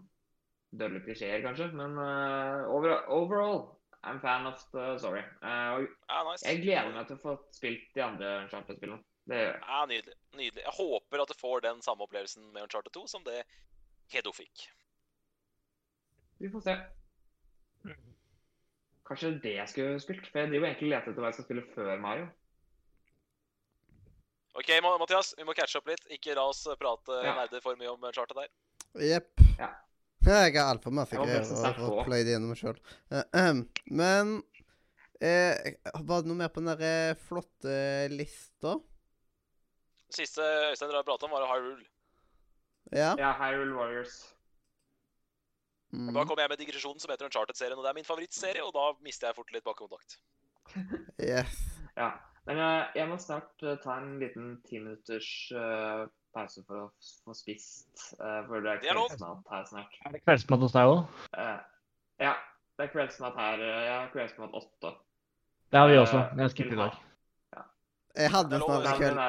dølle 0.78 1.02
klisjeer, 1.06 1.42
kanskje, 1.44 1.68
men 1.78 1.98
uh, 2.00 2.66
over, 2.74 2.96
overall 3.14 3.60
I'm 4.04 4.20
fan 4.22 4.48
of 4.50 4.62
the 4.74 4.98
story. 4.98 5.22
Uh, 5.44 5.86
Ja, 6.10 6.24
nice. 6.26 6.46
jeg 6.48 6.64
gleder 6.64 6.94
meg 6.96 7.10
til 7.10 7.20
å 7.20 7.22
få 7.22 7.36
spilt 7.54 7.90
de 7.94 8.02
andre 8.06 8.32
Uncharted-spillene. 8.46 9.02
Det 9.30 9.38
gjør 9.38 9.52
jeg. 9.52 9.62
Ja, 9.68 9.82
nydelig. 9.92 10.16
nydelig. 10.40 10.64
Jeg 10.66 10.74
håper 10.80 11.22
at 11.22 11.30
du 11.34 11.38
får 11.38 11.62
den 11.68 11.82
samme 11.86 12.08
opplevelsen 12.08 12.48
med 12.56 12.66
Uncharted 12.66 12.94
2 12.98 13.04
som 13.12 13.26
det 13.28 13.44
Hedo 14.12 14.32
fikk. 14.36 14.66
Vi 16.42 16.50
får 16.52 16.64
se. 16.66 16.76
Kanskje 19.08 19.32
det 19.44 19.54
jeg 19.58 19.70
skulle 19.72 20.00
spilt? 20.04 20.28
For 20.32 20.40
jeg 20.44 20.52
driver 20.54 20.70
egentlig 20.70 20.88
og 20.88 20.94
leter 20.96 21.12
etter 21.12 21.22
hva 21.24 21.30
jeg 21.32 21.38
skal 21.40 21.48
spille 21.50 21.64
før 21.76 22.00
Mario. 22.02 22.28
OK, 24.60 24.70
Mathias, 25.00 25.34
vi 25.40 25.46
må 25.48 25.54
catche 25.56 25.80
opp 25.80 25.88
litt. 25.92 26.04
Ikke 26.12 26.36
la 26.36 26.44
oss 26.52 26.66
prate 26.80 27.22
Ja. 27.24 27.36
nerder 27.40 27.62
for 27.64 27.76
mye 27.80 27.92
om 27.92 28.04
chartet 28.12 28.36
der. 28.36 28.50
Jepp. 29.00 29.32
Ja. 29.60 29.70
Jeg 30.22 30.54
har 30.58 30.68
altfor 30.76 30.92
mye 30.94 31.18
greier 31.26 31.42
å 31.42 31.62
på. 31.98 32.04
pløyd 32.06 32.28
gjennom 32.30 32.56
sjøl. 32.60 32.78
men 33.90 34.44
eh, 35.22 35.74
var 36.04 36.22
det 36.22 36.30
noe 36.30 36.38
mer 36.44 36.52
på 36.54 36.62
den 36.62 36.70
der 36.76 36.84
eh, 36.86 37.16
flotte 37.16 37.74
lista? 38.12 38.76
Det 40.12 40.20
siste 40.20 40.44
Øystein 40.70 40.92
dere 40.92 41.04
pratet 41.08 41.24
om, 41.26 41.32
var 41.32 41.48
Hyrule. 41.50 41.88
Ja? 42.90 43.14
Ja, 43.20 43.32
Hyrule 43.40 43.76
Warriors. 43.78 44.16
Mm. 45.92 46.14
Da 46.16 46.24
kommer 46.24 46.46
jeg 46.46 46.52
med 46.54 46.62
digresjonen 46.64 47.04
som 47.04 47.12
heter 47.12 47.28
Uncharted-serien, 47.28 47.78
og 47.78 47.84
det 47.84 47.92
er 47.92 48.00
min 48.00 48.08
favorittserie, 48.08 48.64
og 48.64 48.74
da 48.76 48.92
mister 49.04 49.30
jeg 49.30 49.38
fort 49.38 49.52
litt 49.56 49.68
bakkontakt. 49.68 50.20
Yes. 51.20 51.58
Ja. 52.00 52.14
Men 52.50 52.58
eh, 52.58 52.96
jeg 52.98 53.10
må 53.10 53.18
snart 53.22 53.64
eh, 53.66 53.78
ta 53.84 54.00
en 54.02 54.16
liten 54.22 54.56
ti 54.66 54.80
minutters 54.82 55.28
eh, 55.54 56.08
pause 56.34 56.64
for 56.66 56.86
å 56.86 56.88
få 57.26 57.36
spist. 57.36 57.92
Uh, 58.16 58.40
for 58.48 58.64
det 58.64 58.78
er 58.78 58.82
kveldsmat 58.86 59.50
her 59.52 59.66
snart. 59.68 59.98
Er 60.08 60.16
det 60.16 60.22
kveldsmat 60.24 60.62
hos 60.64 60.76
deg 60.78 60.92
òg? 60.94 61.02
Uh, 61.36 61.60
ja, 62.24 62.32
det 62.80 62.86
er 62.86 62.92
kveldsmat 62.94 63.36
her. 63.36 63.64
Jeg 63.68 63.92
har 63.92 64.08
kveldsmat 64.14 64.56
åtte. 64.62 64.94
Det 65.72 65.82
har 65.82 65.92
vi 65.92 65.98
også. 66.00 66.22
Jeg 66.40 66.54
skipper 66.54 66.78
i 66.78 66.80
dag. 66.80 66.96
Jeg 68.16 68.32
hadde 68.32 68.62
snart 68.64 68.88
Planen 68.88 69.02
kveld... 69.02 69.20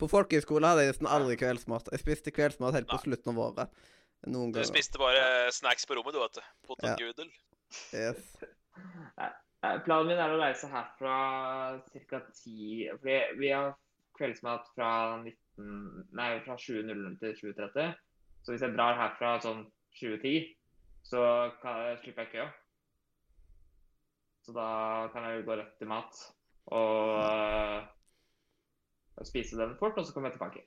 På 0.00 0.08
folkehøyskolen 0.08 0.68
hadde 0.70 0.86
jeg 0.86 0.94
nesten 0.94 1.08
aldri 1.10 1.36
kveldsmat. 1.40 1.90
Jeg 1.92 2.02
spiste 2.02 2.32
kveldsmat 2.34 2.76
helt 2.78 2.88
på 2.88 2.96
Nei. 2.96 3.04
slutten 3.04 3.34
av 3.34 3.42
året. 3.44 3.82
Noen 4.28 4.52
Du 4.52 4.60
spiste 4.68 5.00
bare 5.00 5.52
snacks 5.54 5.86
på 5.88 5.96
rommet, 5.96 6.16
du, 6.16 6.20
vet 6.20 6.40
du. 6.40 6.48
Potetgudel. 6.68 7.30
Yes. 7.96 8.34
Planen 9.84 10.08
min 10.08 10.20
er 10.20 10.32
å 10.32 10.40
reise 10.40 10.68
herfra 10.72 11.16
ca. 12.08 12.20
ti 12.32 12.88
Fordi 12.96 13.18
vi 13.38 13.52
har 13.52 13.74
kveldsmat 14.16 14.68
fra 14.74 14.92
19, 15.20 16.08
nei, 16.16 16.30
fra 16.44 16.56
20.00 16.56 17.20
til 17.20 17.36
20.30. 17.52 17.92
Så 18.40 18.54
hvis 18.54 18.64
jeg 18.64 18.76
drar 18.76 18.98
herfra 18.98 19.36
sånn 19.44 19.62
20.10, 20.00 20.50
så 21.08 21.22
kan 21.62 21.80
jeg, 21.84 22.00
slipper 22.04 22.26
jeg 22.26 22.32
kø. 22.34 22.48
Så 24.44 24.56
da 24.56 24.68
kan 25.12 25.28
jeg 25.28 25.40
jo 25.40 25.46
gå 25.48 25.56
rett 25.60 25.72
til 25.80 25.90
mat. 25.90 26.20
Og, 26.72 27.88
spise 29.28 29.58
den 29.58 29.76
fort, 29.78 29.98
og 29.98 30.06
så 30.06 30.14
kommer 30.14 30.30
jeg 30.30 30.38
tilbake. 30.38 30.64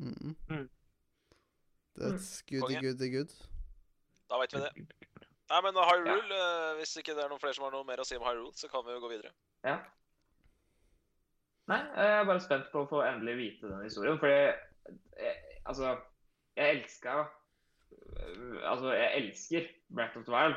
Mm. 0.00 0.36
Mm. 0.48 0.68
That's 2.00 2.42
goody, 2.48 2.60
Konge. 2.60 2.80
goody, 2.80 3.16
good. 3.16 3.32
Da 4.30 4.40
vet 4.40 4.54
vi 4.54 4.60
det. 4.60 4.86
Nei, 5.50 5.60
men 5.66 5.74
Hyrule, 5.74 6.36
ja. 6.36 6.74
hvis 6.78 6.96
ikke 6.96 7.14
det 7.14 7.24
er 7.24 7.30
noen 7.32 7.42
flere 7.42 7.56
som 7.56 7.66
har 7.66 7.74
noe 7.74 7.86
mer 7.86 8.02
å 8.02 8.06
si 8.06 8.18
om 8.18 8.26
Hyrule, 8.26 8.52
så 8.54 8.70
kan 8.70 8.86
vi 8.86 8.94
jo 8.94 9.02
gå 9.02 9.10
videre. 9.10 9.32
Ja. 9.66 9.80
Nei, 11.70 11.80
jeg 11.96 12.14
er 12.20 12.26
bare 12.26 12.42
spent 12.42 12.70
på 12.72 12.84
å 12.84 12.88
få 12.90 13.02
endelig 13.06 13.36
vite 13.38 13.70
den 13.70 13.84
historien, 13.84 14.18
fordi 14.18 14.38
jeg, 14.38 15.36
Altså, 15.68 15.98
jeg 16.56 16.76
elska 16.76 17.26
Altså, 18.64 18.92
jeg 18.96 19.10
elsker 19.18 19.68
Breath 19.94 20.18
of 20.18 20.24
the 20.24 20.32
Wild, 20.34 20.56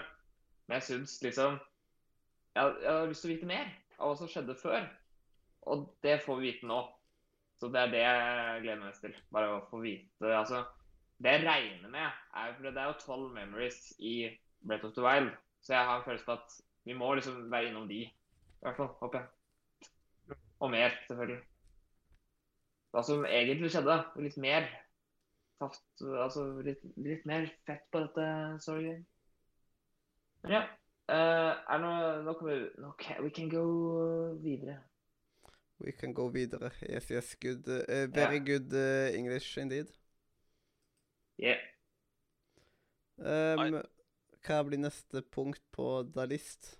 men 0.67 0.79
jeg 0.79 0.83
syns 0.87 1.19
liksom 1.21 1.59
jeg, 2.55 2.75
jeg 2.83 2.91
har 2.91 3.07
lyst 3.09 3.25
til 3.25 3.31
å 3.31 3.33
vite 3.33 3.49
mer 3.49 3.69
av 3.97 4.09
hva 4.09 4.17
som 4.17 4.29
skjedde 4.29 4.55
før. 4.61 4.83
Og 5.73 5.87
det 6.05 6.19
får 6.21 6.37
vi 6.39 6.51
vite 6.51 6.67
nå. 6.69 6.79
Så 7.63 7.69
det 7.71 7.79
er 7.79 7.91
det 7.93 7.99
jeg 8.03 8.63
gleder 8.65 8.79
meg 8.81 8.89
mest 8.89 9.05
til. 9.05 9.13
Bare 9.31 9.51
å 9.53 9.59
få 9.69 9.79
vite 9.79 10.31
Altså, 10.35 10.65
det 11.23 11.31
jeg 11.37 11.45
regner 11.45 11.91
med, 11.93 12.17
er 12.35 12.57
For 12.57 12.67
det 12.67 12.81
er 12.81 12.89
jo 12.89 12.97
tolv 12.99 13.29
memories 13.31 13.77
i 14.03 14.15
Breath 14.67 14.89
of 14.89 14.91
the 14.97 15.05
Wild, 15.05 15.29
så 15.63 15.77
jeg 15.77 15.87
har 15.87 16.01
en 16.01 16.03
følelse 16.03 16.25
på 16.27 16.35
at 16.35 16.57
vi 16.83 16.97
må 16.99 17.13
liksom 17.15 17.39
være 17.51 17.69
innom 17.69 17.87
de. 17.87 18.01
I 18.03 18.65
hvert 18.67 18.75
fall, 18.81 18.91
håper 18.99 19.21
jeg. 19.21 20.37
Og 20.59 20.71
mer, 20.71 20.91
selvfølgelig. 21.07 21.39
Hva 22.91 23.03
som 23.07 23.25
egentlig 23.31 23.71
skjedde. 23.71 23.97
Litt 24.27 24.37
mer. 24.43 24.67
Taft, 25.63 25.83
altså 26.03 26.45
litt, 26.67 26.83
litt 26.99 27.23
mer 27.27 27.47
fett 27.67 27.87
på 27.95 28.03
dette 28.03 28.27
sorry. 28.63 28.97
Men 30.43 30.57
ja. 30.57 30.65
Uh, 31.11 31.51
er 31.67 31.79
det 31.79 31.83
noe 31.83 32.11
Nå 32.23 32.33
kan 32.39 32.47
vi 32.47 33.23
We 33.23 33.31
can 33.35 33.51
go 33.51 33.63
videre. 34.43 34.81
We 35.79 35.91
can 35.91 36.13
go 36.13 36.29
videre. 36.29 36.71
Yes, 36.89 37.09
yes, 37.09 37.35
good. 37.35 37.67
Uh, 37.67 38.07
very 38.07 38.37
yeah. 38.37 38.39
good 38.39 38.73
uh, 38.73 39.15
English 39.17 39.57
indeed. 39.57 39.89
Yeah. 41.37 41.59
Um, 43.17 43.81
hva 44.43 44.61
blir 44.63 44.79
neste 44.79 45.21
punkt 45.31 45.61
på 45.71 46.03
da 46.13 46.25
list? 46.25 46.77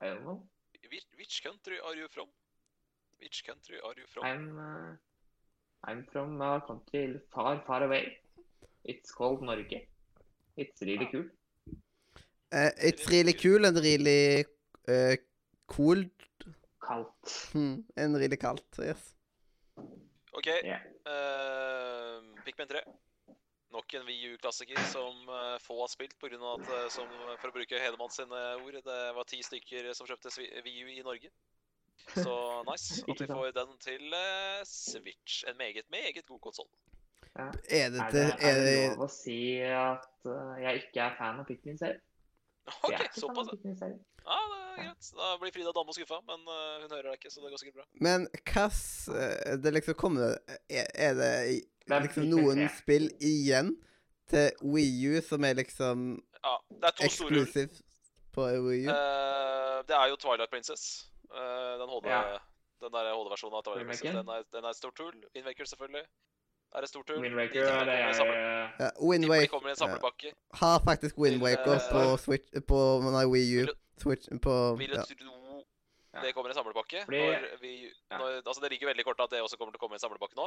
I 0.00 0.08
don't 0.08 0.24
know. 0.24 0.42
Which, 0.90 1.06
which 1.16 1.42
country 1.42 1.78
are 1.84 1.94
you 1.94 2.08
from? 2.08 2.28
Which 3.20 3.44
country 3.46 3.78
are 3.84 3.94
you 3.96 4.06
from? 4.12 4.24
I'm 4.24 4.58
uh, 4.58 4.96
I'm 5.84 6.06
from 6.12 6.40
a 6.40 6.60
country 6.66 7.20
far, 7.32 7.62
far 7.66 7.84
away. 7.84 8.18
It's 8.84 9.12
called 9.12 9.42
Norge. 9.42 9.86
It's 10.56 10.82
really 10.82 11.08
cool. 11.12 11.24
Uh, 12.52 12.70
it's 12.78 13.08
really 13.08 13.32
cool 13.34 13.64
and 13.64 13.76
really 13.76 14.44
uh, 14.88 15.16
cool. 15.66 16.04
Kaldt. 16.90 17.54
Mm, 17.54 17.84
en 17.96 18.18
really 18.18 18.36
kaldt, 18.36 18.78
yes. 18.82 19.14
OK. 20.32 20.46
Yeah. 20.46 20.82
Uh, 21.06 22.42
Pikmin 22.44 22.68
3. 22.68 22.82
Nok 23.70 23.94
en 23.94 24.06
VU-klassiker 24.06 24.80
som 24.90 25.28
uh, 25.28 25.58
få 25.62 25.76
har 25.80 25.92
spilt 25.92 26.16
pga. 26.18 26.34
at, 26.34 26.66
uh, 26.66 26.88
som, 26.90 27.06
for 27.38 27.52
å 27.52 27.54
bruke 27.54 27.78
Hedemann 27.78 28.10
sine 28.10 28.42
ord, 28.58 28.80
det 28.82 28.98
var 29.14 29.28
ti 29.30 29.38
stykker 29.46 29.92
som 29.94 30.10
kjøpte 30.10 30.34
VU 30.66 30.90
i 30.90 31.04
Norge. 31.06 31.30
Så 32.10 32.34
nice 32.70 33.04
at 33.06 33.22
vi 33.22 33.30
får 33.30 33.54
den 33.60 33.78
til 33.86 34.10
uh, 34.10 34.58
Switch. 34.66 35.44
En 35.46 35.58
meget, 35.62 35.86
meget 35.94 36.26
god 36.26 36.42
konsoll. 36.42 36.70
Er 37.38 37.54
det 37.54 37.70
Er 37.70 37.90
det, 38.10 38.26
er 38.42 38.54
det 38.58 38.74
er 38.74 38.94
lov 38.96 39.06
å 39.06 39.12
si 39.14 39.40
at 39.62 40.10
uh, 40.26 40.58
jeg 40.58 40.82
ikke 40.82 41.06
er 41.06 41.18
fan 41.22 41.38
av 41.38 41.46
Pikmin-serien? 41.46 42.02
OK, 42.86 43.02
såpass. 43.16 43.50
Ja, 43.64 44.38
det 44.52 44.58
er 44.60 44.80
greit. 44.84 45.10
Da 45.16 45.30
blir 45.40 45.52
Frida 45.54 45.72
Danmo 45.76 45.94
skuffa, 45.96 46.20
men 46.28 46.40
eh, 46.46 46.80
hun 46.82 46.90
hører 46.94 47.10
deg 47.10 47.18
ikke, 47.18 47.32
så 47.32 47.42
det 47.44 47.52
går 47.52 47.62
sikkert 47.62 47.80
bra. 47.80 47.86
Men 48.06 48.26
hvilken 48.32 49.62
Det 49.64 49.72
liksom 49.76 49.96
kommer 50.00 50.36
Er, 50.68 50.86
er 50.94 51.14
det 51.20 52.02
liksom 52.06 52.28
noen 52.30 52.68
spill 52.76 53.10
igjen 53.20 53.74
til 54.30 54.50
Wii 54.62 55.10
U 55.10 55.20
som 55.26 55.44
er 55.44 55.58
liksom 55.58 56.12
Ja, 56.44 56.54
det 56.70 56.92
er 56.92 56.96
to 56.98 57.08
eksklusivt 57.08 57.82
på 58.34 58.46
Wii 58.66 58.86
U? 58.86 58.92
Uh, 58.94 59.80
det 59.88 59.96
er 59.96 60.12
jo 60.12 60.16
Twilight 60.22 60.50
Princess. 60.52 61.10
Uh, 61.30 61.76
den 61.80 61.90
HD, 61.90 62.08
Ja. 62.12 62.38
den 62.80 62.94
der 62.94 63.10
HD-versjonen 63.12 63.58
av 63.58 63.64
Twilight 63.66 63.90
Princess. 63.90 64.14
Den 64.20 64.28
er, 64.36 64.46
den 64.54 64.64
er 64.64 64.70
et 64.70 64.78
stort 64.78 64.98
hull. 65.02 65.16
Invaker 65.34 65.64
selvfølgelig. 65.66 66.06
Er 66.74 66.82
et 66.82 66.88
stort 66.88 67.08
hull. 67.10 67.18
Wind 67.24 67.34
De 67.34 67.40
er 67.42 67.48
det 67.48 67.66
kommer 67.66 67.92
i 67.92 68.00
jeg 68.06 68.14
samle- 68.14 68.70
Ja, 68.80 68.90
Wind 69.02 69.22
de 69.24 69.28
Waker 69.30 69.46
kommer 69.50 69.68
i 69.68 69.72
en 69.72 69.76
samlepakke. 69.76 70.32
har 70.54 70.78
faktisk 70.86 71.18
Wind 71.18 71.36
uh, 71.36 71.42
Waker 71.42 71.74
eh, 71.74 71.88
på 71.92 72.02
Switch 72.24 72.48
På 72.68 72.78
nei, 73.10 73.24
Wii 73.26 73.48
U. 73.56 73.64
Vil 73.66 73.74
Switch 73.98 74.28
på 74.42 74.54
Vil 74.78 74.90
ja. 74.94 75.02
du 75.02 75.14
tro 75.24 75.36
det 76.22 76.32
kommer 76.34 76.50
i 76.50 76.52
en 76.54 76.58
samlepakke? 76.58 77.04
Fordi- 77.06 77.18
Når 77.26 77.58
vi, 77.60 77.72
Ja. 78.10 78.18
når, 78.18 78.42
altså 78.46 78.60
det 78.62 78.70
ligger 78.72 78.86
veldig 78.90 79.04
kort 79.04 79.20
at 79.20 79.30
det 79.30 79.42
også 79.42 79.56
kommer 79.58 79.72
til 79.72 79.78
å 79.78 79.82
komme 79.82 79.94
i 79.94 79.98
en 79.98 80.04
samlepakke 80.06 80.34
nå. 80.38 80.46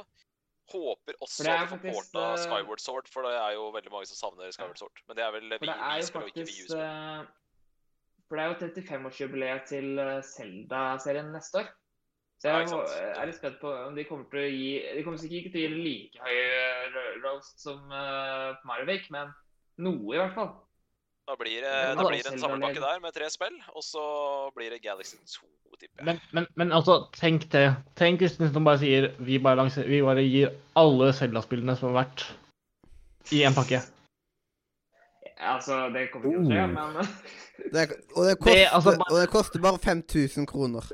Håper 0.72 1.14
også 1.22 1.44
å 1.44 1.46
få 1.46 1.52
er 1.52 1.64
at 1.64 1.70
får 1.70 1.80
porta 1.92 2.24
eh, 2.34 2.38
Skyward 2.44 2.80
Sword, 2.80 3.08
for 3.14 3.22
det 3.28 3.32
er 3.36 3.52
jo 3.54 3.70
veldig 3.72 3.92
mange 3.92 4.08
som 4.08 4.16
savner 4.20 4.52
Skyward 4.52 4.78
Sword. 4.80 4.96
Men 5.08 5.16
det 5.18 5.24
er 5.26 5.32
vel 5.32 5.50
Wii 5.50 5.60
det 5.60 5.70
er 5.70 5.96
Wii-spill 6.00 6.22
og 6.24 6.28
ikke 6.32 6.40
faktisk 6.48 6.60
VU-spill. 6.60 6.84
eh, 6.84 7.24
For 8.28 8.36
det 8.36 8.44
er 8.44 8.50
jo 8.52 8.60
35-årsjubileet 8.64 9.66
til 9.68 9.88
Zelda-serien 10.24 11.32
neste 11.36 11.60
år. 11.64 11.68
Så 12.44 12.52
jeg 12.52 12.68
sant. 12.68 12.90
er 13.16 13.30
litt 13.30 13.38
spent 13.40 13.60
på 13.62 13.72
om 13.72 13.94
de 13.96 14.04
kommer 14.04 14.26
til 14.28 14.42
å 14.42 14.50
gi 14.52 14.72
De 14.98 15.04
kommer 15.06 15.22
sikkert 15.22 15.46
ikke 15.46 15.52
til 15.54 15.64
å 15.64 15.78
gi 15.78 15.84
like 15.86 16.20
høy 16.26 17.22
roast 17.24 17.62
som 17.64 17.80
uh, 17.88 18.52
Marvik, 18.68 19.06
men 19.16 19.30
noe 19.80 20.12
i 20.12 20.20
hvert 20.20 20.36
fall. 20.36 20.50
Da 21.24 21.38
blir 21.40 21.62
det, 21.64 21.72
Det 21.72 21.96
da 21.96 22.04
blir 22.10 22.20
det 22.26 22.34
en 22.34 22.42
samlepakke 22.42 22.82
der 22.84 23.00
med 23.00 23.16
tre 23.16 23.30
spill, 23.32 23.56
og 23.72 23.84
så 23.88 24.04
blir 24.58 24.74
det 24.76 24.82
Galaxy 24.84 25.16
2, 25.24 25.48
tipper 25.80 26.02
jeg. 26.02 26.06
Men, 26.10 26.20
men, 26.36 26.48
men 26.60 26.74
altså, 26.76 26.98
tenk 27.16 27.46
det. 27.54 27.62
Tenk 27.96 28.20
hvis 28.26 28.36
Nintendo 28.42 28.66
bare 28.68 28.82
sier 28.82 29.08
vi 29.24 29.40
bare, 29.40 29.62
lanser, 29.62 29.88
vi 29.88 30.02
bare 30.04 30.26
gir 30.28 30.52
alle 30.76 31.14
Zelda-spillene 31.16 31.78
som 31.80 31.94
har 31.94 32.02
vært, 32.02 32.26
i 33.32 33.40
en 33.48 33.56
pakke. 33.56 33.80
Altså, 35.40 35.80
det 35.96 36.10
kommer 36.12 36.28
ikke 36.28 36.44
til 36.44 36.52
å 36.52 36.52
skje, 36.52 36.68
Oh. 36.68 36.92
men 36.92 37.72
Det, 37.72 37.88
og, 38.18 38.22
det 38.28 38.36
koster, 38.44 38.60
Det, 38.60 38.68
altså, 38.76 38.92
bare- 39.00 39.14
og 39.16 39.22
det 39.24 39.30
koster 39.32 39.64
bare 39.64 39.80
5000 39.80 40.48
kroner. 40.52 40.92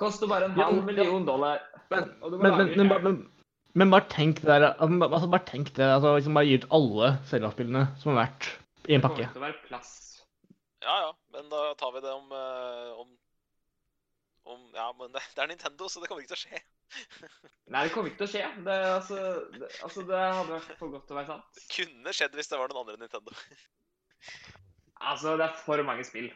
Koster 0.00 0.30
bare 0.30 0.48
en 0.48 0.56
halv 0.58 0.82
million 0.86 1.26
dollar. 1.28 1.60
Men, 1.92 2.10
men, 2.22 2.40
men, 2.40 2.56
men, 2.56 2.88
men, 2.88 3.04
men, 3.04 3.20
men 3.78 3.92
bare 3.92 4.08
tenk 4.10 4.40
det 4.42 4.48
der. 4.50 4.72
altså, 4.72 5.06
altså, 5.06 5.30
Bare 5.30 5.46
tenk 5.46 5.72
det. 5.76 5.86
altså, 5.86 6.16
liksom 6.16 6.34
Bare 6.38 6.48
gi 6.48 6.58
ut 6.58 6.68
alle 6.74 7.14
Zelda-spillene 7.30 7.86
som 8.00 8.12
har 8.12 8.24
vært 8.24 8.50
i 8.88 8.96
en 8.96 9.04
pakke. 9.04 9.22
Det 9.22 9.30
kommer 9.30 9.38
til 9.38 9.42
å 9.42 9.46
være 9.46 9.66
plass. 9.68 9.96
Ja, 10.80 10.96
ja, 11.04 11.10
men 11.36 11.50
da 11.52 11.64
tar 11.78 11.92
vi 11.94 12.02
det 12.02 12.12
om, 12.16 12.30
eh, 12.32 13.00
om, 13.02 13.08
om 14.48 14.60
Ja, 14.74 14.88
men 14.96 15.12
det, 15.12 15.22
det 15.36 15.44
er 15.44 15.50
Nintendo, 15.52 15.90
så 15.92 16.00
det 16.00 16.08
kommer 16.10 16.24
ikke 16.24 16.34
til 16.34 16.40
å 16.40 16.44
skje. 16.46 16.62
Nei, 17.72 17.84
det 17.84 17.92
kommer 17.94 18.10
ikke 18.10 18.24
til 18.24 18.30
å 18.30 18.32
skje. 18.32 18.44
Det, 18.66 18.78
altså, 18.96 19.18
det, 19.54 19.72
altså, 19.84 20.06
det 20.08 20.22
hadde 20.24 20.54
vært 20.56 20.78
for 20.80 20.94
godt 20.94 21.06
til 21.06 21.16
å 21.16 21.20
være 21.20 21.34
sant. 21.34 21.50
Det 21.58 21.66
kunne 21.76 22.16
skjedd 22.16 22.38
hvis 22.38 22.50
det 22.50 22.62
var 22.62 22.72
noen 22.72 22.82
andre 22.82 22.96
enn 22.96 23.04
Nintendo. 23.06 23.36
Altså, 25.00 25.36
det 25.40 25.46
er 25.46 25.60
for 25.62 25.80
mange 25.86 26.04
spill. 26.08 26.26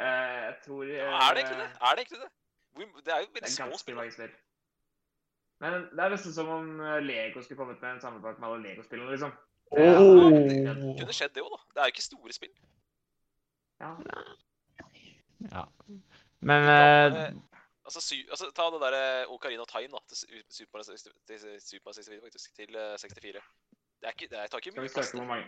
Eh, 0.00 0.36
jeg 0.46 0.54
tror 0.64 0.86
Ja, 0.88 1.10
er 1.26 1.34
det 1.36 1.42
egentlig 1.44 1.60
det? 1.60 1.72
Er 1.82 1.98
det 1.98 2.06
egentlig 2.06 2.22
det? 2.24 2.30
Det 2.76 3.12
er 3.12 3.20
jo 3.20 3.26
Det 3.26 3.34
veldig 3.42 3.52
små 3.52 3.78
spill. 3.78 4.30
Men 5.60 5.72
det 5.92 6.00
er 6.00 6.08
nesten 6.14 6.32
som 6.32 6.48
om 6.48 6.80
eh, 6.80 7.00
Lego 7.04 7.42
skulle 7.42 7.58
kommet 7.58 7.80
med 7.82 7.90
en 7.96 8.00
samlepakke 8.00 8.40
med 8.40 8.48
alle 8.48 8.62
Lego-spillene, 8.68 9.10
liksom. 9.10 9.32
Det 9.74 9.86
er- 9.86 9.98
Oh. 10.00 10.30
Det 10.30 10.98
kunne 10.98 11.12
skjedd, 11.14 11.34
det 11.34 11.42
òg, 11.44 11.50
da. 11.52 11.58
Det 11.74 11.80
er 11.80 11.84
jo 11.84 11.92
ikke 11.94 12.02
store 12.02 12.32
spill. 12.32 12.54
Ja. 13.80 13.90
Ja. 15.52 15.64
Men 16.40 16.62
eh, 16.68 17.22
Eh, 17.28 17.32
Altså, 17.90 18.00
sy, 18.00 18.20
altså 18.30 18.50
Ta 18.54 18.62
det 18.70 18.80
derre 18.82 19.26
Ocarina 19.34 19.62
of 19.64 19.68
Time 19.72 19.88
da, 19.90 19.98
til 20.08 20.16
Su- 20.16 20.42
Super 20.50 20.78
Mario 20.78 20.84
60 20.94 21.62
Super 21.64 21.92
64, 21.92 22.20
faktisk, 22.22 22.52
til 22.54 22.76
eh, 22.76 22.96
64. 22.98 23.40
Det 24.00 24.06
er 24.06 24.12
ikke, 24.14 24.28
det 24.30 24.38
er, 24.38 24.46
tar 24.46 24.58
ikke 24.58 24.70
Skal 24.70 24.82
vi 24.82 24.86
mye 24.86 24.92
plass. 24.94 25.06
søke 25.10 25.18
hvor 25.18 25.26
mange 25.26 25.46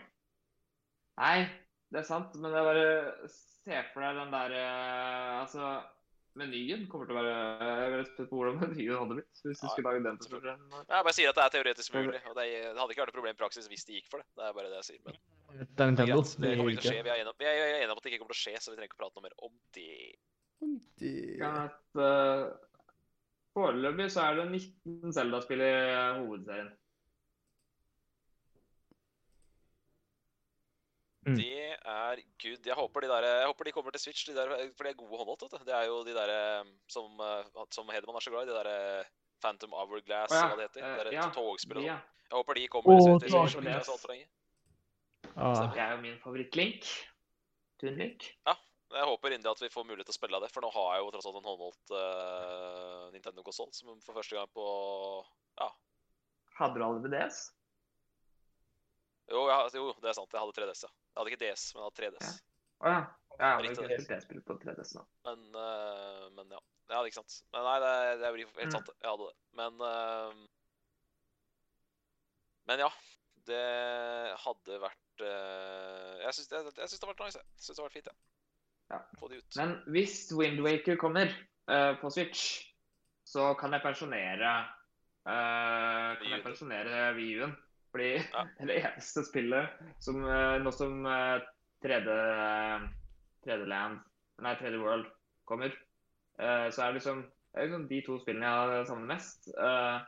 Nei, 1.17 1.45
det 1.93 1.99
er 2.01 2.03
sant, 2.09 2.35
men 2.35 2.51
det 2.51 2.59
er 2.59 2.67
bare 2.67 3.29
Se 3.29 3.79
for 3.93 4.01
deg 4.03 4.15
den 4.19 4.33
der 4.33 4.55
Altså, 5.41 5.69
menyen 6.39 6.85
kommer 6.89 7.07
til 7.09 7.15
å 7.15 7.19
være 7.19 7.33
Jeg 7.33 7.93
er 7.97 8.05
spent 8.09 8.29
på 8.31 8.39
hvordan 8.39 8.59
menyen 8.63 8.99
hadde 8.99 9.17
blitt 9.19 9.43
hvis 9.43 9.61
du 9.61 9.67
Ja, 9.67 9.71
skulle 9.73 9.91
lage 9.91 10.03
den 10.07 10.19
til. 10.23 10.35
Jeg 10.49 11.07
bare 11.07 11.15
sier 11.17 11.31
at 11.31 11.39
det 11.39 11.45
er 11.45 11.55
teoretisk 11.57 11.95
mulig, 11.97 12.19
og 12.29 12.37
det, 12.39 12.47
hadde 12.79 12.89
ikke 12.95 13.03
vært 13.05 13.13
et 13.13 13.19
problem 13.19 13.37
i 13.37 13.41
praksis 13.43 13.69
hvis 13.71 13.87
de 13.89 13.99
gikk 13.99 14.11
for 14.11 14.23
det. 14.23 14.29
Det 14.39 14.49
er 14.49 14.57
bare 14.57 14.73
det 14.73 14.81
jeg 14.81 14.89
sier. 14.89 15.01
Men 15.05 15.63
det 15.63 15.85
er 15.85 15.93
Nintendo. 15.93 16.19
det 16.45 16.53
kommer 16.57 16.75
ikke 16.75 16.85
til 16.85 16.91
å 16.91 16.95
skje. 16.97 17.07
Vi 17.07 17.13
er 17.13 17.63
enige, 17.63 17.89
om 17.93 17.97
at 17.97 18.05
det 18.05 18.13
ikke 18.13 18.21
kommer 18.25 18.37
til 18.37 18.41
å 18.41 18.43
skje, 18.43 18.55
så 18.59 18.73
vi 18.73 18.79
trenger 18.79 18.91
ikke 18.91 18.99
å 18.99 19.03
prate 19.05 19.19
noe 19.19 19.27
mer 19.27 19.35
om 19.49 19.57
det. 19.77 19.97
Om 20.63 20.77
det. 21.01 21.15
at 21.49 21.99
uh, 21.99 22.53
Foreløpig 23.53 24.07
så 24.09 24.23
er 24.25 24.39
det 24.39 24.47
19 24.49 25.13
Zelda-spill 25.13 25.61
i 25.61 25.69
eh, 25.69 26.21
hovedserien. 26.23 26.71
Mm. 31.23 31.35
Det 31.39 31.67
er 31.71 32.21
good. 32.43 32.65
Jeg 32.67 32.75
håper 32.75 33.05
de, 33.05 33.07
der, 33.07 33.25
jeg 33.39 33.47
håper 33.47 33.63
de 33.69 33.71
kommer 33.71 33.91
til 33.95 34.01
Switch, 34.03 34.25
de 34.27 34.33
der, 34.35 34.49
for 34.75 34.83
de 34.83 34.89
er 34.91 34.97
gode 34.99 35.17
håndholdt. 35.21 35.53
Det 35.65 35.75
er 35.75 35.85
jo 35.87 36.01
de 36.03 36.13
der 36.17 36.31
som, 36.91 37.19
eh, 37.23 37.65
som 37.71 37.87
Hedemann 37.95 38.17
er 38.19 38.25
så 38.25 38.33
glad 38.33 38.43
i. 38.47 38.51
De 38.51 38.57
der 38.57 38.69
eh, 38.73 39.11
Phantom 39.43 39.71
Hourglass, 39.75 40.31
oh, 40.31 40.37
ja, 40.37 40.49
hva 40.51 40.57
det 40.59 40.67
heter. 40.69 40.83
eh, 40.83 40.97
De 40.99 41.03
der 41.07 41.15
ja, 41.15 41.29
togspill 41.35 41.79
og 41.79 41.83
De, 41.83 41.87
sånn. 41.87 41.93
ja. 41.93 42.27
Jeg 42.29 42.37
håper 42.41 42.59
de 42.59 42.67
kommer 42.73 42.93
oh, 42.93 42.99
til 43.23 43.31
Switch. 43.31 43.57
Det 43.63 43.73
er 43.73 43.87
så 43.87 43.95
altfor 43.95 44.13
lenge. 44.13 44.27
Ah. 45.33 45.63
Det 45.73 45.81
er 45.81 45.91
jo 45.95 46.01
min 46.03 46.19
favorittlink. 46.21 46.87
Tunlink. 47.81 48.27
Ja. 48.47 48.55
Jeg 48.93 49.07
håper 49.09 49.33
inderlig 49.33 49.55
at 49.57 49.61
vi 49.63 49.71
får 49.73 49.85
mulighet 49.89 50.05
til 50.11 50.13
å 50.13 50.19
spille 50.19 50.37
av 50.37 50.43
det, 50.45 50.51
for 50.53 50.61
nå 50.61 50.69
har 50.75 50.89
jeg 50.93 51.01
jo 51.05 51.11
tross 51.15 51.25
alt 51.25 51.39
en 51.39 51.47
håndholdt 51.49 51.93
uh, 51.97 53.07
Nintendo-konsoll 53.15 53.71
som 53.73 53.95
for 54.05 54.19
første 54.19 54.37
gang 54.37 54.51
på 54.53 54.65
Ja. 55.57 55.71
Hadde 56.59 56.77
du 56.77 56.83
aldri 56.85 57.09
DS? 57.15 57.39
Jo, 59.31 59.47
jeg, 59.49 59.71
jo, 59.79 59.87
det 60.03 60.11
er 60.11 60.17
sant. 60.19 60.29
Jeg 60.35 60.43
hadde 60.43 60.53
3DS, 60.59 60.83
ja. 60.85 60.91
Jeg 61.13 61.19
hadde 61.21 61.31
ikke 61.33 61.41
DS, 61.45 61.63
men 61.75 61.81
jeg 61.83 61.85
hadde 61.89 61.99
3DS. 62.01 62.29
Ja. 62.29 62.33
Å 62.83 62.89
ja. 62.93 63.01
Ja, 63.33 63.47
ja, 63.49 63.55
men 63.57 63.65
ikke 63.71 63.85
ikke 63.97 64.17
det. 64.29 64.41
på 64.45 64.55
3DS 64.61 64.91
nå. 64.97 65.03
Men, 65.25 65.39
uh, 65.57 66.25
men 66.37 66.51
ja. 66.53 66.59
Ja, 66.91 66.99
det 67.01 67.09
ikke 67.09 67.21
sant. 67.21 67.37
Men 67.55 67.63
nei, 67.65 67.77
det, 67.81 67.93
det 68.21 68.29
blir 68.35 68.49
helt 68.59 68.67
Mm. 68.67 68.73
sant. 68.75 68.89
Jeg 69.01 69.09
hadde 69.09 69.29
det. 69.29 69.35
Men 69.57 69.81
uh, 69.81 70.43
Men 72.69 72.83
ja. 72.85 72.89
Det 73.43 73.63
hadde 74.39 74.77
vært 74.79 75.23
uh, 75.25 76.19
Jeg 76.23 76.35
syns 76.37 76.47
det, 76.51 76.61
jeg 76.77 76.87
det 76.93 76.99
har 77.01 77.09
vært 77.11 77.23
nice. 77.25 77.39
jeg. 77.41 77.47
Jeg 77.57 77.65
syns 77.65 77.75
det 77.75 77.81
har 77.83 77.87
vært 77.89 77.97
fint, 77.97 78.11
ja. 78.11 78.15
Ja. 78.93 78.99
Få 79.19 79.27
de 79.31 79.39
ut. 79.41 79.57
Men 79.59 79.73
hvis 79.95 80.15
Windwaker 80.37 80.99
kommer 81.01 81.33
på 82.01 82.09
Switch, 82.11 82.43
så 83.25 83.53
kan 83.59 83.71
jeg 83.73 83.81
pensjonere 83.83 84.53
uh, 85.25 86.13
Kan 86.19 86.29
jeg 86.29 86.43
pensjonere 86.45 87.13
Wii-en. 87.17 87.55
Fordi 87.93 88.09
Ja. 88.17 88.45
det 88.69 88.79
eneste 88.79 89.23
spillet 89.27 89.83
som 90.01 90.23
eh, 90.25 90.55
Nå 90.63 90.73
som 90.73 91.05
eh, 91.05 91.45
3D 91.85 92.09
3D 93.45 93.67
Land 93.69 94.01
Nei, 94.41 94.55
3D 94.57 94.79
World 94.81 95.05
kommer, 95.45 95.73
eh, 96.39 96.69
så 96.73 96.81
er 96.81 96.87
det 96.89 96.97
liksom, 96.97 97.19
det 97.53 97.59
er 97.59 97.67
liksom 97.67 97.83
de 97.89 97.99
to 98.05 98.15
spillene 98.23 98.47
jeg 98.49 98.71
har 98.71 98.87
savnet 98.89 99.11
mest. 99.11 99.49
Eh, 99.53 99.99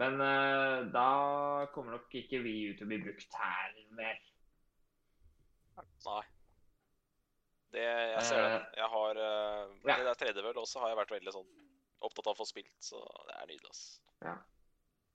men 0.00 0.20
eh, 0.24 0.86
da 0.94 1.10
kommer 1.74 1.98
nok 1.98 2.16
ikke 2.16 2.40
Wii 2.44 2.70
U 2.70 2.72
til 2.78 2.86
å 2.86 2.90
bli 2.90 2.98
brukt 3.04 3.36
her 3.42 3.76
mer. 3.98 4.18
Nei. 6.06 6.24
Det, 7.76 7.84
jeg 7.84 8.24
ser 8.24 8.42
det. 8.42 8.50
Eh, 8.56 8.66
Jeg 8.80 8.88
har 8.92 9.18
uh, 9.20 9.72
ja. 9.84 9.96
Det 9.98 10.04
der 10.06 10.20
3D-vel 10.22 10.60
også 10.62 10.80
har 10.80 10.92
jeg 10.92 11.00
vært 11.00 11.16
veldig 11.16 11.34
sånn 11.34 11.48
opptatt 12.06 12.30
av 12.30 12.36
å 12.36 12.38
få 12.38 12.46
spilt, 12.48 12.76
så 12.80 13.00
det 13.28 13.36
er 13.36 13.50
nydelig, 13.50 13.72
ass. 13.72 13.82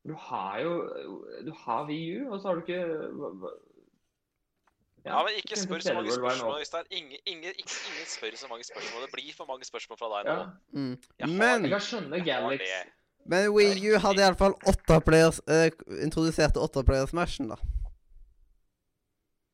Du 0.08 0.14
har 0.18 0.60
jo 0.60 0.72
Du 1.46 1.52
har 1.66 1.86
Wii 1.88 2.22
U, 2.22 2.32
og 2.34 2.40
så 2.42 2.48
har 2.48 2.56
du 2.56 2.62
ikke 2.62 2.86
hva- 3.18 3.58
Ja, 5.06 5.18
men 5.26 5.34
ikke 5.38 5.56
spør 5.58 5.80
så 5.82 5.94
mange 5.94 6.10
3D 6.12 6.22
World 6.22 6.22
var 6.22 6.30
en 6.32 6.38
spørsmål, 6.38 6.52
opp- 6.54 6.60
Øystein. 6.62 6.86
Ingen, 6.92 7.20
ingen, 7.26 7.44
ikke, 7.58 7.76
ingen 7.90 8.08
spør 8.08 8.36
så 8.38 8.48
mange 8.50 8.64
spørsmål. 8.64 9.02
Det 9.06 9.12
blir 9.14 9.34
for 9.38 9.46
mange 9.50 9.66
spørsmål 9.66 9.98
fra 9.98 10.10
deg 10.18 10.26
nå. 10.30 10.34
Ja, 10.40 10.46
Mm. 10.78 10.98
Jeg 11.20 11.30
Men, 11.30 11.62
jeg 11.66 11.72
kan 11.72 11.80
skjønne 11.82 12.20
Galax. 12.26 12.62
men 13.26 13.50
Wii 13.56 13.90
U 13.94 13.98
hadde 14.00 14.22
iallfall 14.22 14.54
åtte 14.68 15.00
players 15.06 15.42
eh, 15.48 15.72
Introduserte 16.06 16.58
åtte 16.62 16.84
players 16.86 17.14
matchen, 17.14 17.50
da. 17.50 17.56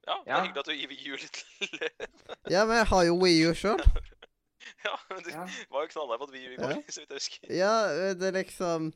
Ja, 0.07 0.13
det 0.23 0.31
er 0.31 0.35
Ja. 0.37 0.43
hyggelig 0.43 0.59
at 0.59 0.65
du 0.65 0.71
gir 0.71 0.87
Wii 0.87 1.11
U 1.11 1.15
litt 1.15 1.45
Ja, 2.49 2.65
men 2.65 2.75
jeg 2.77 2.85
har 2.87 3.03
jo 3.05 3.15
Wii 3.23 3.47
U 3.49 3.53
sjøl. 3.53 3.79
Ja, 4.85 4.95
men 5.09 5.23
du 5.23 5.29
Ja. 5.31 5.47
var 5.71 5.81
jo 5.83 5.87
knallhard 5.87 6.19
på 6.19 6.23
at 6.27 6.31
Wii 6.35 6.47
U 6.47 6.51
i 6.51 6.55
går, 6.59 6.83
så 6.91 6.99
vidt 6.99 7.09
jeg 7.09 7.15
husker. 7.21 7.55
Ja, 7.55 7.73
eh, 7.91 8.13
det 8.19 8.27
er 8.27 8.43
liksom 8.43 8.93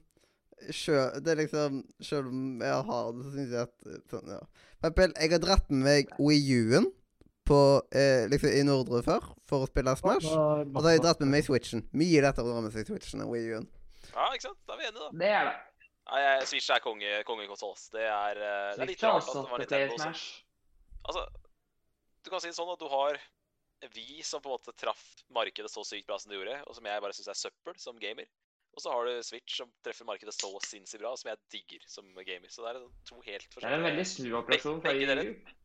sjø, 0.69 0.97
Det 1.19 1.33
er 1.33 1.41
liksom 1.41 1.81
om 2.21 2.61
jeg 2.61 2.87
har 2.89 3.11
det, 3.15 3.25
så 3.25 3.33
syns 3.35 3.53
jeg 3.55 3.67
at 3.67 3.87
eh, 3.89 4.01
sånn, 4.11 4.33
ja. 4.35 4.41
For 4.81 4.89
eksempel, 4.89 5.13
jeg 5.17 5.33
har 5.33 5.43
dratt 5.43 5.71
med 5.73 5.85
meg 5.85 6.13
Wii 6.19 6.59
U-en 6.61 6.91
eh, 7.91 8.29
liksom 8.31 8.53
i 8.53 8.63
Nordre 8.63 9.01
før 9.05 9.25
for 9.49 9.65
å 9.65 9.69
spille 9.69 9.93
Smash. 9.99 10.29
Og 10.31 10.77
så 10.77 10.85
har 10.85 10.95
jeg 10.95 11.03
dratt 11.03 11.23
med 11.23 11.33
meg 11.33 11.45
Switchen. 11.45 11.83
Mye 11.97 12.21
lettere 12.23 12.47
å 12.47 12.53
dra 12.53 12.63
med 12.63 12.73
seg 12.75 12.87
Switchen 12.87 13.23
enn 13.23 13.31
Wii 13.31 13.51
U-en. 13.51 13.67
Ja, 14.11 14.29
ikke 14.31 14.47
sant? 14.49 14.59
Da 14.67 14.75
er 14.75 14.79
vi 14.79 14.87
enige, 14.87 15.03
da. 15.03 15.11
Det 15.23 15.33
er 15.33 15.49
det. 15.49 15.57
Nei, 16.11 16.21
jeg, 16.23 16.47
Switch 16.51 16.71
er 16.73 16.83
konge, 16.83 17.11
kongekonsoll. 17.27 17.75
Det 17.93 18.05
er, 18.07 18.39
uh, 18.39 18.71
det 18.75 18.85
er 18.85 18.89
litt 18.89 19.03
rart 19.05 19.27
at 19.27 19.37
det 19.37 19.51
var 19.51 19.61
Nintendo 19.63 19.97
også. 19.97 20.07
Smash. 20.07 20.25
Altså, 21.09 21.27
du 22.21 22.31
kan 22.31 22.43
si 22.43 22.51
det 22.51 22.57
sånn 22.57 22.73
at 22.73 22.81
du 22.81 22.89
har 22.91 23.21
vi 23.95 24.21
som 24.25 24.41
på 24.41 24.49
en 24.49 24.57
måte 24.57 24.73
traff 24.77 25.01
markedet 25.33 25.71
så 25.73 25.83
sykt 25.87 26.05
bra 26.09 26.19
som 26.21 26.29
det 26.29 26.37
gjorde, 26.37 26.59
og 26.67 26.77
som 26.77 26.85
jeg 26.85 27.01
bare 27.01 27.15
syns 27.17 27.31
er 27.33 27.39
søppel 27.39 27.77
som 27.81 27.97
gamer. 28.01 28.27
Og 28.71 28.83
så 28.83 28.91
har 28.93 29.07
du 29.07 29.23
Switch 29.25 29.57
som 29.59 29.71
treffer 29.83 30.07
markedet 30.07 30.33
så 30.35 30.51
sinnssykt 30.63 31.01
bra, 31.03 31.11
som 31.19 31.31
jeg 31.31 31.41
digger 31.51 31.87
som 31.91 32.07
gamer. 32.15 32.51
Så 32.51 32.63
det 32.63 32.71
er 32.71 32.85
to 33.09 33.19
helt 33.25 33.47
forskjellige 33.51 33.67
Det 33.67 33.73
er 33.73 33.81
en 33.81 33.89
veldig 33.89 34.05
snuoperasjon 34.13 34.85
dere- 34.85 35.25
Wii 35.25 35.57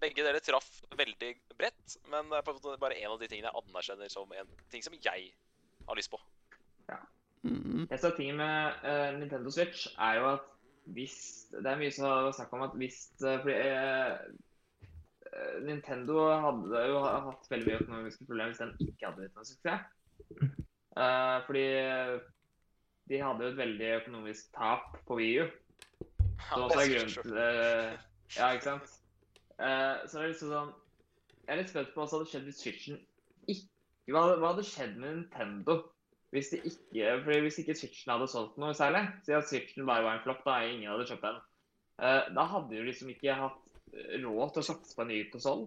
Begge 0.00 0.24
dere 0.24 0.40
traff 0.40 0.68
veldig 0.96 1.30
bredt, 1.60 1.96
men 2.08 2.28
det 2.30 2.38
er 2.38 2.44
på 2.44 2.52
en 2.54 2.60
måte 2.60 2.80
bare 2.80 2.96
en 2.96 3.14
av 3.14 3.18
de 3.20 3.28
tingene 3.28 3.50
jeg 3.50 3.62
anerkjenner 3.62 4.12
som 4.12 4.30
en 4.32 4.54
ting 4.72 4.84
som 4.84 4.96
jeg 4.96 5.32
har 5.88 5.98
lyst 5.98 6.12
på. 6.12 6.20
Mm. 7.42 7.86
Et 7.88 8.04
av 8.04 8.12
tingene 8.16 8.16
tingen 8.16 8.36
med 8.36 8.84
uh, 8.84 9.18
Nintendo 9.18 9.52
Switch, 9.52 9.86
er 9.96 10.18
jo 10.20 10.26
at 10.34 10.48
hvis 10.92 11.16
Det 11.52 11.66
er 11.68 11.78
mye 11.80 11.92
som 11.92 12.06
har 12.08 12.32
snakk 12.36 12.52
om 12.56 12.64
at 12.64 12.74
hvis 12.80 12.98
uh, 13.22 13.36
Fordi 13.44 13.54
eh, 13.54 14.16
Nintendo 15.64 16.24
hadde 16.42 16.82
jo 16.90 17.02
hatt 17.04 17.46
veldig 17.52 17.68
mye 17.68 17.80
økonomiske 17.84 18.26
problemer 18.26 18.50
hvis 18.50 18.62
den 18.62 18.72
ikke 18.88 19.06
hadde 19.06 19.20
blitt 19.20 19.36
noen 19.36 19.48
suksess. 19.48 19.84
Eh, 20.98 21.36
fordi 21.46 21.66
de 23.10 23.18
hadde 23.18 23.44
jo 23.44 23.50
et 23.50 23.58
veldig 23.58 23.90
økonomisk 23.98 24.52
tap 24.54 24.94
på 25.08 25.18
Wii 25.18 25.42
U. 25.42 25.46
Som 26.48 26.66
også 26.66 26.80
er 26.80 26.90
grunnen 26.94 27.14
til 27.16 27.36
det... 27.36 27.48
Ja, 28.36 28.50
ikke 28.54 28.68
sant? 28.68 28.92
Uh, 29.60 29.96
så 30.06 30.14
det 30.14 30.20
er 30.22 30.30
liksom 30.30 30.52
sånn 30.54 30.68
Jeg 31.42 31.50
er 31.52 31.58
litt 31.58 31.72
spent 31.72 31.90
på 31.92 32.00
hva 32.00 32.06
som 32.08 32.20
hadde 32.20 32.30
skjedd 32.30 32.46
hvis 32.46 32.60
Switchen 32.62 33.00
ikke 33.50 34.14
Hva, 34.14 34.22
hva 34.38 34.52
hadde 34.54 34.64
skjedd 34.64 34.94
med 35.02 35.18
Nintendo 35.18 35.80
hvis, 36.30 36.52
de 36.52 36.60
ikke, 36.62 37.16
fordi 37.24 37.40
hvis 37.42 37.58
ikke 37.58 37.74
Switchen 37.74 38.12
hadde 38.14 38.28
solgt 38.30 38.58
noe 38.62 38.70
særlig? 38.78 39.02
Si 39.26 39.34
at 39.34 39.48
Switchen 39.50 39.88
bare 39.88 40.04
var 40.06 40.14
en 40.14 40.22
flopp, 40.22 40.44
da 40.46 40.60
ingen 40.62 40.86
hadde 40.86 41.08
kjøpt 41.08 41.24
den. 41.26 41.40
Uh, 41.98 42.22
da 42.36 42.44
hadde 42.52 42.70
de 42.70 42.84
liksom 42.86 43.10
ikke 43.10 43.34
hatt 43.34 43.72
eh, 43.90 44.12
råd 44.22 44.52
til 44.54 44.62
å 44.62 44.66
satse 44.68 44.94
på 44.94 45.02
en 45.02 45.10
ny 45.10 45.18
konsoll. 45.32 45.64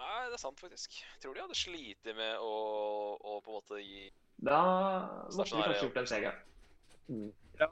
Nei, 0.00 0.24
det 0.26 0.34
er 0.34 0.42
sant, 0.42 0.58
faktisk. 0.58 0.98
Jeg 0.98 1.22
tror 1.22 1.38
de 1.38 1.44
hadde 1.44 1.60
slitt 1.60 2.10
med 2.18 2.42
å, 2.42 2.50
å 3.14 3.38
på 3.44 3.52
en 3.52 3.58
måte 3.60 3.78
gi 3.84 4.08
Da 4.42 4.58
måtte 5.30 5.54
de 5.54 5.62
kanskje 5.62 5.86
gjort 5.86 6.02
en 6.02 6.10
Sega. 6.10 6.34
Ja, 7.08 7.68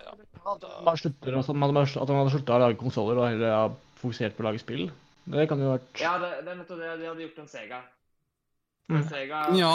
Man 0.87 0.99
slutter, 0.99 1.37
altså, 1.41 1.55
man 1.55 1.73
hadde, 1.75 1.89
at 2.01 2.11
man 2.13 2.21
hadde 2.23 2.35
slutta 2.37 2.55
å 2.55 2.61
lage 2.63 2.79
konsoller 2.81 3.19
og 3.19 3.27
heller 3.31 3.55
ha 3.57 3.65
fokusert 4.03 4.37
på 4.37 4.45
å 4.45 4.49
lage 4.51 4.63
spill. 4.63 4.87
Det 5.33 5.49
kan 5.51 5.61
jo 5.63 5.73
vært 5.73 6.03
Ja, 6.03 6.17
det, 6.19 6.31
det 6.43 6.53
er 6.53 6.61
nettopp 6.61 6.81
det. 6.83 6.95
De 7.01 7.09
hadde 7.11 7.25
gjort 7.27 7.43
en 7.43 7.51
Sega. 7.51 7.81
Mm. 8.91 8.97
En 8.99 9.05
Sega 9.07 9.43
Ja, 9.57 9.75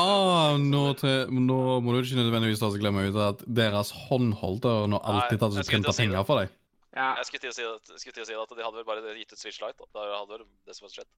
nå, 0.59 0.83
til, 0.99 1.31
nå 1.31 1.59
må 1.83 1.95
du 1.95 2.01
ikke 2.01 2.19
nødvendigvis 2.19 2.61
da 2.63 2.71
glemme 2.75 3.07
ut 3.07 3.19
at 3.23 3.43
deres 3.47 3.93
håndholder 4.07 4.89
nå 4.91 4.99
alltid 4.99 5.39
tatt 5.43 5.55
og 5.55 5.71
printa 5.71 5.95
penger 5.95 6.27
for 6.27 6.43
deg. 6.43 6.53
Ja, 6.97 7.13
Jeg 7.19 7.29
skulle 7.29 7.45
til 7.45 7.53
å 7.53 7.55
si 7.55 7.65
at, 7.67 7.95
skulle 8.01 8.15
til 8.17 8.25
å 8.25 8.27
si 8.27 8.37
at 8.37 8.53
de 8.57 8.65
hadde 8.65 8.79
vel 8.79 8.87
bare 8.87 9.17
gitt 9.19 9.33
ut 9.33 9.39
Switch 9.39 9.59
Lite. 9.61 9.85
Da. 9.85 9.89
Det 10.01 10.13
hadde 10.17 10.33
vel 10.33 10.45
det 10.67 10.77
som 10.77 10.87
hadde 10.87 10.99
skjedd. 10.99 11.11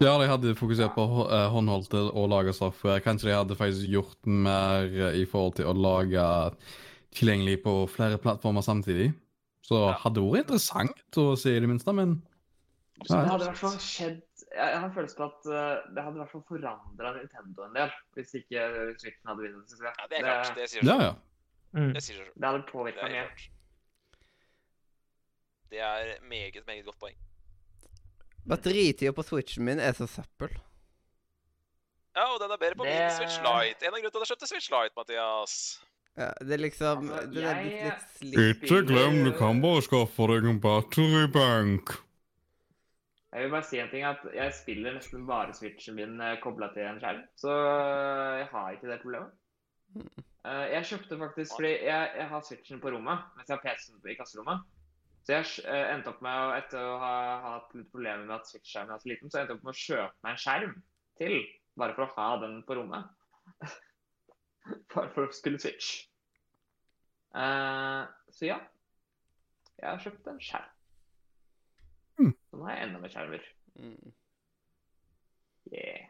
Ja, 0.00 0.14
de 0.16 0.28
hadde 0.30 0.54
fokusert 0.56 0.94
på 0.96 1.04
uh, 1.28 1.50
håndholdte 1.52 2.06
og 2.08 2.30
laga 2.32 2.54
software. 2.56 3.02
Kanskje 3.04 3.28
de 3.28 3.34
hadde 3.36 3.58
faktisk 3.58 3.90
gjort 3.92 4.16
mer 4.24 4.88
eh, 4.88 5.18
i 5.20 5.26
forhold 5.28 5.58
til 5.58 5.68
å 5.68 5.74
lage 5.76 6.24
tilgjengelig 7.16 7.62
på 7.64 7.72
flere 7.90 8.18
plattformer 8.18 8.62
samtidig. 8.62 9.12
Så 9.66 9.76
Ja. 9.88 9.92
hadde 10.02 10.20
det 10.20 10.24
vært 10.32 10.44
interessant 10.46 11.16
å 11.20 11.36
se 11.38 11.56
i 11.56 11.60
det 11.60 11.68
minste, 11.68 11.92
men 11.94 12.22
det 13.00 13.10
hadde 13.10 13.44
i 13.44 13.48
hvert 13.48 13.56
fall 13.58 13.78
skjedd 13.78 14.22
Jeg 14.50 14.74
har 14.80 14.84
en 14.88 14.92
følelse 14.94 15.14
på 15.16 15.24
at 15.28 15.46
eh, 15.46 15.92
det 15.94 16.02
hadde 16.02 16.16
i 16.16 16.20
hvert 16.24 16.30
fall 16.32 16.42
forandra 16.48 17.12
Nintendo 17.14 17.62
en 17.68 17.74
del. 17.76 17.90
Hvis 18.16 18.32
ikke 18.34 18.64
Switchen 18.98 19.28
hadde 19.30 19.44
vunnet. 19.44 19.74
Ja, 19.78 20.06
det 20.10 20.18
er 20.18 20.24
klart. 20.26 20.54
Det 20.56 20.64
sier 20.72 20.82
seg 20.82 20.88
ja, 20.90 20.96
ja. 21.04 21.12
mm. 21.76 21.92
Det 21.94 22.02
sier. 22.02 22.24
Det 22.34 22.44
hadde 22.48 22.62
Det 22.64 22.72
påvirka 22.72 23.06
er 23.06 23.12
mye. 23.14 23.28
Det 25.70 25.78
er 25.78 26.16
meget, 26.26 26.66
meget 26.66 26.84
godt 26.84 26.98
poeng. 26.98 27.14
Batteritida 28.48 29.12
på 29.14 29.22
Switchen 29.22 29.64
min 29.64 29.78
er 29.78 29.92
så 29.94 30.08
søppel. 30.10 30.50
Ja, 32.16 32.24
og 32.34 32.40
den 32.42 32.50
er 32.50 32.56
bedre 32.58 32.74
på 32.74 32.84
min 32.88 33.10
Switch 33.14 33.38
Lite. 33.38 33.86
En 33.86 33.94
av 33.94 34.00
grunnene 34.00 34.10
til 34.10 34.18
at 34.18 34.26
jeg 34.26 34.32
kjøpte 34.34 34.48
Switch 34.50 34.70
Lite, 34.74 34.96
Mathias. 34.98 35.54
Ja, 36.18 36.30
det 36.42 36.56
er 36.56 36.62
liksom 36.64 37.10
Altså, 37.10 37.26
Det 37.32 37.44
er 37.46 37.60
blitt 37.62 37.82
litt 37.86 38.06
slitt. 38.18 38.64
Ikke 38.66 38.80
glem, 38.88 39.20
du 39.24 39.32
kan 39.38 39.60
bare 39.62 39.82
skaffe 39.86 40.26
deg 40.32 40.48
en 40.50 40.60
batteribank. 40.60 41.92
Jeg 43.30 43.44
vil 43.44 43.52
bare 43.52 43.66
si 43.68 43.78
en 43.78 43.90
ting, 43.92 44.02
at 44.02 44.24
jeg 44.34 44.54
spiller 44.58 44.96
nesten 44.96 45.22
bare 45.28 45.54
Switchen 45.54 45.94
min 45.94 46.18
kobla 46.42 46.72
til 46.74 46.82
en 46.88 46.98
skjerm. 46.98 47.22
Så 47.38 47.52
øh, 47.52 48.40
jeg 48.40 48.48
har 48.50 48.72
ikke 48.74 48.90
det 48.90 48.98
problemet. 49.04 49.30
Eh, 50.46 50.66
Jeg 50.72 50.88
kjøpte 50.90 51.18
faktisk 51.20 51.54
fordi 51.54 51.70
jeg, 51.86 52.10
jeg 52.18 52.26
har 52.32 52.42
Switchen 52.48 52.80
på 52.82 52.90
rommet, 52.90 53.22
mens 53.36 53.48
jeg 53.48 53.56
har 53.56 53.62
PC-en 53.62 54.10
i 54.10 54.16
klasserommet. 54.18 54.66
Så 55.22 55.36
jeg 55.36 55.46
eh, 55.68 55.86
endte 55.94 56.10
opp 56.10 56.20
med, 56.26 56.56
etter 56.58 56.82
å 56.82 56.98
ha 56.98 57.14
hatt 57.44 57.74
litt 57.76 57.90
problemer 57.92 58.24
med 58.26 58.34
at 58.40 58.50
Switch-skjermen 58.50 58.96
er 58.96 59.02
så 59.04 59.10
liten, 59.12 59.30
så 59.30 59.42
endte 59.44 59.54
jeg 59.54 59.60
opp 59.60 59.66
med 59.68 59.76
å 59.76 59.82
kjøpe 59.84 60.26
meg 60.26 60.34
en 60.34 60.42
skjerm 60.44 60.76
til, 61.20 61.36
bare 61.78 61.94
for 61.94 62.06
å 62.08 62.14
ha 62.16 62.28
den 62.42 62.60
på 62.66 62.78
rommet. 62.80 63.10
bare 64.94 65.10
for 65.14 65.28
å 65.28 65.34
spille 65.34 65.60
Switch. 65.62 66.06
Uh, 67.34 68.06
så 68.34 68.48
ja. 68.50 68.58
Jeg 69.80 69.88
har 69.88 70.02
kjøpt 70.02 70.28
en 70.28 70.40
skjerm. 70.44 70.72
Mm. 72.20 72.32
Så 72.50 72.58
nå 72.58 72.66
har 72.66 72.74
jeg 72.76 72.88
enda 72.88 73.00
mer 73.00 73.12
skjermer. 73.14 73.44
Mm. 73.80 74.16
Yeah. 75.70 76.08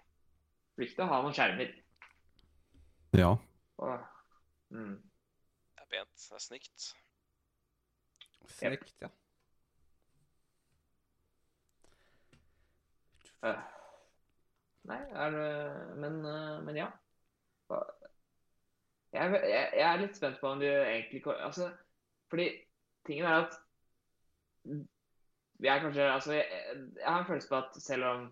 Viktig 0.81 1.05
å 1.05 1.11
ha 1.11 1.21
noen 1.23 1.37
skjermer. 1.37 1.77
Ja. 3.15 3.35
Og, 3.81 4.09
Mm. 4.71 5.03
Det 5.75 5.83
er 5.83 5.87
pent. 5.91 6.27
Det 6.29 6.37
er 6.37 6.43
snykt. 6.45 6.85
Snykt, 8.55 8.93
ja. 9.03 9.09
Uh, 13.43 13.63
Nei, 14.85 15.01
er 15.11 15.31
det 15.35 15.97
Men, 15.97 16.21
uh, 16.25 16.61
men 16.65 16.77
ja. 16.77 16.91
Jeg, 19.13 19.31
jeg, 19.43 19.63
jeg 19.75 19.87
er 19.87 20.01
litt 20.01 20.19
spent 20.19 20.39
på 20.41 20.51
om 20.53 20.61
du 20.63 20.67
egentlig 20.69 21.23
Altså, 21.35 21.71
fordi 22.31 22.51
tingen 23.07 23.27
er 23.27 23.41
at 23.41 23.57
er 25.67 25.83
kanskje 25.83 26.07
Altså, 26.13 26.37
jeg, 26.39 26.47
jeg 27.01 27.09
har 27.09 27.19
en 27.19 27.27
følelse 27.27 27.51
på 27.51 27.59
at 27.59 27.81
selv 27.83 28.05
om 28.11 28.29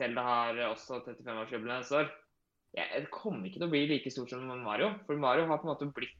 Zelda 0.00 0.24
har 0.24 0.60
også 0.70 1.02
35-årsjubileum 1.06 1.76
neste 1.76 1.96
år, 1.98 2.10
jeg, 2.72 3.02
det 3.02 3.10
kommer 3.12 3.46
ikke 3.46 3.60
til 3.60 3.66
å 3.68 3.72
bli 3.72 3.82
like 3.90 4.12
stort 4.12 4.32
som 4.32 4.46
Mario. 4.64 4.92
For 5.06 5.20
Mario 5.20 5.44
har 5.50 5.60
på 5.60 5.68
en 5.68 5.72
måte 5.74 5.90
blitt 5.94 6.16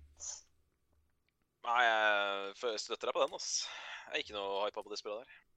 Nei, 1.60 1.82
jeg 1.84 2.80
støtter 2.80 3.10
deg 3.10 3.16
på 3.16 3.22
den, 3.22 3.36
ass. 3.36 3.50
Jeg 4.08 4.14
er 4.14 4.22
ikke 4.24 4.36
noe 4.36 4.62
hypa 4.64 4.84
på 4.84 4.92
det 4.92 4.98
spillet 5.00 5.26
der. 5.26 5.49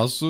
Altså, 0.00 0.28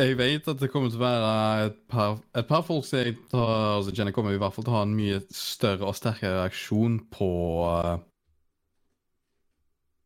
jeg 0.00 0.16
vet 0.18 0.48
at 0.50 0.58
det 0.62 0.70
kommer 0.72 0.90
til 0.90 0.98
å 0.98 1.04
være 1.04 1.32
et 1.68 1.76
par, 1.92 2.16
et 2.34 2.46
par 2.48 2.64
folk 2.66 2.86
som 2.88 2.98
jeg 3.02 3.14
tar, 3.30 3.52
altså 3.76 3.92
Jenny 3.94 4.14
kommer 4.16 4.34
i 4.34 4.40
hvert 4.40 4.56
fall 4.56 4.66
til 4.66 4.72
å 4.74 4.78
ha 4.78 4.86
en 4.86 4.94
mye 4.96 5.20
større 5.34 5.86
og 5.86 5.94
sterkere 5.98 6.40
reaksjon 6.40 6.96
på 7.12 7.28
uh, 7.68 7.98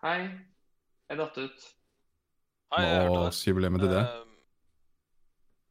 Hei, 0.03 0.19
jeg 1.09 1.21
datt 1.23 1.39
ut. 1.39 1.67
Hei, 2.75 2.83
jeg 2.83 3.01
hørte 3.05 3.15
det. 3.15 3.25
årsjubileet 3.31 3.81
til 3.85 3.93
det. 3.93 4.03
Eh, 4.03 4.23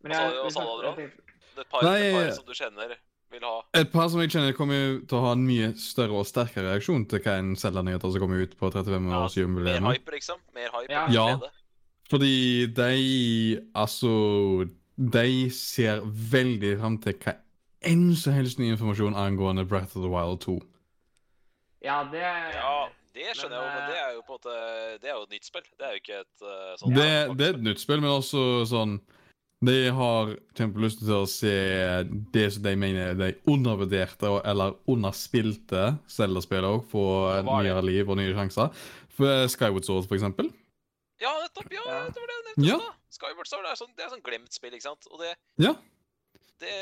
Men 0.06 0.16
jeg, 0.16 0.32
du- 0.32 0.42
hva 0.42 0.52
sa 0.56 0.66
du, 0.66 0.74
Adrian? 0.74 1.16
et 1.62 1.70
par, 1.70 1.84
Nei, 1.84 1.96
et 2.00 2.14
par 2.16 2.26
eh, 2.26 2.36
som 2.38 2.46
du 2.48 2.54
kjenner, 2.58 2.94
vil 3.32 3.46
ha. 3.46 3.56
Et 3.78 3.92
par 3.92 4.08
som 4.14 4.22
jeg 4.24 4.32
kjenner 4.34 4.56
kommer 4.58 5.02
til 5.04 5.20
å 5.20 5.26
ha 5.28 5.34
en 5.36 5.44
mye 5.46 5.74
større 5.80 6.22
og 6.22 6.30
sterkere 6.30 6.72
reaksjon 6.72 7.06
til 7.12 7.22
hva 7.26 7.36
en 7.42 7.58
selger 7.60 7.86
nyheter 7.86 8.16
som 8.16 8.24
kommer 8.24 8.46
ut 8.46 8.56
på 8.58 8.72
Ja, 8.72 9.26
mer 9.52 9.84
hype, 9.92 10.16
liksom. 10.16 10.40
Mer 10.56 10.72
hype. 10.78 10.96
Ja. 10.96 11.06
Ja. 11.12 11.52
Fordi 12.12 12.68
de 12.76 13.62
Altså 13.74 14.12
De 14.98 15.50
ser 15.56 16.04
veldig 16.34 16.76
fram 16.82 17.00
til 17.02 17.16
hva 17.24 17.38
enn 17.82 18.12
så 18.14 18.34
helst 18.36 18.60
ny 18.62 18.68
informasjon 18.76 19.16
angående 19.18 19.66
Breath 19.66 19.98
of 19.98 20.04
the 20.04 20.10
Wild 20.12 20.44
2. 20.44 20.60
Ja, 21.82 22.04
det 22.12 22.22
Ja, 22.22 22.90
det 23.16 23.32
skjønner 23.36 23.58
jeg 23.58 23.64
jo, 23.64 23.72
men 23.72 23.80
Men, 23.80 23.90
det 23.90 23.98
er 24.02 24.12
jo 24.14 24.22
på 24.28 24.36
en 24.36 24.38
måte 24.38 24.58
Det 25.02 25.10
er 25.10 25.16
jo 25.16 25.24
et 25.24 25.34
nytt 25.34 25.48
spill. 25.50 25.66
Det 25.80 25.88
er 25.88 25.96
jo 25.96 26.02
ikke 26.04 26.20
et 26.20 26.46
uh, 26.46 26.76
sånt 26.78 26.96
Det, 26.96 27.10
det 27.40 27.48
er 27.48 27.58
et 27.58 27.66
nytt 27.66 27.82
spill, 27.82 28.04
men 28.04 28.14
også 28.14 28.44
sånn 28.70 29.00
De 29.66 29.78
har 29.98 30.36
kjempelyst 30.58 31.02
til 31.02 31.18
å 31.18 31.26
se 31.30 31.58
det 32.38 32.48
som 32.54 32.64
de 32.66 32.78
mener 32.78 33.12
er 33.12 33.20
de 33.20 33.34
undervurderte 33.50 34.30
eller 34.46 34.78
underspilte 34.90 35.96
Zelda-spillere 36.10 36.78
òg, 36.78 36.88
få 36.90 37.04
er 37.34 37.46
nyere 37.46 37.84
liv 37.86 38.10
og 38.10 38.18
nye 38.18 38.34
sjanser. 38.34 38.74
For 39.14 39.46
Skyward 39.54 39.86
Sword, 39.86 40.08
for 40.10 40.18
eksempel. 40.18 40.50
Ja, 41.22 41.32
nettopp! 41.44 41.72
Ja, 41.72 41.84
Ja. 41.86 42.04
det 42.10 42.20
var 42.22 42.28
det 42.32 42.36
jeg 42.40 42.46
nevnte 42.50 42.68
Ja. 42.68 42.78
i 42.78 43.14
stad. 43.14 43.30
det, 43.30 43.64
det 43.64 43.72
er 43.72 43.76
sånn, 43.82 43.96
det 43.98 44.04
er 44.06 44.10
sånn 44.16 44.24
glemt 44.26 44.54
spill, 44.54 44.74
ikke 44.74 44.88
sant? 44.90 45.08
Og 45.12 45.20
det, 45.22 45.36
Ja. 45.62 45.74
det, 46.62 46.74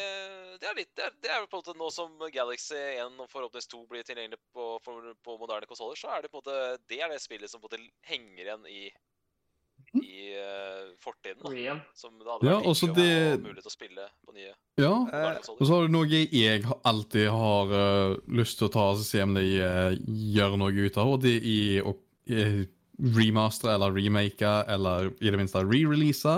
det 0.62 0.68
er 0.70 0.76
litt 0.76 0.96
Det 0.96 1.04
er, 1.06 1.12
det 1.24 1.30
er 1.32 1.40
jo 1.44 1.48
på 1.52 1.60
en 1.60 1.62
måte 1.64 1.78
nå 1.80 1.92
som 1.92 2.12
Galaxy 2.32 2.76
1 2.76 3.20
og 3.20 3.30
forhåpentligvis 3.32 3.68
2 3.72 3.84
blir 3.92 4.04
tilgjengelig 4.08 4.40
på, 4.54 4.80
for, 4.84 5.14
på 5.24 5.38
moderne 5.40 5.68
konsoller, 5.70 5.96
så 6.00 6.10
er 6.16 6.22
det 6.24 6.32
på 6.32 6.40
en 6.40 6.44
måte 6.44 6.80
Det 6.88 7.00
er 7.02 7.10
det 7.10 7.22
spillet 7.22 7.50
som 7.52 7.62
på 7.62 7.68
en 7.72 7.80
måte 7.80 7.92
henger 8.10 8.44
igjen 8.46 8.66
i 8.68 8.90
i 9.96 10.36
uh, 10.38 10.92
fortiden. 11.02 11.40
da. 11.42 11.80
Som 11.96 12.20
det 12.20 12.28
hadde 12.28 12.46
Ja, 12.46 12.60
vært 12.60 12.68
også 12.68 12.90
å 12.92 12.96
det- 12.96 13.40
mulig 13.42 13.64
til 13.64 13.72
å 13.72 13.74
spille 13.74 14.04
på 14.28 14.34
nye 14.36 14.52
ja. 14.78 14.92
Eh, 15.08 15.38
Og 15.50 15.64
så 15.66 15.72
har 15.74 15.88
du 15.88 15.94
noe 15.96 16.06
jeg 16.06 16.64
alltid 16.86 17.30
har 17.32 17.66
uh, 17.74 18.18
lyst 18.28 18.60
til 18.60 18.68
å 18.68 18.72
ta 18.72 18.84
og 18.92 19.00
se 19.00 19.22
om 19.24 19.34
de 19.34 19.46
uh, 19.64 19.96
gjør 20.36 20.58
noe 20.60 20.72
ut 20.86 20.98
av, 21.00 21.08
og 21.16 21.22
det 21.24 21.38
er 21.42 21.88
å 21.90 21.96
remastere 23.00 23.76
eller 23.78 23.96
remake 23.96 24.52
eller 24.68 25.12
i 25.20 25.32
det 25.32 25.40
minste 25.40 25.64
re-release 25.64 26.36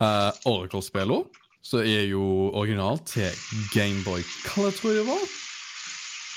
uh, 0.00 0.48
Oracle-spillene, 0.48 1.24
som 1.62 1.84
er 1.84 2.08
jo 2.10 2.24
originalt 2.58 3.06
til 3.12 3.30
Gameboy 3.74 4.24
Color, 4.46 4.74
tror 4.74 4.92
jeg 4.92 5.02
det 5.02 5.08
var. 5.10 5.26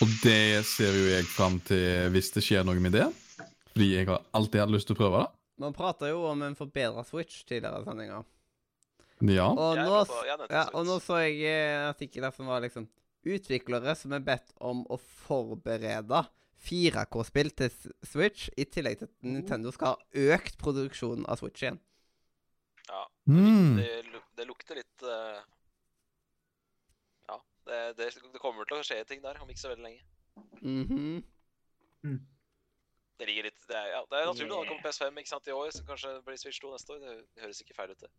Og 0.03 0.11
det 0.21 0.65
ser 0.67 0.91
jo 0.91 1.07
jeg 1.07 1.27
fram 1.31 1.57
til 1.63 2.11
hvis 2.13 2.33
det 2.35 2.43
skjer 2.43 2.67
noe 2.67 2.81
med 2.83 2.97
det. 2.97 3.07
Fordi 3.71 3.87
jeg 3.93 4.07
har 4.09 4.23
alltid 4.35 4.61
hatt 4.61 4.73
lyst 4.75 4.89
til 4.89 4.97
å 4.97 4.99
prøve 4.99 5.23
det. 5.23 5.31
Man 5.63 5.75
prata 5.75 6.09
jo 6.11 6.25
om 6.27 6.41
en 6.43 6.55
forbedra 6.57 7.03
Switch 7.07 7.45
tidligere 7.47 7.79
i 7.79 7.87
sendinga. 7.87 8.21
Ja. 9.23 9.47
Og, 9.47 9.79
nå, 9.79 10.01
ja, 10.51 10.65
og 10.75 10.83
nå 10.87 10.99
så 10.99 11.21
jeg 11.23 11.39
at 11.47 11.55
en 11.55 11.89
artikkel 11.93 12.25
der 12.27 12.35
som 12.35 12.51
var 12.51 12.63
liksom 12.65 12.89
Utviklere 13.25 13.95
som 13.97 14.11
er 14.13 14.21
bedt 14.21 14.51
om 14.61 14.83
å 14.85 14.99
forberede 15.01 16.19
4K-spill 16.65 17.51
til 17.59 17.73
Switch, 18.05 18.49
i 18.57 18.65
tillegg 18.65 18.99
til 18.99 19.09
at 19.09 19.27
Nintendo 19.27 19.73
skal 19.75 19.93
ha 19.93 20.35
økt 20.35 20.57
produksjonen 20.61 21.27
av 21.29 21.39
Switch 21.41 21.63
igjen. 21.63 21.79
Ja. 22.89 23.03
Mm. 23.29 23.79
Det, 23.79 24.21
det 24.37 24.45
lukter 24.45 24.77
litt 24.77 25.05
uh, 25.09 25.39
Ja, 27.31 27.39
det, 27.65 27.79
det, 27.97 28.11
det 28.33 28.41
kommer 28.41 28.67
til 28.69 28.77
å 28.77 28.85
skje 28.85 28.99
ting 29.09 29.23
der 29.23 29.39
om 29.41 29.49
ikke 29.49 29.63
så 29.63 29.73
veldig 29.73 29.87
lenge. 29.87 30.03
Mhm. 30.61 31.23
Det 33.15 33.25
ligger 33.29 33.47
litt 33.47 33.61
Det 33.69 33.75
er, 33.79 33.87
ja, 33.93 34.01
det 34.11 34.17
er 34.19 34.25
naturlig. 34.27 34.51
da, 34.51 34.61
Det 34.61 34.69
kommer 34.69 34.85
PS5 34.89 35.19
ikke 35.21 35.31
sant, 35.31 35.47
i 35.47 35.55
år, 35.55 35.69
så 35.71 35.85
kanskje 35.87 36.13
det 36.17 36.23
blir 36.27 36.39
Switch 36.41 36.59
2 36.61 36.71
neste 36.73 36.93
år. 36.93 37.03
Det, 37.03 37.13
det 37.33 37.45
høres 37.45 37.61
ikke 37.63 37.77
feil 37.77 37.93
ut, 37.95 38.01
det. 38.03 38.11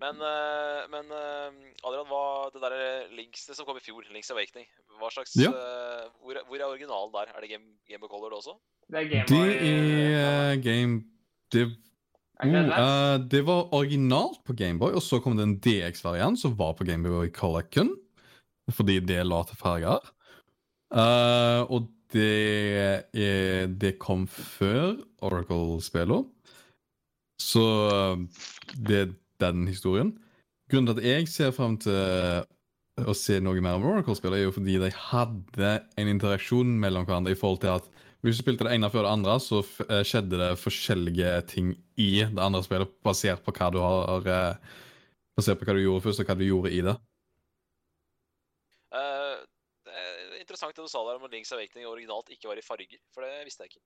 Men, 0.00 0.16
eh, 0.24 0.86
men 0.88 1.10
eh, 1.12 1.56
Adrian, 1.84 2.08
hva 2.08 2.48
det 2.54 2.62
der 2.62 2.74
Links 3.12 3.44
det 3.50 3.56
som 3.58 3.66
kom 3.68 3.76
i 3.76 3.84
fjor, 3.84 4.06
Links 4.14 4.30
Awakening, 4.32 4.66
hva 5.00 5.10
slags 5.12 5.34
Ja. 5.36 5.50
eh, 5.52 6.06
hvor, 6.22 6.40
hvor 6.48 6.56
er 6.56 6.68
originalen 6.70 7.12
der? 7.12 7.34
Er 7.34 7.44
det 7.44 7.50
Game, 7.52 7.76
Game 7.88 8.02
of 8.04 8.10
Color 8.12 8.32
det 8.32 8.38
også? 8.40 8.56
Det 8.88 9.02
er 9.02 9.10
Game 9.10 9.26
Det 9.28 9.36
Boy. 9.36 9.48
Det 9.50 9.60
Er 12.40 12.46
ikke 12.48 12.62
det 12.64 12.78
eh, 12.80 13.28
det 13.28 13.42
var 13.44 13.68
originalt 13.76 14.40
på 14.44 14.56
Gameboy, 14.56 14.94
og 14.96 15.02
så 15.04 15.20
kom 15.20 15.36
det 15.36 15.44
en 15.44 15.58
DX-variant 15.60 16.40
som 16.40 16.56
var 16.56 16.72
på 16.78 16.84
Gameboy 16.88 17.28
Color 17.28 17.68
kun. 17.68 17.92
Fordi 18.70 19.00
det 19.04 19.26
la 19.26 19.42
til 19.44 19.56
farger. 19.58 20.00
Uh, 20.90 21.62
og 21.70 21.88
det, 22.12 23.04
er, 23.14 23.66
det 23.66 23.98
kom 23.98 24.26
før 24.26 24.96
Oracle-spela. 25.22 26.22
Så 27.40 27.64
eh, 27.90 28.16
det 28.88 29.02
den 29.40 29.66
historien. 29.70 30.14
Grunnen 30.70 30.92
til 30.92 31.00
at 31.00 31.08
jeg 31.08 31.28
ser 31.30 31.54
frem 31.54 31.76
til 31.82 31.96
å 33.08 33.14
se 33.16 33.38
noe 33.42 33.62
mer 33.64 33.78
om 33.78 33.86
Oracle-spillet, 33.90 34.40
er 34.40 34.48
jo 34.48 34.54
fordi 34.54 34.76
de 34.82 34.90
hadde 35.10 35.72
en 35.98 36.10
interaksjon 36.10 36.76
mellom 36.82 37.06
hverandre 37.08 37.34
i 37.34 37.38
forhold 37.38 37.62
til 37.64 37.74
at 37.78 37.88
hvis 38.20 38.36
du 38.36 38.42
spilte 38.42 38.66
det 38.66 38.74
ene 38.76 38.90
før 38.92 39.06
det 39.06 39.14
andre, 39.14 39.38
så 39.40 39.62
eh, 39.86 40.02
skjedde 40.04 40.36
det 40.36 40.50
forskjellige 40.60 41.30
ting 41.48 41.70
i 41.96 42.10
det 42.20 42.42
andre 42.42 42.60
spillet 42.66 42.90
basert 43.06 43.40
på 43.46 43.54
hva 43.56 43.70
du 43.72 43.80
har 43.80 44.28
eh, 44.28 44.78
Basert 45.38 45.60
på 45.60 45.64
hva 45.64 45.76
du 45.76 45.80
gjorde 45.80 46.02
først, 46.04 46.20
og 46.20 46.28
hva 46.28 46.34
du 46.36 46.42
gjorde 46.44 46.72
i 46.74 46.80
det. 46.84 46.92
Uh, 48.92 49.38
det 49.86 49.94
er 49.94 50.40
interessant 50.42 50.74
det 50.76 50.84
du 50.84 50.90
sa 50.90 51.00
der 51.06 51.20
om 51.20 51.24
at 51.24 51.32
Links 51.32 51.52
Awakening 51.54 51.86
originalt 51.88 52.28
ikke 52.34 52.50
var 52.50 52.58
i 52.60 52.64
farger, 52.66 52.98
for 53.14 53.24
det 53.24 53.46
visste 53.46 53.64
jeg 53.64 53.72
ikke. 53.72 53.84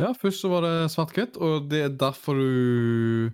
Ja, 0.00 0.14
først 0.16 0.40
så 0.40 0.48
var 0.48 0.64
det 0.64 0.76
svart-hvitt, 0.94 1.36
og 1.36 1.66
det 1.68 1.80
er 1.84 1.96
derfor 2.00 2.38
du 2.38 3.32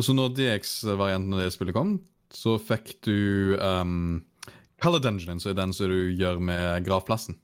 Og 0.00 0.02
så 0.02 0.14
når 0.16 0.32
DX-varianten 0.34 1.36
av 1.36 1.42
det 1.44 1.52
spillet 1.54 1.76
kom, 1.76 1.98
så 2.32 2.54
fikk 2.56 2.94
du 3.04 3.54
um, 3.60 4.22
Color 4.80 5.02
Dungeon, 5.04 5.40
som 5.42 5.50
er 5.52 5.58
den 5.58 5.74
som 5.76 5.90
du 5.92 6.14
gjør 6.16 6.40
med 6.40 6.86
gravplassen. 6.86 7.36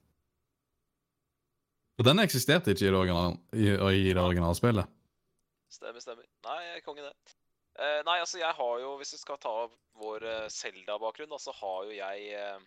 Og 2.00 2.06
den 2.08 2.22
eksisterte 2.22 2.72
ikke 2.72 2.86
i 2.86 2.88
det, 2.88 2.96
original, 2.96 3.36
i, 3.52 3.68
i 3.68 4.14
det 4.14 4.22
originale 4.22 4.56
spillet. 4.56 4.88
Stemmer, 5.72 6.00
stemmer. 6.00 6.24
Nei, 6.48 6.60
jeg 6.70 6.84
konge 6.86 7.04
det. 7.04 7.12
Uh, 7.76 8.00
nei, 8.08 8.16
altså 8.22 8.40
jeg 8.40 8.56
har 8.56 8.80
jo, 8.80 8.94
hvis 9.02 9.12
vi 9.18 9.20
skal 9.20 9.40
ta 9.42 9.52
vår 10.00 10.24
eh, 10.24 10.48
Zelda-bakgrunn, 10.52 11.34
uh, 11.36 11.40
så 11.40 11.52
har 11.60 11.84
jo 11.84 11.92
jeg 11.92 12.40
uh, 12.40 12.64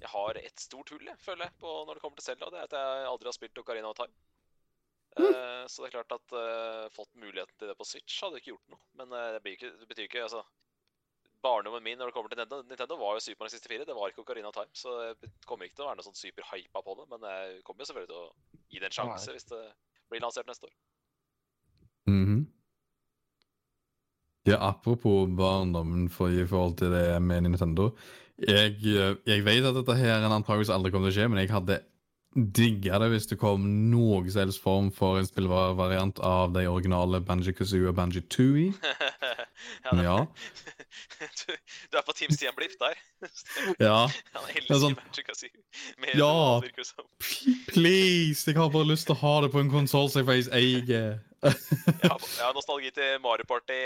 Jeg 0.00 0.08
har 0.12 0.40
et 0.40 0.60
stort 0.60 0.90
hull, 0.92 1.04
jeg, 1.04 1.20
føler 1.20 1.46
jeg, 1.46 1.56
på 1.60 1.68
når 1.84 1.98
det 1.98 2.02
kommer 2.04 2.16
til 2.20 2.30
Zelda. 2.30 2.48
Det 2.52 2.62
er 2.62 2.68
at 2.70 2.76
jeg 2.76 3.12
aldri 3.12 3.28
har 3.28 3.36
spilt 3.36 3.60
Ocarina 3.60 3.92
of 3.92 4.00
Time. 4.00 4.12
Eh, 5.16 5.64
så 5.66 5.82
det 5.82 5.88
er 5.88 5.94
klart 5.96 6.12
at 6.12 6.34
uh, 6.36 6.86
fått 6.92 7.14
muligheten 7.16 7.54
til 7.56 7.70
det 7.70 7.76
på 7.78 7.86
Switch 7.88 8.20
hadde 8.24 8.40
ikke 8.40 8.52
gjort 8.52 8.72
noe. 8.74 8.82
Men 9.00 9.14
uh, 9.14 9.36
det, 9.38 9.54
ikke, 9.56 9.72
det 9.80 9.88
betyr 9.88 10.08
ikke 10.10 10.24
altså 10.26 10.44
Barndommen 11.44 11.84
min 11.84 11.98
når 12.00 12.10
det 12.10 12.16
kommer 12.16 12.32
til 12.32 12.40
Nintendo, 12.40 12.64
Nintendo 12.66 12.96
var 12.98 13.16
jo 13.16 13.22
Super 13.22 13.44
Mario 13.44 13.54
64, 13.54 13.84
det 13.86 13.94
var 13.96 14.10
ikke 14.10 14.22
Ocarina 14.24 14.50
of 14.50 14.56
Time. 14.56 14.72
Så 14.74 14.92
jeg 15.04 15.30
kommer 15.46 15.68
ikke 15.68 15.78
til 15.78 15.86
å 15.86 15.88
være 15.90 16.00
noe 16.00 16.06
sånn 16.08 16.18
superhypa 16.18 16.82
på 16.82 16.96
det, 16.98 17.06
men 17.12 17.26
jeg 17.30 17.62
kommer 17.66 17.84
jo 17.84 17.88
selvfølgelig 17.90 18.10
til 18.10 18.20
å 18.22 18.62
gi 18.72 18.82
det 18.82 18.88
en 18.88 18.96
sjanse 18.96 19.34
hvis 19.36 19.48
det 19.52 19.62
blir 20.10 20.24
lansert 20.24 20.48
neste 20.50 20.68
år. 20.68 20.76
Mhm. 22.10 22.44
Ja, 24.46 24.60
apropos 24.68 25.26
barndommen 25.38 26.08
for, 26.12 26.30
i 26.30 26.46
forhold 26.46 26.76
til 26.80 26.92
det 26.94 27.20
med 27.22 27.42
Nintendo. 27.46 27.90
Jeg, 28.38 28.78
jeg 29.26 29.44
vet 29.46 29.66
at 29.66 29.74
dette 29.74 29.96
her 29.98 30.12
er 30.16 30.26
antakelse 30.30 30.74
aldri 30.74 30.92
kommer 30.94 31.10
til 31.10 31.16
å 31.16 31.18
skje, 31.20 31.30
men 31.32 31.40
jeg 31.42 31.50
hadde 31.50 31.80
digga 32.36 32.98
det 33.00 33.06
hvis 33.14 33.26
det 33.30 33.38
kom 33.40 33.62
noe 33.90 34.20
som 34.28 34.42
helst 34.44 34.60
form 34.60 34.90
for 34.92 35.16
en 35.18 35.26
spillvariant 35.28 36.18
av 36.20 36.52
de 36.52 36.66
originale 36.68 37.20
Banjo 37.24 37.54
Kazoo 37.56 37.88
og 37.88 37.96
Banjo 37.96 38.20
Tooie. 38.32 38.74
det- 39.90 40.04
Ja. 40.04 40.18
Du, 41.16 41.52
du 41.90 41.96
er 41.98 42.04
på 42.04 42.12
Team 42.16 42.30
Stian 42.36 42.52
Blipp 42.56 42.74
der. 42.80 42.94
Ja. 43.80 44.06
Han 44.36 44.44
er 44.50 44.58
elsker 44.60 44.80
sånn- 44.82 44.96
Magic 45.00 45.30
å 45.32 45.36
Ja. 46.20 46.60
Please! 47.72 48.44
Jeg 48.50 48.56
har 48.60 48.70
bare 48.70 48.88
lyst 48.92 49.06
til 49.08 49.16
å 49.16 49.20
ha 49.22 49.34
det 49.46 49.52
på 49.54 49.60
en 49.64 49.70
konsoll 49.72 50.10
som 50.12 50.20
jeg 50.22 50.28
faktisk 50.28 50.52
eier. 50.56 50.84
Jeg 50.86 52.10
har, 52.10 52.20
jeg 52.20 52.44
har 52.44 52.54
nostalgi 52.56 52.90
til 52.96 53.18
Mario 53.24 53.46
Party. 53.48 53.80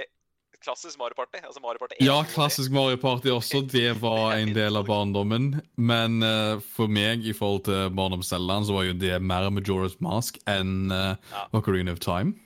Klassisk 0.60 0.98
Mario 0.98 1.14
Party. 1.16 1.40
Altså 1.40 1.60
Mario 1.60 1.78
Party 1.80 1.96
1 2.00 2.04
Ja, 2.04 2.18
og 2.20 2.26
2. 2.28 2.34
klassisk 2.34 2.72
Mario 2.72 2.96
Party 3.00 3.32
også. 3.32 3.62
Det 3.72 3.94
var 4.02 4.34
en 4.36 4.52
del 4.54 4.76
av 4.76 4.84
barndommen. 4.88 5.54
Men 5.76 6.20
uh, 6.20 6.60
for 6.60 6.90
meg, 6.92 7.24
i 7.24 7.32
forhold 7.36 7.64
til 7.70 7.88
barndomscellene, 7.96 8.66
så 8.68 8.76
var 8.76 8.84
jo 8.90 8.96
det 9.00 9.16
mer 9.24 9.48
Majora's 9.48 9.96
Mask 10.04 10.40
enn 10.50 10.92
uh, 10.92 11.16
Ja. 11.32 11.46
Ocarina 11.56 11.96
of 11.96 12.02
Time. 12.04 12.36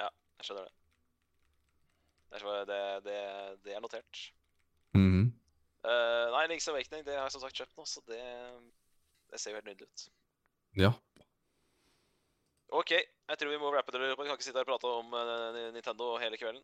Ja, 0.00 0.10
Jeg 0.40 0.50
skjønner 0.50 0.68
det. 0.68 0.72
Det 2.36 2.68
det, 2.68 2.80
det, 3.08 3.18
det 3.64 3.74
er 3.74 3.80
notert. 3.80 4.32
Mm 4.92 5.08
-hmm. 5.12 5.24
uh, 5.88 6.26
nei, 6.36 6.46
Link's 6.52 6.68
Awakening 6.68 7.04
det 7.04 7.16
har 7.16 7.22
jeg 7.22 7.32
som 7.32 7.40
sagt 7.40 7.56
kjøpt 7.56 7.76
nå, 7.76 7.84
så 7.84 8.00
det, 8.06 8.20
det 9.32 9.40
ser 9.40 9.50
jo 9.50 9.56
helt 9.56 9.66
nydelig 9.66 9.88
ut. 9.88 10.08
Ja. 10.76 10.92
OK, 12.68 12.90
jeg 12.90 13.38
tror 13.38 13.50
vi 13.50 13.58
må 13.58 13.72
rappe 13.72 13.92
det 13.92 14.12
opp. 14.12 14.20
Vi 14.20 14.26
kan 14.26 14.36
ikke 14.36 14.44
sitte 14.44 14.58
her 14.58 14.68
og 14.68 14.80
prate 14.80 14.86
om 14.86 15.08
Nintendo 15.72 16.18
hele 16.18 16.36
kvelden. 16.36 16.62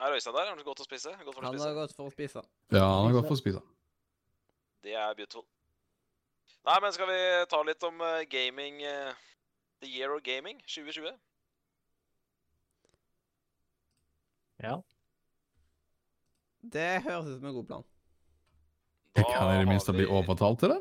Er 0.00 0.14
Øystein 0.14 0.34
der? 0.34 0.44
Har 0.46 0.54
han 0.54 0.64
gått 0.64 0.80
og 0.80 0.86
spise? 0.86 1.10
Gått 1.24 1.34
for 1.34 1.42
å 1.42 1.44
Han 1.48 1.54
spise? 1.58 1.68
har 1.68 1.74
gått 1.74 1.94
for 1.96 2.06
å 2.06 2.12
spise. 2.14 2.42
ja, 2.72 2.84
han 2.86 3.06
har 3.08 3.12
gått 3.16 3.26
for 3.26 3.34
å 3.34 3.40
spise. 3.40 3.62
Det 4.82 4.92
er 4.94 5.14
beautiful. 5.18 5.44
Nei, 6.68 6.76
men 6.84 6.92
skal 6.92 7.06
vi 7.10 7.18
ta 7.50 7.62
litt 7.66 7.82
om 7.88 8.00
eh, 8.00 8.22
gaming 8.30 8.82
eh, 8.82 9.12
The 9.80 9.88
Year 9.90 10.12
of 10.14 10.22
Gaming 10.22 10.60
2020? 10.66 11.16
Ja. 14.62 14.76
Det 16.62 16.88
høres 17.04 17.26
ut 17.30 17.38
som 17.40 17.46
en 17.50 17.54
god 17.54 17.66
plan. 17.68 17.84
Jeg 19.18 19.24
kan 19.26 19.48
i 19.48 19.50
det 19.50 19.58
har 19.64 19.66
minste 19.72 19.92
bli 19.94 20.04
vi- 20.04 20.10
overtalt 20.14 20.58
til 20.62 20.68
det. 20.74 20.80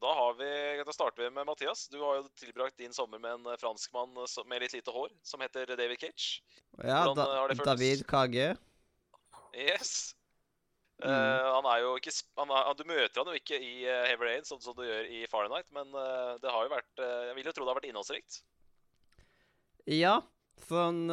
Da 0.00 0.14
har 0.14 0.34
vi 0.38 0.50
Da 0.86 0.92
starter 0.92 1.22
vi 1.22 1.30
med 1.30 1.46
Mathias. 1.46 1.88
Du 1.88 1.98
har 2.00 2.20
jo 2.20 2.28
tilbrakt 2.38 2.78
din 2.78 2.92
sommer 2.94 3.18
med 3.18 3.32
en 3.32 3.46
eh, 3.46 3.58
franskmann 3.58 4.16
eh, 4.16 4.44
med 4.46 4.62
litt 4.62 4.76
lite 4.76 4.94
hår, 4.94 5.10
som 5.22 5.42
heter 5.42 5.74
David 5.76 6.00
Cage. 6.00 6.42
Ja, 6.84 7.02
da, 7.14 7.26
eh? 7.50 7.64
David 7.64 8.06
Kage. 8.06 8.54
Yes. 9.54 10.14
Mm. 11.02 11.10
Uh, 11.10 11.48
han 11.54 11.66
er 11.70 11.82
jo 11.84 11.90
ikke 11.94 12.10
han 12.40 12.50
er, 12.50 12.72
Du 12.74 12.82
møter 12.82 13.20
han 13.20 13.28
jo 13.30 13.38
ikke 13.38 13.58
i 13.62 13.84
uh, 13.86 14.00
Heavy 14.08 14.26
Rain, 14.26 14.46
sånn 14.46 14.58
som 14.62 14.74
du 14.74 14.82
gjør 14.82 15.06
i 15.14 15.20
Fahrenheit, 15.30 15.68
men 15.70 15.92
uh, 15.94 16.34
det 16.42 16.50
har 16.50 16.66
jo 16.66 16.72
vært 16.72 17.02
Jeg 17.28 17.36
vil 17.36 17.46
jo 17.46 17.54
tro 17.54 17.66
det 17.66 17.70
har 17.70 17.78
vært 17.78 17.90
innholdsrikt. 17.90 18.40
Ja, 19.86 20.16
sånn 20.66 21.06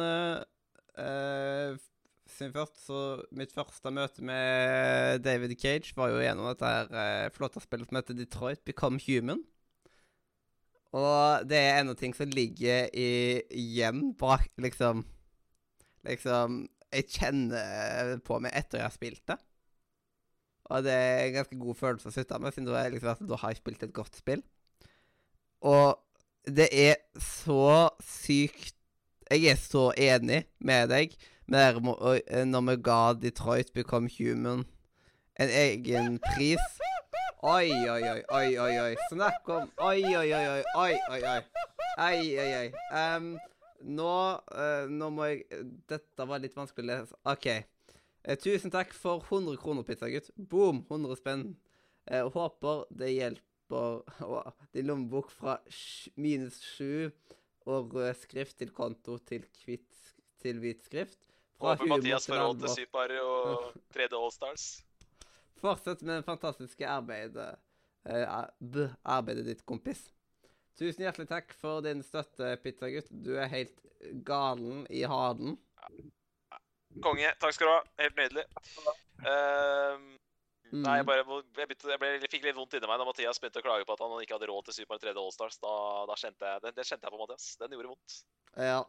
Siden 2.36 2.52
først, 2.52 2.76
så 2.84 3.00
Mitt 3.32 3.52
første 3.54 3.90
møte 3.94 4.24
med 4.24 5.22
David 5.24 5.54
Cage 5.56 5.94
var 5.96 6.10
jo 6.12 6.20
gjennom 6.20 6.50
dette 6.50 6.68
her 6.68 6.90
eh, 7.00 7.28
flotte 7.32 7.62
spillet 7.64 7.88
som 7.88 7.96
heter 7.96 8.18
Detroit 8.18 8.60
Become 8.68 9.00
Human. 9.06 9.40
Og 10.96 11.46
det 11.48 11.58
er 11.58 11.80
ennå 11.80 11.96
ting 11.96 12.12
som 12.16 12.30
ligger 12.30 12.90
i, 12.94 13.40
igjen 13.50 14.12
bak 14.16 14.46
Liksom 14.62 15.02
Liksom 16.06 16.62
Jeg 16.94 17.08
kjenner 17.10 18.16
på 18.24 18.38
meg 18.40 18.54
etter 18.56 18.80
jeg 18.80 18.86
har 18.86 18.94
spilt 18.94 19.24
det. 19.32 19.40
Og 20.70 20.84
det 20.84 20.92
er 20.92 21.24
en 21.24 21.36
ganske 21.40 21.58
god 21.58 21.78
følelse 21.78 22.10
å 22.10 22.14
sitte 22.14 22.38
med, 22.42 22.54
siden 22.54 22.68
da, 22.68 22.84
liksom, 22.90 23.26
da 23.30 23.38
har 23.40 23.52
jeg 23.52 23.60
spilt 23.60 23.84
et 23.86 23.94
godt 23.94 24.18
spill. 24.18 24.42
Og 25.66 25.94
det 26.46 26.68
er 26.70 26.96
så 27.22 27.88
sykt 28.02 28.75
Jeg 29.26 29.48
er 29.50 29.56
så 29.58 29.88
enig 29.98 30.44
med 30.62 30.86
deg 30.92 31.14
med 31.50 31.80
og, 31.82 32.20
eh, 32.30 32.44
når 32.46 32.62
vi 32.68 32.74
ga 32.82 32.98
Detroit 33.18 33.72
Become 33.74 34.10
Human 34.18 34.62
en 35.34 35.50
egen 35.50 36.20
pris. 36.22 36.62
Oi, 37.42 37.70
oi, 37.70 38.02
oi, 38.30 38.46
oi, 38.58 38.76
oi. 38.84 38.94
Snakk 39.10 39.48
om 39.50 39.66
Oi, 39.82 40.02
oi, 40.04 40.30
oi, 40.30 40.44
oi, 40.46 40.62
oi, 40.76 40.94
oi, 41.10 41.20
oi. 41.32 41.40
Oi, 42.06 42.20
ei, 42.38 42.52
ei. 42.54 42.70
Um, 42.94 43.32
nå, 43.82 44.14
uh, 44.54 44.86
nå 44.90 45.10
må 45.10 45.26
jeg 45.30 45.62
Dette 45.90 46.26
var 46.30 46.42
litt 46.42 46.54
vanskelig 46.54 46.86
å 46.86 46.90
lese. 46.92 47.18
OK. 47.26 47.48
Uh, 48.22 48.36
tusen 48.38 48.70
takk 48.74 48.94
for 48.94 49.26
100 49.26 49.58
kroner, 49.62 49.86
pizzagutt. 49.86 50.30
Boom! 50.38 50.84
100 50.86 51.18
spenn. 51.18 51.46
Uh, 52.06 52.28
håper 52.30 52.86
det 52.94 53.10
hjelper 53.10 54.06
uh, 54.22 54.66
din 54.70 54.86
lommebok 54.86 55.34
fra 55.34 55.58
minus 56.14 56.62
7 56.76 57.10
og 57.66 57.94
rød 57.94 58.14
skrift 58.20 58.58
til 58.62 58.72
konto 58.74 59.18
til, 59.26 59.46
kvitt, 59.62 60.10
til 60.42 60.60
hvit 60.62 60.84
skrift. 60.86 61.18
Fra 61.56 61.74
Håper 61.74 61.88
Mathias 61.94 62.26
fra 62.28 62.40
får 62.40 62.44
råd 62.44 62.66
til 62.66 62.86
alvor. 63.00 63.14
Og 63.22 63.78
3D 63.96 64.18
Allstars. 64.18 64.66
Fortsett 65.62 66.02
med 66.02 66.20
det 66.20 66.26
fantastiske 66.26 66.88
arbeidet, 66.88 67.54
eh, 68.08 68.38
arbeidet 69.04 69.46
ditt, 69.48 69.64
kompis. 69.66 70.06
Tusen 70.76 71.06
hjertelig 71.06 71.30
takk 71.30 71.54
for 71.56 71.80
din 71.80 72.02
støtte, 72.04 72.52
pizzagutt. 72.60 73.08
Du 73.08 73.32
er 73.40 73.48
helt 73.48 73.78
galen 74.28 74.84
i 74.92 75.06
haden. 75.08 75.56
Konge. 77.02 77.30
Takk 77.40 77.56
skal 77.56 77.68
du 77.68 77.72
ha. 77.72 77.80
Helt 78.02 78.20
nydelig. 78.20 78.44
Ehm, 79.24 80.10
Mm. 80.72 80.82
Nei, 80.82 80.96
jeg 80.98 81.06
bare 81.06 81.22
jeg, 81.22 81.26
begynte, 81.54 81.90
jeg, 81.92 82.00
ble, 82.02 82.08
jeg 82.16 82.30
fikk 82.32 82.46
litt 82.48 82.56
vondt 82.58 82.74
inni 82.74 82.88
meg 82.90 82.98
da 82.98 83.06
Mathias 83.06 83.38
begynte 83.42 83.62
å 83.62 83.66
klage 83.66 83.86
på 83.86 83.94
at 83.94 84.02
han 84.02 84.16
ikke 84.24 84.34
hadde 84.34 84.48
råd 84.50 84.66
til 84.66 84.76
Super 84.80 84.98
3D 85.02 85.20
Allstars. 85.22 85.60
Da, 85.62 85.74
da 86.10 86.16
kjente 86.18 86.50
jeg 86.50 86.64
det, 86.64 86.72
det 86.78 86.86
kjente 86.88 87.06
jeg 87.06 87.14
på 87.14 87.20
Mathias. 87.22 87.46
Den 87.60 87.76
gjorde 87.76 87.92
vondt. 87.92 88.16
Ja. 88.56 88.80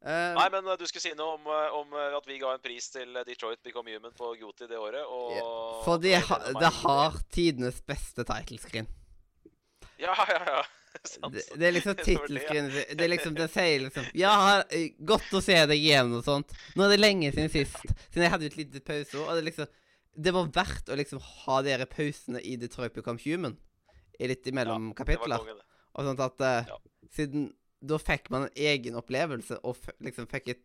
Eh, 0.00 0.32
Nei, 0.38 0.46
men 0.54 0.64
eh, 0.64 0.78
du 0.80 0.86
skulle 0.88 1.04
si 1.04 1.12
noe 1.12 1.34
om, 1.36 1.48
eh, 1.52 1.74
om 1.76 1.96
at 2.16 2.28
vi 2.28 2.38
ga 2.40 2.54
en 2.56 2.62
pris 2.64 2.86
til 2.94 3.18
Detroit 3.28 3.60
Become 3.66 3.92
Human 3.92 4.14
på 4.16 4.32
Goti 4.40 4.68
det 4.70 4.78
året. 4.80 5.02
Og 5.04 5.34
Ja, 5.36 5.48
for 5.84 6.00
det, 6.00 6.14
det 6.56 6.72
har 6.80 7.18
tidenes 7.34 7.82
beste 7.84 8.24
title 8.24 8.60
screen. 8.62 8.88
Ja, 10.00 10.14
ja, 10.30 10.40
ja. 10.46 10.62
Sant. 11.06 11.32
Det, 11.34 11.44
det 11.60 11.68
er 11.68 11.74
liksom 11.76 11.94
tittelskrinet 12.06 12.74
det, 12.98 13.04
er 13.04 13.12
liksom, 13.12 13.36
det 13.38 13.46
sier 13.52 13.84
liksom 13.86 14.08
Ja, 14.22 14.62
eh, 14.74 14.96
godt 15.06 15.30
å 15.36 15.42
se 15.44 15.56
deg 15.70 15.78
igjen 15.78 16.12
og 16.18 16.24
sånt. 16.26 16.54
Nå 16.74 16.86
er 16.86 16.94
det 16.94 17.00
lenge 17.00 17.30
siden 17.34 17.52
sist. 17.52 17.78
Siden 18.08 18.26
jeg 18.26 18.34
hadde 18.34 18.50
et 18.50 18.58
lite 18.58 18.82
pause. 18.84 19.22
Og 19.22 19.32
det 19.38 19.46
liksom 19.48 19.70
Det 20.26 20.34
var 20.34 20.52
verdt 20.54 20.90
å 20.90 20.98
liksom 20.98 21.22
ha 21.22 21.60
dere 21.66 21.88
pausene 21.90 22.42
i 22.42 22.56
Detroit 22.60 22.96
Become 22.96 23.22
Human. 23.24 23.56
I 24.20 24.28
litt 24.28 24.46
imellom 24.50 24.90
ja, 24.90 24.98
kapitler. 24.98 25.46
Og 25.94 26.10
sånt 26.10 26.26
at 26.26 26.44
uh, 26.44 26.74
Ja. 26.74 26.80
Siden 27.10 27.48
da 27.80 27.96
fikk 27.98 28.28
man 28.30 28.44
en 28.44 28.58
egen 28.60 28.98
opplevelse, 29.00 29.56
og 29.64 29.78
liksom 30.04 30.28
fikk 30.30 30.50
et 30.52 30.60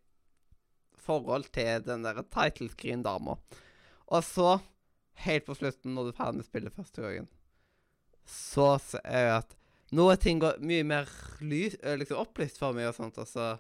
forhold 1.06 1.47
til 1.56 1.84
den 1.85 2.03
der 2.06 2.22
title 2.34 2.68
screen-dama. 2.73 3.38
Og 4.06 4.23
så, 4.26 4.57
helt 5.26 5.45
på 5.47 5.56
slutten, 5.57 5.95
når 5.95 6.10
du 6.10 6.11
er 6.11 6.18
ferdig 6.19 6.41
med 6.41 6.47
spillet 6.49 6.76
første 6.76 7.06
gangen, 7.06 7.30
så 8.30 8.76
ser 8.84 9.06
jeg 9.06 9.31
at 9.38 9.56
nå 9.95 10.09
er 10.11 10.19
ting 10.22 10.41
mye 10.41 10.84
mer 10.88 11.09
lys, 11.41 11.77
eh, 11.81 11.95
liksom 11.99 12.19
opplyst 12.22 12.59
for 12.61 12.76
meg 12.76 12.89
og 12.89 12.97
sånt. 12.97 13.17
Altså. 13.22 13.55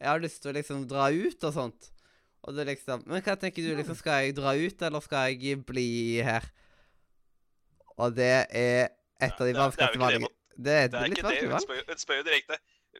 Jeg 0.00 0.08
har 0.08 0.22
lyst 0.22 0.42
til 0.42 0.52
å 0.52 0.56
liksom 0.56 0.86
dra 0.90 1.10
ut 1.12 1.48
og 1.48 1.54
sånt. 1.56 1.90
Og 2.48 2.56
det 2.56 2.66
liksom 2.70 3.02
Men 3.06 3.20
hva 3.20 3.36
tenker 3.36 3.60
du, 3.62 3.74
liksom? 3.76 3.98
Skal 3.98 4.24
jeg 4.24 4.36
dra 4.38 4.54
ut, 4.56 4.82
eller 4.82 5.04
skal 5.04 5.34
jeg 5.34 5.60
bli 5.68 6.22
her? 6.24 6.46
Og 8.00 8.14
det 8.16 8.32
er 8.48 8.88
et 9.20 9.34
av 9.36 9.46
de 9.46 9.56
vanskeligste 9.56 10.00
valgene. 10.00 10.30
Det 10.56 10.76
er 10.76 10.88
Det 10.88 11.00
er 11.00 11.14
ikke 11.14 11.28
det. 11.28 11.50
Hun 11.52 11.64
spør, 11.64 11.82
hun 11.88 12.00
spør 12.00 12.20
jo 12.20 12.28
direkte 12.28 12.56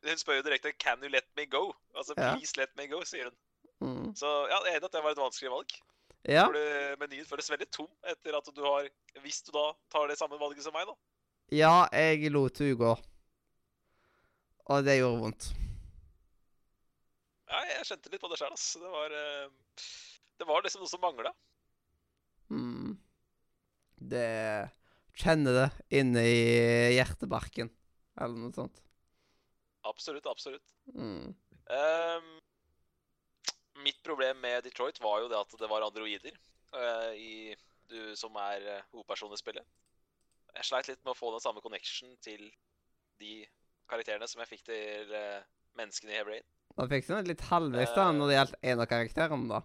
Hun 0.06 0.18
spør 0.20 0.36
jo 0.38 0.42
direkte 0.46 0.72
'Can 0.78 1.02
you 1.02 1.08
let 1.10 1.26
me 1.36 1.46
go?' 1.46 1.72
Altså 1.96 2.14
Ja. 2.16 2.34
'Please 2.34 2.56
let 2.56 2.70
me 2.76 2.86
go', 2.86 3.04
sier 3.04 3.24
hun. 3.24 3.36
Mm. 3.80 4.16
Så 4.16 4.28
ja, 4.48 4.56
jeg 4.64 4.74
er 4.74 4.76
enig 4.76 4.84
at 4.84 4.92
det 4.92 5.02
var 5.02 5.10
et 5.10 5.18
vanskelig 5.18 5.50
valg. 5.50 5.70
Ja. 6.28 6.44
For 6.46 6.52
det- 6.52 6.98
menyen 7.00 7.26
føles 7.26 7.50
veldig 7.50 7.70
tom 7.72 7.88
etter 8.04 8.36
at 8.36 8.46
du 8.56 8.62
har 8.62 8.88
Hvis 9.22 9.42
du 9.42 9.50
da 9.52 9.72
tar 9.90 10.06
det 10.06 10.18
samme 10.18 10.38
valget 10.38 10.62
som 10.62 10.72
meg, 10.72 10.86
da. 10.86 10.94
Ja, 11.50 11.88
jeg 11.94 12.30
lot 12.30 12.60
henne 12.62 12.78
gå. 12.78 12.90
Og 14.70 14.84
det 14.86 15.00
gjorde 15.00 15.22
vondt. 15.24 15.46
Ja, 17.50 17.62
jeg 17.66 17.86
kjente 17.88 18.12
litt 18.12 18.22
på 18.22 18.30
det 18.30 18.38
sjøl, 18.38 18.52
ass. 18.54 18.66
Det 18.78 18.90
var 18.90 19.14
eh, 19.18 19.48
Det 20.38 20.46
var 20.46 20.62
liksom 20.62 20.84
noe 20.84 20.90
som 20.90 21.02
mangla. 21.02 21.32
Mm. 22.50 22.94
Det 24.10 24.28
Kjenner 25.20 25.56
det 25.56 25.98
inne 26.00 26.22
i 26.24 26.44
hjertebarken, 26.94 27.68
eller 28.16 28.38
noe 28.40 28.54
sånt. 28.56 28.78
Absolutt, 29.90 30.24
absolutt. 30.30 30.70
Mm. 30.94 31.34
Um, 31.68 32.30
mitt 33.84 33.98
problem 34.06 34.40
med 34.40 34.64
Detroit 34.64 35.00
var 35.02 35.20
jo 35.20 35.28
det 35.28 35.36
at 35.40 35.52
det 35.60 35.68
var 35.68 35.84
androider 35.84 36.38
uh, 36.76 37.12
i, 37.18 37.52
du, 37.90 38.14
som 38.16 38.38
er 38.40 38.64
uh, 38.64 38.86
hovedpersonen 38.94 39.36
i 39.36 39.42
spillet. 39.42 39.66
Jeg 40.56 40.66
sleit 40.66 40.90
litt 40.90 41.02
med 41.04 41.14
å 41.14 41.18
få 41.18 41.32
den 41.34 41.42
samme 41.42 41.62
connection 41.64 42.14
til 42.24 42.48
de 43.20 43.44
karakterene 43.90 44.28
som 44.30 44.42
jeg 44.42 44.50
fikk 44.54 44.64
til 44.68 45.12
uh, 45.14 45.42
menneskene 45.78 46.14
i 46.14 46.18
Heavy 46.18 46.36
Rain. 46.36 46.48
Man 46.78 46.90
fikk 46.90 47.06
sånn 47.08 47.28
litt 47.28 47.42
halvveis 47.50 47.92
da, 47.96 48.08
når 48.14 48.30
det 48.30 48.36
gjaldt 48.38 48.58
en 48.72 48.82
av 48.82 48.88
karakterene, 48.90 49.48
da. 49.50 49.60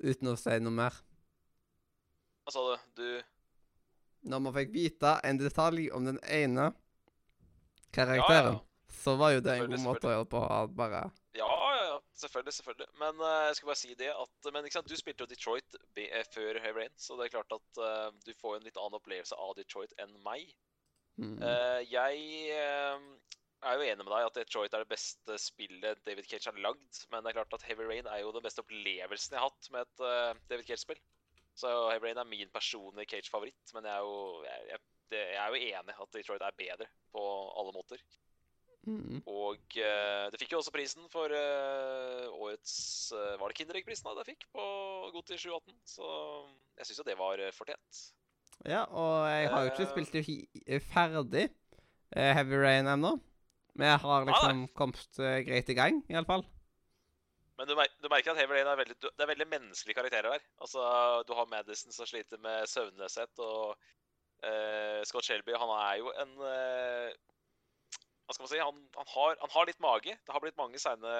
Uten 0.00 0.32
å 0.32 0.36
si 0.40 0.56
noe 0.64 0.74
mer. 0.74 0.96
Hva 2.44 2.54
sa 2.54 2.64
du? 2.64 2.86
Du 2.96 4.28
Når 4.30 4.42
man 4.46 4.56
fikk 4.56 4.72
vite 4.74 5.14
en 5.24 5.40
detalj 5.40 5.90
om 5.96 6.08
den 6.08 6.20
ene 6.24 6.70
karakteren, 7.94 8.58
ja. 8.58 8.94
så 9.02 9.16
var 9.20 9.36
jo 9.36 9.44
det 9.44 9.56
en 9.56 9.72
god 9.74 9.84
måte 9.84 10.08
å 10.08 10.14
gjøre 10.16 10.30
på. 10.32 10.44
Bare 10.76 11.04
Ja, 11.36 11.44
ja, 11.44 11.48
ja. 11.48 11.59
Selvfølgelig, 12.20 12.52
selvfølgelig. 12.52 12.88
Men 13.00 13.20
uh, 13.20 13.46
jeg 13.48 13.56
skulle 13.56 13.72
bare 13.72 13.82
si 13.82 13.94
det 13.98 14.10
at 14.22 14.48
Men 14.52 14.66
du 14.92 14.96
spilte 14.98 15.24
jo 15.24 15.30
Detroit 15.30 15.76
eh, 15.96 16.24
før 16.34 16.58
Heavy 16.60 16.78
Rain, 16.78 16.96
så 16.96 17.16
det 17.16 17.26
er 17.26 17.36
klart 17.36 17.54
at 17.56 17.80
uh, 17.80 18.08
du 18.26 18.32
får 18.40 18.56
en 18.56 18.66
litt 18.66 18.76
annen 18.76 18.98
opplevelse 18.98 19.38
av 19.46 19.54
Detroit 19.56 19.94
enn 20.02 20.12
meg. 20.24 20.52
Mm. 21.20 21.38
Uh, 21.40 21.80
jeg 21.88 22.20
er 22.50 23.76
jo 23.76 23.86
enig 23.86 24.04
med 24.04 24.12
deg 24.12 24.26
at 24.26 24.36
Detroit 24.36 24.74
er 24.74 24.84
det 24.84 24.92
beste 24.92 25.38
spillet 25.40 26.04
David 26.08 26.28
Cage 26.28 26.48
har 26.48 26.60
lagd, 26.64 27.02
men 27.12 27.24
det 27.24 27.32
er 27.32 27.40
klart 27.40 27.56
at 27.56 27.66
Heavy 27.68 27.88
Rain 27.88 28.08
er 28.08 28.22
jo 28.22 28.32
den 28.36 28.44
beste 28.44 28.64
opplevelsen 28.64 29.36
jeg 29.36 29.42
har 29.42 29.50
hatt 29.50 29.72
med 29.74 29.84
et 29.84 30.46
David 30.52 30.68
Cage-spill. 30.68 31.02
Så 31.60 31.68
Heavy 31.90 32.08
Rain 32.08 32.22
er 32.22 32.28
min 32.28 32.52
personlige 32.52 33.16
Cage-favoritt, 33.16 33.74
men 33.76 33.88
jeg 33.88 33.96
er, 33.96 34.06
jo, 34.06 34.44
jeg, 34.46 34.64
jeg, 34.70 34.80
jeg 35.12 35.42
er 35.44 35.52
jo 35.52 35.62
enig 35.68 36.00
at 36.04 36.16
Detroit 36.16 36.46
er 36.46 36.60
bedre 36.64 36.88
på 37.12 37.24
alle 37.60 37.76
måter. 37.76 38.00
Mm. 38.88 39.18
Og 39.28 39.74
eh, 39.76 40.30
det 40.32 40.38
fikk 40.40 40.54
jo 40.54 40.58
også 40.62 40.72
prisen 40.72 41.04
for 41.12 41.28
eh, 41.36 42.28
årets 42.32 43.12
eh, 43.12 43.34
Var 43.36 43.52
det 43.52 43.56
Kinderegg-prisen 43.58 44.06
da 44.08 44.14
det 44.16 44.24
fikk 44.30 44.46
på 44.56 44.64
Goti 45.12 45.36
2018? 45.36 45.74
Så 45.84 46.06
jeg 46.80 46.88
syns 46.88 47.02
jo 47.02 47.04
det 47.10 47.16
var 47.20 47.42
eh, 47.44 47.52
fortjent. 47.52 48.00
Ja, 48.64 48.86
og 48.88 49.26
jeg 49.28 49.50
har 49.52 49.66
jo 49.66 49.72
ikke 49.74 49.84
Eh. 49.84 49.90
spilt 49.92 50.12
det 50.16 50.24
ferdig 50.88 51.44
eh, 52.16 52.32
Heavy 52.38 52.56
Rain 52.62 52.88
ennå. 52.88 53.18
Men 53.76 53.86
jeg 53.92 54.00
har 54.02 54.24
liksom 54.26 54.32
liksom 54.32 54.64
kommet 54.80 55.20
eh, 55.20 55.38
greit 55.46 55.68
i 55.68 55.76
gang, 55.78 56.00
iallfall. 56.10 56.42
Men 57.60 57.68
du, 57.68 57.74
mer 57.76 57.92
du 58.00 58.08
merker 58.08 58.32
at 58.32 58.40
Heavy 58.40 58.56
Rain 58.56 58.66
er 58.72 58.80
veldig, 58.80 58.96
du- 58.96 59.12
det 59.12 59.24
er 59.26 59.30
veldig 59.34 59.46
menneskelige 59.52 59.98
karakterer 60.00 60.32
her. 60.38 60.44
Altså, 60.64 60.80
Du 61.28 61.34
har 61.36 61.46
Madison 61.52 61.92
som 61.92 62.08
sliter 62.08 62.40
med 62.40 62.64
søvnløshet, 62.66 63.36
og 63.44 63.76
Scott 65.04 65.24
Shelby 65.28 65.52
han 65.52 65.68
er 65.68 65.98
jo 66.00 66.08
en 66.16 66.30
Hva 68.30 68.36
skal 68.36 68.44
man 68.44 68.50
si? 68.52 68.58
Han, 68.62 68.76
han, 68.94 69.08
har, 69.10 69.32
han 69.40 69.50
har 69.50 69.66
litt 69.66 69.80
mage. 69.82 70.12
Det 70.14 70.30
har 70.30 70.42
blitt 70.44 70.58
mange 70.60 70.78
seine 70.78 71.14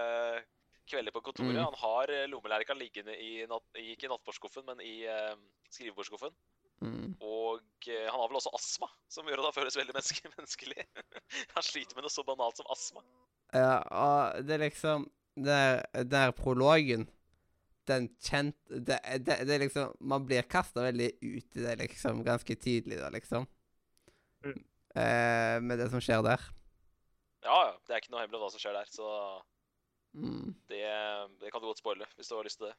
kvelder 0.87 1.11
på 1.11 1.23
kontoret. 1.27 1.57
Mm. 1.57 1.65
Han 1.65 1.78
har 1.81 2.12
eh, 2.15 2.28
lommelerka 2.31 2.77
liggende 2.78 3.16
i, 3.19 3.32
natt, 3.51 3.66
ikke 3.74 4.07
i 4.07 4.11
nattbordskuffen, 4.12 4.62
men 4.69 4.82
i 4.87 5.01
eh, 5.11 5.32
skrivebordskuffen. 5.74 6.31
Mm. 6.87 7.16
Og 7.19 7.89
eh, 7.91 8.07
han 8.07 8.15
har 8.15 8.31
vel 8.31 8.39
også 8.39 8.53
astma, 8.55 8.87
som 9.11 9.27
gjør 9.27 9.43
at 9.43 9.49
han 9.51 9.57
føles 9.59 9.78
veldig 9.81 9.97
menneske 9.97 10.31
menneskelig. 10.37 10.87
han 11.57 11.66
sliter 11.66 11.99
med 11.99 12.07
noe 12.07 12.15
så 12.15 12.24
banalt 12.28 12.62
som 12.62 12.70
astma. 12.70 13.03
Ja, 13.51 13.81
og 13.82 14.47
det 14.47 14.55
er 14.55 14.62
liksom 14.62 15.09
Det 15.35 16.05
der 16.07 16.31
prologen 16.31 17.09
Den 17.91 18.05
kjent 18.23 18.55
det, 18.70 19.01
det, 19.27 19.41
det 19.49 19.55
er 19.57 19.62
liksom 19.65 19.97
Man 20.07 20.23
blir 20.28 20.47
kasta 20.47 20.85
veldig 20.85 21.09
ut 21.19 21.59
i 21.59 21.65
det, 21.65 21.74
liksom, 21.81 22.23
ganske 22.23 22.55
tidlig, 22.55 23.01
da, 23.03 23.11
liksom. 23.11 23.49
Mm. 24.47 24.62
Eh, 24.95 25.57
med 25.66 25.82
det 25.82 25.91
som 25.91 26.03
skjer 26.03 26.23
der. 26.27 26.47
Ja, 27.45 27.57
ja. 27.71 27.73
Det 27.87 27.95
er 27.95 28.03
ikke 28.03 28.12
noe 28.12 28.23
hemmelig 28.25 28.41
hva 28.43 28.51
som 28.53 28.62
skjer 28.62 28.77
der, 28.77 28.91
så 28.93 29.09
Mm. 30.12 30.55
det, 30.67 30.83
det 31.39 31.53
kan 31.53 31.62
du 31.62 31.69
godt 31.69 31.79
spoile 31.79 32.07
hvis 32.17 32.27
du 32.27 32.35
har 32.35 32.43
lyst 32.43 32.59
til 32.59 32.67
det. 32.67 32.75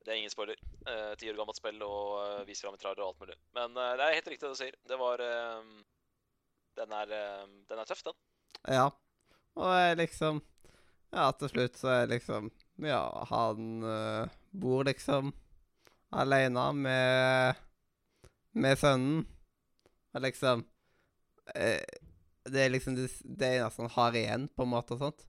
Det 0.00 0.08
er 0.14 0.16
ingen 0.16 0.32
spoiler. 0.32 0.56
Eh, 0.88 1.10
Ti 1.20 1.28
år 1.28 1.36
gammelt 1.36 1.58
spill 1.58 1.82
og 1.84 2.14
uh, 2.16 2.46
viser 2.48 2.64
fram 2.64 2.78
i 2.78 2.80
trailer 2.80 3.02
og 3.04 3.10
alt 3.10 3.20
mulig. 3.20 3.36
Men 3.52 3.76
eh, 3.76 3.90
det 4.00 4.06
er 4.06 4.14
helt 4.16 4.30
riktig 4.32 4.46
det 4.46 4.52
du 4.54 4.60
sier. 4.62 4.78
Det 4.88 4.96
var 4.96 5.20
eh, 5.20 5.66
den, 6.80 6.94
er, 6.96 7.12
eh, 7.12 7.44
den 7.68 7.82
er 7.82 7.90
tøff, 7.90 8.00
den. 8.06 8.16
Ja. 8.72 8.86
Og 9.60 9.96
liksom 10.00 10.40
Ja, 11.12 11.26
til 11.36 11.50
slutt 11.52 11.76
så 11.76 11.88
er 11.92 12.08
liksom 12.14 12.48
Ja, 12.80 13.02
han 13.28 13.84
uh, 13.84 14.32
bor 14.56 14.84
liksom 14.88 15.34
aleine 16.16 16.72
med 16.72 17.60
med 18.56 18.78
sønnen. 18.80 19.26
Og 20.14 20.24
liksom 20.24 20.64
eh, 21.54 21.84
Det 22.50 22.64
er 22.64 22.72
liksom 22.72 22.96
det, 22.98 23.08
det 23.24 23.54
eneste 23.58 23.84
han 23.84 23.94
har 23.96 24.18
igjen, 24.18 24.48
på 24.54 24.66
en 24.66 24.72
måte, 24.72 24.96
og 24.96 25.04
sånt. 25.04 25.26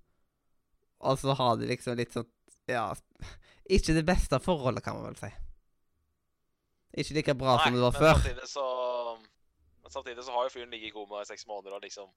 Og 1.02 1.20
så 1.22 1.36
har 1.38 1.58
de 1.58 1.70
liksom 1.70 1.98
litt 1.98 2.14
sånn 2.14 2.30
Ja, 2.70 2.92
ikke 3.72 3.96
det 3.98 4.06
beste 4.08 4.40
forholdet, 4.44 4.84
kan 4.86 4.98
man 4.98 5.12
vel 5.12 5.20
si. 5.20 5.32
Ikke 7.02 7.16
like 7.18 7.36
bra 7.40 7.56
som 7.62 7.76
det 7.76 7.84
var 7.84 7.96
men 7.96 8.04
før. 8.04 8.20
Samtidig 8.20 8.50
så, 8.52 8.66
men 9.84 9.94
samtidig 9.94 10.26
så 10.28 10.36
har 10.36 10.48
jo 10.48 10.54
fyren 10.54 10.74
ligget 10.74 10.92
i 10.92 10.96
koma 10.96 11.22
i 11.22 11.30
seks 11.30 11.48
måneder 11.48 11.78
og 11.78 11.86
liksom 11.86 12.10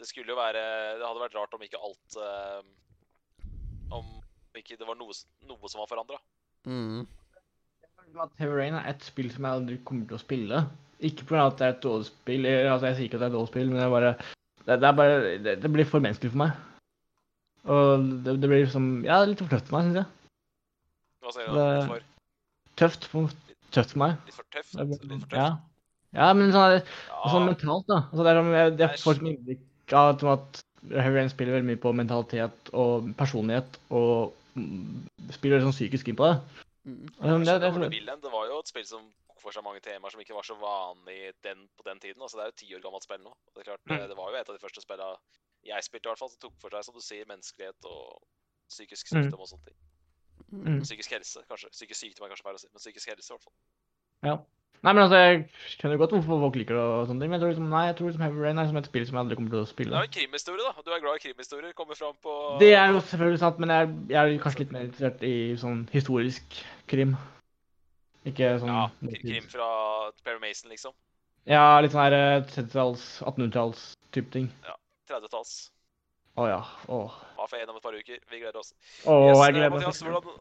Det 0.00 0.08
skulle 0.08 0.32
jo 0.32 0.38
være 0.38 0.62
Det 0.96 1.04
hadde 1.04 1.22
vært 1.22 1.36
rart 1.36 1.54
om 1.56 1.64
ikke 1.64 1.82
alt 1.88 2.16
eh, 2.20 2.62
Om 3.96 4.08
ikke 4.56 4.78
det 4.80 4.88
var 4.88 4.96
noe, 4.96 5.12
noe 5.44 5.68
som 5.68 5.82
var 5.82 5.88
forandra. 5.90 6.16
Mm. 6.64 7.04
Rain 8.40 8.76
er 8.78 8.86
et 8.88 9.04
spill 9.04 9.28
som 9.34 9.44
jeg 9.44 9.58
aldri 9.60 9.76
kommer 9.84 10.08
til 10.08 10.16
å 10.16 10.22
spille. 10.22 10.60
Ikke 11.04 11.26
pga. 11.28 11.46
at 11.46 11.58
det 11.58 11.66
er 11.66 11.74
et 11.74 11.82
dårlig 11.84 12.06
spill, 12.08 12.46
altså 12.46 12.86
jeg 12.86 12.96
sier 12.96 13.04
ikke 13.08 13.18
at 13.18 13.20
det 13.20 13.26
er 13.26 13.32
et 13.32 13.36
dårlig 13.36 13.50
spill, 13.52 13.66
men 13.68 13.76
det 13.76 13.84
er 13.84 13.90
bare 13.92 14.12
Det, 14.66 14.80
det, 14.80 14.88
er 14.88 14.92
bare, 14.98 15.18
det, 15.44 15.52
det 15.62 15.70
blir 15.72 15.84
for 15.86 16.00
menneskelig 16.02 16.30
for 16.32 16.40
meg. 16.42 16.50
Og 17.66 18.06
det, 18.24 18.36
det 18.42 18.48
blir 18.50 18.64
liksom 18.64 18.86
Ja, 19.06 19.20
litt 19.24 19.38
for 19.42 19.52
tøft 19.52 19.68
for 19.68 19.76
meg, 19.78 19.90
syns 19.90 20.00
jeg. 20.00 20.06
Hva 21.22 21.34
sier 21.34 21.46
du? 21.46 21.56
Det- 21.58 21.66
Litt 21.76 21.90
for, 21.92 22.02
Tøft 22.76 23.06
for, 23.08 23.30
tøft 23.72 23.92
for 23.94 23.98
meg. 24.02 24.16
litt 24.26 24.34
for 24.36 24.44
tøft? 24.52 24.72
Det 24.72 24.80
er- 24.80 24.88
Litt 24.90 25.00
for 25.00 25.08
tøft? 25.08 25.32
Ja. 25.38 25.48
ja, 26.16 26.32
men 26.36 26.52
sånn, 26.52 26.80
Ja, 26.80 27.30
sånn 27.32 27.46
mentalt, 27.48 27.86
da. 27.88 28.00
Altså, 28.10 28.22
det 28.26 28.32
er 28.32 28.40
som 28.42 28.52
jeg, 28.52 28.78
jeg 28.78 29.02
får 29.04 29.20
som 29.20 29.30
inntrykk 29.32 29.92
av 30.00 30.24
at, 30.32 30.62
Heavy 30.86 31.16
Rain 31.16 31.28
spiller 31.32 31.56
veldig 31.56 31.66
mye 31.66 31.80
på 31.82 31.90
mentalitet 31.98 32.68
og 32.72 33.08
personlighet, 33.18 33.78
og 33.90 34.32
Spiller 35.36 35.60
sånn 35.60 35.74
psykisk 35.74 36.08
inn 36.08 36.16
på 36.16 36.24
det. 36.30 36.36
Mm. 36.86 37.00
Jeg 37.20 37.44
det, 37.44 37.56
det, 37.60 37.90
det. 37.90 38.14
Det 38.22 38.30
var 38.32 38.46
jo 38.48 38.60
et 38.62 38.70
spill 38.70 38.84
som 38.88 39.02
tok 39.36 39.42
for 39.44 39.52
seg 39.52 39.64
mange 39.64 39.82
temaer 39.84 40.12
som 40.12 40.20
ikke 40.22 40.34
var 40.36 40.46
så 40.46 40.56
vanlig 40.56 41.32
den, 41.44 41.66
på 41.76 41.84
den 41.86 42.00
tiden. 42.00 42.22
Altså, 42.22 42.38
det 42.38 42.44
er 42.46 42.52
jo 42.52 42.56
ti 42.62 42.68
år 42.76 42.82
gammelt 42.84 43.04
spill 43.04 43.20
nå. 43.20 43.34
Det, 43.54 43.64
klart, 43.66 43.80
Mm. 43.86 44.08
det, 44.08 44.16
var 44.16 44.30
jo 44.32 44.36
et 44.40 44.48
av 44.48 44.56
de 44.56 44.62
første 44.62 44.80
spillene 44.80 45.16
jeg 45.66 45.82
spilte, 45.84 46.06
i 46.06 46.10
hvert 46.10 46.18
fall, 46.18 46.30
som 46.30 46.38
tok 46.40 46.54
for 46.62 46.70
seg, 46.70 46.84
som 46.84 46.94
du 46.94 47.00
sier, 47.02 47.24
menneskelighet 47.28 47.84
og 47.84 48.22
psykisk 48.70 49.12
Mm. 49.12 49.32
og 49.34 49.48
sånne 49.48 49.64
ting. 49.66 49.76
mm. 50.52 50.80
Psykisk 50.82 51.10
helse, 51.10 51.42
kanskje. 51.50 51.68
Psykisk 51.70 52.00
sykdom 52.00 52.24
er 52.24 52.28
kanskje 52.32 52.44
feil 52.46 52.54
å 52.54 52.60
si, 52.60 52.68
men 52.72 52.80
psykisk 52.80 53.08
helse, 53.08 53.32
i 53.32 53.34
hvert 53.34 53.42
fall. 53.42 53.56
Ja. 54.22 54.36
Nei, 54.84 54.92
men 54.92 55.02
altså, 55.02 55.16
Jeg 55.16 55.48
skjønner 55.80 55.96
godt 55.98 56.10
hvorfor 56.12 56.40
folk 56.40 56.54
liker 56.56 56.74
det, 56.76 56.82
og 56.84 57.06
sånne 57.08 57.20
ting, 57.20 57.30
men 57.30 57.40
jeg 57.40 57.42
tror 57.42 57.52
liksom, 57.52 57.68
nei, 57.72 57.86
jeg 57.86 57.96
tror 57.96 58.06
liksom 58.06 58.22
Heavy 58.22 58.40
Rain 58.44 58.58
er 58.58 58.66
som 58.66 58.76
et 58.76 58.86
spill 58.86 59.06
som 59.06 59.16
jeg 59.16 59.22
aldri 59.24 59.36
kommer 59.36 59.50
til 59.50 59.62
å 59.64 59.66
spille. 59.66 59.90
Det 59.90 59.96
er 59.96 60.04
jo 60.04 60.10
en 60.10 60.16
krimhistorie, 60.18 60.62
da. 60.62 60.82
Du 60.84 60.90
er 60.92 61.00
glad 61.00 61.16
i 61.16 61.24
krimhistorier. 61.24 61.72
Kommer 61.72 61.94
fram 61.96 62.14
på 62.22 62.58
Det 62.60 62.74
er 62.74 62.92
jo 62.92 63.00
selvfølgelig 63.00 63.38
sant, 63.40 63.58
men 63.58 63.68
jeg, 63.74 63.94
jeg 64.12 64.34
er 64.36 64.42
kanskje 64.44 64.58
litt 64.60 64.72
mer 64.72 64.84
interessert 64.86 65.22
i 65.26 65.34
sånn 65.56 65.88
historisk 65.90 66.44
krim. 66.86 67.16
Ikke 68.26 68.56
sånn 68.60 68.72
Ja, 68.72 68.86
kri- 69.00 69.20
krim 69.22 69.46
fra 69.52 69.68
Perry 70.26 70.40
Mason, 70.42 70.70
liksom. 70.72 70.94
Ja, 71.46 71.78
litt 71.80 71.92
sånn 71.94 72.02
her 72.08 72.16
eh, 72.16 72.40
30-talls, 72.50 73.04
1800-talls-type 73.22 74.32
ting. 74.34 74.48
30-talls. 75.06 75.52
Å 76.36 76.48
ja. 76.50 76.58
Å, 76.90 76.98
Var 77.38 77.48
for 77.48 77.60
en 77.62 77.70
om 77.72 77.78
et 77.78 77.84
par 77.86 77.94
uker. 77.96 78.18
Vi 78.32 78.40
gleder 78.42 78.58
oss. 78.60 78.74
Å, 79.06 79.14
Yes, 79.28 79.38
jeg 79.38 79.46
eh, 79.46 79.54
gleder 79.54 79.70
meg. 79.70 79.78
Mathias, 79.78 80.02
hvordan, 80.02 80.40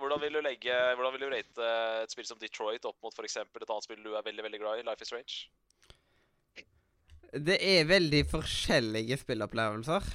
hvordan 0.00 0.22
vil 0.22 0.38
du 0.38 0.40
legge 0.46 0.78
Hvordan 0.94 1.12
vil 1.16 1.24
du 1.26 1.28
rate 1.34 1.66
et 2.04 2.14
spill 2.14 2.28
som 2.30 2.38
Detroit 2.40 2.86
opp 2.88 2.96
mot 3.04 3.12
f.eks. 3.18 3.36
et 3.42 3.66
annet 3.66 3.84
spill 3.88 4.00
du 4.06 4.14
er 4.14 4.24
veldig 4.24 4.46
veldig 4.46 4.62
glad 4.62 4.80
i, 4.80 4.86
Life 4.86 5.02
is 5.04 5.10
Strange? 5.10 5.42
Det 7.34 7.58
er 7.58 7.88
veldig 7.90 8.22
forskjellige 8.30 9.18
spillopplevelser. 9.24 10.06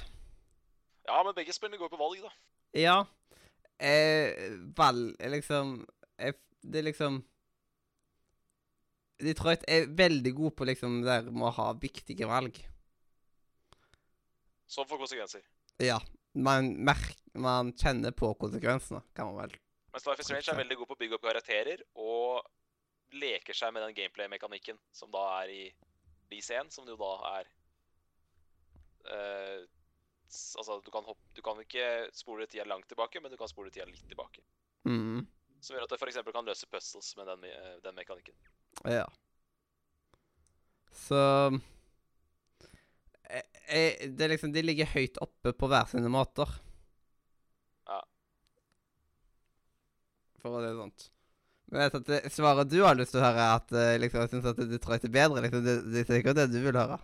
Ja, 1.10 1.18
men 1.26 1.34
begge 1.36 1.52
spillene 1.52 1.76
går 1.80 1.90
på 1.92 1.98
valg, 2.00 2.22
da. 2.24 2.30
Ja. 2.80 2.98
Eh, 3.80 4.54
valg 4.76 5.20
liksom 5.34 5.82
eh, 6.20 6.32
Det 6.60 6.80
er 6.80 6.88
liksom 6.90 7.22
Detroit 9.20 9.64
er 9.68 9.88
veldig 9.96 10.32
god 10.36 10.54
på 10.56 10.66
liksom 10.68 11.00
der 11.04 11.26
med 11.28 11.50
å 11.50 11.56
ha 11.58 11.66
viktige 11.76 12.28
valg. 12.28 12.56
Som 14.70 14.86
får 14.88 15.02
konsekvenser. 15.02 15.44
Ja. 15.82 15.98
Man, 16.32 16.72
merk, 16.86 17.18
man 17.34 17.72
kjenner 17.76 18.14
på 18.16 18.30
konsekvensene, 18.38 19.02
kan 19.18 19.28
man 19.28 19.42
vel. 19.42 19.56
Mens 19.90 20.06
Life 20.06 20.22
is 20.22 20.28
Strange 20.28 20.52
er 20.52 20.60
veldig 20.62 20.78
god 20.78 20.88
på 20.88 20.96
å 20.96 21.00
bygge 21.00 21.18
opp 21.18 21.26
karakterer 21.26 21.82
og 21.98 22.46
leker 23.18 23.56
seg 23.56 23.74
med 23.74 23.82
den 23.82 23.96
gameplay-mekanikken 23.96 24.78
som 24.94 25.10
da 25.12 25.24
er 25.40 25.52
i 25.52 25.64
Lease 26.30 26.54
1, 26.54 26.70
som 26.70 26.86
jo 26.86 26.96
da 27.00 27.12
er 27.34 27.50
uh, 29.10 29.66
Altså, 30.30 30.76
du 30.86 30.92
kan, 30.94 31.02
hoppe, 31.02 31.24
du 31.34 31.40
kan 31.42 31.58
ikke 31.58 32.06
spole 32.14 32.44
tida 32.46 32.62
langt 32.70 32.86
tilbake, 32.86 33.18
men 33.18 33.32
du 33.32 33.36
kan 33.40 33.50
spole 33.50 33.72
tida 33.74 33.88
litt 33.88 34.04
tilbake. 34.06 34.44
Mm. 34.86 35.24
Som 35.60 35.76
gjør 35.76 35.84
at 35.84 35.92
du 35.92 35.98
f.eks. 36.00 36.20
kan 36.32 36.48
løse 36.48 36.68
puzzles 36.72 37.12
med 37.18 37.28
den, 37.28 37.44
den 37.84 37.98
mekanikken. 37.98 38.36
Ja. 38.88 39.04
Så 40.96 41.20
jeg, 43.30 43.44
jeg, 43.68 44.10
Det 44.16 44.24
er 44.24 44.32
liksom 44.32 44.52
De 44.54 44.62
ligger 44.64 44.90
høyt 44.94 45.20
oppe 45.22 45.52
på 45.54 45.68
hver 45.70 45.86
sine 45.90 46.10
måter. 46.12 46.50
Ja. 47.88 48.00
For 50.42 50.56
å 50.56 50.62
si 50.62 50.68
det 50.68 50.76
sånn. 50.78 50.94
Men 51.70 51.84
jeg 51.84 51.90
vet 51.90 51.98
at 52.00 52.08
det, 52.08 52.32
svaret 52.34 52.70
du 52.72 52.80
har 52.82 52.96
lyst 52.98 53.12
til 53.14 53.20
å 53.20 53.28
høre, 53.28 53.44
er 53.44 53.60
at 53.60 53.76
eh, 53.78 53.98
liksom, 54.02 54.24
jeg 54.24 54.32
syns 54.32 54.48
at 54.50 54.62
Detroit 54.72 55.04
er 55.06 55.12
bedre. 55.14 55.44
liksom, 55.44 55.62
Det, 55.62 55.76
det 55.92 56.00
er 56.02 56.08
sikkert 56.08 56.40
det 56.40 56.48
du 56.50 56.58
vil 56.64 56.78
høre. 56.80 56.96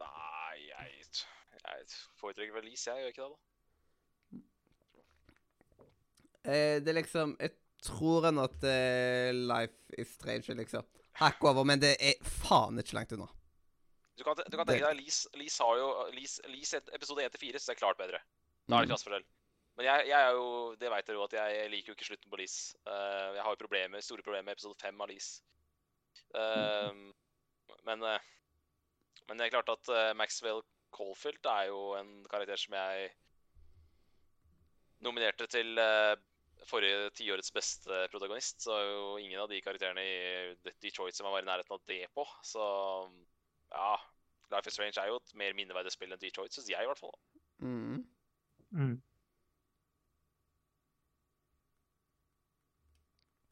Nei, 0.00 0.54
jeg, 0.70 1.10
jeg 1.60 1.98
foretrekker 2.22 2.56
vel 2.56 2.70
Lease, 2.70 2.88
jeg 2.88 3.04
gjør 3.04 3.12
ikke 3.12 3.26
det, 3.26 3.34
da. 3.34 3.49
Eh, 6.44 6.78
det 6.80 6.88
er 6.88 6.96
liksom 7.02 7.34
Jeg 7.40 7.52
tror 7.84 8.28
ennå 8.28 8.46
at 8.48 8.64
eh, 8.64 9.30
Life 9.34 9.98
is 10.00 10.14
Strange 10.16 10.52
er 10.52 10.60
liksom 10.60 10.86
hakk 11.20 11.44
over, 11.44 11.66
men 11.68 11.80
det 11.82 11.94
er 12.00 12.20
faen 12.24 12.80
ikke 12.80 12.96
langt 12.96 13.12
unna. 13.16 13.28
Du 14.16 14.24
kan, 14.24 14.36
du 14.36 14.56
kan 14.56 14.68
tenke 14.68 14.84
deg, 14.84 14.98
Lease, 15.00 15.28
Lease 15.36 15.64
har 15.64 15.78
jo 15.80 15.88
Lease, 16.12 16.42
Lease 16.52 16.80
episode 16.92 17.24
1-4 17.24 17.60
så 17.60 17.72
er 17.72 17.78
klart 17.80 18.00
bedre. 18.00 18.20
Da 18.68 18.76
er 18.76 18.84
det 18.84 18.90
Mm. 18.90 18.92
klasseforskjell. 18.92 19.24
Men 19.76 19.86
jeg, 19.86 20.08
jeg 20.10 20.26
er 20.26 20.34
jo, 20.36 20.48
det 20.76 20.90
vet 20.92 21.06
dere 21.08 21.16
jo 21.16 21.24
at 21.24 21.36
jeg 21.38 21.70
liker 21.72 21.92
jo 21.92 21.96
ikke 21.96 22.08
slutten 22.10 22.30
på 22.30 22.36
Lise. 22.36 22.76
Uh, 22.84 23.32
jeg 23.36 23.44
har 23.46 23.54
jo 23.54 23.60
problemer, 23.62 24.02
store 24.04 24.22
problemer 24.22 24.50
med 24.50 24.58
episode 24.58 24.76
5 24.82 25.00
av 25.00 25.08
Lease. 25.08 25.40
Uh, 26.34 26.90
mm. 26.92 27.06
men, 27.88 28.04
uh, 28.04 28.18
men 29.28 29.40
det 29.40 29.46
er 29.46 29.54
klart 29.54 29.72
at 29.72 29.88
eh, 29.94 30.12
Maxwell 30.18 30.60
Caulfield 30.92 31.46
er 31.46 31.70
jo 31.70 31.94
en 31.96 32.10
karakter 32.28 32.58
som 32.60 32.74
jeg 32.74 33.08
nominerte 35.00 35.46
til 35.48 35.78
forrige 36.68 37.10
tiårets 37.16 37.52
beste 37.54 38.06
protagonist. 38.12 38.62
Så 38.64 38.74
er 38.76 38.88
jo 38.88 39.18
ingen 39.20 39.40
av 39.42 39.50
de 39.50 39.60
karakterene 39.64 40.04
i 40.04 40.72
Detroit 40.82 41.16
som 41.16 41.28
var 41.30 41.42
i 41.42 41.48
nærheten 41.48 41.76
av 41.76 41.84
det 41.88 42.02
på. 42.14 42.26
Så 42.46 42.64
ja, 43.70 43.92
Life 44.50 44.68
is 44.68 44.76
Strange 44.76 44.98
er 45.00 45.12
jo 45.12 45.20
et 45.20 45.36
mer 45.38 45.54
minneverdig 45.56 45.92
spill 45.94 46.12
enn 46.12 46.20
Detroit, 46.20 46.54
syns 46.54 46.70
jeg 46.70 46.82
i 46.82 46.90
hvert 46.90 47.00
fall. 47.00 47.14
Mm. 47.62 48.02
Mm. 48.70 48.96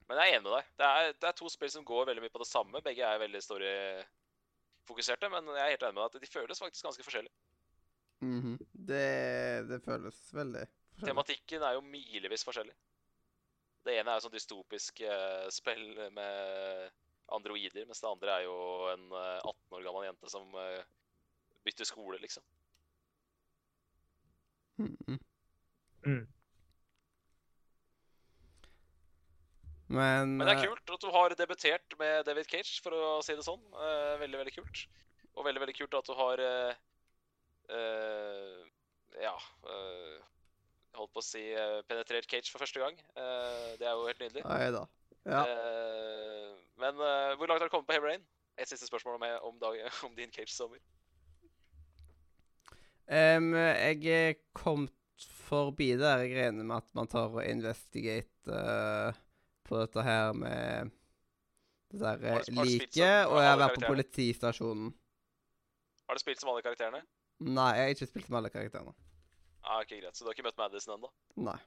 Men 0.09 0.23
jeg 0.23 0.31
er 0.31 0.39
enig 0.39 0.47
med 0.47 0.55
deg. 0.57 0.70
Det 0.81 0.89
er, 0.89 1.11
det 1.20 1.28
er 1.28 1.37
to 1.37 1.51
spill 1.53 1.70
som 1.73 1.85
går 1.87 2.09
veldig 2.09 2.25
mye 2.25 2.33
på 2.33 2.41
det 2.41 2.49
samme. 2.49 2.81
Begge 2.85 3.05
er 3.05 3.20
veldig 3.20 3.43
storyfokuserte, 3.45 5.28
men 5.33 5.53
jeg 5.53 5.65
er 5.67 5.75
helt 5.75 5.85
enig 5.85 5.99
med 5.99 6.05
deg 6.05 6.17
at 6.17 6.25
de 6.25 6.33
føles 6.33 6.65
faktisk 6.65 6.89
ganske 6.89 7.05
forskjellig. 7.05 7.33
-hmm. 8.20 8.57
det, 8.73 9.69
det 9.69 9.81
føles 9.85 10.35
veldig 10.35 10.65
forskjellig. 10.65 11.09
Tematikken 11.12 11.62
er 11.62 11.73
jo 11.77 11.81
milevis 11.81 12.45
forskjellig. 12.45 12.75
Det 13.89 13.97
ene 13.97 14.12
er 14.12 14.18
jo 14.18 14.26
sånn 14.26 14.36
dystopisk 14.36 15.00
uh, 15.08 15.49
spill 15.55 15.86
med 16.12 16.91
androider, 17.33 17.86
mens 17.89 18.02
det 18.05 18.08
andre 18.08 18.34
er 18.36 18.47
jo 18.47 18.57
en 18.92 19.07
uh, 19.12 19.39
18 19.41 19.78
år 19.78 19.86
gammel 19.86 20.08
jente 20.08 20.33
som 20.33 20.57
uh, 20.57 20.83
bytter 21.65 21.89
skole, 21.89 22.20
liksom. 22.20 22.44
Mm. 24.78 25.18
Mm. 26.07 26.26
Men, 29.89 30.36
Men 30.36 30.44
det 30.44 30.52
er 30.52 30.58
eh, 30.60 30.68
kult 30.68 30.92
at 30.94 31.05
du 31.05 31.12
har 31.15 31.34
debutert 31.36 31.94
med 32.00 32.26
David 32.28 32.49
Cage, 32.50 32.76
for 32.84 32.92
å 32.92 33.12
si 33.25 33.36
det 33.36 33.44
sånn. 33.47 33.62
Eh, 33.73 34.15
veldig, 34.20 34.42
veldig 34.42 34.55
kult. 34.58 34.83
Og 35.33 35.47
veldig, 35.47 35.62
veldig 35.65 35.76
kult 35.78 35.97
at 35.97 36.10
du 36.10 36.17
har 36.18 36.42
eh, 36.44 36.81
eh, 37.73 38.67
Ja 39.23 39.34
eh, 39.73 40.18
Holdt 40.97 41.12
på 41.15 41.20
å 41.23 41.25
si 41.25 41.42
eh, 41.52 41.81
penetrert 41.89 42.28
Cage 42.31 42.50
for 42.52 42.62
første 42.62 42.81
gang. 42.81 42.97
Eh, 43.18 43.75
det 43.81 43.86
er 43.86 43.94
jo 43.94 44.07
helt 44.08 44.23
nydelig. 44.23 44.44
Neida. 44.47 44.84
Ja. 45.28 45.42
Eh, 45.44 46.52
men 46.78 46.94
hvor 46.99 47.50
langt 47.50 47.60
har 47.60 47.68
du 47.68 47.73
kommet 47.75 47.89
på 47.89 47.97
Heavy 47.97 48.12
Rain? 48.12 48.25
Et 48.58 48.70
siste 48.70 48.89
spørsmål 48.89 49.18
om, 49.18 49.26
om, 49.50 49.58
dag, 49.60 49.81
om 50.07 50.15
din 50.17 50.33
Cage-sommer. 50.34 50.81
Um, 53.08 53.55
jeg 53.57 54.05
er 54.12 54.34
kommet 54.52 54.92
forbi 55.49 55.94
der 55.97 56.26
greiene 56.28 56.65
med 56.67 56.76
at 56.76 56.91
man 56.94 57.08
tar 57.08 57.33
og 57.33 57.41
investigate 57.41 58.52
uh, 58.52 59.17
på 59.65 59.78
dette 59.81 60.05
her 60.05 60.34
med 60.36 60.92
det 61.89 62.02
der 62.20 62.50
liket, 62.52 63.26
og 63.31 63.41
jeg 63.41 63.49
har 63.49 63.60
vært 63.62 63.78
på 63.78 63.89
politistasjonen. 63.89 64.91
Har 66.08 66.17
du 66.17 66.20
spilt 66.20 66.41
som 66.41 66.52
alle 66.52 66.65
karakterene? 66.65 67.00
Nei, 67.49 67.70
jeg 67.76 67.86
har 67.86 67.94
ikke 67.97 68.10
spilt 68.10 68.28
med 68.28 68.42
alle 68.42 68.52
karakterene. 68.52 69.08
Ah, 69.62 69.81
ok, 69.83 69.89
Greit. 69.99 70.17
Så 70.17 70.25
du 70.25 70.28
har 70.31 70.37
ikke 70.37 70.47
møtt 70.47 70.59
Madison 70.61 70.95
ennå? 70.97 71.11
Nei. 71.37 71.59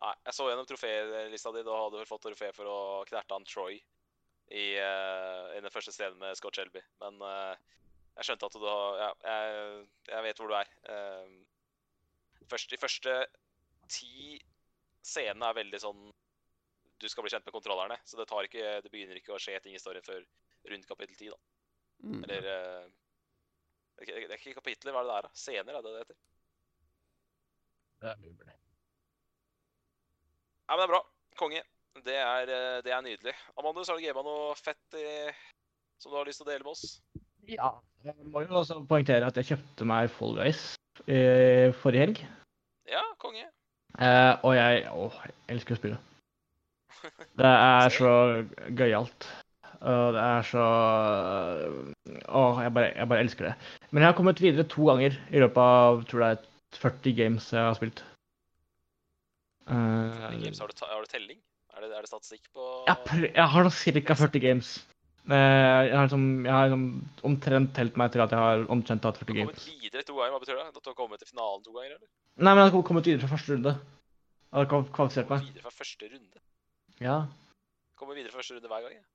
Nei, 0.00 0.14
jeg 0.26 0.34
så 0.36 0.46
gjennom 0.48 0.66
trofélista 0.68 1.52
di. 1.54 1.62
Da 1.66 1.76
hadde 1.76 2.00
du 2.00 2.08
fått 2.08 2.22
trofé 2.24 2.50
for 2.56 2.68
å 2.70 2.78
knerte 3.08 3.36
han 3.36 3.44
Troy 3.48 3.76
i, 3.76 4.64
uh, 4.80 5.50
i 5.54 5.60
den 5.60 5.72
første 5.72 5.92
scenen 5.94 6.18
med 6.22 6.38
Scott 6.38 6.56
Shelby. 6.56 6.80
Men 7.02 7.20
uh, 7.20 7.52
jeg 8.16 8.30
skjønte 8.30 8.48
at 8.48 8.56
du 8.56 8.64
har 8.66 9.02
Ja, 9.02 9.10
jeg, 9.28 9.84
jeg 10.08 10.26
vet 10.26 10.40
hvor 10.40 10.50
du 10.50 10.56
er. 10.56 10.72
Uh, 10.88 12.40
først, 12.50 12.72
de 12.72 12.80
første 12.80 13.18
ti 13.92 14.40
scenene 15.04 15.50
er 15.50 15.56
veldig 15.60 15.78
sånn 15.80 16.00
Du 17.00 17.06
skal 17.08 17.24
bli 17.24 17.32
kjent 17.32 17.46
med 17.48 17.54
kontrollerne. 17.54 18.00
Så 18.08 18.18
det, 18.18 18.26
tar 18.28 18.48
ikke, 18.48 18.80
det 18.84 18.92
begynner 18.92 19.20
ikke 19.20 19.36
å 19.36 19.40
skje 19.40 19.60
ting 19.64 19.76
i 19.76 19.80
storyen 19.80 20.04
før 20.04 20.24
rundt 20.70 20.88
kapittel 20.88 21.16
ti, 21.16 21.30
da. 21.32 21.38
Mm. 22.04 22.18
Eller 22.24 22.42
det 22.44 22.56
er 22.56 24.04
ikke- 24.04 24.26
det 24.28 24.34
er 24.34 24.40
ikke 24.40 24.58
kapitler, 24.58 24.92
hva 24.92 25.00
er 25.00 25.06
det 25.08 25.14
der? 25.14 25.28
da? 25.28 25.30
Scener, 25.36 25.76
er 25.76 25.82
det 25.84 25.92
det 25.94 26.02
heter? 26.02 26.18
Det 28.00 28.08
er 28.08 28.16
mulig. 28.22 28.56
Ja, 30.70 30.76
men 30.76 30.80
det 30.80 30.86
er 30.86 30.92
bra. 30.94 31.02
Konge. 31.40 31.62
Det 32.06 32.16
er, 32.16 32.48
eh, 32.48 32.82
det 32.84 32.92
er 32.94 33.00
nydelig. 33.04 33.34
Amandus, 33.58 33.88
har 33.90 33.98
du 33.98 34.04
gama 34.04 34.22
noe 34.24 34.54
fett 34.56 34.96
i, 34.96 35.06
som 36.00 36.12
du 36.12 36.16
har 36.16 36.28
lyst 36.28 36.40
til 36.40 36.48
å 36.48 36.50
dele 36.52 36.64
med 36.64 36.72
oss? 36.72 37.00
Ja, 37.50 37.72
jeg 38.06 38.14
må 38.30 38.44
jo 38.44 38.60
også 38.62 38.78
poengtere 38.88 39.26
at 39.26 39.36
jeg 39.36 39.50
kjøpte 39.50 39.88
meg 39.88 40.12
Fall 40.14 40.36
Guys 40.38 40.62
eh, 41.06 41.74
forrige 41.82 42.06
helg. 42.06 42.22
Ja, 42.90 43.02
konge. 43.20 43.44
Eh, 43.98 44.32
og 44.46 44.54
jeg 44.56 44.86
Å, 44.88 45.08
jeg 45.26 45.36
elsker 45.56 45.76
å 45.76 45.80
spille. 45.80 46.00
Det 47.40 47.52
er 47.52 47.92
så 47.98 48.12
gøyalt. 48.76 49.28
Og 49.80 50.12
det 50.12 50.22
er 50.22 50.42
så 50.44 50.64
Åh, 52.28 52.58
jeg 52.64 52.72
bare, 52.76 52.92
jeg 52.94 53.08
bare 53.10 53.24
elsker 53.24 53.48
det. 53.48 53.54
Men 53.90 54.04
jeg 54.04 54.12
har 54.12 54.16
kommet 54.18 54.42
videre 54.44 54.68
to 54.68 54.86
ganger 54.90 55.16
i 55.32 55.40
løpet 55.42 55.60
av 55.64 56.04
tror 56.10 56.26
er 56.26 56.46
40 56.78 57.14
games 57.16 57.50
jeg 57.52 57.60
har 57.60 57.74
spilt. 57.78 58.02
Eh, 59.70 60.38
Games, 60.42 60.58
har, 60.58 60.68
du 60.68 60.84
har 60.86 61.02
du 61.04 61.10
telling? 61.10 61.38
Er 61.76 61.84
det, 61.84 61.90
er 61.94 62.02
det 62.02 62.10
statistikk 62.10 62.48
på 62.54 62.64
jeg, 62.88 63.30
jeg 63.36 63.46
har 63.52 63.68
ca. 63.70 64.14
40 64.18 64.40
games. 64.42 64.70
Eh, 65.30 65.36
jeg 65.36 65.94
har, 65.94 66.06
liksom, 66.08 66.24
jeg 66.46 66.52
har 66.54 66.66
liksom 66.66 66.86
omtrent 67.28 67.74
telt 67.76 67.96
meg 68.00 68.10
til 68.14 68.22
at 68.24 68.32
jeg 68.34 68.40
har 68.40 68.64
omtrent 68.72 69.04
hatt 69.06 69.20
Du 69.20 69.26
har 69.30 69.44
kommet 69.44 69.66
videre 69.68 70.02
to 70.02 70.16
ganger, 70.16 70.32
hva 70.34 70.40
betyr 70.42 70.58
det? 70.58 70.66
At 70.72 70.80
du 70.82 70.90
har 70.90 70.96
kommet 70.98 71.22
til 71.22 71.30
finalen 71.30 71.62
to 71.62 71.74
ganger, 71.76 71.94
eller? 71.98 72.08
Nei, 72.40 72.54
men 72.54 72.62
jeg 72.64 72.72
har 72.72 72.82
kommet 72.88 73.06
videre 73.06 73.22
fra 73.22 73.36
første 73.36 73.54
runde. 73.54 73.74
Jeg 74.50 74.58
har 74.58 74.66
kval- 74.72 74.90
kvalifisert 74.96 75.30
meg. 75.30 75.44
videre 75.46 75.62
fra 75.68 75.76
første 75.76 76.08
runde. 76.10 76.42
Ja. 77.00 77.16
Kommer 78.00 78.18
videre 78.18 78.32
fra 78.32 78.40
første 78.42 78.56
runde 78.58 78.72
hver 78.72 78.86
gang, 78.88 78.96
Ja. 78.98 79.06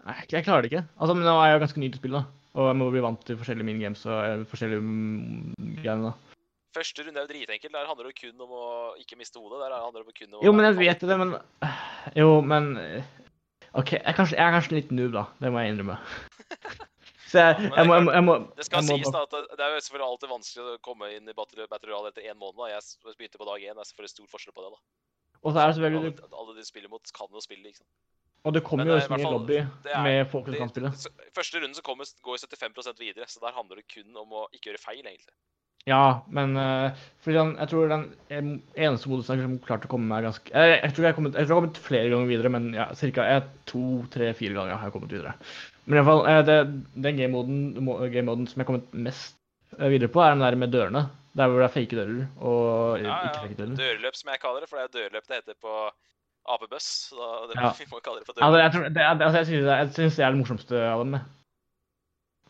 Nei, 0.00 0.16
jeg- 0.32 0.44
klarer 0.44 0.62
det 0.62 0.72
ikke. 0.72 0.84
Altså, 0.98 1.14
men 1.14 1.24
Nå 1.24 1.34
er 1.40 1.46
jeg 1.50 1.56
jo 1.60 1.64
ganske 1.66 1.80
ny 1.80 1.88
til 1.92 2.00
spillet. 2.00 2.24
Og 2.54 2.66
jeg 2.66 2.76
må 2.76 2.90
bli 2.90 3.00
vant 3.04 3.24
til 3.24 3.36
forskjellige 3.36 3.68
minigames 3.68 4.04
og 4.06 4.46
forskjellige 4.50 4.80
mm, 4.82 5.54
greiene. 5.84 6.10
da. 6.10 6.29
Første 6.76 7.02
runde 7.06 7.18
er 7.18 7.26
jo 7.26 7.30
dritenkelt. 7.32 7.72
Der 7.74 7.88
handler 7.88 8.06
det 8.10 8.16
kun 8.20 8.44
om 8.46 8.52
å 8.54 8.66
ikke 9.00 9.18
miste 9.18 9.40
hodet. 9.42 9.58
Der 9.64 9.74
handler 9.74 10.04
det 10.06 10.14
kun 10.18 10.36
om 10.38 10.44
Jo, 10.46 10.52
men 10.54 10.68
jeg 10.68 10.76
vet 10.78 11.02
det, 11.10 11.16
men 11.18 11.34
Jo, 12.18 12.28
men 12.46 12.70
eh, 12.78 13.10
OK, 13.74 13.96
jeg 13.96 14.02
er 14.04 14.16
kanskje, 14.16 14.36
jeg 14.38 14.46
er 14.46 14.54
kanskje 14.54 14.76
litt 14.78 14.94
noob, 14.94 15.12
da. 15.14 15.24
Det 15.42 15.50
må 15.50 15.62
jeg 15.62 15.74
innrømme. 15.74 15.98
Så 17.30 17.38
jeg, 17.38 17.70
jeg, 17.70 17.86
må, 17.86 17.94
jeg, 17.94 18.02
må, 18.02 18.12
jeg 18.16 18.24
må 18.26 18.34
Det 18.58 18.64
skal 18.66 18.82
må 18.82 18.96
sies 18.98 19.12
da 19.14 19.20
at 19.22 19.34
det, 19.36 19.62
er 19.62 19.74
jo 19.76 19.82
selvfølgelig 19.86 20.06
alltid 20.08 20.30
vanskelig 20.32 20.64
å 20.72 20.78
komme 20.82 21.10
inn 21.14 21.30
i 21.30 21.34
Battle, 21.38 21.66
Royale 21.86 22.10
etter 22.10 22.26
én 22.26 22.38
måned. 22.38 22.58
da. 22.58 22.70
Jeg 22.72 23.14
begynte 23.18 23.38
på 23.38 23.46
dag 23.46 23.66
én. 23.66 23.76
Det 23.78 23.84
er 23.84 23.90
selvfølgelig 23.92 24.14
stor 24.16 24.30
forskjell 24.32 24.56
på 24.56 24.64
det. 24.64 24.70
da. 24.74 24.80
Og 25.40 25.54
så 25.54 25.60
er 25.62 25.70
det 25.70 25.76
selvfølgelig 25.78 26.10
Alle, 26.10 26.40
alle 26.42 26.56
de 26.58 26.64
spiller 26.66 26.90
mot, 26.90 27.12
kan 27.14 27.30
jo 27.38 27.44
spille, 27.44 27.70
ikke 27.70 27.82
sant. 27.84 27.92
Og 28.48 28.54
det 28.56 28.62
kommer 28.64 28.88
jo 28.88 28.96
er 28.96 29.02
også 29.02 29.12
mye 29.12 29.30
lobby 29.30 29.56
er- 29.60 30.02
med 30.02 30.18
folk 30.32 30.48
som 30.48 30.58
kan 30.62 30.72
spille. 30.72 30.90
Første 31.36 31.60
runden 31.60 31.76
så 31.76 31.84
kommer, 31.86 32.10
går 32.24 32.42
75% 32.42 33.02
videre, 33.04 33.28
så 33.28 33.42
der 33.44 33.54
handler 33.54 33.76
det 33.82 33.86
kun 33.94 34.16
om 34.16 34.32
å 34.32 34.46
ikke 34.56 34.72
gjøre 34.72 34.82
feil, 34.82 35.04
egentlig. 35.04 35.34
Ja, 35.88 36.20
men 36.28 36.52
uh, 36.60 36.90
fordi 37.24 37.38
den, 37.38 37.52
jeg 37.56 37.68
tror 37.70 37.88
den 37.88 38.02
eneste 38.76 39.08
modusen 39.08 39.38
jeg 39.40 39.46
har 39.46 39.54
klart 39.64 39.86
å 39.86 39.90
komme 39.90 40.10
meg 40.10 40.26
ganske 40.26 40.52
jeg, 40.52 40.74
jeg, 40.82 40.92
tror 40.92 41.06
jeg, 41.06 41.08
har 41.10 41.16
kommet, 41.16 41.38
jeg 41.38 41.46
tror 41.48 41.54
jeg 41.54 41.56
har 41.56 41.62
kommet 41.64 41.80
flere 41.86 42.10
ganger 42.12 42.28
videre, 42.28 42.52
men 42.52 42.66
ja, 42.76 42.86
ca. 43.16 43.28
to, 43.70 43.84
tre, 44.12 44.28
fire 44.36 44.58
ganger 44.58 44.76
har 44.76 44.90
jeg 44.90 44.94
kommet 44.98 45.14
videre. 45.16 45.32
Men 45.86 45.96
i 45.96 45.98
hvert 46.02 46.10
fall, 46.10 46.22
eh, 46.28 46.42
det, 46.46 46.58
den 47.06 47.16
game-moden 47.22 47.62
game-moden 48.12 48.44
som 48.50 48.60
jeg 48.60 48.66
har 48.66 48.68
kommet 48.68 48.92
mest 49.08 49.34
eh, 49.78 49.88
videre 49.88 50.12
på, 50.12 50.20
er 50.22 50.36
den 50.36 50.44
der 50.44 50.58
med 50.60 50.74
dørene. 50.76 51.06
Der 51.38 51.46
hvor 51.48 51.62
det 51.62 51.68
er 51.68 51.74
fake 51.76 51.96
dører 51.96 52.22
og 52.42 53.00
Ja, 53.00 53.16
ikke 53.30 53.42
fake 53.46 53.58
dører. 53.58 53.74
Dørløp, 53.78 54.16
som 54.18 54.32
jeg 54.34 54.40
kaller 54.42 54.64
det, 54.64 54.68
for 54.70 54.80
det 54.80 54.86
er 54.88 54.94
dørløp 54.98 55.28
det 55.30 55.36
heter 55.40 55.58
på 55.62 55.74
det, 57.50 57.56
Ja. 57.56 57.70
vi 57.80 57.86
må 57.90 58.00
kalle 58.02 58.20
det 58.20 58.26
for 58.26 58.34
Altså, 58.42 58.58
Ja, 58.58 58.62
jeg, 58.64 58.72
tror, 58.74 58.88
det, 58.88 59.02
er- 59.02 59.08
altså, 59.14 59.38
jeg, 59.38 59.46
synes 59.46 59.64
det, 59.64 59.72
er- 59.72 59.76
jeg 59.84 59.92
synes 59.94 60.16
det 60.16 60.24
er 60.24 60.30
det 60.30 60.38
morsomste 60.40 60.84
av 60.90 61.04
dem. 61.04 61.18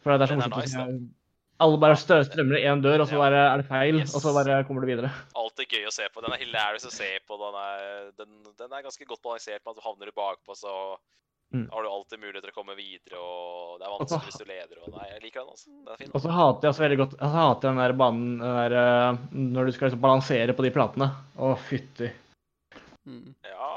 For 0.01 0.17
det 0.17 0.23
er 0.25 0.27
så 0.27 0.33
er 0.33 0.41
morsomt 0.41 0.57
å 0.57 0.63
nice, 0.65 0.77
Alle 1.61 1.77
bare 1.79 1.97
stø- 2.01 2.25
strømmer 2.25 2.57
i 2.59 2.65
én 2.65 2.81
dør, 2.83 3.03
og 3.05 3.09
så 3.09 3.13
Ja. 3.19 3.19
bare 3.25 3.41
er 3.53 3.57
det 3.61 3.67
feil, 3.69 3.99
Yes. 4.01 4.15
og 4.17 4.23
så 4.23 4.33
bare 4.33 4.65
kommer 4.65 4.81
du 4.81 4.87
videre. 4.89 5.11
Alltid 5.37 5.69
gøy 5.69 5.85
å 5.87 5.93
se 5.93 6.09
på. 6.09 6.23
Den 6.25 6.33
er 6.33 6.39
hilarious 6.41 6.87
å 6.87 6.91
se 6.93 7.19
på. 7.29 7.37
Den 7.37 7.55
er, 7.61 8.11
den, 8.17 8.43
den 8.57 8.73
er 8.73 8.83
ganske 8.83 9.05
godt 9.07 9.21
balansert 9.23 9.61
med 9.65 9.77
at 9.77 9.77
du 9.77 9.85
havner 9.85 10.07
du 10.07 10.13
bakpå, 10.17 10.57
så 10.57 10.97
Mm. 11.53 11.67
har 11.73 11.83
du 11.83 11.89
alltid 11.91 12.21
mulighet 12.23 12.43
til 12.47 12.53
å 12.53 12.55
komme 12.55 12.77
videre, 12.79 13.19
og 13.19 13.81
det 13.81 13.85
er 13.87 13.91
vanskelig 13.99 14.23
hvis 14.31 14.39
du 14.39 14.45
leder. 14.47 14.77
Og 14.87 14.93
nei, 14.95 15.07
jeg 15.11 15.23
liker 15.23 15.41
den, 15.41 15.51
altså. 15.51 15.67
Den 15.67 15.93
er 15.93 15.97
fin. 15.99 16.11
Og 16.15 16.21
så 16.23 16.31
hater 16.31 16.63
jeg 16.63 16.71
også 16.71 16.85
veldig 16.87 16.99
godt 17.03 17.15
altså, 17.19 17.27
jeg 17.27 17.43
hater 17.43 17.69
den 17.69 17.77
der 17.83 17.93
banen 17.93 18.39
den 18.39 18.57
der, 18.61 18.73
eh, 18.79 19.17
når 19.35 19.67
du 19.67 19.73
skal 19.73 19.89
liksom 19.91 20.01
balansere 20.01 20.55
på 20.55 20.63
de 20.63 20.71
platene. 20.71 21.09
Å, 21.37 21.59
fytti. 21.59 22.13
Mm. 23.09 23.35
Ja, 23.45 23.71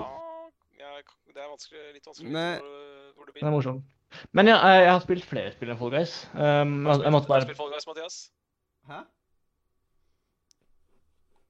ja, 0.79 0.91
det 1.33 1.41
er 1.41 1.49
vanskelig, 1.49 1.93
litt 1.97 2.05
vanskelig 2.05 2.29
hvor, 2.31 2.61
du- 2.61 3.13
hvor 3.17 3.25
du 3.25 3.31
Den 3.33 3.47
er 3.47 3.51
begynner. 3.57 3.81
Men 4.31 4.49
ja, 4.51 4.57
jeg, 4.67 4.85
jeg 4.85 4.91
har 4.91 5.03
spilt 5.03 5.27
flere 5.27 5.51
spill 5.55 5.73
enn 5.73 5.79
Fall 5.81 5.93
Guys. 5.93 6.15
Um, 6.33 6.39
Har 6.85 6.95
jeg, 6.95 7.03
du 7.03 7.07
jeg 7.07 7.15
måtte 7.15 7.27
spilt- 7.27 7.27
har 7.27 7.27
du 7.27 7.29
bare 7.33 7.45
spilt 7.47 7.61
Fall 7.61 7.73
Guys, 7.73 7.87
Mathias? 7.89 8.17
Hæ? 8.89 9.01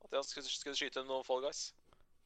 Mathias, 0.03 0.30
skal, 0.33 0.43
du- 0.43 0.51
skal 0.58 0.75
du 0.75 0.80
skyte 0.82 1.06
noen 1.08 1.25
Fall 1.27 1.42
Guys? 1.45 1.64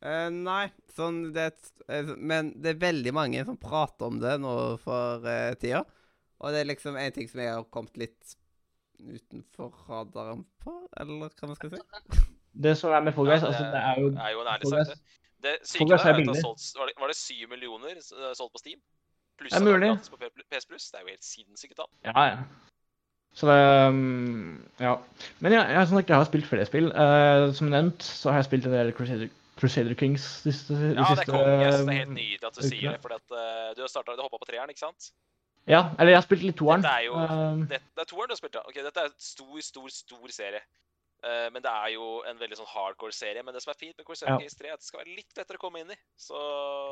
Uh, 0.05 0.27
nei, 0.29 0.67
sånn 0.93 1.31
det 1.33 1.47
uh, 1.49 1.95
eh, 1.95 2.09
Men 2.21 2.51
det 2.61 2.75
er 2.75 2.81
veldig 2.83 3.13
mange 3.17 3.41
som 3.47 3.55
prater 3.57 4.11
om 4.11 4.19
det 4.21 4.35
nå 4.43 4.53
for 4.83 5.25
uh, 5.25 5.53
tida. 5.57 5.81
Og 6.37 6.53
det 6.53 6.61
er 6.61 6.69
liksom 6.69 6.99
en 7.01 7.15
ting 7.15 7.29
som 7.31 7.41
jeg 7.41 7.55
har 7.55 7.65
kommet 7.73 7.97
litt 7.97 8.35
utenfor 9.01 9.73
radaren 9.89 10.43
på, 10.61 10.73
eller 10.97 11.29
hva 11.29 11.49
man 11.49 11.57
skal 11.57 11.73
si. 11.73 11.81
Det 12.57 12.71
som 12.73 12.89
er 12.89 13.03
med 13.05 13.13
Fall 13.13 13.27
Guys, 13.29 13.43
Ja, 13.43 13.49
altså, 13.51 13.65
det 13.69 13.81
er 13.85 13.99
jo 14.01 14.07
Det 14.09 14.21
er 14.25 14.31
jo 14.33 14.39
en 14.41 14.47
ærlig 14.49 14.69
sak, 14.71 14.87
det. 14.89 15.17
Det 15.45 15.51
syke 15.61 15.77
Fall 15.77 15.89
Guys 15.91 16.01
der 16.01 16.09
er 16.09 16.21
at 16.21 16.29
det 16.29 16.41
solgt, 16.41 16.63
var, 16.79 16.89
det, 16.89 16.95
var 17.01 17.11
det 17.11 17.17
7 17.17 17.33
millioner 17.51 17.99
eh, 17.99 18.31
solgt 18.39 18.53
på 18.55 18.61
Steam? 18.63 18.79
Pluss 19.37 19.53
Det 19.53 19.59
er 19.59 19.65
mulig. 19.65 19.91
på 20.11 20.17
PS 20.51 20.65
Plus. 20.65 20.89
Det 20.91 20.99
er 20.99 21.05
jo 21.05 21.13
helt 21.13 21.25
sinnssyke 21.25 21.77
tall. 21.77 21.89
Ja, 22.05 22.23
ja. 22.31 22.37
Så 23.37 23.45
det 23.49 23.87
um, 23.89 24.65
Ja. 24.81 24.95
Men 25.39 25.53
jeg, 25.53 25.61
jeg, 25.69 25.89
sånn 25.89 26.01
jeg 26.01 26.15
har 26.15 26.25
spilt 26.29 26.47
flere 26.49 26.65
spill. 26.69 26.89
Uh, 26.93 27.53
som 27.57 27.69
nevnt 27.73 28.05
så 28.05 28.33
har 28.33 28.41
jeg 28.41 28.49
spilt 28.49 28.65
en 28.69 28.73
del 28.73 28.93
Crusader, 28.97 29.29
Crusader 29.59 29.97
Kings 29.99 30.25
de 30.45 30.53
siste, 30.55 30.73
de 30.73 30.95
Ja, 30.95 31.03
det 31.03 31.11
siste 31.11 31.27
er 31.27 31.35
konge. 31.35 31.53
Jeg 31.61 31.73
synes 31.75 31.85
det 31.85 31.93
er 31.93 31.99
helt 32.01 32.13
um, 32.13 32.17
nydelig 32.17 32.49
at 32.49 32.57
du 32.57 32.65
sier 32.65 32.95
det. 32.95 33.01
For 33.03 33.13
at, 33.17 33.37
eh, 33.43 33.69
du 33.77 33.83
har 33.85 33.93
startet, 33.93 34.17
du 34.17 34.25
hoppa 34.25 34.41
på 34.41 34.49
treeren, 34.49 34.73
ikke 34.73 34.85
sant? 34.87 35.11
Ja, 35.67 35.83
eller 35.99 36.15
jeg 36.15 36.21
har 36.21 36.25
spilt 36.25 36.45
litt 36.47 36.57
toeren. 36.57 36.81
Dette 36.81 36.95
er 36.95 37.05
jo 37.09 37.17
uh, 37.19 37.63
det, 37.69 37.81
det 37.83 38.05
er 38.05 38.09
toeren 38.09 38.31
du 38.31 38.33
har 38.33 38.41
spilt, 38.41 38.57
ja. 38.57 38.65
Ok, 38.65 38.81
Dette 38.87 39.05
er 39.05 39.11
en 39.11 39.17
stor, 39.21 39.57
stor, 39.69 39.87
stor 39.93 40.33
serie. 40.33 40.63
Eh, 41.25 41.47
men 41.53 41.63
det 41.65 41.71
er 41.71 41.93
jo 41.95 42.19
en 42.29 42.37
veldig 42.37 42.59
sånn 42.59 42.69
hardcore 42.69 43.15
serie. 43.15 43.41
Men 43.45 43.55
det 43.55 43.63
som 43.63 43.71
er 43.73 43.79
fint 43.79 43.97
med 43.97 44.05
Crusader 44.05 44.35
Ja. 44.35 44.41
Kings 44.43 44.57
3, 44.59 44.69
er 44.69 44.77
at 44.77 44.83
det 44.83 44.89
skal 44.89 45.01
være 45.01 45.15
litt 45.17 45.39
lettere 45.39 45.57
å 45.57 45.63
komme 45.63 45.81
inn 45.81 45.93
i. 45.93 45.97
Så 46.19 46.41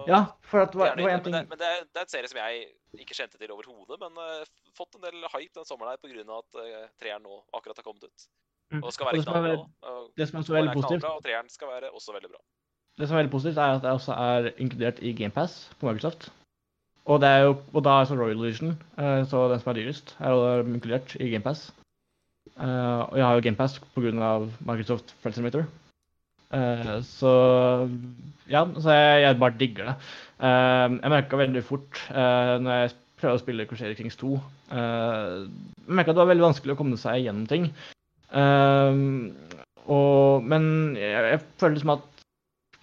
ja, 0.10 0.24
for 0.50 0.66
det 0.66 0.82
var, 0.82 0.96
det 0.98 1.06
var 1.06 1.14
en 1.14 1.20
en 1.20 1.30
Men, 1.30 1.38
det, 1.38 1.44
men 1.52 1.62
det, 1.62 1.70
er, 1.70 1.86
det 1.86 2.02
er 2.02 2.08
en 2.08 2.14
serie 2.16 2.32
som 2.32 2.42
jeg 2.42 2.66
ikke 3.06 3.18
kjente 3.20 3.38
til 3.38 3.54
overhodet. 3.54 4.00
Men 4.02 4.18
uh, 4.18 4.72
fått 4.78 4.98
en 4.98 5.06
del 5.06 5.30
hype 5.30 5.54
den 5.54 5.70
sommeren 5.70 5.94
her 5.94 6.02
pga. 6.02 6.26
at 6.40 6.58
uh, 6.58 6.90
treeren 6.98 7.24
nå 7.28 7.44
akkurat 7.54 7.78
har 7.78 7.86
kommet 7.86 8.10
ut. 8.10 8.28
Mm. 8.74 8.82
Og 8.82 8.94
skal 8.94 9.12
være 9.12 9.22
det 9.22 9.28
som 9.28 9.38
knallbra. 9.38 10.02
Det 10.18 10.28
som 10.28 10.40
er 10.40 10.48
så 10.50 10.58
veldig 10.58 10.74
positivt, 10.74 11.06
Og 11.06 11.22
treeren 11.24 11.50
skal 11.50 11.68
være 11.70 11.92
også 11.94 12.18
veldig 12.18 12.34
bra. 12.34 12.42
det 12.98 13.08
som 13.08 13.14
er 13.14 13.22
veldig 13.22 13.32
positivt, 13.32 13.58
er 13.62 13.78
at 13.78 13.86
det 13.86 13.92
også 13.92 14.18
er 14.18 14.52
inkludert 14.58 15.00
i 15.06 15.14
GamePass 15.14 15.70
på 15.80 15.86
Microsoft. 15.86 16.32
Og, 17.06 17.22
det 17.22 17.30
er 17.30 17.44
jo, 17.46 17.62
og 17.74 17.84
da 17.86 18.00
er 18.02 18.06
så 18.10 18.16
Royal 18.18 18.40
Edition, 18.42 18.72
så 19.30 19.44
den 19.52 19.60
som 19.62 19.70
er 19.70 19.78
dyrest, 19.78 20.16
er 20.18 20.64
inkludert 20.66 21.14
i 21.22 21.30
GamePass. 21.30 21.68
Uh, 22.56 23.02
og 23.10 23.18
jeg 23.20 23.26
har 23.26 23.36
jo 23.40 23.44
GamePass 23.48 23.80
pga. 23.96 24.30
Microsoft 24.68 25.16
Flight 25.22 25.36
Simulator. 25.36 25.66
Uh, 26.54 27.02
så 27.04 27.32
ja, 28.48 28.62
så 28.80 28.94
jeg, 28.94 29.22
jeg 29.26 29.40
bare 29.42 29.58
digger 29.60 29.90
det. 29.90 29.96
Uh, 30.40 30.94
jeg 31.02 31.12
merka 31.12 31.40
veldig 31.40 31.64
fort 31.66 32.00
uh, 32.14 32.56
når 32.62 32.78
jeg 32.84 32.94
prøvde 33.20 33.36
å 33.40 33.42
spille 33.42 33.66
Crusader 33.68 33.96
Kings 33.98 34.18
2 34.20 34.30
uh, 34.36 34.40
Jeg 35.48 35.96
merka 35.98 36.12
at 36.12 36.18
det 36.18 36.22
var 36.22 36.30
veldig 36.32 36.46
vanskelig 36.46 36.76
å 36.76 36.80
komme 36.80 37.00
seg 37.02 37.24
gjennom 37.26 37.48
ting. 37.50 37.70
Og, 39.86 40.44
men 40.44 40.66
jeg, 40.98 41.12
jeg 41.32 41.42
føler 41.62 41.76
liksom 41.78 41.94
at 41.96 42.26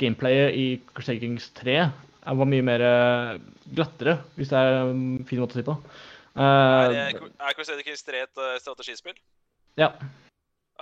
gameplayet 0.00 0.56
i 0.58 0.66
Crusader 0.92 1.20
Kings 1.22 1.50
3 1.60 1.76
er- 1.82 2.38
var 2.38 2.46
mye 2.48 2.62
mer 2.64 2.82
glattere, 3.74 4.18
hvis 4.38 4.52
det 4.52 4.58
er 4.58 4.76
en 4.86 5.24
fin 5.26 5.40
måte 5.42 5.56
å 5.56 5.60
si 5.60 5.64
på. 5.66 5.74
Uh, 6.32 6.92
Er, 6.94 7.16
er 7.18 7.56
Crusader 7.58 7.84
Kings 7.86 8.04
3 8.06 8.22
et 8.24 8.42
strategispill? 8.62 9.16
Ja. 9.80 9.92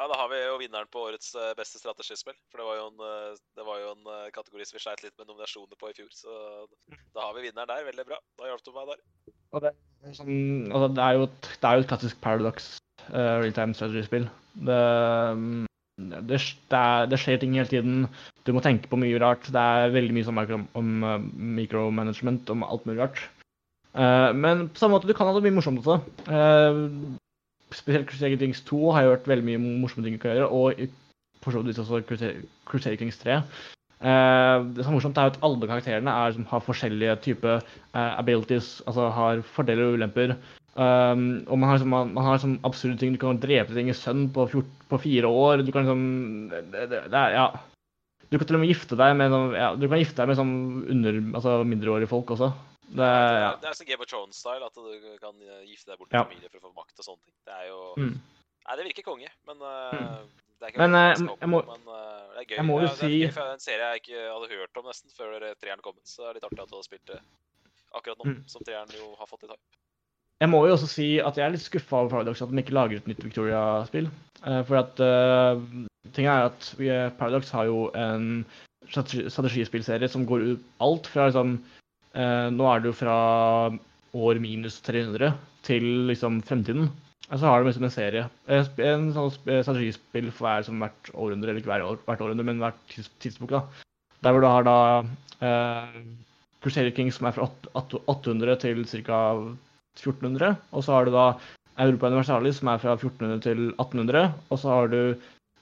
Ja, 0.00 0.06
da 0.08 0.16
har 0.16 0.30
vi 0.32 0.38
jo 0.40 0.54
vinneren 0.56 0.88
på 0.88 1.02
årets 1.10 1.34
eh, 1.36 1.50
beste 1.58 1.76
strategispill. 1.76 2.36
For 2.48 2.62
det 2.62 2.66
var 2.68 2.76
jo 2.78 2.84
en, 2.88 3.02
eh, 3.04 3.64
var 3.66 3.80
jo 3.82 3.90
en 3.92 4.06
eh, 4.14 4.30
kategori 4.32 4.64
som 4.64 4.78
vi 4.78 4.82
sleit 4.84 5.02
litt 5.04 5.16
med 5.20 5.28
nominasjoner 5.28 5.76
på 5.76 5.90
i 5.90 5.96
fjor. 5.98 6.08
Så 6.14 6.36
da 7.12 7.26
har 7.26 7.34
vi 7.36 7.44
vinneren 7.44 7.68
der. 7.68 7.84
Veldig 7.90 8.06
bra. 8.08 8.20
Da 8.40 8.48
hjalp 8.48 8.64
du 8.64 8.70
meg 8.76 8.88
der. 8.94 9.02
Og 9.50 9.64
det, 9.66 9.74
sånn, 10.16 10.70
altså 10.70 10.88
det, 10.96 11.04
er 11.04 11.18
jo 11.18 11.26
et, 11.28 11.50
det 11.52 11.68
er 11.68 11.76
jo 11.76 11.84
et 11.84 11.90
klassisk 11.90 12.20
Paradox 12.24 12.70
uh, 13.10 13.42
realtime 13.42 13.76
strategispill. 13.76 14.28
Det, 14.54 14.80
mm, 15.42 15.68
det, 16.14 16.22
det, 16.38 16.80
er- 16.80 17.10
det 17.10 17.20
skjer 17.20 17.42
ting 17.42 17.58
hele 17.58 17.68
tiden. 17.68 18.06
Du 18.46 18.54
må 18.56 18.64
tenke 18.64 18.88
på 18.88 18.96
mye 19.02 19.20
rart. 19.20 19.50
Det 19.52 19.66
er 19.84 19.92
veldig 19.92 20.16
mye 20.16 20.28
sånn 20.30 20.38
micro, 20.38 20.62
om 20.80 20.94
uh, 21.04 21.18
micromanagement, 21.60 22.54
om 22.54 22.64
alt 22.64 22.88
mulig 22.88 23.02
rart. 23.02 23.26
Uh, 23.90 24.30
men 24.32 24.70
på 24.70 24.80
samme 24.80 24.96
måte, 24.96 25.10
du 25.10 25.16
kan 25.18 25.28
ha 25.28 25.34
det 25.36 25.44
mye 25.44 25.58
morsomt 25.58 25.82
også. 25.82 25.98
Eh, 26.30 26.80
spesielt 27.74 28.08
Crusader 28.10 28.40
Kings 28.40 28.62
2 28.68 28.80
har 28.96 29.06
jo 29.06 29.12
vært 29.14 29.28
veldig 29.30 29.46
mye 29.46 29.60
morsomme 29.82 30.06
ting 30.06 30.16
å 30.18 30.30
gjøre, 30.30 30.48
og 30.48 30.86
for 31.44 31.54
så 31.54 31.62
vidt 31.64 31.80
også 31.80 32.02
Crusader 32.08 32.98
Kings 33.00 33.20
3. 33.22 33.40
Uh, 34.00 34.64
det 34.72 34.80
som 34.80 34.94
er 34.94 34.96
morsomt, 34.96 35.18
er 35.20 35.28
at 35.28 35.42
alle 35.44 35.68
karakterene 35.68 36.12
er, 36.22 36.36
har 36.48 36.64
forskjellige 36.64 37.18
typer 37.26 37.60
uh, 37.60 38.12
abilities, 38.16 38.78
altså 38.88 39.10
har 39.12 39.42
fordeler 39.44 39.90
og 39.90 39.98
ulemper. 40.00 40.36
Um, 40.80 41.42
og 41.50 41.58
man 41.58 41.68
har, 41.68 41.76
liksom, 41.76 41.90
man, 41.92 42.14
man 42.16 42.24
har 42.24 42.38
liksom 42.38 42.60
absurde 42.64 42.96
ting. 42.96 43.12
Du 43.12 43.20
kan 43.20 43.40
drepe 43.42 43.74
ting 43.76 43.90
i 43.90 43.96
sønn 43.96 44.28
på, 44.32 44.46
på 44.88 45.00
fire 45.02 45.28
år. 45.28 45.64
Du 45.66 45.72
kan 45.74 45.84
liksom 45.84 46.04
det, 46.72 46.86
det, 46.88 47.02
det 47.12 47.20
er, 47.20 47.36
ja. 47.36 47.48
Du 48.30 48.38
kan 48.38 48.46
til 48.46 48.56
og 48.56 48.62
med 48.62 48.70
gifte 48.70 48.96
deg 48.96 49.16
med, 49.18 49.34
ja, 49.58 49.72
du 49.74 49.88
kan 49.90 49.98
gifte 50.00 50.22
deg 50.22 50.30
med 50.30 50.38
sånn 50.38 50.54
under, 50.94 51.16
altså 51.34 51.56
mindreårige 51.66 52.08
folk 52.12 52.30
også. 52.36 52.52
Det, 52.90 53.06
ja. 53.06 53.50
Det 53.62 53.68
er 53.70 53.76
så 53.78 53.86
Game 53.86 54.02
of 54.02 54.08
Thrones-style 54.10 54.66
at 54.66 54.74
du 54.74 55.18
kan 55.22 55.34
eh, 55.46 55.62
gifte 55.68 55.92
deg 55.92 55.98
bort 56.00 56.10
til 56.10 56.18
Ja. 56.18 56.24
familie 56.24 56.48
for 56.50 56.58
å 56.58 56.64
få 56.68 56.74
makt 56.74 56.98
og 56.98 57.04
sånne 57.06 57.22
ting. 57.24 57.34
Det 57.46 57.54
er 57.54 57.66
jo 57.70 57.80
Mm. 57.96 58.20
Nei, 58.66 58.76
det 58.76 58.84
virker 58.90 59.02
konge, 59.06 59.28
men 59.46 59.56
eh, 59.62 59.94
Mm. 59.94 60.26
det 60.58 60.64
er 60.66 60.70
ikke 60.70 60.78
Men, 60.82 60.94
eh, 60.94 61.14
jeg 61.14 61.38
jeg 61.40 61.48
må- 61.48 61.66
men 61.66 61.80
det 61.86 62.40
er 62.40 62.44
gøy. 62.50 62.56
jeg 62.56 62.66
må 62.66 62.74
jo 62.80 62.86
Ja, 62.86 62.94
si- 62.94 63.26
det 63.26 63.36
er 63.36 63.52
en 63.52 63.58
serie 63.60 63.92
jeg 63.92 64.02
ikke 64.02 64.20
hadde 64.34 64.50
hørt 64.58 64.76
om 64.76 64.84
nesten 64.84 65.10
før 65.16 65.54
treeren 65.62 65.82
kom 65.82 65.94
så 66.04 66.16
det 66.18 66.28
er 66.30 66.34
litt 66.34 66.44
artig 66.44 66.62
at 66.62 66.68
du 66.70 66.76
har 66.76 66.82
spilt 66.82 67.06
det 67.06 67.20
akkurat 67.94 68.18
nå, 68.18 68.24
Mm. 68.26 68.48
som 68.48 68.62
treeren 68.62 68.90
jo 68.92 69.14
har 69.16 69.26
fått 69.26 69.44
i 69.44 69.46
hype. 69.46 69.58
Jeg 70.40 70.48
må 70.48 70.66
jo 70.66 70.72
også 70.74 70.88
si 70.88 71.18
at 71.20 71.34
jeg 71.36 71.46
er 71.46 71.50
litt 71.50 71.60
skuffa 71.60 71.92
over 72.00 72.08
Paradox 72.10 72.40
at 72.42 72.50
de 72.50 72.56
ikke 72.56 72.72
lager 72.72 72.96
et 72.96 73.06
nytt 73.06 73.22
Victoria-spill. 73.22 74.08
For 74.66 74.76
at 74.76 74.98
uh, 75.00 75.60
tingen 76.12 76.32
er 76.32 76.44
at 76.46 77.18
Paradox 77.18 77.50
har 77.50 77.64
jo 77.66 77.90
en 77.94 78.46
strategi- 78.88 79.28
strategispillserie 79.28 80.08
som 80.08 80.24
går 80.26 80.40
ut 80.54 80.60
alt 80.80 81.06
fra 81.06 81.26
liksom 81.28 81.62
Nå 82.14 82.66
er 82.66 82.80
det 82.82 82.90
jo 82.90 82.96
fra 82.98 83.16
år 84.16 84.40
minus 84.42 84.80
300 84.82 85.32
til 85.62 85.84
liksom 86.10 86.40
fremtiden. 86.42 86.88
Og 87.30 87.38
så 87.38 87.46
har 87.46 87.60
de 87.62 87.68
liksom 87.70 87.84
en 87.86 87.94
serie. 87.94 88.24
eh, 88.48 88.64
En 88.82 89.12
sånn 89.14 89.30
strategispill 89.30 90.32
for 90.32 90.48
hver, 90.48 90.64
som 90.66 90.80
hvert 90.82 91.10
århundre, 91.14 91.50
eller 91.50 91.60
ikke 91.62 91.70
hver 91.70 91.84
år, 91.86 91.98
hvert 92.06 92.20
århundre, 92.26 92.44
men 92.44 92.58
hvert 92.58 92.80
tids, 92.88 93.10
tidsbok. 93.22 93.50
da. 93.50 93.60
Der 94.22 94.32
hvor 94.32 94.40
du 94.40 94.48
har 94.50 94.64
da 94.66 95.04
eh, 95.40 96.00
Crusader 96.60 96.90
Kings 96.90 97.16
som 97.16 97.26
er 97.26 97.32
fra 97.32 97.46
åt- 97.46 97.70
åt- 97.74 98.02
800 98.08 98.56
til 98.60 98.84
ca. 98.84 99.20
1400. 99.96 100.56
Og 100.72 100.82
så 100.84 100.92
har 100.92 101.04
du 101.04 101.10
da 101.12 101.38
Europa 101.78 102.06
Universalis 102.10 102.58
som 102.58 102.68
er 102.68 102.78
fra 102.78 102.96
1400 102.96 103.40
til 103.42 103.72
1800. 103.78 104.34
Og 104.50 104.58
så 104.58 104.68
har 104.68 104.88
du 104.88 105.14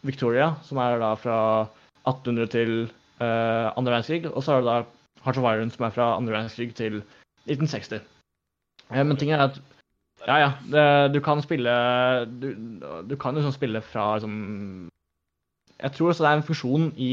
Victoria 0.05 0.55
som 0.65 0.79
er 0.79 0.99
da 0.99 1.15
fra 1.15 1.69
1800 2.07 2.49
til 2.51 2.73
eh, 3.21 3.67
andre 3.77 3.93
verdenskrig. 3.93 4.27
Og 4.33 4.43
så 4.43 4.53
har 4.57 4.61
du 4.63 4.67
da 4.67 4.85
Heart 5.25 5.41
of 5.41 5.49
Iron 5.51 5.71
som 5.75 5.87
er 5.87 5.95
fra 5.95 6.13
andre 6.17 6.37
verdenskrig 6.37 6.75
til 6.79 7.03
1960. 7.49 8.01
Eh, 8.91 9.05
men 9.05 9.17
tingen 9.17 9.39
er 9.39 9.49
at 9.49 9.61
ja, 10.27 10.37
ja. 10.43 10.51
Det, 10.67 11.15
du 11.15 11.21
kan 11.23 11.39
spille 11.43 11.71
Du, 12.43 12.49
du 13.11 13.17
kan 13.17 13.35
jo 13.35 13.39
liksom 13.39 13.55
spille 13.55 13.81
fra 13.81 14.17
liksom 14.17 14.89
Jeg 15.79 15.93
tror 15.93 16.09
også 16.09 16.25
det 16.25 16.31
er 16.31 16.41
en 16.41 16.49
funksjon 16.49 16.93
i 16.97 17.13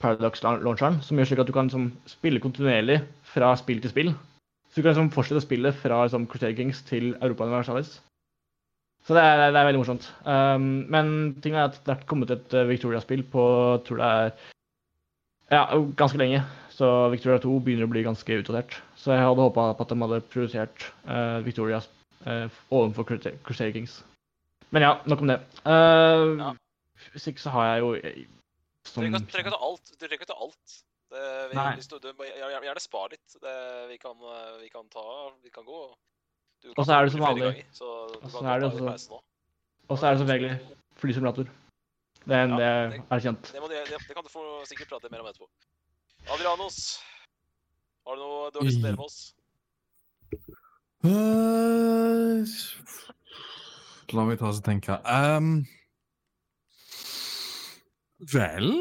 Paradox-launcheren 0.00 0.98
som 1.04 1.18
gjør 1.18 1.28
slik 1.28 1.42
at 1.42 1.46
du 1.46 1.52
kan 1.52 1.68
liksom, 1.68 1.92
spille 2.08 2.40
kontinuerlig 2.40 3.02
fra 3.22 3.52
spill 3.60 3.82
til 3.84 3.92
spill. 3.92 4.14
Så 4.70 4.80
du 4.80 4.82
kan 4.82 4.94
liksom, 4.94 5.10
fortsette 5.14 5.44
spille 5.44 5.72
fra 5.76 6.04
liksom, 6.06 6.26
Crusader 6.26 6.56
Kings 6.56 6.82
til 6.88 7.12
Europa 7.20 7.44
Universalis. 7.44 8.00
Så 9.04 9.14
det 9.14 9.22
er, 9.22 9.50
det 9.52 9.60
er 9.60 9.68
veldig 9.68 9.80
morsomt. 9.80 10.08
Um, 10.24 10.86
men 10.92 11.12
ting 11.42 11.54
er 11.54 11.68
at 11.68 11.80
det 11.86 11.94
er 11.94 12.08
kommet 12.08 12.32
et 12.32 12.56
uh, 12.56 12.68
Victoria-spill 12.68 13.22
på 13.32 13.44
tror 13.86 14.00
det 14.00 14.08
er 14.08 14.32
ja, 15.50 15.62
ganske 15.96 16.18
lenge. 16.18 16.42
Så 16.80 16.88
Victoria 17.12 17.36
2 17.42 17.58
begynner 17.60 17.84
å 17.84 17.90
bli 17.92 18.00
ganske 18.06 18.36
utdatert. 18.40 18.78
Så 18.96 19.12
jeg 19.12 19.20
hadde 19.20 19.44
håpa 19.44 19.66
på 19.76 19.84
at 19.84 19.90
de 19.92 19.96
hadde 20.00 20.20
prioritert 20.32 20.84
uh, 21.04 21.40
Victoria 21.44 21.82
uh, 22.24 22.46
overfor 22.72 23.04
Crusader 23.44 23.74
Kings. 23.74 23.98
Men 24.72 24.86
ja, 24.86 24.92
nok 25.10 25.20
om 25.26 25.32
det. 25.34 25.40
Uh, 25.66 26.38
Ja. 26.40 26.54
Hvis 27.12 27.26
ikke 27.30 27.40
så 27.42 27.50
har 27.52 27.64
jeg 27.66 27.80
jo 27.80 27.90
eh, 27.96 28.16
Du 28.24 28.88
som, 28.88 29.02
trenger 29.02 29.20
ikke- 29.20 29.32
trenger 29.32 29.48
ikke 29.50 29.56
ta 29.56 29.66
alt. 29.68 29.90
Du 29.92 29.96
trenger 30.00 30.18
ikke 30.20 30.28
ta 30.30 30.36
alt. 30.46 30.74
Det, 31.10 31.22
vi, 31.50 31.56
Nei. 31.58 31.70
hvis 31.76 31.88
du, 31.90 31.96
du, 31.98 32.08
gjerne, 32.12 32.60
gjerne 32.68 32.82
spar 32.84 33.08
litt. 33.12 33.36
Det, 33.44 33.54
vi, 33.90 33.96
kan, 34.00 34.14
vi 34.60 34.68
kan 34.72 34.84
ta 34.92 35.04
Vi 35.42 35.50
kan 35.50 35.64
gå 35.66 35.80
du 36.62 36.74
Og 36.76 36.84
så 36.84 36.92
er 36.96 37.08
det 37.08 37.12
som 37.14 37.24
vanlig. 37.24 37.64
Så 37.72 37.88
du 38.12 38.18
Og 38.20 38.30
så 39.98 40.06
er 40.06 40.12
det 40.12 40.20
som 40.20 40.28
regel 40.28 40.56
flysimulator. 41.00 41.48
Det, 42.24 42.36
er 42.36 42.44
en- 42.44 42.56
Ja, 42.56 42.60
det 42.60 43.00
det- 43.00 43.04
er 43.16 43.24
kjent. 43.26 43.52
Det, 43.52 43.60
må, 43.64 43.68
du- 43.68 43.74
det, 43.74 44.00
det 44.08 44.14
kan 44.16 44.24
du 44.24 44.32
få 44.32 44.44
sikkert 44.68 44.88
prate 44.92 45.10
mer 45.10 45.24
om 45.24 45.26
etterpå. 45.32 45.48
Adrianos, 46.28 47.00
har 48.06 48.16
du 48.16 48.20
noe 48.20 48.50
du 48.52 48.58
har 48.60 48.66
lyst 48.66 48.80
til 48.80 48.84
å 48.84 48.88
dele 48.88 48.96
med 48.96 49.06
oss? 49.06 49.18
Uh, 51.00 52.44
La 54.12 54.24
meg 54.26 54.40
ta 54.40 54.50
og 54.50 54.64
tenke. 54.66 54.96
Um, 55.06 55.62
vel 58.32 58.72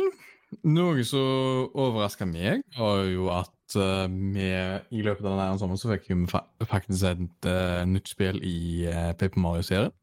Noe 0.66 1.04
som 1.06 1.70
overraska 1.78 2.26
meg, 2.26 2.64
var 2.74 3.04
jo 3.06 3.28
at 3.30 3.76
eh, 3.78 4.08
vi 4.10 4.48
i 4.50 5.04
løpet 5.06 5.22
av 5.22 5.36
denne 5.38 5.60
sommeren 5.62 5.78
så 5.78 5.92
fikk 5.92 6.08
vi 6.10 6.18
fa 6.32 6.42
faktisk 6.66 7.06
et 7.12 7.46
uh, 7.46 7.86
nytt 7.86 8.10
spill 8.10 8.42
i 8.42 8.88
uh, 8.90 9.12
Paper 9.14 9.44
Mario-serien. 9.44 9.94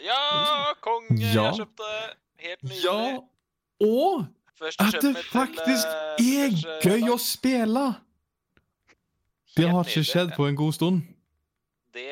Ja, 0.00 0.72
konge! 0.80 1.20
Ja. 1.20 1.50
Jeg 1.50 1.60
kjøpte 1.60 1.90
helt 2.46 2.64
nydelig. 2.64 2.80
Ja, 2.88 2.96
og 3.84 4.24
at 4.56 4.68
det 4.68 4.72
faktisk 4.72 5.04
til, 5.04 5.16
faktisk 5.32 5.86
eh, 5.86 6.44
er 6.44 6.84
gøy 6.84 7.10
å 7.12 7.18
spille! 7.20 7.86
Det 9.56 9.68
har 9.72 9.88
ikke 9.88 10.04
skjedd 10.04 10.34
på 10.36 10.46
en 10.50 10.56
god 10.56 10.74
stund. 10.76 11.04
Det, 11.96 12.04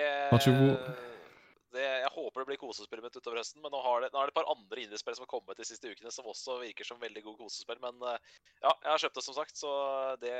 det 1.75 1.85
Jeg 1.85 2.11
håper 2.15 2.41
det 2.41 2.47
blir 2.49 2.61
kosespillet 2.61 3.05
mitt 3.05 3.17
utover 3.19 3.43
høsten. 3.43 3.61
Men 3.61 3.75
nå, 3.75 3.81
har 3.85 4.05
det, 4.05 4.13
nå 4.15 4.21
er 4.21 4.31
det 4.31 4.33
et 4.33 4.39
par 4.39 4.49
andre 4.53 4.85
indiespill 4.85 5.17
som 5.17 5.27
har 5.27 5.33
kommet 5.35 5.61
de 5.61 5.67
siste 5.69 5.91
ukene, 5.91 6.13
som 6.15 6.29
også 6.31 6.57
virker 6.63 6.89
som 6.89 7.01
veldig 7.03 7.25
gode 7.27 7.43
kosespill. 7.45 7.81
Men 7.85 8.01
eh, 8.09 8.31
ja, 8.63 8.73
jeg 8.73 8.91
har 8.93 9.03
kjøpt 9.05 9.19
det, 9.21 9.27
som 9.27 9.37
sagt, 9.37 9.59
så 9.61 9.73
det, 10.23 10.37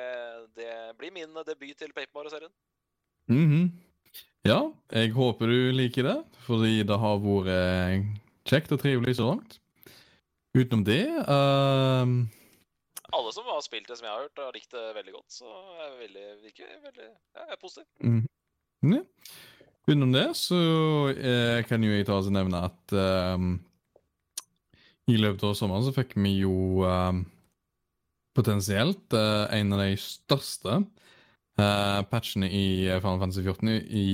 det 0.57 0.71
blir 1.01 1.13
min 1.13 1.43
debut 1.45 1.77
til 1.77 1.93
Papermore-serien. 1.93 2.53
Mm 3.29 3.49
-hmm. 3.51 3.69
Ja, 4.45 4.61
jeg 4.93 5.13
håper 5.17 5.47
du 5.47 5.73
liker 5.73 6.03
det, 6.03 6.19
fordi 6.45 6.83
det 6.83 6.99
har 7.01 7.17
vært 7.17 7.47
eh, 7.49 8.03
kjekt 8.45 8.73
og 8.73 8.81
trivelig 8.81 9.17
så 9.17 9.29
langt. 9.31 9.61
Utenom 10.55 10.85
det 10.87 11.03
ehm, 11.03 12.15
Alle 13.11 13.33
som 13.35 13.49
har 13.51 13.63
spilt 13.65 13.89
det 13.91 13.97
som 13.99 14.07
jeg 14.07 14.15
har 14.15 14.23
hørt, 14.23 14.39
har 14.39 14.55
likt 14.55 14.75
det 14.75 14.85
veldig 14.97 15.15
godt. 15.17 15.35
Så 15.35 15.51
jeg 15.51 15.85
er 15.89 15.99
veldig, 15.99 16.27
virker 16.45 16.73
veldig 16.85 17.09
ja, 17.09 17.43
jeg 17.43 17.51
er 17.57 17.61
positiv. 17.61 17.87
Mm. 18.01 18.95
ja. 18.95 19.03
Utenom 19.85 20.15
det 20.15 20.29
så 20.39 20.59
eh, 21.13 21.61
kan 21.69 21.83
jo 21.85 21.93
jeg 21.93 22.07
ta 22.09 22.17
og 22.17 22.31
nevne 22.33 22.63
at 22.71 22.95
um, 23.37 23.51
i 25.13 25.19
løpet 25.21 25.45
av 25.45 25.57
sommeren 25.59 25.85
så 25.85 25.93
fikk 25.93 26.15
vi 26.17 26.39
jo 26.39 26.87
um, 26.89 27.21
potensielt 28.35 29.13
uh, 29.13 29.45
en 29.53 29.77
av 29.77 29.83
de 29.83 29.99
største 30.01 30.79
eh, 31.61 32.01
patchene 32.11 32.49
i 32.49 32.65
Final 33.03 33.21
Fantasy 33.23 33.45
14 33.45 33.71
i, 33.71 34.07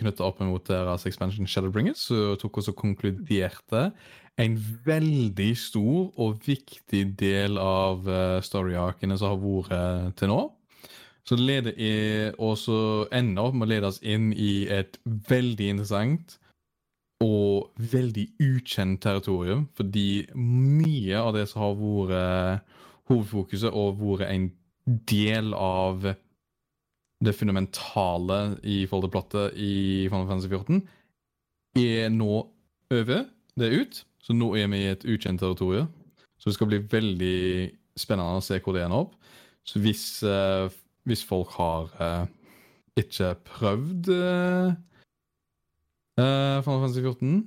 knyttet 0.00 0.24
opp 0.24 0.42
mot 0.44 0.66
deres 0.68 1.06
expansion 1.08 1.48
Shadowbringers, 1.48 2.08
så 2.10 2.34
tok 2.40 2.60
også 2.62 2.76
konkluderte 2.78 3.88
en 4.42 4.56
veldig 4.86 5.52
stor 5.58 6.10
og 6.18 6.40
viktig 6.46 7.04
del 7.20 7.58
av 7.60 8.08
uh, 8.08 8.40
story-arkene 8.42 9.18
som 9.18 9.30
har 9.30 9.42
vært 9.42 9.74
eh, 9.76 10.08
til 10.18 10.32
nå. 10.32 10.40
Så 11.24 11.38
det 11.38 11.46
leder 11.48 11.76
i, 11.80 11.92
og 12.36 12.56
så 12.60 12.78
ender 13.14 13.46
opp 13.46 13.54
med 13.56 13.68
å 13.68 13.70
lede 13.70 13.92
oss 13.92 14.00
inn 14.04 14.32
i 14.36 14.66
et 14.68 14.98
veldig 15.04 15.70
interessant 15.76 16.36
og 17.24 17.70
veldig 17.78 18.26
ukjent 18.42 19.00
territorium, 19.00 19.68
fordi 19.78 20.26
mye 20.36 21.16
av 21.16 21.32
det 21.38 21.46
som 21.48 21.62
har 21.62 21.78
vært 21.78 22.18
eh, 22.18 22.82
hovedfokuset 23.08 23.72
og 23.72 24.02
vært 24.02 24.28
en 24.28 24.50
del 25.08 25.54
av 25.56 26.10
det 27.22 27.34
fundamentale 27.36 28.58
i 28.62 28.84
forhold 28.88 29.06
til 29.06 29.14
plottet 29.14 29.58
i 29.60 29.74
Final 30.10 30.26
Fantasy 30.28 30.50
14, 30.50 30.82
er 31.78 32.08
nå 32.14 32.32
over. 32.94 33.24
Det 33.54 33.68
er 33.68 33.80
ut. 33.82 34.00
Så 34.24 34.32
nå 34.32 34.54
er 34.56 34.70
vi 34.72 34.80
i 34.82 34.92
et 34.92 35.04
ukjent 35.04 35.40
territorium. 35.40 35.90
Så 36.38 36.50
det 36.50 36.56
skal 36.56 36.70
bli 36.70 36.80
veldig 36.90 37.36
spennende 37.98 38.40
å 38.40 38.44
se 38.44 38.58
hvor 38.62 38.76
det 38.76 38.84
ender 38.86 39.04
opp. 39.04 39.14
Så 39.64 39.80
hvis, 39.80 40.04
uh, 40.26 40.68
hvis 41.08 41.24
folk 41.24 41.54
har 41.56 41.92
uh, 42.00 42.26
ikke 43.00 43.34
prøvd 43.48 44.10
uh, 44.12 44.74
Final 46.18 46.82
Fantasy 46.84 47.00
14 47.04 47.40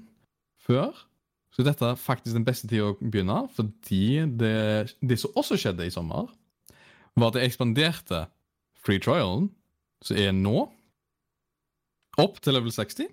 før, 0.67 1.03
så 1.53 1.63
er 1.63 1.69
dette 1.71 1.91
faktisk 1.97 2.35
den 2.35 2.45
beste 2.45 2.67
tida 2.69 2.91
å 2.91 2.97
begynne, 2.99 3.43
fordi 3.55 4.25
det, 4.37 4.95
det 5.01 5.17
som 5.21 5.37
også 5.39 5.57
skjedde 5.57 5.87
i 5.87 5.93
sommer, 5.93 6.27
var 7.17 7.31
at 7.31 7.37
det 7.39 7.45
ekspanderte 7.47 8.25
free 8.88 9.03
trialen, 9.03 9.49
som 10.06 10.19
er 10.19 10.33
nå, 10.35 10.67
opp 12.17 12.40
til 12.41 12.56
level 12.56 12.74
60, 12.74 13.09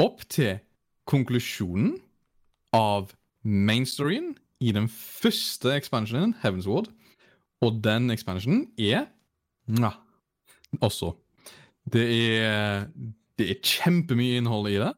opp 0.00 0.22
til 0.30 0.60
konklusjonen 1.08 1.96
av 2.76 3.10
mainstoryen 3.42 4.34
i 4.62 4.72
den 4.74 4.88
første 4.90 5.72
expansionen, 5.74 6.36
Heaven's 6.42 6.68
Ward, 6.70 6.90
og 7.64 7.80
den 7.82 8.12
expansionen 8.14 8.68
er 8.78 9.08
Mwah. 9.68 9.98
også. 10.80 11.12
Det 11.88 12.04
er, 12.38 12.86
det 13.38 13.50
er 13.50 13.62
kjempemye 13.64 14.38
innhold 14.38 14.68
i 14.70 14.78
det, 14.80 14.92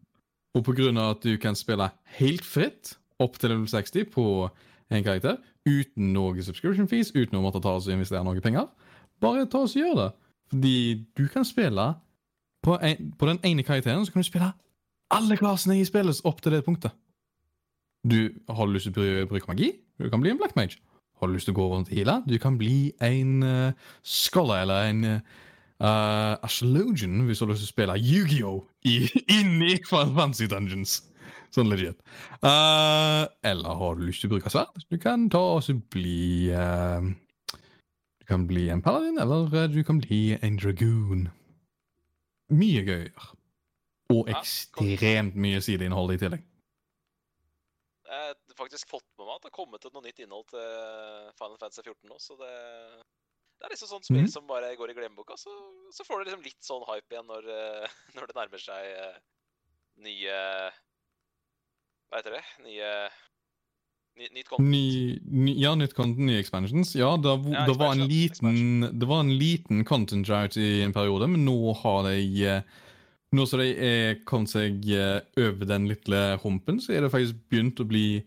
og 0.54 0.64
på 0.66 0.74
grunn 0.76 0.98
av 0.98 1.14
at 1.14 1.24
du 1.24 1.36
kan 1.40 1.56
spille 1.56 1.88
helt 2.18 2.44
fritt 2.44 2.96
opp 3.22 3.38
til 3.38 3.54
level 3.54 3.68
60 3.70 4.10
på 4.12 4.24
en 4.90 5.06
karakter, 5.06 5.38
uten 5.68 6.12
noe 6.14 6.42
subscription 6.42 6.88
fees, 6.90 7.12
uten 7.14 7.38
å 7.38 7.44
måtte 7.44 7.62
ta 7.62 7.76
oss 7.78 7.88
investere 7.92 8.24
noe 8.26 8.42
penger, 8.42 8.66
bare 9.20 9.46
ta 9.50 9.64
oss 9.64 9.76
og 9.76 9.84
gjør 9.84 9.98
det. 10.00 10.08
Fordi 10.50 10.76
du 11.18 11.26
kan 11.30 11.46
spille 11.46 11.86
på, 12.64 12.76
en, 12.82 13.12
på 13.18 13.28
den 13.28 13.40
ene 13.46 13.62
karakteren, 13.62 14.04
så 14.06 14.12
kan 14.12 14.24
du 14.24 14.28
spille 14.28 14.52
alle 15.10 15.36
klassene 15.38 15.78
i 15.80 15.86
spillet 15.86 16.22
opp 16.28 16.42
til 16.42 16.54
det 16.54 16.64
punktet. 16.66 16.94
Du 18.06 18.30
har 18.48 18.66
du 18.66 18.72
lyst 18.72 18.88
til 18.94 19.22
å 19.22 19.28
bruke 19.28 19.50
magi? 19.50 19.74
Du 20.00 20.08
kan 20.08 20.22
bli 20.22 20.32
en 20.32 20.40
black 20.40 20.56
mage. 20.56 20.80
Har 21.20 21.28
du 21.28 21.36
lyst 21.36 21.50
til 21.50 21.54
å 21.54 21.60
gå 21.60 21.68
rundt 21.68 21.90
i 21.92 22.00
hila? 22.00 22.20
Du 22.24 22.38
kan 22.40 22.56
bli 22.58 22.92
en 23.04 23.42
uh, 23.44 23.92
scholar 24.00 24.64
eller 24.64 24.88
en 24.88 25.04
uh, 25.04 26.40
astrologian 26.40 27.26
hvis 27.28 27.42
du 27.42 27.44
har 27.44 27.52
lyst 27.52 27.66
til 27.66 27.68
å 27.68 27.74
spille 27.74 27.98
Yu-Gi-Oh! 28.00 28.62
inni 29.38 29.76
Fantasy 29.84 30.48
Dungeons. 30.48 31.02
Sånn 31.52 31.68
legit. 31.68 31.98
Uh, 32.40 33.26
eller 33.44 33.76
har 33.76 33.98
du 33.98 34.06
lyst 34.06 34.24
til 34.24 34.30
å 34.30 34.36
bruke 34.36 34.52
sverd? 34.52 34.86
Du 34.88 34.96
kan 35.02 35.28
ta 35.32 35.42
og 35.58 35.84
bli 35.92 36.48
uh, 36.54 37.04
kan 38.30 38.46
bli 38.46 38.68
en 38.70 38.82
paladin, 38.82 39.18
eller 39.18 39.68
du 39.68 39.82
kan 39.84 40.00
bli 40.02 40.38
en 40.38 40.58
dragoon. 40.60 41.26
Mye 42.54 42.82
gøyere. 42.86 43.30
Og 44.10 44.30
ekstremt 44.30 45.36
mye 45.38 45.60
sideinnhold 45.62 46.14
i 46.14 46.18
tillegg. 46.22 46.46
Jeg 48.10 48.34
har 48.34 48.58
faktisk 48.58 48.90
fått 48.90 49.06
med 49.18 49.26
meg 49.26 49.36
at 49.36 49.44
det 49.44 49.50
har 49.52 49.54
kommet 49.54 49.82
til 49.82 49.92
noe 49.94 50.02
nytt 50.02 50.18
innhold 50.22 50.48
til 50.50 50.64
Final 51.38 51.58
Fantasy 51.60 51.84
14 51.84 52.10
nå, 52.10 52.16
så 52.18 52.34
det, 52.40 52.50
det 53.60 53.68
er 53.68 53.74
liksom 53.74 53.90
sånn 53.92 54.06
spill 54.08 54.26
mm. 54.26 54.32
som 54.34 54.48
bare 54.50 54.72
går 54.78 54.90
i 54.90 54.96
glemmeboka. 54.98 55.38
Så, 55.38 55.54
så 55.94 56.06
får 56.06 56.18
du 56.18 56.30
liksom 56.30 56.46
litt 56.46 56.66
sånn 56.66 56.86
hype 56.88 57.14
igjen 57.14 57.30
når, 57.30 57.50
eh, 57.54 57.98
når 58.18 58.30
det 58.30 58.38
nærmer 58.40 58.64
seg 58.64 58.90
eh, 58.90 59.18
nye 60.06 60.38
Hva 62.10 62.18
heter 62.18 62.38
det? 62.40 62.44
Nye 62.66 62.90
ny, 62.90 63.19
Nytt 64.20 64.48
content. 64.48 64.68
Ny, 64.68 65.20
ny, 65.24 65.54
ja, 65.62 65.72
nytt 65.78 65.94
content, 65.96 66.26
nye 66.28 66.40
expansions. 66.42 66.92
Ja, 66.98 67.14
det, 67.16 67.32
Ja, 67.54 67.64
det, 67.66 67.76
var 67.80 67.94
en 67.94 68.06
liten, 68.08 68.88
det 68.92 69.08
var 69.08 69.24
en 69.24 69.32
liten 69.38 69.84
content 69.84 70.26
drought 70.26 70.58
i 70.60 70.82
en 70.84 70.92
periode, 70.92 71.28
men 71.30 71.46
nå 71.48 71.74
har 71.82 72.06
de 72.10 72.46
eh, 72.46 72.62
Nå 73.30 73.44
som 73.46 73.60
de 73.62 73.68
er 73.78 74.16
kommet 74.26 74.50
seg 74.50 74.88
eh, 74.90 75.20
over 75.38 75.68
den 75.70 75.84
lille 75.86 76.20
humpen, 76.42 76.80
så 76.82 76.96
er 76.96 77.04
det 77.04 77.12
faktisk 77.12 77.36
begynt 77.46 77.78
å 77.78 77.86
bli 77.86 78.24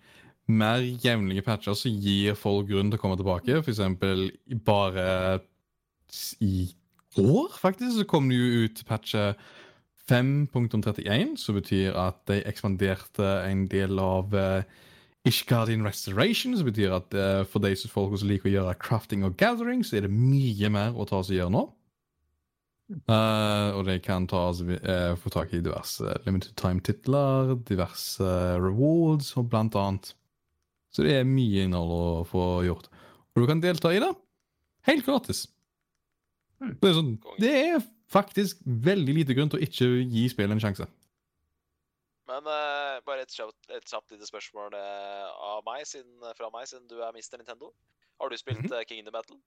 mer 0.47 0.79
jevnlige 0.79 1.43
patcher 1.43 1.75
som 1.75 1.91
gir 1.91 2.37
folk 2.39 2.69
grunn 2.69 2.87
til 2.87 2.99
å 2.99 3.01
komme 3.01 3.17
tilbake. 3.19 3.57
For 3.65 3.73
eksempel 3.73 4.29
bare 4.63 5.41
i 6.39 6.69
år, 7.19 7.51
faktisk, 7.59 7.97
så 7.97 8.07
kom 8.07 8.31
det 8.31 8.39
jo 8.39 8.63
ut 8.63 8.83
patcher 8.87 9.35
5.31, 10.07 11.35
som 11.39 11.59
betyr 11.59 11.99
at 11.99 12.23
de 12.31 12.41
ekspanderte 12.47 13.27
en 13.47 13.67
del 13.71 13.99
av 13.99 14.33
uh, 14.35 14.63
Ishgardian 15.27 15.85
Restoration, 15.87 16.55
som 16.59 16.67
betyr 16.67 16.91
at 16.97 17.13
uh, 17.15 17.43
for 17.47 17.63
de 17.63 17.71
som 17.79 17.91
folk 17.93 18.15
som 18.19 18.27
liker 18.27 18.49
å 18.49 18.53
gjøre 18.57 18.73
crafting 18.81 19.23
og 19.23 19.37
gathering, 19.39 19.83
så 19.87 19.97
er 19.97 20.07
det 20.07 20.11
mye 20.11 20.69
mer 20.73 20.97
å 20.99 21.05
ta 21.07 21.21
seg 21.23 21.37
gjøre 21.39 21.53
nå. 21.55 21.63
Uh, 23.07 23.71
og 23.79 23.85
de 23.87 23.95
kan 24.03 24.25
ta, 24.29 24.41
oss- 24.51 24.59
eh, 24.67 25.13
få 25.17 25.31
tak 25.31 25.53
i 25.55 25.61
diverse 25.63 26.03
limited 26.27 26.51
time-titler, 26.59 27.53
diverse 27.65 28.27
rewards 28.59 29.31
og 29.39 29.47
blant 29.53 29.77
annet. 29.79 30.11
Så 30.93 31.05
det 31.07 31.15
er 31.21 31.25
mye 31.25 31.63
innhold 31.65 31.93
å 31.95 32.03
få 32.27 32.43
gjort. 32.67 32.91
Og 33.33 33.41
du 33.41 33.47
kan 33.49 33.63
delta 33.63 33.89
i 33.95 34.01
det 34.03 34.11
helt 34.89 35.07
gratis. 35.07 35.45
Hmm. 36.59 36.75
Det 36.83 36.91
er, 36.91 36.97
sånn, 36.99 37.13
det 37.41 37.53
er 37.71 37.87
faktisk 38.13 38.59
veldig 38.67 39.15
lite 39.21 39.33
grunn 39.39 39.49
til 39.49 39.63
å 39.63 39.65
ikke 39.65 39.87
gi 40.03 40.27
spillet 40.29 40.53
en 40.59 40.61
sjanse. 40.61 40.85
Men 42.27 42.45
uh, 42.47 42.99
bare 43.03 43.25
et 43.25 43.33
kjapt, 43.35 43.67
et 43.75 43.89
kjapt 43.89 44.13
lite 44.13 44.27
spørsmål 44.29 44.75
eh, 44.79 45.25
av 45.43 45.63
meg, 45.67 45.83
siden, 45.87 46.23
fra 46.37 46.47
meg, 46.53 46.69
siden 46.69 46.87
du 46.87 47.01
er 47.03 47.11
Mr. 47.11 47.35
Nintendo. 47.41 47.73
Har 48.21 48.29
du 48.29 48.37
spilt 48.37 48.63
mm 48.63 48.71
-hmm. 48.71 48.83
Kingdom 48.87 49.13
Battle? 49.13 49.39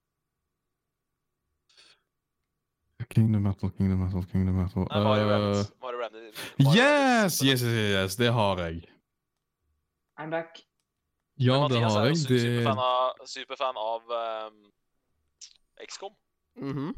Kingdom 3.09 3.43
Battle, 3.43 3.71
Kingdom 3.77 3.99
Battle, 4.03 4.23
Kingdom 4.31 4.55
Battle 4.57 4.85
Nei, 4.91 5.03
Mario 5.03 5.25
uh, 5.25 5.31
Rabbids. 5.31 5.73
Mario 5.81 5.99
Rabbids. 6.03 6.37
Mario 6.59 6.81
Yes, 6.81 7.41
yes, 7.43 7.61
yes, 7.61 7.93
yes, 7.95 8.15
det 8.15 8.33
har 8.33 8.57
jeg. 8.59 8.83
I'm 10.19 10.29
back. 10.29 10.67
Ja, 11.39 11.67
det 11.69 11.81
har 11.81 12.05
jeg. 12.05 12.15
Det... 12.15 12.41
superfan 12.41 12.77
av, 12.77 13.25
superfan 13.25 13.77
av 13.77 14.01
um, 14.47 14.71
XCOM. 15.87 16.15
Mhm. 16.55 16.95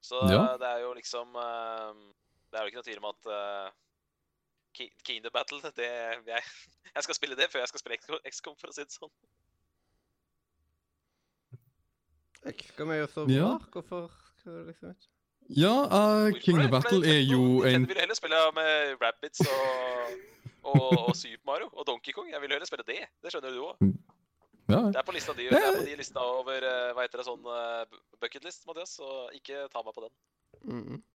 Så 0.00 0.14
Ja. 0.14 0.56
det 0.60 0.68
er 0.68 0.78
jo 0.84 0.92
liksom 0.92 1.28
um, 1.28 2.12
Det 2.50 2.58
er 2.58 2.62
jo 2.62 2.66
ikke 2.66 2.76
noe 2.76 2.88
tvil 2.88 2.98
om 3.02 3.08
at 3.08 3.26
uh, 3.26 3.70
Kingdom 5.04 5.32
Battle 5.34 5.60
det, 5.76 5.88
jeg, 6.26 6.42
jeg 6.96 7.02
skal 7.06 7.14
spille 7.18 7.36
det 7.38 7.50
før 7.52 7.62
jeg 7.64 7.68
skal 7.72 7.82
spille 7.84 8.20
XCOM- 8.30 8.58
for 8.60 8.68
å 8.72 8.76
si 8.76 8.82
det 8.84 8.94
sånn. 8.94 9.12
XCOM 12.44 12.90
er 12.92 12.98
jo 13.02 13.06
så 13.08 13.24
Ja. 13.30 13.48
bra? 13.58 13.66
Hvorfor 13.72 14.10
skal 14.38 14.52
det 14.58 14.66
liksom 14.72 14.90
ikke 14.90 15.08
Ja, 15.48 15.74
uh, 15.92 16.32
Kingdom 16.40 16.70
Battle 16.72 17.04
er 17.06 17.20
jo 17.20 17.62
en 17.64 17.84
Jeg 17.84 17.88
vil 17.88 17.98
heller 18.00 18.14
spille 18.16 18.36
med 18.54 18.96
Rabbids 19.02 19.40
og, 19.40 20.14
og, 20.64 21.08
og 21.08 21.16
Super 21.16 21.44
Mario 21.46 21.68
og 21.72 21.86
Donkey 21.86 22.12
Kong. 22.16 22.30
Jeg 22.32 22.40
vil 22.40 22.50
heller 22.50 22.66
spille 22.66 22.84
det. 22.88 23.02
Det 23.22 23.32
skjønner 23.32 23.50
du 23.52 23.60
òg. 23.66 23.76
ja. 24.72 24.80
Det 24.88 24.96
er 24.96 25.02
på 25.04 25.12
lista 25.12 25.32
di, 25.36 25.48
det 25.52 25.60
er 25.60 25.76
på 25.76 25.84
de 25.84 25.96
lista 26.00 26.20
over 26.24 26.64
eh, 26.64 26.92
hva 26.96 27.04
heter 27.04 27.20
det, 27.20 27.26
sånn 27.28 27.44
uh, 27.44 27.84
bucketlist, 28.20 28.64
Mathias, 28.66 28.94
så 28.96 29.28
ikke 29.36 29.66
ta 29.68 29.82
meg 29.84 29.92
på 29.98 30.06
den. 30.06 30.14
Mhm. 30.64 31.02